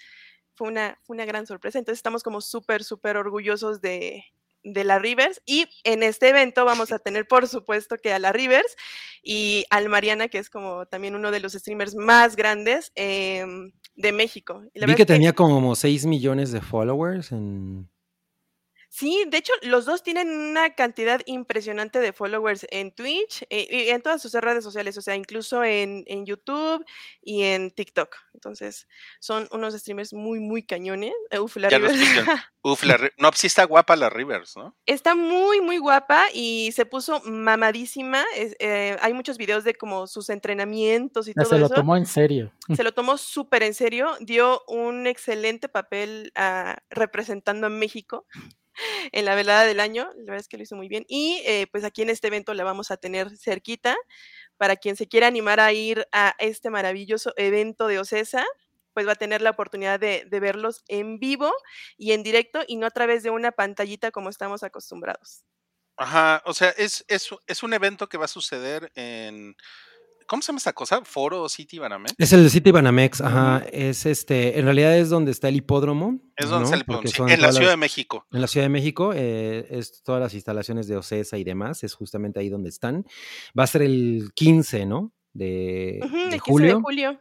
Fue 0.54 0.68
una, 0.68 0.98
fue 1.04 1.14
una 1.14 1.24
gran 1.24 1.46
sorpresa. 1.46 1.78
Entonces 1.78 1.98
estamos 1.98 2.22
como 2.22 2.40
súper, 2.40 2.84
súper 2.84 3.16
orgullosos 3.16 3.80
de, 3.80 4.24
de 4.64 4.84
la 4.84 4.98
Rivers. 4.98 5.40
Y 5.46 5.66
en 5.84 6.02
este 6.02 6.28
evento 6.28 6.64
vamos 6.64 6.92
a 6.92 6.98
tener, 7.04 7.26
por 7.26 7.46
supuesto, 7.48 7.96
que 7.96 8.12
a 8.12 8.18
la 8.18 8.32
Rivers 8.32 8.76
y 9.22 9.64
al 9.70 9.88
Mariana, 9.88 10.28
que 10.28 10.38
es 10.38 10.50
como 10.50 10.86
también 10.86 11.14
uno 11.14 11.30
de 11.30 11.40
los 11.40 11.52
streamers 11.52 11.94
más 11.96 12.36
grandes 12.36 12.92
em, 12.94 13.72
de 13.96 14.12
México. 14.12 14.62
Y 14.74 14.80
la 14.80 14.86
Vi 14.86 14.92
que 14.92 14.98
que- 14.98 15.06
tenía 15.06 15.32
como 15.32 15.74
6 15.74 16.06
millones 16.06 16.52
de 16.52 16.60
followers 16.60 17.32
en... 17.32 17.88
Sí, 18.90 19.24
de 19.28 19.36
hecho, 19.36 19.52
los 19.62 19.85
dos 19.85 20.02
tienen 20.02 20.31
una 20.31 20.74
cantidad 20.74 21.20
impresionante 21.27 22.01
de 22.01 22.12
followers 22.15 22.66
en 22.70 22.90
Twitch 22.90 23.44
eh, 23.51 23.66
y 23.70 23.90
en 23.90 24.01
todas 24.01 24.20
sus 24.23 24.32
redes 24.32 24.65
sociales, 24.65 24.97
o 24.97 25.02
sea, 25.02 25.15
incluso 25.15 25.62
en, 25.62 26.05
en 26.06 26.24
YouTube 26.24 26.85
y 27.20 27.43
en 27.43 27.70
TikTok. 27.70 28.16
Entonces, 28.32 28.89
son 29.20 29.47
unos 29.52 29.74
streamers 29.74 30.15
muy, 30.15 30.40
muy 30.40 30.62
cañones. 30.65 31.12
Eh, 31.31 31.39
Uf, 31.39 31.56
la 31.56 31.69
Ya 31.69 31.78
Rivers. 31.78 31.97
Uf, 32.62 32.82
la 32.82 32.97
Ri- 32.97 33.12
no, 33.19 33.31
pues 33.31 33.40
sí 33.40 33.47
está 33.47 33.65
guapa 33.65 33.94
la 33.94 34.10
Rivers, 34.10 34.56
¿no? 34.56 34.77
Está 34.86 35.15
muy, 35.15 35.60
muy 35.60 35.78
guapa 35.78 36.24
y 36.32 36.73
se 36.73 36.86
puso 36.86 37.20
mamadísima. 37.24 38.24
es- 38.36 38.56
eh, 38.59 38.97
hay 39.01 39.12
muchos 39.12 39.36
videos 39.39 39.65
de 39.65 39.74
como 39.74 40.06
sus 40.06 40.28
entrenamientos 40.31 41.28
y 41.28 41.35
Ya 41.36 41.43
todo 41.43 41.51
se 41.55 41.59
lo 41.59 41.66
eso. 41.66 41.74
tomó 41.74 41.97
en 41.97 42.06
serio. 42.06 42.52
Se 42.74 42.82
lo 42.82 42.93
tomó 42.93 43.16
súper 43.19 43.62
en 43.62 43.74
serio, 43.74 44.16
dio 44.20 44.62
un 44.66 45.06
excelente 45.06 45.69
papel 45.69 46.32
ah, 46.35 46.78
representando 46.90 47.66
a 47.66 47.70
México 47.70 48.27
en 49.12 49.24
la 49.24 49.34
velada 49.34 49.64
del 49.64 49.80
año, 49.80 50.10
la 50.16 50.24
verdad 50.24 50.40
es 50.40 50.48
que 50.48 50.56
lo 50.56 50.62
hizo 50.62 50.76
muy 50.76 50.88
bien. 50.88 51.05
Y 51.09 51.42
eh, 51.46 51.66
pues 51.70 51.84
aquí 51.84 52.02
en 52.02 52.10
este 52.10 52.28
evento 52.28 52.55
la 52.55 52.64
vamos 52.64 52.90
a 52.90 52.96
tener 52.96 53.36
cerquita. 53.36 53.96
Para 54.56 54.76
quien 54.76 54.96
se 54.96 55.06
quiera 55.06 55.28
animar 55.28 55.60
a 55.60 55.72
ir 55.72 56.06
a 56.10 56.34
este 56.38 56.68
maravilloso 56.68 57.32
evento 57.36 57.86
de 57.86 58.00
Ocesa, 58.00 58.44
pues 58.92 59.06
va 59.06 59.12
a 59.12 59.16
tener 59.16 59.40
la 59.40 59.50
oportunidad 59.50 60.00
de, 60.00 60.26
verlos 60.28 60.82
en 60.88 61.20
vivo 61.20 61.52
y 61.96 62.10
en 62.10 62.24
directo 62.24 62.64
y 62.66 62.76
no 62.76 62.86
a 62.86 62.90
través 62.90 63.22
de 63.22 63.30
una 63.30 63.52
pantallita 63.52 64.10
como 64.10 64.28
estamos 64.30 64.64
acostumbrados. 64.64 65.44
Ajá, 65.96 66.42
o 66.44 66.55
sea, 66.55 66.70
es, 66.70 67.05
es 67.09 67.62
un 67.62 67.72
evento 67.72 68.09
que 68.09 68.18
va 68.18 68.24
a 68.24 68.28
suceder 68.28 68.90
en. 68.96 69.56
¿Cómo 70.28 70.42
se 70.42 70.48
llama 70.48 70.59
esta 70.59 70.74
cosa? 70.74 71.02
Foro 71.05 71.48
City 71.48 71.78
Banamex. 71.78 72.14
Es 72.18 72.32
el 72.34 72.48
City 72.50 72.70
Banamex, 72.70 73.22
ajá. 73.22 73.64
Es 73.72 74.05
este, 74.05 74.59
en 74.59 74.66
realidad 74.66 74.96
es 74.96 75.09
donde 75.09 75.30
está 75.30 75.48
el 75.48 75.56
hipódromo. 75.56 76.20
Es 76.36 76.50
donde 76.50 76.60
¿no? 76.60 76.64
está 76.66 76.76
el 76.76 76.84
Porque 76.84 77.09
sí, 77.09 77.22
en 77.26 77.40
la 77.40 77.50
Ciudad 77.50 77.70
de 77.70 77.76
México. 77.78 78.26
En 78.30 78.42
la 78.42 78.46
Ciudad 78.46 78.66
de 78.66 78.70
México, 78.70 79.12
eh, 79.14 79.66
es 79.70 80.02
todas 80.02 80.20
las 80.20 80.34
instalaciones 80.34 80.86
de 80.86 80.98
OCESA 80.98 81.38
y 81.38 81.44
demás, 81.44 81.82
es 81.82 81.94
justamente 81.94 82.38
ahí 82.40 82.50
donde 82.50 82.68
están. 82.68 83.06
Va 83.59 83.64
a 83.64 83.66
ser 83.66 83.80
el 83.80 84.30
15, 84.34 84.84
¿no? 84.84 85.14
De, 85.32 85.98
Ujú, 86.05 86.16
de 86.16 86.24
el 86.24 86.30
15 86.30 86.40
julio. 86.50 86.76
de 86.76 86.82
julio. 86.82 87.20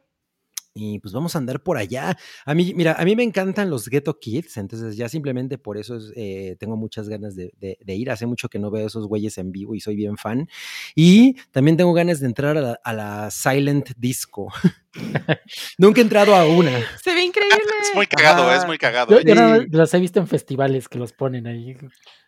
Y 0.79 0.99
pues 0.99 1.11
vamos 1.13 1.33
a 1.35 1.39
andar 1.39 1.63
por 1.63 1.75
allá. 1.77 2.15
A 2.45 2.53
mí, 2.53 2.71
mira, 2.75 2.93
a 2.99 3.03
mí 3.03 3.15
me 3.15 3.23
encantan 3.23 3.69
los 3.71 3.89
Ghetto 3.89 4.19
Kids, 4.19 4.57
entonces 4.57 4.95
ya 4.95 5.09
simplemente 5.09 5.57
por 5.57 5.77
eso 5.77 5.97
es, 5.97 6.13
eh, 6.15 6.55
tengo 6.59 6.77
muchas 6.77 7.09
ganas 7.09 7.35
de, 7.35 7.51
de- 7.57 7.79
de 7.83 7.95
ir. 7.95 8.11
Hace 8.11 8.27
mucho 8.27 8.47
que 8.47 8.59
no 8.59 8.69
veo 8.69 8.85
esos 8.85 9.07
güeyes 9.07 9.37
en 9.39 9.51
vivo 9.51 9.73
y 9.73 9.79
soy 9.79 9.95
bien 9.95 10.17
fan. 10.17 10.47
Y 10.95 11.33
también 11.51 11.77
tengo 11.77 11.93
ganas 11.93 12.19
de 12.19 12.27
entrar 12.27 12.57
a 12.57 12.61
la, 12.61 12.79
a 12.83 12.93
la 12.93 13.31
Silent 13.31 13.89
Disco. 13.97 14.53
Nunca 15.77 16.01
he 16.01 16.03
entrado 16.03 16.35
a 16.35 16.45
una. 16.45 16.71
Se 17.03 17.13
ve 17.13 17.23
increíble. 17.23 17.57
Es 17.81 17.91
muy 17.95 18.07
cagado, 18.07 18.51
es 18.53 18.65
muy 18.65 18.77
cagado. 18.77 19.19
Yo, 19.21 19.63
los 19.69 19.93
he 19.93 19.99
visto 19.99 20.19
en 20.19 20.27
festivales 20.27 20.87
que 20.87 20.97
los 20.99 21.13
ponen 21.13 21.47
ahí. 21.47 21.75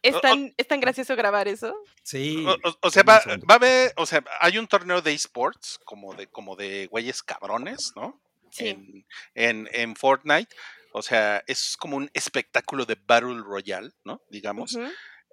¿Es 0.01 0.19
tan, 0.21 0.53
es 0.57 0.67
tan 0.67 0.80
gracioso 0.80 1.15
grabar 1.15 1.47
eso? 1.47 1.76
Sí. 2.03 2.45
O, 2.47 2.51
o- 2.69 2.77
o 2.81 2.89
sea, 2.89 3.03
va, 3.03 3.21
va 3.49 3.53
a 3.55 3.57
haber, 3.57 3.93
o 3.97 4.05
sea, 4.05 4.23
hay 4.41 4.57
un 4.57 4.67
torneo 4.67 5.01
de 5.01 5.13
esports, 5.13 5.80
como 5.84 6.13
de, 6.15 6.27
como 6.27 6.55
de 6.55 6.88
güeyes 6.88 7.21
cabrones, 7.23 7.91
¿no? 7.95 8.19
Sí. 8.51 8.67
En, 8.67 9.05
en, 9.34 9.69
en 9.71 9.95
Fortnite. 9.95 10.55
O 10.91 11.01
sea, 11.01 11.43
es 11.47 11.77
como 11.77 11.97
un 11.97 12.09
espectáculo 12.13 12.85
de 12.85 12.97
Battle 13.05 13.41
Royale, 13.43 13.91
¿no? 14.03 14.21
Digamos. 14.30 14.77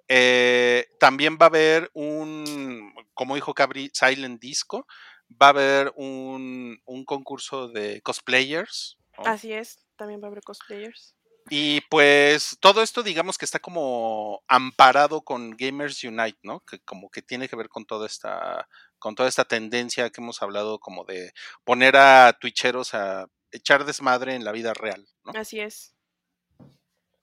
Eh, 0.07 0.87
también 0.99 1.37
va 1.41 1.47
a 1.47 1.49
haber 1.49 1.89
un, 1.93 2.93
como 3.13 3.35
dijo 3.35 3.53
Cabri, 3.53 3.89
Silent 3.93 4.39
Disco. 4.39 4.87
Va 5.29 5.47
a 5.47 5.49
haber 5.49 5.93
un, 5.95 6.79
un 6.85 7.05
concurso 7.05 7.67
de 7.67 8.01
cosplayers. 8.01 8.97
¿no? 9.17 9.25
Así 9.25 9.51
es, 9.51 9.79
también 9.97 10.21
va 10.21 10.27
a 10.27 10.31
haber 10.31 10.43
cosplayers. 10.43 11.15
Y 11.49 11.81
pues 11.89 12.57
todo 12.59 12.81
esto 12.81 13.03
digamos 13.03 13.37
que 13.37 13.45
está 13.45 13.59
como 13.59 14.43
amparado 14.47 15.21
con 15.21 15.51
Gamers 15.51 16.03
Unite, 16.03 16.37
¿no? 16.43 16.59
Que 16.61 16.79
como 16.79 17.09
que 17.09 17.21
tiene 17.21 17.47
que 17.47 17.55
ver 17.55 17.69
con 17.69 17.85
toda 17.85 18.05
esta 18.05 18.67
con 18.99 19.15
toda 19.15 19.29
esta 19.29 19.45
tendencia 19.45 20.09
que 20.09 20.21
hemos 20.21 20.41
hablado 20.41 20.79
como 20.79 21.03
de 21.05 21.33
poner 21.63 21.95
a 21.97 22.37
twitcheros 22.39 22.93
a 22.93 23.27
echar 23.51 23.85
desmadre 23.85 24.35
en 24.35 24.43
la 24.43 24.51
vida 24.51 24.73
real, 24.73 25.07
¿no? 25.23 25.31
Así 25.39 25.59
es. 25.59 25.93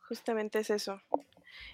Justamente 0.08 0.58
es 0.58 0.70
eso. 0.70 1.00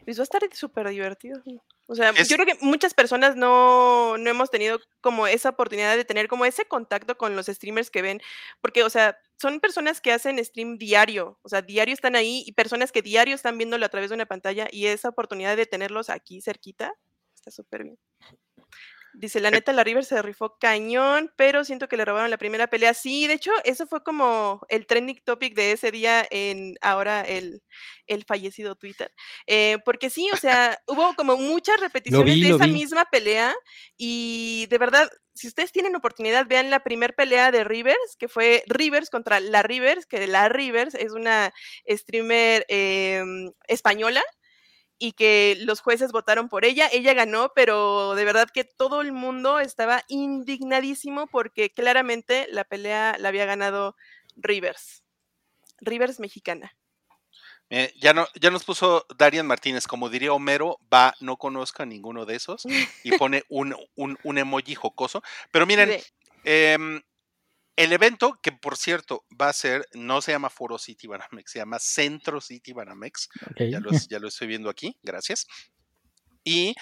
Pues 0.05 0.19
va 0.19 0.23
a 0.23 0.25
estar 0.25 0.43
súper 0.55 0.89
divertido. 0.89 1.43
O 1.87 1.95
sea, 1.95 2.11
Es- 2.11 2.29
yo 2.29 2.37
creo 2.37 2.47
que 2.47 2.65
muchas 2.65 2.95
personas 2.95 3.35
no, 3.37 4.17
no 4.19 4.31
hemos 4.31 4.51
tenido 4.51 4.79
como 5.01 5.27
esa 5.27 5.49
oportunidad 5.51 5.97
de 5.97 6.05
tener 6.05 6.29
como 6.29 6.45
ese 6.45 6.65
contacto 6.67 7.17
con 7.17 7.35
los 7.35 7.47
streamers 7.47 7.91
que 7.91 8.03
ven, 8.03 8.21
porque, 8.61 8.85
o 8.85 8.91
sea, 8.91 9.19
son 9.41 9.59
personas 9.59 10.01
que 10.01 10.13
hacen 10.13 10.43
stream 10.45 10.79
diario, 10.79 11.39
o 11.43 11.49
sea, 11.49 11.63
diario 11.63 11.95
están 11.95 12.15
ahí 12.15 12.45
y 12.47 12.53
personas 12.53 12.93
que 12.93 13.03
diario 13.03 13.35
están 13.35 13.59
viéndolo 13.59 13.85
a 13.87 13.89
través 13.89 14.11
de 14.11 14.15
una 14.15 14.27
pantalla 14.27 14.69
y 14.71 14.87
esa 14.87 15.09
oportunidad 15.09 15.57
de 15.57 15.67
tenerlos 15.67 16.11
aquí 16.11 16.41
cerquita 16.41 16.93
está 17.35 17.51
súper 17.51 17.85
bien. 17.85 17.99
Dice, 19.13 19.41
la 19.41 19.51
Eh 19.51 19.53
neta, 19.53 19.73
la 19.73 19.83
River 19.85 20.05
se 20.05 20.23
rifó 20.23 20.57
cañón, 20.59 21.33
pero 21.37 21.65
siento 21.65 21.89
que 21.89 21.97
le 21.97 22.05
robaron 22.05 22.31
la 22.31 22.39
primera 22.39 22.69
pelea. 22.69 22.95
Sí, 22.95 23.27
de 23.27 23.35
hecho, 23.35 23.51
eso 23.65 23.87
fue 23.87 24.03
como 24.05 24.61
el 24.69 24.87
trending 24.87 25.21
topic 25.25 25.55
de 25.55 25.73
ese 25.73 25.91
día 25.91 26.27
en 26.31 26.77
ahora 26.81 27.23
el, 27.23 27.63
el 28.07 28.25
fallecido 28.25 28.77
Twitter. 28.77 29.13
Eh, 29.47 29.79
porque 29.85 30.11
sí, 30.11 30.29
o 30.33 30.37
sea, 30.37 30.79
hubo 30.87 31.15
como 31.15 31.37
muchas 31.37 31.81
repeticiones 31.81 32.35
vi, 32.37 32.41
de 32.41 32.51
esa 32.51 32.67
vi. 32.67 32.73
misma 32.73 33.05
pelea 33.07 33.55
y 33.97 34.67
de 34.71 34.79
verdad, 34.79 35.11
si 35.35 35.49
ustedes 35.49 35.73
tienen 35.73 35.97
oportunidad, 35.97 36.47
vean 36.47 36.71
la 36.71 36.81
primera 36.85 37.13
pelea 37.15 37.51
de 37.51 37.65
Rivers, 37.65 38.17
que 38.19 38.29
fue 38.29 38.63
Rivers 38.67 39.11
contra 39.11 39.41
la 39.41 39.63
Rivers, 39.63 40.07
que 40.07 40.27
la 40.27 40.49
Rivers 40.49 40.95
es 40.95 41.13
una 41.13 41.53
streamer 41.89 42.65
em, 42.69 43.53
española 43.67 44.23
y 45.01 45.13
que 45.13 45.57
los 45.63 45.81
jueces 45.81 46.13
votaron 46.13 46.49
por 46.49 46.65
ella. 46.65 46.89
Ella 46.93 47.15
ganó, 47.15 47.53
pero 47.55 48.15
de 48.15 48.25
verdad 48.25 48.49
que 48.53 48.65
todo 48.65 49.01
el 49.01 49.13
mundo 49.13 49.59
estaba 49.59 50.05
indignadísimo 50.09 51.27
porque 51.27 51.71
claramente 51.71 52.47
la 52.51 52.65
pelea 52.65 53.17
la 53.19 53.31
había 53.31 53.47
ganado 53.47 53.97
Rivers. 54.37 55.03
Rivers 55.81 56.21
mexicana. 56.21 56.77
Eh, 57.71 57.95
ya 57.97 58.13
no, 58.13 58.29
ya 58.39 58.51
nos 58.51 58.65
puso 58.65 59.07
Darian 59.17 59.47
Martínez, 59.47 59.87
como 59.87 60.11
diría 60.11 60.35
Homero, 60.35 60.79
va, 60.93 61.15
no 61.21 61.37
conozco 61.39 61.83
a 61.83 61.87
ninguno 61.87 62.27
de 62.27 62.37
esos, 62.37 62.67
y 63.05 63.17
pone 63.17 63.45
un, 63.49 63.75
un, 63.95 64.19
un 64.23 64.39
emoji 64.39 64.75
jocoso. 64.75 65.23
Pero 65.51 65.67
miren, 65.67 65.99
Em, 66.45 67.03
el 67.77 67.93
evento, 67.93 68.39
que 68.43 68.53
por 68.53 68.77
cierto 68.77 69.25
va 69.41 69.49
a 69.49 69.53
ser, 69.53 69.87
no 69.95 70.21
se 70.21 70.33
llama 70.33 70.51
Foro 70.51 70.79
City 70.79 71.07
Banamex, 71.07 71.53
se 71.53 71.59
llama 71.61 71.79
Centro 71.79 72.41
City 72.41 72.73
Banamex. 72.73 73.29
Lo, 73.59 73.91
ya 74.09 74.19
lo 74.19 74.29
estoy 74.29 74.49
viendo 74.49 74.69
aquí, 74.69 74.97
gracias. 75.03 75.47
Y 76.45 76.75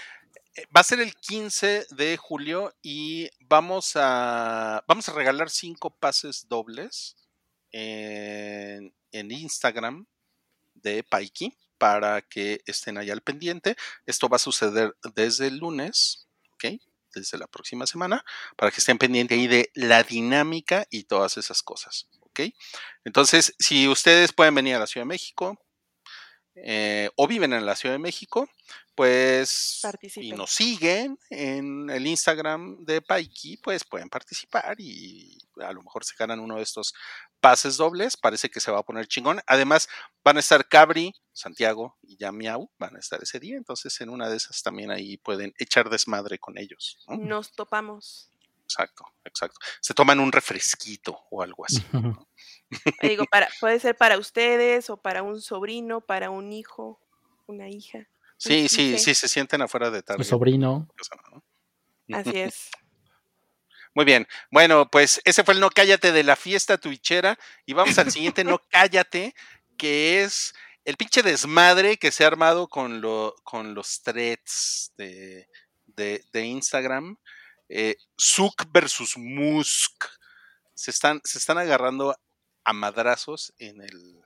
eh, 0.54 0.66
va 0.74 0.80
a 0.80 0.84
ser 0.84 1.00
el 1.00 1.14
15 1.14 1.86
de 1.90 2.16
julio 2.16 2.74
y 2.82 3.30
vamos 3.40 3.92
a, 3.94 4.84
vamos 4.88 5.08
a 5.08 5.12
regalar 5.12 5.50
cinco 5.50 5.96
pases 5.96 6.46
dobles 6.48 7.16
en, 7.70 8.92
en 9.12 9.30
Instagram 9.30 10.06
de 10.74 11.04
Paiki 11.04 11.56
para 11.78 12.22
que 12.22 12.60
estén 12.66 12.98
allá 12.98 13.12
al 13.12 13.22
pendiente. 13.22 13.76
Esto 14.06 14.28
va 14.28 14.36
a 14.36 14.40
suceder 14.40 14.96
desde 15.14 15.46
el 15.46 15.58
lunes, 15.58 16.28
¿ok? 16.54 16.80
Desde 17.18 17.38
la 17.38 17.46
próxima 17.46 17.86
semana, 17.86 18.24
para 18.56 18.70
que 18.70 18.78
estén 18.78 18.98
pendientes 18.98 19.38
ahí 19.38 19.46
de 19.46 19.70
la 19.74 20.02
dinámica 20.02 20.86
y 20.90 21.04
todas 21.04 21.36
esas 21.36 21.62
cosas, 21.62 22.08
¿ok? 22.20 22.40
Entonces, 23.04 23.54
si 23.58 23.88
ustedes 23.88 24.32
pueden 24.32 24.54
venir 24.54 24.74
a 24.74 24.78
la 24.78 24.86
Ciudad 24.86 25.04
de 25.04 25.08
México 25.08 25.58
eh, 26.54 27.10
o 27.16 27.26
viven 27.26 27.52
en 27.52 27.66
la 27.66 27.76
Ciudad 27.76 27.94
de 27.94 28.00
México, 28.00 28.48
pues 28.94 29.78
y 29.78 29.82
Participen. 29.82 30.36
nos 30.36 30.50
siguen 30.50 31.18
en 31.30 31.88
el 31.88 32.06
Instagram 32.06 32.84
de 32.84 33.00
Paiki, 33.00 33.56
pues 33.58 33.84
pueden 33.84 34.08
participar 34.08 34.74
y 34.80 35.38
a 35.60 35.72
lo 35.72 35.82
mejor 35.82 36.04
se 36.04 36.16
ganan 36.18 36.40
uno 36.40 36.56
de 36.56 36.62
estos 36.62 36.94
pases 37.40 37.76
dobles. 37.76 38.16
Parece 38.16 38.50
que 38.50 38.60
se 38.60 38.70
va 38.70 38.80
a 38.80 38.82
poner 38.82 39.06
chingón. 39.06 39.40
Además, 39.46 39.88
van 40.24 40.36
a 40.36 40.40
estar 40.40 40.68
Cabri, 40.68 41.14
Santiago 41.32 41.96
y 42.02 42.16
ya 42.16 42.32
Miau, 42.32 42.70
van 42.78 42.96
a 42.96 42.98
estar 42.98 43.22
ese 43.22 43.40
día. 43.40 43.56
Entonces, 43.56 44.00
en 44.00 44.10
una 44.10 44.28
de 44.28 44.36
esas 44.36 44.62
también 44.62 44.90
ahí 44.90 45.16
pueden 45.18 45.54
echar 45.58 45.90
desmadre 45.90 46.38
con 46.38 46.58
ellos. 46.58 46.98
¿no? 47.08 47.16
Nos 47.16 47.52
topamos. 47.52 48.30
Exacto, 48.64 49.06
exacto. 49.24 49.58
Se 49.80 49.94
toman 49.94 50.20
un 50.20 50.30
refresquito 50.30 51.18
o 51.30 51.42
algo 51.42 51.64
así. 51.64 51.82
Digo, 53.02 53.24
para, 53.30 53.48
puede 53.60 53.80
ser 53.80 53.96
para 53.96 54.18
ustedes 54.18 54.90
o 54.90 54.98
para 54.98 55.22
un 55.22 55.40
sobrino, 55.40 56.02
para 56.02 56.28
un 56.28 56.52
hijo, 56.52 57.00
una 57.46 57.70
hija. 57.70 58.06
Sí, 58.36 58.68
sí, 58.68 58.98
sí, 58.98 59.14
se 59.14 59.26
sienten 59.26 59.62
afuera 59.62 59.90
de 59.90 60.02
tarde. 60.02 60.22
sobrino. 60.22 60.86
Así 62.12 62.38
es. 62.38 62.70
Muy 63.94 64.04
bien. 64.04 64.26
Bueno, 64.50 64.88
pues 64.90 65.20
ese 65.24 65.44
fue 65.44 65.54
el 65.54 65.60
no 65.60 65.70
cállate 65.70 66.12
de 66.12 66.22
la 66.22 66.36
fiesta 66.36 66.78
twitchera. 66.78 67.38
Y 67.66 67.72
vamos 67.72 67.98
al 67.98 68.10
siguiente 68.12 68.44
no 68.44 68.60
cállate, 68.70 69.34
que 69.76 70.22
es 70.22 70.54
el 70.84 70.96
pinche 70.96 71.22
desmadre 71.22 71.96
que 71.96 72.10
se 72.10 72.24
ha 72.24 72.28
armado 72.28 72.68
con, 72.68 73.00
lo, 73.00 73.34
con 73.44 73.74
los 73.74 74.02
threads 74.02 74.92
de, 74.96 75.48
de, 75.86 76.24
de 76.32 76.44
Instagram. 76.44 77.16
Eh, 77.68 77.96
Zuck 78.18 78.64
versus 78.72 79.16
Musk. 79.16 80.06
Se 80.74 80.90
están, 80.90 81.20
se 81.24 81.38
están 81.38 81.58
agarrando 81.58 82.16
a 82.64 82.72
madrazos 82.72 83.52
en 83.58 83.80
el, 83.82 84.17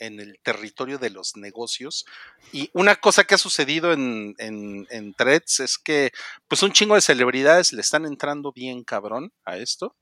en 0.00 0.18
el 0.18 0.38
territorio 0.42 0.98
de 0.98 1.10
los 1.10 1.36
negocios. 1.36 2.04
Y 2.52 2.70
una 2.72 2.96
cosa 2.96 3.24
que 3.24 3.34
ha 3.34 3.38
sucedido 3.38 3.92
en, 3.92 4.34
en, 4.38 4.86
en 4.90 5.14
threads 5.14 5.60
es 5.60 5.78
que 5.78 6.10
pues 6.48 6.62
un 6.62 6.72
chingo 6.72 6.96
de 6.96 7.00
celebridades 7.00 7.72
le 7.72 7.82
están 7.82 8.06
entrando 8.06 8.52
bien 8.52 8.82
cabrón 8.82 9.32
a 9.44 9.56
esto. 9.56 9.94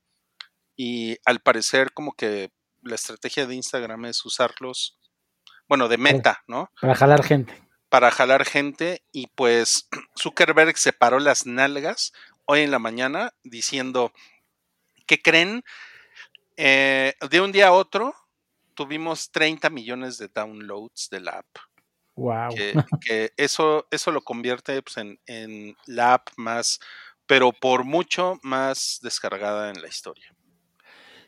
Y 0.75 1.17
al 1.25 1.41
parecer 1.41 1.91
como 1.93 2.13
que 2.13 2.51
la 2.81 2.95
estrategia 2.95 3.45
de 3.45 3.55
Instagram 3.55 4.05
es 4.05 4.25
usarlos, 4.25 4.97
bueno, 5.67 5.87
de 5.87 5.97
meta, 5.97 6.43
¿no? 6.47 6.71
Para 6.79 6.95
jalar 6.95 7.23
gente. 7.23 7.61
Para 7.89 8.11
jalar 8.11 8.45
gente 8.45 9.03
y 9.11 9.27
pues 9.27 9.89
Zuckerberg 10.17 10.77
se 10.77 10.93
paró 10.93 11.19
las 11.19 11.45
nalgas 11.45 12.13
hoy 12.45 12.61
en 12.61 12.71
la 12.71 12.79
mañana 12.79 13.33
diciendo, 13.43 14.13
¿qué 15.05 15.21
creen? 15.21 15.63
Eh, 16.57 17.13
de 17.29 17.41
un 17.41 17.51
día 17.51 17.67
a 17.67 17.71
otro 17.71 18.15
tuvimos 18.85 19.29
30 19.29 19.69
millones 19.69 20.17
de 20.17 20.29
downloads 20.29 21.09
de 21.11 21.19
la 21.19 21.31
app. 21.39 21.57
Wow. 22.15 22.55
Que, 22.55 22.73
que 23.05 23.31
eso, 23.35 23.85
eso 23.91 24.11
lo 24.11 24.21
convierte 24.21 24.81
pues, 24.81 24.95
en, 24.97 25.19
en 25.25 25.75
la 25.85 26.13
app 26.13 26.29
más, 26.37 26.79
pero 27.25 27.51
por 27.51 27.83
mucho 27.83 28.39
más 28.41 28.99
descargada 29.03 29.69
en 29.69 29.81
la 29.81 29.89
historia. 29.89 30.33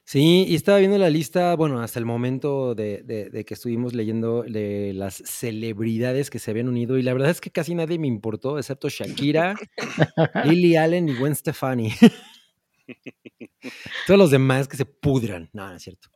Sí, 0.06 0.46
y 0.48 0.56
estaba 0.56 0.80
viendo 0.80 0.98
la 0.98 1.10
lista, 1.10 1.56
bueno, 1.56 1.82
hasta 1.82 2.00
el 2.00 2.06
momento 2.06 2.74
de, 2.74 3.04
de- 3.04 3.30
de 3.30 3.46
que 3.46 3.54
estuvimos 3.54 3.94
leyendo 3.94 4.44
de 4.44 4.94
las 4.96 5.16
celebridades 5.26 6.30
que 6.30 6.40
se 6.40 6.52
habían 6.52 6.70
unido, 6.70 6.98
y 6.98 7.04
la 7.04 7.14
verdad 7.14 7.30
es 7.30 7.42
que 7.42 7.52
casi 7.52 7.76
nadie 7.76 8.00
me 8.00 8.08
importó, 8.08 8.58
excepto 8.58 8.88
Shakira, 8.90 9.56
Lily 10.46 10.78
Allen 10.78 11.10
y 11.10 11.16
Gwen 11.16 11.36
Stefani. 11.36 11.94
Todos 14.08 14.18
los 14.18 14.32
demás 14.32 14.68
que 14.68 14.78
se 14.78 14.86
pudran. 14.86 15.50
No, 15.54 15.68
no 15.70 15.76
es 15.76 15.84
cierto. 15.84 16.10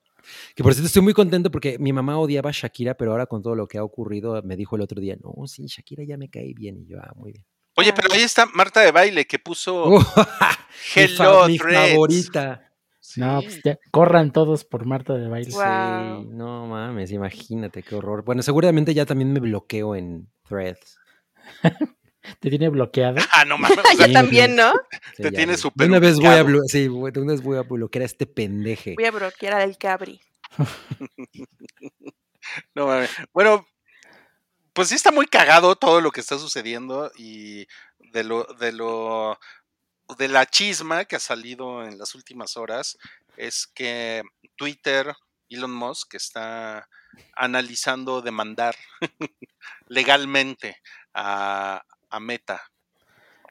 Que 0.55 0.63
por 0.63 0.73
cierto 0.73 0.87
estoy 0.87 1.01
muy 1.01 1.13
contento 1.13 1.51
porque 1.51 1.77
mi 1.79 1.93
mamá 1.93 2.17
odiaba 2.19 2.49
a 2.49 2.53
Shakira, 2.53 2.95
pero 2.95 3.11
ahora 3.11 3.25
con 3.25 3.41
todo 3.41 3.55
lo 3.55 3.67
que 3.67 3.77
ha 3.77 3.83
ocurrido, 3.83 4.41
me 4.43 4.55
dijo 4.55 4.75
el 4.75 4.81
otro 4.81 4.99
día, 5.01 5.15
no, 5.21 5.47
sí, 5.47 5.65
Shakira 5.67 6.03
ya 6.03 6.17
me 6.17 6.29
cae 6.29 6.53
bien. 6.53 6.77
Y 6.77 6.85
yo, 6.85 6.97
ah, 7.01 7.13
muy 7.15 7.31
bien. 7.33 7.45
Oye, 7.77 7.91
pero 7.93 8.11
ahí 8.13 8.21
está 8.21 8.45
Marta 8.53 8.79
de 8.81 8.91
Baile 8.91 9.25
que 9.25 9.37
puso 9.39 9.89
mi, 9.89 9.99
fa- 9.99 10.57
Hello 10.95 11.47
mi 11.47 11.57
Threads. 11.57 11.91
favorita. 11.91 12.71
No, 13.17 13.41
pues 13.43 13.61
ya, 13.63 13.77
corran 13.91 14.31
todos 14.31 14.65
por 14.65 14.85
Marta 14.85 15.13
de 15.13 15.27
baile. 15.27 15.51
Sí, 15.51 15.57
no 16.31 16.65
mames, 16.67 17.11
imagínate 17.11 17.83
qué 17.83 17.95
horror. 17.95 18.23
Bueno, 18.25 18.41
seguramente 18.41 18.93
ya 18.95 19.05
también 19.05 19.31
me 19.31 19.39
bloqueo 19.39 19.95
en 19.95 20.27
threads. 20.47 20.97
Te 22.39 22.49
tiene 22.49 22.69
bloqueado. 22.69 23.17
Ah, 23.31 23.45
no 23.45 23.57
mames. 23.57 23.77
o 23.77 23.81
sea, 23.97 24.11
también, 24.11 24.55
¿no? 24.55 24.73
Sí, 25.15 25.23
Te 25.23 25.31
tiene 25.31 25.57
súper 25.57 25.87
una 25.87 25.99
vez 25.99 26.17
voy 26.17 26.27
a 26.27 26.45
sí, 26.67 26.87
una 26.87 27.33
vez 27.33 27.41
voy 27.41 27.57
a 27.57 27.61
bloquear 27.63 28.03
a 28.03 28.05
este 28.05 28.25
pendeje. 28.25 28.95
Voy 28.95 29.05
a 29.05 29.11
bloquear 29.11 29.53
al 29.53 29.77
cabri. 29.77 30.21
No 32.75 32.85
mames. 32.85 33.09
Bueno, 33.33 33.65
pues 34.73 34.89
sí 34.89 34.95
está 34.95 35.11
muy 35.11 35.25
cagado 35.25 35.75
todo 35.75 35.99
lo 35.99 36.11
que 36.11 36.21
está 36.21 36.37
sucediendo 36.37 37.11
y 37.15 37.65
de 38.11 38.23
lo, 38.23 38.43
de 38.59 38.71
lo, 38.71 39.39
de 40.17 40.27
la 40.27 40.45
chisma 40.45 41.05
que 41.05 41.15
ha 41.15 41.19
salido 41.19 41.83
en 41.83 41.97
las 41.97 42.13
últimas 42.13 42.55
horas 42.55 42.97
es 43.37 43.67
que 43.67 44.21
Twitter, 44.55 45.13
Elon 45.49 45.73
Musk 45.73 46.15
está 46.15 46.87
analizando 47.35 48.21
demandar 48.21 48.75
legalmente 49.87 50.77
a, 51.13 51.83
a 52.09 52.19
Meta. 52.19 52.61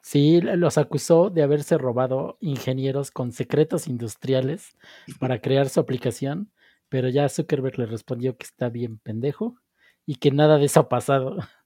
Sí, 0.02 0.40
los 0.40 0.76
acusó 0.76 1.30
de 1.30 1.42
haberse 1.42 1.78
robado 1.78 2.36
ingenieros 2.40 3.10
con 3.10 3.32
secretos 3.32 3.86
industriales 3.86 4.76
para 5.18 5.40
crear 5.40 5.68
su 5.70 5.80
aplicación, 5.80 6.52
pero 6.90 7.08
ya 7.08 7.28
Zuckerberg 7.28 7.78
le 7.78 7.86
respondió 7.86 8.36
que 8.36 8.44
está 8.44 8.68
bien 8.68 8.98
pendejo 8.98 9.56
y 10.04 10.16
que 10.16 10.30
nada 10.30 10.58
de 10.58 10.66
eso 10.66 10.80
ha 10.80 10.88
pasado. 10.88 11.38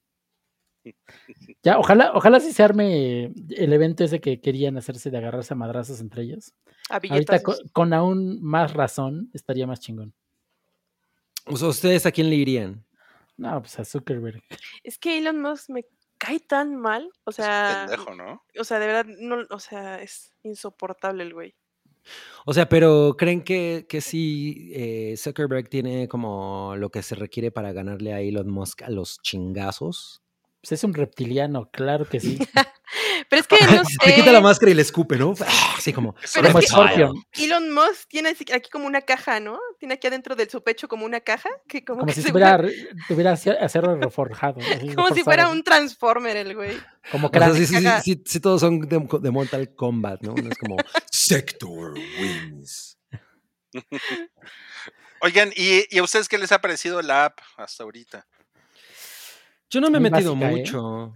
Ya, 1.63 1.79
ojalá, 1.79 2.13
ojalá 2.15 2.41
sí 2.41 2.53
se 2.53 2.63
arme 2.63 3.33
el 3.51 3.73
evento 3.73 4.05
ese 4.05 4.21
que 4.21 4.41
querían 4.41 4.77
hacerse 4.77 5.11
de 5.11 5.19
agarrarse 5.19 5.55
a 5.55 5.57
madrazos 5.57 6.01
entre 6.01 6.23
ellos. 6.23 6.55
A 6.89 7.01
Ahorita 7.11 7.41
con, 7.73 7.93
aún 7.93 8.43
más 8.43 8.73
razón 8.73 9.31
estaría 9.35 9.67
más 9.67 9.81
chingón. 9.81 10.15
O 11.47 11.57
sea, 11.57 11.69
¿ustedes 11.69 12.07
a 12.07 12.13
quién 12.13 12.31
le 12.31 12.37
irían? 12.37 12.85
No, 13.37 13.61
pues 13.61 13.79
a 13.79 13.85
Zuckerberg. 13.85 14.43
Es 14.83 14.99
que 14.99 15.19
Elon 15.19 15.41
Musk 15.41 15.71
me 15.71 15.85
cae 16.19 16.41
tan 16.41 16.77
mal. 16.77 17.11
O 17.25 17.31
Es 17.31 17.37
sea, 17.37 17.87
pendejo, 17.89 18.15
¿no? 18.15 18.43
o 18.59 18.65
sea, 18.65 18.79
de 18.79 18.87
verdad, 18.87 19.07
no, 19.19 19.39
o 19.51 19.59
sea, 19.59 20.03
es 20.03 20.33
insoportable 20.43 21.23
el 21.23 21.35
güey. 21.35 21.55
O 22.47 22.55
sea, 22.55 22.69
pero 22.69 23.17
¿creen 23.19 23.43
que, 23.43 23.87
que 23.89 24.01
sí 24.01 24.71
eh, 24.75 25.15
Zuckerberg 25.17 25.69
tiene 25.69 26.09
como 26.09 26.75
lo 26.77 26.91
que 26.91 27.03
se 27.03 27.15
requiere 27.15 27.51
para 27.51 27.73
ganarle 27.73 28.13
a 28.15 28.21
Elon 28.21 28.49
Musk 28.49 28.83
a 28.83 28.91
los 28.91 29.21
chingazos? 29.23 30.23
Pues 30.69 30.81
es 30.81 30.85
un 30.85 30.93
reptiliano, 30.93 31.71
claro 31.71 32.07
que 32.07 32.21
sí. 32.21 32.37
Pero 33.31 33.41
es 33.41 33.47
que 33.47 33.57
no 33.75 33.83
Se 33.87 34.15
quita 34.15 34.33
la 34.33 34.39
sé. 34.39 34.43
máscara 34.45 34.71
y 34.71 34.75
le 34.75 34.83
escupe, 34.83 35.17
¿no? 35.17 35.33
Así 35.77 35.95
como. 35.95 36.15
Pero 36.35 36.49
Como 36.49 36.59
es 36.59 36.65
que- 36.67 36.71
Scorpion. 36.71 37.25
Elon 37.33 37.71
Musk 37.73 38.07
tiene 38.09 38.29
aquí 38.31 38.69
como 38.71 38.87
una 38.87 39.01
caja, 39.01 39.41
¿no? 39.41 39.59
Tiene 39.79 39.95
aquí 39.95 40.07
adentro 40.09 40.37
de 40.37 40.49
su 40.49 40.63
pecho 40.63 40.87
como 40.87 41.07
una 41.07 41.21
caja 41.21 41.49
que 41.67 41.85
como, 41.87 42.01
Como 42.01 42.09
que 42.09 42.15
si 42.15 42.21
se 42.23 42.31
tuviera, 42.33 42.61
tuviera 43.09 43.33
ace- 43.33 43.57
acero 43.59 43.97
reforjado. 43.97 44.57
como 44.95 45.15
si 45.15 45.23
fuera 45.23 45.49
un 45.49 45.63
Transformer 45.65 46.37
el 46.37 46.55
güey. 46.55 46.77
Como 47.11 47.29
O 47.29 47.31
sea, 47.31 47.41
crack. 47.41 47.55
sí, 47.55 47.67
sí, 47.67 47.77
sí, 47.77 47.87
sí, 48.05 48.23
sí, 48.27 48.41
todos 48.41 48.61
son 48.61 48.81
de, 48.81 49.09
de 49.23 49.31
Mortal 49.31 49.75
Kombat, 49.75 50.21
¿no? 50.23 50.35
No 50.35 50.51
es 50.51 50.59
como 50.59 50.77
Sector 51.11 51.95
wins. 51.95 52.99
Oigan, 55.21 55.51
¿y, 55.57 55.85
¿y 55.95 55.99
a 55.99 56.03
ustedes 56.03 56.29
qué 56.29 56.39
les 56.39 56.53
ha 56.53 56.61
parecido 56.61 57.01
la 57.03 57.25
app 57.27 57.39
hasta 57.57 57.83
ahorita? 57.85 58.27
Yo 59.71 59.81
no 59.81 59.91
me 59.91 59.99
he 59.99 60.01
metido 60.01 60.35
básica, 60.35 60.51
¿eh? 60.51 60.57
mucho. 60.57 61.15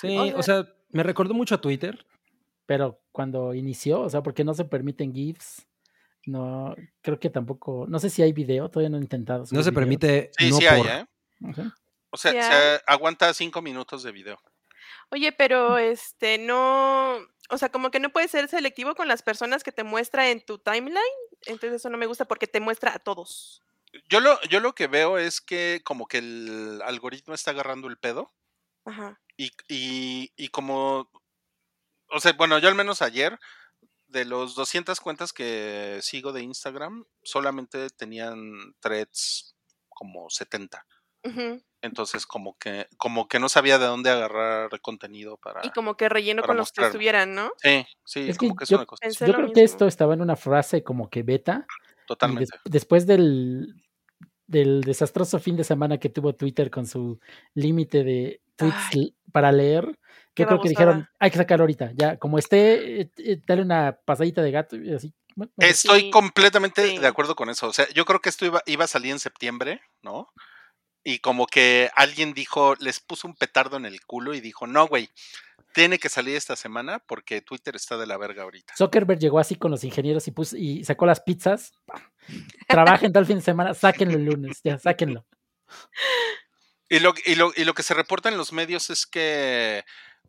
Sí, 0.00 0.16
O 0.16 0.38
o 0.38 0.42
sea, 0.42 0.66
me 0.90 1.02
recordó 1.02 1.34
mucho 1.34 1.54
a 1.54 1.60
Twitter. 1.60 2.06
Pero 2.66 3.02
cuando 3.12 3.54
inició, 3.54 4.00
o 4.00 4.10
sea, 4.10 4.22
porque 4.22 4.44
no 4.44 4.54
se 4.54 4.64
permiten 4.64 5.12
GIFs, 5.12 5.66
no, 6.26 6.74
creo 7.02 7.20
que 7.20 7.28
tampoco, 7.28 7.84
no 7.88 7.98
sé 7.98 8.08
si 8.08 8.22
hay 8.22 8.32
video, 8.32 8.70
todavía 8.70 8.88
no 8.88 8.96
he 8.96 9.02
intentado. 9.02 9.40
No 9.40 9.46
se 9.46 9.56
video. 9.56 9.74
permite 9.74 10.30
Sí, 10.38 10.50
no 10.50 10.56
sí 10.56 10.66
hay. 10.66 10.82
¿eh? 10.82 11.06
O 12.10 12.16
sea, 12.16 12.32
Sí 12.32 12.38
se 12.40 12.82
aguanta 12.86 13.34
cinco 13.34 13.60
minutos 13.60 14.02
de 14.02 14.12
video. 14.12 14.40
Oye, 15.10 15.32
pero 15.32 15.78
este 15.78 16.38
no, 16.38 17.18
o 17.50 17.58
sea, 17.58 17.68
como 17.68 17.90
que 17.90 18.00
no 18.00 18.10
puedes 18.10 18.30
ser 18.30 18.48
selectivo 18.48 18.94
con 18.94 19.08
las 19.08 19.22
personas 19.22 19.62
que 19.62 19.72
te 19.72 19.84
muestra 19.84 20.30
en 20.30 20.44
tu 20.44 20.58
timeline. 20.58 21.02
Entonces 21.46 21.74
eso 21.74 21.90
no 21.90 21.98
me 21.98 22.06
gusta 22.06 22.24
porque 22.24 22.46
te 22.46 22.60
muestra 22.60 22.94
a 22.94 22.98
todos. 22.98 23.62
Yo 24.08 24.20
lo, 24.20 24.40
yo 24.42 24.60
lo 24.60 24.74
que 24.74 24.86
veo 24.86 25.18
es 25.18 25.40
que 25.40 25.80
como 25.84 26.06
que 26.06 26.18
el 26.18 26.80
algoritmo 26.84 27.34
está 27.34 27.52
agarrando 27.52 27.88
el 27.88 27.96
pedo 27.98 28.32
Ajá. 28.84 29.20
y, 29.36 29.52
y, 29.68 30.32
y 30.36 30.48
como, 30.48 31.10
o 32.08 32.20
sea, 32.20 32.32
bueno, 32.34 32.58
yo 32.58 32.68
al 32.68 32.74
menos 32.74 33.02
ayer, 33.02 33.38
de 34.08 34.24
los 34.24 34.54
200 34.54 35.00
cuentas 35.00 35.32
que 35.32 35.98
sigo 36.02 36.32
de 36.32 36.42
Instagram, 36.42 37.04
solamente 37.22 37.90
tenían 37.90 38.74
threads 38.80 39.54
como 39.88 40.30
70. 40.30 40.86
Ujú. 41.24 41.62
Entonces 41.82 42.26
como 42.26 42.56
que, 42.58 42.88
como 42.96 43.28
que 43.28 43.38
no 43.38 43.48
sabía 43.48 43.78
de 43.78 43.86
dónde 43.86 44.10
agarrar 44.10 44.80
contenido 44.80 45.36
para... 45.36 45.60
Y 45.66 45.70
como 45.70 45.96
que 45.96 46.08
relleno 46.08 46.40
para 46.42 46.48
con 46.48 46.56
los 46.56 46.72
que 46.72 46.84
estuvieran, 46.86 47.34
¿no? 47.34 47.52
Sí, 47.58 47.84
sí, 48.04 48.28
Es 48.28 48.38
que 48.38 48.46
como 48.48 48.56
que 48.56 48.64
es 48.64 48.70
yo- 48.70 48.76
una 48.78 48.86
cosa 48.86 49.06
Yo 49.08 49.34
creo 49.34 49.52
que 49.52 49.62
esto 49.62 49.86
estaba 49.86 50.14
en 50.14 50.22
una 50.22 50.36
frase 50.36 50.82
como 50.82 51.10
que 51.10 51.22
beta, 51.22 51.66
totalmente. 52.06 52.50
des- 52.64 52.72
después 52.72 53.06
del, 53.06 53.83
del 54.46 54.82
desastroso 54.82 55.38
fin 55.38 55.56
de 55.56 55.64
semana 55.64 55.98
que 55.98 56.08
tuvo 56.08 56.34
Twitter 56.34 56.70
con 56.70 56.86
su 56.86 57.18
límite 57.54 58.04
de 58.04 58.40
tweets 58.56 58.76
Ay. 58.94 59.14
para 59.32 59.50
leer, 59.52 59.98
yo 60.36 60.46
creo 60.46 60.60
que 60.60 60.68
dijeron, 60.68 61.08
hay 61.18 61.30
que 61.30 61.38
sacarlo 61.38 61.62
ahorita, 61.62 61.92
ya, 61.94 62.16
como 62.16 62.38
esté, 62.38 63.00
eh, 63.02 63.10
eh, 63.18 63.40
dale 63.46 63.62
una 63.62 63.98
pasadita 64.04 64.42
de 64.42 64.50
gato 64.50 64.76
y 64.76 64.92
así. 64.92 65.14
bueno, 65.36 65.52
Estoy 65.58 66.00
Sí, 66.02 66.10
completamente 66.10 66.86
sí. 66.88 66.98
de 66.98 67.06
acuerdo 67.06 67.34
con 67.36 67.50
eso. 67.50 67.68
O 67.68 67.72
sea, 67.72 67.88
yo 67.94 68.04
creo 68.04 68.20
que 68.20 68.28
esto 68.28 68.44
iba, 68.44 68.62
iba 68.66 68.84
a 68.84 68.88
salir 68.88 69.12
en 69.12 69.20
septiembre, 69.20 69.80
¿no? 70.02 70.28
Y 71.04 71.18
como 71.18 71.46
que 71.46 71.90
alguien 71.94 72.32
dijo, 72.34 72.74
les 72.80 72.98
puso 73.00 73.28
un 73.28 73.34
petardo 73.34 73.76
en 73.76 73.84
el 73.86 74.00
culo 74.06 74.34
y 74.34 74.40
dijo, 74.40 74.66
no, 74.66 74.86
güey, 74.88 75.10
tiene 75.74 75.98
que 75.98 76.08
salir 76.08 76.36
esta 76.36 76.56
semana 76.56 77.00
porque 77.00 77.42
Twitter 77.42 77.76
está 77.76 77.98
de 77.98 78.06
la 78.06 78.16
verga 78.16 78.44
ahorita. 78.44 78.74
Zuckerberg 78.76 79.18
llegó 79.18 79.38
así 79.38 79.56
con 79.56 79.70
los 79.70 79.84
ingenieros 79.84 80.26
y, 80.28 80.30
puso, 80.30 80.56
y 80.56 80.84
sacó 80.84 81.04
las 81.04 81.20
pizzas. 81.20 81.72
Trabajen 82.68 83.12
todo 83.12 83.20
el 83.20 83.26
fin 83.26 83.36
de 83.36 83.42
semana, 83.42 83.74
sáquenlo 83.74 84.14
el 84.16 84.24
lunes, 84.24 84.60
ya, 84.64 84.78
sáquenlo. 84.78 85.26
Y 86.88 87.00
lo, 87.00 87.12
y, 87.26 87.34
lo, 87.34 87.52
y 87.56 87.64
lo 87.64 87.74
que 87.74 87.82
se 87.82 87.94
reporta 87.94 88.28
en 88.28 88.36
los 88.36 88.52
medios 88.52 88.90
es 88.90 89.06
que 89.06 89.84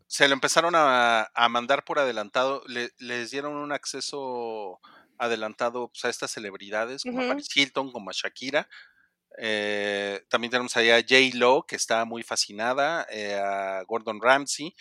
se 0.06 0.26
lo 0.28 0.34
empezaron 0.34 0.74
a, 0.74 1.30
a 1.34 1.48
mandar 1.48 1.84
por 1.84 1.98
adelantado, 1.98 2.62
le- 2.66 2.90
les 2.98 3.30
dieron 3.30 3.54
un 3.54 3.72
acceso 3.72 4.80
adelantado 5.18 5.88
pues, 5.88 6.04
a 6.04 6.08
estas 6.08 6.30
celebridades 6.32 7.02
como 7.02 7.22
a. 7.22 7.28
Paris 7.28 7.48
Hilton, 7.54 7.92
como 7.92 8.10
a 8.10 8.12
Shakira. 8.14 8.68
Eh, 9.38 10.24
también 10.28 10.50
tenemos 10.50 10.76
allá 10.76 10.96
a 10.96 11.00
J. 11.02 11.14
Lo, 11.34 11.64
que 11.66 11.76
está 11.76 12.04
muy 12.04 12.22
fascinada, 12.22 13.06
eh, 13.10 13.34
a 13.34 13.82
Gordon 13.86 14.20
Ramsay. 14.20 14.74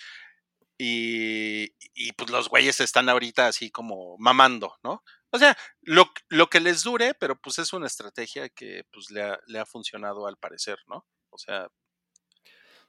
Y, 0.77 1.73
y, 1.93 2.11
pues 2.13 2.29
los 2.31 2.49
güeyes 2.49 2.79
están 2.81 3.07
ahorita 3.09 3.47
así 3.47 3.71
como 3.71 4.17
mamando, 4.17 4.75
¿no? 4.83 5.03
O 5.31 5.37
sea, 5.39 5.57
lo, 5.81 6.09
lo 6.29 6.47
que 6.49 6.59
les 6.59 6.83
dure, 6.83 7.13
pero 7.13 7.39
pues 7.39 7.59
es 7.59 7.71
una 7.73 7.87
estrategia 7.87 8.49
que 8.49 8.83
pues 8.91 9.09
le 9.11 9.21
ha, 9.23 9.39
le 9.47 9.59
ha 9.59 9.65
funcionado 9.65 10.27
al 10.27 10.37
parecer, 10.37 10.77
¿no? 10.87 11.05
O 11.29 11.37
sea, 11.37 11.67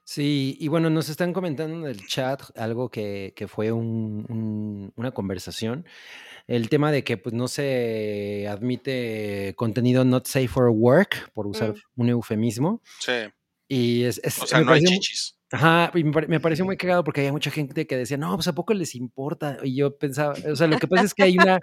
Sí, 0.03 0.55
y 0.61 0.69
bueno, 0.69 0.89
nos 0.89 1.09
están 1.09 1.33
comentando 1.33 1.75
en 1.85 1.85
el 1.93 2.07
chat 2.07 2.41
algo 2.57 2.89
que, 2.89 3.33
que 3.35 3.49
fue 3.49 3.73
un- 3.73 4.25
un- 4.29 4.93
una 4.95 5.11
conversación. 5.11 5.85
El 6.47 6.69
tema 6.69 6.93
de 6.93 7.03
que 7.03 7.17
pues, 7.17 7.35
no 7.35 7.49
se 7.49 8.47
admite 8.49 9.53
contenido 9.57 10.05
not 10.05 10.25
safe 10.25 10.47
for 10.47 10.69
work, 10.69 11.29
por 11.33 11.45
usar 11.45 11.71
Mm. 11.73 12.01
un 12.01 12.09
eufemismo. 12.09 12.81
sí. 13.01 13.11
Y 13.69 14.03
es, 14.05 14.21
es- 14.23 14.41
O 14.41 14.47
sea, 14.47 14.61
no 14.61 14.71
hay 14.71 14.79
pareció 14.79 14.97
chichis. 15.01 15.36
Ajá, 15.51 15.91
y 15.95 16.03
me, 16.03 16.11
pare- 16.11 16.27
me 16.27 16.39
pareció 16.39 16.65
muy 16.65 16.75
cagado 16.77 17.03
porque 17.03 17.21
había 17.21 17.31
mucha 17.31 17.51
gente 17.51 17.87
que 17.87 17.95
decía, 17.97 18.17
no, 18.17 18.35
pues 18.35 18.47
a 18.47 18.53
poco 18.55 18.73
les 18.73 18.95
importa. 18.95 19.57
Y 19.63 19.75
yo 19.75 19.97
pensaba, 19.97 20.33
o 20.51 20.55
sea, 20.55 20.67
lo 20.67 20.77
que 20.77 20.87
pasa 20.87 21.05
es 21.05 21.13
que 21.13 21.23
hay 21.23 21.37
una, 21.37 21.59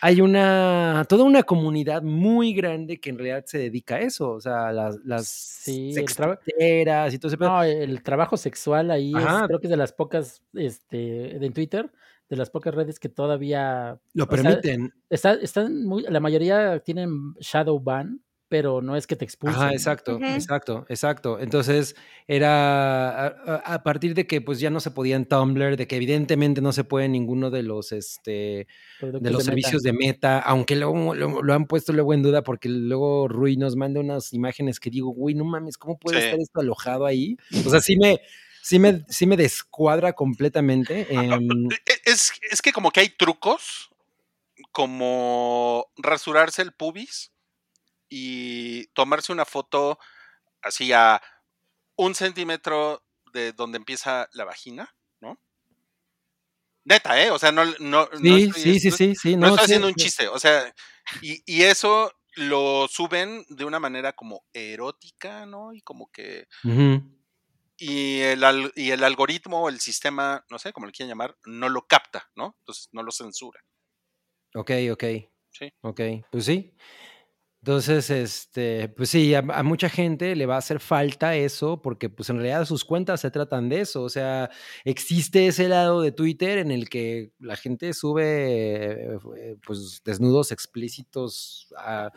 hay 0.00 0.20
una, 0.20 1.04
toda 1.08 1.24
una 1.24 1.42
comunidad 1.42 2.02
muy 2.02 2.54
grande 2.54 3.00
que 3.00 3.10
en 3.10 3.18
realidad 3.18 3.44
se 3.46 3.58
dedica 3.58 3.96
a 3.96 4.00
eso. 4.00 4.30
O 4.30 4.40
sea, 4.40 4.70
las, 4.72 4.96
las 5.04 5.26
Sí, 5.28 5.92
sexteras 5.92 7.12
y 7.14 7.18
todo 7.18 7.28
ese 7.28 7.36
pedo. 7.38 7.48
No, 7.48 7.62
el 7.64 8.02
trabajo 8.02 8.36
sexual 8.36 8.90
ahí 8.90 9.12
es, 9.12 9.24
creo 9.46 9.60
que 9.60 9.66
es 9.66 9.70
de 9.70 9.76
las 9.76 9.92
pocas, 9.92 10.42
este, 10.54 11.36
en 11.44 11.52
Twitter, 11.52 11.90
de 12.28 12.36
las 12.36 12.48
pocas 12.48 12.72
redes 12.74 13.00
que 13.00 13.08
todavía 13.08 13.98
Lo 14.14 14.24
o 14.24 14.26
sea, 14.36 14.42
permiten. 14.42 14.94
está- 15.10 15.34
están 15.34 15.84
muy, 15.84 16.04
la 16.04 16.20
mayoría 16.20 16.78
tienen 16.78 17.34
shadow 17.40 17.80
ban, 17.80 18.20
pero 18.50 18.82
no 18.82 18.96
es 18.96 19.06
que 19.06 19.14
te 19.14 19.24
expulsen. 19.24 19.70
Exacto, 19.70 20.18
exacto, 20.20 20.84
exacto. 20.88 21.38
Entonces, 21.38 21.94
era 22.26 23.28
a, 23.28 23.82
partir 23.84 24.14
de 24.14 24.26
que 24.26 24.40
pues 24.40 24.58
ya 24.58 24.70
no 24.70 24.80
se 24.80 24.90
podía 24.90 25.14
en 25.14 25.24
Tumblr, 25.24 25.76
de 25.76 25.86
que 25.86 25.94
evidentemente 25.94 26.60
no 26.60 26.72
se 26.72 26.82
puede 26.82 27.06
en 27.06 27.12
ninguno 27.12 27.50
de 27.50 27.62
los 27.62 27.92
este 27.92 28.66
Productos 28.98 29.22
de 29.22 29.30
los 29.30 29.44
servicios 29.44 29.82
de 29.82 29.92
Meta, 29.92 30.40
aunque 30.40 30.74
luego 30.74 31.14
lo, 31.14 31.42
lo 31.42 31.54
han 31.54 31.66
puesto 31.66 31.92
luego 31.92 32.12
en 32.12 32.22
duda 32.22 32.42
porque 32.42 32.68
luego 32.68 33.28
Rui 33.28 33.56
nos 33.56 33.76
manda 33.76 34.00
unas 34.00 34.32
imágenes 34.32 34.80
que 34.80 34.90
digo, 34.90 35.10
güey, 35.10 35.36
no 35.36 35.44
mames, 35.44 35.78
¿cómo 35.78 35.96
puede 35.96 36.18
Sí. 36.18 36.24
estar 36.24 36.40
esto 36.40 36.60
alojado 36.60 37.06
ahí? 37.06 37.36
O 37.64 37.70
sea, 37.70 37.80
sí 37.80 37.96
me, 37.96 38.18
sí 38.62 38.80
me, 38.80 39.04
sí 39.08 39.26
me 39.26 39.36
descuadra 39.36 40.12
completamente. 40.12 41.06
em, 41.08 41.68
E- 41.70 42.00
Es, 42.04 42.32
es 42.50 42.60
que 42.60 42.72
como 42.72 42.90
que 42.90 42.98
hay 42.98 43.10
trucos, 43.10 43.90
como 44.72 45.86
rasurarse 45.96 46.62
el 46.62 46.72
pubis 46.72 47.30
y 48.10 48.88
tomarse 48.88 49.32
una 49.32 49.46
foto 49.46 49.98
así 50.60 50.92
a 50.92 51.22
un 51.96 52.14
centímetro 52.14 53.02
de 53.32 53.52
donde 53.52 53.78
empieza 53.78 54.28
la 54.32 54.44
vagina, 54.44 54.94
¿no? 55.20 55.40
Neta, 56.84 57.22
¿eh? 57.22 57.30
O 57.30 57.38
sea, 57.38 57.52
no, 57.52 57.64
no, 57.64 57.74
no 57.78 58.08
sí, 58.36 58.44
estoy- 58.44 58.78
sí, 58.78 58.80
sí, 58.80 58.90
no- 58.90 58.96
sí. 59.14 59.36
No, 59.36 59.46
estoy 59.48 59.58
sí, 59.58 59.64
haciendo 59.64 59.88
un 59.88 59.94
chiste, 59.94 60.28
o 60.28 60.38
sea, 60.38 60.74
y, 61.22 61.42
y 61.46 61.62
eso 61.62 62.12
lo 62.36 62.88
suben 62.88 63.44
de 63.48 63.64
una 63.64 63.78
manera 63.80 64.12
como 64.14 64.44
erótica, 64.52 65.46
¿no? 65.46 65.72
Y 65.72 65.82
como 65.82 66.10
que... 66.10 66.46
Y 67.76 68.20
el, 68.20 68.72
y 68.76 68.90
el 68.90 69.02
algoritmo, 69.04 69.68
el 69.68 69.80
sistema, 69.80 70.44
no 70.50 70.58
sé 70.58 70.72
cómo 70.72 70.86
le 70.86 70.92
quieran 70.92 71.08
llamar, 71.08 71.36
no 71.46 71.68
lo 71.70 71.86
capta, 71.86 72.30
¿no? 72.36 72.54
Entonces 72.58 72.88
no 72.92 73.02
lo 73.02 73.10
censura. 73.10 73.60
Ok, 74.54 74.70
ok. 74.92 75.04
Sí. 75.50 75.72
Ok, 75.80 76.00
pues 76.30 76.44
sí. 76.44 76.74
Entonces, 77.62 78.08
este, 78.08 78.88
pues 78.88 79.10
sí, 79.10 79.34
a, 79.34 79.40
a 79.40 79.62
mucha 79.62 79.90
gente 79.90 80.34
le 80.34 80.46
va 80.46 80.54
a 80.54 80.58
hacer 80.58 80.80
falta 80.80 81.34
eso 81.36 81.82
porque 81.82 82.08
pues 82.08 82.30
en 82.30 82.36
realidad 82.36 82.64
sus 82.64 82.86
cuentas 82.86 83.20
se 83.20 83.30
tratan 83.30 83.68
de 83.68 83.82
eso. 83.82 84.02
O 84.02 84.08
sea, 84.08 84.48
existe 84.84 85.46
ese 85.46 85.68
lado 85.68 86.00
de 86.00 86.10
Twitter 86.12 86.56
en 86.58 86.70
el 86.70 86.88
que 86.88 87.32
la 87.38 87.56
gente 87.56 87.92
sube 87.92 89.14
eh, 89.14 89.56
pues 89.66 90.00
desnudos 90.04 90.52
explícitos 90.52 91.68
a- 91.76 92.10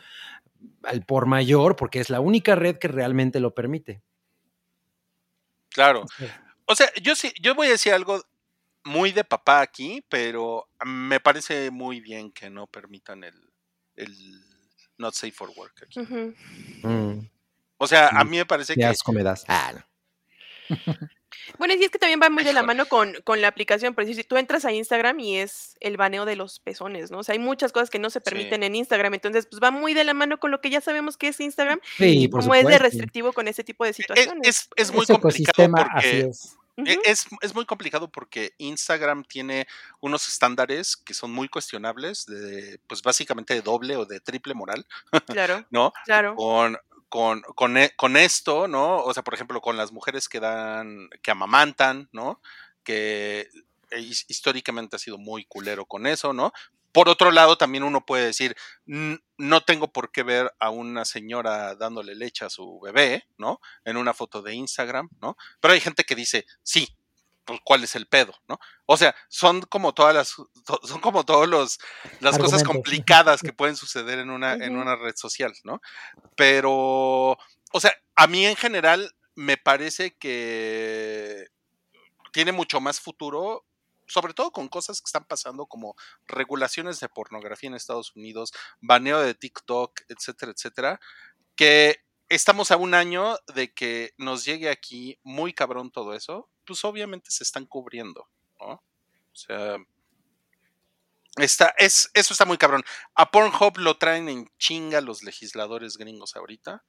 al 0.84 1.04
por 1.04 1.26
mayor 1.26 1.76
porque 1.76 2.00
es 2.00 2.10
la 2.10 2.20
única 2.20 2.54
red 2.54 2.78
que 2.78 2.88
realmente 2.88 3.40
lo 3.40 3.54
permite. 3.54 4.02
Claro. 5.70 6.04
O 6.66 6.74
sea, 6.74 6.88
yo 7.02 7.14
sí, 7.16 7.32
yo 7.40 7.54
voy 7.54 7.66
a 7.68 7.70
decir 7.70 7.92
algo 7.92 8.22
muy 8.84 9.12
de 9.12 9.24
papá 9.24 9.60
aquí, 9.60 10.04
pero 10.08 10.68
me 10.84 11.20
parece 11.20 11.70
muy 11.70 12.00
bien 12.00 12.32
que 12.32 12.50
no 12.50 12.66
permitan 12.66 13.24
el, 13.24 13.34
el 13.96 14.14
not 14.98 15.14
safe 15.14 15.32
for 15.32 15.50
work 15.56 15.74
aquí. 15.82 16.00
Mm, 16.00 17.28
O 17.78 17.86
sea, 17.86 18.08
a 18.08 18.24
Mm, 18.24 18.30
mí 18.30 18.36
me 18.38 18.46
parece 18.46 18.74
que 18.74 18.84
asco 18.84 19.12
me 19.12 19.22
das. 19.22 19.44
Ah, 19.48 19.72
no. 19.74 20.76
Bueno, 21.58 21.74
y 21.74 21.78
sí 21.78 21.84
es 21.84 21.90
que 21.90 21.98
también 21.98 22.20
va 22.22 22.30
muy 22.30 22.42
de 22.44 22.52
la 22.54 22.62
mano 22.62 22.86
con, 22.86 23.12
con 23.24 23.40
la 23.42 23.48
aplicación. 23.48 23.94
Por 23.94 24.04
decir, 24.04 24.16
si 24.16 24.26
tú 24.26 24.36
entras 24.38 24.64
a 24.64 24.72
Instagram 24.72 25.18
y 25.20 25.36
es 25.38 25.76
el 25.80 25.96
baneo 25.98 26.24
de 26.24 26.36
los 26.36 26.58
pezones, 26.60 27.10
¿no? 27.10 27.18
O 27.18 27.22
sea, 27.22 27.34
hay 27.34 27.38
muchas 27.38 27.70
cosas 27.72 27.90
que 27.90 27.98
no 27.98 28.08
se 28.08 28.20
Sí. 28.20 28.24
permiten 28.24 28.62
en 28.62 28.74
Instagram. 28.76 29.12
Entonces, 29.14 29.46
pues 29.46 29.60
va 29.62 29.70
muy 29.70 29.92
de 29.94 30.04
la 30.04 30.14
mano 30.14 30.38
con 30.38 30.50
lo 30.52 30.60
que 30.62 30.70
ya 30.70 30.80
sabemos 30.80 31.16
que 31.18 31.28
es 31.28 31.40
Instagram 31.40 31.80
Sí, 31.98 32.22
y 32.22 32.28
por 32.28 32.40
cómo 32.40 32.54
es 32.54 32.66
de 32.66 32.78
restrictivo 32.78 33.32
con 33.34 33.46
ese 33.48 33.62
tipo 33.64 33.84
de 33.84 33.90
es, 33.90 33.96
situaciones. 33.96 34.48
es, 34.48 34.68
es 34.76 34.92
muy 34.92 35.02
Ese 35.02 35.12
complicado 35.12 35.64
ecosistema 35.66 35.82
así 35.92 36.08
es. 36.20 36.56
E- 36.76 36.98
es, 37.04 37.26
es 37.40 37.54
muy 37.54 37.64
complicado 37.66 38.10
porque 38.10 38.54
Instagram 38.58 39.24
tiene 39.24 39.66
unos 40.00 40.26
estándares 40.28 40.96
que 40.96 41.14
son 41.14 41.30
muy 41.32 41.48
cuestionables, 41.48 42.26
de, 42.26 42.80
pues 42.88 43.02
básicamente 43.02 43.54
de 43.54 43.62
doble 43.62 43.96
o 43.96 44.04
de 44.06 44.20
triple 44.20 44.54
moral, 44.54 44.86
Claro, 45.26 45.64
¿no? 45.70 45.92
claro. 46.04 46.34
con, 46.34 46.76
con, 47.08 47.42
con, 47.54 47.76
e- 47.76 47.94
con 47.96 48.16
esto, 48.16 48.66
¿no? 48.66 48.98
O 48.98 49.14
sea, 49.14 49.22
por 49.22 49.34
ejemplo, 49.34 49.60
con 49.60 49.76
las 49.76 49.92
mujeres 49.92 50.28
que 50.28 50.40
dan, 50.40 51.08
que 51.22 51.30
amamantan, 51.30 52.08
¿no? 52.12 52.40
Que 52.82 53.48
eh, 53.90 54.00
his- 54.00 54.24
históricamente 54.28 54.96
ha 54.96 54.98
sido 54.98 55.16
muy 55.16 55.44
culero 55.44 55.86
con 55.86 56.06
eso, 56.08 56.32
¿no? 56.32 56.52
Por 56.94 57.10
otro 57.10 57.30
lado, 57.32 57.58
también 57.58 57.84
uno 57.84 58.06
puede 58.06 58.24
decir, 58.26 58.56
"N- 58.86 59.18
no 59.36 59.60
tengo 59.62 59.92
por 59.92 60.12
qué 60.12 60.22
ver 60.22 60.50
a 60.60 60.70
una 60.70 61.04
señora 61.04 61.74
dándole 61.74 62.14
leche 62.14 62.46
a 62.46 62.50
su 62.50 62.80
bebé, 62.80 63.26
¿no? 63.36 63.60
En 63.84 63.98
una 63.98 64.14
foto 64.14 64.40
de 64.40 64.54
Instagram, 64.54 65.10
¿no? 65.20 65.36
Pero 65.60 65.74
hay 65.74 65.80
gente 65.80 66.04
que 66.04 66.14
dice, 66.14 66.46
sí, 66.62 66.88
pues, 67.44 67.60
¿cuál 67.64 67.84
es 67.84 67.94
el 67.96 68.06
pedo, 68.06 68.32
no? 68.48 68.58
O 68.86 68.96
sea, 68.96 69.14
son 69.28 69.60
como 69.62 69.92
todas 69.92 70.14
las, 70.14 70.28
son 70.84 71.00
como 71.02 71.24
todos 71.24 71.46
los, 71.48 71.78
las 72.20 72.38
cosas 72.44 72.62
complicadas 72.72 73.42
que 73.42 73.52
pueden 73.56 73.76
suceder 73.76 74.18
en 74.20 74.30
una, 74.30 74.54
en 74.54 74.76
una 74.78 74.96
red 74.96 75.14
social, 75.16 75.52
¿no? 75.64 75.82
Pero, 76.36 76.72
o 77.72 77.80
sea, 77.80 77.92
a 78.14 78.26
mí 78.28 78.46
en 78.46 78.56
general 78.56 79.14
me 79.34 79.56
parece 79.56 80.16
que 80.16 81.48
tiene 82.32 82.52
mucho 82.52 82.80
más 82.80 83.00
futuro, 83.00 83.64
sobre 84.06 84.34
todo 84.34 84.50
con 84.50 84.68
cosas 84.68 85.00
que 85.00 85.06
están 85.06 85.24
pasando 85.24 85.66
como 85.66 85.96
regulaciones 86.26 87.00
de 87.00 87.08
pornografía 87.08 87.68
en 87.68 87.74
Estados 87.74 88.14
Unidos, 88.16 88.52
baneo 88.80 89.20
de 89.20 89.34
TikTok, 89.34 90.00
etcétera, 90.08 90.52
etcétera, 90.52 91.00
que 91.56 92.04
estamos 92.28 92.70
a 92.70 92.76
un 92.76 92.94
año 92.94 93.36
de 93.54 93.72
que 93.72 94.12
nos 94.16 94.44
llegue 94.44 94.70
aquí 94.70 95.18
muy 95.22 95.52
cabrón 95.52 95.90
todo 95.90 96.14
eso, 96.14 96.50
pues 96.66 96.84
obviamente 96.84 97.30
se 97.30 97.44
están 97.44 97.66
cubriendo, 97.66 98.28
¿no? 98.60 98.72
O 98.72 99.36
sea, 99.36 99.76
está, 101.36 101.74
es, 101.78 102.10
eso 102.14 102.32
está 102.34 102.44
muy 102.44 102.58
cabrón. 102.58 102.82
A 103.14 103.30
Pornhub 103.30 103.78
lo 103.78 103.98
traen 103.98 104.28
en 104.28 104.48
chinga 104.58 105.00
los 105.00 105.22
legisladores 105.22 105.96
gringos 105.96 106.36
ahorita. 106.36 106.84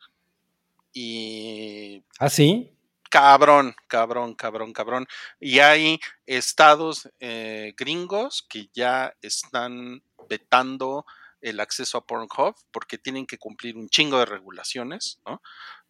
Y 0.93 2.05
¿Ah, 2.19 2.29
sí? 2.29 2.74
Cabrón, 3.15 3.73
cabrón, 3.87 4.35
cabrón, 4.35 4.73
cabrón. 4.73 5.07
Y 5.39 5.59
hay 5.59 6.01
estados 6.25 7.09
eh, 7.21 7.73
gringos 7.77 8.45
que 8.49 8.69
ya 8.73 9.15
están 9.21 10.03
vetando 10.27 11.05
el 11.39 11.61
acceso 11.61 11.97
a 11.97 12.05
Pornhub 12.05 12.55
porque 12.71 12.97
tienen 12.97 13.25
que 13.25 13.37
cumplir 13.37 13.77
un 13.77 13.87
chingo 13.87 14.19
de 14.19 14.25
regulaciones, 14.25 15.21
¿no? 15.25 15.41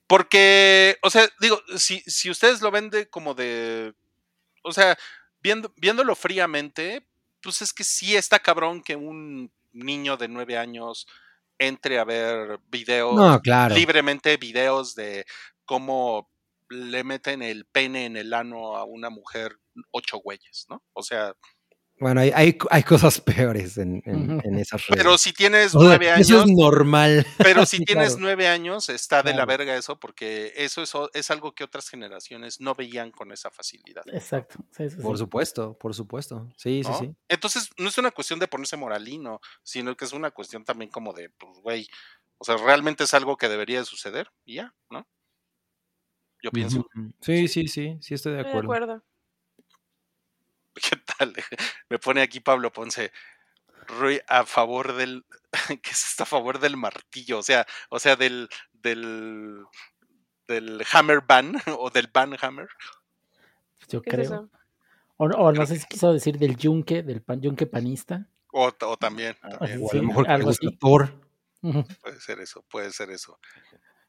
Porque, 0.05 0.97
o 1.01 1.09
sea, 1.09 1.27
digo, 1.39 1.59
si, 1.77 2.01
si 2.01 2.29
ustedes 2.29 2.61
lo 2.61 2.69
ven 2.69 2.91
de 2.91 3.09
como 3.09 3.33
de, 3.33 3.95
o 4.61 4.71
sea, 4.71 4.95
viendo, 5.41 5.73
viéndolo 5.77 6.15
fríamente, 6.15 7.07
pues 7.41 7.63
es 7.63 7.73
que 7.73 7.83
sí 7.83 8.15
está 8.15 8.37
cabrón 8.37 8.83
que 8.83 8.95
un 8.95 9.51
niño 9.73 10.15
de 10.15 10.27
nueve 10.27 10.59
años 10.59 11.07
entre 11.57 11.97
a 11.97 12.03
ver 12.03 12.59
videos 12.67 13.15
No, 13.15 13.41
claro. 13.41 13.73
libremente 13.73 14.37
videos 14.37 14.93
de 14.93 15.25
cómo 15.65 16.29
le 16.69 17.03
meten 17.03 17.41
el 17.41 17.65
pene 17.65 18.05
en 18.05 18.17
el 18.17 18.33
ano 18.33 18.75
a 18.77 18.83
una 18.85 19.09
mujer 19.09 19.57
ocho 19.91 20.17
güeyes, 20.17 20.65
¿no? 20.69 20.83
O 20.93 21.03
sea, 21.03 21.33
Bueno, 21.97 22.19
hay, 22.21 22.31
hay, 22.35 22.57
hay 22.71 22.83
cosas 22.83 23.21
peores 23.21 23.77
en, 23.77 24.01
en, 24.05 24.41
en 24.43 24.59
esas 24.59 24.85
redes. 24.87 25.01
pero 25.03 25.17
si 25.17 25.31
tienes 25.31 25.73
O 25.75 25.79
sea, 25.79 25.97
nueve 25.97 26.07
Eso 26.17 26.39
años, 26.39 26.49
es 26.49 26.55
normal. 26.57 27.25
pero 27.37 27.65
si 27.65 27.79
tienes 27.79 28.09
claro. 28.09 28.21
nueve 28.21 28.47
años, 28.49 28.89
está 28.89 29.23
de 29.23 29.33
la 29.33 29.45
verga 29.45 29.75
eso, 29.77 29.97
porque 29.99 30.51
eso 30.57 30.81
es, 30.83 30.91
es 31.13 31.31
algo 31.31 31.53
que 31.55 31.63
otras 31.63 31.87
generaciones 31.87 32.59
no 32.59 32.75
veían 32.75 33.11
con 33.11 33.31
esa 33.31 33.49
facilidad. 33.49 34.03
Exacto. 34.11 34.55
Sí, 34.71 34.89
sí, 34.89 34.97
Por 34.97 35.15
sí. 35.17 35.19
supuesto, 35.23 35.77
por 35.77 35.93
supuesto. 35.95 36.49
Sí, 36.57 36.83
sí, 36.83 36.91
sí. 36.99 37.15
Entonces, 37.29 37.69
no 37.77 37.87
es 37.87 37.97
una 37.97 38.11
cuestión 38.11 38.39
de 38.39 38.47
ponerse 38.49 38.75
moralino, 38.75 39.39
sino 39.63 39.95
que 39.95 40.03
es 40.05 40.11
una 40.13 40.31
cuestión 40.31 40.65
también 40.65 40.91
como 40.91 41.13
de, 41.13 41.29
pues, 41.29 41.59
güey, 41.61 41.87
o 42.37 42.43
sea, 42.43 42.57
realmente 42.57 43.05
es 43.05 43.13
algo 43.13 43.37
que 43.37 43.47
debería 43.47 43.79
de 43.79 43.85
suceder 43.85 44.27
y 44.43 44.55
ya, 44.55 44.73
¿no? 44.89 45.07
Yo 46.45 46.51
pienso. 46.51 46.85
Sí, 47.21 47.47
sí, 47.47 47.67
sí, 47.67 47.97
sí, 48.01 48.13
estoy 48.13 48.33
de 48.33 48.41
Estoy 48.41 48.53
de 48.53 48.59
acuerdo. 48.59 49.03
¿Qué 50.75 50.95
tal? 51.17 51.33
Me 51.89 51.97
pone 51.97 52.21
aquí 52.21 52.39
Pablo 52.39 52.71
Ponce. 52.71 53.11
Rui 53.87 54.19
a 54.27 54.45
favor 54.45 54.93
del 54.93 55.25
que 55.81 55.89
está 55.89 56.21
a 56.23 56.27
favor 56.27 56.59
del 56.59 56.77
martillo, 56.77 57.39
o 57.39 57.43
sea, 57.43 57.65
o 57.89 57.97
sea, 57.97 58.15
del 58.15 58.47
del 58.73 59.63
del 60.47 60.83
hammer 60.93 61.21
ban 61.27 61.55
o 61.79 61.89
del 61.89 62.09
ban 62.13 62.37
hammer. 62.39 62.67
Yo 63.89 64.03
¿Qué 64.03 64.11
es 64.11 64.15
creo. 64.15 64.25
eso? 64.25 64.49
O, 65.17 65.25
o 65.25 65.51
no 65.51 65.65
sé 65.65 65.79
si 65.79 65.87
quiso 65.87 66.13
decir 66.13 66.37
del 66.37 66.57
yunque, 66.57 67.01
del 67.01 67.23
pan, 67.23 67.41
yunque 67.41 67.65
panista. 67.65 68.29
O, 68.51 68.67
o 68.67 68.97
también, 68.97 69.35
Ah, 69.41 69.49
también 69.49 69.79
O 69.81 69.89
a 69.89 69.93
Sí, 69.93 69.97
lo 69.97 70.03
mejor 70.03 70.25
que 70.25 70.29
le 70.29 70.35
algo 70.35 70.49
así. 70.51 70.77
Puede 72.01 72.19
ser 72.19 72.39
eso, 72.39 72.63
puede 72.69 72.91
ser 72.91 73.09
eso. 73.09 73.39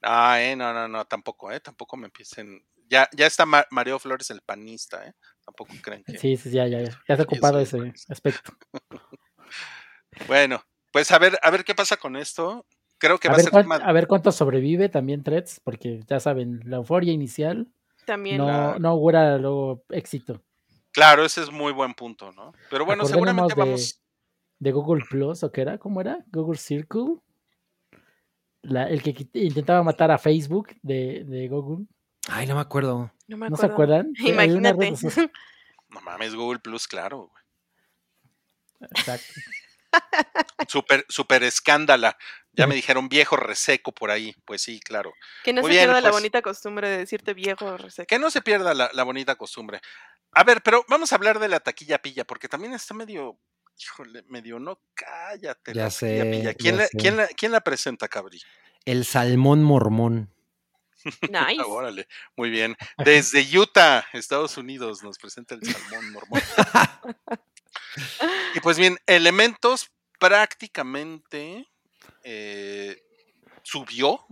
Ah, 0.03 0.41
eh, 0.43 0.55
no, 0.57 0.73
no, 0.73 0.87
no, 0.89 1.05
tampoco, 1.07 1.51
eh, 1.51 1.61
tampoco 1.61 1.97
me 1.97 2.07
empiecen. 2.07 2.65
Ya, 2.89 3.09
ya 3.17 3.27
está 3.27 3.47
Ma- 3.47 3.67
Mario 3.71 3.99
Flores 3.99 4.31
el 4.31 4.41
panista, 4.43 5.07
eh. 5.07 5.15
Tampoco 5.45 5.75
creen 5.83 6.05
que. 6.05 6.19
Sí, 6.19 6.37
sí, 6.37 6.51
ya, 6.51 6.67
ya, 6.67 6.81
ya. 6.83 6.91
Ya 7.09 7.17
se 7.17 7.23
ha 7.23 7.25
ocupado 7.25 7.59
ese 7.61 7.79
panista. 7.79 8.13
aspecto. 8.13 8.53
Bueno, 10.27 10.63
pues 10.93 11.11
a 11.13 11.19
ver, 11.19 11.39
a 11.43 11.51
ver 11.51 11.65
qué 11.65 11.75
pasa 11.75 11.97
con 11.97 12.17
esto. 12.17 12.67
Creo 12.99 13.19
que 13.19 13.29
A 13.29 13.33
va 13.33 13.37
a 13.37 13.41
ser 13.41 13.51
tema- 13.53 13.77
a 13.77 13.93
ver 13.93 14.07
cuánto 14.07 14.33
sobrevive 14.33 14.89
también 14.89 15.23
Threads, 15.23 15.61
porque 15.63 16.01
ya 16.09 16.21
saben, 16.21 16.61
la 16.65 16.77
euforia 16.77 17.13
inicial 17.13 17.69
También. 18.07 18.39
no, 18.39 18.79
no 18.79 18.89
augura 18.89 19.37
luego 19.37 19.85
éxito. 19.91 20.43
Claro, 20.93 21.25
ese 21.25 21.43
es 21.43 21.51
muy 21.51 21.73
buen 21.73 21.93
punto, 21.93 22.33
¿no? 22.33 22.53
Pero 22.71 22.87
bueno, 22.87 23.03
Acordémonos 23.03 23.11
seguramente 23.11 23.55
de- 23.55 23.61
vamos. 23.61 24.01
De 24.59 24.73
Google 24.73 25.05
Plus, 25.11 25.43
¿o 25.43 25.53
qué 25.53 25.61
era? 25.61 25.77
¿Cómo 25.77 26.01
era? 26.01 26.25
Google 26.33 26.59
Circle. 26.59 27.17
La- 28.63 28.89
el 28.89 29.03
que 29.03 29.15
intentaba 29.35 29.83
matar 29.83 30.11
a 30.11 30.19
Facebook 30.19 30.75
de, 30.83 31.25
de 31.25 31.49
Google. 31.49 31.87
Ay, 32.29 32.47
no 32.47 32.55
me 32.57 32.61
acuerdo. 32.61 33.13
No 33.29 33.37
me 33.37 33.49
¿No 33.49 33.57
se 33.57 33.67
acuerdo. 33.67 33.95
acuerdan? 33.95 34.13
Imagínate. 34.19 34.93
No 35.89 36.01
mames, 36.01 36.35
Google 36.35 36.59
Plus, 36.59 36.89
claro. 36.89 37.31
güey. 37.31 38.91
Exacto. 38.91 39.33
Super, 40.69 41.07
super 41.09 41.43
escándala. 41.43 42.19
Ya 42.53 42.67
me 42.67 42.75
dijeron 42.75 43.09
viejo 43.09 43.37
reseco 43.37 43.93
por 43.93 44.11
ahí. 44.11 44.35
Pues 44.45 44.61
sí, 44.63 44.81
claro. 44.81 45.13
que 45.45 45.53
no 45.53 45.63
Muy 45.63 45.71
se 45.71 45.77
bien, 45.77 45.87
pierda 45.87 46.01
la 46.01 46.11
pues. 46.11 46.21
bonita 46.21 46.43
costumbre 46.43 46.89
de 46.89 46.99
decirte 46.99 47.33
viejo 47.35 47.77
reseco. 47.77 48.07
Que 48.07 48.19
no 48.19 48.31
se 48.31 48.43
pierda 48.43 48.75
la, 48.75 48.91
la 48.93 49.03
bonita 49.05 49.37
costumbre. 49.37 49.81
A 50.33 50.45
ver, 50.45 50.63
pero 50.63 50.85
vamos 50.89 51.13
a 51.13 51.17
hablar 51.17 51.39
de 51.39 51.49
la 51.49 51.61
taquilla 51.61 51.99
pilla, 52.03 52.25
porque 52.27 52.49
también 52.49 52.75
está 52.75 52.93
medio. 52.95 53.39
Híjole, 53.79 54.23
medio 54.29 54.59
no 54.59 54.81
cállate. 54.95 55.75
Ya 55.75 55.85
la 55.85 55.91
sé, 55.91 56.25
pilla. 56.31 56.55
¿Quién, 56.55 56.77
ya 56.77 56.83
la, 56.83 56.87
sé. 56.89 56.97
quién 56.97 57.17
la- 57.17 57.27
quién 57.29 57.53
la 57.53 57.61
presenta, 57.61 58.09
Cabri? 58.09 58.41
El 58.85 59.05
salmón 59.05 59.63
mormón. 59.63 60.31
Nice. 61.23 61.61
Ah, 61.61 61.67
órale, 61.69 62.09
muy 62.37 62.51
bien. 62.51 62.77
Desde 63.05 63.43
Utah, 63.59 64.07
Estados 64.13 64.57
Unidos, 64.57 65.03
nos 65.03 65.19
presenta 65.19 65.55
el 65.55 65.63
salmón 65.63 66.13
mormón. 66.13 66.41
y 68.55 68.61
pues 68.61 68.79
bien, 68.79 68.99
Elementos 69.07 69.91
prácticamente 70.19 71.69
eh, 72.25 73.03
subió 73.63 74.27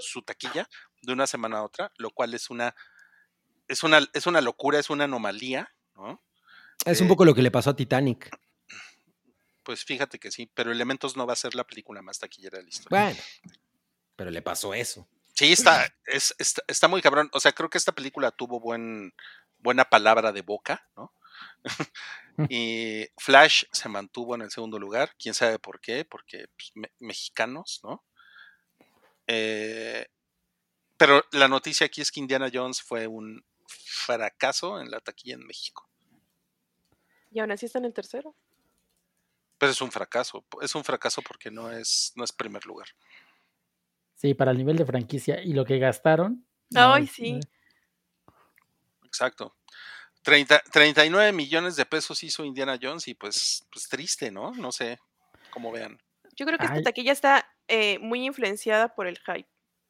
su, 0.00 0.22
taquilla 0.22 0.68
de 1.02 1.12
una 1.12 1.26
semana 1.26 1.58
a 1.58 1.62
otra, 1.62 1.92
lo 1.98 2.10
cual 2.10 2.34
es 2.34 2.50
una 2.50 2.74
es 3.68 3.82
una 3.82 4.00
es 4.12 4.26
una 4.26 4.40
locura, 4.40 4.78
es 4.78 4.90
una 4.90 5.04
anomalía, 5.04 5.72
¿no? 5.94 6.22
Es 6.84 7.00
Eh, 7.00 7.02
un 7.02 7.08
poco 7.08 7.24
lo 7.24 7.34
que 7.34 7.42
le 7.42 7.50
pasó 7.50 7.70
a 7.70 7.76
Titanic. 7.76 8.30
Pues 9.66 9.84
fíjate 9.84 10.20
que 10.20 10.30
sí, 10.30 10.48
pero 10.54 10.70
Elementos 10.70 11.16
no 11.16 11.26
va 11.26 11.32
a 11.32 11.36
ser 11.36 11.56
la 11.56 11.64
película 11.64 12.00
más 12.00 12.20
taquillera 12.20 12.58
de 12.58 12.62
la 12.62 12.68
historia. 12.68 13.02
Bueno, 13.02 13.20
pero 14.14 14.30
le 14.30 14.40
pasó 14.40 14.72
eso. 14.74 15.08
Sí, 15.34 15.52
está, 15.52 15.92
es, 16.06 16.36
está, 16.38 16.62
está 16.68 16.86
muy 16.86 17.02
cabrón. 17.02 17.28
O 17.32 17.40
sea, 17.40 17.50
creo 17.50 17.68
que 17.68 17.76
esta 17.76 17.90
película 17.90 18.30
tuvo 18.30 18.60
buen, 18.60 19.12
buena 19.58 19.84
palabra 19.84 20.30
de 20.30 20.42
boca, 20.42 20.88
¿no? 20.96 21.12
y 22.48 23.08
Flash 23.18 23.64
se 23.72 23.88
mantuvo 23.88 24.36
en 24.36 24.42
el 24.42 24.52
segundo 24.52 24.78
lugar. 24.78 25.16
¿Quién 25.18 25.34
sabe 25.34 25.58
por 25.58 25.80
qué? 25.80 26.04
Porque 26.04 26.46
pues, 26.56 26.70
me- 26.76 26.92
mexicanos, 27.00 27.80
¿no? 27.82 28.04
Eh, 29.26 30.06
pero 30.96 31.24
la 31.32 31.48
noticia 31.48 31.86
aquí 31.86 32.02
es 32.02 32.12
que 32.12 32.20
Indiana 32.20 32.50
Jones 32.54 32.80
fue 32.80 33.08
un 33.08 33.44
fracaso 33.66 34.80
en 34.80 34.92
la 34.92 35.00
taquilla 35.00 35.34
en 35.34 35.44
México. 35.44 35.90
Y 37.32 37.40
aún 37.40 37.50
así 37.50 37.66
está 37.66 37.80
en 37.80 37.86
el 37.86 37.92
tercero. 37.92 38.36
Pero 39.58 39.72
es 39.72 39.80
un 39.80 39.90
fracaso. 39.90 40.44
Es 40.60 40.74
un 40.74 40.84
fracaso 40.84 41.22
porque 41.22 41.50
no 41.50 41.70
es, 41.70 42.12
no 42.14 42.24
es 42.24 42.32
primer 42.32 42.64
lugar. 42.66 42.88
Sí, 44.14 44.34
para 44.34 44.50
el 44.50 44.58
nivel 44.58 44.76
de 44.76 44.86
franquicia 44.86 45.42
y 45.42 45.52
lo 45.52 45.64
que 45.64 45.78
gastaron. 45.78 46.46
no, 46.70 46.94
Ay, 46.94 47.04
es- 47.04 47.10
sí. 47.12 47.40
Exacto. 49.04 49.56
30, 50.22 50.60
39 50.72 51.32
millones 51.32 51.76
de 51.76 51.86
pesos 51.86 52.22
hizo 52.24 52.44
Indiana 52.44 52.78
Jones 52.80 53.06
y 53.08 53.14
pues, 53.14 53.64
pues 53.72 53.88
triste, 53.88 54.30
¿no? 54.30 54.52
No 54.52 54.72
sé 54.72 54.98
cómo 55.50 55.70
vean. 55.70 55.98
Yo 56.34 56.44
creo 56.44 56.58
que 56.58 56.64
esta 56.64 56.76
Ay. 56.78 56.82
taquilla 56.82 57.12
está 57.12 57.48
eh, 57.68 57.98
muy 58.00 58.24
influenciada 58.26 58.94
por 58.94 59.06
el 59.06 59.18
hype. 59.18 59.48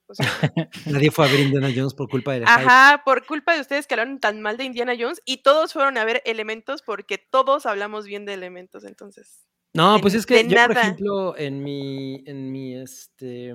O 0.08 0.14
sea, 0.14 0.26
Nadie 0.86 1.10
fue 1.10 1.26
a 1.26 1.30
ver 1.30 1.40
Indiana 1.40 1.72
Jones 1.74 1.94
por 1.94 2.08
culpa 2.08 2.32
del 2.34 2.42
hype. 2.46 2.50
ajá, 2.52 3.02
por 3.04 3.26
culpa 3.26 3.54
de 3.54 3.60
ustedes 3.62 3.86
que 3.86 3.94
hablaron 3.94 4.20
tan 4.20 4.40
mal 4.40 4.56
de 4.56 4.64
Indiana 4.64 4.94
Jones 4.98 5.20
y 5.24 5.38
todos 5.38 5.72
fueron 5.72 5.98
a 5.98 6.04
ver 6.04 6.22
elementos 6.26 6.82
porque 6.82 7.18
todos 7.18 7.66
hablamos 7.66 8.04
bien 8.06 8.24
de 8.26 8.34
elementos, 8.34 8.84
entonces. 8.84 9.45
No, 9.74 9.94
de- 9.96 10.00
pues 10.00 10.14
es 10.14 10.26
que 10.26 10.46
yo, 10.48 10.56
por 10.66 10.76
ejemplo, 10.76 11.36
en 11.38 11.62
mi, 11.62 12.22
en 12.26 12.50
mi, 12.50 12.74
este, 12.74 13.54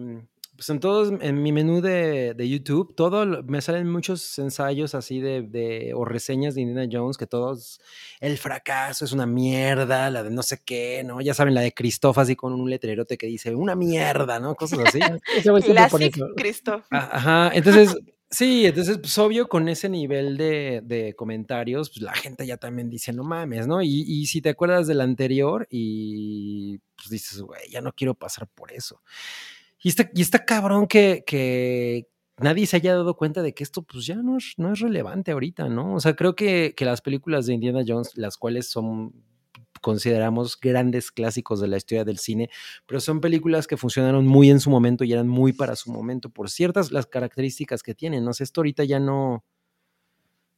pues 0.56 0.70
en 0.70 0.80
todos, 0.80 1.12
en 1.22 1.42
mi 1.42 1.52
menú 1.52 1.82
de, 1.82 2.36
de 2.36 2.50
YouTube, 2.50 2.94
todo, 2.96 3.26
me 3.44 3.62
salen 3.62 3.90
muchos 3.90 4.38
ensayos 4.38 4.94
así 4.94 5.20
de, 5.20 5.42
de, 5.42 5.94
o 5.96 6.06
reseñas 6.06 6.54
de 6.54 6.62
Indiana 6.62 6.88
Jones, 6.92 7.18
que 7.18 7.26
todos, 7.26 7.82
el 8.20 8.38
fracaso 8.38 9.04
es 9.06 9.12
una 9.14 9.26
mierda, 9.26 10.12
la 10.12 10.22
de 10.22 10.30
no 10.30 10.44
sé 10.44 10.62
qué, 10.64 11.04
¿no? 11.04 11.22
Ya 11.22 11.34
saben, 11.34 11.56
la 11.56 11.62
de 11.62 11.74
Christoph 11.74 12.20
así 12.20 12.36
con 12.36 12.54
un 12.54 12.70
letrerote 12.70 13.18
que 13.18 13.26
dice, 13.26 13.56
una 13.56 13.76
mierda, 13.76 14.40
¿no? 14.40 14.54
Cosas 14.54 14.80
así. 14.86 15.00
Ese 15.36 15.50
güey 15.50 15.64
siempre 15.64 15.88
pone 15.90 16.12
Classic 16.12 16.16
eso. 16.18 16.36
Cristo. 16.36 16.84
A- 16.92 17.18
Ajá, 17.18 17.52
entonces, 17.56 17.96
sí, 18.32 18.66
entonces, 18.66 18.98
pues 18.98 19.18
obvio, 19.18 19.48
con 19.48 19.70
ese 19.70 19.90
nivel 19.90 20.38
de, 20.38 20.82
de 20.84 21.14
comentarios, 21.16 21.90
pues 21.90 22.02
la 22.02 22.14
gente 22.14 22.46
ya 22.48 22.58
también 22.58 22.90
dice, 22.90 23.14
no 23.14 23.24
mames, 23.24 23.68
¿no? 23.68 23.82
Y, 23.82 24.04
y 24.08 24.26
si 24.28 24.42
te 24.42 24.50
acuerdas 24.50 24.88
del 24.88 25.02
anterior 25.02 25.68
y 25.70 26.80
pues 26.96 27.10
dices, 27.10 27.42
güey, 27.42 27.70
ya 27.70 27.82
no 27.82 27.94
quiero 27.94 28.16
pasar 28.16 28.48
por 28.48 28.72
eso. 28.72 29.02
Y 29.84 29.90
está, 29.90 30.10
y 30.14 30.22
está 30.22 30.46
cabrón 30.46 30.88
que, 30.88 31.24
que 31.26 32.08
nadie 32.38 32.68
se 32.68 32.78
haya 32.78 32.96
dado 32.96 33.16
cuenta 33.18 33.42
de 33.44 33.54
que 33.54 33.64
esto 33.64 33.84
pues 33.84 34.06
ya 34.06 34.16
no 34.16 34.38
es, 34.38 34.54
no 34.58 34.74
es 34.74 34.80
relevante 34.80 35.32
ahorita, 35.32 35.70
¿no? 35.70 35.96
O 35.96 36.00
sea, 36.00 36.16
creo 36.16 36.36
que, 36.36 36.74
que 36.76 36.86
las 36.86 37.02
películas 37.02 37.46
de 37.48 37.56
Indiana 37.56 37.84
Jones, 37.88 38.18
las 38.18 38.38
cuales 38.38 38.70
son 38.70 39.14
consideramos 39.82 40.60
grandes 40.60 41.12
clásicos 41.12 41.60
de 41.60 41.68
la 41.68 41.78
historia 41.78 42.06
del 42.06 42.20
cine, 42.20 42.50
pero 42.86 43.02
son 43.02 43.20
películas 43.20 43.68
que 43.68 43.78
funcionaron 43.78 44.26
muy 44.26 44.50
en 44.50 44.60
su 44.60 44.70
momento 44.70 45.04
y 45.04 45.12
eran 45.12 45.28
muy 45.28 45.54
para 45.54 45.76
su 45.76 45.92
momento 45.92 46.30
por 46.30 46.50
ciertas 46.50 46.92
las 46.92 47.08
características 47.08 47.84
que 47.84 47.96
tienen. 47.96 48.24
No 48.24 48.34
sé, 48.34 48.44
esto 48.44 48.62
ahorita 48.62 48.84
ya 48.84 49.00
no, 49.00 49.44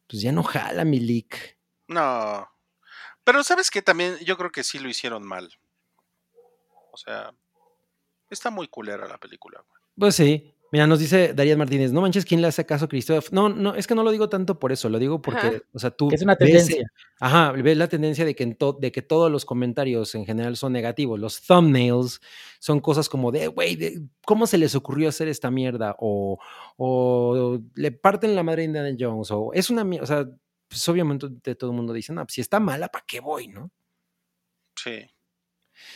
pues 0.07 0.21
ya 0.21 0.31
no 0.31 0.43
jala 0.43 0.85
mi 0.85 0.99
leak. 0.99 1.57
No. 1.87 2.47
Pero 3.23 3.43
sabes 3.43 3.71
que 3.71 3.81
también 3.81 4.17
yo 4.19 4.37
creo 4.37 4.51
que 4.51 4.63
sí 4.63 4.79
lo 4.79 4.89
hicieron 4.89 5.23
mal. 5.23 5.57
O 6.91 6.97
sea, 6.97 7.33
está 8.29 8.49
muy 8.51 8.67
culera 8.67 9.07
la 9.07 9.17
película. 9.17 9.63
Pues 9.97 10.15
sí. 10.15 10.53
Mira, 10.73 10.87
nos 10.87 10.97
dice 10.97 11.35
Darías 11.35 11.55
Martínez, 11.55 11.91
no 11.91 12.01
manches, 12.01 12.25
¿quién 12.25 12.41
le 12.41 12.47
hace 12.47 12.65
caso 12.65 12.85
a 12.85 12.87
Christoph? 12.87 13.31
No, 13.31 13.47
no, 13.47 13.75
es 13.75 13.85
que 13.85 13.93
no 13.93 14.01
lo 14.01 14.09
digo 14.09 14.27
tanto 14.27 14.57
por 14.57 14.71
eso, 14.71 14.89
lo 14.89 14.97
digo 14.97 15.21
porque, 15.21 15.45
Ajá. 15.45 15.57
o 15.71 15.77
sea, 15.77 15.91
tú... 15.91 16.09
Es 16.11 16.23
una 16.23 16.33
ves- 16.33 16.49
tendencia. 16.49 16.91
Ajá, 17.19 17.51
ves 17.51 17.77
la 17.77 17.87
tendencia 17.87 18.25
de 18.25 18.33
que, 18.33 18.41
en 18.41 18.55
to- 18.55 18.73
de 18.81 18.91
que 18.91 19.03
todos 19.03 19.31
los 19.31 19.45
comentarios 19.45 20.15
en 20.15 20.25
general 20.25 20.57
son 20.57 20.73
negativos. 20.73 21.19
Los 21.19 21.43
thumbnails 21.45 22.21
son 22.59 22.79
cosas 22.79 23.07
como 23.07 23.31
de, 23.31 23.49
güey, 23.49 23.75
de- 23.75 24.01
¿cómo 24.25 24.47
se 24.47 24.57
les 24.57 24.73
ocurrió 24.73 25.09
hacer 25.09 25.27
esta 25.27 25.51
mierda? 25.51 25.95
O, 25.99 26.39
o 26.77 27.59
le 27.75 27.91
parten 27.91 28.33
la 28.33 28.41
madre 28.41 28.63
a 28.63 28.65
Indiana 28.65 28.95
Jones. 28.99 29.29
O 29.29 29.51
es 29.53 29.69
una 29.69 29.83
mierda. 29.83 30.05
O 30.05 30.07
sea, 30.07 30.27
pues 30.67 30.89
obviamente 30.89 31.27
de 31.43 31.53
todo 31.53 31.69
el 31.69 31.75
mundo 31.75 31.93
dice, 31.93 32.13
no, 32.13 32.25
pues 32.25 32.33
si 32.33 32.41
está 32.41 32.59
mala, 32.59 32.87
¿para 32.87 33.05
qué 33.07 33.19
voy, 33.19 33.47
no? 33.47 33.69
Sí. 34.75 35.05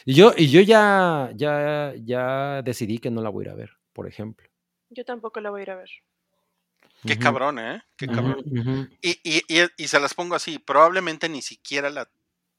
Y 0.05 0.13
yo, 0.13 0.33
y 0.37 0.49
yo 0.51 0.61
ya, 0.61 1.31
ya, 1.35 1.95
ya 2.03 2.61
decidí 2.61 2.99
que 2.99 3.09
no 3.09 3.23
la 3.23 3.29
voy 3.29 3.45
a 3.45 3.47
ir 3.47 3.51
a 3.53 3.55
ver, 3.55 3.71
por 3.91 4.07
ejemplo. 4.07 4.47
Yo 4.89 5.03
tampoco 5.05 5.39
la 5.41 5.49
voy 5.49 5.61
a 5.61 5.63
ir 5.63 5.71
a 5.71 5.75
ver. 5.75 5.89
Qué 7.05 7.17
cabrón, 7.17 7.59
¿eh? 7.59 7.83
Qué 7.95 8.07
cabrón. 8.07 8.43
Y, 9.01 9.19
y, 9.23 9.41
y, 9.47 9.67
y 9.77 9.87
se 9.87 9.99
las 9.99 10.13
pongo 10.13 10.35
así, 10.35 10.59
probablemente 10.59 11.29
ni 11.29 11.41
siquiera 11.41 11.89
la 11.89 12.09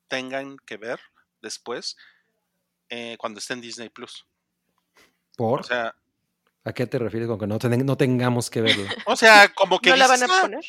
tengan 0.08 0.56
que 0.64 0.76
ver 0.76 1.00
después 1.42 1.96
eh, 2.88 3.16
cuando 3.18 3.38
esté 3.40 3.54
en 3.54 3.60
Disney 3.60 3.88
Plus. 3.88 4.26
¿Por? 5.36 5.60
O 5.60 5.64
sea, 5.64 5.94
¿A 6.64 6.72
qué 6.72 6.86
te 6.86 6.98
refieres 6.98 7.28
con 7.28 7.38
que 7.38 7.46
no, 7.46 7.58
ten- 7.58 7.84
no 7.86 7.96
tengamos 7.96 8.50
que 8.50 8.60
verla? 8.60 8.90
o 9.06 9.16
sea, 9.16 9.52
como 9.54 9.78
que 9.80 9.90
¿No 9.90 9.96
la 9.96 10.06
van 10.06 10.22
a 10.22 10.26
"Ah, 10.26 10.42
poner? 10.42 10.64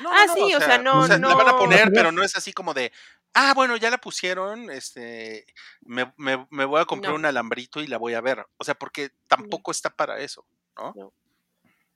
no, 0.00 0.10
Ah, 0.12 0.24
no, 0.26 0.34
sí, 0.34 0.54
o 0.54 0.60
sea, 0.60 0.78
no, 0.78 1.06
La 1.06 1.18
van 1.34 1.48
a 1.48 1.52
no. 1.52 1.58
poner, 1.58 1.86
No, 1.88 1.92
pero 1.94 2.12
no 2.12 2.22
es 2.22 2.36
así 2.36 2.52
como 2.52 2.74
de, 2.74 2.92
ah, 3.34 3.52
bueno, 3.54 3.76
ya 3.76 3.90
la 3.90 3.98
pusieron, 3.98 4.70
este, 4.70 5.46
me, 5.82 6.12
me- 6.16 6.46
me 6.50 6.64
voy 6.64 6.80
a 6.80 6.84
comprar 6.84 7.12
No. 7.12 7.18
un 7.18 7.26
alambrito 7.26 7.80
y 7.80 7.86
la 7.86 7.98
voy 7.98 8.14
a 8.14 8.20
ver. 8.20 8.46
O 8.56 8.64
sea, 8.64 8.74
porque 8.74 9.10
tampoco 9.28 9.70
está 9.70 9.90
para 9.90 10.18
eso, 10.20 10.46
¿no? 10.76 11.12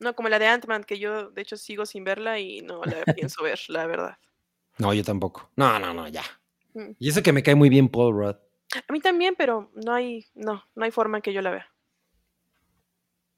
No, 0.01 0.15
como 0.15 0.29
la 0.29 0.39
de 0.39 0.47
Ant-Man, 0.47 0.85
que 0.85 0.99
yo 0.99 1.31
de 1.31 1.43
hecho 1.43 1.57
sigo 1.57 1.85
sin 1.85 2.05
verla 2.05 2.39
y 2.39 2.61
no 2.63 2.85
la 2.85 3.05
pienso 3.33 3.43
ver, 3.43 3.59
la 3.69 3.87
verdad. 3.87 4.17
No, 4.79 4.95
yo 4.95 5.03
tampoco. 5.03 5.51
No, 5.57 5.79
no, 5.79 5.93
no, 5.93 6.07
ya. 6.09 6.23
Mm. 6.75 6.91
Y 6.99 7.09
eso 7.09 7.23
que 7.23 7.33
me 7.33 7.43
cae 7.43 7.55
muy 7.57 7.69
bien 7.69 7.89
Paul 7.89 8.15
Rudd. 8.15 8.37
A 8.89 8.93
mí 8.93 9.01
también, 9.01 9.35
pero 9.37 9.71
no 9.75 9.93
hay, 9.95 10.27
no, 10.35 10.65
no 10.75 10.85
hay 10.85 10.91
forma 10.93 11.19
en 11.19 11.23
que 11.23 11.33
yo 11.33 11.43
la 11.43 11.51
vea. 11.51 11.73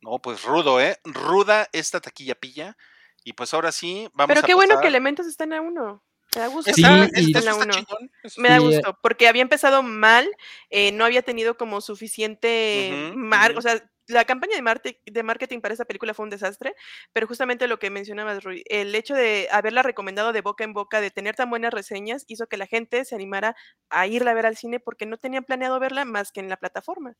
No, 0.02 0.18
pues 0.18 0.42
rudo, 0.44 0.80
¿eh? 0.80 0.98
Ruda 1.04 1.68
esta 1.72 2.00
taquilla 2.00 2.34
pilla. 2.34 2.76
Y 3.24 3.32
pues 3.34 3.52
ahora 3.54 3.70
sí, 3.70 4.08
vamos 4.14 4.28
Pero 4.28 4.40
a 4.40 4.46
qué 4.46 4.54
bueno 4.54 4.80
que 4.80 4.88
Elementos 4.88 5.26
está 5.26 5.44
en 5.44 5.50
la 5.50 5.60
1. 5.60 6.02
Me 6.34 6.40
da 6.40 6.46
gusto 6.48 6.72
Sí, 6.74 6.82
Está, 6.82 6.96
y- 6.98 7.02
esté 7.04 7.20
es- 7.20 7.26
en 7.28 7.36
eso 7.36 7.44
la 7.44 7.50
está 7.52 7.64
1. 7.64 7.74
chingón. 7.74 8.10
eso 8.22 8.40
Me 8.40 8.48
da 8.48 8.56
eh. 8.56 8.60
gusto, 8.60 8.98
porque 9.02 9.28
había 9.28 9.42
empezado 9.42 9.82
mal, 9.82 10.28
eh, 10.70 10.92
no 10.92 11.04
había 11.04 11.22
tenido 11.22 11.56
como 11.56 11.80
suficiente 11.80 13.08
Ujú, 13.10 13.18
mar, 13.18 13.54
o 13.56 13.62
sea, 13.62 13.90
la 14.10 14.24
campaña 14.24 14.54
de, 14.56 14.62
marte- 14.62 15.00
de 15.04 15.22
marketing 15.22 15.60
para 15.60 15.72
esta 15.74 15.84
película 15.84 16.14
fue 16.14 16.24
un 16.24 16.30
desastre, 16.30 16.74
pero 17.12 17.26
justamente 17.26 17.66
lo 17.68 17.78
que 17.78 17.90
mencionabas, 17.90 18.42
Rui, 18.44 18.62
el 18.68 18.94
hecho 18.94 19.14
de 19.14 19.48
haberla 19.50 19.82
recomendado 19.82 20.32
de 20.32 20.40
boca 20.40 20.64
en 20.64 20.72
boca, 20.72 21.00
de 21.00 21.10
tener 21.10 21.34
tan 21.36 21.50
buenas 21.50 21.72
reseñas, 21.72 22.24
hizo 22.28 22.46
que 22.46 22.56
la 22.56 22.66
gente 22.66 23.04
se 23.04 23.14
animara 23.14 23.56
a 23.88 24.06
irla 24.06 24.32
a 24.32 24.34
ver 24.34 24.46
al 24.46 24.56
cine 24.56 24.80
porque 24.80 25.06
no 25.06 25.16
tenían 25.18 25.44
planeado 25.44 25.78
verla 25.80 26.04
más 26.04 26.32
que 26.32 26.40
en 26.40 26.48
la 26.48 26.56
plataforma. 26.56 27.16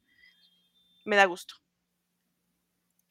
Me 1.05 1.17
da 1.17 1.25
gusto. 1.25 1.55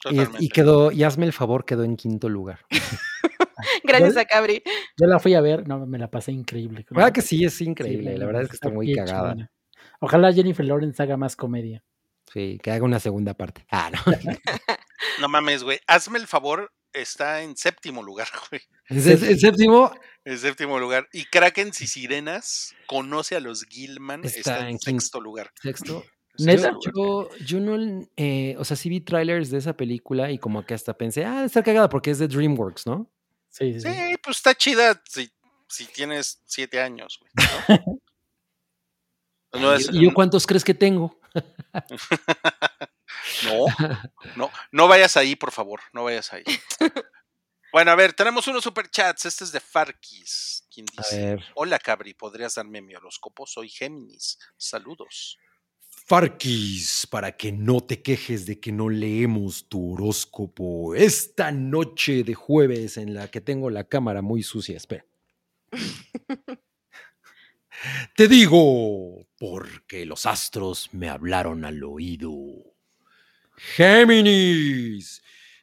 Y, 0.04 0.16
Totalmente. 0.16 0.38
y 0.44 0.48
quedó, 0.48 0.92
y 0.92 1.02
hazme 1.04 1.26
el 1.26 1.32
favor, 1.32 1.64
quedó 1.64 1.84
en 1.84 1.96
quinto 1.96 2.28
lugar. 2.28 2.60
Gracias 3.84 4.14
Yo- 4.14 4.20
a 4.20 4.24
Cabri. 4.24 4.62
Yo 4.98 5.06
la 5.06 5.18
fui 5.18 5.34
a 5.34 5.40
ver, 5.40 5.68
no, 5.68 5.86
me 5.86 5.98
la 5.98 6.10
pasé 6.10 6.32
increíble. 6.32 6.86
¿Verdad 6.90 7.12
que 7.12 7.20
sí? 7.22 7.44
Es 7.44 7.60
increíble. 7.60 8.16
la 8.16 8.26
verdad 8.26 8.42
es 8.42 8.48
que 8.48 8.54
está 8.56 8.70
muy 8.70 8.94
cagada. 8.94 9.50
Ojalá 10.00 10.32
Jennifer 10.32 10.64
Lawrence 10.64 11.02
haga 11.02 11.16
más 11.18 11.36
comedia. 11.36 11.82
Sí, 12.32 12.58
que 12.62 12.70
haga 12.70 12.84
una 12.84 13.00
segunda 13.00 13.34
parte. 13.34 13.66
Ah, 13.70 13.90
no. 13.90 14.00
No 15.20 15.28
mames, 15.28 15.62
güey. 15.64 15.80
Hazme 15.86 16.18
el 16.18 16.26
favor, 16.26 16.72
está 16.92 17.42
en 17.42 17.56
séptimo 17.56 18.02
lugar, 18.02 18.28
güey. 18.50 18.62
En 18.88 19.02
sé- 19.02 19.30
en 19.32 19.38
séptimo 19.38 19.92
En 20.24 20.38
séptimo 20.38 20.78
lugar. 20.78 21.08
Y 21.12 21.24
Kraken 21.24 21.68
y 21.78 21.86
Sirenas 21.86 22.74
conoce 22.86 23.34
a 23.36 23.40
los 23.40 23.64
Gilman. 23.64 24.24
Está, 24.24 24.38
Está 24.38 24.60
en 24.68 24.78
quinto. 24.78 25.00
sexto 25.02 25.20
lugar. 25.20 25.50
Sexto. 25.60 26.04
¿Neta? 26.38 26.72
Yo, 26.94 27.28
yo, 27.34 27.36
yo 27.44 27.60
no, 27.60 28.06
eh, 28.16 28.54
o 28.58 28.64
sea, 28.64 28.76
sí 28.76 28.88
vi 28.88 29.00
trailers 29.00 29.50
de 29.50 29.58
esa 29.58 29.76
película 29.76 30.30
y 30.30 30.38
como 30.38 30.64
que 30.64 30.74
hasta 30.74 30.94
pensé, 30.96 31.24
ah, 31.24 31.34
debe 31.34 31.46
estar 31.46 31.64
cagada 31.64 31.88
porque 31.88 32.10
es 32.12 32.18
de 32.18 32.28
DreamWorks, 32.28 32.86
¿no? 32.86 33.10
Sí, 33.50 33.72
sí, 33.74 33.80
sí. 33.80 33.88
Sí, 33.92 34.14
pues 34.22 34.36
está 34.36 34.54
chida 34.54 35.02
si, 35.06 35.28
si 35.68 35.86
tienes 35.86 36.40
siete 36.46 36.80
años, 36.80 37.18
güey. 37.20 37.32
¿no? 37.82 38.00
No, 39.60 39.74
es- 39.74 39.90
¿Y 39.92 40.04
yo 40.04 40.14
cuántos 40.14 40.46
crees 40.46 40.62
que 40.64 40.74
tengo? 40.74 41.18
no, 43.44 43.66
no, 44.36 44.50
no 44.72 44.88
vayas 44.88 45.16
ahí, 45.16 45.36
por 45.36 45.52
favor, 45.52 45.80
no 45.92 46.04
vayas 46.04 46.32
ahí. 46.32 46.44
Bueno, 47.72 47.92
a 47.92 47.94
ver, 47.94 48.12
tenemos 48.12 48.48
unos 48.48 48.64
superchats. 48.64 49.26
Este 49.26 49.44
es 49.44 49.52
de 49.52 49.60
Farkis, 49.60 50.66
quien 50.72 50.86
dice. 50.86 51.38
Hola, 51.54 51.78
Cabri, 51.78 52.14
¿podrías 52.14 52.56
darme 52.56 52.82
mi 52.82 52.96
horóscopo? 52.96 53.46
Soy 53.46 53.68
Géminis. 53.68 54.40
Saludos. 54.56 55.38
Farkis, 55.88 57.06
para 57.08 57.36
que 57.36 57.52
no 57.52 57.80
te 57.80 58.02
quejes 58.02 58.44
de 58.46 58.58
que 58.58 58.72
no 58.72 58.88
leemos 58.88 59.68
tu 59.68 59.92
horóscopo 59.92 60.96
esta 60.96 61.52
noche 61.52 62.24
de 62.24 62.34
jueves 62.34 62.96
en 62.96 63.14
la 63.14 63.28
que 63.28 63.40
tengo 63.40 63.70
la 63.70 63.84
cámara 63.84 64.20
muy 64.20 64.42
sucia. 64.42 64.76
Espera. 64.76 65.06
Te 68.16 68.26
digo, 68.26 69.24
porque 69.40 70.04
los 70.04 70.26
astros 70.26 70.90
me 70.92 71.08
hablaron 71.08 71.64
al 71.64 71.82
oído. 71.82 72.30
Géminis. 73.56 75.22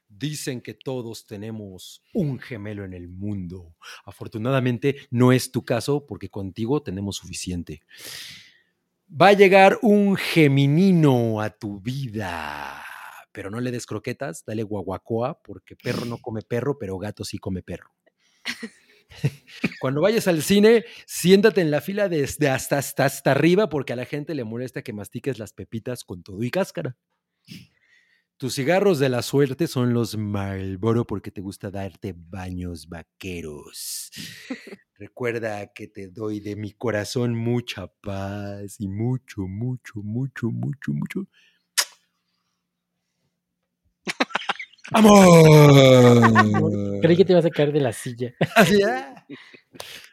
Dicen 0.10 0.62
que 0.62 0.74
todos 0.74 1.28
tenemos 1.28 2.02
un 2.12 2.40
gemelo 2.40 2.86
en 2.86 2.94
el 2.94 3.08
mundo. 3.08 3.76
Afortunadamente 4.04 4.96
no 5.12 5.32
es 5.32 5.52
tu 5.52 5.64
caso 5.64 6.08
porque 6.08 6.28
contigo 6.28 6.82
tenemos 6.82 7.18
suficiente. 7.18 7.84
Va 9.10 9.28
a 9.28 9.34
llegar 9.34 9.78
un 9.84 10.16
geminino 10.16 11.40
a 11.40 11.52
tu 11.52 11.80
vida. 11.80 12.84
Pero 13.32 13.52
no 13.52 13.60
le 13.60 13.70
des 13.70 13.86
croquetas, 13.86 14.44
dale 14.44 14.64
guaguacoa, 14.64 15.44
porque 15.44 15.76
perro 15.76 16.06
no 16.06 16.18
come 16.18 16.42
perro, 16.42 16.80
pero 16.80 16.98
gato 16.98 17.24
sí 17.24 17.38
come 17.38 17.62
perro. 17.62 17.92
Cuando 19.80 20.02
vayas 20.02 20.28
al 20.28 20.42
cine, 20.42 20.86
siéntate 21.06 21.62
en 21.62 21.72
la 21.72 21.82
fila 21.82 22.10
desde 22.10 22.50
hasta, 22.50 22.78
hasta, 22.78 23.06
hasta 23.06 23.32
arriba, 23.32 23.70
porque 23.70 23.94
a 23.94 23.96
la 23.96 24.06
gente 24.06 24.36
le 24.36 24.44
molesta 24.44 24.82
que 24.82 24.94
mastiques 24.94 25.40
las 25.40 25.54
pepitas 25.54 26.04
con 26.04 26.24
todo 26.24 26.44
y 26.44 26.52
cáscara. 26.52 26.96
Tus 28.38 28.54
cigarros 28.54 29.00
de 29.00 29.10
la 29.10 29.24
suerte 29.24 29.66
son 29.66 29.96
los 29.96 30.16
Marlboro 30.16 31.08
porque 31.08 31.32
te 31.32 31.42
gusta 31.42 31.72
darte 31.72 32.14
baños 32.16 32.88
vaqueros. 32.88 34.12
Recuerda 34.94 35.74
que 35.74 35.88
te 35.88 36.08
doy 36.08 36.40
de 36.40 36.56
mi 36.56 36.72
corazón 36.72 37.36
mucha 37.36 37.88
paz 37.88 38.80
y 38.80 38.88
mucho, 38.88 39.48
mucho, 39.48 40.04
mucho, 40.04 40.52
mucho, 40.52 40.94
mucho. 40.94 41.28
¡Amor! 44.92 46.22
Creí 47.02 47.18
que 47.18 47.26
te 47.26 47.34
ibas 47.34 47.46
a 47.46 47.50
caer 47.50 47.72
de 47.72 47.82
la 47.82 47.92
silla. 47.92 48.34
Así, 48.56 48.82
ah. 48.84 49.26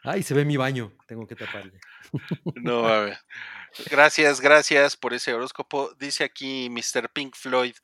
Ay, 0.02 0.22
se 0.22 0.34
ve 0.34 0.44
mi 0.44 0.56
baño. 0.56 0.92
Tengo 1.06 1.26
que 1.26 1.36
taparle. 1.36 1.78
No, 2.56 2.86
a 2.86 3.00
ver. 3.00 3.18
Gracias, 3.90 4.40
gracias 4.40 4.96
por 4.96 5.14
ese 5.14 5.32
horóscopo. 5.32 5.94
Dice 5.98 6.24
aquí 6.24 6.68
Mr. 6.70 7.08
Pink 7.12 7.34
Floyd. 7.36 7.74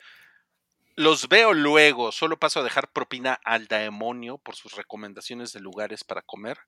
Los 0.96 1.28
veo 1.28 1.52
luego. 1.54 2.12
Solo 2.12 2.38
paso 2.38 2.60
a 2.60 2.64
dejar 2.64 2.92
propina 2.92 3.40
al 3.44 3.66
demonio 3.66 4.38
por 4.38 4.56
sus 4.56 4.74
recomendaciones 4.74 5.52
de 5.52 5.60
lugares 5.60 6.04
para 6.04 6.22
comer 6.22 6.58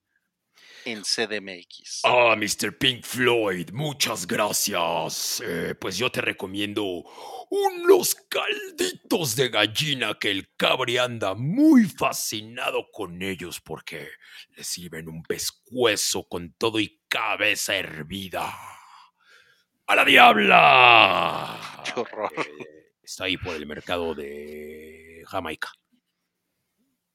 en 0.85 1.03
CDMX. 1.03 2.01
Ah, 2.05 2.35
Mr. 2.37 2.77
Pink 2.77 3.05
Floyd, 3.05 3.71
muchas 3.73 4.27
gracias. 4.27 5.43
Eh, 5.45 5.75
pues 5.79 5.97
yo 5.97 6.11
te 6.11 6.21
recomiendo 6.21 7.05
unos 7.51 8.15
calditos 8.29 9.37
de 9.37 9.49
gallina 9.49 10.19
que 10.19 10.31
el 10.31 10.55
cabri 10.57 10.99
anda 10.99 11.35
muy 11.35 11.85
fascinado 11.85 12.87
con 12.93 13.23
ellos 13.23 13.61
porque 13.61 14.09
le 14.57 14.65
sirven 14.65 15.09
un 15.09 15.23
pescuezo 15.23 16.27
con 16.29 16.53
todo 16.55 16.81
y 16.81 17.01
cabeza 17.09 17.77
hervida. 17.77 18.53
¡A 19.87 19.97
la 19.97 20.05
diabla! 20.05 21.83
Qué 21.85 22.01
horror. 22.01 22.33
Eh, 22.37 22.95
está 23.03 23.25
ahí 23.25 23.37
por 23.37 23.55
el 23.55 23.67
mercado 23.67 24.15
de 24.15 25.23
Jamaica. 25.27 25.71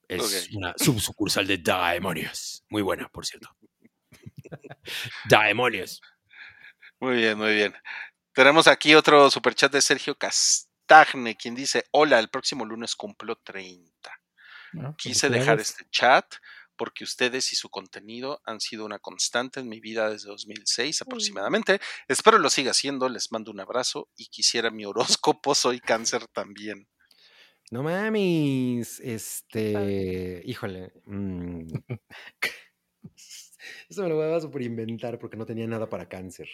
Es 0.07 0.21
Ok. 0.23 0.55
una 0.55 0.73
subsucursal 0.77 1.45
de 1.47 1.57
Daemonios. 1.57 2.63
Muy 2.69 2.81
buena, 2.81 3.09
por 3.09 3.25
cierto. 3.25 3.55
Daemonios. 5.29 6.01
Muy 6.99 7.17
bien, 7.17 7.37
muy 7.37 7.53
bien. 7.53 7.73
Tenemos 8.33 8.67
aquí 8.67 8.95
otro 8.95 9.29
superchat 9.29 9.71
de 9.71 9.81
Sergio 9.81 10.15
Castagne, 10.17 11.35
quien 11.35 11.55
dice: 11.55 11.85
Hola, 11.91 12.19
el 12.19 12.29
próximo 12.29 12.65
lunes 12.65 12.95
cumplo 12.95 13.35
30. 13.37 14.11
¿no? 14.73 14.95
Quise 14.95 15.29
dejar 15.29 15.59
este 15.59 15.85
chat 15.89 16.25
porque 16.75 17.03
ustedes 17.03 17.51
y 17.53 17.55
su 17.55 17.69
contenido 17.69 18.41
han 18.45 18.61
sido 18.61 18.85
una 18.85 18.99
constante 18.99 19.59
en 19.59 19.67
mi 19.67 19.79
vida 19.79 20.09
desde 20.09 20.29
2006 20.29 21.01
aproximadamente. 21.01 21.79
Espero 22.07 22.37
lo 22.37 22.49
siga 22.49 22.71
haciendo. 22.71 23.09
Les 23.09 23.31
mando 23.31 23.51
un 23.51 23.59
abrazo 23.59 24.09
y 24.15 24.27
quisiera 24.27 24.69
mi 24.69 24.85
horóscopo. 24.85 25.55
Soy 25.55 25.79
cáncer 25.79 26.27
también. 26.27 26.87
No 27.71 27.83
mames. 27.83 28.99
Este. 29.01 30.41
Híjole. 30.45 30.93
mm. 31.05 31.67
Eso 33.89 34.03
me 34.03 34.09
lo 34.09 34.15
voy 34.15 34.33
a 34.33 34.39
super 34.39 34.61
inventar 34.61 35.17
porque 35.19 35.37
no 35.37 35.45
tenía 35.45 35.67
nada 35.67 35.89
para 35.89 36.07
cáncer. 36.07 36.47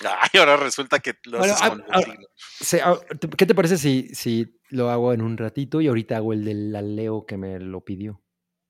Ay, 0.00 0.38
ahora 0.38 0.56
resulta 0.56 1.00
que 1.00 1.14
lo 1.24 1.38
Bueno, 1.38 1.54
haces 1.54 1.68
con 1.68 1.84
ah, 1.90 2.98
te- 3.20 3.28
¿Qué 3.30 3.46
te 3.46 3.54
parece 3.54 3.78
si, 3.78 4.08
si 4.14 4.60
lo 4.70 4.90
hago 4.90 5.12
en 5.12 5.22
un 5.22 5.36
ratito 5.36 5.80
y 5.80 5.88
ahorita 5.88 6.16
hago 6.16 6.32
el 6.32 6.44
del 6.44 6.96
Leo 6.96 7.26
que 7.26 7.36
me 7.36 7.58
lo 7.58 7.84
pidió? 7.84 8.22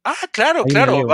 Ah, 0.04 0.14
claro, 0.32 0.60
Ahí 0.64 0.70
claro. 0.70 0.92
Leo. 0.92 1.06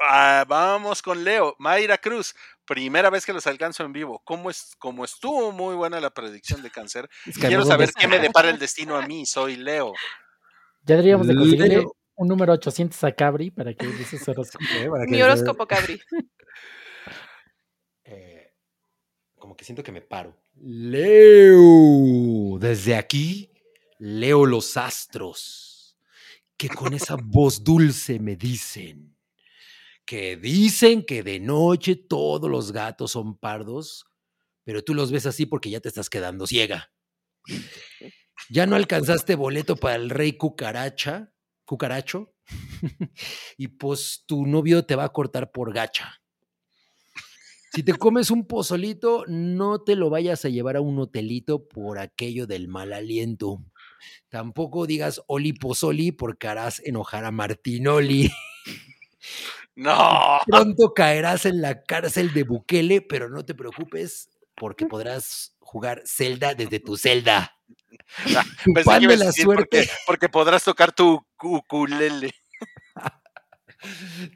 Ah, 0.00 0.44
vamos 0.48 1.02
con 1.02 1.24
Leo. 1.24 1.54
Mayra 1.58 1.98
Cruz, 1.98 2.34
primera 2.64 3.10
vez 3.10 3.24
que 3.26 3.32
los 3.32 3.46
alcanzo 3.46 3.84
en 3.84 3.92
vivo. 3.92 4.20
¿Cómo, 4.24 4.50
es, 4.50 4.74
cómo 4.78 5.04
estuvo 5.04 5.52
muy 5.52 5.74
buena 5.74 6.00
la 6.00 6.10
predicción 6.10 6.62
de 6.62 6.70
cáncer? 6.70 7.08
Es 7.26 7.36
Y 7.36 7.40
que 7.40 7.48
quiero 7.48 7.64
saber 7.64 7.88
¿dónde 7.88 8.00
qué 8.00 8.08
me 8.08 8.18
depara 8.18 8.50
el 8.50 8.58
destino 8.58 8.96
a 8.96 9.06
mí. 9.06 9.26
Soy 9.26 9.56
Leo. 9.56 9.92
Ya 10.82 10.96
deberíamos 10.96 11.26
de 11.26 11.34
conseguirle 11.34 11.68
Leo. 11.68 11.96
un 12.16 12.28
número 12.28 12.52
800 12.52 13.02
a 13.04 13.12
Cabri 13.12 13.50
para 13.50 13.74
que 13.74 13.86
dice 13.86 14.18
su 14.18 14.30
horóscopo. 14.30 14.64
Eh, 14.70 14.88
para 14.90 15.04
que 15.04 15.10
Mi 15.10 15.18
se- 15.18 15.24
horóscopo, 15.24 15.66
Cabri. 15.66 16.00
eh, 18.04 18.52
como 19.38 19.56
que 19.56 19.64
siento 19.64 19.82
que 19.82 19.92
me 19.92 20.02
paro. 20.02 20.36
Leo, 20.54 22.58
desde 22.58 22.96
aquí 22.96 23.52
leo 23.98 24.44
los 24.46 24.76
astros 24.76 25.96
que 26.56 26.68
con 26.68 26.92
esa 26.94 27.16
voz 27.22 27.62
dulce 27.64 28.18
me 28.18 28.36
dicen 28.36 29.15
que 30.06 30.36
dicen 30.36 31.04
que 31.04 31.22
de 31.22 31.40
noche 31.40 31.96
todos 31.96 32.48
los 32.50 32.72
gatos 32.72 33.10
son 33.10 33.36
pardos, 33.36 34.06
pero 34.64 34.82
tú 34.82 34.94
los 34.94 35.10
ves 35.10 35.26
así 35.26 35.46
porque 35.46 35.68
ya 35.68 35.80
te 35.80 35.88
estás 35.88 36.08
quedando 36.08 36.46
ciega. 36.46 36.92
Ya 38.48 38.66
no 38.66 38.76
alcanzaste 38.76 39.34
boleto 39.34 39.76
para 39.76 39.96
el 39.96 40.10
rey 40.10 40.34
cucaracha, 40.34 41.32
cucaracho, 41.64 42.34
y 43.56 43.68
pues 43.68 44.24
tu 44.26 44.46
novio 44.46 44.84
te 44.86 44.94
va 44.94 45.04
a 45.04 45.12
cortar 45.12 45.50
por 45.50 45.74
gacha. 45.74 46.22
Si 47.72 47.82
te 47.82 47.94
comes 47.94 48.30
un 48.30 48.46
pozolito, 48.46 49.24
no 49.26 49.82
te 49.82 49.96
lo 49.96 50.08
vayas 50.08 50.44
a 50.44 50.48
llevar 50.48 50.76
a 50.76 50.80
un 50.80 50.98
hotelito 50.98 51.68
por 51.68 51.98
aquello 51.98 52.46
del 52.46 52.68
mal 52.68 52.92
aliento. 52.92 53.64
Tampoco 54.28 54.86
digas 54.86 55.20
Oli 55.26 55.52
Pozoli 55.52 56.12
porque 56.12 56.48
harás 56.48 56.80
enojar 56.84 57.24
a 57.24 57.32
Martinoli. 57.32 58.30
No. 59.76 60.40
Pronto 60.46 60.94
caerás 60.94 61.44
en 61.46 61.60
la 61.60 61.82
cárcel 61.82 62.32
de 62.32 62.42
Bukele, 62.44 63.02
pero 63.02 63.28
no 63.28 63.44
te 63.44 63.54
preocupes 63.54 64.30
porque 64.54 64.86
podrás 64.86 65.54
jugar 65.60 66.02
Zelda 66.06 66.54
desde 66.54 66.80
tu 66.80 66.96
celda. 66.96 67.56
Tu 68.64 68.72
Pensé 68.74 69.00
que 69.00 69.16
la 69.16 69.32
suerte. 69.32 69.78
Porque, 69.78 69.90
porque 70.06 70.28
podrás 70.28 70.64
tocar 70.64 70.92
tu 70.92 71.24
ukulele. 71.42 72.32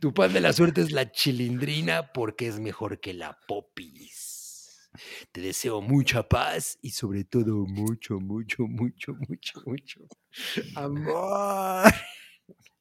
Tu 0.01 0.13
pan 0.13 0.33
de 0.33 0.41
la 0.41 0.53
suerte 0.53 0.83
es 0.83 0.93
la 0.93 1.11
chilindrina 1.11 2.13
porque 2.13 2.47
es 2.47 2.61
mejor 2.61 3.01
que 3.01 3.15
la 3.15 3.39
popis. 3.49 4.91
Te 5.33 5.41
deseo 5.41 5.81
mucha 5.81 6.29
paz 6.29 6.79
y 6.83 6.91
sobre 6.91 7.25
todo 7.25 7.65
mucho, 7.67 8.21
mucho, 8.21 8.67
mucho, 8.67 9.15
mucho, 9.15 9.63
mucho 9.65 10.01
amor. 10.77 11.93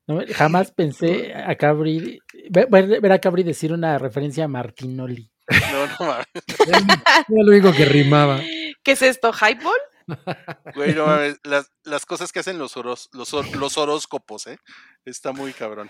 No, 0.10 0.22
jamás 0.34 0.72
pensé 0.76 1.34
a 1.36 1.56
Cabri, 1.56 2.20
ver, 2.50 2.68
ver- 2.70 3.12
a 3.12 3.20
Cabri 3.20 3.44
decir 3.44 3.72
una 3.72 3.98
referencia 3.98 4.46
a 4.46 4.48
Martinoli. 4.48 5.32
No, 5.72 5.88
no 5.88 5.96
mames. 6.12 6.26
Era 7.30 7.44
lo 7.44 7.52
único 7.52 7.72
que 7.72 7.86
rimaba. 7.86 8.42
¿Qué 8.84 8.92
es 8.94 9.02
esto? 9.04 9.32
¿Hypeball? 9.32 9.78
Güey, 10.76 10.96
no 10.96 11.06
mames, 11.06 11.40
Las, 11.44 11.72
las 11.84 12.06
cosas 12.08 12.32
que 12.32 12.40
hacen 12.40 12.58
los, 12.58 12.76
horos- 12.76 13.10
los, 13.14 13.32
hor- 13.34 13.56
los 13.56 13.78
horóscopos, 13.78 14.48
¿eh? 14.48 14.58
Está 15.06 15.32
muy 15.32 15.54
cabrón. 15.54 15.90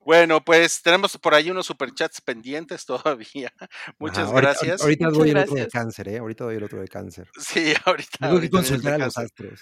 Bueno, 0.00 0.44
pues 0.44 0.82
tenemos 0.82 1.16
por 1.16 1.32
ahí 1.34 1.50
unos 1.50 1.64
superchats 1.64 2.20
pendientes 2.20 2.84
todavía. 2.84 3.50
Muchas 3.98 4.24
Ajá, 4.24 4.32
ahorita- 4.32 4.40
gracias. 4.50 4.82
Ahorita 4.82 5.04
Muchas 5.06 5.18
doy 5.18 5.30
el 5.30 5.36
otro 5.38 5.54
de 5.54 5.60
gracias. 5.62 5.72
cáncer, 5.82 6.08
¿eh? 6.08 6.18
Ahorita 6.18 6.44
doy 6.44 6.56
el 6.56 6.64
otro 6.64 6.80
de 6.82 6.88
cáncer. 6.88 7.28
Sí, 7.40 7.72
ahorita. 7.86 8.18
Tengo 8.20 8.40
que 8.40 8.50
consultar 8.50 8.94
a 8.94 8.98
los 8.98 9.14
cáncer. 9.14 9.24
astros. 9.24 9.60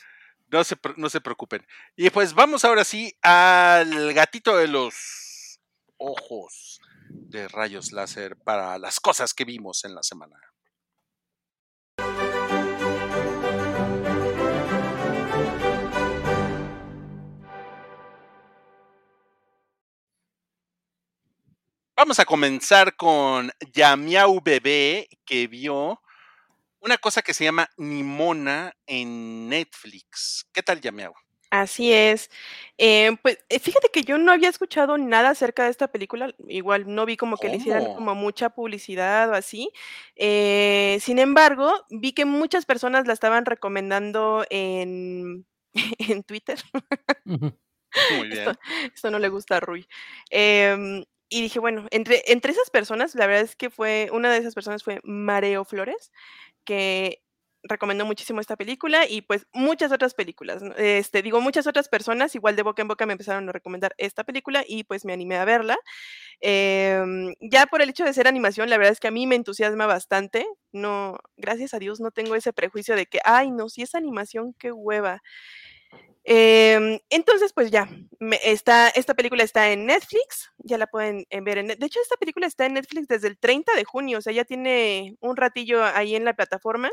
No 0.53 0.63
se, 0.65 0.77
no 0.97 1.09
se 1.09 1.23
preocupen. 1.23 1.67
Y 1.97 2.11
pues 2.11 2.35
vamos 2.35 2.65
ahora 2.65 2.85
sí 2.85 3.17
al 3.23 4.13
gatito 4.13 4.57
de 4.59 4.69
los 4.69 5.59
ojos 5.97 6.79
de 7.09 7.49
rayos 7.49 7.93
láser 7.93 8.37
para 8.37 8.79
las 8.79 9.01
cosas 9.01 9.33
que 9.33 9.47
vimos 9.47 9.85
en 9.85 9.95
la 9.95 10.03
semana. 10.03 10.37
Vamos 21.97 22.19
a 22.19 22.25
comenzar 22.27 22.97
con 22.97 23.51
Yamiau 23.73 24.41
Bebé, 24.43 25.09
que 25.25 25.47
vio 25.47 26.01
una 26.83 26.99
cosa 26.99 27.23
que 27.23 27.33
se 27.33 27.45
llama 27.45 27.71
Nimona 27.77 28.75
en 28.87 29.49
Netflix. 29.49 30.47
¿Qué 30.53 30.63
tal, 30.63 30.81
Yamiau? 30.81 31.15
Así 31.51 31.93
es. 31.93 32.31
Eh, 32.79 33.15
pues 33.23 33.39
eh, 33.49 33.59
fíjate 33.59 33.89
que 33.93 34.03
yo 34.03 34.19
no 34.19 34.33
había 34.33 34.49
escuchado 34.49 34.97
nada 34.99 35.31
acerca 35.31 35.65
de 35.65 35.71
esta 35.71 35.89
película, 35.89 36.35
igual 36.49 36.85
no 36.87 37.05
vi 37.07 37.17
como 37.17 37.37
que 37.37 37.49
le 37.49 37.57
hicieran 37.57 37.85
¿Cómo? 37.85 37.97
como 37.97 38.15
mucha 38.15 38.51
publicidad 38.51 39.31
o 39.31 39.35
así. 39.35 39.71
Eh, 40.17 40.99
sin 41.03 41.19
embargo, 41.19 41.73
vi 41.91 42.15
que 42.15 42.25
muchas 42.25 42.65
personas 42.65 43.07
la 43.07 43.13
estaban 43.13 43.45
recomendando 43.45 44.45
en, 44.51 45.47
en 45.99 46.23
Twitter. 46.25 46.59
Muy 47.25 48.29
bien. 48.29 48.49
Esto, 48.49 48.61
esto 48.95 49.11
no 49.11 49.19
le 49.19 49.29
gusta 49.29 49.59
a 49.59 49.61
Rui. 49.61 49.87
Em, 50.31 51.05
y 51.29 51.41
dije, 51.41 51.59
bueno, 51.61 51.87
entre, 51.91 52.23
entre 52.27 52.53
esas 52.53 52.69
personas, 52.69 53.15
la 53.15 53.27
verdad 53.27 53.45
es 53.45 53.57
que 53.57 53.71
fue, 53.71 54.11
una 54.13 54.31
de 54.31 54.39
esas 54.39 54.55
personas 54.55 54.83
fue 54.83 55.01
Mareo 55.03 55.65
Flores, 55.65 56.13
que 56.65 57.23
recomendó 57.65 58.05
muchísimo 58.05 58.41
esta 58.41 58.57
película 58.57 59.07
y 59.09 59.23
pues 59.23 59.47
muchas 59.53 59.93
otras 59.93 60.15
películas. 60.15 60.63
Este, 60.79 61.23
digo, 61.23 61.41
muchas 61.41 61.67
otras 61.67 61.89
personas, 61.89 62.35
igual 62.35 62.57
de 62.57 62.63
boca 62.63 62.83
en 62.83 62.89
boca 62.89 63.07
me 63.07 63.13
empezaron 63.13 63.49
a 63.49 63.53
recomendar 63.53 63.95
esta 63.99 64.25
película 64.25 64.65
y 64.67 64.85
pues 64.85 65.05
me 65.05 65.13
animé 65.13 65.37
a 65.37 65.45
verla. 65.45 65.77
Em, 66.41 67.35
ya 67.41 67.67
por 67.67 67.83
el 67.83 67.91
hecho 67.91 68.05
de 68.05 68.13
ser 68.15 68.27
animación, 68.29 68.69
la 68.71 68.79
verdad 68.79 68.93
es 68.93 69.01
que 69.01 69.09
a 69.09 69.13
mí 69.13 69.27
me 69.27 69.37
entusiasma 69.37 69.87
bastante. 69.87 70.47
No, 70.73 71.19
gracias 71.37 71.75
a 71.75 71.79
Dios 71.79 72.01
no 72.01 72.11
tengo 72.11 72.35
ese 72.35 72.53
prejuicio 72.53 72.97
de 72.97 73.07
que, 73.07 73.21
ay, 73.25 73.51
no, 73.53 73.69
si 73.69 73.83
es 73.83 73.95
animación, 73.95 74.55
qué 74.59 74.73
hueva. 74.73 75.23
Em, 76.25 77.01
entonces, 77.11 77.53
pues 77.53 77.71
ya, 77.71 77.89
me- 78.21 78.39
está, 78.45 78.89
esta 78.91 79.15
película 79.15 79.43
está 79.43 79.71
en 79.73 79.87
Netflix, 79.87 80.51
ya 80.59 80.79
la 80.79 80.87
pueden 80.87 81.27
eh, 81.31 81.41
ver 81.41 81.59
en 81.59 81.67
De 81.69 81.87
hecho, 81.87 82.01
esta 82.01 82.17
película 82.17 82.47
está 82.47 82.65
en 82.67 82.75
Netflix 82.75 83.09
desde 83.09 83.29
el 83.29 83.39
30 83.39 83.75
de 83.75 83.85
junio, 83.85 84.19
o 84.19 84.21
sea, 84.21 84.33
ya 84.33 84.45
tiene 84.45 85.17
un 85.21 85.37
ratillo 85.37 85.85
ahí 85.85 86.15
en 86.15 86.25
la 86.25 86.35
plataforma. 86.35 86.91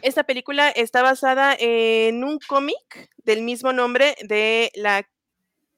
Esta 0.00 0.24
película 0.24 0.70
está 0.70 1.02
basada 1.02 1.54
en 1.58 2.24
un 2.24 2.38
cómic 2.48 3.10
del 3.18 3.42
mismo 3.42 3.72
nombre 3.72 4.16
de 4.22 4.70
la 4.74 5.06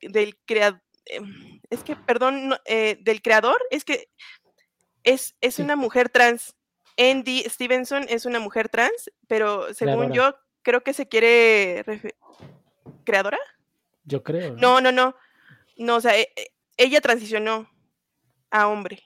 del 0.00 0.36
creador. 0.46 0.80
Es 1.70 1.82
que, 1.82 1.96
perdón, 1.96 2.48
no, 2.48 2.56
eh, 2.64 2.96
del 3.00 3.20
creador, 3.22 3.60
es 3.70 3.84
que 3.84 4.08
es, 5.02 5.34
es 5.40 5.58
una 5.58 5.76
mujer 5.76 6.08
trans. 6.08 6.54
Andy 6.96 7.42
Stevenson 7.48 8.06
es 8.08 8.24
una 8.24 8.38
mujer 8.38 8.68
trans, 8.68 9.10
pero 9.26 9.74
según 9.74 10.12
yo, 10.14 10.34
creo 10.64 10.82
que 10.82 10.92
se 10.92 11.06
quiere. 11.06 11.84
¿Creadora? 13.04 13.38
Yo 14.04 14.22
creo. 14.24 14.54
No, 14.56 14.80
no, 14.80 14.90
no. 14.90 15.14
No, 15.76 15.96
o 15.96 16.00
sea, 16.00 16.18
e- 16.18 16.32
e- 16.36 16.52
ella 16.76 17.00
transicionó 17.00 17.68
a 18.50 18.68
hombre. 18.68 19.02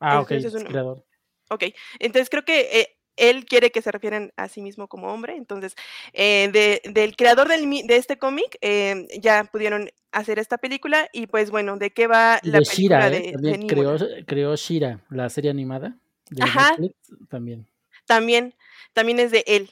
Ah, 0.00 0.20
ok, 0.20 0.30
entonces 0.32 0.54
es 0.54 0.60
uno- 0.60 0.70
creador. 0.70 1.04
Ok, 1.50 1.64
entonces 1.98 2.28
creo 2.28 2.44
que 2.44 2.60
eh, 2.80 2.96
él 3.16 3.46
quiere 3.46 3.70
que 3.70 3.82
se 3.82 3.90
refieran 3.90 4.32
a 4.36 4.48
sí 4.48 4.60
mismo 4.60 4.86
como 4.88 5.12
hombre. 5.12 5.36
Entonces, 5.36 5.74
eh, 6.12 6.50
de- 6.52 6.82
del 6.92 7.16
creador 7.16 7.48
del 7.48 7.68
de 7.86 7.96
este 7.96 8.18
cómic, 8.18 8.58
eh, 8.60 9.06
ya 9.20 9.44
pudieron 9.44 9.90
hacer 10.12 10.38
esta 10.38 10.58
película. 10.58 11.08
Y 11.12 11.26
pues 11.26 11.50
bueno, 11.50 11.76
¿de 11.78 11.90
qué 11.90 12.06
va 12.06 12.38
la 12.42 12.58
de 12.60 12.64
película 12.66 13.08
Shira, 13.08 13.10
de, 13.10 13.34
de 13.36 13.66
creó, 13.66 13.96
creó 14.26 14.56
Shira, 14.56 15.00
la 15.10 15.28
serie 15.30 15.50
animada 15.50 15.96
de 16.30 16.42
Ajá. 16.44 16.70
Netflix 16.78 16.94
también. 17.28 17.66
También, 18.06 18.54
también 18.92 19.20
es 19.20 19.30
de 19.30 19.44
él. 19.46 19.70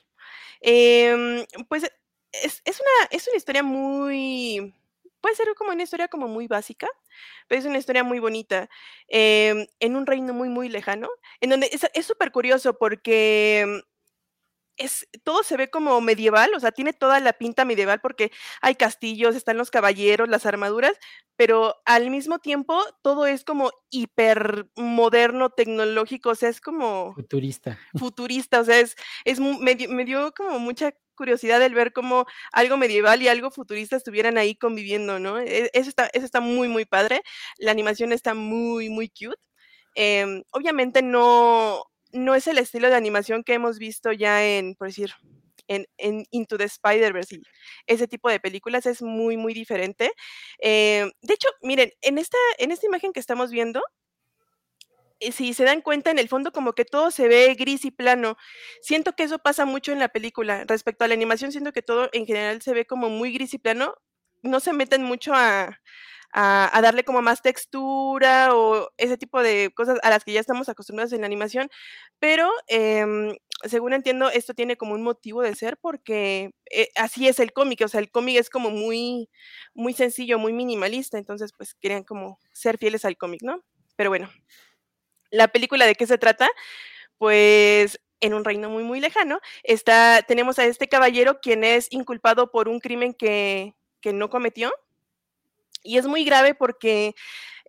Em, 0.60 1.44
pues 1.68 1.84
es, 2.32 2.62
es 2.64 2.80
una, 2.80 3.08
es 3.10 3.26
una 3.28 3.36
historia 3.36 3.62
muy, 3.62 4.74
puede 5.20 5.36
ser 5.36 5.48
como 5.56 5.70
una 5.72 5.82
historia 5.82 6.08
como 6.08 6.28
muy 6.28 6.46
básica, 6.48 6.88
pero 7.48 7.60
es 7.60 7.66
una 7.66 7.78
historia 7.78 8.04
muy 8.04 8.18
bonita, 8.20 8.68
em, 9.08 9.66
en 9.80 9.96
un 9.96 10.06
reino 10.06 10.32
muy, 10.34 10.48
muy 10.48 10.68
lejano, 10.68 11.08
en 11.40 11.50
donde 11.50 11.70
es 11.94 12.06
súper 12.06 12.32
curioso 12.32 12.78
porque 12.78 13.82
es, 14.76 15.08
todo 15.24 15.42
se 15.42 15.56
ve 15.56 15.70
como 15.70 16.00
medieval, 16.00 16.52
o 16.54 16.60
sea, 16.60 16.72
tiene 16.72 16.92
toda 16.92 17.20
la 17.20 17.32
pinta 17.32 17.64
medieval 17.64 18.00
porque 18.00 18.30
hay 18.60 18.74
castillos, 18.74 19.34
están 19.36 19.56
los 19.58 19.70
caballeros, 19.70 20.28
las 20.28 20.46
armaduras, 20.46 20.92
pero 21.36 21.76
al 21.84 22.10
mismo 22.10 22.38
tiempo 22.38 22.82
todo 23.02 23.26
es 23.26 23.44
como 23.44 23.70
hiper 23.90 24.68
moderno, 24.76 25.50
tecnológico, 25.50 26.30
o 26.30 26.34
sea, 26.34 26.48
es 26.48 26.60
como 26.60 27.14
Futurista. 27.14 27.78
futurista, 27.96 28.60
o 28.60 28.64
sea, 28.64 28.80
es, 28.80 28.96
es 29.24 29.40
me, 29.40 29.74
dio, 29.74 29.88
me 29.90 30.04
dio 30.04 30.32
como 30.34 30.58
mucha 30.58 30.92
curiosidad 31.14 31.62
el 31.62 31.74
ver 31.74 31.92
cómo 31.92 32.26
algo 32.52 32.76
medieval 32.76 33.22
y 33.22 33.28
algo 33.28 33.50
futurista 33.50 33.96
estuvieran 33.96 34.36
ahí 34.38 34.54
conviviendo, 34.54 35.18
¿no? 35.18 35.38
E- 35.40 35.70
Eso 35.72 35.88
está, 35.88 36.06
eso 36.12 36.26
está 36.26 36.40
muy, 36.40 36.68
muy 36.68 36.84
padre. 36.84 37.22
La 37.58 37.70
animación 37.70 38.12
está 38.12 38.34
muy, 38.34 38.90
muy 38.90 39.08
cute. 39.08 39.36
Em, 39.94 40.42
obviamente 40.52 41.00
no, 41.02 41.84
no 42.16 42.34
es 42.34 42.46
el 42.46 42.58
estilo 42.58 42.88
de 42.88 42.96
animación 42.96 43.44
que 43.44 43.54
hemos 43.54 43.78
visto 43.78 44.12
ya 44.12 44.44
en, 44.44 44.74
por 44.74 44.88
decir, 44.88 45.12
en, 45.68 45.86
Into 46.30 46.58
the 46.58 46.64
Spider-Verse 46.64 47.40
ese 47.86 48.08
tipo 48.08 48.30
de 48.30 48.40
películas 48.40 48.86
es 48.86 49.02
muy, 49.02 49.36
muy 49.36 49.54
diferente. 49.54 50.12
Em, 50.58 51.10
de 51.22 51.34
hecho, 51.34 51.48
miren, 51.62 51.92
en 52.02 52.18
esta, 52.18 52.38
en 52.58 52.70
esta 52.70 52.86
imagen 52.86 53.12
que 53.12 53.20
estamos 53.20 53.50
viendo, 53.50 53.82
eh, 55.20 55.32
si 55.32 55.54
se 55.54 55.64
dan 55.64 55.80
cuenta, 55.80 56.10
en 56.10 56.18
el 56.18 56.28
fondo 56.28 56.52
como 56.52 56.74
que 56.74 56.84
todo 56.84 57.10
se 57.10 57.28
ve 57.28 57.54
gris 57.54 57.84
y 57.84 57.90
plano. 57.90 58.36
Siento 58.82 59.14
que 59.14 59.24
eso 59.24 59.38
pasa 59.38 59.64
mucho 59.64 59.92
en 59.92 59.98
la 59.98 60.08
película. 60.08 60.64
Respecto 60.66 61.04
a 61.04 61.08
la 61.08 61.14
animación, 61.14 61.52
siento 61.52 61.72
que 61.72 61.82
todo 61.82 62.10
en 62.12 62.26
general 62.26 62.62
se 62.62 62.74
ve 62.74 62.86
como 62.86 63.08
muy 63.08 63.32
gris 63.32 63.54
y 63.54 63.58
plano. 63.58 63.94
No 64.42 64.60
se 64.60 64.72
meten 64.72 65.02
mucho 65.02 65.32
a, 65.34 65.80
a- 66.72 66.80
darle 66.82 67.04
como 67.04 67.22
más 67.22 67.42
textura 67.42 68.54
o 68.54 68.90
ese 68.98 69.16
tipo 69.18 69.42
de 69.42 69.70
cosas 69.74 69.98
a 70.02 70.10
las 70.10 70.24
que 70.24 70.32
ya 70.32 70.40
estamos 70.40 70.68
acostumbrados 70.68 71.12
en 71.12 71.20
la 71.22 71.26
animación. 71.26 71.70
Pero 72.18 72.50
em, 72.68 73.36
según 73.64 73.92
entiendo, 73.94 74.30
esto 74.30 74.54
tiene 74.54 74.76
como 74.76 74.94
un 74.94 75.02
motivo 75.02 75.42
de 75.42 75.54
ser 75.54 75.78
porque 75.78 76.50
eh, 76.70 76.88
así 76.96 77.28
es 77.28 77.40
el 77.40 77.52
cómic. 77.52 77.82
O 77.84 77.88
sea, 77.88 78.00
el 78.00 78.10
cómic 78.10 78.36
es 78.38 78.50
como 78.50 78.70
muy, 78.70 79.28
muy 79.74 79.92
sencillo, 79.94 80.38
muy 80.38 80.52
minimalista. 80.52 81.18
Entonces, 81.18 81.52
pues 81.56 81.74
querían 81.74 82.04
como 82.04 82.38
ser 82.52 82.78
fieles 82.78 83.04
al 83.04 83.16
cómic, 83.16 83.42
¿no? 83.42 83.62
Pero 83.96 84.10
bueno, 84.10 84.28
la 85.30 85.48
película 85.48 85.86
de 85.86 85.94
qué 85.94 86.06
se 86.06 86.18
trata, 86.18 86.48
pues 87.18 88.00
en 88.20 88.34
un 88.34 88.44
reino 88.44 88.70
muy 88.70 88.84
muy 88.84 89.00
lejano 89.00 89.40
está 89.64 90.22
tenemos 90.26 90.58
a 90.58 90.66
este 90.66 90.88
caballero 90.88 91.40
quien 91.40 91.64
es 91.64 91.88
inculpado 91.92 92.50
por 92.50 92.68
un 92.68 92.80
crimen 92.80 93.14
que, 93.14 93.74
que 94.00 94.12
no 94.14 94.30
cometió 94.30 94.72
y 95.86 95.98
es 95.98 96.06
muy 96.06 96.24
grave 96.24 96.54
porque 96.54 97.14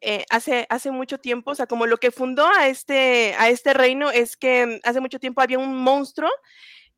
eh, 0.01 0.25
hace, 0.29 0.67
hace 0.69 0.91
mucho 0.91 1.17
tiempo, 1.19 1.51
o 1.51 1.55
sea, 1.55 1.65
como 1.67 1.87
lo 1.87 1.97
que 1.97 2.11
fundó 2.11 2.47
a 2.47 2.67
este, 2.67 3.33
a 3.37 3.49
este 3.49 3.73
reino 3.73 4.11
es 4.11 4.37
que 4.37 4.79
hace 4.83 5.01
mucho 5.01 5.19
tiempo 5.19 5.41
había 5.41 5.57
un 5.59 5.75
monstruo 5.75 6.29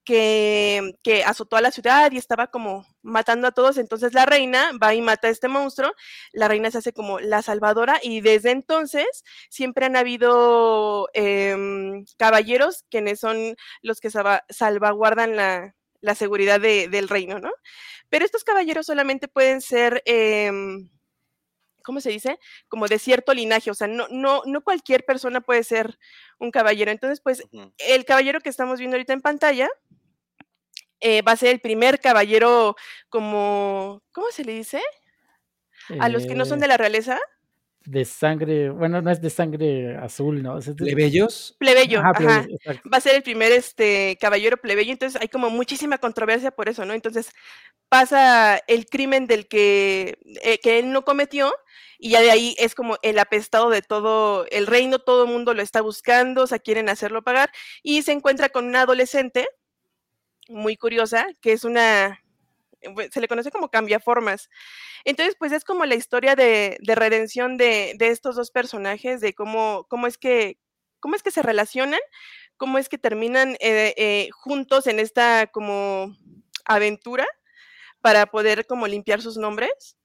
que, 0.03 0.93
que, 1.03 1.23
azotó 1.23 1.55
a 1.55 1.61
la 1.61 1.71
ciudad 1.71 2.11
y 2.11 2.17
estaba 2.17 2.47
como 2.47 2.85
matando 3.01 3.47
a 3.47 3.51
todos. 3.51 3.77
Entonces 3.77 4.13
la 4.13 4.25
reina 4.25 4.71
va 4.81 4.95
y 4.95 5.01
mata 5.01 5.27
a 5.27 5.31
este 5.31 5.47
monstruo. 5.47 5.91
La 6.33 6.47
reina 6.47 6.71
se 6.71 6.79
hace 6.79 6.93
como 6.93 7.19
la 7.19 7.41
salvadora 7.41 7.99
y 8.01 8.21
desde 8.21 8.51
entonces 8.51 9.23
siempre 9.49 9.85
han 9.85 9.95
habido 9.95 11.09
eh, 11.13 12.03
caballeros 12.17 12.85
quienes 12.89 13.19
son 13.19 13.55
los 13.81 13.99
que 14.01 14.09
salvaguardan 14.49 15.35
la, 15.35 15.75
la 16.01 16.15
seguridad 16.15 16.59
de, 16.59 16.87
del 16.89 17.07
reino, 17.07 17.39
¿no? 17.39 17.51
Pero 18.09 18.25
estos 18.25 18.43
caballeros 18.43 18.87
solamente 18.87 19.27
pueden 19.27 19.61
ser... 19.61 20.01
Eh, 20.05 20.51
¿cómo 21.89 22.01
se 22.01 22.11
dice? 22.11 22.37
Como 22.67 22.87
de 22.87 22.99
cierto 22.99 23.33
linaje, 23.33 23.71
o 23.71 23.73
sea, 23.73 23.87
no, 23.87 24.07
no, 24.11 24.43
no 24.45 24.61
cualquier 24.61 25.05
persona 25.05 25.41
puede 25.41 25.63
ser 25.63 25.97
un 26.37 26.51
caballero. 26.51 26.91
Entonces, 26.91 27.19
pues, 27.19 27.41
uh 27.51 27.61
-huh. 27.61 27.73
el 27.79 28.05
caballero 28.05 28.41
que 28.41 28.49
estamos 28.49 28.77
viendo 28.77 28.95
ahorita 28.95 29.13
en 29.13 29.21
pantalla 29.21 29.67
eh, 30.99 31.23
va 31.23 31.31
a 31.31 31.35
ser 31.35 31.49
el 31.49 31.61
primer 31.61 31.99
caballero 31.99 32.75
como, 33.09 34.03
¿cómo 34.11 34.27
se 34.31 34.43
le 34.43 34.53
dice? 34.53 34.79
A 35.99 36.09
los 36.09 36.27
que 36.27 36.35
no 36.35 36.45
son 36.45 36.59
de 36.59 36.67
la 36.67 36.77
realeza. 36.77 37.19
De 37.85 38.05
sangre, 38.05 38.69
bueno, 38.69 39.01
no 39.01 39.09
es 39.09 39.19
de 39.19 39.31
sangre 39.31 39.97
azul, 39.97 40.43
¿no? 40.43 40.59
Es 40.59 40.65
de... 40.67 40.75
¿Plebeyos? 40.75 41.55
Plebeyo, 41.57 42.01
ajá. 42.01 42.11
ajá. 42.11 42.47
Va 42.93 42.97
a 42.97 43.01
ser 43.01 43.15
el 43.15 43.23
primer 43.23 43.51
este, 43.51 44.15
caballero 44.21 44.57
plebeyo, 44.57 44.91
entonces 44.91 45.19
hay 45.19 45.29
como 45.29 45.49
muchísima 45.49 45.97
controversia 45.97 46.51
por 46.51 46.69
eso, 46.69 46.85
¿no? 46.85 46.93
Entonces 46.93 47.31
pasa 47.87 48.61
el 48.67 48.85
crimen 48.85 49.25
del 49.25 49.47
que, 49.47 50.19
eh, 50.43 50.59
que 50.59 50.77
él 50.77 50.91
no 50.91 51.03
cometió 51.03 51.51
y 51.99 52.11
ya 52.11 52.21
de 52.21 52.31
ahí 52.31 52.55
es 52.57 52.75
como 52.75 52.97
el 53.03 53.19
apestado 53.19 53.69
de 53.69 53.81
todo 53.81 54.45
el 54.51 54.67
reino, 54.67 54.99
todo 54.99 55.25
el 55.25 55.29
mundo 55.31 55.53
lo 55.53 55.61
está 55.61 55.81
buscando, 55.81 56.43
o 56.43 56.47
sea, 56.47 56.57
quieren 56.59 56.89
hacerlo 56.89 57.23
pagar 57.23 57.51
y 57.83 58.03
se 58.03 58.13
encuentra 58.13 58.49
con 58.49 58.65
una 58.65 58.81
adolescente 58.83 59.47
muy 60.47 60.77
curiosa, 60.77 61.27
que 61.41 61.51
es 61.53 61.65
una, 61.65 62.21
se 63.11 63.21
le 63.21 63.27
conoce 63.27 63.51
como 63.51 63.69
cambiaformas. 63.69 64.49
Entonces, 65.05 65.35
pues 65.37 65.51
es 65.51 65.63
como 65.65 65.85
la 65.85 65.95
historia 65.95 66.35
de, 66.35 66.77
de 66.81 66.95
redención 66.95 67.57
de, 67.57 67.95
de, 67.97 68.07
estos 68.09 68.35
dos 68.37 68.51
personajes, 68.51 69.21
de 69.21 69.33
cómo, 69.33 69.85
cómo, 69.89 70.07
es 70.07 70.17
que, 70.17 70.57
cómo 71.01 71.15
es 71.15 71.23
que 71.23 71.31
se 71.31 71.41
relacionan, 71.41 71.99
cómo 72.57 72.77
es 72.77 72.89
que 72.89 72.97
terminan 72.97 73.57
eh, 73.59 73.93
eh, 73.97 74.29
juntos 74.33 74.87
en 74.87 74.99
esta 74.99 75.47
como 75.47 76.15
aventura 76.65 77.27
para 78.01 78.25
poder 78.27 78.65
como 78.67 78.87
limpiar 78.87 79.21
sus 79.21 79.37
nombres. 79.37 79.97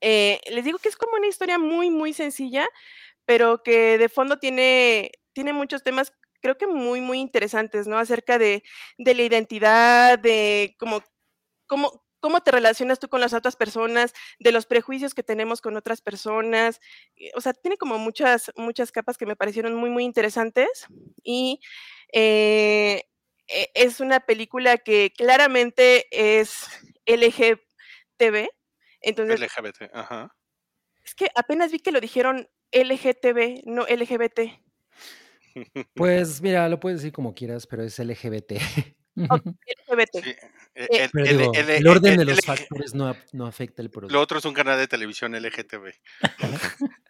Eh, 0.00 0.40
les 0.50 0.64
digo 0.64 0.78
que 0.78 0.88
es 0.88 0.96
como 0.96 1.16
una 1.16 1.26
historia 1.28 1.58
muy, 1.58 1.90
muy 1.90 2.12
sencilla, 2.12 2.66
pero 3.26 3.62
que 3.62 3.98
de 3.98 4.08
fondo 4.08 4.38
tiene, 4.38 5.12
tiene 5.32 5.52
muchos 5.52 5.82
temas 5.82 6.12
creo 6.42 6.56
que 6.56 6.66
muy, 6.66 7.00
muy 7.00 7.20
interesantes, 7.20 7.86
¿no? 7.86 7.98
Acerca 7.98 8.38
de, 8.38 8.62
de 8.98 9.14
la 9.14 9.22
identidad, 9.22 10.18
de 10.18 10.74
cómo, 10.78 11.02
cómo, 11.66 12.04
cómo 12.20 12.40
te 12.42 12.50
relacionas 12.52 12.98
tú 12.98 13.08
con 13.08 13.20
las 13.20 13.34
otras 13.34 13.56
personas, 13.56 14.12
de 14.38 14.52
los 14.52 14.66
prejuicios 14.66 15.14
que 15.14 15.22
tenemos 15.22 15.60
con 15.60 15.76
otras 15.76 16.00
personas. 16.02 16.80
O 17.34 17.40
sea, 17.40 17.52
tiene 17.54 17.76
como 17.76 17.98
muchas, 17.98 18.52
muchas 18.56 18.92
capas 18.92 19.18
que 19.18 19.26
me 19.26 19.36
parecieron 19.36 19.74
muy, 19.74 19.90
muy 19.90 20.04
interesantes. 20.04 20.86
Y 21.22 21.60
eh, 22.12 23.04
es 23.74 24.00
una 24.00 24.20
película 24.20 24.78
que 24.78 25.12
claramente 25.16 26.06
es 26.10 26.66
LGTB. 27.06 28.48
Entonces, 29.02 29.40
LGBT, 29.40 29.94
ajá. 29.94 30.34
Es 31.04 31.14
que 31.14 31.28
apenas 31.34 31.72
vi 31.72 31.78
que 31.78 31.92
lo 31.92 32.00
dijeron 32.00 32.48
LGTB, 32.72 33.62
no 33.66 33.86
LGBT. 33.86 34.40
Pues 35.94 36.40
mira, 36.40 36.68
lo 36.68 36.78
puedes 36.78 37.00
decir 37.00 37.12
como 37.12 37.34
quieras, 37.34 37.66
pero 37.66 37.82
es 37.82 37.98
LGBT. 37.98 38.52
LGBT. 39.28 40.22
Sí, 40.24 40.34
Eh, 40.74 40.86
el, 40.90 41.10
pero 41.12 41.26
el- 41.26 41.38
digo, 41.38 41.52
el- 41.54 41.70
el 41.70 41.86
orden 41.88 42.16
de 42.16 42.24
los 42.24 42.38
el- 42.38 42.44
factores 42.44 42.94
no, 42.94 43.16
no 43.32 43.46
afecta 43.46 43.82
el 43.82 43.90
producto. 43.90 44.14
Lo 44.14 44.20
otro 44.20 44.38
es 44.38 44.44
un 44.44 44.54
canal 44.54 44.78
de 44.78 44.86
televisión 44.88 45.34
LGTB. 45.34 45.92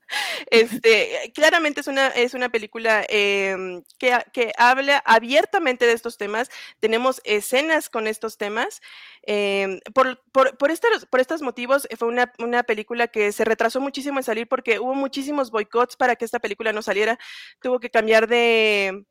Este, 0.50 1.30
claramente 1.34 1.82
es 1.82 1.86
una, 1.86 2.08
es 2.08 2.34
una 2.34 2.48
película 2.48 3.04
em, 3.08 3.82
que, 3.98 4.18
que 4.32 4.52
habla 4.58 5.00
abiertamente 5.06 5.86
de 5.86 5.92
estos 5.92 6.18
temas. 6.18 6.50
Tenemos 6.80 7.20
escenas 7.24 7.88
con 7.88 8.08
estos 8.08 8.36
temas. 8.36 8.80
em, 9.22 9.78
por, 9.94 10.20
por, 10.32 10.56
por, 10.58 10.70
estos, 10.72 11.06
por 11.06 11.20
estos 11.20 11.42
motivos, 11.42 11.86
eh, 11.90 11.96
fue 11.96 12.08
una, 12.08 12.32
una 12.40 12.64
película 12.64 13.06
que 13.06 13.30
se 13.30 13.44
retrasó 13.44 13.80
muchísimo 13.80 14.18
en 14.18 14.24
salir 14.24 14.48
porque 14.48 14.80
hubo 14.80 14.94
muchísimos 14.94 15.50
boicots 15.52 15.94
para 15.96 16.16
que 16.16 16.24
esta 16.24 16.40
película 16.40 16.72
no 16.72 16.82
saliera. 16.82 17.16
Tuvo 17.62 17.78
que 17.78 17.90
cambiar 17.90 18.26
de, 18.26 19.04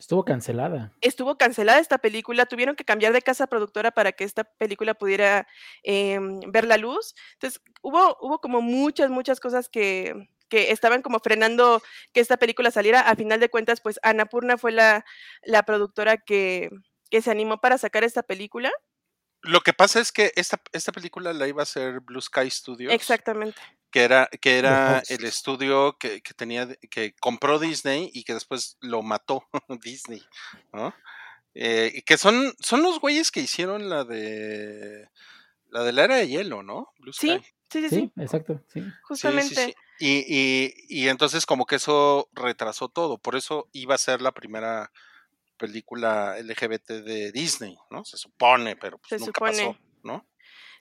Estuvo 0.00 0.24
cancelada. 0.24 0.92
estuvo 1.02 1.36
cancelada 1.36 1.78
esta 1.78 1.98
película, 1.98 2.46
tuvieron 2.46 2.74
que 2.74 2.86
cambiar 2.86 3.12
de 3.12 3.20
casa 3.20 3.46
productora 3.46 3.90
para 3.90 4.12
que 4.12 4.24
esta 4.24 4.44
película 4.44 4.94
pudiera 4.94 5.46
em, 5.82 6.40
ver 6.40 6.64
la 6.64 6.78
luz. 6.78 7.14
Entonces, 7.34 7.60
hubo, 7.82 8.16
hubo 8.22 8.40
como 8.40 8.62
muchas, 8.62 9.10
muchas 9.10 9.40
cosas 9.40 9.68
que, 9.68 10.30
que 10.48 10.72
estaban 10.72 11.02
como 11.02 11.20
frenando 11.20 11.82
que 12.14 12.20
esta 12.20 12.38
película 12.38 12.70
saliera. 12.70 13.02
A 13.02 13.14
final 13.14 13.40
de 13.40 13.50
cuentas, 13.50 13.82
pues 13.82 14.00
Annapurna 14.02 14.56
fue 14.56 14.72
la, 14.72 15.04
la 15.42 15.64
productora 15.64 16.16
que, 16.16 16.70
que 17.10 17.20
se 17.20 17.30
animó 17.30 17.60
para 17.60 17.76
sacar 17.76 18.02
esta 18.02 18.22
película. 18.22 18.72
Lo 19.42 19.60
que 19.60 19.74
pasa 19.74 20.00
es 20.00 20.12
que 20.12 20.32
esta, 20.34 20.62
esta 20.72 20.92
película 20.92 21.34
la 21.34 21.46
iba 21.46 21.60
a 21.60 21.64
hacer 21.64 22.00
Blue 22.00 22.22
Sky 22.22 22.50
Studios. 22.50 22.90
Exactamente. 22.90 23.60
Que 23.90 24.02
era, 24.04 24.28
que 24.40 24.58
era 24.58 25.02
el 25.08 25.24
estudio 25.24 25.96
que, 25.98 26.20
que 26.22 26.34
tenía, 26.34 26.68
que 26.90 27.14
compró 27.20 27.58
Disney 27.58 28.10
y 28.12 28.24
que 28.24 28.34
después 28.34 28.76
lo 28.80 29.02
mató 29.02 29.44
Disney, 29.82 30.22
¿no? 30.72 30.94
Eh, 31.54 31.90
y 31.96 32.02
que 32.02 32.16
son, 32.16 32.54
son 32.60 32.82
los 32.82 33.00
güeyes 33.00 33.30
que 33.30 33.40
hicieron 33.40 33.88
la 33.90 34.04
de 34.04 35.08
la 35.68 35.82
de 35.84 35.92
la 35.92 36.04
era 36.04 36.16
de 36.16 36.28
hielo, 36.28 36.62
¿no? 36.62 36.88
Blue 36.98 37.12
Sí, 37.12 37.28
Sky. 37.38 37.44
sí, 37.70 37.82
sí, 37.82 37.88
Sí, 37.88 37.96
sí, 37.96 38.12
exacto, 38.22 38.62
sí. 38.68 38.80
Sí, 38.80 38.86
sí, 38.86 38.92
justamente. 39.02 39.54
sí. 39.66 39.74
Y, 39.98 40.24
y, 40.28 40.74
y 40.88 41.08
entonces 41.08 41.44
como 41.44 41.66
que 41.66 41.76
eso 41.76 42.28
retrasó 42.32 42.88
todo, 42.88 43.18
por 43.18 43.36
eso 43.36 43.68
iba 43.72 43.94
a 43.94 43.98
ser 43.98 44.22
la 44.22 44.32
primera 44.32 44.90
película 45.58 46.38
LGBT 46.38 47.02
de 47.02 47.32
Disney, 47.32 47.76
¿no? 47.90 48.04
Se 48.04 48.16
supone, 48.16 48.76
pero 48.76 48.98
pues 48.98 49.10
Se 49.10 49.18
nunca 49.18 49.32
supone. 49.38 49.52
pasó, 49.52 49.78
¿no? 50.02 50.26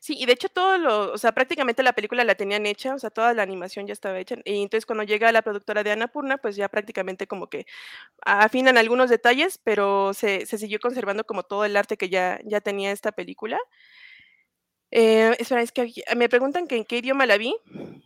Sí, 0.02 0.16
y 0.18 0.26
de 0.26 0.32
hecho 0.34 0.48
todo 0.48 0.78
lo, 0.78 1.12
o 1.12 1.18
sea, 1.18 1.34
prácticamente 1.34 1.84
la 1.84 1.92
película 1.92 2.24
la 2.24 2.36
tenían 2.36 2.66
hecha, 2.66 2.96
o 2.96 3.00
sea, 3.00 3.10
toda 3.10 3.34
la 3.34 3.44
animación 3.44 3.86
ya 3.86 3.92
estaba 3.92 4.18
hecha. 4.18 4.36
Y 4.46 4.62
entonces 4.64 4.86
cuando 4.86 5.04
llega 5.04 5.30
la 5.34 5.42
productora 5.42 5.84
de 5.84 5.92
Annapurna, 5.92 6.38
pues 6.38 6.56
ya 6.56 6.70
prácticamente 6.70 7.28
como 7.28 7.48
que 7.50 7.66
afinan 8.26 8.78
algunos 8.78 9.10
detalles, 9.10 9.60
pero 9.64 10.14
se, 10.14 10.46
se 10.46 10.58
siguió 10.60 10.80
conservando 10.80 11.26
como 11.26 11.44
todo 11.44 11.66
el 11.66 11.78
arte 11.78 11.98
que 11.98 12.10
ya, 12.10 12.40
ya 12.46 12.62
tenía 12.62 12.92
esta 12.92 13.12
película. 13.14 13.60
Eh, 14.92 15.36
espera, 15.38 15.62
es 15.62 15.72
que 15.72 15.94
me 16.16 16.30
preguntan 16.30 16.68
que 16.68 16.76
en 16.76 16.84
qué 16.86 16.98
idioma 16.98 17.26
la 17.28 17.38
vi. 17.38 17.56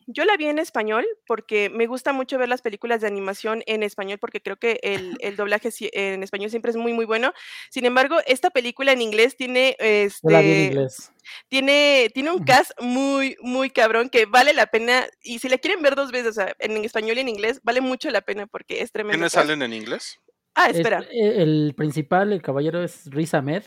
Yo 0.06 0.26
la 0.26 0.36
vi 0.36 0.48
en 0.48 0.60
español 0.60 1.06
porque 1.26 1.70
me 1.70 1.88
gusta 1.88 2.12
mucho 2.12 2.38
ver 2.38 2.50
las 2.50 2.62
películas 2.62 3.00
de 3.00 3.08
animación 3.08 3.64
en 3.68 3.84
español 3.84 4.18
porque 4.20 4.42
creo 4.42 4.58
que 4.58 4.80
el, 4.84 5.16
el 5.22 5.38
doblaje 5.38 5.70
en 5.94 6.24
español 6.24 6.50
siempre 6.50 6.72
es 6.72 6.78
muy, 6.78 6.92
muy 6.92 7.06
bueno. 7.06 7.32
Sin 7.70 7.86
embargo, 7.86 8.18
esta 8.26 8.50
película 8.50 8.92
en 8.92 9.02
inglés 9.02 9.38
tiene, 9.38 9.78
Yo 9.80 10.30
la 10.30 10.42
vi 10.42 10.48
en 10.52 10.54
este, 10.58 10.66
inglés. 10.74 11.12
tiene, 11.48 12.12
tiene 12.14 12.32
un 12.32 12.44
cast 12.44 12.72
muy, 12.82 13.38
muy 13.42 13.70
cabrón 13.70 14.10
que 14.10 14.26
vale 14.26 14.54
la 14.54 14.68
pena. 14.68 15.06
Y 15.22 15.40
si 15.40 15.48
la 15.48 15.58
quieren 15.58 15.82
ver 15.82 15.96
dos 15.96 16.12
veces, 16.12 16.32
o 16.32 16.34
sea, 16.34 16.54
en 16.60 16.76
español 16.84 17.18
y 17.18 17.22
en 17.22 17.30
inglés, 17.30 17.62
vale 17.64 17.80
mucho 17.80 18.10
la 18.12 18.22
pena 18.22 18.46
porque 18.46 18.82
es 18.82 18.92
tremendo. 18.92 19.16
¿Quiénes 19.20 19.32
salen 19.32 19.62
en 19.62 19.72
inglés? 19.74 20.20
Ah, 20.54 20.68
Es- 20.70 20.78
espera, 20.78 21.04
el 21.12 21.74
principal, 21.78 22.34
el 22.34 22.42
caballero, 22.42 22.84
es 22.84 23.06
Riz 23.10 23.34
Ahmed. 23.34 23.64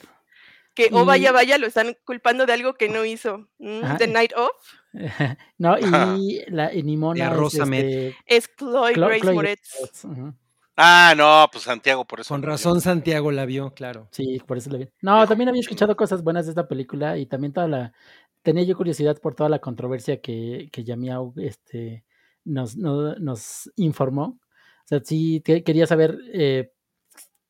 Que 0.76 0.90
oh 0.92 1.04
vaya, 1.04 1.30
y- 1.30 1.32
vaya, 1.32 1.58
lo 1.58 1.66
están 1.66 1.96
culpando 2.04 2.46
de 2.46 2.52
algo 2.52 2.74
que 2.74 2.88
no 2.88 3.04
hizo. 3.04 3.48
Mm, 3.58 3.96
The 3.98 4.06
Night 4.06 4.32
Of 4.36 4.50
no, 5.58 5.76
y 5.78 6.44
la 6.48 6.72
y 6.72 6.82
Nimona 6.82 7.18
Y 7.18 7.22
a 7.22 7.32
es 7.46 7.54
este, 7.54 8.16
es 8.26 8.48
Chloe 8.56 8.92
Clo- 8.94 9.06
Grace 9.08 9.20
Chloe 9.22 9.34
Moretz. 9.34 9.70
Ah, 10.76 11.14
no, 11.16 11.48
pues 11.50 11.64
Santiago, 11.64 12.04
por 12.04 12.20
eso. 12.20 12.34
Con 12.34 12.42
razón 12.42 12.80
Santiago 12.82 13.32
la 13.32 13.46
vio, 13.46 13.72
claro. 13.72 14.08
Sí, 14.12 14.38
por 14.46 14.58
eso 14.58 14.70
la 14.70 14.78
vi. 14.78 14.88
No, 15.00 15.26
también 15.26 15.48
había 15.48 15.60
escuchado 15.62 15.96
cosas 15.96 16.22
buenas 16.22 16.44
de 16.46 16.50
esta 16.52 16.68
película 16.68 17.16
y 17.18 17.26
también 17.26 17.52
toda 17.52 17.66
la... 17.66 17.92
Tenía 18.42 18.62
yo 18.64 18.76
curiosidad 18.76 19.18
por 19.20 19.34
toda 19.34 19.48
la 19.48 19.58
controversia 19.58 20.20
que, 20.20 20.68
que 20.70 20.84
este, 21.38 22.04
nos, 22.44 22.76
no- 22.76 23.14
nos 23.16 23.70
informó. 23.76 24.38
O 24.84 24.88
sea, 24.88 25.00
sí 25.02 25.40
que- 25.44 25.64
quería 25.64 25.86
saber 25.86 26.18
eh, 26.32 26.70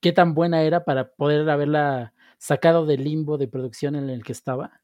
qué 0.01 0.13
tan 0.13 0.33
buena 0.33 0.63
era 0.63 0.85
para 0.85 1.11
poder 1.11 1.51
haberla 1.51 2.15
sacado 2.39 2.87
del 2.87 3.05
limbo 3.05 3.39
de 3.39 3.49
producción 3.49 3.97
en 3.97 4.11
el 4.11 4.25
que 4.25 4.33
estaba. 4.33 4.83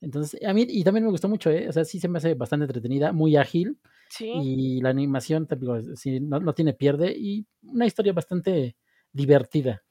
Entonces, 0.00 0.40
a 0.44 0.52
mí, 0.54 0.64
y 0.68 0.84
también 0.84 1.04
me 1.04 1.10
gustó 1.10 1.28
mucho, 1.28 1.50
¿eh? 1.50 1.68
O 1.68 1.72
sea, 1.72 1.84
sí 1.84 1.98
se 1.98 2.08
me 2.08 2.18
hace 2.18 2.34
bastante 2.34 2.64
entretenida, 2.64 3.12
muy 3.12 3.36
ágil 3.36 3.78
Sí. 4.10 4.30
y 4.32 4.80
la 4.80 4.90
animación 4.90 5.46
también, 5.46 5.96
sí, 5.96 6.20
no, 6.20 6.38
no 6.40 6.54
tiene 6.54 6.72
pierde 6.72 7.12
y 7.16 7.46
una 7.62 7.84
historia 7.86 8.12
bastante 8.12 8.76
divertida. 9.12 9.82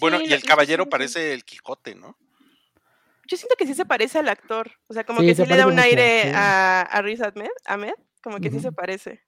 Bueno, 0.00 0.18
Sí, 0.18 0.26
y 0.28 0.32
el 0.32 0.42
caballero 0.42 0.84
sí. 0.84 0.90
parece 0.90 1.32
el 1.32 1.44
Quijote, 1.44 1.94
¿no? 1.94 2.18
Yo 3.26 3.36
siento 3.36 3.54
que 3.56 3.66
sí 3.66 3.74
se 3.74 3.84
parece 3.86 4.18
al 4.18 4.28
actor. 4.28 4.70
O 4.88 4.94
sea, 4.94 5.04
como 5.04 5.20
Sí, 5.20 5.26
que 5.26 5.34
se 5.34 5.44
sí 5.44 5.50
le 5.50 5.56
da 5.56 5.66
un 5.66 5.74
mucho, 5.74 5.84
aire 5.84 6.22
sí. 6.24 6.30
a, 6.34 6.80
a 6.82 7.02
Riz 7.02 7.20
Ahmed, 7.20 7.48
Ahmed, 7.66 7.94
como 8.22 8.38
que 8.40 8.50
sí 8.50 8.58
se 8.60 8.72
parece. 8.72 9.22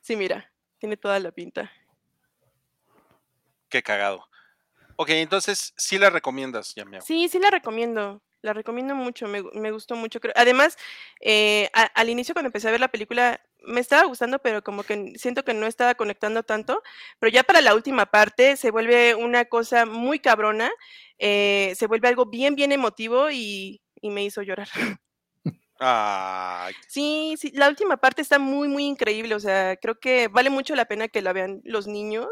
Sí, 0.00 0.16
mira, 0.16 0.52
tiene 0.78 0.96
toda 0.96 1.18
la 1.20 1.32
pinta. 1.32 1.70
Qué 3.68 3.82
cagado. 3.82 4.24
Ok, 4.96 5.10
entonces 5.10 5.72
sí 5.76 5.98
la 5.98 6.10
recomiendas, 6.10 6.74
ya 6.74 6.84
Sí, 7.04 7.28
sí 7.28 7.38
la 7.38 7.50
recomiendo. 7.50 8.22
La 8.42 8.52
recomiendo 8.52 8.94
mucho, 8.96 9.28
me, 9.28 9.42
me 9.54 9.70
gustó 9.70 9.94
mucho. 9.94 10.18
creo- 10.20 10.32
Además, 10.36 10.76
eh, 11.20 11.70
a- 11.74 11.84
al 11.94 12.08
inicio 12.10 12.34
cuando 12.34 12.48
empecé 12.48 12.68
a 12.68 12.72
ver 12.72 12.80
la 12.80 12.90
película 12.90 13.40
me 13.64 13.80
estaba 13.80 14.02
gustando, 14.04 14.40
pero 14.40 14.62
como 14.64 14.82
que 14.82 15.12
siento 15.16 15.44
que 15.44 15.54
no 15.54 15.66
estaba 15.66 15.94
conectando 15.94 16.42
tanto. 16.42 16.82
Pero 17.20 17.30
ya 17.32 17.44
para 17.44 17.60
la 17.60 17.74
última 17.76 18.06
parte 18.06 18.56
se 18.56 18.72
vuelve 18.72 19.14
una 19.14 19.44
cosa 19.44 19.86
muy 19.86 20.18
cabrona, 20.18 20.70
eh, 21.18 21.72
se 21.76 21.86
vuelve 21.86 22.08
algo 22.08 22.26
bien, 22.26 22.56
bien 22.56 22.72
emotivo 22.72 23.30
y, 23.30 23.80
y 24.00 24.10
me 24.10 24.24
hizo 24.24 24.42
llorar. 24.42 24.68
Ay, 25.78 26.74
Sí, 26.88 27.34
sí, 27.38 27.50
la 27.54 27.68
última 27.68 27.96
parte 27.96 28.22
está 28.22 28.38
muy, 28.38 28.68
muy 28.68 28.84
increíble. 28.86 29.34
O 29.34 29.40
sea, 29.40 29.76
creo 29.76 29.98
que 29.98 30.28
vale 30.28 30.50
mucho 30.50 30.74
la 30.76 30.84
pena 30.84 31.08
que 31.08 31.22
la 31.22 31.32
vean 31.32 31.60
los 31.64 31.86
niños. 31.86 32.28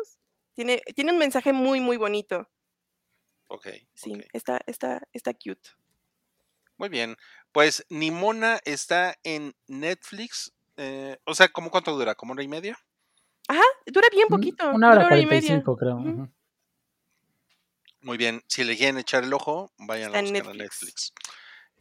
Tiene, 0.54 0.82
tiene 0.94 1.12
un 1.12 1.18
mensaje 1.18 1.52
muy, 1.52 1.80
muy 1.80 1.96
bonito. 1.96 2.48
ok. 3.48 3.66
Sí, 3.94 4.12
está, 4.32 4.60
está, 4.66 5.02
está 5.12 5.32
cute. 5.34 5.70
Muy 6.76 6.88
bien. 6.88 7.16
Pues 7.52 7.84
Nimona 7.88 8.60
está 8.64 9.14
en 9.22 9.54
Netflix. 9.66 10.52
eh, 10.76 11.18
o 11.24 11.34
sea, 11.34 11.48
¿cómo 11.48 11.70
cuánto 11.70 11.96
dura? 11.96 12.14
¿Como 12.14 12.32
hora 12.32 12.42
y 12.42 12.48
media? 12.48 12.78
Ajá, 13.48 13.62
dura 13.86 14.08
bien 14.10 14.26
Mm, 14.28 14.32
poquito. 14.32 14.70
Una 14.70 14.90
hora 14.92 15.02
y 15.02 15.08
cuarenta 15.08 15.34
y 15.34 15.40
media. 15.40 15.56
cinco, 15.56 15.76
creo. 15.76 15.98
Muy 18.00 18.16
bien. 18.16 18.42
Si 18.46 18.64
le 18.64 18.76
quieren 18.76 18.98
echar 18.98 19.24
el 19.24 19.32
ojo, 19.34 19.72
vayan 19.78 20.14
Está 20.14 20.18
a 20.18 20.22
buscar 20.22 20.42
a. 20.46 20.54
Netflix. 20.54 21.12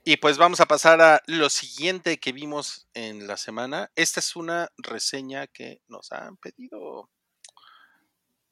Y 0.03 0.17
pues 0.17 0.37
vamos 0.37 0.59
a 0.59 0.65
pasar 0.65 1.01
a 1.01 1.21
lo 1.27 1.49
siguiente 1.49 2.17
que 2.19 2.31
vimos 2.31 2.87
en 2.93 3.27
la 3.27 3.37
semana. 3.37 3.91
Esta 3.95 4.19
es 4.19 4.35
una 4.35 4.69
reseña 4.77 5.47
que 5.47 5.81
nos 5.87 6.11
han 6.11 6.35
pedido, 6.37 7.09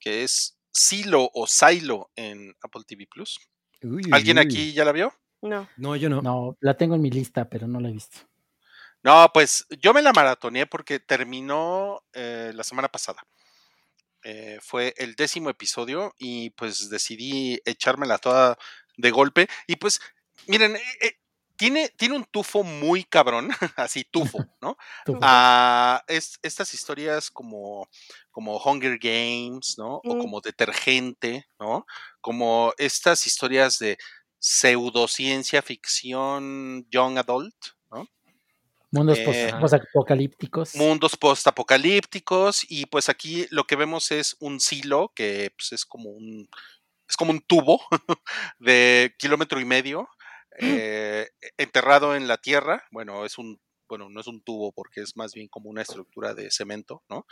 que 0.08 0.24
es 0.24 0.58
Silo 0.72 1.30
o 1.34 1.48
Silo 1.48 2.12
en 2.16 2.56
Apple 2.62 2.84
TV 2.88 3.08
Plus. 3.08 3.38
Uy, 3.82 4.04
¿Alguien 4.14 4.38
uy. 4.38 4.46
aquí 4.46 4.72
ya 4.72 4.86
la 4.86 4.94
vio? 4.94 5.14
No. 5.42 5.68
No, 5.76 5.98
yo 5.98 6.08
no. 6.08 6.22
No, 6.22 6.58
la 6.62 6.78
tengo 6.78 6.96
en 6.96 7.02
mi 7.02 7.12
lista, 7.12 7.50
pero 7.50 7.68
no 7.68 7.82
la 7.82 7.90
he 7.90 7.92
visto. 7.92 8.20
No, 9.04 9.30
pues 9.34 9.66
yo 9.82 9.94
me 9.94 10.02
la 10.02 10.14
maratoneé 10.14 10.66
porque 10.66 11.02
terminó 11.02 12.04
eh, 12.14 12.54
la 12.56 12.64
semana 12.64 12.88
pasada. 12.88 13.22
Eh, 14.24 14.60
fue 14.62 14.94
el 14.96 15.16
décimo 15.16 15.50
episodio 15.50 16.14
y 16.18 16.52
pues 16.52 16.90
decidí 16.90 17.60
echármela 17.66 18.18
toda 18.18 18.58
de 18.96 19.12
golpe. 19.12 19.50
Y 19.68 19.76
pues, 19.76 20.00
miren, 20.48 20.78
eh, 20.78 20.82
eh, 21.02 21.18
tiene, 21.58 21.90
tiene 21.98 22.16
un 22.16 22.24
tufo 22.26 22.64
muy 22.64 23.04
cabrón, 23.04 23.50
así 23.76 24.04
tufo, 24.06 24.38
¿no? 24.62 24.78
Tú. 25.06 25.18
a 25.22 26.04
es- 26.08 26.40
estas 26.44 26.74
historias 26.74 27.30
como, 27.32 27.90
como 28.32 28.58
Hunger 28.58 28.98
Games, 29.00 29.76
¿no? 29.78 29.96
O 30.06 30.16
Mm. 30.16 30.20
como 30.20 30.42
Detergente, 30.42 31.48
¿no? 31.60 31.86
Como 32.22 32.74
estas 32.78 33.26
historias 33.28 33.80
de 33.80 33.98
pseudociencia 34.40 35.62
ficción 35.62 36.86
young 36.90 37.18
adult, 37.18 37.56
¿no? 37.92 38.08
Mundos 38.92 39.18
Eh, 39.20 39.26
pos- 39.26 39.60
posapocalípticos. 39.62 40.76
Mundos 40.76 41.18
postapocalípticos 41.18 42.66
y 42.70 42.86
pues 42.86 43.10
aquí 43.10 43.46
lo 43.50 43.66
que 43.66 43.76
vemos 43.76 44.12
es 44.12 44.36
un 44.40 44.60
silo 44.60 45.12
que 45.16 45.52
pues, 45.58 45.74
es 45.74 45.86
como 45.86 46.10
un 46.12 46.48
es 47.10 47.16
como 47.16 47.32
un 47.32 47.40
tubo 47.40 47.82
de 48.60 49.16
kilómetro 49.18 49.60
y 49.62 49.66
medio 49.66 50.10
eh, 50.58 51.30
enterrado 51.58 52.16
en 52.16 52.28
la 52.28 52.38
tierra. 52.38 52.84
Bueno, 52.92 53.26
es 53.26 53.38
un 53.38 53.60
bueno 53.88 54.10
no 54.10 54.20
es 54.20 54.28
un 54.28 54.42
tubo 54.44 54.74
porque 54.74 55.02
es 55.02 55.16
más 55.16 55.34
bien 55.34 55.48
como 55.48 55.70
una 55.70 55.82
estructura 55.82 56.34
de 56.34 56.52
cemento, 56.52 57.04
¿no? 57.10 57.26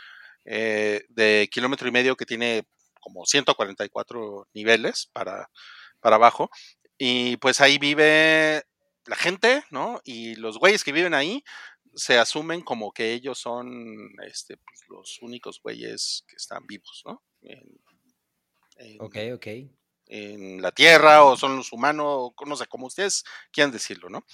Eh, 0.44 1.04
de 1.08 1.48
kilómetro 1.50 1.88
y 1.88 1.92
medio 1.92 2.16
que 2.16 2.24
tiene 2.24 2.66
como 3.00 3.26
144 3.26 4.48
niveles 4.54 5.10
para 5.12 5.50
para 6.00 6.16
abajo 6.16 6.50
y 6.98 7.36
pues 7.38 7.60
ahí 7.60 7.78
vive 7.78 8.62
la 9.06 9.16
gente, 9.16 9.64
¿no? 9.70 10.00
Y 10.04 10.34
los 10.36 10.58
güeyes 10.58 10.84
que 10.84 10.92
viven 10.92 11.14
ahí 11.14 11.42
se 11.94 12.18
asumen 12.18 12.62
como 12.62 12.92
que 12.92 13.12
ellos 13.12 13.38
son 13.38 14.10
este, 14.26 14.56
pues, 14.58 14.80
los 14.88 15.18
únicos 15.22 15.60
güeyes 15.62 16.24
que 16.28 16.36
están 16.36 16.66
vivos, 16.66 17.02
¿no? 17.06 17.22
Ok, 19.00 19.16
ok. 19.34 19.46
En 20.06 20.62
la 20.62 20.72
Tierra 20.72 21.24
o 21.24 21.36
son 21.36 21.56
los 21.56 21.72
humanos, 21.72 22.06
o 22.08 22.34
no 22.46 22.56
sé, 22.56 22.66
como 22.66 22.86
ustedes 22.86 23.24
quieran 23.52 23.72
decirlo, 23.72 24.08
¿no? 24.08 24.24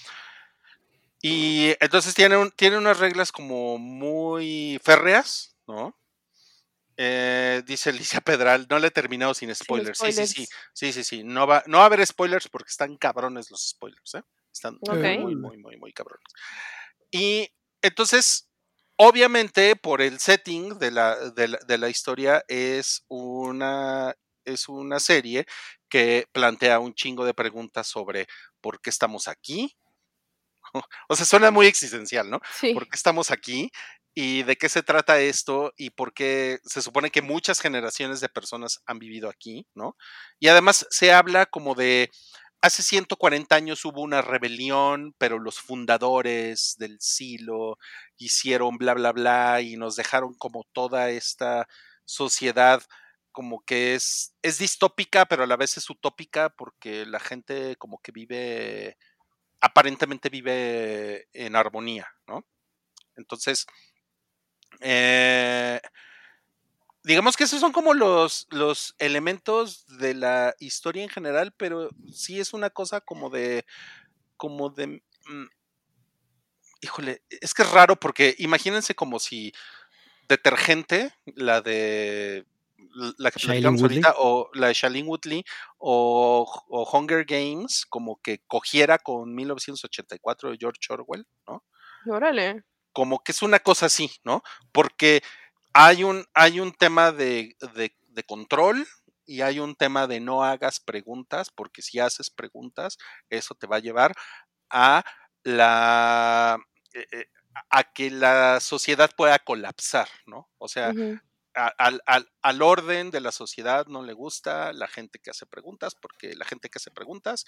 Y 1.20 1.74
entonces 1.80 2.14
tiene, 2.14 2.36
un- 2.36 2.50
tiene 2.50 2.76
unas 2.78 2.98
reglas 2.98 3.30
como 3.30 3.78
muy 3.78 4.80
férreas, 4.82 5.56
¿no? 5.66 5.96
Eh, 6.96 7.62
dice 7.66 7.90
Alicia 7.90 8.20
Pedral, 8.20 8.66
no 8.68 8.78
le 8.78 8.88
he 8.88 8.90
terminado 8.90 9.32
sin 9.34 9.54
spoilers. 9.54 9.98
Sí, 9.98 10.12
sí, 10.12 10.26
sí, 10.46 10.46
sí, 10.74 10.92
sí, 10.92 11.04
sí. 11.04 11.24
No 11.24 11.46
va, 11.46 11.62
no 11.66 11.78
va 11.78 11.84
a 11.84 11.86
haber 11.86 12.06
spoilers 12.06 12.48
porque 12.48 12.70
están 12.70 12.96
cabrones 12.96 13.50
los 13.50 13.70
spoilers, 13.70 14.14
¿eh? 14.16 14.22
Están 14.52 14.78
muy, 14.82 14.98
muy, 15.22 15.34
muy, 15.36 15.56
muy, 15.58 15.76
muy 15.78 15.92
cabrones. 15.92 16.26
Y 17.10 17.48
entonces, 17.80 18.48
obviamente, 18.96 19.74
por 19.76 20.02
el 20.02 20.18
setting 20.20 20.78
de 20.78 20.90
la, 20.90 21.16
de 21.30 21.48
la, 21.48 21.58
de 21.66 21.78
la 21.78 21.88
historia, 21.88 22.44
es 22.48 23.04
una, 23.08 24.14
es 24.44 24.68
una 24.68 25.00
serie 25.00 25.46
que 25.88 26.26
plantea 26.32 26.78
un 26.80 26.94
chingo 26.94 27.24
de 27.24 27.34
preguntas 27.34 27.86
sobre 27.86 28.26
por 28.60 28.80
qué 28.80 28.90
estamos 28.90 29.28
aquí. 29.28 29.76
O 31.08 31.16
sea, 31.16 31.26
suena 31.26 31.50
muy 31.50 31.66
existencial, 31.66 32.30
¿no? 32.30 32.40
Sí. 32.58 32.72
¿Por 32.72 32.88
qué 32.88 32.96
estamos 32.96 33.30
aquí? 33.30 33.70
¿Y 34.14 34.42
de 34.44 34.56
qué 34.56 34.68
se 34.70 34.82
trata 34.82 35.20
esto? 35.20 35.72
¿Y 35.76 35.90
por 35.90 36.14
qué 36.14 36.60
se 36.64 36.80
supone 36.80 37.10
que 37.10 37.20
muchas 37.20 37.60
generaciones 37.60 38.20
de 38.20 38.30
personas 38.30 38.80
han 38.86 38.98
vivido 38.98 39.28
aquí, 39.28 39.66
¿no? 39.74 39.96
Y 40.38 40.48
además 40.48 40.86
se 40.90 41.12
habla 41.12 41.44
como 41.44 41.74
de, 41.74 42.10
hace 42.62 42.82
140 42.82 43.54
años 43.54 43.84
hubo 43.84 44.00
una 44.02 44.22
rebelión, 44.22 45.14
pero 45.18 45.38
los 45.38 45.58
fundadores 45.58 46.76
del 46.78 46.98
silo 47.00 47.76
hicieron 48.16 48.78
bla, 48.78 48.94
bla, 48.94 49.12
bla 49.12 49.60
y 49.60 49.76
nos 49.76 49.96
dejaron 49.96 50.34
como 50.34 50.64
toda 50.72 51.10
esta 51.10 51.66
sociedad 52.04 52.82
como 53.32 53.64
que 53.64 53.94
es, 53.94 54.34
es 54.42 54.58
distópica, 54.58 55.26
pero 55.26 55.44
a 55.44 55.46
la 55.46 55.56
vez 55.56 55.76
es 55.76 55.88
utópica 55.90 56.50
porque 56.50 57.06
la 57.06 57.18
gente 57.20 57.76
como 57.76 57.98
que 57.98 58.12
vive, 58.12 58.98
aparentemente 59.60 60.28
vive 60.28 61.28
en 61.32 61.56
armonía, 61.56 62.08
¿no? 62.26 62.46
Entonces, 63.16 63.66
eh, 64.80 65.80
digamos 67.04 67.36
que 67.36 67.44
esos 67.44 67.60
son 67.60 67.72
como 67.72 67.94
los, 67.94 68.46
los 68.50 68.94
elementos 68.98 69.86
de 69.98 70.14
la 70.14 70.54
historia 70.58 71.02
en 71.02 71.08
general, 71.08 71.52
pero 71.56 71.90
sí 72.12 72.40
es 72.40 72.52
una 72.52 72.70
cosa 72.70 73.00
como 73.00 73.30
de, 73.30 73.64
como 74.36 74.70
de, 74.70 74.86
mm, 74.86 75.46
híjole, 76.80 77.22
es 77.28 77.54
que 77.54 77.62
es 77.62 77.70
raro 77.70 77.96
porque 77.96 78.34
imagínense 78.38 78.94
como 78.94 79.18
si 79.18 79.52
detergente, 80.28 81.12
la 81.34 81.60
de 81.60 82.46
la 83.18 83.30
que 83.30 83.38
platicamos 83.46 83.80
ahorita, 83.82 84.14
o 84.18 84.50
la 84.54 84.68
de 84.68 84.74
Shailene 84.74 85.08
Woodley, 85.08 85.44
o, 85.78 86.46
o 86.68 86.90
Hunger 86.98 87.24
Games, 87.24 87.86
como 87.88 88.20
que 88.22 88.42
cogiera 88.46 88.98
con 88.98 89.34
1984 89.34 90.50
de 90.50 90.56
George 90.58 90.80
Orwell, 90.90 91.26
¿no? 91.46 91.64
Órale. 92.06 92.64
como 92.92 93.22
que 93.22 93.32
es 93.32 93.42
una 93.42 93.58
cosa 93.60 93.86
así, 93.86 94.10
¿no? 94.24 94.42
Porque 94.72 95.22
hay 95.72 96.04
un, 96.04 96.24
hay 96.34 96.60
un 96.60 96.72
tema 96.72 97.12
de, 97.12 97.56
de- 97.74 97.96
de 98.08 98.22
control 98.24 98.86
y 99.24 99.40
hay 99.40 99.58
un 99.60 99.74
tema 99.76 100.06
de 100.06 100.20
no 100.20 100.44
hagas 100.44 100.80
preguntas, 100.80 101.48
porque 101.50 101.80
si 101.80 101.98
haces 102.00 102.28
preguntas, 102.30 102.98
eso 103.30 103.54
te 103.54 103.66
va 103.66 103.76
a 103.76 103.80
llevar 103.80 104.12
a 104.68 105.02
la 105.44 106.58
eh, 106.94 107.06
eh, 107.12 107.26
a 107.70 107.84
que 107.84 108.10
la 108.10 108.60
sociedad 108.60 109.10
pueda 109.16 109.38
colapsar, 109.38 110.08
¿no? 110.26 110.50
O 110.58 110.68
sea. 110.68 110.92
Al, 111.54 112.02
al- 112.06 112.30
al 112.42 112.62
orden 112.62 113.10
de 113.10 113.20
la 113.20 113.32
sociedad 113.32 113.86
no 113.86 114.02
le 114.02 114.12
gusta 114.14 114.72
la 114.72 114.88
gente 114.88 115.18
que 115.18 115.30
hace 115.30 115.46
preguntas, 115.46 115.94
porque 115.94 116.34
la 116.36 116.44
gente 116.44 116.68
que 116.70 116.78
hace 116.78 116.90
preguntas 116.90 117.44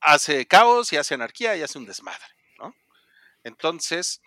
hace 0.00 0.46
caos 0.46 0.92
y 0.92 0.96
hace 0.96 1.14
anarquía 1.14 1.56
y 1.56 1.62
hace 1.62 1.78
un 1.78 1.86
desmadre, 1.86 2.24
¿no? 2.58 2.74
Entonces, 3.44 4.20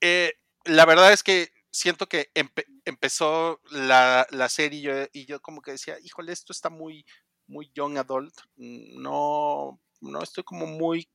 eh, 0.00 0.34
la 0.64 0.84
verdad 0.86 1.12
es 1.12 1.22
que 1.22 1.50
siento 1.70 2.08
que 2.08 2.30
empe- 2.34 2.66
empezó 2.84 3.60
la, 3.70 4.26
la 4.30 4.48
serie 4.48 4.78
y 4.80 4.82
yo, 4.82 4.92
y 5.12 5.26
yo 5.26 5.40
como 5.40 5.62
que 5.62 5.72
decía, 5.72 5.96
híjole, 6.02 6.32
esto 6.32 6.52
está 6.52 6.70
muy, 6.70 7.04
muy 7.46 7.70
young 7.74 7.98
adult, 7.98 8.34
no, 8.56 9.80
no 10.00 10.22
estoy 10.22 10.44
como 10.44 10.66
muy 10.66 11.08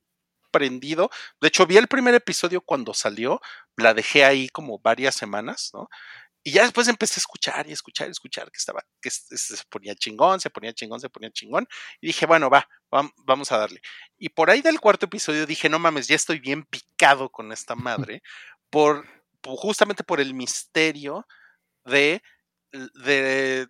prendido. 0.51 1.09
De 1.41 1.49
hecho, 1.49 1.67
vi 1.67 1.77
el 1.77 1.87
primer 1.87 2.15
episodio 2.15 2.61
cuando 2.61 2.93
salió, 2.93 3.41
la 3.77 3.93
dejé 3.93 4.25
ahí 4.25 4.49
como 4.49 4.79
varias 4.79 5.15
semanas, 5.15 5.71
¿no? 5.73 5.89
Y 6.47 6.51
ya 6.51 6.61
después 6.61 6.87
empecé 6.87 7.15
a 7.17 7.21
escuchar 7.21 7.67
y 7.67 7.71
escuchar 7.71 8.07
y 8.07 8.11
escuchar 8.11 8.51
que 8.51 8.57
estaba, 8.59 8.85
que 9.01 9.09
se 9.09 9.55
ponía 9.67 9.95
chingón, 9.95 10.39
se 10.39 10.51
ponía 10.51 10.73
chingón, 10.73 10.99
se 10.99 11.09
ponía 11.09 11.31
chingón. 11.31 11.67
Y 11.99 12.05
dije, 12.07 12.27
bueno, 12.27 12.51
va, 12.51 12.69
vam- 12.91 13.11
vamos 13.17 13.51
a 13.51 13.57
darle. 13.57 13.81
Y 14.19 14.29
por 14.29 14.51
ahí 14.51 14.61
del 14.61 14.79
cuarto 14.79 15.07
episodio 15.07 15.47
dije, 15.47 15.69
no 15.69 15.79
mames, 15.79 16.07
ya 16.07 16.15
estoy 16.15 16.37
bien 16.39 16.63
picado 16.63 17.29
con 17.31 17.51
esta 17.51 17.73
madre, 18.13 18.21
por, 18.69 19.07
por- 19.41 19.57
justamente 19.57 20.03
por 20.03 20.21
el 20.21 20.35
misterio 20.35 21.25
de, 21.83 22.21
de 22.71 23.67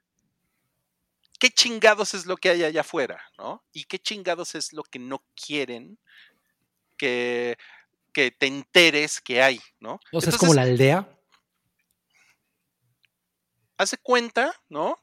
qué 1.39 1.49
chingados 1.51 2.13
es 2.13 2.25
lo 2.25 2.35
que 2.35 2.49
hay 2.49 2.63
allá 2.65 2.81
afuera, 2.81 3.23
¿no? 3.37 3.63
Y 3.71 3.85
qué 3.85 3.99
chingados 3.99 4.53
es 4.53 4.73
lo 4.73 4.83
que 4.83 4.99
no 4.99 5.23
quieren 5.33 5.97
que, 6.97 7.57
que 8.13 8.31
te 8.31 8.47
enteres 8.47 9.21
que 9.21 9.41
hay, 9.41 9.61
¿no? 9.79 9.93
O 10.11 10.21
sea, 10.21 10.29
es 10.31 10.37
como 10.37 10.53
la 10.53 10.63
aldea. 10.63 11.14
Haz 13.77 13.91
de 13.91 13.97
cuenta, 13.97 14.53
¿no? 14.69 14.97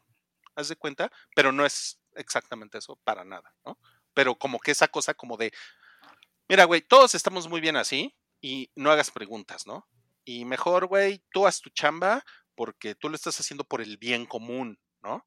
Haz 0.55 0.69
de 0.69 0.77
cuenta, 0.77 1.11
pero 1.35 1.53
no 1.53 1.65
es 1.65 2.01
exactamente 2.15 2.79
eso 2.79 2.97
para 3.05 3.25
nada, 3.25 3.55
¿no? 3.65 3.79
Pero 4.15 4.37
como 4.37 4.59
que 4.59 4.71
esa 4.71 4.89
cosa 4.89 5.15
como 5.15 5.37
de, 5.37 5.53
mira, 6.49 6.65
güey, 6.65 6.83
todos 6.83 7.15
estamos 7.15 7.49
muy 7.49 7.61
bien 7.61 7.77
así 7.77 8.15
y 8.41 8.71
no 8.75 8.91
hagas 8.91 9.11
preguntas, 9.11 9.67
¿no? 9.67 9.89
Y 10.25 10.45
mejor, 10.45 10.87
güey, 10.87 11.23
tú 11.31 11.47
haz 11.47 11.61
tu 11.61 11.71
chamba 11.71 12.25
porque 12.55 12.95
tú 12.95 13.09
lo 13.09 13.17
estás 13.17 13.39
haciendo 13.41 13.65
por 13.65 13.81
el 13.81 13.97
bien 13.97 14.27
común, 14.27 14.79
¿no? 15.03 15.27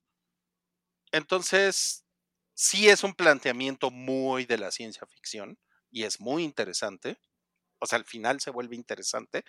Entonces, 1.11 2.05
sí 2.53 2.89
es 2.89 3.03
un 3.03 3.13
planteamiento 3.13 3.91
muy 3.91 4.45
de 4.45 4.57
la 4.57 4.71
ciencia 4.71 5.05
ficción 5.07 5.57
y 5.91 6.03
es 6.03 6.19
muy 6.19 6.43
interesante. 6.43 7.17
O 7.79 7.85
sea, 7.85 7.97
al 7.97 8.05
final 8.05 8.39
se 8.39 8.51
vuelve 8.51 8.75
interesante, 8.75 9.43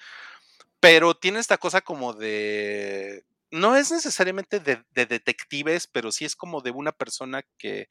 pero 0.81 1.17
tiene 1.17 1.39
esta 1.39 1.59
cosa 1.59 1.81
como 1.81 2.13
de 2.13 3.25
no 3.51 3.77
es 3.77 3.91
necesariamente 3.91 4.61
de, 4.61 4.83
de 4.91 5.07
detectives, 5.07 5.87
pero 5.87 6.13
sí 6.13 6.25
es 6.25 6.37
como 6.37 6.61
de 6.61 6.71
una 6.71 6.93
persona 6.93 7.43
que, 7.59 7.89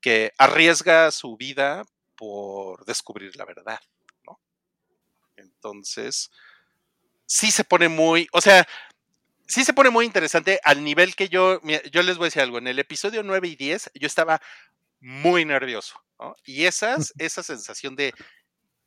que 0.00 0.32
arriesga 0.38 1.10
su 1.10 1.36
vida 1.36 1.84
por 2.16 2.84
descubrir 2.84 3.36
la 3.36 3.44
verdad, 3.44 3.80
¿no? 4.26 4.40
Entonces, 5.36 6.30
sí 7.26 7.50
se 7.50 7.64
pone 7.64 7.88
muy, 7.88 8.26
o 8.32 8.40
sea, 8.40 8.66
sí 9.46 9.64
se 9.64 9.72
pone 9.72 9.90
muy 9.90 10.04
interesante 10.04 10.60
al 10.64 10.84
nivel 10.84 11.14
que 11.14 11.28
yo, 11.28 11.60
yo 11.90 12.02
les 12.02 12.16
voy 12.16 12.26
a 12.26 12.28
decir 12.28 12.42
algo, 12.42 12.58
en 12.58 12.66
el 12.66 12.78
episodio 12.78 13.22
9 13.22 13.48
y 13.48 13.56
10 13.56 13.90
yo 13.94 14.06
estaba 14.06 14.40
muy 15.00 15.44
nervioso, 15.44 16.02
¿no? 16.18 16.34
Y 16.44 16.66
esas, 16.66 17.12
esa 17.18 17.42
sensación 17.42 17.96
de 17.96 18.12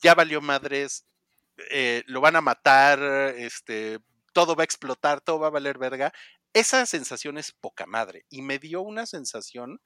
ya 0.02 0.14
valió 0.14 0.42
madres, 0.42 1.06
eh, 1.72 2.04
lo 2.08 2.22
van 2.22 2.36
a 2.36 2.42
matar, 2.42 3.00
este, 3.38 4.00
todo 4.34 4.56
va 4.56 4.64
a 4.64 4.66
explotar, 4.66 5.22
todo 5.22 5.40
va 5.40 5.48
a 5.48 5.52
valer 5.52 5.78
verga. 5.78 6.14
Esa 6.54 6.86
sensación 6.86 7.38
es 7.38 7.52
poca 7.52 7.86
madre. 7.86 8.26
Y 8.30 8.42
me 8.42 8.60
dio 8.60 8.82
una 8.82 9.06
sensación, 9.06 9.80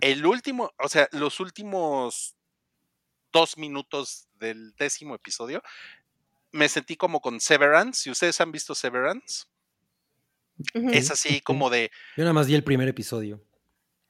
el 0.00 0.26
último, 0.26 0.72
o 0.78 0.88
sea, 0.88 1.08
los 1.12 1.40
últimos 1.40 2.36
dos 3.32 3.56
minutos 3.58 4.28
del 4.34 4.74
décimo 4.76 5.14
episodio, 5.14 5.62
me 6.50 6.68
sentí 6.68 6.96
como 6.96 7.20
con 7.20 7.40
Severance. 7.40 8.02
Si 8.02 8.10
ustedes 8.10 8.40
han 8.40 8.52
visto 8.52 8.74
Severance, 8.74 9.44
es 10.74 11.10
así 11.10 11.40
como 11.40 11.70
de, 11.70 11.90
Yo 12.16 12.24
nada 12.24 12.32
más 12.32 12.46
vi 12.46 12.54
el 12.54 12.64
primer 12.64 12.88
episodio. 12.88 13.42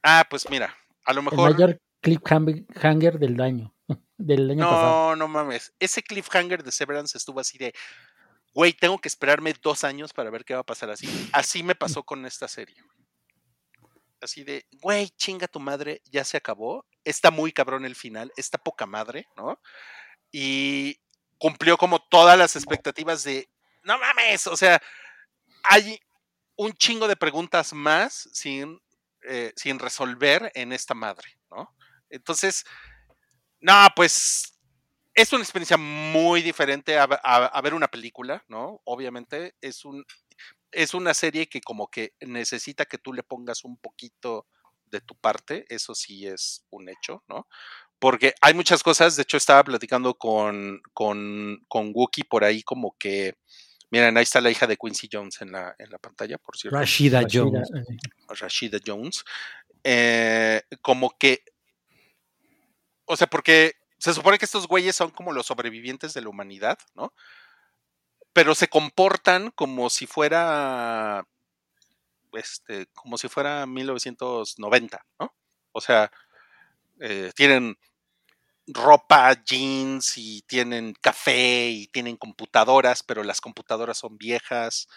ah, 0.03 0.25
pues 0.29 0.49
mira, 0.49 0.75
a 1.05 1.13
lo 1.13 1.19
El 1.19 1.25
mejor... 1.25 1.51
mayor 1.51 1.81
cliffhanger 2.01 3.19
del 3.19 3.39
año. 3.41 3.73
Del 4.17 4.51
año 4.51 4.65
pasado. 4.69 5.09
No, 5.11 5.15
no 5.15 5.27
mames. 5.29 5.73
Ese 5.79 6.03
cliffhanger 6.03 6.61
de 6.61 6.73
Severance 6.73 7.17
estuvo 7.17 7.39
así 7.39 7.57
de, 7.57 7.73
güey, 8.53 8.73
tengo 8.73 8.99
que 8.99 9.07
esperarme 9.07 9.53
dos 9.61 9.83
años 9.83 10.13
para 10.13 10.29
ver 10.29 10.45
qué 10.45 10.53
va 10.53 10.61
a 10.61 10.65
pasar 10.65 10.89
así. 10.89 11.07
Así 11.33 11.63
me 11.63 11.75
pasó 11.75 12.03
con 12.03 12.25
esta 12.25 12.47
serie. 12.47 12.81
Así 14.21 14.43
de, 14.43 14.65
güey, 14.81 15.09
chinga 15.11 15.47
tu 15.47 15.59
madre, 15.59 16.01
ya 16.11 16.23
se 16.23 16.37
acabó. 16.37 16.85
Está 17.03 17.31
muy 17.31 17.51
cabrón 17.51 17.85
el 17.85 17.95
final, 17.95 18.31
está 18.35 18.57
poca 18.57 18.85
madre, 18.85 19.27
¿no? 19.37 19.59
Y 20.31 20.99
cumplió 21.37 21.77
como 21.77 21.99
todas 21.99 22.37
las 22.37 22.55
expectativas 22.55 23.23
de, 23.23 23.49
no 23.83 23.97
mames, 23.97 24.45
o 24.47 24.57
sea, 24.57 24.81
hay 25.63 25.99
un 26.57 26.73
chingo 26.73 27.07
de 27.07 27.15
preguntas 27.15 27.71
más 27.71 28.29
sin, 28.33 28.81
eh, 29.23 29.53
sin 29.55 29.79
resolver 29.79 30.51
en 30.55 30.73
esta 30.73 30.93
madre, 30.93 31.39
¿no? 31.49 31.73
Entonces, 32.09 32.65
no, 33.61 33.87
pues 33.95 34.58
es 35.21 35.33
una 35.33 35.43
experiencia 35.43 35.77
muy 35.77 36.41
diferente 36.41 36.97
a, 36.97 37.03
a- 37.03 37.45
a 37.45 37.61
ver 37.61 37.73
una 37.73 37.87
película, 37.89 38.43
¿no? 38.47 38.81
Obviamente 38.85 39.55
es 39.61 39.85
un 39.85 40.05
es 40.71 40.93
una 40.93 41.13
serie 41.15 41.47
que 41.49 41.61
como 41.61 41.87
que 41.89 42.13
necesita 42.21 42.85
que 42.85 42.99
tú 42.99 43.11
le 43.11 43.23
pongas 43.23 43.63
un 43.65 43.77
poquito 43.77 44.47
de 44.85 45.01
tu 45.01 45.15
parte, 45.15 45.65
eso 45.67 45.95
sí 45.95 46.27
es 46.27 46.63
un 46.69 46.89
hecho, 46.89 47.23
¿no? 47.27 47.47
Porque 47.97 48.33
hay 48.41 48.53
muchas 48.53 48.83
cosas, 48.83 49.15
de 49.15 49.23
hecho 49.23 49.37
estaba 49.37 49.63
platicando 49.63 50.13
con, 50.13 50.81
con, 50.93 51.65
con 51.67 51.91
Wookie 51.93 52.23
por 52.23 52.43
ahí 52.43 52.61
como 52.63 52.95
que, 52.99 53.33
miren, 53.89 54.15
ahí 54.15 54.23
está 54.23 54.41
la 54.41 54.51
hija 54.51 54.67
de 54.67 54.77
Quincy 54.77 55.09
Jones 55.11 55.41
en 55.41 55.51
la, 55.51 55.75
en 55.79 55.89
la 55.89 55.97
pantalla, 55.97 56.37
por 56.37 56.55
cierto. 56.55 56.77
Rashida, 56.77 57.21
Rashida, 57.21 57.43
Jones. 57.43 57.69
Rashida 58.39 58.77
Jones, 58.85 59.23
eh, 59.83 60.61
como 60.81 61.17
que, 61.17 61.43
o 63.05 63.17
sea, 63.17 63.27
porque 63.27 63.73
se 63.99 64.13
supone 64.13 64.39
que 64.39 64.45
estos 64.45 64.67
güeyes 64.67 64.95
son 64.95 65.11
como 65.11 65.33
los 65.33 65.47
sobrevivientes 65.47 66.13
de 66.13 66.21
la 66.21 66.29
humanidad, 66.29 66.79
¿no? 66.95 67.13
Pero 68.33 68.55
se 68.55 68.67
comportan 68.67 69.51
como 69.51 69.89
si 69.89 70.07
fuera, 70.07 71.25
este, 72.33 72.87
como 72.93 73.17
si 73.17 73.27
fuera 73.27 73.65
1990, 73.65 75.05
¿no? 75.19 75.33
O 75.71 75.81
sea, 75.81 76.11
eh, 77.01 77.31
tienen 77.35 77.77
ropa, 78.67 79.33
jeans 79.45 80.17
y 80.17 80.43
tienen 80.43 80.93
café 81.01 81.69
y 81.69 81.87
tienen 81.87 82.17
computadoras, 82.17 83.03
pero 83.03 83.23
las 83.23 83.41
computadoras 83.41 83.97
son 83.99 84.17
viejas. 84.17 84.87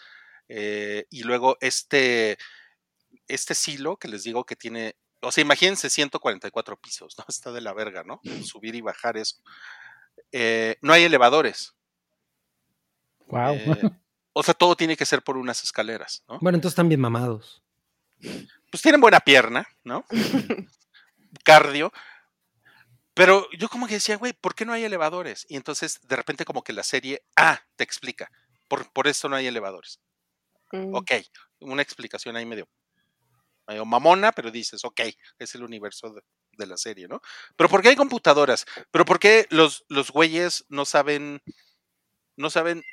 eh, 0.49 1.07
y 1.11 1.25
luego 1.25 1.57
este, 1.61 2.39
este 3.29 3.55
silo 3.55 3.97
que 3.99 4.09
les 4.09 4.25
digo 4.25 4.45
que 4.47 4.57
tiene, 4.57 4.97
o 5.23 5.33
sea, 5.33 5.43
imagínense 5.43 5.89
144 5.89 6.77
pisos, 6.77 7.17
¿no? 7.19 7.25
Está 7.29 7.53
de 7.53 7.61
la 7.61 7.73
verga, 7.73 8.03
¿no? 8.05 8.21
Subir 8.45 8.75
y 8.75 8.81
bajar 8.81 9.17
eso. 9.17 9.37
Eh, 10.33 10.77
no 10.83 10.93
hay 10.93 11.05
elevadores. 11.05 11.75
Wow. 13.29 13.55
eh, 13.55 13.91
o 14.33 14.43
sea, 14.43 14.55
todo 14.55 14.77
tiene 14.77 14.97
que 14.97 15.07
ser 15.07 15.23
por 15.23 15.37
unas 15.37 15.63
escaleras, 15.63 16.25
¿no? 16.29 16.39
Bueno, 16.41 16.57
entonces 16.57 16.73
están 16.73 16.89
bien 16.89 17.01
mamados. 17.01 17.63
Pues 18.71 18.83
tienen 18.83 19.01
buena 19.01 19.21
pierna, 19.21 19.67
¿no? 19.85 20.05
Cardio. 21.45 21.93
Pero 23.15 23.47
yo 23.59 23.69
como 23.69 23.87
que 23.87 23.95
decía, 23.95 24.17
güey, 24.17 24.33
¿por 24.33 24.55
qué 24.55 24.65
no 24.65 24.73
hay 24.73 24.85
elevadores? 24.85 25.45
Y 25.49 25.57
entonces 25.57 26.01
de 26.03 26.17
repente 26.17 26.45
como 26.45 26.63
que 26.63 26.73
la 26.73 26.83
serie, 26.83 27.23
ah, 27.37 27.61
te 27.77 27.85
explica, 27.85 28.31
por, 28.69 28.91
por 28.93 29.07
eso 29.07 29.29
no 29.29 29.37
hay 29.37 29.47
elevadores. 29.47 30.01
Mm. 30.73 30.95
Ok, 30.95 31.13
una 31.61 31.83
explicación 31.83 32.37
ahí 32.37 32.47
medio, 32.47 32.69
medio 33.67 33.85
mamona, 33.85 34.33
pero 34.33 34.51
dices, 34.51 34.85
ok, 34.85 35.01
es 35.39 35.55
el 35.55 35.63
universo 35.63 36.15
de, 36.57 36.67
la 36.67 36.77
serie, 36.77 37.09
¿no? 37.09 37.21
Pero 37.57 37.69
¿por 37.69 37.83
qué 37.83 37.89
hay 37.89 37.97
computadoras? 37.97 38.67
¿Pero 38.91 39.05
por 39.05 39.19
qué 39.19 39.47
los, 39.51 39.85
los 39.89 40.11
güeyes 40.11 40.65
no 40.69 40.85
saben, 40.85 41.43
no 42.37 42.51
saben, 42.51 42.85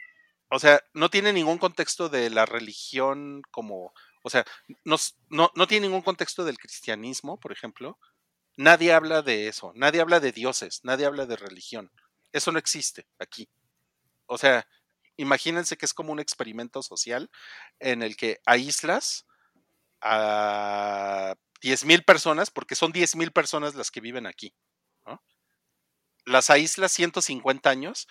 o 0.49 0.57
sea, 0.59 0.81
no 0.93 1.09
tienen 1.09 1.35
ningún 1.35 1.59
contexto 1.59 2.09
de 2.09 2.31
la 2.31 2.47
religión 2.47 3.43
como, 3.51 3.93
o 4.23 4.29
sea, 4.29 4.45
no, 4.85 4.95
no, 5.29 5.51
no 5.55 5.67
tiene 5.67 5.87
ningún 5.87 6.01
contexto 6.01 6.45
del 6.45 6.57
cristianismo, 6.57 7.39
por 7.39 7.51
ejemplo? 7.51 7.99
Nadie 8.57 8.91
habla 8.91 9.21
de 9.21 9.47
eso, 9.47 9.71
nadie 9.75 10.01
habla 10.01 10.19
de 10.19 10.31
dioses, 10.31 10.79
nadie 10.83 11.05
habla 11.05 11.25
de 11.25 11.35
religión. 11.35 11.91
Eso 12.31 12.51
no 12.51 12.59
existe 12.59 13.07
aquí. 13.19 13.49
O 14.25 14.37
sea, 14.37 14.67
imagínense 15.17 15.77
que 15.77 15.85
es 15.85 15.93
como 15.93 16.11
un 16.11 16.19
experimento 16.19 16.81
social 16.81 17.29
en 17.79 18.03
el 18.03 18.15
que 18.15 18.39
aíslas 18.45 19.25
a 20.01 21.35
10.000 21.61 22.05
personas, 22.05 22.51
porque 22.51 22.75
son 22.75 22.93
10.000 22.93 23.31
personas 23.31 23.75
las 23.75 23.91
que 23.91 24.01
viven 24.01 24.25
aquí. 24.25 24.53
¿no? 25.05 25.21
Las 26.25 26.49
aíslas 26.49 26.91
150 26.91 27.69
años 27.69 28.07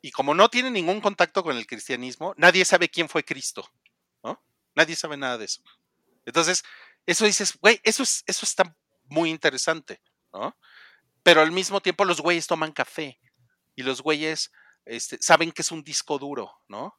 y 0.00 0.10
como 0.12 0.34
no 0.34 0.48
tienen 0.48 0.74
ningún 0.74 1.00
contacto 1.00 1.42
con 1.42 1.56
el 1.56 1.66
cristianismo, 1.66 2.34
nadie 2.36 2.64
sabe 2.64 2.88
quién 2.88 3.08
fue 3.08 3.24
Cristo. 3.24 3.68
¿no? 4.22 4.42
Nadie 4.74 4.96
sabe 4.96 5.16
nada 5.16 5.38
de 5.38 5.46
eso. 5.46 5.62
Entonces, 6.24 6.64
eso 7.06 7.24
dices, 7.24 7.58
güey, 7.60 7.80
eso, 7.84 8.02
es, 8.02 8.22
eso 8.26 8.44
está 8.44 8.76
muy 9.06 9.30
interesante, 9.30 10.00
¿no? 10.32 10.56
Pero 11.22 11.40
al 11.40 11.50
mismo 11.50 11.80
tiempo 11.80 12.04
los 12.04 12.20
güeyes 12.20 12.46
toman 12.46 12.72
café 12.72 13.18
y 13.74 13.82
los 13.82 14.02
güeyes 14.02 14.52
este, 14.84 15.18
saben 15.20 15.52
que 15.52 15.62
es 15.62 15.72
un 15.72 15.82
disco 15.82 16.18
duro, 16.18 16.60
¿no? 16.68 16.98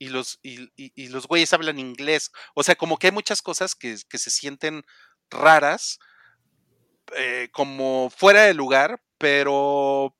Y 0.00 0.10
los, 0.10 0.40
y, 0.42 0.70
y- 0.76 1.10
los 1.10 1.28
güeyes 1.28 1.52
hablan 1.54 1.78
inglés. 1.78 2.32
O 2.56 2.64
sea, 2.64 2.76
como 2.76 2.98
que 2.98 3.08
hay 3.08 3.12
muchas 3.12 3.42
cosas 3.42 3.76
que, 3.76 3.96
que 4.10 4.18
se 4.18 4.30
sienten 4.32 4.82
raras, 5.30 6.00
eh, 7.16 7.48
como 7.52 8.10
fuera 8.10 8.42
de 8.42 8.54
lugar, 8.54 9.02
pero 9.18 10.16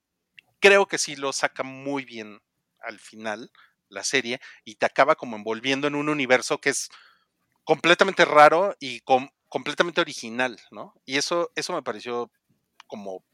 creo 0.61 0.87
que 0.89 0.99
sí 0.99 1.17
lo 1.17 1.33
saca 1.33 1.63
muy 1.63 2.05
bien 2.05 2.41
al 2.81 2.99
final 3.01 3.53
la 3.89 4.05
serie 4.05 4.41
y 4.65 4.77
te 4.77 4.87
acaba 4.87 5.17
como 5.17 5.37
envolviendo 5.37 5.89
en 5.89 5.95
un 5.97 6.09
universo 6.09 6.61
que 6.61 6.71
es 6.71 6.91
completamente 7.65 8.25
raro 8.25 8.77
y 8.81 9.01
com- 9.03 9.31
completamente 9.49 10.01
original, 10.01 10.61
¿no? 10.73 10.95
Y 11.07 11.19
eso, 11.19 11.53
eso 11.57 11.73
me 11.75 11.83
pareció 11.83 12.31
como 12.87 13.25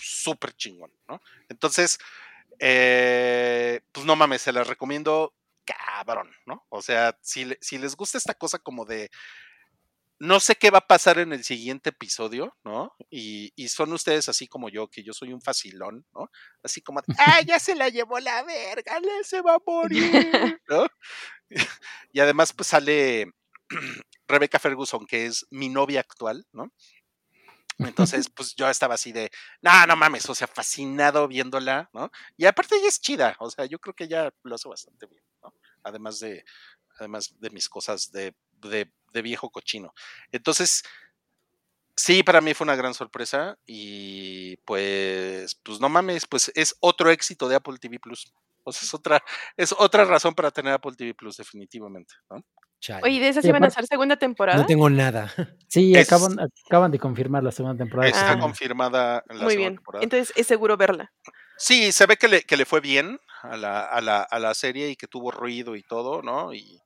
súper 0.00 0.54
chingón, 0.54 0.92
¿no? 1.08 1.20
Entonces, 1.48 1.98
eh, 2.60 3.82
pues 3.92 4.06
no 4.06 4.16
mames, 4.16 4.42
se 4.42 4.52
las 4.52 4.66
recomiendo 4.68 5.34
cabrón, 5.68 6.30
¿no? 6.46 6.64
O 6.70 6.82
sea, 6.82 7.16
si, 7.22 7.44
le- 7.46 7.58
si 7.60 7.78
les 7.78 7.96
gusta 7.96 8.18
esta 8.18 8.34
cosa 8.34 8.58
como 8.58 8.84
de 8.84 9.10
no 10.20 10.40
sé 10.40 10.56
qué 10.56 10.70
va 10.70 10.78
a 10.78 10.86
pasar 10.86 11.18
en 11.20 11.32
el 11.32 11.44
siguiente 11.44 11.90
episodio, 11.90 12.56
¿no? 12.64 12.92
Y, 13.08 13.52
y 13.54 13.68
son 13.68 13.92
ustedes 13.92 14.28
así 14.28 14.48
como 14.48 14.68
yo, 14.68 14.88
que 14.88 15.04
yo 15.04 15.12
soy 15.12 15.32
un 15.32 15.40
facilón, 15.40 16.04
¿no? 16.12 16.28
Así 16.64 16.80
como, 16.82 17.00
de, 17.00 17.14
¡ah, 17.18 17.40
ya 17.42 17.60
se 17.60 17.76
la 17.76 17.88
llevó 17.88 18.18
la 18.18 18.42
verga! 18.42 18.98
¡Le 18.98 19.22
se 19.22 19.40
va 19.42 19.54
a 19.54 19.58
morir! 19.64 20.00
¿no? 20.68 20.86
Y 22.12 22.20
además, 22.20 22.52
pues 22.52 22.66
sale 22.68 23.30
Rebecca 24.28 24.58
Ferguson, 24.58 25.06
que 25.06 25.26
es 25.26 25.46
mi 25.50 25.68
novia 25.68 26.00
actual, 26.00 26.44
¿no? 26.52 26.72
Entonces, 27.78 28.28
pues 28.34 28.54
yo 28.56 28.68
estaba 28.68 28.94
así 28.94 29.12
de, 29.12 29.30
no, 29.62 29.86
no 29.86 29.96
mames, 29.96 30.28
o 30.28 30.34
sea, 30.34 30.46
fascinado 30.48 31.28
viéndola, 31.28 31.88
¿no? 31.92 32.10
Y 32.36 32.46
aparte 32.46 32.76
ella 32.76 32.88
es 32.88 33.00
chida, 33.00 33.36
o 33.40 33.50
sea, 33.50 33.66
yo 33.66 33.78
creo 33.78 33.94
que 33.94 34.04
ella 34.04 34.30
lo 34.42 34.54
hace 34.56 34.68
bastante 34.68 35.06
bien. 35.06 35.22
Además 35.88 36.20
de, 36.20 36.44
además 36.98 37.34
de 37.38 37.50
mis 37.50 37.68
cosas 37.68 38.10
de, 38.12 38.34
de, 38.52 38.90
de 39.12 39.22
viejo 39.22 39.50
cochino. 39.50 39.92
Entonces, 40.32 40.82
sí, 41.96 42.22
para 42.22 42.40
mí 42.40 42.54
fue 42.54 42.64
una 42.64 42.76
gran 42.76 42.94
sorpresa 42.94 43.58
y 43.66 44.56
pues, 44.58 45.54
pues 45.62 45.80
no 45.80 45.88
mames, 45.88 46.26
pues 46.26 46.50
es 46.54 46.76
otro 46.80 47.10
éxito 47.10 47.48
de 47.48 47.56
Apple 47.56 47.78
TV 47.78 47.98
Plus. 47.98 48.32
O 48.64 48.72
sea, 48.72 48.82
es 48.86 48.92
otra, 48.94 49.22
es 49.56 49.74
otra 49.76 50.04
razón 50.04 50.34
para 50.34 50.50
tener 50.50 50.74
Apple 50.74 50.92
TV 50.96 51.14
Plus, 51.14 51.36
definitivamente, 51.38 52.14
¿no? 52.30 52.44
Chale. 52.80 53.00
Oye, 53.02 53.18
¿de 53.18 53.28
esas 53.30 53.44
iban 53.44 53.64
a 53.64 53.68
hacer 53.68 53.86
segunda 53.86 54.16
temporada? 54.16 54.58
no 54.60 54.66
tengo 54.66 54.88
nada. 54.90 55.32
Sí, 55.68 55.92
Es- 55.94 56.06
acaban, 56.10 56.38
acaban 56.66 56.90
de 56.90 56.98
confirmar 56.98 57.42
la 57.42 57.50
segunda 57.52 57.76
temporada. 57.76 58.08
Está 58.08 58.32
Ah. 58.32 58.38
confirmada 58.38 59.22
la 59.28 59.34
Muy 59.34 59.38
segunda 59.52 59.56
bien. 59.56 59.74
temporada. 59.76 60.02
Entonces 60.04 60.32
es 60.36 60.46
seguro 60.46 60.76
verla. 60.76 61.12
Sí, 61.58 61.90
se 61.92 62.06
ve 62.06 62.16
que 62.16 62.28
le, 62.28 62.42
que 62.42 62.56
le 62.56 62.64
fue 62.64 62.80
bien 62.80 63.18
a 63.42 63.56
la, 63.56 63.84
a, 63.84 64.00
la, 64.00 64.22
a 64.22 64.38
la 64.38 64.54
serie 64.54 64.88
y 64.90 64.96
que 64.96 65.06
tuvo 65.06 65.30
ruido 65.30 65.76
y 65.76 65.82
todo, 65.82 66.22
¿no? 66.22 66.52
Y 66.54 66.80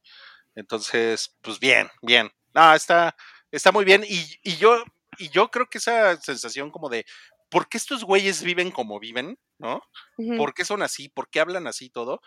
entonces, 0.55 1.37
pues 1.43 1.59
bien, 1.59 1.91
bien. 2.03 2.31
No, 2.55 2.75
está, 2.75 3.17
está 3.51 3.73
muy 3.73 3.85
bien. 3.85 4.05
Y, 4.07 4.39
y 4.43 4.57
yo, 4.57 4.85
y 5.19 5.29
yo 5.31 5.51
creo 5.51 5.67
que 5.69 5.79
esa 5.79 6.21
sensación 6.21 6.71
como 6.71 6.89
de 6.89 7.05
¿por 7.51 7.69
qué 7.69 7.77
estos 7.77 8.05
güeyes 8.05 8.43
viven 8.43 8.71
como 8.71 8.99
viven? 8.99 9.39
¿No? 9.59 9.83
Ujú. 10.19 10.37
¿Por 10.37 10.55
qué 10.55 10.65
son 10.65 10.83
así? 10.83 11.09
¿Por 11.09 11.29
qué 11.29 11.41
hablan 11.41 11.67
así 11.67 11.91
todo? 11.91 12.21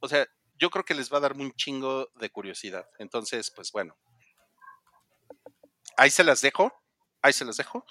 O 0.00 0.08
sea, 0.08 0.26
yo 0.58 0.70
creo 0.70 0.84
que 0.84 0.94
les 0.94 1.12
va 1.12 1.18
a 1.18 1.20
dar 1.20 1.32
un 1.32 1.52
chingo 1.52 2.10
de 2.14 2.30
curiosidad. 2.30 2.86
Entonces, 2.98 3.50
pues 3.50 3.72
bueno. 3.72 3.96
Ahí 5.96 6.10
se 6.10 6.24
las 6.24 6.42
dejo. 6.42 6.72
Ahí 7.22 7.32
se 7.32 7.44
las 7.44 7.56
dejo. 7.56 7.84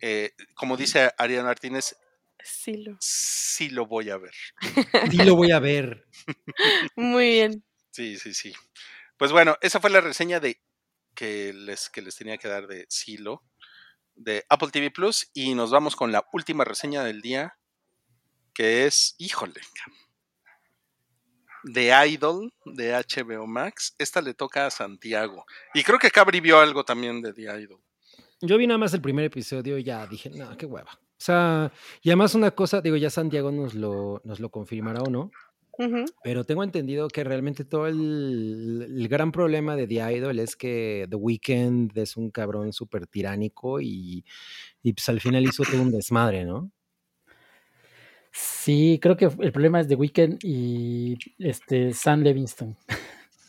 Eh, 0.00 0.32
como 0.54 0.76
dice 0.76 1.12
Ariana 1.18 1.44
Martínez, 1.44 1.96
Sí, 2.44 2.76
lo- 2.84 2.96
sí 3.00 3.68
lo 3.70 3.86
voy 3.86 4.10
a 4.10 4.16
ver. 4.18 4.32
Sí 5.10 5.16
lo 5.24 5.36
voy 5.36 5.50
a 5.52 5.58
ver. 5.58 6.06
Muy 6.96 7.28
bien. 7.30 7.64
Sí, 7.90 8.18
sí, 8.18 8.34
sí. 8.34 8.52
Pues 9.16 9.32
bueno, 9.32 9.56
esa 9.60 9.80
fue 9.80 9.90
la 9.90 10.00
reseña 10.00 10.40
de 10.40 10.60
que 11.14 11.52
les, 11.52 11.90
que 11.90 12.02
les 12.02 12.16
tenía 12.16 12.38
que 12.38 12.48
dar 12.48 12.66
de 12.66 12.86
Silo, 12.88 13.42
de 14.14 14.44
Apple 14.48 14.70
TV 14.70 14.90
Plus, 14.90 15.28
y 15.34 15.54
nos 15.54 15.70
vamos 15.70 15.96
con 15.96 16.12
la 16.12 16.26
última 16.32 16.64
reseña 16.64 17.02
del 17.04 17.20
día, 17.20 17.58
que 18.54 18.86
es, 18.86 19.14
híjole, 19.18 19.60
de 21.64 21.92
Idol, 22.08 22.52
de 22.64 22.94
HBO 22.94 23.46
Max. 23.46 23.94
Esta 23.98 24.22
le 24.22 24.34
toca 24.34 24.66
a 24.66 24.70
Santiago. 24.70 25.44
Y 25.74 25.82
creo 25.82 25.98
que 25.98 26.10
Cabri 26.10 26.40
vio 26.40 26.58
algo 26.60 26.84
también 26.84 27.20
de 27.20 27.32
The 27.32 27.42
Idol. 27.42 27.82
Yo 28.40 28.56
vi 28.56 28.66
nada 28.66 28.78
más 28.78 28.94
el 28.94 29.02
primer 29.02 29.26
episodio 29.26 29.76
y 29.76 29.84
ya 29.84 30.06
dije, 30.06 30.30
no, 30.30 30.56
qué 30.56 30.64
hueva. 30.64 30.98
O 31.20 31.22
sea, 31.22 31.70
y 32.00 32.08
además 32.08 32.34
una 32.34 32.50
cosa, 32.52 32.80
digo, 32.80 32.96
ya 32.96 33.10
Santiago 33.10 33.52
nos 33.52 33.74
lo, 33.74 34.22
nos 34.24 34.40
lo 34.40 34.48
confirmará 34.48 35.02
o 35.02 35.10
no, 35.10 35.30
pero 36.24 36.44
tengo 36.44 36.64
entendido 36.64 37.08
que 37.08 37.24
realmente 37.24 37.66
todo 37.66 37.86
el, 37.86 38.86
el 38.88 39.08
gran 39.08 39.30
problema 39.30 39.76
de 39.76 39.86
The 39.86 40.14
Idol 40.16 40.38
es 40.38 40.56
que 40.56 41.06
The 41.10 41.16
Weeknd 41.16 41.96
es 41.98 42.16
un 42.16 42.30
cabrón 42.30 42.72
súper 42.72 43.06
tiránico 43.06 43.82
y, 43.82 44.24
y 44.82 44.94
pues 44.94 45.10
al 45.10 45.20
final 45.20 45.44
hizo 45.44 45.62
todo 45.62 45.82
un 45.82 45.90
desmadre, 45.90 46.46
¿no? 46.46 46.70
Sí, 48.32 48.98
creo 49.02 49.18
que 49.18 49.26
el 49.26 49.52
problema 49.52 49.80
es 49.80 49.88
The 49.88 49.96
Weeknd 49.96 50.38
y 50.42 51.18
este 51.38 51.92
Sam 51.92 52.22
Levinston. 52.22 52.78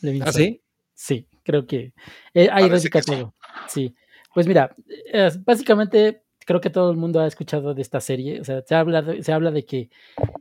Levinson. 0.02 0.28
¿Ah, 0.28 0.34
sí? 0.34 0.62
Sí, 0.94 1.26
creo 1.44 1.66
que 1.66 1.94
eh, 2.34 2.50
ahí 2.52 2.68
radica 2.68 3.02
todo. 3.02 3.34
Sí. 3.70 3.96
Pues 4.34 4.46
mira, 4.46 4.76
eh, 5.14 5.30
básicamente 5.46 6.24
creo 6.46 6.62
que 6.62 6.70
todo 6.70 6.92
el 6.92 6.98
mundo 6.98 7.20
ha 7.20 7.28
escuchado 7.28 7.74
de 7.74 7.82
esta 7.82 8.00
serie. 8.02 8.40
O 8.42 8.44
sea, 8.44 8.62
se 8.62 8.76
habla 8.76 9.02
de, 9.02 9.24
se 9.24 9.32
habla 9.34 9.52
de 9.52 9.66
que 9.66 9.90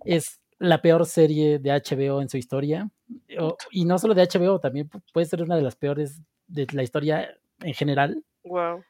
es 0.05 0.41
la 0.59 0.83
peor 0.83 1.07
serie 1.07 1.59
de 1.59 1.71
HBO 1.73 2.21
en 2.21 2.29
su 2.29 2.37
historia. 2.37 2.91
O- 3.39 3.57
y 3.71 3.85
no 3.85 3.99
solo 3.99 4.15
de 4.15 4.23
HBO, 4.23 4.61
también 4.61 4.89
pu- 4.89 5.03
puede 5.13 5.27
ser 5.27 5.43
una 5.43 5.57
de 5.57 5.63
las 5.63 5.77
peores 5.77 6.21
de 6.47 6.67
la 6.73 6.83
historia 6.83 7.31
en 7.61 7.75
general, 7.75 8.23
Wow. 8.45 8.83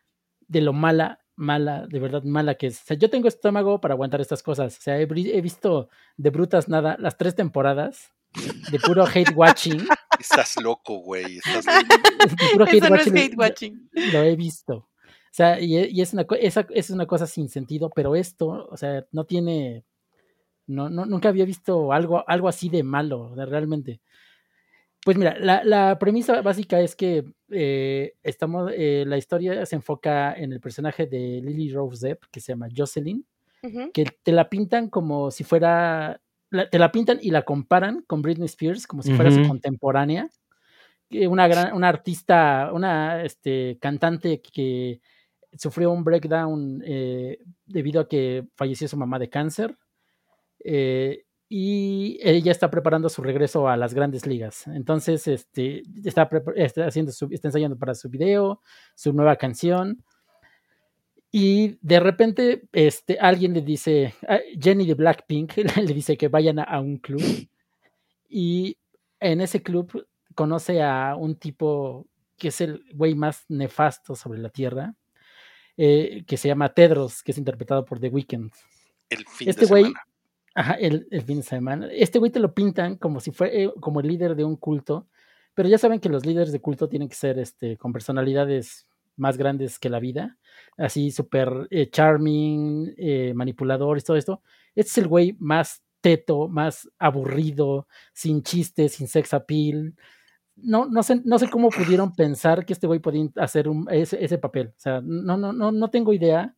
de 0.48 0.60
lo 0.60 0.72
mala, 0.72 1.20
mala, 1.36 1.86
de 1.86 1.98
verdad 1.98 2.22
mala 2.24 2.54
que 2.56 2.66
es. 2.68 2.80
O 2.82 2.86
sea, 2.86 2.96
yo 2.96 3.08
tengo 3.10 3.28
estómago 3.28 3.80
para 3.80 3.94
aguantar 3.94 4.20
estas 4.20 4.42
cosas. 4.42 4.78
O 4.78 4.80
sea, 4.82 4.98
he, 5.00 5.06
visto 5.06 5.88
de 6.16 6.30
brutas 6.30 6.68
nada 6.68 6.96
las 6.98 7.16
tres 7.16 7.34
temporadas 7.34 8.12
de 8.70 8.78
puro 8.78 9.04
hate 9.06 9.32
watching. 9.34 9.86
Estás 10.18 10.60
loco, 10.62 10.98
güey. 10.98 11.38
Estás 11.38 11.64
loco. 11.66 11.78
de 12.28 12.46
puro 12.52 12.64
hate 12.66 12.76
Eso 12.78 12.88
no 12.90 12.96
es 12.96 13.06
watching, 13.06 13.16
hate 13.18 13.32
lo- 13.36 13.38
watching. 13.42 13.90
lo 14.12 14.22
he 14.22 14.36
visto. 14.36 14.88
O 15.30 15.32
sea, 15.32 15.60
y, 15.60 15.76
e- 15.76 15.88
y 15.90 16.00
es, 16.00 16.12
una, 16.12 16.26
esa, 16.40 16.66
es 16.70 16.90
una 16.90 17.06
cosa 17.06 17.26
sin 17.26 17.48
sentido, 17.48 17.90
pero 17.94 18.16
esto, 18.16 18.66
o 18.70 18.76
sea, 18.76 19.06
no 19.12 19.24
tiene. 19.24 19.84
No, 20.66 20.88
no, 20.90 21.04
nunca 21.06 21.28
había 21.30 21.44
visto 21.44 21.92
algo, 21.92 22.24
algo 22.28 22.48
así 22.48 22.68
de 22.68 22.82
malo, 22.82 23.34
sea, 23.36 23.44
realmente. 23.46 24.00
Pues 25.04 25.16
mira, 25.16 25.34
la, 25.38 25.64
la 25.64 25.98
premisa 25.98 26.42
básica 26.42 26.78
es 26.80 26.94
que 26.94 27.24
eh, 27.50 28.12
estamos, 28.22 28.70
eh, 28.76 29.04
la 29.06 29.16
historia 29.16 29.64
se 29.64 29.76
enfoca 29.76 30.34
en 30.34 30.52
el 30.52 30.60
personaje 30.60 31.06
de 31.06 31.40
Lily 31.42 31.72
Rose 31.72 32.06
Depp, 32.06 32.24
que 32.30 32.40
se 32.40 32.52
llama 32.52 32.68
Jocelyn, 32.76 33.24
que 33.92 34.04
te 34.22 34.32
la 34.32 34.48
pintan 34.50 34.90
como 34.90 35.30
si 35.30 35.42
fuera, 35.42 36.20
la- 36.50 36.68
te 36.68 36.78
la 36.78 36.92
pintan 36.92 37.18
y 37.22 37.30
la 37.30 37.42
comparan 37.42 38.02
con 38.06 38.20
Britney 38.20 38.46
Spears, 38.46 38.86
como 38.86 39.02
si 39.02 39.10
fuera 39.16 39.30
su 39.30 39.40
contemporánea, 39.48 40.28
una 41.28 41.48
gran, 41.48 41.74
una 41.74 41.88
artista, 41.88 42.70
una 42.72 43.24
este, 43.24 43.78
cantante 43.80 44.40
que 44.42 45.00
sufrió 45.58 45.90
un 45.92 46.04
breakdown 46.04 46.82
eh, 46.86 47.38
debido 47.66 48.00
a 48.02 48.08
que 48.08 48.46
falleció 48.56 48.88
su 48.88 48.96
mamá 48.96 49.18
de 49.18 49.30
cáncer. 49.30 49.76
eh, 50.64 51.24
y 51.52 52.18
ella 52.22 52.52
está 52.52 52.70
preparando 52.70 53.08
su 53.08 53.22
regreso 53.22 53.68
a 53.68 53.76
las 53.76 53.92
grandes 53.92 54.24
ligas. 54.26 54.68
Entonces, 54.68 55.26
este, 55.26 55.82
está, 56.04 56.30
está 56.54 56.86
haciendo 56.86 57.10
está 57.30 57.48
ensayando 57.48 57.76
para 57.76 57.94
su 57.96 58.08
video, 58.08 58.60
su 58.94 59.12
nueva 59.12 59.34
canción. 59.36 60.04
Y 61.32 61.78
de 61.80 62.00
repente, 62.00 62.68
este, 62.72 63.18
alguien 63.20 63.52
le 63.54 63.62
dice, 63.62 64.14
ah, 64.28 64.40
Jenny 64.60 64.86
de 64.86 64.94
Blackpink 64.94 65.56
le 65.76 65.94
dice 65.94 66.16
que 66.16 66.28
vayan 66.28 66.58
a, 66.58 66.64
a 66.64 66.80
un 66.80 66.98
club. 66.98 67.22
Y 68.28 68.78
en 69.20 69.40
ese 69.40 69.62
club 69.62 70.06
conoce 70.34 70.82
a 70.82 71.16
un 71.16 71.36
tipo 71.36 72.06
que 72.38 72.48
es 72.48 72.60
el 72.60 72.84
güey 72.94 73.14
más 73.14 73.44
nefasto 73.48 74.14
sobre 74.14 74.38
la 74.38 74.48
tierra, 74.48 74.94
eh, 75.82 76.24
que 76.26 76.36
se 76.36 76.48
llama 76.48 76.74
Tedros, 76.74 77.22
que 77.22 77.32
es 77.32 77.38
interpretado 77.38 77.84
por 77.86 77.98
The 78.00 78.08
Weeknd. 78.10 78.50
El 79.08 79.24
fin 79.26 79.48
Este 79.48 79.62
de 79.62 79.66
semana. 79.66 80.04
ajá, 80.54 80.74
el, 80.74 81.06
el 81.10 81.22
fin 81.22 81.38
de 81.38 81.42
semana, 81.42 81.88
este 81.92 82.18
güey 82.18 82.30
te 82.30 82.40
lo 82.40 82.52
pintan 82.54 82.96
como 82.96 83.20
si 83.20 83.30
fuera 83.30 83.54
eh, 83.54 83.72
como 83.80 84.00
el 84.00 84.08
líder 84.08 84.34
de 84.36 84.44
un 84.44 84.56
culto, 84.56 85.08
pero 85.54 85.68
ya 85.70 85.78
saben 85.78 86.00
que 86.00 86.10
los 86.10 86.26
líderes 86.26 86.52
de 86.52 86.60
culto 86.60 86.88
tienen 86.88 87.08
que 87.08 87.14
ser 87.14 87.38
este, 87.38 87.76
con 87.78 87.92
personalidades 87.92 88.86
más 89.16 89.36
grandes 89.38 89.78
que 89.78 89.88
la 89.88 90.00
vida, 90.00 90.38
así 90.76 91.10
súper 91.10 91.66
eh, 91.70 91.88
charming, 91.90 92.94
manipulador 93.34 93.98
y 93.98 94.02
todo 94.02 94.16
esto. 94.16 94.42
Este 94.74 94.90
es 94.90 94.98
el 94.98 95.08
güey 95.08 95.36
más 95.38 95.82
teto, 96.02 96.48
más 96.48 96.88
aburrido, 96.98 97.86
sin 98.12 98.42
chistes, 98.42 98.92
sin 98.92 99.08
sex 99.08 99.34
appeal. 99.34 99.94
No, 100.62 100.86
no, 100.86 101.02
sé, 101.02 101.20
no 101.24 101.38
sé 101.38 101.48
cómo 101.48 101.68
pudieron 101.70 102.12
pensar 102.14 102.64
que 102.66 102.72
este 102.72 102.86
güey 102.86 103.00
podía 103.00 103.28
hacer 103.36 103.68
un- 103.68 103.86
ese, 103.90 104.22
ese 104.24 104.38
papel. 104.38 104.68
O 104.68 104.80
sea, 104.80 105.00
no, 105.02 105.36
no, 105.36 105.52
no, 105.52 105.72
no 105.72 105.90
tengo 105.90 106.12
idea. 106.12 106.54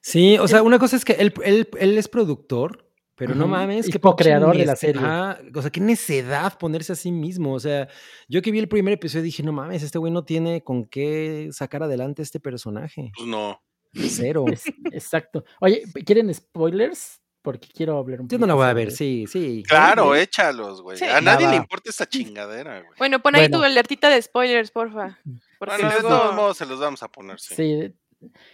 Sí, 0.00 0.36
o 0.38 0.46
sea, 0.48 0.62
una 0.62 0.78
cosa 0.78 0.96
es 0.96 1.04
que 1.04 1.12
él, 1.14 1.32
él, 1.44 1.68
él 1.78 1.96
es 1.98 2.08
productor, 2.08 2.86
pero 3.16 3.34
no 3.34 3.46
mames, 3.46 3.88
co-creador 4.00 4.50
pinche 4.50 4.58
de 4.60 4.66
la 4.66 4.76
serie. 4.76 5.00
ajá, 5.00 5.38
o 5.54 5.62
sea, 5.62 5.70
qué 5.70 5.80
necedad 5.80 6.58
ponerse 6.58 6.92
a 6.92 6.96
sí 6.96 7.10
mismo. 7.12 7.54
O 7.54 7.60
sea, 7.60 7.88
yo 8.28 8.42
que 8.42 8.50
vi 8.50 8.58
el 8.58 8.68
primer 8.68 8.94
episodio 8.94 9.22
dije, 9.24 9.42
no 9.42 9.52
mames, 9.52 9.82
este 9.82 9.98
güey 9.98 10.12
no 10.12 10.24
tiene 10.24 10.62
con 10.62 10.84
qué 10.84 11.48
sacar 11.52 11.82
adelante 11.84 12.22
este 12.22 12.40
personaje. 12.40 13.12
Pues 13.16 13.28
no. 13.28 13.60
Cero. 13.94 14.44
Es- 14.52 14.64
exacto. 14.92 15.44
Oye, 15.60 15.82
¿quieren 16.04 16.32
spoilers? 16.34 17.20
Porque 17.44 17.68
quiero 17.68 17.98
hablar 17.98 18.22
un 18.22 18.28
Yo 18.28 18.38
no 18.38 18.46
la 18.46 18.54
voy 18.54 18.64
a 18.64 18.72
ver, 18.72 18.90
sí, 18.90 19.26
sí. 19.28 19.62
Claro, 19.68 20.14
échalos, 20.14 20.80
güey. 20.80 20.96
Sí. 20.96 21.04
A 21.04 21.20
nadie 21.20 21.46
le 21.46 21.56
importa 21.56 21.90
esta 21.90 22.06
chingadera, 22.08 22.80
güey. 22.80 22.94
Bueno, 22.98 23.20
pon 23.20 23.36
ahí 23.36 23.50
tu 23.50 23.62
alertita 23.62 24.08
de 24.08 24.22
spoilers, 24.22 24.70
porfa. 24.70 25.18
Porque 25.58 25.74
Bueno, 25.82 25.88
de 25.90 26.00
luego- 26.00 26.08
todos 26.08 26.34
modos 26.34 26.56
se 26.56 26.64
los 26.64 26.80
vamos 26.80 27.02
a 27.02 27.08
poner, 27.08 27.38
sí. 27.38 27.54
Sí. 27.54 27.94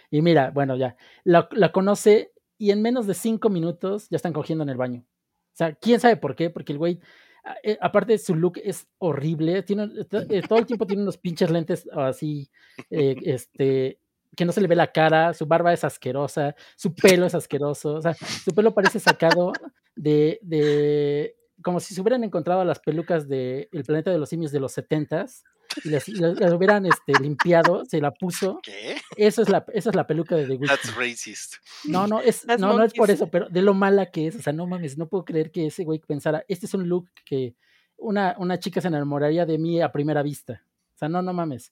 Y 0.09 0.21
mira, 0.21 0.51
bueno, 0.51 0.75
ya. 0.75 0.97
La, 1.23 1.47
la 1.53 1.71
conoce 1.71 2.33
y 2.57 2.71
en 2.71 2.81
menos 2.81 3.07
de 3.07 3.13
cinco 3.13 3.49
minutos 3.49 4.09
ya 4.09 4.17
están 4.17 4.33
cogiendo 4.33 4.63
en 4.65 4.69
el 4.69 4.77
baño. 4.77 5.05
O 5.07 5.53
sea, 5.55 5.73
quién 5.73 6.01
sabe 6.01 6.17
por 6.17 6.35
qué, 6.35 6.49
porque 6.49 6.73
el 6.73 6.77
güey, 6.77 6.99
a- 7.45 7.55
eh, 7.63 7.77
aparte 7.79 8.11
de 8.11 8.17
su 8.17 8.35
look 8.35 8.59
es 8.61 8.89
horrible, 8.97 9.63
tiene, 9.63 9.85
eh, 10.29 10.41
todo 10.45 10.59
el 10.59 10.65
tiempo 10.65 10.85
tiene 10.85 11.01
unos 11.03 11.17
pinches 11.17 11.49
lentes 11.49 11.87
así, 11.95 12.51
eh, 12.89 13.15
este, 13.23 14.00
que 14.35 14.45
no 14.45 14.51
se 14.51 14.61
le 14.61 14.67
ve 14.67 14.75
la 14.75 14.91
cara, 14.91 15.33
su 15.33 15.45
barba 15.45 15.73
es 15.73 15.83
asquerosa, 15.83 16.55
su 16.75 16.93
pelo 16.93 17.25
es 17.25 17.35
asqueroso, 17.35 17.95
o 17.95 18.01
sea, 18.01 18.13
su 18.13 18.53
pelo 18.53 18.73
parece 18.73 18.99
sacado 18.99 19.51
de, 19.95 20.39
de 20.41 21.35
como 21.61 21.79
si 21.79 21.93
se 21.93 22.01
hubieran 22.01 22.23
encontrado 22.23 22.63
las 22.65 22.79
pelucas 22.79 23.27
de 23.27 23.67
El 23.71 23.83
planeta 23.83 24.09
de 24.09 24.17
los 24.17 24.29
simios 24.29 24.51
de 24.51 24.59
los 24.59 24.71
setentas 24.71 25.43
y 25.85 25.89
las, 25.89 26.07
las- 26.09 26.37
las 26.39 26.51
hubieran 26.53 26.85
este, 26.85 27.13
limpiado, 27.21 27.85
se 27.85 28.01
la 28.01 28.11
puso. 28.11 28.59
¿Qué? 28.63 28.97
Eso 29.15 29.41
es 29.41 29.47
la, 29.49 29.63
esa 29.73 29.89
es 29.91 29.95
la 29.95 30.05
peluca 30.07 30.35
de 30.35 30.45
The 30.47 30.53
Witch. 30.55 30.69
That's 30.69 30.95
racist. 30.95 31.55
No, 31.85 32.07
no, 32.07 32.19
es, 32.19 32.45
no, 32.59 32.67
no 32.77 32.83
es 32.83 32.93
por 32.93 33.09
eso, 33.11 33.27
pero 33.27 33.47
de 33.49 33.61
lo 33.61 33.73
mala 33.73 34.07
que 34.11 34.27
es, 34.27 34.35
o 34.35 34.41
sea, 34.41 34.51
no 34.53 34.65
mames, 34.67 34.97
no 34.97 35.07
puedo 35.07 35.23
creer 35.23 35.49
que 35.51 35.67
ese 35.67 35.83
güey 35.85 35.99
pensara, 35.99 36.43
este 36.49 36.65
es 36.65 36.73
un 36.73 36.89
look 36.89 37.09
que 37.25 37.55
una, 37.97 38.35
una 38.37 38.59
chica 38.59 38.81
se 38.81 38.87
enamoraría 38.89 39.45
de 39.45 39.57
mí 39.59 39.81
a 39.81 39.91
primera 39.93 40.23
vista. 40.23 40.63
O 40.95 40.97
sea, 40.97 41.07
no, 41.07 41.21
no 41.21 41.31
mames. 41.31 41.71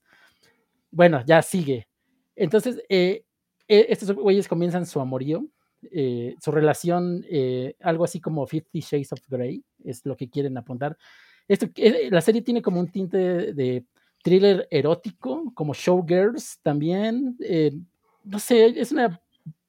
Bueno, 0.91 1.21
ya 1.25 1.41
sigue. 1.41 1.88
Entonces, 2.39 2.81
eh, 2.87 3.25
eh, 3.67 3.87
estos 3.89 4.11
güeyes 4.13 4.47
comienzan 4.47 4.85
su 4.85 5.01
amorío, 5.01 5.45
eh, 5.91 6.35
su 6.41 6.51
relación, 6.51 7.25
algo 7.81 8.05
así 8.05 8.21
como 8.21 8.47
Fifty 8.47 8.79
Shades 8.79 9.11
of 9.11 9.19
Grey, 9.27 9.63
es 9.83 10.05
lo 10.05 10.15
que 10.15 10.29
quieren 10.29 10.57
apuntar. 10.57 10.97
Esto, 11.47 11.67
la 12.09 12.21
serie 12.21 12.41
tiene 12.41 12.61
como 12.61 12.79
un 12.79 12.89
tinte 12.91 13.17
de, 13.17 13.53
de 13.53 13.85
thriller 14.23 14.67
erótico, 14.71 15.51
como 15.53 15.73
Showgirls 15.73 16.59
también. 16.63 17.37
no 18.23 18.39
sé, 18.39 18.67
es 18.79 18.91
una 18.93 19.21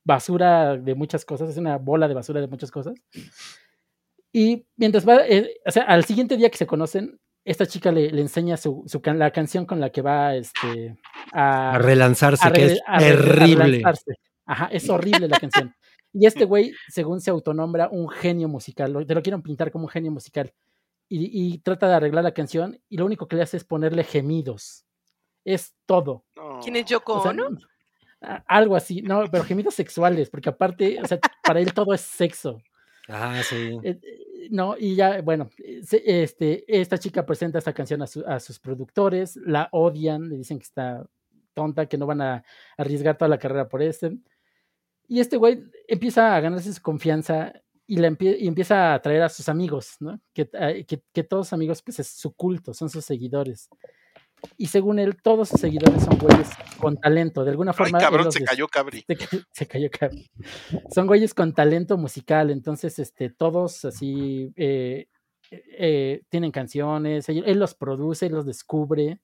basura 0.04 0.76
de 0.76 0.94
muchas 0.94 1.24
cosas, 1.24 1.50
es 1.50 1.56
una 1.56 1.76
bola 1.76 2.06
de 2.06 2.14
basura 2.14 2.40
de 2.40 2.48
muchas 2.48 2.70
cosas. 2.70 2.94
Y 4.32 4.64
mientras 4.76 5.06
va, 5.08 5.22
o 5.66 5.70
sea, 5.72 5.82
al 5.84 6.04
siguiente 6.04 6.36
día 6.36 6.50
que 6.50 6.58
se 6.58 6.66
conocen, 6.66 7.18
esta 7.50 7.66
chica 7.66 7.90
le, 7.92 8.10
le 8.10 8.20
enseña 8.20 8.56
su, 8.56 8.84
su 8.86 9.00
can- 9.00 9.18
la 9.18 9.30
canción 9.30 9.66
con 9.66 9.80
la 9.80 9.90
que 9.90 10.02
va 10.02 10.34
este, 10.36 10.96
a, 11.32 11.72
A 11.74 11.78
relanzarse, 11.78 12.46
a 12.46 12.52
que 12.52 12.64
es 12.66 12.80
a 12.86 12.98
re- 12.98 13.04
terrible. 13.06 13.82
Ajá, 14.46 14.66
es 14.72 14.88
horrible 14.88 15.28
la 15.28 15.38
canción. 15.38 15.74
Y 16.12 16.26
este 16.26 16.44
güey, 16.44 16.72
según 16.88 17.20
se 17.20 17.30
autonombra, 17.30 17.88
un 17.90 18.08
genio 18.08 18.48
musical, 18.48 18.92
lo- 18.92 19.06
te 19.06 19.14
lo 19.14 19.22
quieren 19.22 19.42
pintar 19.42 19.70
como 19.70 19.84
un 19.84 19.90
genio 19.90 20.10
musical. 20.10 20.52
Y, 21.08 21.28
y 21.54 21.58
trata 21.58 21.88
de 21.88 21.94
arreglar 21.94 22.22
la 22.24 22.32
canción 22.34 22.78
y 22.88 22.96
lo 22.96 23.04
único 23.06 23.26
que 23.26 23.36
le 23.36 23.42
hace 23.42 23.56
es 23.56 23.64
ponerle 23.64 24.04
gemidos. 24.04 24.84
Es 25.44 25.74
todo. 25.86 26.24
¿Quién 26.62 26.76
es. 26.76 26.84
Yoko 26.86 27.14
O 27.14 27.22
sea, 27.22 27.30
Ono? 27.32 27.48
a- 28.22 28.44
algo 28.46 28.76
así, 28.76 29.02
no, 29.02 29.24
pero 29.30 29.42
gemidos 29.44 29.74
sexuales, 29.74 30.30
porque 30.30 30.50
aparte, 30.50 31.00
o 31.02 31.06
sea, 31.06 31.18
para 31.42 31.58
él 31.60 31.72
todo 31.72 31.94
es 31.94 32.00
sexo. 32.02 32.60
Ah, 33.10 33.42
sí. 33.42 33.78
Eh, 33.82 33.98
eh, 34.02 34.48
no, 34.50 34.76
y 34.78 34.94
ya, 34.96 35.20
bueno, 35.22 35.50
eh, 35.58 35.82
este, 36.04 36.64
esta 36.80 36.98
chica 36.98 37.24
presenta 37.26 37.58
esta 37.58 37.72
canción 37.72 38.02
a, 38.02 38.06
su- 38.06 38.24
a 38.26 38.40
sus 38.40 38.58
productores, 38.58 39.36
la 39.36 39.68
odian, 39.72 40.28
le 40.28 40.36
dicen 40.36 40.58
que 40.58 40.64
está 40.64 41.06
tonta, 41.54 41.86
que 41.86 41.98
no 41.98 42.06
van 42.06 42.20
a 42.22 42.44
arriesgar 42.76 43.16
toda 43.18 43.28
la 43.28 43.38
carrera 43.38 43.68
por 43.68 43.82
este. 43.82 44.16
Y 45.08 45.20
este 45.20 45.36
güey 45.36 45.64
empieza 45.88 46.34
a 46.36 46.40
ganarse 46.40 46.72
su 46.72 46.80
confianza 46.82 47.52
y, 47.86 47.96
la 47.96 48.16
y 48.20 48.46
empieza 48.46 48.92
a 48.92 48.94
atraer 48.94 49.22
a 49.22 49.28
sus 49.28 49.48
amigos, 49.48 49.96
¿no? 49.98 50.20
Que, 50.32 50.48
que, 50.86 51.02
que 51.12 51.24
todos 51.24 51.48
sus 51.48 51.52
amigos, 51.54 51.82
pues 51.82 51.98
es 51.98 52.06
su 52.08 52.32
culto, 52.34 52.72
son 52.72 52.88
sus 52.88 53.04
seguidores. 53.04 53.68
Y 54.56 54.66
según 54.66 54.98
él, 54.98 55.16
todos 55.22 55.48
sus 55.48 55.60
seguidores 55.60 56.02
son 56.04 56.18
güeyes 56.18 56.48
con 56.78 56.96
talento. 56.96 57.44
De 57.44 57.50
alguna 57.50 57.72
forma. 57.72 57.98
cabrón, 57.98 58.26
los 58.26 58.34
se 58.34 58.44
cayó 58.44 58.66
Cabri. 58.68 59.04
se, 59.06 59.16
ca- 59.16 59.26
se 59.52 59.66
cayó 59.66 59.88
cabrón. 59.90 60.22
Son 60.94 61.06
güeyes 61.06 61.34
con 61.34 61.52
talento 61.54 61.96
musical, 61.96 62.50
entonces 62.50 62.98
este, 62.98 63.30
todos 63.30 63.84
así 63.84 64.52
eh, 64.56 65.06
eh, 65.50 66.22
tienen 66.28 66.50
canciones, 66.52 67.28
él, 67.28 67.42
él 67.46 67.58
los 67.58 67.74
produce, 67.74 68.26
él 68.26 68.32
los 68.32 68.46
descubre, 68.46 69.20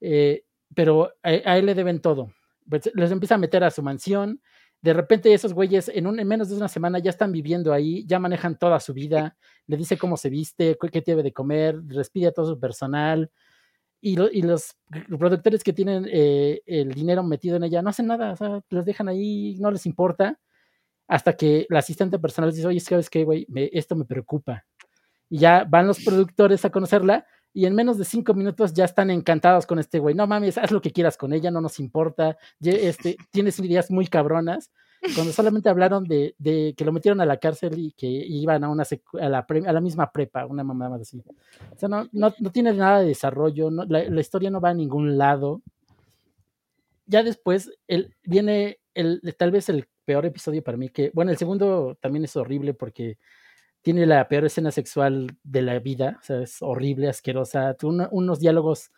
eh, 0.00 0.44
pero 0.74 1.12
a, 1.22 1.28
a 1.28 1.58
él 1.58 1.66
le 1.66 1.74
deben 1.74 2.00
todo. 2.00 2.32
Pues, 2.68 2.90
les 2.94 3.10
empieza 3.10 3.34
a 3.34 3.38
meter 3.38 3.64
a 3.64 3.70
su 3.70 3.82
mansión. 3.82 4.40
De 4.82 4.92
repente 4.94 5.34
esos 5.34 5.52
güeyes 5.52 5.88
en, 5.92 6.06
un, 6.06 6.18
en 6.20 6.26
menos 6.26 6.48
de 6.48 6.56
una 6.56 6.68
semana 6.68 6.98
ya 7.00 7.10
están 7.10 7.32
viviendo 7.32 7.72
ahí, 7.72 8.04
ya 8.06 8.18
manejan 8.18 8.58
toda 8.58 8.80
su 8.80 8.94
vida, 8.94 9.36
le 9.66 9.76
dice 9.76 9.98
cómo 9.98 10.16
se 10.16 10.30
viste, 10.30 10.78
qué 10.80 10.88
qué 10.88 11.02
debe 11.04 11.22
de 11.22 11.32
comer, 11.34 11.78
respide 11.88 12.28
a 12.28 12.32
todo 12.32 12.46
su 12.54 12.58
personal, 12.58 13.30
y, 14.00 14.16
lo- 14.16 14.30
y 14.30 14.42
los 14.42 14.76
productores 15.18 15.62
que 15.64 15.72
tienen 15.72 16.06
eh, 16.10 16.62
el 16.66 16.92
dinero 16.92 17.22
metido 17.22 17.56
en 17.56 17.64
ella 17.64 17.82
no 17.82 17.90
hacen 17.90 18.06
nada, 18.06 18.34
los 18.70 18.84
dejan 18.84 19.08
ahí, 19.08 19.56
no 19.60 19.70
les 19.70 19.86
importa, 19.86 20.38
hasta 21.08 21.34
que 21.36 21.66
la 21.70 21.80
asistente 21.80 22.18
personal 22.18 22.52
dice, 22.52 22.66
oye, 22.66 22.80
¿sabes 22.80 23.10
qué, 23.10 23.24
güey? 23.24 23.46
Esto 23.72 23.96
me 23.96 24.04
preocupa. 24.04 24.64
Y 25.28 25.38
ya 25.38 25.64
van 25.68 25.86
los 25.86 26.04
productores 26.04 26.64
a 26.64 26.70
conocerla 26.70 27.26
y 27.52 27.66
en 27.66 27.74
menos 27.74 27.98
de 27.98 28.04
cinco 28.04 28.32
minutos 28.34 28.72
ya 28.74 28.84
están 28.84 29.10
encantados 29.10 29.66
con 29.66 29.78
este 29.80 29.98
güey. 29.98 30.14
No 30.14 30.26
mames, 30.26 30.56
haz 30.58 30.70
lo 30.70 30.80
que 30.80 30.92
quieras 30.92 31.16
con 31.16 31.32
ella, 31.32 31.50
no 31.50 31.60
nos 31.60 31.80
importa. 31.80 32.36
Este, 32.60 33.16
tienes 33.32 33.58
ideas 33.58 33.90
muy 33.90 34.06
cabronas. 34.06 34.70
Cuando 35.14 35.32
solamente 35.32 35.68
hablaron 35.68 36.04
de, 36.04 36.34
que 36.76 36.84
lo 36.84 36.92
metieron 36.92 37.20
a 37.20 37.26
la 37.26 37.38
cárcel 37.38 37.78
y 37.78 37.92
que 37.92 38.06
iban 38.06 38.64
a, 38.64 38.68
una 38.68 38.84
a, 38.84 39.28
la, 39.28 39.46
a 39.66 39.72
la 39.72 39.80
misma 39.80 40.12
prepa, 40.12 40.44
una 40.46 40.62
mamada 40.62 40.96
así. 40.96 41.22
O 41.74 41.78
sea, 41.78 41.88
no, 41.88 42.08
no, 42.12 42.34
no 42.38 42.52
tiene 42.52 42.72
nada 42.74 43.00
de 43.00 43.08
desarrollo, 43.08 43.70
la, 43.70 44.20
historia 44.20 44.50
no 44.50 44.60
va 44.60 44.70
a 44.70 44.74
ningún 44.74 45.16
lado. 45.16 45.62
Ya 47.06 47.22
después 47.22 47.70
el, 47.88 48.14
viene 48.22 48.78
el, 48.94 49.20
tal 49.38 49.50
vez 49.50 49.68
el 49.68 49.88
peor 50.04 50.26
episodio 50.26 50.62
para 50.62 50.76
mí, 50.76 50.90
que, 50.90 51.10
bueno, 51.14 51.30
el 51.30 51.38
segundo 51.38 51.96
también 52.00 52.24
es 52.24 52.36
horrible 52.36 52.74
porque 52.74 53.18
tiene 53.82 54.06
la 54.06 54.28
peor 54.28 54.44
escena 54.44 54.70
sexual 54.70 55.28
de 55.42 55.62
la 55.62 55.78
vida, 55.78 56.18
o 56.20 56.24
sea, 56.24 56.42
es 56.42 56.60
horrible, 56.60 57.08
asquerosa, 57.08 57.74
uno- 57.82 58.08
unos 58.12 58.38
diálogos 58.38 58.90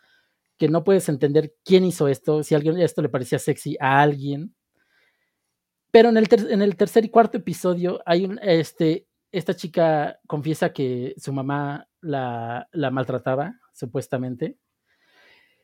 que 0.57 0.67
no 0.67 0.83
puedes 0.83 1.07
entender 1.09 1.53
quién 1.63 1.85
hizo 1.85 2.07
esto, 2.07 2.43
si 2.43 2.55
alguien 2.55 2.77
esto 2.79 3.01
le 3.01 3.09
parecía 3.09 3.39
sexy 3.39 3.77
a 3.79 4.01
alguien. 4.01 4.53
Pero 5.93 6.09
en 6.09 6.17
el, 6.17 6.75
tercer 6.75 7.05
y 7.05 7.09
cuarto 7.09 7.37
episodio 7.37 8.01
hay 8.03 8.27
este, 8.41 9.05
esta 9.31 9.55
chica 9.55 10.19
confiesa 10.25 10.73
que 10.73 11.13
su 11.17 11.31
mamá 11.31 11.87
la, 12.01 12.67
la 12.71 12.89
maltrataba, 12.89 13.59
supuestamente, 13.73 14.57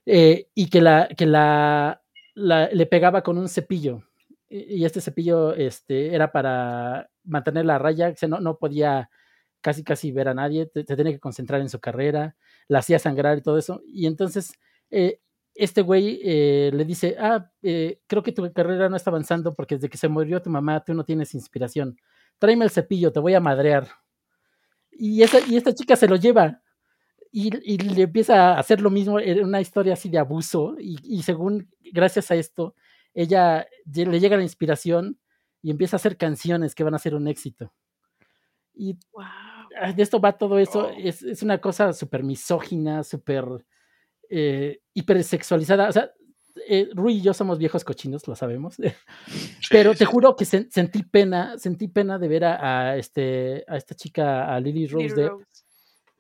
eh, 0.06 0.48
y 0.54 0.70
que, 0.70 0.82
la, 0.82 1.08
que 1.18 1.26
la, 1.26 2.04
le 2.36 2.86
pegaba 2.86 3.24
con 3.24 3.40
un 3.40 3.50
cepillo. 3.50 4.04
Y 4.48 4.86
este 4.86 5.02
cepillo 5.02 5.56
este, 5.56 6.14
era 6.14 6.32
para 6.32 7.10
mantener 7.24 7.66
la 7.66 7.80
raya, 7.80 8.16
sea, 8.16 8.30
no, 8.30 8.40
no 8.40 8.60
podía 8.60 9.10
casi 9.62 9.84
casi 9.84 10.12
ver 10.12 10.28
a 10.28 10.36
nadie, 10.36 10.68
te 10.68 10.84
tenía 10.84 11.12
que 11.12 11.20
concentrar 11.20 11.60
en 11.60 11.70
su 11.70 11.80
carrera, 11.80 12.36
la 12.68 12.80
hacía 12.80 13.00
sangrar 13.00 13.40
y 13.40 13.42
todo 13.42 13.58
eso. 13.58 13.82
Y 13.88 14.06
entonces 14.06 14.54
eh, 14.92 15.22
este 15.60 15.82
güey 15.82 16.20
eh, 16.24 16.72
le 16.74 16.86
dice, 16.86 17.16
ah, 17.20 17.52
eh, 17.62 18.02
creo 18.08 18.24
que 18.24 18.32
tu 18.32 18.52
carrera 18.54 18.90
no 18.90 18.96
está 18.96 19.10
avanzando 19.10 19.54
porque 19.54 19.76
desde 19.76 19.90
que 19.90 19.98
se 19.98 20.08
murió 20.08 20.42
tu 20.42 20.50
mamá 20.50 20.84
tú 20.84 20.94
no 20.94 21.04
tienes 21.04 21.34
inspiración. 21.36 21.98
Tráeme 22.40 22.66
el 22.66 22.72
cepillo, 22.72 23.12
te 23.12 23.20
voy 23.20 23.34
a 23.34 23.40
madrear. 23.40 23.88
Y, 24.92 25.22
esa, 25.24 25.40
y 25.48 25.58
esta 25.58 25.74
chica 25.74 25.96
se 25.96 26.08
lo 26.08 26.16
lleva 26.16 26.62
y, 27.32 27.52
y 27.64 27.78
le 27.78 28.04
empieza 28.04 28.54
a 28.54 28.60
hacer 28.60 28.82
lo 28.82 28.90
mismo 28.90 29.20
en 29.20 29.44
una 29.46 29.62
historia 29.62 29.94
así 29.94 30.10
de 30.10 30.18
abuso 30.18 30.76
y, 30.80 30.98
y 31.04 31.24
según, 31.24 31.70
gracias 31.94 32.32
a 32.32 32.36
esto, 32.36 32.76
ella 33.14 33.68
le 33.86 34.20
llega 34.20 34.38
la 34.38 34.44
inspiración 34.44 35.20
y 35.62 35.72
empieza 35.72 35.96
a 35.96 36.00
hacer 36.00 36.18
canciones 36.18 36.76
que 36.76 36.84
van 36.84 36.96
a 36.96 37.00
ser 37.00 37.16
un 37.16 37.28
éxito. 37.28 37.74
Y 38.74 38.94
Wow. 39.12 39.26
ah, 39.82 39.94
de 39.94 40.04
esto 40.04 40.20
va 40.22 40.38
todo 40.38 40.58
eso. 40.60 40.88
Oh. 40.88 40.94
Es, 40.98 41.22
es 41.22 41.44
una 41.44 41.60
cosa 41.60 41.92
súper 41.94 42.24
misógina, 42.24 43.04
súper 43.04 43.46
eh, 44.30 44.80
hipersexualizada. 44.94 45.90
O 45.90 45.92
sea, 45.92 46.12
eh, 46.68 46.90
Rui 46.94 47.16
y 47.18 47.22
yo 47.22 47.34
somos 47.34 47.58
viejos 47.58 47.84
cochinos, 47.84 48.28
lo 48.28 48.36
sabemos. 48.36 48.78
Pero 49.72 49.94
te 49.96 50.06
juro 50.06 50.36
que 50.36 50.46
sen- 50.46 50.70
sentí 50.70 51.04
pena, 51.04 51.58
sentí 51.58 51.88
pena 51.88 52.18
de 52.20 52.28
ver 52.28 52.46
a, 52.46 52.90
a 52.92 52.98
este, 52.98 53.64
a 53.68 53.78
esta 53.78 53.96
chica, 53.96 54.54
a 54.54 54.60
Lily 54.60 54.88
Rose 54.88 55.06
Depp, 55.16 55.32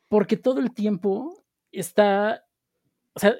porque 0.07 0.37
todo 0.37 0.59
el 0.59 0.73
tiempo 0.73 1.43
está, 1.71 2.43
o 3.13 3.19
sea, 3.19 3.35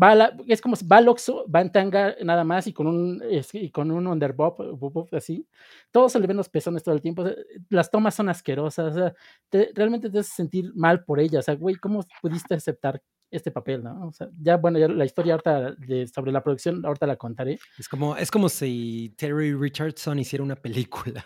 va 0.00 0.10
a 0.10 0.14
la- 0.16 0.36
es 0.48 0.60
como 0.60 0.74
si 0.74 0.84
va 0.86 0.96
al 0.96 1.08
Oxxo, 1.08 1.44
va 1.48 1.60
en 1.60 1.70
tanga 1.70 2.16
nada 2.24 2.42
más 2.42 2.66
y 2.66 2.72
con 2.72 2.86
un, 2.88 3.22
es- 3.30 3.54
y 3.54 3.70
con 3.70 3.90
un 3.92 4.06
underbob 4.08 4.56
bob- 4.76 4.92
bob 4.92 5.08
así, 5.12 5.46
todo 5.92 6.08
se 6.08 6.18
le 6.18 6.26
ven 6.26 6.36
los 6.36 6.48
pezones 6.48 6.82
todo 6.82 6.94
el 6.94 7.00
tiempo, 7.02 7.22
o 7.22 7.26
sea, 7.26 7.36
las 7.70 7.88
tomas 7.90 8.14
son 8.14 8.28
asquerosas, 8.28 8.92
o 8.92 8.98
sea, 8.98 9.14
te- 9.48 9.70
realmente 9.74 10.10
te 10.10 10.18
hace 10.18 10.32
sentir 10.34 10.72
mal 10.74 11.04
por 11.04 11.20
ella, 11.20 11.38
o 11.38 11.42
sea, 11.42 11.54
güey, 11.54 11.76
¿cómo 11.76 12.04
pudiste 12.20 12.54
aceptar 12.54 13.00
este 13.30 13.50
papel, 13.50 13.82
no? 13.84 14.08
O 14.08 14.12
sea, 14.12 14.28
ya, 14.40 14.56
bueno, 14.56 14.78
ya 14.78 14.88
la 14.88 15.04
historia 15.04 15.34
ahorita 15.34 15.72
de, 15.72 16.06
sobre 16.08 16.32
la 16.32 16.42
producción, 16.42 16.84
ahorita 16.84 17.06
la 17.06 17.16
contaré. 17.16 17.58
Es 17.78 17.88
como, 17.88 18.16
es 18.16 18.30
como 18.30 18.48
si 18.48 19.14
Terry 19.16 19.54
Richardson 19.54 20.18
hiciera 20.18 20.42
una 20.42 20.56
película 20.56 21.24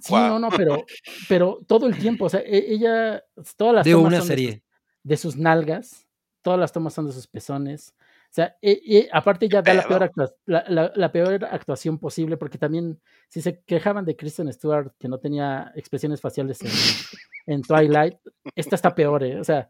Sí, 0.00 0.10
Guau. 0.10 0.28
no, 0.28 0.38
no, 0.38 0.48
pero, 0.56 0.84
pero 1.28 1.60
todo 1.66 1.86
el 1.86 1.98
tiempo, 1.98 2.26
o 2.26 2.28
sea, 2.28 2.40
e- 2.40 2.72
ella, 2.72 3.22
todas 3.56 3.74
las 3.74 3.84
de 3.84 3.92
tomas 3.92 4.06
una 4.08 4.18
son 4.18 4.28
de 4.28 4.34
serie. 4.34 4.62
de 5.02 5.16
sus 5.16 5.36
nalgas, 5.36 6.06
todas 6.42 6.60
las 6.60 6.70
tomas 6.72 6.94
son 6.94 7.06
de 7.06 7.12
sus 7.12 7.26
pezones. 7.26 7.94
O 8.30 8.30
sea, 8.30 8.56
e- 8.62 8.80
e- 8.86 9.08
aparte 9.10 9.48
ya 9.48 9.62
da 9.62 9.72
la 9.74 9.88
peor, 9.88 10.12
la, 10.46 10.64
la- 10.68 10.92
la 10.94 11.10
peor 11.12 11.44
actuación 11.46 11.98
posible, 11.98 12.36
porque 12.36 12.58
también 12.58 13.00
si 13.28 13.40
se 13.40 13.60
quejaban 13.64 14.04
de 14.04 14.14
Kristen 14.16 14.52
Stewart 14.52 14.92
que 14.98 15.08
no 15.08 15.18
tenía 15.18 15.72
expresiones 15.74 16.20
faciales 16.20 16.60
en, 16.62 17.54
en 17.54 17.62
Twilight, 17.62 18.18
esta 18.54 18.76
está 18.76 18.94
peor, 18.94 19.24
¿eh? 19.24 19.40
O 19.40 19.44
sea, 19.44 19.68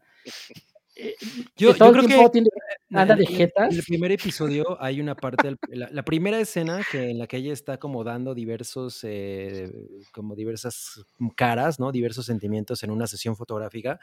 Yo, 1.55 1.73
todo 1.75 1.93
yo 1.93 2.03
creo 2.05 2.23
que 2.25 2.29
tiene- 2.31 2.49
anda 2.91 3.15
de 3.15 3.25
jetas. 3.25 3.71
En 3.71 3.77
el 3.79 3.83
primer 3.83 4.11
episodio 4.11 4.81
hay 4.81 4.99
una 4.99 5.15
parte, 5.15 5.55
la 5.69 6.03
primera 6.03 6.39
escena 6.39 6.81
que 6.91 7.09
en 7.11 7.19
la 7.19 7.27
que 7.27 7.37
ella 7.37 7.53
está 7.53 7.77
como 7.77 8.03
dando 8.03 8.33
diversos, 8.33 8.99
eh, 9.03 9.71
como 10.11 10.35
diversas 10.35 11.05
caras, 11.35 11.79
¿no? 11.79 11.91
Diversos 11.91 12.25
sentimientos 12.25 12.83
en 12.83 12.91
una 12.91 13.07
sesión 13.07 13.35
fotográfica. 13.35 13.99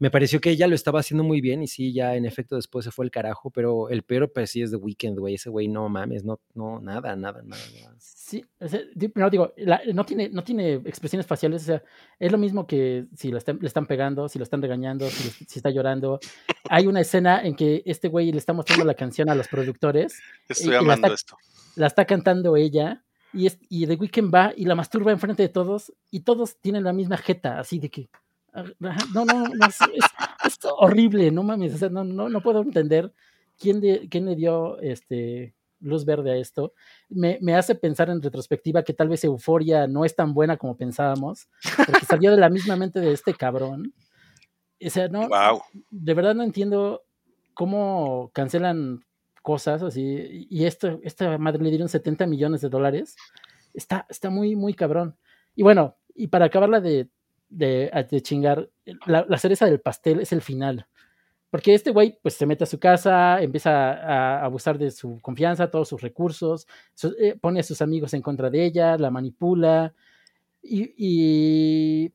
Me 0.00 0.10
pareció 0.10 0.40
que 0.40 0.50
ella 0.50 0.66
lo 0.66 0.74
estaba 0.74 0.98
haciendo 1.00 1.22
muy 1.22 1.40
bien 1.42 1.62
y 1.62 1.68
sí, 1.68 1.92
ya 1.92 2.16
en 2.16 2.24
efecto 2.24 2.56
después 2.56 2.86
se 2.86 2.90
fue 2.90 3.04
el 3.04 3.10
carajo, 3.10 3.50
pero 3.50 3.90
el 3.90 4.02
peor 4.02 4.32
pues 4.32 4.50
sí 4.50 4.62
es 4.62 4.70
The 4.70 4.76
Weeknd, 4.78 5.18
güey. 5.18 5.34
Ese 5.34 5.50
güey 5.50 5.68
no 5.68 5.88
mames, 5.90 6.24
no, 6.24 6.40
no, 6.54 6.80
nada, 6.80 7.14
nada, 7.16 7.42
nada. 7.44 7.62
nada. 7.82 7.94
Sí, 7.98 8.42
no 9.14 9.28
digo, 9.28 9.52
la- 9.58 9.82
no, 9.92 10.06
tiene, 10.06 10.30
no 10.30 10.42
tiene 10.42 10.72
expresiones 10.86 11.26
faciales, 11.26 11.62
o 11.62 11.66
sea, 11.66 11.82
es 12.18 12.32
lo 12.32 12.38
mismo 12.38 12.66
que 12.66 13.04
si 13.14 13.30
lo 13.30 13.36
están- 13.36 13.58
le 13.60 13.66
están 13.68 13.84
pegando, 13.86 14.26
si 14.28 14.38
lo 14.38 14.42
están 14.44 14.62
regañando, 14.62 15.06
si, 15.10 15.24
lo- 15.24 15.30
si 15.46 15.58
está 15.58 15.68
llorando. 15.68 16.18
Hay 16.70 16.86
una 16.86 17.02
escena 17.02 17.42
en 17.44 17.54
que 17.54 17.82
este 17.84 18.08
güey 18.08 18.32
le 18.32 18.38
está 18.38 18.54
mostrando 18.54 18.86
la 18.86 18.94
canción 18.94 19.28
a 19.28 19.34
los 19.34 19.48
productores, 19.48 20.18
Estoy 20.48 20.68
y 20.68 20.70
la 20.70 20.78
amando 20.78 21.08
está- 21.08 21.14
esto. 21.14 21.36
la 21.76 21.86
está 21.88 22.06
cantando 22.06 22.56
ella, 22.56 23.04
y, 23.34 23.46
es, 23.46 23.58
y 23.68 23.86
The 23.86 23.96
Weeknd 23.96 24.34
va 24.34 24.54
y 24.56 24.64
la 24.64 24.74
masturba 24.74 25.12
enfrente 25.12 25.42
de 25.42 25.50
todos, 25.50 25.92
y 26.10 26.20
todos 26.20 26.56
tienen 26.58 26.84
la 26.84 26.94
misma 26.94 27.18
jeta, 27.18 27.58
así 27.60 27.78
de 27.78 27.90
que. 27.90 28.08
No, 28.78 29.24
no, 29.24 29.44
no, 29.48 29.66
es, 29.66 29.78
es- 29.80 30.10
es 30.46 30.58
horrible, 30.78 31.30
no 31.30 31.42
mames, 31.42 31.74
o 31.74 31.78
sea, 31.78 31.88
no, 31.88 32.02
no, 32.04 32.28
no 32.28 32.40
puedo 32.40 32.62
entender 32.62 33.12
quién, 33.58 33.80
de- 33.80 34.08
quién 34.10 34.24
le 34.26 34.34
dio 34.36 34.78
este, 34.80 35.54
luz 35.80 36.04
verde 36.04 36.32
a 36.32 36.36
esto. 36.36 36.72
Me, 37.08 37.38
me 37.42 37.54
hace 37.54 37.74
pensar 37.74 38.10
en 38.10 38.20
retrospectiva 38.22 38.82
que 38.82 38.92
tal 38.94 39.08
vez 39.08 39.22
Euforia 39.24 39.86
no 39.86 40.04
es 40.04 40.14
tan 40.16 40.34
buena 40.34 40.56
como 40.56 40.76
pensábamos, 40.76 41.48
porque 41.86 42.04
salió 42.06 42.30
de 42.30 42.38
la 42.38 42.48
misma 42.50 42.76
mente 42.76 43.00
de 43.00 43.12
este 43.12 43.34
cabrón. 43.34 43.92
O 44.84 44.90
sea, 44.90 45.08
no, 45.08 45.28
Wow. 45.28 45.60
de 45.90 46.14
verdad 46.14 46.34
no 46.34 46.42
entiendo 46.42 47.02
cómo 47.54 48.30
cancelan 48.32 49.04
cosas 49.42 49.82
así. 49.82 50.46
Y 50.50 50.64
esto, 50.64 50.98
esta 51.02 51.36
madre 51.38 51.62
le 51.62 51.70
dieron 51.70 51.88
70 51.88 52.26
millones 52.26 52.60
de 52.62 52.68
dólares. 52.70 53.14
Está, 53.74 54.06
está 54.08 54.30
muy, 54.30 54.56
muy 54.56 54.72
cabrón. 54.74 55.16
Y 55.54 55.62
bueno, 55.62 55.96
y 56.14 56.28
para 56.28 56.46
acabarla 56.46 56.80
de, 56.80 57.08
de, 57.50 57.90
de 58.10 58.22
chingar, 58.22 58.70
la, 59.06 59.26
la 59.28 59.36
cereza 59.38 59.66
del 59.66 59.80
pastel 59.80 60.20
es 60.20 60.32
el 60.32 60.40
final. 60.40 60.86
Porque 61.50 61.74
este 61.74 61.90
güey, 61.90 62.16
pues 62.22 62.34
se 62.34 62.46
mete 62.46 62.62
a 62.62 62.66
su 62.68 62.78
casa, 62.78 63.42
empieza 63.42 63.92
a 63.92 64.44
abusar 64.44 64.78
de 64.78 64.92
su 64.92 65.18
confianza, 65.20 65.68
todos 65.68 65.88
sus 65.88 66.00
recursos, 66.00 66.68
eh, 67.18 67.36
pone 67.40 67.58
a 67.58 67.64
sus 67.64 67.82
amigos 67.82 68.14
en 68.14 68.22
contra 68.22 68.50
de 68.50 68.64
ella, 68.64 68.96
la 68.96 69.10
manipula. 69.10 69.92
Y, 70.62 70.94
y 70.96 72.12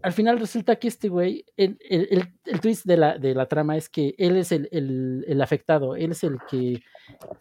al 0.00 0.12
final 0.14 0.40
resulta 0.40 0.76
que 0.76 0.88
este 0.88 1.10
güey, 1.10 1.44
el, 1.58 1.76
el, 1.90 2.08
el- 2.10 2.32
el 2.46 2.60
twist 2.60 2.86
de 2.86 2.96
la, 2.96 3.18
de 3.18 3.34
la 3.34 3.44
trama 3.44 3.76
es 3.76 3.90
que 3.90 4.14
él 4.16 4.38
es 4.38 4.50
el 4.50 5.40
afectado, 5.42 5.94
él 5.94 6.12
es 6.12 6.24
el 6.24 6.38
que 6.50 6.80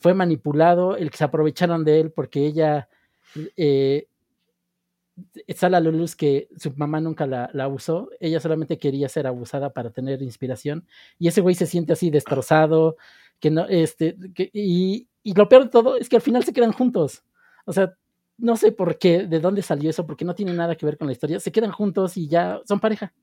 fue 0.01 0.13
manipulado, 0.13 0.97
el 0.97 1.09
que 1.09 1.17
se 1.19 1.23
aprovecharon 1.23 1.85
de 1.85 2.01
él 2.01 2.11
porque 2.11 2.45
ella 2.45 2.89
eh, 3.55 4.08
sale 5.55 5.77
a 5.77 5.79
la 5.79 5.91
luz 5.91 6.15
que 6.15 6.49
su 6.57 6.71
mamá 6.75 6.99
nunca 7.01 7.25
la, 7.27 7.49
la 7.53 7.65
abusó, 7.65 8.09
ella 8.19 8.39
solamente 8.39 8.77
quería 8.77 9.09
ser 9.09 9.27
abusada 9.27 9.71
para 9.71 9.91
tener 9.91 10.21
inspiración 10.21 10.85
y 11.17 11.27
ese 11.27 11.41
güey 11.41 11.55
se 11.55 11.65
siente 11.65 11.93
así 11.93 12.09
destrozado, 12.09 12.97
que 13.39 13.51
no, 13.51 13.65
este, 13.67 14.15
y, 14.53 15.07
y 15.23 15.33
lo 15.33 15.49
peor 15.49 15.63
de 15.65 15.69
todo 15.69 15.97
es 15.97 16.09
que 16.09 16.15
al 16.15 16.21
final 16.21 16.43
se 16.43 16.53
quedan 16.53 16.71
juntos, 16.71 17.23
o 17.65 17.73
sea, 17.73 17.93
no 18.39 18.55
sé 18.55 18.71
por 18.71 18.97
qué, 18.97 19.27
de 19.27 19.39
dónde 19.39 19.61
salió 19.61 19.89
eso, 19.89 20.05
porque 20.05 20.25
no 20.25 20.33
tiene 20.33 20.53
nada 20.53 20.75
que 20.75 20.85
ver 20.85 20.97
con 20.97 21.07
la 21.07 21.13
historia, 21.13 21.39
se 21.39 21.51
quedan 21.51 21.71
juntos 21.71 22.17
y 22.17 22.27
ya 22.27 22.61
son 22.65 22.79
pareja. 22.79 23.13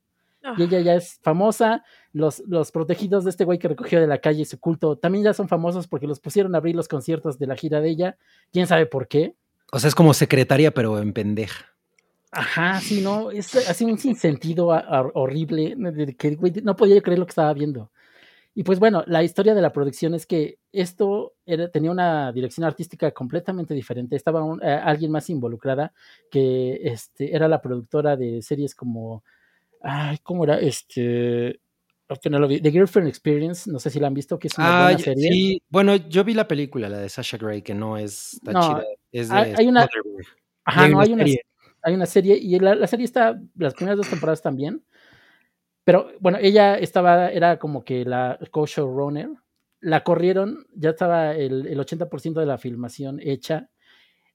Y 0.57 0.63
ella 0.63 0.79
ya 0.81 0.95
es 0.95 1.19
famosa, 1.23 1.83
los, 2.13 2.39
los 2.47 2.71
protegidos 2.71 3.25
de 3.25 3.31
este 3.31 3.45
güey 3.45 3.59
que 3.59 3.67
recogió 3.67 4.01
de 4.01 4.07
la 4.07 4.19
calle 4.19 4.45
su 4.45 4.61
culto 4.61 4.97
también 4.97 5.25
ya 5.25 5.35
son 5.35 5.49
famosos 5.49 5.89
porque 5.89 6.07
los 6.07 6.21
pusieron 6.21 6.55
a 6.55 6.59
abrir 6.59 6.77
los 6.77 6.87
conciertos 6.87 7.39
de 7.39 7.49
la 7.49 7.57
gira 7.57 7.81
de 7.81 7.89
ella, 7.89 8.17
quién 8.53 8.69
sabe 8.69 8.87
por 8.87 9.09
qué. 9.09 9.35
O 9.73 9.81
sea, 9.81 9.89
es 9.89 9.97
como 9.97 10.15
secretaria, 10.15 10.73
pero 10.73 11.01
en 11.01 11.13
pendeja. 11.13 11.76
Ajá, 12.33 12.81
sí, 12.81 13.01
no, 13.01 13.31
es 13.31 13.55
así 13.69 13.85
un 13.85 13.99
sinsentido 13.99 14.73
a- 14.73 14.81
a- 14.81 15.11
horrible, 15.15 15.77
que 16.19 16.37
no 16.63 16.77
podía 16.77 17.01
creer 17.01 17.19
lo 17.19 17.27
que 17.27 17.31
estaba 17.31 17.53
viendo. 17.55 17.91
Y 18.55 18.63
pues 18.63 18.79
bueno, 18.79 19.05
la 19.07 19.23
historia 19.23 19.55
de 19.55 19.61
la 19.61 19.73
producción 19.73 20.15
es 20.15 20.27
que 20.27 20.59
esto 20.73 21.35
era- 21.45 21.69
tenía 21.71 21.91
una 21.91 22.33
dirección 22.33 22.65
artística 22.65 23.11
completamente 23.11 23.75
diferente. 23.75 24.17
Estaba 24.17 24.43
un- 24.43 24.63
eh, 24.63 24.67
alguien 24.83 25.11
más 25.13 25.29
involucrada 25.29 25.93
que 26.31 26.81
este, 26.83 27.35
era 27.37 27.49
la 27.49 27.61
productora 27.61 28.17
de 28.17 28.41
series 28.43 28.75
como, 28.75 29.23
ay, 29.83 30.19
¿cómo 30.23 30.45
era? 30.45 30.59
Este, 30.59 31.61
no 32.31 32.39
lo 32.39 32.49
vi, 32.49 32.61
The 32.61 32.71
Girlfriend 32.71 33.09
Experience, 33.09 33.71
no 33.71 33.79
sé 33.79 33.91
si 33.91 34.01
la 34.01 34.07
han 34.07 34.15
visto, 34.15 34.39
que 34.39 34.49
es 34.49 34.57
una 34.57 34.69
Ah, 34.69 34.83
buena 34.85 34.99
serie. 35.01 35.31
sí. 35.31 35.63
Bueno, 35.69 35.97
yo 35.97 36.25
vi 36.25 36.33
la 36.35 36.49
película, 36.49 36.89
la 36.89 36.99
de 36.99 37.09
Sasha 37.09 37.37
Grey, 37.37 37.63
que 37.63 37.75
no 37.75 37.99
es 37.99 38.41
tan 38.43 38.55
No, 38.55 38.61
chida. 38.61 38.85
Es 39.13 39.29
de 39.29 39.35
hay- 39.37 39.55
hay 39.57 39.67
una-. 39.69 39.89
Ajá, 40.65 40.89
no, 40.89 41.01
hay 41.01 41.13
una, 41.13 41.25
serie. 41.25 41.43
Hay 41.87 41.95
una 41.95 42.07
serie 42.07 42.37
y 42.37 42.59
la, 42.59 42.85
serie 42.89 43.05
está, 43.05 43.41
las 43.55 43.75
primeras 43.75 43.97
dos 43.97 44.11
temporadas 44.11 44.43
también. 44.43 44.85
Pero 45.85 46.11
bueno, 46.19 46.39
ella 46.41 46.77
estaba, 46.77 47.31
era 47.31 47.61
como 47.61 47.85
que 47.85 48.05
la 48.05 48.41
co-showrunner. 48.51 49.31
La 49.81 50.03
corrieron, 50.03 50.67
ya 50.75 50.91
estaba 50.91 51.37
el, 51.37 51.69
el 51.69 51.79
80% 51.79 52.41
de 52.41 52.47
la 52.47 52.59
filmación 52.59 53.21
hecha. 53.23 53.71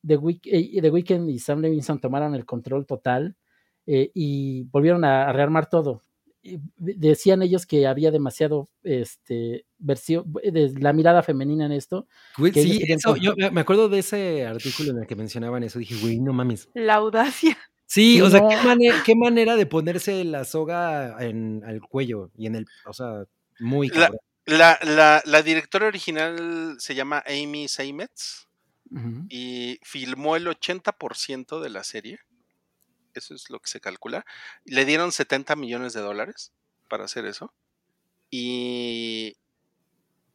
The, 0.01 0.15
Week, 0.15 0.41
eh, 0.45 0.81
The 0.81 0.89
Weeknd 0.89 1.29
y 1.29 1.39
Sam 1.39 1.59
Levinson 1.59 1.99
tomaron 1.99 2.35
el 2.35 2.45
control 2.45 2.85
total 2.85 3.35
eh, 3.85 4.11
y 4.13 4.63
volvieron 4.63 5.03
a 5.03 5.33
rearmar 5.33 5.67
todo. 5.69 6.03
Decían 6.77 7.41
ellos 7.43 7.65
que 7.65 7.85
había 7.87 8.09
demasiado 8.11 8.69
este, 8.83 9.65
versión, 9.77 10.25
de 10.43 10.73
la 10.79 10.91
mirada 10.93 11.21
femenina 11.23 11.65
en 11.65 11.71
esto. 11.71 12.07
Güey, 12.37 12.51
sí, 12.53 12.79
querían 12.79 12.97
eso, 12.97 13.11
con- 13.11 13.19
yo 13.19 13.33
me- 13.51 13.61
acuerdo 13.61 13.89
de 13.89 13.99
ese 13.99 14.45
artículo 14.45 14.91
en 14.91 14.99
el 14.99 15.07
que 15.07 15.15
mencionaban 15.15 15.63
eso. 15.63 15.77
Dije, 15.79 15.95
güey, 16.01 16.19
no 16.19 16.33
mames. 16.33 16.69
La 16.73 16.95
audacia. 16.95 17.57
Sí, 17.85 18.15
Sí, 18.15 18.21
o 18.21 18.29
sea. 18.29 18.41
¿qué, 18.47 18.55
mane- 18.67 18.91
qué 19.05 19.15
manera 19.15 19.55
de 19.55 19.65
ponerse 19.65 20.23
la 20.23 20.45
soga 20.45 21.17
en 21.23 21.61
al 21.65 21.81
cuello 21.81 22.31
y 22.37 22.47
en 22.47 22.55
el, 22.55 22.65
o 22.85 22.93
sea, 22.93 23.25
muy 23.59 23.89
La-. 23.89 24.11
La, 24.47 24.79
la, 24.81 25.21
la 25.25 25.41
directora 25.43 25.85
original 25.87 26.75
se 26.79 26.95
llama 26.95 27.23
Amy 27.27 27.67
Seimetz 27.67 28.47
Ujú. 28.89 29.25
y 29.29 29.77
filmó 29.83 30.35
el 30.35 30.47
80% 30.47 31.59
de 31.61 31.69
la 31.69 31.83
serie. 31.83 32.17
Eso 33.13 33.33
es 33.33 33.49
lo 33.49 33.59
que 33.59 33.69
se 33.69 33.79
calcula. 33.79 34.25
Le 34.65 34.85
dieron 34.85 35.11
70 35.11 35.55
millones 35.55 35.93
de 35.93 36.01
dólares 36.01 36.51
para 36.89 37.05
hacer 37.05 37.25
eso. 37.25 37.53
Y 38.29 39.37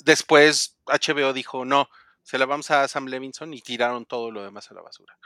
después 0.04 0.76
HBO 0.86 1.32
dijo, 1.32 1.64
no, 1.64 1.88
se 2.22 2.38
la 2.38 2.46
vamos 2.46 2.70
a 2.70 2.86
Sam 2.88 3.06
Levinson 3.06 3.54
y 3.54 3.60
tiraron 3.60 4.04
todo 4.04 4.30
lo 4.30 4.42
demás 4.42 4.70
a 4.70 4.74
la 4.74 4.82
basura. 4.82 5.16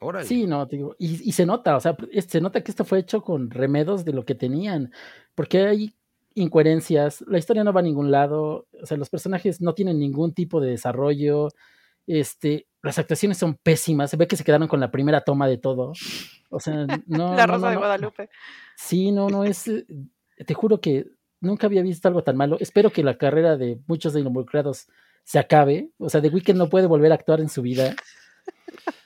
Órale. 0.00 0.26
Sí, 0.26 0.46
no, 0.46 0.66
te 0.66 0.76
digo, 0.76 0.96
y, 0.98 1.28
y 1.28 1.32
se 1.32 1.46
nota, 1.46 1.76
o 1.76 1.80
sea, 1.80 1.96
se 2.26 2.40
nota 2.40 2.62
que 2.64 2.72
esto 2.72 2.84
fue 2.84 2.98
hecho 2.98 3.22
con 3.22 3.50
remedos 3.50 4.04
de 4.04 4.12
lo 4.12 4.24
que 4.24 4.34
tenían, 4.34 4.92
porque 5.36 5.64
hay 5.64 5.94
incoherencias, 6.34 7.22
la 7.28 7.38
historia 7.38 7.62
no 7.62 7.72
va 7.72 7.80
a 7.80 7.84
ningún 7.84 8.10
lado, 8.10 8.66
o 8.80 8.86
sea, 8.86 8.96
los 8.96 9.10
personajes 9.10 9.60
no 9.60 9.74
tienen 9.74 9.98
ningún 9.98 10.34
tipo 10.34 10.60
de 10.60 10.70
desarrollo, 10.70 11.48
este, 12.06 12.66
las 12.82 12.98
actuaciones 12.98 13.38
son 13.38 13.56
pésimas, 13.62 14.10
se 14.10 14.16
ve 14.16 14.26
que 14.26 14.36
se 14.36 14.44
quedaron 14.44 14.68
con 14.68 14.80
la 14.80 14.90
primera 14.90 15.20
toma 15.20 15.46
de 15.48 15.58
todo, 15.58 15.92
o 16.50 16.60
sea, 16.60 16.86
no, 17.06 17.34
la 17.34 17.46
Rosa 17.46 17.66
no, 17.66 17.70
de. 17.70 17.76
Guadalupe. 17.76 18.30
Sí, 18.76 19.12
no, 19.12 19.28
no 19.28 19.44
es, 19.44 19.68
eh, 19.68 19.86
te 20.46 20.54
juro 20.54 20.80
que 20.80 21.06
nunca 21.40 21.66
había 21.66 21.82
visto 21.82 22.08
algo 22.08 22.22
tan 22.22 22.36
malo, 22.36 22.56
espero 22.60 22.90
que 22.90 23.02
la 23.02 23.18
carrera 23.18 23.56
de 23.56 23.80
muchos 23.86 24.12
de 24.12 24.20
los 24.20 24.28
involucrados 24.28 24.88
se 25.24 25.38
acabe, 25.38 25.90
o 25.98 26.08
sea, 26.08 26.20
The 26.20 26.28
Weeknd 26.28 26.56
no 26.56 26.68
puede 26.68 26.86
volver 26.86 27.12
a 27.12 27.14
actuar 27.14 27.40
en 27.40 27.48
su 27.48 27.62
vida. 27.62 27.94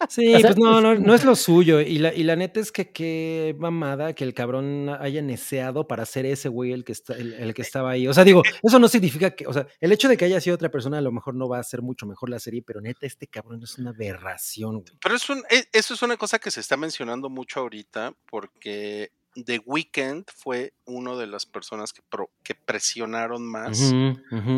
Sí, 0.08 0.34
O 0.34 0.38
sea, 0.40 0.50
pues 0.50 0.58
no, 0.58 0.76
es 0.78 0.82
no, 0.82 0.94
no 1.06 1.14
es 1.14 1.24
lo 1.24 1.34
suyo. 1.34 1.80
Y 1.80 1.98
la, 1.98 2.14
y 2.14 2.22
la 2.22 2.36
neta 2.36 2.60
es 2.60 2.70
que 2.72 2.90
qué 2.92 3.54
mamada 3.58 4.14
que 4.14 4.24
el 4.24 4.34
cabrón 4.34 4.88
haya 4.88 5.22
neceado 5.22 5.86
para 5.88 6.06
ser 6.06 6.26
ese 6.26 6.48
güey 6.48 6.72
el 6.72 6.84
que 6.84 6.92
está, 6.92 7.14
el, 7.14 7.32
el 7.34 7.54
que 7.54 7.62
estaba 7.62 7.90
ahí. 7.90 8.06
O 8.06 8.14
sea, 8.14 8.24
digo, 8.24 8.42
eso 8.62 8.78
no 8.78 8.88
significa 8.88 9.30
que, 9.34 9.46
o 9.46 9.52
sea, 9.52 9.66
el 9.80 9.92
hecho 9.92 10.08
de 10.08 10.16
que 10.16 10.24
haya 10.24 10.40
sido 10.40 10.54
otra 10.54 10.70
persona 10.70 10.98
a 10.98 11.02
lo 11.02 11.12
mejor 11.12 11.34
no 11.34 11.48
va 11.48 11.58
a 11.58 11.62
ser 11.64 11.82
mucho 11.82 12.06
mejor 12.06 12.28
la 12.30 12.38
serie, 12.38 12.62
pero 12.62 12.80
neta, 12.80 13.06
este 13.06 13.26
cabrón 13.26 13.62
es 13.62 13.78
una 13.78 13.90
aberración, 13.90 14.80
güey. 14.80 14.92
Pero 15.02 15.14
es 15.16 15.28
un- 15.28 15.42
e- 15.50 15.68
eso 15.72 15.94
es 15.94 16.02
una 16.02 16.16
cosa 16.16 16.38
que 16.38 16.50
se 16.50 16.60
está 16.60 16.76
mencionando 16.76 17.28
mucho 17.28 17.60
ahorita 17.60 18.14
porque 18.30 19.10
The 19.44 19.60
Weeknd 19.66 20.24
fue 20.34 20.72
uno 20.86 21.18
de 21.18 21.26
las 21.26 21.44
personas 21.44 21.92
que, 21.92 22.00
pro- 22.08 22.30
que 22.42 22.54
presionaron 22.54 23.44
más 23.46 23.92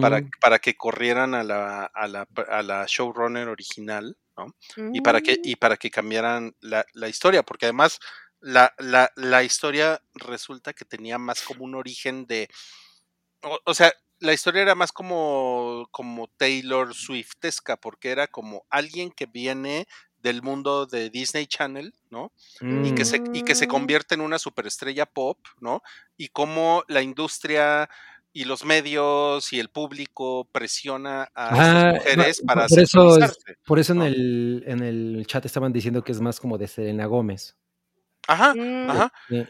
para, 0.01 0.23
para 0.41 0.59
que 0.61 0.77
corrieran 0.77 1.35
a 1.35 1.43
la, 1.43 1.85
a 1.87 2.07
la, 2.07 2.29
a 2.49 2.63
la 2.63 2.85
showrunner 2.87 3.49
original, 3.49 4.17
¿no? 4.39 4.47
Y 4.93 5.03
para 5.03 5.21
que, 5.23 5.39
Mm. 5.39 5.45
y 5.45 5.57
para 5.57 5.77
que 5.79 5.91
cambiaran 5.91 6.57
la, 6.61 6.87
la 6.95 7.09
historia, 7.09 7.43
porque 7.45 7.67
además 7.67 8.01
la, 8.41 8.75
la, 8.79 9.11
la 9.17 9.43
historia 9.45 10.03
resulta 10.15 10.73
que 10.75 10.87
tenía 10.87 11.19
más 11.19 11.43
como 11.43 11.65
un 11.67 11.75
origen 11.77 12.27
de. 12.27 12.49
O, 13.43 13.59
o 13.65 13.75
sea, 13.75 13.93
la 14.21 14.33
historia 14.33 14.63
era 14.63 14.75
más 14.75 14.93
como, 14.93 15.89
como 15.93 16.29
Taylor 16.29 16.95
Swiftesca, 16.95 17.77
porque 17.77 18.11
era 18.11 18.27
como 18.27 18.67
alguien 18.71 19.11
que 19.13 19.27
viene 19.27 19.87
del 20.19 20.43
mundo 20.43 20.87
de 20.87 21.11
Disney 21.11 21.47
Channel, 21.47 21.95
¿no? 22.11 22.33
Y 22.81 22.93
que, 22.93 23.05
se, 23.05 23.23
y 23.33 23.43
que 23.43 23.55
se 23.55 23.67
Mm. 23.67 23.69
convierte 23.69 24.15
en 24.17 24.21
una 24.21 24.39
superestrella 24.41 25.07
pop, 25.07 25.39
¿no? 25.61 25.83
Y 26.17 26.29
cómo 26.29 26.83
la 26.89 27.03
industria 27.03 27.89
y 28.39 28.45
los 28.45 28.65
medios 28.65 29.53
y 29.53 29.59
el 29.59 29.69
público 29.69 30.47
presiona 30.53 31.23
a 31.35 31.49
Ah, 31.51 31.91
estas 31.91 31.95
mujeres 31.95 32.41
no, 32.41 32.47
para 32.47 32.67
por 32.69 32.79
eso, 32.79 33.19
por 33.67 33.79
eso 33.81 33.93
en 33.95 34.03
el, 34.03 34.65
en 34.65 34.83
el 34.85 35.27
chat 35.27 35.45
estaban 35.45 35.73
diciendo 35.73 36.05
que 36.05 36.13
es 36.13 36.21
más 36.21 36.39
como 36.39 36.57
de 36.57 36.69
Selena 36.69 37.07
Gómez. 37.07 37.57
Ajá, 38.29 38.55
Mm, 38.55 38.91
ajá. 38.91 39.13
Sí. 39.29 39.47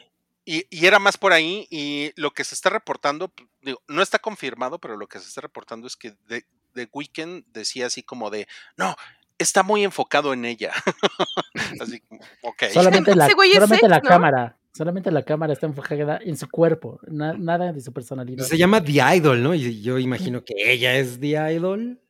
Y, 0.46 0.64
y 0.70 0.86
era 0.86 0.98
más 0.98 1.18
por 1.18 1.34
ahí, 1.34 1.66
y 1.68 2.12
lo 2.16 2.30
que 2.30 2.44
se 2.44 2.54
está 2.54 2.70
reportando, 2.70 3.30
digo, 3.60 3.82
no 3.88 4.00
está 4.00 4.18
confirmado, 4.20 4.78
pero 4.78 4.96
lo 4.96 5.06
que 5.06 5.18
se 5.18 5.28
está 5.28 5.42
reportando 5.42 5.86
es 5.86 5.94
que 5.94 6.12
The, 6.26 6.46
The 6.72 6.88
Weeknd 6.90 7.44
decía 7.52 7.88
así 7.88 8.02
como 8.02 8.30
de, 8.30 8.48
no, 8.78 8.96
está 9.36 9.62
muy 9.62 9.84
enfocado 9.84 10.32
en 10.32 10.46
ella. 10.46 10.72
así 11.80 12.00
como, 12.00 12.22
ok. 12.40 12.62
Solamente 12.72 13.14
la, 13.14 13.28
solamente 13.28 13.88
la 13.88 14.00
¿no? 14.00 14.08
cámara. 14.08 14.57
Solamente 14.72 15.10
la 15.10 15.24
cámara 15.24 15.52
está 15.52 15.66
enfocada 15.66 16.20
en 16.22 16.36
su 16.36 16.48
cuerpo, 16.48 17.00
na- 17.08 17.32
nada 17.34 17.72
de 17.72 17.80
su 17.80 17.92
personalidad. 17.92 18.44
Se 18.44 18.56
llama 18.56 18.82
The 18.84 19.16
Idol, 19.16 19.42
¿no? 19.42 19.54
Y 19.54 19.82
yo 19.82 19.98
imagino 19.98 20.44
que 20.44 20.54
ella 20.56 20.96
es 20.96 21.18
The 21.18 21.52
Idol. 21.54 22.00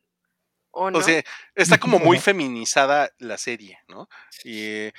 ¿O 0.70 0.90
no? 0.90 0.98
O 0.98 1.02
sea, 1.02 1.22
está 1.54 1.78
como 1.78 1.98
muy 1.98 2.18
feminizada 2.20 3.10
la 3.18 3.38
serie, 3.38 3.78
¿no? 3.88 4.08
Y, 4.44 4.90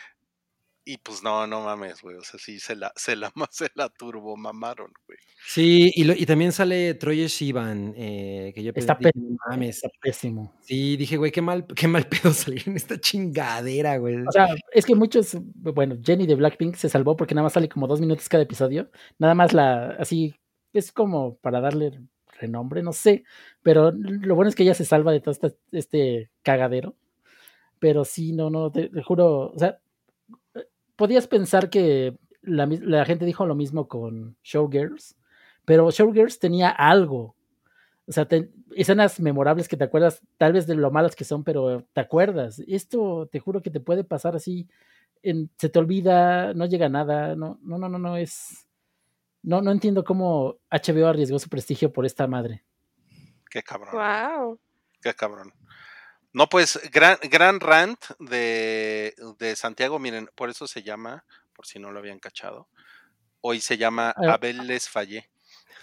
y 0.94 0.98
pues 0.98 1.22
no, 1.24 1.46
no 1.46 1.62
mames, 1.62 2.02
güey. 2.02 2.16
O 2.18 2.24
sea, 2.24 2.40
sí, 2.40 2.60
se 2.60 2.76
la, 2.76 2.92
se 2.96 3.16
la, 3.16 3.32
se 3.52 3.68
la 3.76 3.90
turbo 3.90 4.36
mamaron, 4.36 4.92
güey. 5.06 5.20
Sí, 5.46 5.92
y, 5.96 6.04
lo- 6.04 6.14
y 6.14 6.26
también 6.26 6.52
sale 6.52 6.94
Troye 6.96 7.30
Sivan, 7.30 7.94
eh, 7.96 8.52
que 8.56 8.64
yo 8.64 8.72
Está 8.76 8.98
pensé, 8.98 9.12
pésimo. 9.14 9.38
mames. 9.48 9.76
Está 9.78 9.90
pésimo. 10.02 10.54
Sí, 10.62 10.98
dije, 10.98 11.18
güey, 11.18 11.32
qué 11.32 11.42
mal, 11.42 11.66
qué 11.76 11.88
mal 11.88 12.08
pedo 12.10 12.34
salir 12.34 12.64
en 12.68 12.76
esta 12.76 13.00
chingadera, 13.00 13.98
güey. 13.98 14.16
O 14.28 14.32
sea, 14.32 14.48
es 14.74 14.86
que 14.86 14.96
muchos, 14.96 15.38
bueno, 15.56 15.96
Jenny 16.04 16.26
de 16.26 16.36
Blackpink 16.36 16.76
se 16.76 16.90
salvó 16.90 17.16
porque 17.16 17.36
nada 17.36 17.44
más 17.44 17.54
sale 17.54 17.70
como 17.70 17.88
dos 17.88 18.02
minutos 18.02 18.28
cada 18.28 18.44
episodio. 18.44 18.90
Nada 19.18 19.36
más 19.36 19.54
la, 19.54 19.92
así, 20.00 20.36
es 20.74 20.92
como 20.92 21.36
para 21.38 21.62
darle 21.62 22.00
renombre, 22.40 22.82
no 22.84 22.94
sé. 22.94 23.24
Pero 23.62 23.92
lo 23.92 24.36
bueno 24.36 24.50
es 24.50 24.56
que 24.56 24.64
ella 24.64 24.74
se 24.74 24.86
salva 24.86 25.12
de 25.12 25.20
todo 25.22 25.32
este, 25.32 25.56
este 25.72 26.32
cagadero. 26.42 26.96
Pero 27.80 28.04
sí, 28.04 28.34
no, 28.34 28.50
no, 28.50 28.72
te, 28.72 28.90
te 28.90 29.02
juro, 29.04 29.52
o 29.52 29.58
sea, 29.58 29.80
podías 31.00 31.26
pensar 31.28 31.70
que 31.72 32.16
la, 32.42 32.68
la 32.68 33.06
gente 33.06 33.26
dijo 33.26 33.46
lo 33.48 33.56
mismo 33.56 33.88
con 33.88 34.36
Showgirls, 34.44 35.16
pero 35.66 35.90
Showgirls 35.90 36.38
tenía 36.40 36.70
algo. 36.70 37.36
O 38.06 38.12
sea, 38.12 38.28
te- 38.28 38.52
escenas 38.76 39.20
memorables 39.20 39.68
que 39.68 39.78
te 39.78 39.84
acuerdas, 39.86 40.22
tal 40.38 40.54
vez 40.54 40.68
de 40.68 40.76
lo 40.76 40.92
malas 40.92 41.16
que 41.16 41.24
son, 41.24 41.44
pero 41.44 41.86
te 41.94 42.02
acuerdas. 42.02 42.60
Esto 42.68 43.28
te 43.32 43.40
juro 43.40 43.62
que 43.62 43.70
te 43.72 43.80
puede 43.80 44.04
pasar 44.04 44.36
así. 44.36 44.68
en- 45.22 45.50
se 45.58 45.68
te 45.70 45.80
olvida, 45.80 46.54
no 46.54 46.66
llega 46.66 46.86
a 46.86 46.90
nada. 46.90 47.36
No, 47.36 47.60
no, 47.64 47.78
no, 47.78 47.90
no, 47.90 48.00
no 48.00 48.16
es. 48.18 48.66
No, 49.42 49.62
no 49.62 49.72
entiendo 49.72 50.04
cómo 50.04 50.56
HBO 50.72 51.08
arriesgó 51.08 51.40
su 51.40 51.50
prestigio 51.50 51.92
por 51.92 52.06
esta 52.06 52.26
madre. 52.28 52.64
Qué 53.50 53.62
cabrón. 53.64 53.94
Wow. 53.94 54.60
Qué 55.02 55.14
cabrón. 55.14 55.52
No, 56.34 56.48
pues, 56.48 56.80
gran, 56.92 57.18
gran 57.30 57.60
rant 57.60 58.00
de, 58.20 59.16
de 59.40 59.56
Santiago, 59.56 59.98
miren, 60.00 60.30
por 60.36 60.50
eso 60.50 60.68
se 60.68 60.84
llama, 60.84 61.26
por 61.54 61.66
si 61.66 61.80
no 61.80 61.92
lo 61.92 62.00
habían 62.00 62.20
cachado, 62.20 62.68
hoy 63.42 63.60
se 63.62 63.78
llama. 63.78 64.12
Abel 64.34 64.68
les 64.68 64.88
fallé. 64.90 65.30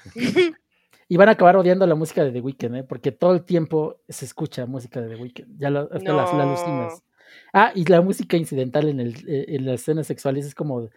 Y 1.08 1.16
van 1.16 1.28
a 1.28 1.32
acabar 1.32 1.56
odiando 1.56 1.86
la 1.86 1.94
música 1.94 2.24
de 2.24 2.32
The 2.32 2.40
Weeknd, 2.40 2.76
¿eh? 2.78 2.82
porque 2.82 3.12
todo 3.12 3.32
el 3.32 3.44
tiempo 3.44 4.00
se 4.08 4.24
escucha 4.24 4.66
música 4.66 5.00
de 5.00 5.14
The 5.14 5.22
Weeknd. 5.22 5.56
Ya 5.56 5.70
lo- 5.70 5.88
hasta 5.92 6.12
las, 6.12 6.32
la 6.34 6.42
alucinas. 6.42 7.00
Ah, 7.52 7.70
y 7.76 7.84
la 7.84 8.00
música 8.00 8.36
incidental 8.36 8.88
en, 8.88 8.98
el, 8.98 9.14
eh, 9.28 9.44
en 9.50 9.66
las 9.66 9.82
escenas 9.82 10.08
sexuales 10.08 10.46
es 10.46 10.54
como 10.56 10.90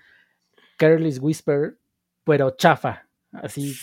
Careless 0.78 1.20
Whisper, 1.20 1.78
pero 2.24 2.50
chafa. 2.56 3.06
Así. 3.34 3.76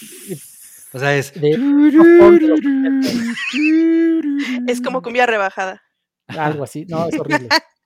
O 0.96 0.98
sea, 0.98 1.16
es. 1.16 1.32
De, 1.38 1.50
Es 4.66 4.80
como 4.80 5.02
cumbia 5.02 5.26
rebajada. 5.26 5.82
algo 6.28 6.64
así. 6.64 6.84
No, 6.86 7.08
es 7.08 7.18
horrible. 7.18 7.48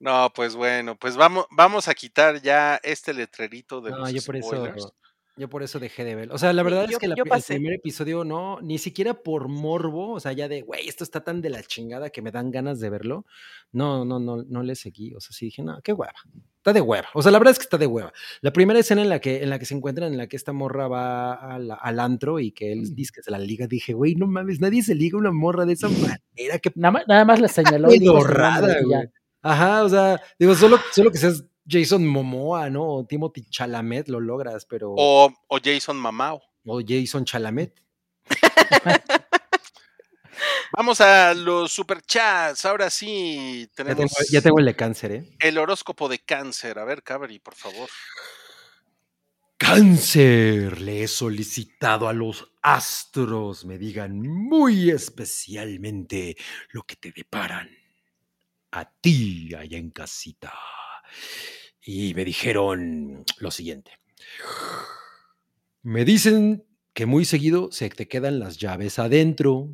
No, 0.00 0.30
pues 0.32 0.54
bueno, 0.54 0.96
pues 0.96 1.16
vamos, 1.16 1.46
vamos 1.50 1.88
a 1.88 1.94
quitar 1.94 2.40
ya 2.40 2.78
este 2.84 3.12
letrerito 3.12 3.80
de 3.80 3.90
No, 3.90 3.98
los 3.98 4.12
yo 4.12 4.22
por 4.22 4.36
eso. 4.36 4.94
Yo 5.36 5.48
por 5.48 5.64
eso 5.64 5.80
dejé 5.80 6.04
de 6.04 6.14
ver. 6.14 6.30
O 6.30 6.38
sea, 6.38 6.52
la 6.52 6.62
Sí, 6.62 6.64
verdad 6.66 6.84
yo- 6.84 6.90
es 6.92 6.98
que 6.98 7.08
la 7.08 7.16
el 7.16 7.42
primer 7.44 7.72
episodio 7.72 8.22
no, 8.22 8.60
ni 8.60 8.78
siquiera 8.78 9.14
por 9.14 9.48
morbo, 9.48 10.12
o 10.12 10.20
sea, 10.20 10.30
ya 10.32 10.46
de, 10.46 10.62
güey, 10.62 10.88
esto 10.88 11.02
está 11.02 11.24
tan 11.24 11.40
de 11.40 11.50
la 11.50 11.64
chingada 11.64 12.10
que 12.10 12.22
me 12.22 12.30
dan 12.30 12.52
ganas 12.52 12.78
de 12.78 12.90
verlo. 12.90 13.26
No, 13.72 14.04
no, 14.04 14.20
no, 14.20 14.44
no 14.44 14.62
le 14.62 14.76
seguí. 14.76 15.14
O 15.16 15.20
sea, 15.20 15.32
sí 15.32 15.46
dije, 15.46 15.64
no, 15.64 15.80
qué 15.82 15.92
hueva. 15.92 16.14
Está 16.68 16.72
de 16.74 16.80
hueva. 16.82 17.08
O 17.14 17.22
sea, 17.22 17.32
la 17.32 17.38
verdad 17.38 17.52
es 17.52 17.58
que 17.58 17.62
está 17.64 17.78
de 17.78 17.86
hueva. 17.86 18.12
La 18.42 18.52
primera 18.52 18.78
escena 18.78 19.00
en 19.02 19.08
la 19.08 19.20
que, 19.20 19.42
en 19.42 19.48
la 19.50 19.58
que 19.58 19.64
se 19.64 19.74
encuentran, 19.74 20.12
en 20.12 20.18
la 20.18 20.26
que 20.26 20.36
esta 20.36 20.52
morra 20.52 20.86
va 20.88 21.32
al 21.32 22.00
antro 22.00 22.40
y 22.40 22.52
que 22.52 22.72
él 22.72 22.94
dice 22.94 23.12
que 23.14 23.22
se 23.22 23.30
la 23.30 23.38
liga, 23.38 23.66
dije, 23.66 23.92
güey, 23.94 24.14
no 24.16 24.26
mames, 24.26 24.60
nadie 24.60 24.82
se 24.82 24.94
liga 24.94 25.16
una 25.16 25.30
morra 25.32 25.64
de 25.64 25.72
esa 25.72 25.88
manera. 25.88 26.18
Qué 26.60 26.70
Nada, 26.74 26.92
más- 26.92 27.04
nada 27.08 27.24
más 27.24 27.40
la 27.40 27.48
señaló. 27.48 27.92
y 27.92 27.98
güey. 28.06 29.08
Ajá, 29.42 29.84
o 29.84 29.88
sea, 29.88 30.20
digo, 30.38 30.54
solo, 30.54 30.78
solo 30.92 31.10
que 31.10 31.18
seas 31.18 31.44
Jason 31.66 32.06
Momoa, 32.06 32.68
¿no? 32.70 32.86
O 32.86 33.06
Timothy 33.06 33.44
Chalamet 33.48 34.08
lo 34.08 34.20
logras, 34.20 34.66
pero. 34.66 34.92
O, 34.96 35.32
o 35.48 35.58
Jason 35.62 35.96
Mamao. 35.96 36.42
o 36.66 36.80
Jason 36.86 37.24
Chalamet. 37.24 37.72
Vamos 40.76 41.00
a 41.00 41.34
los 41.34 41.72
superchats. 41.72 42.64
Ahora 42.64 42.90
sí, 42.90 43.66
Ya 43.68 43.74
tenemos 43.84 43.96
tengo, 43.96 44.30
ya 44.30 44.40
tengo 44.40 44.58
el 44.58 44.66
de 44.66 44.76
cáncer, 44.76 45.12
¿eh? 45.12 45.36
el 45.40 45.58
horóscopo 45.58 46.08
de 46.08 46.18
cáncer. 46.18 46.78
A 46.78 46.84
ver, 46.84 47.02
Cabri, 47.02 47.38
por 47.38 47.54
favor. 47.54 47.88
Cáncer, 49.56 50.80
le 50.80 51.02
he 51.02 51.08
solicitado 51.08 52.08
a 52.08 52.12
los 52.12 52.52
astros 52.62 53.64
me 53.64 53.78
digan 53.78 54.20
muy 54.20 54.90
especialmente 54.90 56.36
lo 56.70 56.82
que 56.82 56.96
te 56.96 57.12
deparan 57.12 57.70
a 58.72 58.90
ti 59.00 59.54
allá 59.54 59.78
en 59.78 59.90
casita. 59.90 60.52
Y 61.80 62.12
me 62.12 62.26
dijeron 62.26 63.24
lo 63.38 63.50
siguiente. 63.50 63.92
Me 65.82 66.04
dicen 66.04 66.66
que 66.92 67.06
muy 67.06 67.24
seguido 67.24 67.72
se 67.72 67.88
te 67.88 68.06
quedan 68.06 68.38
las 68.38 68.58
llaves 68.58 68.98
adentro. 68.98 69.70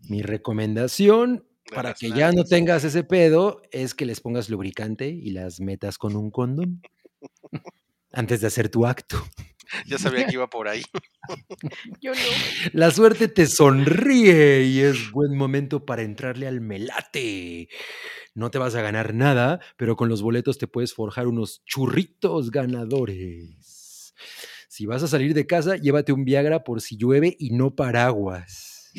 Mi 0.00 0.22
recomendación 0.22 1.44
para 1.74 1.94
que 1.94 2.10
ya 2.10 2.32
no 2.32 2.44
tengas 2.44 2.84
ese 2.84 3.04
pedo 3.04 3.62
es 3.70 3.94
que 3.94 4.06
les 4.06 4.20
pongas 4.20 4.48
lubricante 4.48 5.08
y 5.08 5.30
las 5.30 5.60
metas 5.60 5.98
con 5.98 6.16
un 6.16 6.30
condón 6.30 6.80
antes 8.12 8.40
de 8.40 8.46
hacer 8.46 8.68
tu 8.68 8.86
acto. 8.86 9.22
Ya 9.86 9.98
sabía 9.98 10.26
que 10.26 10.32
iba 10.32 10.48
por 10.48 10.66
ahí. 10.66 10.82
Yo 12.00 12.12
no. 12.12 12.20
La 12.72 12.90
suerte 12.90 13.28
te 13.28 13.46
sonríe 13.46 14.62
y 14.62 14.80
es 14.80 15.10
buen 15.10 15.36
momento 15.36 15.84
para 15.84 16.00
entrarle 16.00 16.46
al 16.46 16.62
melate. 16.62 17.68
No 18.34 18.50
te 18.50 18.56
vas 18.56 18.74
a 18.76 18.80
ganar 18.80 19.12
nada, 19.12 19.60
pero 19.76 19.94
con 19.94 20.08
los 20.08 20.22
boletos 20.22 20.56
te 20.56 20.68
puedes 20.68 20.94
forjar 20.94 21.26
unos 21.26 21.62
churritos 21.66 22.50
ganadores. 22.50 24.14
Si 24.68 24.86
vas 24.86 25.02
a 25.02 25.08
salir 25.08 25.34
de 25.34 25.46
casa, 25.46 25.76
llévate 25.76 26.12
un 26.12 26.24
Viagra 26.24 26.64
por 26.64 26.80
si 26.80 26.96
llueve 26.96 27.36
y 27.38 27.50
no 27.50 27.76
paraguas. 27.76 28.90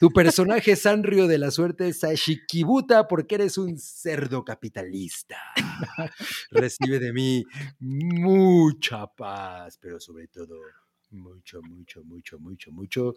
Tu 0.00 0.10
personaje 0.10 0.76
Sanrio 0.76 1.26
de 1.26 1.38
la 1.38 1.50
suerte 1.50 1.88
es 1.88 2.04
Ashikibuta 2.04 3.08
porque 3.08 3.34
eres 3.34 3.58
un 3.58 3.78
cerdo 3.78 4.44
capitalista. 4.44 5.36
Recibe 6.50 7.00
de 7.00 7.12
mí 7.12 7.44
mucha 7.80 9.06
paz, 9.08 9.76
pero 9.80 9.98
sobre 9.98 10.28
todo 10.28 10.56
mucho, 11.10 11.60
mucho, 11.62 12.04
mucho, 12.04 12.38
mucho, 12.38 12.70
mucho. 12.70 13.14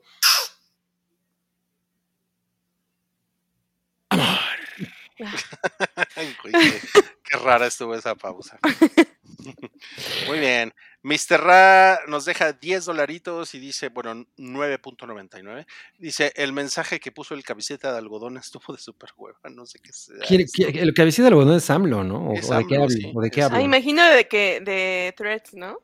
Ay, 6.15 6.35
qué, 6.43 6.79
qué 7.23 7.37
rara 7.37 7.67
estuvo 7.67 7.93
esa 7.93 8.15
pausa. 8.15 8.57
Muy 10.27 10.39
bien. 10.39 10.73
Mr. 11.03 11.41
Ra 11.41 11.99
nos 12.07 12.25
deja 12.25 12.53
10 12.53 12.85
dolaritos 12.85 13.55
y 13.55 13.59
dice, 13.59 13.89
bueno, 13.89 14.25
9.99. 14.37 15.65
Dice, 15.97 16.31
el 16.35 16.53
mensaje 16.53 16.99
que 16.99 17.11
puso 17.11 17.33
el 17.33 17.43
cabecita 17.43 17.91
de 17.91 17.97
algodón 17.97 18.37
estuvo 18.37 18.73
de 18.73 18.79
super 18.79 19.09
hueva. 19.17 19.39
No 19.49 19.65
sé 19.65 19.79
qué 19.79 19.91
sea. 19.93 20.15
¿Quiere- 20.27 20.43
esto. 20.43 20.63
quiere- 20.63 20.79
El 20.81 20.93
cabecita 20.93 21.23
del 21.23 21.33
algodón 21.33 21.57
es 21.57 21.69
AMLO, 21.69 22.03
¿no? 22.03 22.29
¿O, 22.29 22.33
Es 22.33 22.49
o 22.51 22.55
de 22.57 22.67
qué 22.67 22.75
hablo? 22.75 22.89
sí, 22.89 23.11
¿O 23.15 23.21
de 23.21 23.31
qué 23.31 23.41
hablo? 23.41 23.57
Ah, 23.57 23.61
imagino 23.61 24.05
de 24.05 24.27
que 24.27 24.59
de 24.63 25.13
threads, 25.17 25.53
¿no? 25.55 25.79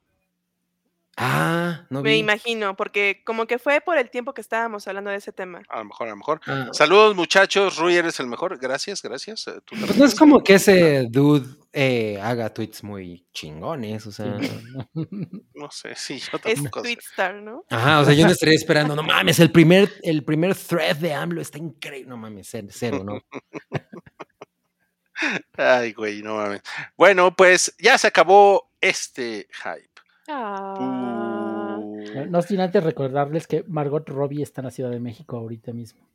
Ah, 1.19 1.87
no 1.89 2.03
Me 2.03 2.11
vi. 2.11 2.17
imagino, 2.17 2.75
porque 2.75 3.23
como 3.25 3.47
que 3.47 3.57
fue 3.57 3.81
por 3.81 3.97
el 3.97 4.11
tiempo 4.11 4.35
que 4.35 4.41
estábamos 4.41 4.87
hablando 4.87 5.09
de 5.09 5.17
ese 5.17 5.31
tema. 5.31 5.63
A 5.67 5.79
lo 5.79 5.85
mejor, 5.85 6.07
a 6.07 6.09
lo 6.11 6.15
mejor. 6.17 6.41
Ah, 6.45 6.67
Saludos, 6.73 7.15
muchachos. 7.15 7.77
Rui, 7.77 7.95
eres 7.95 8.19
el 8.19 8.27
mejor. 8.27 8.59
Gracias, 8.59 9.01
gracias. 9.01 9.47
Eh, 9.47 9.53
tú 9.65 9.75
Pues 9.79 9.97
no 9.97 10.05
es 10.05 10.13
como 10.13 10.43
que 10.43 10.53
ese 10.55 11.07
dude 11.09 11.47
eh, 11.79 12.19
haga 12.19 12.51
tweets 12.51 12.83
muy 12.83 13.27
chingones, 13.31 14.07
o 14.07 14.11
sea. 14.11 14.35
No 15.53 15.69
sé, 15.69 15.93
sí, 15.95 16.17
yo 16.17 16.39
Es 16.43 16.55
tampoco 16.55 16.79
sé. 16.79 16.85
Twitstar, 16.95 17.35
¿no? 17.35 17.65
Ajá, 17.69 17.99
o 17.99 18.05
sea, 18.05 18.15
yo 18.15 18.25
no 18.25 18.31
estaría 18.31 18.55
esperando, 18.55 18.95
no 18.95 19.03
mames, 19.03 19.39
el 19.39 19.51
primer, 19.51 19.91
el 20.01 20.23
primer 20.23 20.55
thread 20.55 20.95
de 20.97 21.13
AMLO 21.13 21.39
está 21.39 21.59
increíble. 21.59 22.09
No 22.09 22.17
mames, 22.17 22.51
cero, 22.69 23.03
¿no? 23.03 23.21
Ay, 25.57 25.93
güey, 25.93 26.23
no 26.23 26.37
mames. 26.37 26.61
Bueno, 26.97 27.35
pues 27.35 27.75
ya 27.77 27.95
se 27.99 28.07
acabó 28.07 28.71
este 28.81 29.47
hype. 29.51 30.01
Ah. 30.27 31.77
Uh, 31.79 32.25
No 32.27 32.41
sin 32.41 32.59
antes 32.59 32.83
recordarles 32.83 33.45
que 33.45 33.63
Margot 33.67 34.09
Robbie 34.09 34.41
está 34.41 34.61
en 34.61 34.65
la 34.65 34.71
Ciudad 34.71 34.89
de 34.89 34.99
México 34.99 35.37
ahorita 35.37 35.73
mismo. 35.73 36.07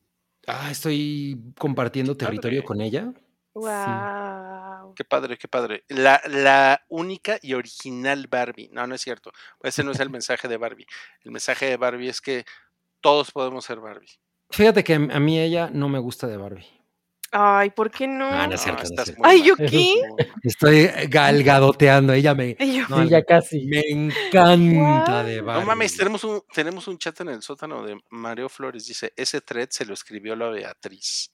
Ah, 0.49 0.73
estoy 0.73 1.41
compartiendo 1.57 2.17
territorio 2.17 2.65
con 2.65 2.81
ella. 2.81 3.13
Wow. 3.55 4.95
Qué 4.95 5.05
padre, 5.05 5.37
qué 5.39 5.49
padre. 5.49 5.85
La, 5.89 6.21
la 6.27 6.83
única 6.89 7.39
y 7.43 7.55
original 7.55 8.27
Barbie. 8.29 8.71
No, 8.73 8.87
no 8.87 8.95
es 8.95 9.01
cierto. 9.03 9.31
Ese 9.63 9.85
no 9.85 9.93
es 9.93 10.01
el 10.01 10.11
mensaje 10.11 10.49
de 10.49 10.57
Barbie. 10.57 10.87
El 11.25 11.33
mensaje 11.33 11.67
de 11.67 11.77
Barbie 11.77 12.09
es 12.09 12.21
que 12.21 12.45
todos 13.01 13.31
podemos 13.31 13.65
ser 13.65 13.81
Barbie. 13.81 14.09
Fíjate 14.51 14.85
que 14.85 14.95
a 14.95 14.99
mí 14.99 15.39
ella 15.41 15.71
no 15.73 15.89
me 15.89 15.99
gusta 15.99 16.27
de 16.27 16.37
Barbie. 16.37 16.67
Ay, 17.35 17.71
¿por 17.71 17.91
qué 17.91 18.07
no? 18.07 18.27
Ah, 18.27 18.43
no 18.43 18.49
No, 18.49 18.55
es 18.57 18.61
cierto, 18.61 18.83
no 18.83 18.89
estás 18.91 19.17
muy 19.17 19.27
Ay, 19.27 19.39
mal. 19.39 19.49
¿yo 19.49 19.57
qué? 19.57 19.95
Estoy 20.43 20.87
galgadoteando. 21.09 22.13
Ella 22.13 22.35
me, 22.35 22.55
yo, 22.61 22.87
No, 22.91 23.03
ya 23.05 23.23
casi. 23.23 23.65
me 23.67 23.81
encanta 23.89 25.25
de. 25.25 25.41
Barbie. 25.41 25.61
No 25.63 25.67
mames, 25.67 25.97
tenemos 25.97 26.25
un, 26.25 26.43
tenemos 26.53 26.87
un 26.89 26.99
chat 26.99 27.19
en 27.23 27.31
el 27.31 27.41
sótano 27.43 27.87
de 27.87 27.99
Mario 28.11 28.51
Flores. 28.51 28.87
Dice, 28.87 29.15
ese 29.17 29.41
thread 29.41 29.69
se 29.71 29.87
lo 29.87 29.95
escribió 29.95 30.37
la 30.37 30.51
Beatriz. 30.51 31.31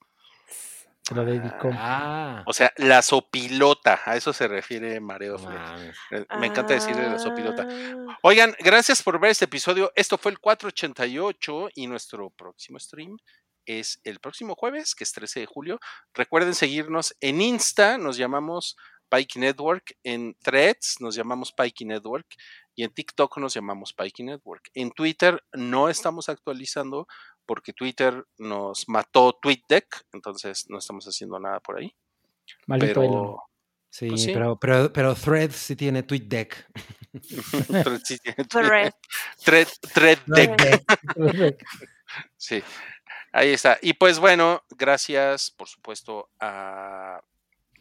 Se 1.03 1.15
lo 1.15 1.25
dedicó. 1.25 1.69
Ah, 1.73 2.43
O 2.45 2.53
sea, 2.53 2.71
la 2.77 3.01
sopilota. 3.01 3.99
A 4.05 4.15
eso 4.15 4.31
se 4.31 4.47
refiere 4.47 4.99
Flores. 4.99 5.41
mames. 5.41 5.97
Eh, 6.11 6.25
Me 6.39 6.47
encanta 6.47 6.73
decirle 6.75 7.09
la 7.09 7.17
sopilota. 7.19 7.67
Ah. 7.67 8.17
Oigan, 8.21 8.55
gracias 8.59 9.01
por 9.01 9.19
ver 9.19 9.31
este 9.31 9.45
episodio. 9.45 9.91
Esto 9.95 10.17
fue 10.17 10.31
el 10.31 10.39
488 10.39 11.69
y 11.75 11.87
nuestro 11.87 12.29
próximo 12.29 12.79
stream 12.79 13.17
es 13.65 13.99
el 14.03 14.19
próximo 14.19 14.55
jueves, 14.55 14.95
que 14.95 15.03
es 15.03 15.11
13 15.13 15.41
de 15.41 15.45
julio. 15.45 15.79
Recuerden 16.13 16.53
seguirnos 16.55 17.15
en 17.21 17.41
Insta, 17.41 17.97
nos 17.97 18.17
llamamos 18.17 18.75
Pike 19.09 19.39
Network, 19.39 19.97
en 20.03 20.35
Threads 20.35 20.97
nos 20.99 21.15
llamamos 21.15 21.51
Pike 21.51 21.85
Network 21.85 22.27
y 22.75 22.83
en 22.83 22.93
TikTok 22.93 23.37
nos 23.39 23.53
llamamos 23.53 23.93
Pike 23.93 24.23
Network. 24.23 24.69
En 24.73 24.91
Twitter 24.91 25.43
no 25.53 25.89
estamos 25.89 26.29
actualizando 26.29 27.07
porque 27.49 27.73
Twitter 27.73 28.23
nos 28.37 28.87
mató 28.87 29.33
TweetDeck, 29.41 30.05
entonces 30.13 30.69
no 30.69 30.77
estamos 30.77 31.03
haciendo 31.07 31.39
nada 31.39 31.59
por 31.59 31.79
ahí. 31.79 31.91
Malito 32.67 33.01
Elon. 33.01 33.11
Pero 33.11 33.43
Sí, 33.91 34.07
Pues 34.09 34.21
sí. 34.21 34.33
Pero, 34.33 34.55
pero, 34.59 34.93
pero 34.93 35.15
Threads 35.15 35.55
sí 35.55 35.75
tiene 35.75 36.03
TweetDeck. 36.03 36.67
Thread 37.67 38.01
sí 38.03 38.19
tiene 38.19 38.45
Thread. 38.45 38.93
Thread, 39.43 39.67
ThreadDeck. 39.93 40.85
Sí, 42.37 42.61
ahí 43.31 43.49
está. 43.49 43.79
Y 43.81 43.93
pues 43.93 44.19
bueno, 44.19 44.63
gracias 44.77 45.49
por 45.49 45.67
supuesto 45.67 46.29
a 46.39 47.19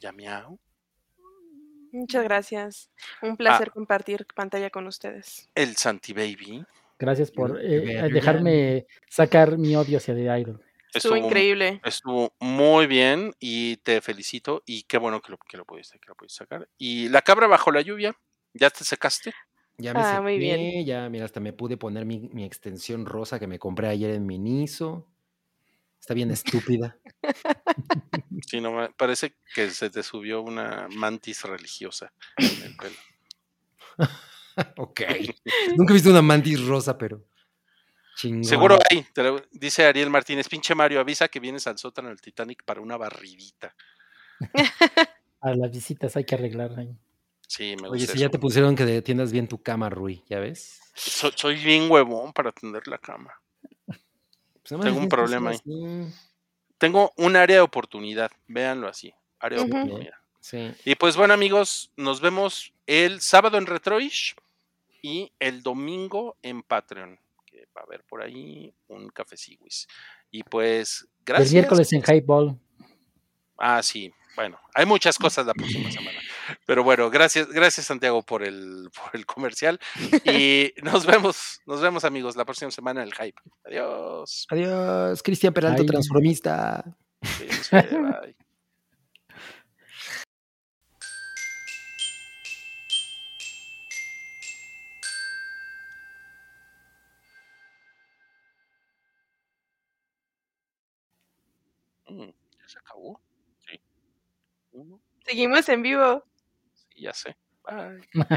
Yamiao, 0.01 0.59
Muchas 1.93 2.25
gracias. 2.25 2.91
Un 3.23 3.33
Ah. 3.33 3.37
placer 3.37 3.71
compartir 3.71 4.27
pantalla 4.35 4.71
con 4.71 4.87
ustedes. 4.87 5.49
el 5.55 5.77
Santi 5.77 6.13
Baby. 6.15 6.65
Gracias 6.99 7.31
por 7.31 7.61
eh, 7.63 7.81
Very 7.81 8.13
dejarme 8.13 8.87
sacar 9.09 9.57
mi 9.57 9.77
odio 9.77 9.99
hacia 9.99 10.15
The 10.15 10.41
Idol. 10.41 10.63
Estuvo 10.93 11.17
increíble. 11.17 11.81
Estuvo 11.85 12.35
muy 12.41 12.87
bien 12.87 13.33
y 13.39 13.77
te 13.79 14.01
felicito 14.01 14.63
y 14.67 14.83
qué 14.85 14.99
bueno 14.99 15.21
que 15.21 15.31
lo, 15.33 15.39
que 15.39 15.57
lo 15.57 15.65
pudiste, 15.65 15.99
que 15.99 16.09
lo 16.09 16.15
pudiste 16.17 16.39
sacar. 16.39 16.69
Y 16.77 17.09
la 17.09 17.23
cabra 17.23 17.47
bajo 17.47 17.71
la 17.71 17.83
lluvia, 17.83 18.17
¿ya 18.55 18.71
te 18.71 18.85
secaste? 18.85 19.33
Ya 19.77 19.95
me 19.95 20.01
Ah, 20.03 20.21
muy 20.21 20.39
bien. 20.39 20.85
ya, 20.85 21.09
mira, 21.09 21.25
hasta 21.25 21.39
me 21.39 21.53
pude 21.53 21.77
poner 21.77 22.05
mi, 22.05 22.19
mi 22.33 22.45
extensión 22.45 23.07
rosa 23.07 23.39
que 23.39 23.47
me 23.47 23.61
compré 23.61 23.89
ayer 23.89 24.11
en 24.11 24.27
Miniso. 24.27 25.07
Está 26.01 26.15
bien 26.15 26.31
estúpida. 26.31 26.99
Sí, 28.47 28.61
no, 28.61 28.73
me- 28.73 28.89
parece 28.91 29.35
que 29.55 29.69
se 29.71 29.91
te 29.91 30.03
subió 30.03 30.41
una 30.41 30.89
mantis 30.91 31.43
religiosa 31.45 32.13
en 32.39 32.63
el 32.63 32.77
pelo. 32.77 32.97
ok. 34.77 35.01
Nunca 35.77 35.93
he 35.93 35.95
visto 35.95 36.11
una 36.11 36.23
mantis 36.23 36.65
rosa, 36.65 36.97
pero. 36.99 37.25
Chingón. 38.17 38.45
Seguro 38.45 38.79
hay, 38.91 39.03
te 39.13 39.23
lo- 39.23 39.43
dice 39.53 39.85
Ariel 39.87 40.11
Martínez, 40.11 40.49
pinche 40.49 40.75
Mario, 40.75 40.99
avisa 41.01 41.29
que 41.29 41.39
vienes 41.41 41.67
al 41.67 41.79
sótano 41.79 42.09
del 42.09 42.21
Titanic 42.21 42.65
para 42.65 42.81
una 42.81 42.97
barridita. 42.97 43.75
A 45.41 45.55
las 45.55 45.71
visitas 45.71 46.17
hay 46.17 46.25
que 46.25 46.35
arreglar 46.35 46.77
ahí. 46.79 46.97
Sí, 47.47 47.77
me 47.81 47.89
Oye, 47.89 48.01
gusta 48.01 48.13
si 48.15 48.19
ya 48.19 48.29
te 48.29 48.39
pusieron 48.39 48.75
que 48.75 48.85
te 48.85 49.03
tiendas 49.03 49.31
bien 49.33 49.47
tu 49.49 49.63
cama, 49.63 49.89
Rui, 49.89 50.23
¿ya 50.29 50.41
ves? 50.41 50.81
So- 50.95 51.31
soy 51.35 51.57
bien 51.63 51.89
huevón 51.91 52.33
para 52.33 52.51
tender 52.53 52.87
la 52.89 52.99
cama. 52.99 53.33
Pues 53.87 54.81
Tengo 54.83 54.99
un 54.99 55.09
problema 55.09 55.51
ahí. 55.51 55.57
así. 55.57 56.13
Tengo 56.77 57.13
un 57.17 57.37
área 57.37 57.57
de 57.57 57.63
oportunidad, 57.63 58.31
véanlo 58.49 58.89
así, 58.89 59.15
área 59.39 59.61
de 59.61 59.65
oportunidad. 59.65 60.15
Sí. 60.41 60.73
Y 60.85 60.95
pues 60.97 61.17
bueno 61.17 61.35
amigos, 61.35 61.91
nos 61.97 62.21
vemos 62.21 62.73
el 62.87 63.21
sábado 63.21 63.59
en 63.59 63.67
Retroish 63.67 64.35
y 65.03 65.33
el 65.39 65.63
domingo 65.63 66.37
en 66.43 66.63
Patreon, 66.63 67.19
que 67.47 67.67
va 67.77 67.83
a 67.83 67.85
haber 67.85 68.05
por 68.05 68.23
ahí 68.23 68.75
un 68.89 69.09
cafeciguis. 69.09 69.87
Y 70.31 70.43
pues 70.43 71.09
gracias. 71.25 71.51
El 71.51 71.55
miércoles 71.55 71.93
en 71.93 72.03
Hype 72.03 72.27
Ball. 72.27 72.59
Ah, 73.57 73.83
sí, 73.83 74.13
bueno, 74.39 74.57
hay 74.73 74.87
muchas 74.87 75.19
cosas 75.19 75.47
la 75.47 75.53
próxima 75.53 75.91
semana. 75.91 76.17
Pero 76.65 76.85
bueno, 76.85 77.11
gracias, 77.11 77.49
gracias 77.49 77.87
Santiago 77.87 78.23
por 78.23 78.45
el, 78.45 78.89
por 78.95 79.17
el 79.17 79.27
comercial. 79.27 79.81
Y 80.25 80.73
nos 80.83 81.07
vemos, 81.07 81.61
nos 81.67 81.81
vemos 81.81 82.05
amigos 82.05 82.37
la 82.37 82.45
próxima 82.45 82.71
semana 82.71 83.03
en 83.03 83.09
el 83.09 83.15
hype. 83.15 83.41
Adiós. 83.65 84.47
Adiós, 84.51 85.25
Cristian 85.25 85.53
Peralto, 85.53 85.83
Ay. 85.83 85.89
transformista. 85.89 86.85
Bye. 87.73 88.37
Mm, 102.09 102.31
¿Ya 102.59 102.69
se 102.69 102.79
acabó? 102.79 103.21
Sí. 103.67 103.81
Uno, 104.73 105.03
Seguimos 105.25 105.69
en 105.69 105.83
vivo. 105.83 106.25
sí, 106.75 107.03
ya 107.03 107.13
sé. 107.13 107.37
Bye. 107.65 108.09